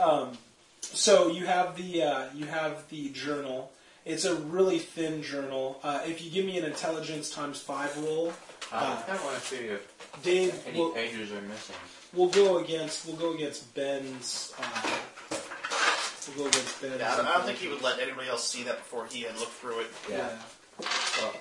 um, 0.02 0.38
so 0.80 1.28
you 1.30 1.46
have 1.46 1.76
the 1.76 2.02
uh, 2.02 2.24
you 2.34 2.46
have 2.46 2.88
the 2.88 3.08
journal. 3.10 3.70
It's 4.04 4.24
a 4.24 4.34
really 4.34 4.78
thin 4.78 5.22
journal. 5.22 5.80
Uh, 5.82 6.00
if 6.06 6.22
you 6.24 6.30
give 6.30 6.46
me 6.46 6.56
an 6.58 6.64
intelligence 6.64 7.28
times 7.30 7.60
five 7.60 7.94
roll, 8.02 8.32
Uh, 8.72 8.96
I 8.98 9.02
kind 9.06 9.18
of 9.18 9.24
want 9.24 9.36
to 9.36 9.42
see 9.42 9.56
if 9.56 9.82
Dave 10.22 10.54
any 10.66 10.78
will 10.78 10.90
pages 10.90 11.30
are 11.32 11.40
missing. 11.42 11.76
we'll 12.14 12.28
go 12.30 12.58
against 12.58 13.06
we'll 13.06 13.16
go 13.16 13.34
against 13.34 13.74
Ben's. 13.74 14.52
Uh, 14.58 14.98
we'll 16.28 16.44
go 16.44 16.48
against 16.48 16.80
Ben's. 16.80 17.00
Yeah, 17.00 17.12
I 17.12 17.16
don't, 17.16 17.26
I 17.26 17.32
don't 17.34 17.44
think 17.46 17.58
he 17.58 17.68
would 17.68 17.82
let 17.82 17.98
anybody 18.00 18.28
else 18.28 18.46
see 18.48 18.62
that 18.64 18.78
before 18.78 19.06
he 19.06 19.22
had 19.22 19.36
looked 19.38 19.52
through 19.52 19.80
it. 19.80 19.90
Yeah. 20.10 20.28
Well, 21.20 21.34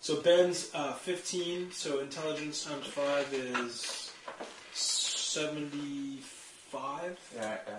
So 0.00 0.20
Ben's 0.20 0.70
uh, 0.74 0.92
15. 0.92 1.72
So 1.72 2.00
intelligence 2.00 2.64
times 2.64 2.86
five 2.86 3.32
is 3.32 4.12
75. 4.72 6.33
Yeah, 7.34 7.58
uh, 7.66 7.70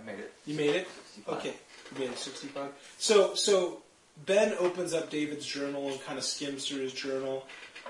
I 0.00 0.06
made 0.06 0.18
it. 0.18 0.32
You 0.46 0.56
made 0.56 0.74
it. 0.74 0.88
65. 1.14 1.38
Okay, 1.38 1.54
you 1.92 1.98
made 1.98 2.10
it 2.10 2.18
65. 2.18 2.70
So, 2.98 3.34
so 3.34 3.82
Ben 4.26 4.54
opens 4.58 4.94
up 4.94 5.10
David's 5.10 5.46
journal 5.46 5.88
and 5.88 6.02
kind 6.04 6.18
of 6.18 6.24
skims 6.24 6.68
through 6.68 6.80
his 6.80 6.92
journal. 6.92 7.44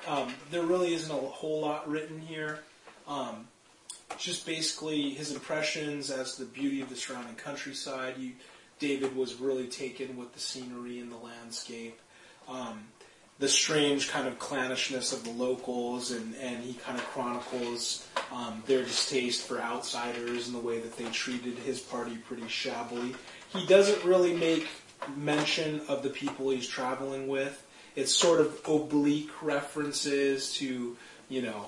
Um, 0.07 0.35
there 0.51 0.63
really 0.63 0.95
isn't 0.95 1.11
a 1.11 1.15
whole 1.15 1.61
lot 1.61 1.89
written 1.89 2.21
here. 2.21 2.61
Um, 3.07 3.49
just 4.19 4.47
basically 4.47 5.11
his 5.11 5.33
impressions 5.33 6.11
as 6.11 6.37
to 6.37 6.45
the 6.45 6.51
beauty 6.51 6.81
of 6.81 6.89
the 6.89 6.97
surrounding 6.97 7.35
countryside. 7.35 8.15
You, 8.19 8.33
David 8.79 9.17
was 9.17 9.37
really 9.37 9.67
taken 9.67 10.17
with 10.17 10.33
the 10.35 10.41
scenery 10.41 10.99
and 10.99 11.11
the 11.11 11.17
landscape. 11.17 11.99
Um, 12.49 12.85
the 13.39 13.49
strange 13.49 14.11
kind 14.11 14.29
of 14.29 14.39
clannishness 14.39 15.13
of 15.13 15.25
the 15.25 15.31
locals, 15.31 16.13
and, 16.13 16.35
and 16.37 16.63
he 16.63 16.75
kind 16.75 16.97
of 16.97 17.05
chronicles 17.07 18.07
um, 18.33 18.63
their 18.67 18.83
distaste 18.83 19.47
for 19.47 19.61
outsiders 19.61 20.47
and 20.47 20.55
the 20.57 20.61
way 20.61 20.79
that 20.79 20.97
they 20.97 21.05
treated 21.07 21.59
his 21.59 21.81
party 21.81 22.17
pretty 22.29 22.47
shabbily. 22.49 23.15
He 23.49 23.67
doesn't 23.67 24.05
really 24.05 24.35
make 24.35 24.69
mention 25.17 25.81
of 25.89 26.03
the 26.03 26.11
people 26.11 26.51
he's 26.51 26.69
traveling 26.69 27.27
with. 27.29 27.61
It's 27.97 28.13
sort 28.13 28.41
of 28.41 28.61
oblique 28.67 29.31
references 29.43 30.55
to, 30.55 30.97
you 31.29 31.43
know, 31.43 31.67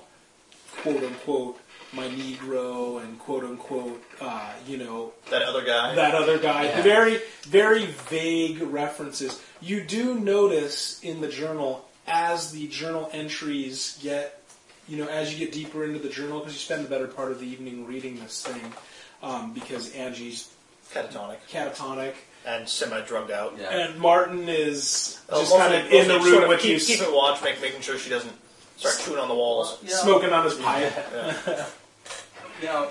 quote 0.83 1.03
unquote, 1.03 1.59
my 1.93 2.07
Negro 2.09 3.01
and 3.03 3.19
quote 3.19 3.45
unquote, 3.45 4.03
uh, 4.20 4.53
you 4.67 4.77
know, 4.77 5.12
That 5.31 5.43
other 5.43 5.65
guy. 5.65 5.95
that 5.95 6.15
other 6.15 6.39
guy. 6.39 6.65
Yeah. 6.65 6.83
Very, 6.83 7.20
very 7.43 7.86
vague 7.86 8.61
references. 8.61 9.43
You 9.60 9.83
do 9.83 10.15
notice 10.18 11.01
in 11.02 11.20
the 11.20 11.28
journal 11.28 11.89
as 12.07 12.52
the 12.52 12.67
journal 12.68 13.09
entries 13.12 13.99
get, 14.02 14.43
you 14.89 14.97
know, 14.99 15.09
as 15.09 15.33
you 15.33 15.39
get 15.44 15.52
deeper 15.52 15.85
into 15.85 15.99
the 15.99 16.09
journal, 16.09 16.41
because 16.41 16.55
you 16.55 16.60
spend 16.60 16.85
the 16.85 16.89
better 16.89 17.07
part 17.09 17.33
of 17.33 17.41
the 17.41 17.47
evening 17.47 17.86
reading 17.86 18.18
this 18.20 18.44
thing, 18.47 18.73
um, 19.23 19.52
because 19.55 19.93
Angie's 19.94 20.51
catatonic 20.93 21.39
catatonic 21.51 22.12
and 22.47 22.68
semi-drugged 22.68 23.33
out. 23.33 23.55
Yeah. 23.59 23.70
and 23.70 23.99
Martin 23.99 24.49
is 24.49 25.18
Oh, 25.28 25.41
just 25.41 25.52
mostly- 25.52 25.59
kind 25.78 25.86
of 25.86 25.93
in 25.93 26.07
the 26.09 26.15
room 26.20 26.31
sort 26.33 26.43
of 26.44 26.49
with 26.51 26.60
keep, 26.60 26.78
you, 26.78 26.97
keeping 26.97 27.12
watch, 27.12 27.43
make, 27.43 27.60
making 27.60 27.81
sure 27.81 27.99
she 27.99 28.09
doesn't 28.10 28.33
start 28.76 29.01
chewing 29.05 29.18
on 29.18 29.26
the 29.26 29.35
walls. 29.35 29.78
You 29.83 29.89
know, 29.91 29.97
smoking 29.97 30.33
on 30.33 30.44
his 30.44 30.55
pipe. 30.55 30.93
You 32.62 32.68
know, 32.68 32.91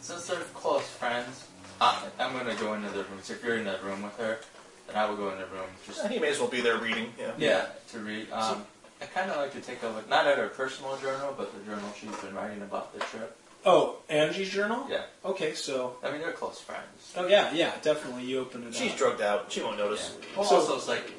since 0.00 0.26
they're 0.26 0.38
close 0.54 0.86
friends, 0.88 1.46
I, 1.82 2.02
I'm 2.18 2.32
gonna 2.32 2.54
go 2.54 2.72
into 2.72 2.88
the 2.88 2.98
room. 3.04 3.18
So 3.22 3.34
if 3.34 3.44
you're 3.44 3.56
in 3.56 3.64
that 3.66 3.84
room 3.84 4.02
with 4.02 4.16
her, 4.16 4.38
then 4.86 4.96
I 4.96 5.08
will 5.08 5.16
go 5.16 5.30
in 5.30 5.38
the 5.38 5.46
room 5.46 5.66
just 5.86 6.06
He 6.08 6.18
may 6.18 6.28
as 6.28 6.38
well 6.38 6.48
be 6.48 6.60
there 6.60 6.78
reading. 6.78 7.12
Yeah. 7.18 7.32
yeah 7.38 7.66
to 7.92 7.98
read. 7.98 8.30
Um, 8.32 8.64
I 9.00 9.06
kind 9.06 9.30
of 9.30 9.36
like 9.36 9.52
to 9.54 9.60
take 9.60 9.82
a 9.82 9.88
look, 9.88 10.08
not 10.08 10.26
at 10.26 10.38
her 10.38 10.48
personal 10.48 10.96
journal, 10.98 11.34
but 11.36 11.52
the 11.52 11.64
journal 11.70 11.88
she's 11.98 12.14
been 12.16 12.34
writing 12.34 12.62
about 12.62 12.92
the 12.94 13.00
trip. 13.00 13.36
Oh, 13.64 13.96
Angie's 14.08 14.50
journal. 14.50 14.86
Yeah, 14.90 15.02
Okay, 15.24 15.54
so 15.54 15.96
I 16.02 16.10
mean 16.10 16.20
they're 16.20 16.32
close 16.32 16.60
friends. 16.60 17.12
oh 17.16 17.26
yeah, 17.28 17.52
yeah, 17.52 17.72
definitely. 17.82 18.24
You 18.24 18.40
open 18.40 18.64
it 18.64 18.68
up. 18.68 18.74
She's 18.74 18.92
up. 18.92 18.98
drugged 18.98 19.20
out. 19.22 19.52
She 19.52 19.62
won't 19.62 19.78
Yeah. 19.78 19.84
notice. 19.84 20.16
Well, 20.36 20.44
So- 20.44 20.56
also 20.56 20.76
it's 20.76 20.88
like, 20.88 21.12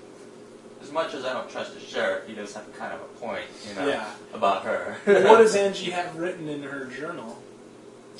as 0.81 0.91
much 0.91 1.13
as 1.13 1.23
I 1.23 1.31
don't 1.33 1.49
trust 1.49 1.73
the 1.73 1.79
sheriff, 1.79 2.27
he 2.27 2.33
does 2.33 2.53
have 2.55 2.65
kind 2.77 2.93
of 2.93 2.99
a 3.01 3.05
point, 3.19 3.45
you 3.69 3.75
know, 3.75 3.87
Yeah. 3.87 4.05
about 4.33 4.63
her. 4.63 4.97
What 5.05 5.37
does 5.37 5.55
Angie 5.65 5.91
have 5.91 6.15
written 6.17 6.49
in 6.49 6.63
her 6.63 6.85
journal? 6.85 7.41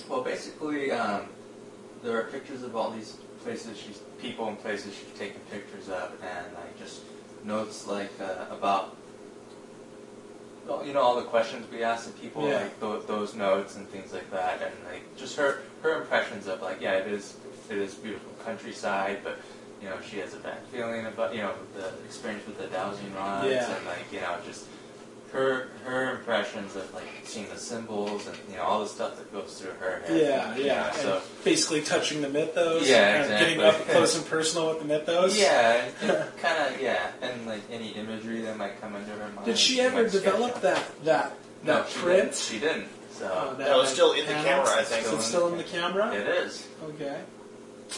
Well, 0.08 0.22
basically, 0.22 0.90
um, 0.92 1.24
there 2.02 2.18
are 2.18 2.24
pictures 2.24 2.64
of 2.64 2.76
all 2.78 2.92
these 2.92 3.18
places 3.44 3.78
she's, 3.78 4.00
people 4.20 4.48
and 4.48 4.60
places 4.60 4.94
she's 4.96 5.20
taken 5.20 5.40
pictures 5.52 5.90
of, 5.90 6.12
and 6.22 6.54
like 6.56 6.78
just 6.80 7.02
notes 7.44 7.88
like 7.88 8.12
uh, 8.22 8.46
about, 8.54 8.96
you 10.86 10.94
know, 10.94 11.02
all 11.02 11.16
the 11.16 11.24
questions 11.24 11.66
we 11.72 11.84
asked 11.84 12.06
the 12.08 12.20
people, 12.20 12.48
Yeah. 12.48 12.62
like 12.64 12.80
th- 12.80 13.06
those 13.08 13.36
notes 13.36 13.76
and 13.76 13.88
things 13.90 14.14
like 14.14 14.30
that, 14.32 14.62
and 14.62 14.74
like 14.92 15.04
just 15.18 15.36
her 15.38 15.62
her 15.82 16.02
impressions 16.02 16.48
of 16.48 16.62
like, 16.62 16.80
yeah, 16.82 16.94
it 16.94 17.08
is 17.08 17.36
it 17.70 17.78
is 17.78 17.94
beautiful 17.96 18.32
countryside, 18.46 19.20
but 19.24 19.40
you 19.82 19.90
know, 19.90 19.98
she 20.10 20.20
has 20.20 20.34
a 20.34 20.38
bad 20.38 20.60
feeling 20.72 21.06
about 21.06 21.36
you 21.36 21.42
know 21.42 21.54
the 21.76 21.88
experience 22.06 22.46
with 22.48 22.58
the 22.58 22.68
dowsing 22.68 23.14
rods, 23.16 23.48
Yeah. 23.50 23.76
and 23.76 23.86
like 23.86 24.06
you 24.12 24.22
know 24.22 24.38
just. 24.46 24.68
Her, 25.34 25.68
her 25.86 26.12
impressions 26.12 26.76
of 26.76 26.94
like 26.94 27.08
seeing 27.24 27.50
the 27.50 27.58
symbols 27.58 28.28
and 28.28 28.38
you 28.52 28.56
know 28.58 28.62
all 28.64 28.82
the 28.82 28.88
stuff 28.88 29.18
that 29.18 29.34
goes 29.34 29.60
through 29.60 29.72
her 29.72 30.04
head. 30.06 30.22
Yeah, 30.22 30.56
you 30.56 30.66
yeah. 30.66 30.84
know, 30.84 30.92
so 30.94 31.14
and 31.16 31.44
basically 31.44 31.82
touching 31.82 32.22
the 32.22 32.30
mythos. 32.30 32.88
Yeah, 32.88 33.24
and 33.24 33.30
Getting 33.40 33.62
up 33.64 33.74
close 33.88 34.16
and 34.16 34.26
personal 34.28 34.70
with 34.70 34.80
the 34.80 34.86
mythos. 34.86 35.36
Yeah, 35.38 35.84
kind 36.40 36.76
of. 36.76 36.80
Yeah, 36.80 37.12
and 37.24 37.48
like 37.48 37.62
any 37.72 37.90
imagery 37.90 38.42
that 38.42 38.58
might 38.58 38.80
come 38.80 38.96
into 38.96 39.10
her 39.12 39.28
mind. 39.34 39.46
Did 39.48 39.58
she 39.58 39.74
she 39.74 39.82
ever 39.82 40.08
develop 40.08 40.62
that 40.62 40.84
that 41.06 41.34
No, 41.64 41.78
that 41.82 41.90
she 41.90 41.98
print? 42.00 42.22
Didn't. 42.26 42.36
She 42.36 42.60
didn't. 42.60 42.88
So 43.14 43.26
Uh, 43.26 43.54
That 43.56 43.76
was 43.76 43.90
still 43.90 44.14
in 44.14 44.28
the 44.28 44.34
camera, 44.34 44.70
I 44.70 44.84
think. 44.84 45.06
Is 45.08 45.14
it 45.14 45.22
still 45.22 45.48
in 45.48 45.58
the 45.58 45.64
camera? 45.64 46.14
it 46.14 46.28
is. 46.28 46.68
Okay. 46.90 47.18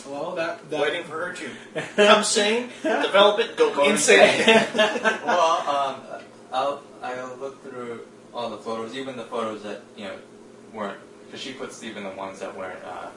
Well, 0.07 0.35
that 0.35 0.69
that. 0.69 0.79
Waiting 0.81 1.03
for 1.03 1.19
her 1.27 1.33
to 1.33 1.81
come 1.97 2.23
sane, 2.23 2.69
develop 2.81 3.39
it, 3.41 3.57
go 3.57 3.83
insane. 3.89 4.45
well, 4.75 5.57
um, 5.67 6.21
I'll 6.53 6.81
I'll 7.13 7.35
look 7.37 7.61
through 7.63 8.01
all 8.33 8.49
the 8.49 8.57
photos, 8.57 8.95
even 8.95 9.15
the 9.17 9.23
photos 9.25 9.63
that 9.63 9.81
you 9.95 10.05
know 10.05 10.15
weren't, 10.73 10.99
because 11.25 11.39
she 11.41 11.53
puts 11.53 11.83
even 11.83 12.03
the 12.03 12.09
ones 12.11 12.39
that 12.39 12.57
weren't 12.57 12.83
uh, 12.83 13.07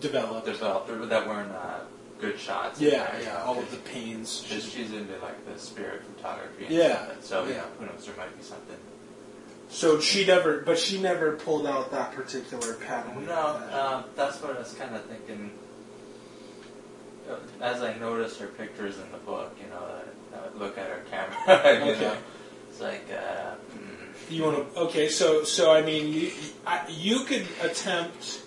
developed. 0.00 0.46
developed 0.46 0.90
or 0.90 1.04
that 1.06 1.26
weren't 1.26 1.52
uh, 1.52 1.80
good 2.20 2.38
shots. 2.38 2.80
Yeah, 2.80 3.14
yeah. 3.22 3.42
All 3.44 3.58
of 3.58 3.70
the 3.70 3.76
pains. 3.78 4.42
Because 4.42 4.64
she's 4.70 4.92
into 4.92 5.16
like 5.18 5.44
the 5.52 5.58
spirit 5.58 6.02
photography. 6.16 6.66
And 6.66 6.74
Yeah, 6.74 7.04
stuff. 7.06 7.24
So 7.24 7.44
yeah. 7.46 7.62
who 7.78 7.86
knows? 7.86 8.06
There 8.06 8.16
might 8.16 8.36
be 8.36 8.42
something. 8.42 8.76
So 9.68 9.98
she 9.98 10.24
never, 10.24 10.60
but 10.60 10.78
she 10.78 11.00
never 11.00 11.32
pulled 11.36 11.66
out 11.66 11.90
that 11.90 12.12
particular 12.12 12.74
pattern. 12.74 13.26
No, 13.26 13.60
um, 13.72 14.04
that's 14.14 14.40
what 14.40 14.54
I 14.56 14.60
was 14.60 14.72
kind 14.74 14.94
of 14.94 15.04
thinking. 15.06 15.50
Uh, 17.28 17.36
As 17.60 17.82
I 17.82 17.96
noticed 17.98 18.38
her 18.40 18.46
pictures 18.48 18.96
in 18.98 19.10
the 19.10 19.18
book, 19.18 19.56
you 19.60 19.66
know, 19.70 19.80
I, 19.82 20.36
I 20.38 20.42
would 20.46 20.56
look 20.60 20.76
at 20.78 20.86
her 20.88 21.02
camera. 21.10 21.84
you 21.86 21.92
Okay. 21.92 22.00
know, 22.02 22.16
it's 22.74 22.82
like, 22.82 23.06
uh, 23.12 23.54
You 24.30 24.44
want 24.44 24.74
to? 24.74 24.80
Okay, 24.80 25.08
so 25.08 25.44
so 25.44 25.72
I 25.72 25.82
mean, 25.82 26.12
you 26.12 26.32
I, 26.66 26.82
you 26.88 27.20
could 27.24 27.46
attempt. 27.62 28.40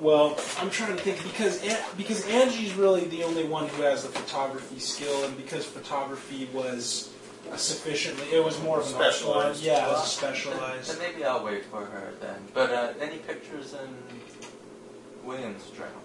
Well, 0.00 0.36
I'm 0.58 0.70
trying 0.70 0.96
to 0.96 1.02
think 1.02 1.22
because 1.22 1.64
because 1.96 2.28
Angie's 2.28 2.74
really 2.74 3.04
the 3.04 3.22
only 3.22 3.44
one 3.44 3.68
who 3.68 3.82
has 3.82 4.02
the 4.02 4.10
photography 4.10 4.78
skill, 4.78 5.24
and 5.24 5.36
because 5.36 5.64
photography 5.64 6.48
was 6.52 7.10
sufficiently, 7.56 8.26
it 8.32 8.44
was 8.44 8.60
more 8.62 8.80
of 8.80 8.86
an. 8.86 8.92
Specialized. 8.92 9.62
Yeah, 9.62 9.86
it 9.86 9.92
was 9.92 10.18
a 10.18 10.20
then, 10.20 10.34
specialized. 10.34 10.90
then 10.90 10.98
maybe 10.98 11.24
I'll 11.24 11.44
wait 11.44 11.64
for 11.66 11.84
her 11.84 12.12
then. 12.20 12.40
But 12.52 12.70
uh, 12.70 12.92
any 13.00 13.18
pictures 13.18 13.74
in 13.74 13.88
Williams' 15.24 15.70
journal? 15.70 16.03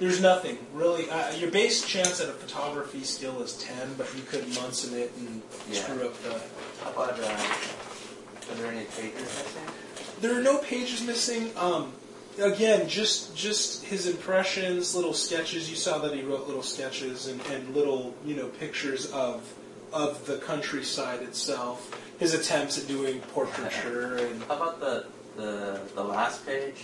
There's 0.00 0.20
nothing 0.20 0.58
really. 0.72 1.08
Uh, 1.08 1.32
your 1.36 1.50
base 1.50 1.86
chance 1.86 2.20
at 2.20 2.28
a 2.28 2.32
photography 2.32 3.04
skill 3.04 3.40
is 3.42 3.54
ten, 3.58 3.94
but 3.96 4.12
you 4.16 4.22
could 4.22 4.46
Munson 4.54 4.98
it 4.98 5.12
and 5.18 5.40
Yeah. 5.70 5.82
screw 5.82 6.06
up 6.06 6.22
the. 6.22 6.40
How 6.82 6.90
about, 6.90 7.20
uh, 7.20 7.24
are 7.24 8.54
there 8.56 8.72
any 8.72 8.84
pages 8.86 9.20
missing? 9.20 9.62
There 10.20 10.38
are 10.38 10.42
no 10.42 10.58
pages 10.58 11.00
missing. 11.02 11.52
Um, 11.56 11.92
again, 12.40 12.88
just 12.88 13.36
just 13.36 13.84
his 13.84 14.06
impressions, 14.06 14.94
little 14.96 15.14
sketches. 15.14 15.70
You 15.70 15.76
saw 15.76 15.98
that 15.98 16.12
he 16.14 16.22
wrote 16.22 16.46
little 16.48 16.62
sketches 16.62 17.28
and, 17.28 17.40
and 17.52 17.74
little 17.74 18.14
you 18.24 18.34
know 18.34 18.48
pictures 18.48 19.10
of 19.12 19.42
of 19.92 20.26
the 20.26 20.38
countryside 20.38 21.22
itself. 21.22 22.00
His 22.18 22.34
attempts 22.34 22.78
at 22.78 22.88
doing 22.88 23.20
portraiture 23.32 24.16
and 24.16 24.42
How 24.48 24.56
about 24.56 24.80
the, 24.80 25.06
the, 25.36 25.80
the 25.94 26.02
last 26.02 26.44
page? 26.46 26.76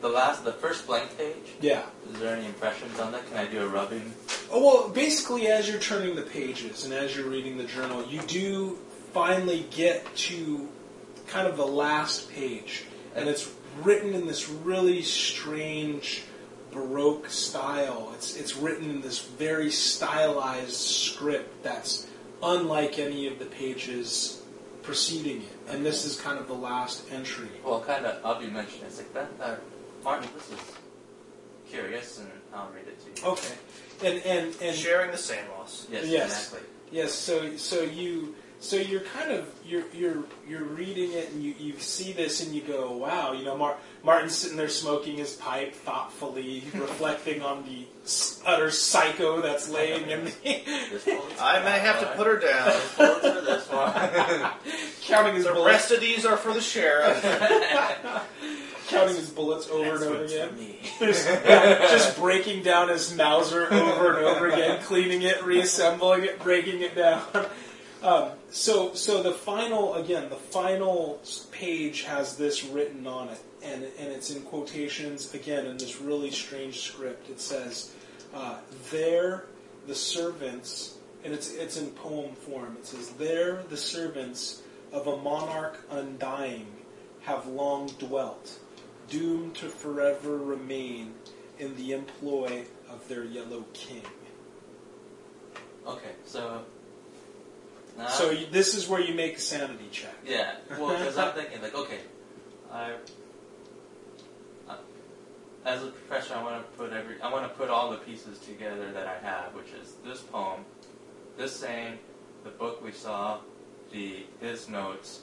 The 0.00 0.08
last, 0.08 0.44
the 0.44 0.52
first 0.52 0.86
blank 0.86 1.16
page. 1.16 1.34
Yeah. 1.60 1.82
Is 2.12 2.20
there 2.20 2.36
any 2.36 2.46
impressions 2.46 2.98
on 3.00 3.12
that? 3.12 3.26
Can 3.28 3.36
I 3.36 3.46
do 3.46 3.62
a 3.62 3.68
rubbing? 3.68 4.12
Oh, 4.50 4.64
well, 4.64 4.88
basically, 4.88 5.48
as 5.48 5.68
you're 5.68 5.80
turning 5.80 6.14
the 6.14 6.22
pages 6.22 6.84
and 6.84 6.94
as 6.94 7.16
you're 7.16 7.28
reading 7.28 7.58
the 7.58 7.64
journal, 7.64 8.04
you 8.06 8.20
do 8.22 8.78
finally 9.12 9.66
get 9.70 10.14
to 10.16 10.68
kind 11.26 11.46
of 11.46 11.56
the 11.56 11.66
last 11.66 12.30
page, 12.30 12.84
and 13.14 13.28
it's 13.28 13.52
written 13.82 14.14
in 14.14 14.26
this 14.26 14.48
really 14.48 15.02
strange 15.02 16.24
Baroque 16.70 17.28
style. 17.30 18.12
It's 18.14 18.36
it's 18.36 18.56
written 18.56 18.90
in 18.90 19.00
this 19.00 19.20
very 19.20 19.70
stylized 19.70 20.76
script 20.76 21.62
that's 21.62 22.06
unlike 22.42 22.98
any 22.98 23.26
of 23.26 23.38
the 23.38 23.46
pages 23.46 24.42
preceding 24.82 25.42
it, 25.42 25.58
and 25.68 25.84
this 25.84 26.04
is 26.04 26.20
kind 26.20 26.38
of 26.38 26.46
the 26.46 26.54
last 26.54 27.04
entry. 27.10 27.48
Well, 27.64 27.80
kind 27.80 28.06
of. 28.06 28.24
I'll 28.24 28.40
be 28.40 28.48
mentioning. 28.48 28.86
It's 28.86 28.98
like 28.98 29.12
that. 29.14 29.30
Uh, 29.40 29.56
Martin, 30.04 30.28
this 30.34 30.50
is 30.50 30.60
curious, 31.70 32.18
and 32.18 32.28
I'll 32.54 32.70
read 32.74 32.86
it 32.86 33.16
to 33.16 33.22
you. 33.22 33.28
Okay, 33.32 33.54
and 34.04 34.22
and 34.24 34.54
and 34.62 34.76
Sharing 34.76 35.10
the 35.10 35.16
same 35.18 35.44
loss. 35.56 35.86
Yes, 35.90 36.06
Yes. 36.06 36.46
exactly. 36.46 36.68
Yes, 36.90 37.12
so 37.12 37.56
so 37.56 37.82
you 37.82 38.34
so 38.60 38.76
you're 38.76 39.02
kind 39.02 39.30
of 39.30 39.46
you're 39.64 39.84
you're 39.92 40.24
you're 40.48 40.64
reading 40.64 41.12
it 41.12 41.30
and 41.32 41.42
you, 41.44 41.54
you 41.58 41.78
see 41.78 42.12
this 42.12 42.44
and 42.44 42.54
you 42.54 42.62
go, 42.62 42.90
wow, 42.96 43.32
you 43.32 43.44
know, 43.44 43.56
Mar- 43.56 43.76
Martin's 44.02 44.34
sitting 44.34 44.56
there 44.56 44.68
smoking 44.70 45.16
his 45.16 45.34
pipe 45.34 45.74
thoughtfully, 45.74 46.64
reflecting 46.74 47.42
on 47.42 47.64
the 47.64 47.86
s- 48.04 48.42
utter 48.46 48.70
psycho 48.70 49.40
that's 49.42 49.68
laying 49.68 50.08
in 50.10 50.24
the 50.24 50.32
This 50.42 51.04
bullet's 51.04 51.38
I 51.40 51.62
may 51.62 51.78
have 51.78 52.00
to 52.00 52.06
put 52.16 52.26
her 52.26 52.38
down. 52.38 52.66
This 52.68 52.94
bullet's 52.96 53.46
this 53.46 53.68
one. 53.68 54.50
counting 55.02 55.34
his 55.36 55.44
The 55.44 55.52
bullets, 55.52 55.66
rest 55.72 55.90
of 55.92 56.00
these 56.00 56.24
are 56.24 56.36
for 56.38 56.52
the 56.54 56.60
sheriff. 56.62 57.22
Counting 58.88 59.16
his 59.16 59.30
bullets 59.30 59.68
over 59.68 59.94
and 59.94 60.04
over 60.04 60.24
again. 60.24 60.50
for 60.98 61.06
just, 61.06 61.28
yeah, 61.44 61.78
just 61.88 62.18
breaking 62.18 62.62
down 62.62 62.88
his 62.88 63.14
Mauser 63.14 63.72
over 63.72 64.16
and 64.16 64.26
over 64.26 64.48
again, 64.48 64.82
cleaning 64.82 65.22
it, 65.22 65.44
reassembling 65.44 66.24
it, 66.24 66.40
breaking 66.40 66.80
it 66.80 66.96
down. 66.96 67.22
Um, 68.02 68.30
so, 68.50 68.94
so 68.94 69.22
the 69.22 69.32
final 69.32 69.94
again, 69.94 70.28
the 70.28 70.36
final 70.36 71.20
page 71.50 72.02
has 72.04 72.36
this 72.36 72.64
written 72.64 73.06
on 73.06 73.28
it, 73.28 73.40
and 73.62 73.82
and 73.82 74.12
it's 74.12 74.30
in 74.30 74.42
quotations 74.42 75.34
again 75.34 75.66
in 75.66 75.76
this 75.76 76.00
really 76.00 76.30
strange 76.30 76.80
script. 76.80 77.28
It 77.28 77.40
says, 77.40 77.92
uh, 78.32 78.58
"There, 78.90 79.46
the 79.86 79.96
servants," 79.96 80.96
and 81.24 81.34
it's 81.34 81.52
it's 81.52 81.76
in 81.76 81.90
poem 81.90 82.34
form. 82.34 82.76
It 82.78 82.86
says, 82.86 83.10
"There, 83.10 83.64
the 83.68 83.76
servants 83.76 84.62
of 84.92 85.08
a 85.08 85.16
monarch 85.16 85.84
undying 85.90 86.68
have 87.22 87.48
long 87.48 87.88
dwelt." 87.98 88.60
Doomed 89.08 89.54
to 89.56 89.68
forever 89.68 90.36
remain 90.36 91.14
in 91.58 91.76
the 91.76 91.92
employ 91.92 92.64
of 92.88 93.06
their 93.08 93.24
yellow 93.24 93.64
king. 93.72 94.02
Okay, 95.86 96.12
so. 96.24 96.62
So 98.10 98.30
you, 98.30 98.46
this 98.52 98.74
is 98.74 98.88
where 98.88 99.00
you 99.00 99.12
make 99.12 99.38
a 99.38 99.40
sanity 99.40 99.88
check. 99.90 100.14
Yeah, 100.24 100.54
well, 100.78 100.96
because 100.96 101.18
I'm 101.18 101.32
thinking 101.32 101.60
like, 101.60 101.74
okay, 101.74 101.98
I, 102.70 102.92
uh, 104.68 104.76
as 105.64 105.82
a 105.82 105.88
professor, 105.88 106.34
I 106.34 106.42
want 106.44 106.64
to 106.64 106.78
put 106.78 106.92
every, 106.92 107.20
I 107.20 107.32
want 107.32 107.50
to 107.50 107.58
put 107.58 107.70
all 107.70 107.90
the 107.90 107.96
pieces 107.96 108.38
together 108.38 108.92
that 108.92 109.08
I 109.08 109.18
have, 109.26 109.52
which 109.54 109.72
is 109.82 109.94
this 110.04 110.20
poem, 110.20 110.60
this 111.36 111.56
saying, 111.56 111.98
the 112.44 112.50
book 112.50 112.84
we 112.84 112.92
saw, 112.92 113.38
the 113.90 114.26
his 114.40 114.68
notes, 114.68 115.22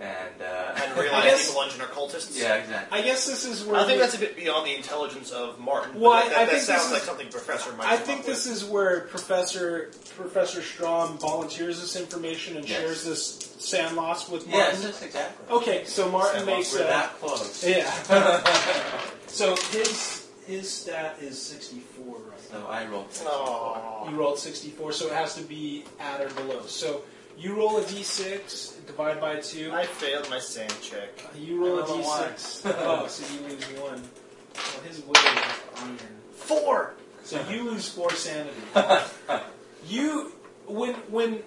and 0.00 0.40
uh, 0.42 0.72
and 0.82 0.92
I 0.94 1.00
realize 1.00 1.24
guess- 1.24 1.50
evil 1.50 1.62
engine 1.62 1.80
are 1.82 1.86
cultists. 1.86 2.38
yeah, 2.40 2.54
exactly. 2.56 2.98
I 2.98 3.02
guess 3.02 3.26
this 3.26 3.44
is 3.44 3.64
where 3.64 3.76
I 3.80 3.84
think 3.84 3.96
we- 3.96 3.98
that's 4.00 4.14
a 4.14 4.18
bit 4.18 4.34
beyond 4.36 4.66
the 4.66 4.74
intelligence 4.74 5.30
of 5.30 5.58
Martin. 5.60 5.92
but 5.92 6.00
Well, 6.00 6.12
that, 6.12 6.24
I- 6.26 6.28
that, 6.30 6.38
I 6.38 6.44
that 6.46 6.50
think 6.52 6.62
sounds 6.62 6.82
this 6.84 6.92
like 6.92 7.00
is- 7.02 7.06
something 7.08 7.28
Professor 7.28 7.72
might. 7.74 7.86
I 7.86 7.96
come 7.96 8.06
think 8.06 8.20
up 8.20 8.26
this 8.26 8.46
with. 8.46 8.56
is 8.56 8.64
where 8.64 9.00
Professor 9.02 9.90
Professor 10.16 10.62
Strom 10.62 11.18
volunteers 11.18 11.80
this 11.80 11.96
information 11.96 12.56
and 12.56 12.68
Yes. 12.68 12.78
shares 12.80 13.04
this 13.04 13.54
SAN 13.58 13.94
loss 13.94 14.28
with 14.30 14.46
Martin. 14.48 14.80
just 14.82 15.02
exactly. 15.04 15.54
Okay, 15.54 15.84
so 15.84 16.10
Martin 16.10 16.40
SAN 16.40 16.46
makes 16.46 16.72
We're 16.72 16.80
a 16.84 16.86
that 16.86 17.18
close. 17.20 17.62
yeah. 17.66 17.90
so 19.26 19.54
his 19.72 20.28
his 20.46 20.68
stat 20.70 21.16
is 21.20 21.40
sixty 21.40 21.80
four 21.80 22.16
right 22.16 22.40
So 22.50 22.58
now. 22.58 22.66
I 22.68 22.86
rolled. 22.86 23.06
Aw. 23.26 24.08
You 24.10 24.16
rolled 24.16 24.38
64, 24.38 24.92
so 24.92 25.06
it 25.06 25.12
has 25.12 25.34
to 25.36 25.42
be 25.42 25.84
at 26.00 26.20
or 26.20 26.28
below. 26.30 26.62
So 26.66 27.02
you 27.40 27.54
roll 27.54 27.78
a 27.78 27.82
d6, 27.82 28.86
divide 28.86 29.18
by 29.18 29.40
2. 29.40 29.72
I 29.72 29.86
failed 29.86 30.28
my 30.28 30.38
SAN 30.38 30.68
check. 30.82 31.08
Uh, 31.24 31.38
you 31.38 31.58
roll 31.58 31.78
a 31.78 31.84
I 31.84 31.86
roll 31.86 32.00
a 32.00 32.02
one. 32.02 32.28
d6. 32.34 32.76
oh, 32.84 33.06
so 33.06 33.34
you 33.34 33.48
lose 33.48 33.64
1. 33.64 33.80
Well, 33.82 34.02
his 34.86 35.02
will 35.02 35.12
is 35.12 35.24
iron. 35.76 35.98
Four. 36.32 36.94
So 37.24 37.40
you 37.48 37.70
lose 37.70 37.88
4 37.88 38.12
sanity. 38.12 38.60
you, 39.88 40.32
when, 40.66 40.94
when, 41.08 41.42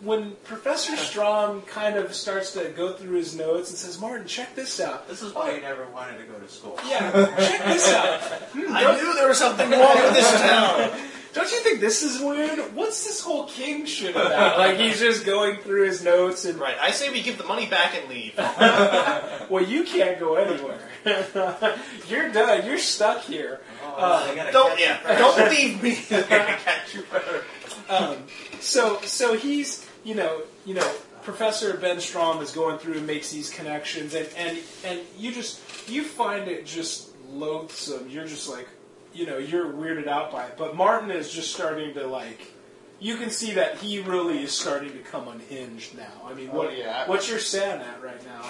when 0.00 0.32
Professor 0.42 0.96
Strom 0.96 1.62
kind 1.62 1.94
of 1.96 2.12
starts 2.12 2.52
to 2.54 2.64
go 2.70 2.94
through 2.94 3.16
his 3.16 3.36
notes 3.36 3.70
and 3.70 3.78
says, 3.78 4.00
Martin, 4.00 4.26
check 4.26 4.56
this 4.56 4.80
out. 4.80 5.06
This 5.06 5.22
is 5.22 5.32
why 5.32 5.54
you 5.54 5.60
never 5.60 5.86
wanted 5.90 6.18
to 6.18 6.24
go 6.24 6.40
to 6.40 6.48
school. 6.48 6.76
Yeah, 6.88 7.12
check 7.12 7.64
this 7.66 7.88
out. 7.94 8.20
Hmm, 8.52 8.74
I 8.74 8.96
knew 8.96 9.14
there 9.14 9.28
was 9.28 9.38
something 9.38 9.70
wrong 9.70 9.96
with 9.96 10.14
this 10.14 10.32
town. 10.40 10.90
Don't 11.36 11.52
you 11.52 11.60
think 11.60 11.80
this 11.80 12.02
is 12.02 12.18
weird? 12.22 12.74
What's 12.74 13.04
this 13.04 13.20
whole 13.20 13.44
king 13.44 13.84
shit 13.84 14.16
about? 14.16 14.56
Like 14.58 14.78
he's 14.78 14.98
just 14.98 15.26
going 15.26 15.58
through 15.58 15.84
his 15.84 16.02
notes 16.02 16.46
and 16.46 16.58
Right. 16.58 16.76
I 16.80 16.92
say 16.92 17.10
we 17.10 17.20
give 17.20 17.36
the 17.36 17.44
money 17.44 17.66
back 17.66 17.94
and 17.94 18.08
leave. 18.08 18.34
well, 19.50 19.62
you 19.62 19.84
can't 19.84 20.18
go 20.18 20.36
anywhere. 20.36 20.78
You're 22.08 22.30
done. 22.32 22.64
You're 22.64 22.78
stuck 22.78 23.20
here. 23.22 23.60
Oh, 23.84 24.34
I 24.40 24.50
Don't 24.50 24.80
yeah. 24.80 24.96
first. 24.96 25.18
Don't 25.18 25.50
leave 25.50 25.82
me. 25.82 25.94
catch 26.08 26.94
you 26.94 27.02
first. 27.02 27.44
Um, 27.90 28.16
so 28.60 28.98
so 29.02 29.36
he's 29.36 29.86
you 30.04 30.14
know 30.14 30.40
you 30.64 30.72
know 30.72 30.90
Professor 31.22 31.76
Ben 31.76 32.00
Strom 32.00 32.40
is 32.40 32.50
going 32.52 32.78
through 32.78 32.94
and 32.94 33.06
makes 33.06 33.30
these 33.30 33.50
connections 33.50 34.14
and 34.14 34.26
and 34.38 34.58
and 34.86 35.00
you 35.18 35.32
just 35.32 35.60
you 35.86 36.02
find 36.02 36.48
it 36.48 36.64
just 36.64 37.10
loathsome. 37.28 38.08
You're 38.08 38.26
just 38.26 38.48
like 38.48 38.68
you 39.16 39.26
know 39.26 39.38
you're 39.38 39.66
weirded 39.66 40.06
out 40.06 40.30
by 40.30 40.46
it. 40.46 40.54
But 40.56 40.76
Martin 40.76 41.10
is 41.10 41.32
just 41.32 41.54
starting 41.54 41.94
to 41.94 42.06
like. 42.06 42.52
You 42.98 43.16
can 43.16 43.30
see 43.30 43.52
that 43.54 43.76
he 43.78 44.00
really 44.00 44.42
is 44.42 44.52
starting 44.52 44.92
to 44.92 44.98
come 44.98 45.28
unhinged 45.28 45.96
now. 45.96 46.22
I 46.24 46.32
mean, 46.34 46.48
Oh, 46.52 46.58
what, 46.58 46.76
yeah. 46.76 47.06
what's 47.08 47.28
your 47.28 47.38
SAN 47.38 47.80
at 47.80 48.02
right 48.02 48.24
now? 48.24 48.42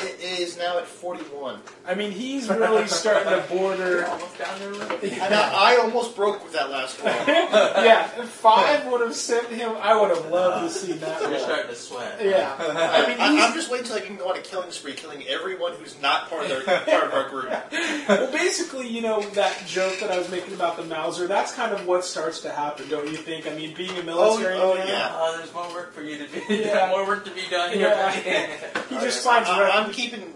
it 0.00 0.20
is 0.40 0.56
now 0.56 0.78
at 0.78 0.86
forty-one. 0.86 1.60
I 1.86 1.94
mean, 1.94 2.10
he's 2.10 2.48
really 2.48 2.86
starting 2.86 3.28
to 3.28 3.46
border. 3.48 4.06
Almost 4.08 4.38
down 4.38 4.58
there 4.58 4.70
with. 4.70 5.04
And 5.04 5.34
I, 5.34 5.74
I 5.74 5.76
almost 5.76 6.16
broke 6.16 6.42
with 6.42 6.52
that 6.54 6.70
last 6.70 7.02
one. 7.02 7.12
yeah, 7.26 8.06
five 8.24 8.86
would 8.90 9.00
have 9.00 9.14
sent 9.14 9.48
him, 9.48 9.72
I 9.80 9.98
would 10.00 10.10
have 10.10 10.30
loved 10.30 10.72
to 10.72 10.78
see 10.78 10.92
that. 10.94 11.20
You're 11.20 11.30
roll. 11.30 11.40
starting 11.40 11.68
to 11.68 11.74
sweat. 11.74 12.18
Yeah, 12.22 12.54
I 12.58 13.06
mean, 13.08 13.18
I, 13.20 13.32
he's, 13.32 13.42
I'm 13.44 13.54
just 13.54 13.70
waiting 13.70 13.86
until 13.86 14.02
I 14.02 14.06
can 14.06 14.16
go 14.16 14.30
on 14.30 14.36
a 14.36 14.40
killing 14.40 14.70
spree, 14.70 14.94
killing 14.94 15.24
everyone 15.26 15.74
who's 15.74 16.00
not 16.00 16.28
part 16.28 16.44
of 16.44 16.48
their 16.48 16.62
part 16.62 17.04
of 17.04 17.12
our 17.12 17.28
group. 17.28 17.50
well, 18.08 18.32
basically, 18.32 18.88
you 18.88 19.02
know 19.02 19.20
that 19.20 19.66
joke 19.66 20.00
that 20.00 20.10
I 20.10 20.18
was 20.18 20.30
making 20.30 20.54
about 20.54 20.76
the 20.76 20.84
Mauser. 20.84 21.26
That's 21.26 21.52
kind 21.54 21.72
of 21.72 21.86
what 21.86 22.04
starts 22.04 22.40
to 22.40 22.50
happen, 22.50 22.88
don't 22.88 23.08
you 23.08 23.16
think? 23.16 23.46
I 23.46 23.54
mean, 23.54 23.74
being 23.86 23.98
a 23.98 24.00
oh, 24.00 24.04
military 24.04 24.54
oh, 24.58 24.74
man, 24.74 24.88
yeah. 24.88 25.10
Oh, 25.12 25.36
there's 25.36 25.52
more 25.52 25.68
work 25.72 25.92
for 25.92 26.02
you 26.02 26.18
to 26.18 26.32
be. 26.32 26.40
Yeah. 26.62 26.88
more 26.90 27.06
work 27.06 27.24
to 27.24 27.30
be 27.30 27.42
done 27.50 27.72
here. 27.72 27.88
Yeah. 27.88 28.72
buddy. 28.74 28.88
he 28.94 29.00
just 29.00 29.24
finds 29.24 29.48
I, 29.48 29.60
ref- 29.60 29.74
I'm 29.74 29.92
keeping 29.92 30.34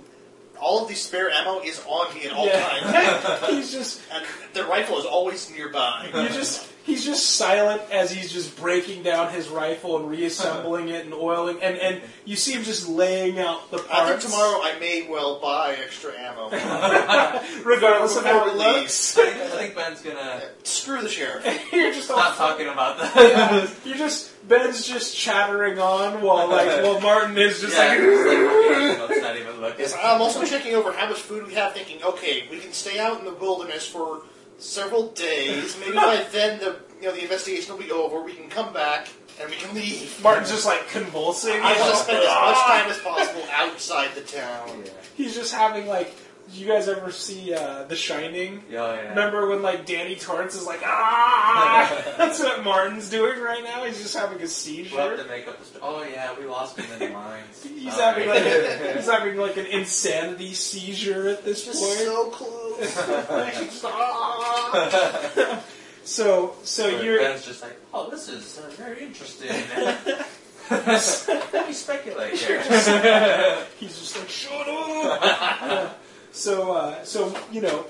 all 0.61 0.83
of 0.83 0.89
the 0.89 0.95
spare 0.95 1.31
ammo 1.31 1.61
is 1.61 1.83
on 1.87 2.15
me 2.15 2.25
at 2.25 2.33
all 2.33 2.47
Yeah. 2.47 3.21
times, 3.21 3.51
he's 3.51 3.73
just 3.73 4.01
and 4.13 4.25
the 4.55 4.65
rifle 4.65 4.99
is 4.99 5.05
always 5.05 5.51
nearby. 5.51 6.11
you 6.13 6.29
just 6.29 6.67
he's 6.87 7.05
just 7.05 7.33
silent 7.33 7.83
as 7.91 8.13
he's 8.13 8.33
just 8.33 8.57
breaking 8.57 9.03
down 9.03 9.33
his 9.33 9.49
rifle 9.49 9.99
and 9.99 10.09
reassembling 10.09 10.89
it 10.89 11.05
and 11.05 11.13
oiling, 11.13 11.61
and 11.61 11.77
and 11.77 12.01
you 12.25 12.37
see 12.37 12.53
him 12.53 12.63
just 12.63 12.89
laying 12.89 13.39
out 13.39 13.71
the 13.71 13.79
parts. 13.79 13.91
I 13.93 14.09
think 14.09 14.21
tomorrow 14.21 14.61
I 14.63 14.79
may 14.79 15.07
well 15.11 15.41
buy 15.41 15.77
extra 15.83 16.13
ammo. 16.13 16.49
regardless 17.65 18.17
of 18.17 18.25
how 18.25 18.47
it 18.47 18.53
Before 18.53 18.59
we 18.59 18.65
leave. 18.65 18.83
looks, 18.83 19.19
I 19.19 19.31
think, 19.31 19.75
Ben's 19.75 20.01
gonna 20.01 20.43
Screw 20.63 21.03
the 21.03 21.09
sheriff. 21.09 21.45
you're 21.73 21.93
just 21.93 22.11
all 22.11 22.19
stop 22.19 22.37
talking 22.37 22.69
about 22.69 22.99
that. 22.99 23.71
you're 23.85 23.97
just 23.97 24.33
Ben's 24.49 24.87
just 24.87 25.17
chattering 25.17 25.79
on 25.79 26.23
while 26.23 26.49
like 26.49 26.83
while 26.83 27.01
Martin 27.01 27.37
is 27.37 27.61
just 27.61 27.77
yeah, 27.77 27.89
like, 27.89 27.99
it's 28.01 28.27
like 28.27 28.39
okay, 28.39 29.01
let's 29.01 29.23
not 29.23 29.37
even 29.37 29.61
look. 29.61 29.79
Yes, 29.79 29.95
I'm 30.01 30.23
also 30.23 30.45
checking 30.45 30.75
over 30.75 30.93
how 30.93 31.09
much 31.09 31.19
food 31.19 31.47
we 31.47 31.55
have, 31.55 31.75
thinking, 31.75 32.03
okay, 32.03 32.47
we 32.51 32.59
can 32.59 32.73
stay 32.73 33.01
out 33.01 33.19
in 33.19 33.25
the 33.25 33.35
wilderness 33.35 33.87
for 33.87 34.23
several 34.59 35.09
days. 35.09 35.77
Maybe 35.79 35.95
by 35.95 36.27
then 36.33 36.59
the 36.59 36.77
you 37.01 37.09
know 37.09 37.15
the 37.15 37.23
investigation 37.23 37.75
will 37.75 37.83
be 37.83 37.91
over. 37.91 38.23
We 38.23 38.35
can 38.35 38.49
come 38.49 38.73
back 38.73 39.09
and 39.41 39.51
we 39.51 39.57
can 39.57 39.75
leave. 39.75 40.23
Martin's 40.23 40.51
just 40.51 40.67
like 40.67 40.89
convulsing. 40.89 41.61
I 41.61 41.79
want 41.79 41.91
to 41.93 41.97
spend 41.97 42.19
as 42.19 42.25
much 42.25 42.57
ah! 42.57 42.83
time 42.83 42.91
as 42.91 42.99
possible 42.99 43.43
outside 43.53 44.15
the 44.15 44.23
town. 44.23 44.83
Yeah. 44.85 44.91
He's 45.17 45.35
just 45.35 45.55
having 45.55 45.87
like 45.87 46.07
Did 46.09 46.26
you 46.53 46.67
guys 46.67 46.89
ever 46.89 47.11
see 47.11 47.53
uh, 47.55 47.85
The 47.85 47.97
Shining? 47.97 48.63
Yeah, 48.71 48.95
yeah. 48.95 49.09
Remember 49.11 49.49
when 49.49 49.63
like 49.63 49.85
Danny 49.87 50.15
Torrance 50.17 50.55
is 50.55 50.67
like 50.67 50.81
ah? 50.85 52.15
That's 52.19 52.39
what 52.41 52.63
Martin's 52.65 53.11
doing 53.11 53.41
right 53.41 53.63
now. 53.65 53.85
He's 53.85 54.01
just 54.01 54.15
having 54.17 54.35
a 54.37 54.41
We'll 54.41 54.49
have 54.49 54.51
seizure. 54.51 55.17
to 55.17 55.25
make 55.29 55.47
up 55.49 55.59
the 55.59 55.65
story. 55.65 55.83
Oh 55.85 56.03
yeah, 56.05 56.35
we 56.39 56.47
lost 56.47 56.79
him 56.79 56.87
in 56.93 56.99
the 56.99 57.09
mines. 57.15 57.63
He's 57.77 57.95
Sorry. 57.95 58.25
having 58.25 58.29
like 58.29 58.45
a, 58.45 58.93
he's 58.97 59.11
having 59.11 59.37
like 59.37 59.57
an 59.57 59.67
insanity 59.67 60.53
seizure 60.55 61.29
at 61.29 61.45
this 61.45 61.65
Just 61.65 61.83
point. 61.83 61.99
so 61.99 62.31
close. 62.31 62.95
So 66.05 66.55
so 66.63 66.93
But 66.93 67.05
you're 67.05 67.19
Ben's 67.19 67.45
just 67.45 67.63
like, 67.63 67.77
oh, 67.93 68.09
this 68.11 68.29
is 68.29 68.59
uh, 68.59 68.71
very 68.77 69.03
interesting. 69.03 69.51
Let 70.71 71.67
me 71.67 71.73
speculate 71.73 72.35
here. 72.35 72.61
He's 73.79 73.99
just 73.99 74.17
like, 74.19 74.29
shut 74.29 74.69
up. 74.69 76.01
So, 76.37 76.73
uh, 76.73 77.03
so 77.05 77.35
you 77.51 77.63
know, 77.63 77.87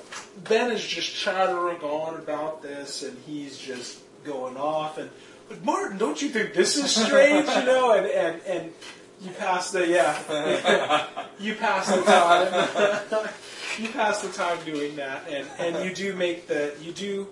Ben 0.49 0.70
is 0.70 0.86
just 0.86 1.15
chattering 1.15 1.81
on 1.81 2.15
about 2.15 2.62
this, 2.62 3.02
and 3.02 3.18
he's 3.26 3.58
just 3.58 3.99
going 4.25 4.57
off. 4.57 4.99
And 4.99 5.10
but 5.49 5.65
Martin, 5.65 5.99
don't 5.99 6.23
you 6.23 6.28
think 6.28 6.55
this 6.55 6.76
is 6.76 6.94
strange? 6.94 7.49
You 7.49 7.65
know, 7.65 7.92
and 7.92 8.07
and 8.07 8.41
and 8.47 8.73
you 9.20 9.33
pass 9.33 9.73
the 9.73 9.89
yeah, 9.89 11.07
you 11.41 11.55
pass 11.57 11.89
the 11.89 12.02
time, 12.02 13.28
you 13.78 13.89
pass 13.89 14.23
the 14.23 14.28
time 14.28 14.58
doing 14.65 14.94
that, 14.94 15.28
and 15.28 15.49
and 15.58 15.84
you 15.84 15.92
do 15.92 16.15
make 16.15 16.47
the 16.47 16.73
you 16.81 16.92
do. 16.92 17.26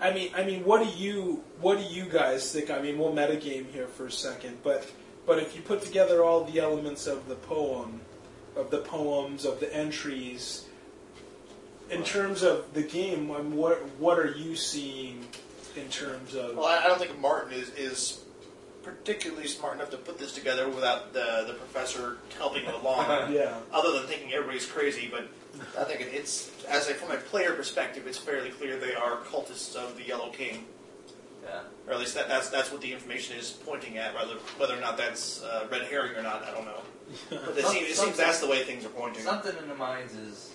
I 0.00 0.14
mean, 0.14 0.30
I 0.34 0.44
mean, 0.44 0.64
what 0.64 0.82
do 0.82 0.88
you 0.88 1.44
what 1.60 1.78
do 1.78 1.84
you 1.84 2.06
guys 2.06 2.50
think? 2.50 2.70
I 2.70 2.80
mean, 2.80 2.98
we'll 2.98 3.12
metagame 3.12 3.70
here 3.70 3.86
for 3.86 4.06
a 4.06 4.12
second, 4.12 4.58
but 4.62 4.90
but 5.26 5.38
if 5.38 5.54
you 5.54 5.60
put 5.60 5.82
together 5.82 6.24
all 6.24 6.44
the 6.44 6.58
elements 6.58 7.06
of 7.06 7.28
the 7.28 7.34
poem, 7.34 8.00
of 8.58 8.70
the 8.70 8.78
poems, 8.78 9.44
of 9.44 9.60
the 9.60 9.72
entries, 9.74 10.64
in 11.90 12.02
terms 12.02 12.42
of 12.42 12.74
the 12.74 12.82
game, 12.82 13.28
what 13.28 13.78
what 13.98 14.18
are 14.18 14.32
you 14.32 14.54
seeing 14.56 15.24
in 15.76 15.88
terms 15.88 16.34
of? 16.34 16.56
Well, 16.56 16.66
I, 16.66 16.80
I 16.84 16.86
don't 16.88 16.98
think 16.98 17.18
Martin 17.18 17.52
is, 17.52 17.70
is 17.70 18.20
particularly 18.82 19.46
smart 19.46 19.76
enough 19.76 19.90
to 19.90 19.96
put 19.96 20.18
this 20.18 20.32
together 20.34 20.68
without 20.68 21.12
the, 21.12 21.44
the 21.46 21.54
professor 21.54 22.18
helping 22.36 22.64
him 22.64 22.74
along. 22.74 23.06
yeah, 23.32 23.56
other 23.72 23.92
than 23.92 24.02
thinking 24.02 24.32
everybody's 24.34 24.66
crazy, 24.66 25.08
but 25.10 25.28
I 25.78 25.84
think 25.84 26.00
it- 26.02 26.12
it's 26.12 26.50
as 26.68 26.88
a 26.90 26.94
from 26.94 27.10
a 27.12 27.16
player 27.16 27.54
perspective, 27.54 28.06
it's 28.06 28.18
fairly 28.18 28.50
clear 28.50 28.76
they 28.78 28.94
are 28.94 29.16
cultists 29.18 29.74
of 29.74 29.96
the 29.96 30.02
Yellow 30.04 30.28
King, 30.30 30.64
Yeah. 31.44 31.60
or 31.86 31.94
at 31.94 31.98
least 32.00 32.14
that, 32.16 32.28
that's 32.28 32.50
that's 32.50 32.70
what 32.70 32.82
the 32.82 32.92
information 32.92 33.38
is 33.38 33.50
pointing 33.50 33.96
at. 33.96 34.14
Whether 34.14 34.34
whether 34.58 34.76
or 34.76 34.80
not 34.80 34.98
that's 34.98 35.42
uh, 35.42 35.66
red 35.70 35.82
herring 35.82 36.14
or 36.16 36.22
not, 36.22 36.42
I 36.44 36.50
don't 36.50 36.66
know. 36.66 36.82
But 37.30 37.56
it, 37.56 37.62
Some- 37.64 37.72
seems, 37.72 37.90
it 37.90 37.96
seems 37.96 38.16
that's 38.16 38.40
the 38.40 38.48
way 38.48 38.62
things 38.64 38.84
are 38.84 38.90
pointing. 38.90 39.22
Something 39.22 39.56
in 39.62 39.68
the 39.68 39.74
mines 39.74 40.14
is, 40.14 40.54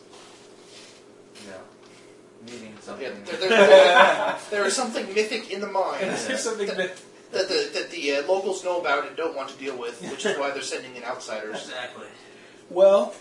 you 1.43 1.49
know, 1.51 1.57
meaning 2.45 2.75
something. 2.81 3.05
Yeah, 3.05 3.13
there, 3.25 3.37
there- 3.37 3.49
there- 3.49 4.35
there 4.51 4.65
is 4.65 4.75
something 4.75 5.05
mythic 5.13 5.51
in 5.51 5.61
the 5.61 5.67
mines 5.67 6.27
There's 6.27 6.43
something 6.43 6.67
that 6.67 6.97
that 7.31 7.47
the, 7.49 7.69
that 7.73 7.89
the 7.89 8.15
uh, 8.17 8.27
locals 8.27 8.63
know 8.63 8.79
about 8.79 9.07
and 9.07 9.17
don't 9.17 9.35
want 9.35 9.49
to 9.49 9.57
deal 9.57 9.75
with, 9.77 9.99
which 10.11 10.25
is 10.25 10.37
why 10.37 10.51
they're 10.51 10.61
sending 10.61 10.95
in 10.95 11.03
outsiders. 11.03 11.63
Exactly. 11.63 12.05
well, 12.69 13.15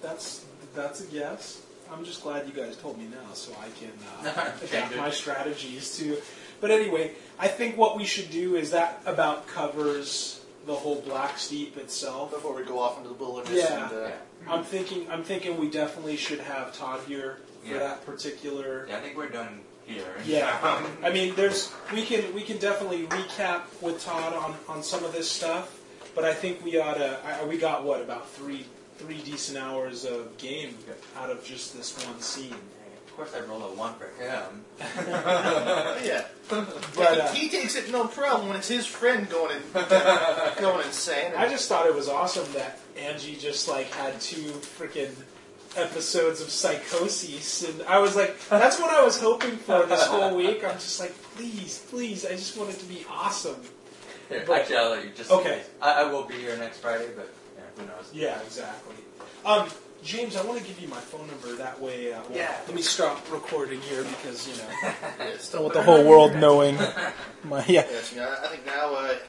that's 0.00 0.44
that's 0.74 1.00
a 1.02 1.06
guess. 1.06 1.62
I'm 1.90 2.04
just 2.04 2.22
glad 2.22 2.46
you 2.46 2.52
guys 2.52 2.76
told 2.76 2.98
me 2.98 3.06
now, 3.06 3.32
so 3.32 3.50
I 3.60 3.68
can 3.80 3.92
uh, 4.36 4.52
adapt 4.62 4.96
my 4.96 5.10
strategies 5.10 5.96
to. 5.98 6.18
But 6.60 6.70
anyway, 6.70 7.12
I 7.38 7.48
think 7.48 7.76
what 7.76 7.96
we 7.96 8.04
should 8.04 8.30
do 8.30 8.56
is 8.56 8.70
that 8.72 9.00
about 9.06 9.46
covers 9.46 10.37
the 10.68 10.74
whole 10.74 11.00
Blacksteep 11.02 11.76
itself. 11.78 12.30
Before 12.30 12.54
we 12.54 12.62
go 12.62 12.78
off 12.78 12.98
into 12.98 13.08
the 13.08 13.14
wilderness, 13.14 13.64
Yeah. 13.64 13.88
and, 13.88 13.92
uh, 13.98 14.00
Yeah. 14.08 14.52
I'm 14.52 14.62
thinking. 14.64 15.10
I'm 15.10 15.24
thinking 15.24 15.56
we 15.58 15.68
definitely 15.68 16.16
should 16.16 16.40
have 16.40 16.76
Todd 16.76 17.00
here 17.08 17.38
for 17.64 17.72
Yeah. 17.72 17.78
that 17.78 18.04
particular. 18.06 18.86
Yeah, 18.88 18.98
I 18.98 19.00
think 19.00 19.16
we're 19.16 19.30
done 19.30 19.62
here. 19.86 20.04
Yeah, 20.26 20.82
I 21.02 21.10
mean, 21.10 21.34
there's 21.34 21.70
we 21.92 22.04
can 22.04 22.34
we 22.34 22.42
can 22.42 22.58
definitely 22.58 23.06
recap 23.06 23.62
with 23.80 24.04
Todd 24.04 24.34
on, 24.34 24.54
on 24.68 24.82
some 24.82 25.04
of 25.04 25.12
this 25.14 25.28
stuff, 25.30 25.78
but 26.14 26.24
I 26.26 26.34
think 26.34 26.62
we 26.62 26.78
ought 26.78 26.98
to. 26.98 27.18
I- 27.24 27.44
We 27.46 27.56
got 27.56 27.82
what 27.84 28.02
about 28.02 28.30
three 28.30 28.66
three 28.98 29.18
decent 29.22 29.56
hours 29.56 30.04
of 30.04 30.36
game 30.38 30.76
out 31.16 31.30
of 31.30 31.42
just 31.44 31.74
this 31.74 31.96
one 32.04 32.20
scene. 32.20 32.54
Of 33.18 33.32
course, 33.32 33.42
I 33.42 33.44
roll 33.50 33.64
a 33.64 33.74
one 33.74 33.94
for 33.94 34.06
him. 34.22 34.64
yeah. 34.78 36.24
But 36.48 37.18
uh, 37.18 37.32
he, 37.32 37.48
he 37.48 37.48
takes 37.48 37.74
it 37.74 37.90
no 37.90 38.06
problem 38.06 38.46
when 38.46 38.56
it's 38.56 38.68
his 38.68 38.86
friend 38.86 39.28
going 39.28 39.60
and 39.74 40.56
going 40.60 40.86
insane. 40.86 41.32
I 41.36 41.48
just 41.48 41.68
thought 41.68 41.86
it 41.86 41.94
was 41.96 42.08
awesome 42.08 42.46
that 42.52 42.78
Angie 42.96 43.34
just 43.34 43.66
like 43.66 43.90
had 43.90 44.20
two 44.20 44.52
freaking 44.52 45.10
episodes 45.76 46.40
of 46.40 46.48
psychosis, 46.48 47.68
and 47.68 47.82
I 47.88 47.98
was 47.98 48.14
like, 48.14 48.38
that's 48.48 48.78
what 48.78 48.90
I 48.90 49.02
was 49.02 49.20
hoping 49.20 49.56
for 49.56 49.84
this 49.86 50.06
whole 50.06 50.36
week. 50.36 50.62
I'm 50.64 50.74
just 50.74 51.00
like, 51.00 51.20
please, 51.34 51.84
please, 51.90 52.24
I 52.24 52.30
just 52.30 52.56
want 52.56 52.70
it 52.70 52.78
to 52.78 52.86
be 52.86 53.04
awesome. 53.10 53.60
Here, 54.28 54.44
But- 54.46 54.60
actually, 54.60 54.76
I'll 54.76 54.90
let 54.90 55.04
you 55.04 55.10
just. 55.16 55.32
Okay. 55.32 55.62
I, 55.82 56.02
I 56.02 56.04
will 56.04 56.22
be 56.24 56.34
here 56.34 56.56
next 56.56 56.78
Friday, 56.78 57.08
but 57.16 57.34
yeah, 57.56 57.62
who 57.82 57.88
knows? 57.88 58.10
Yeah, 58.12 58.40
exactly. 58.42 58.94
Um, 59.44 59.68
James, 60.02 60.36
I 60.36 60.44
want 60.44 60.60
to 60.60 60.64
give 60.64 60.80
you 60.80 60.88
my 60.88 60.96
phone 61.00 61.26
number. 61.26 61.54
That 61.56 61.80
way, 61.80 62.12
uh, 62.12 62.20
well, 62.28 62.38
Yeah. 62.38 62.54
Let 62.66 62.74
me 62.74 62.82
stop 62.82 63.20
recording 63.32 63.80
here 63.80 64.04
because 64.04 64.46
you 64.48 64.54
know 64.56 64.92
yes, 65.18 65.50
don't 65.50 65.62
want 65.62 65.74
the 65.74 65.82
whole 65.82 66.04
world 66.04 66.36
knowing 66.36 66.76
my 67.44 67.64
yeah. 67.66 67.84
Yes, 67.90 68.12
you 68.12 68.20
know, 68.20 68.34
I 68.42 68.48
think 68.48 68.64
now 68.64 68.94
uh, 68.94 69.14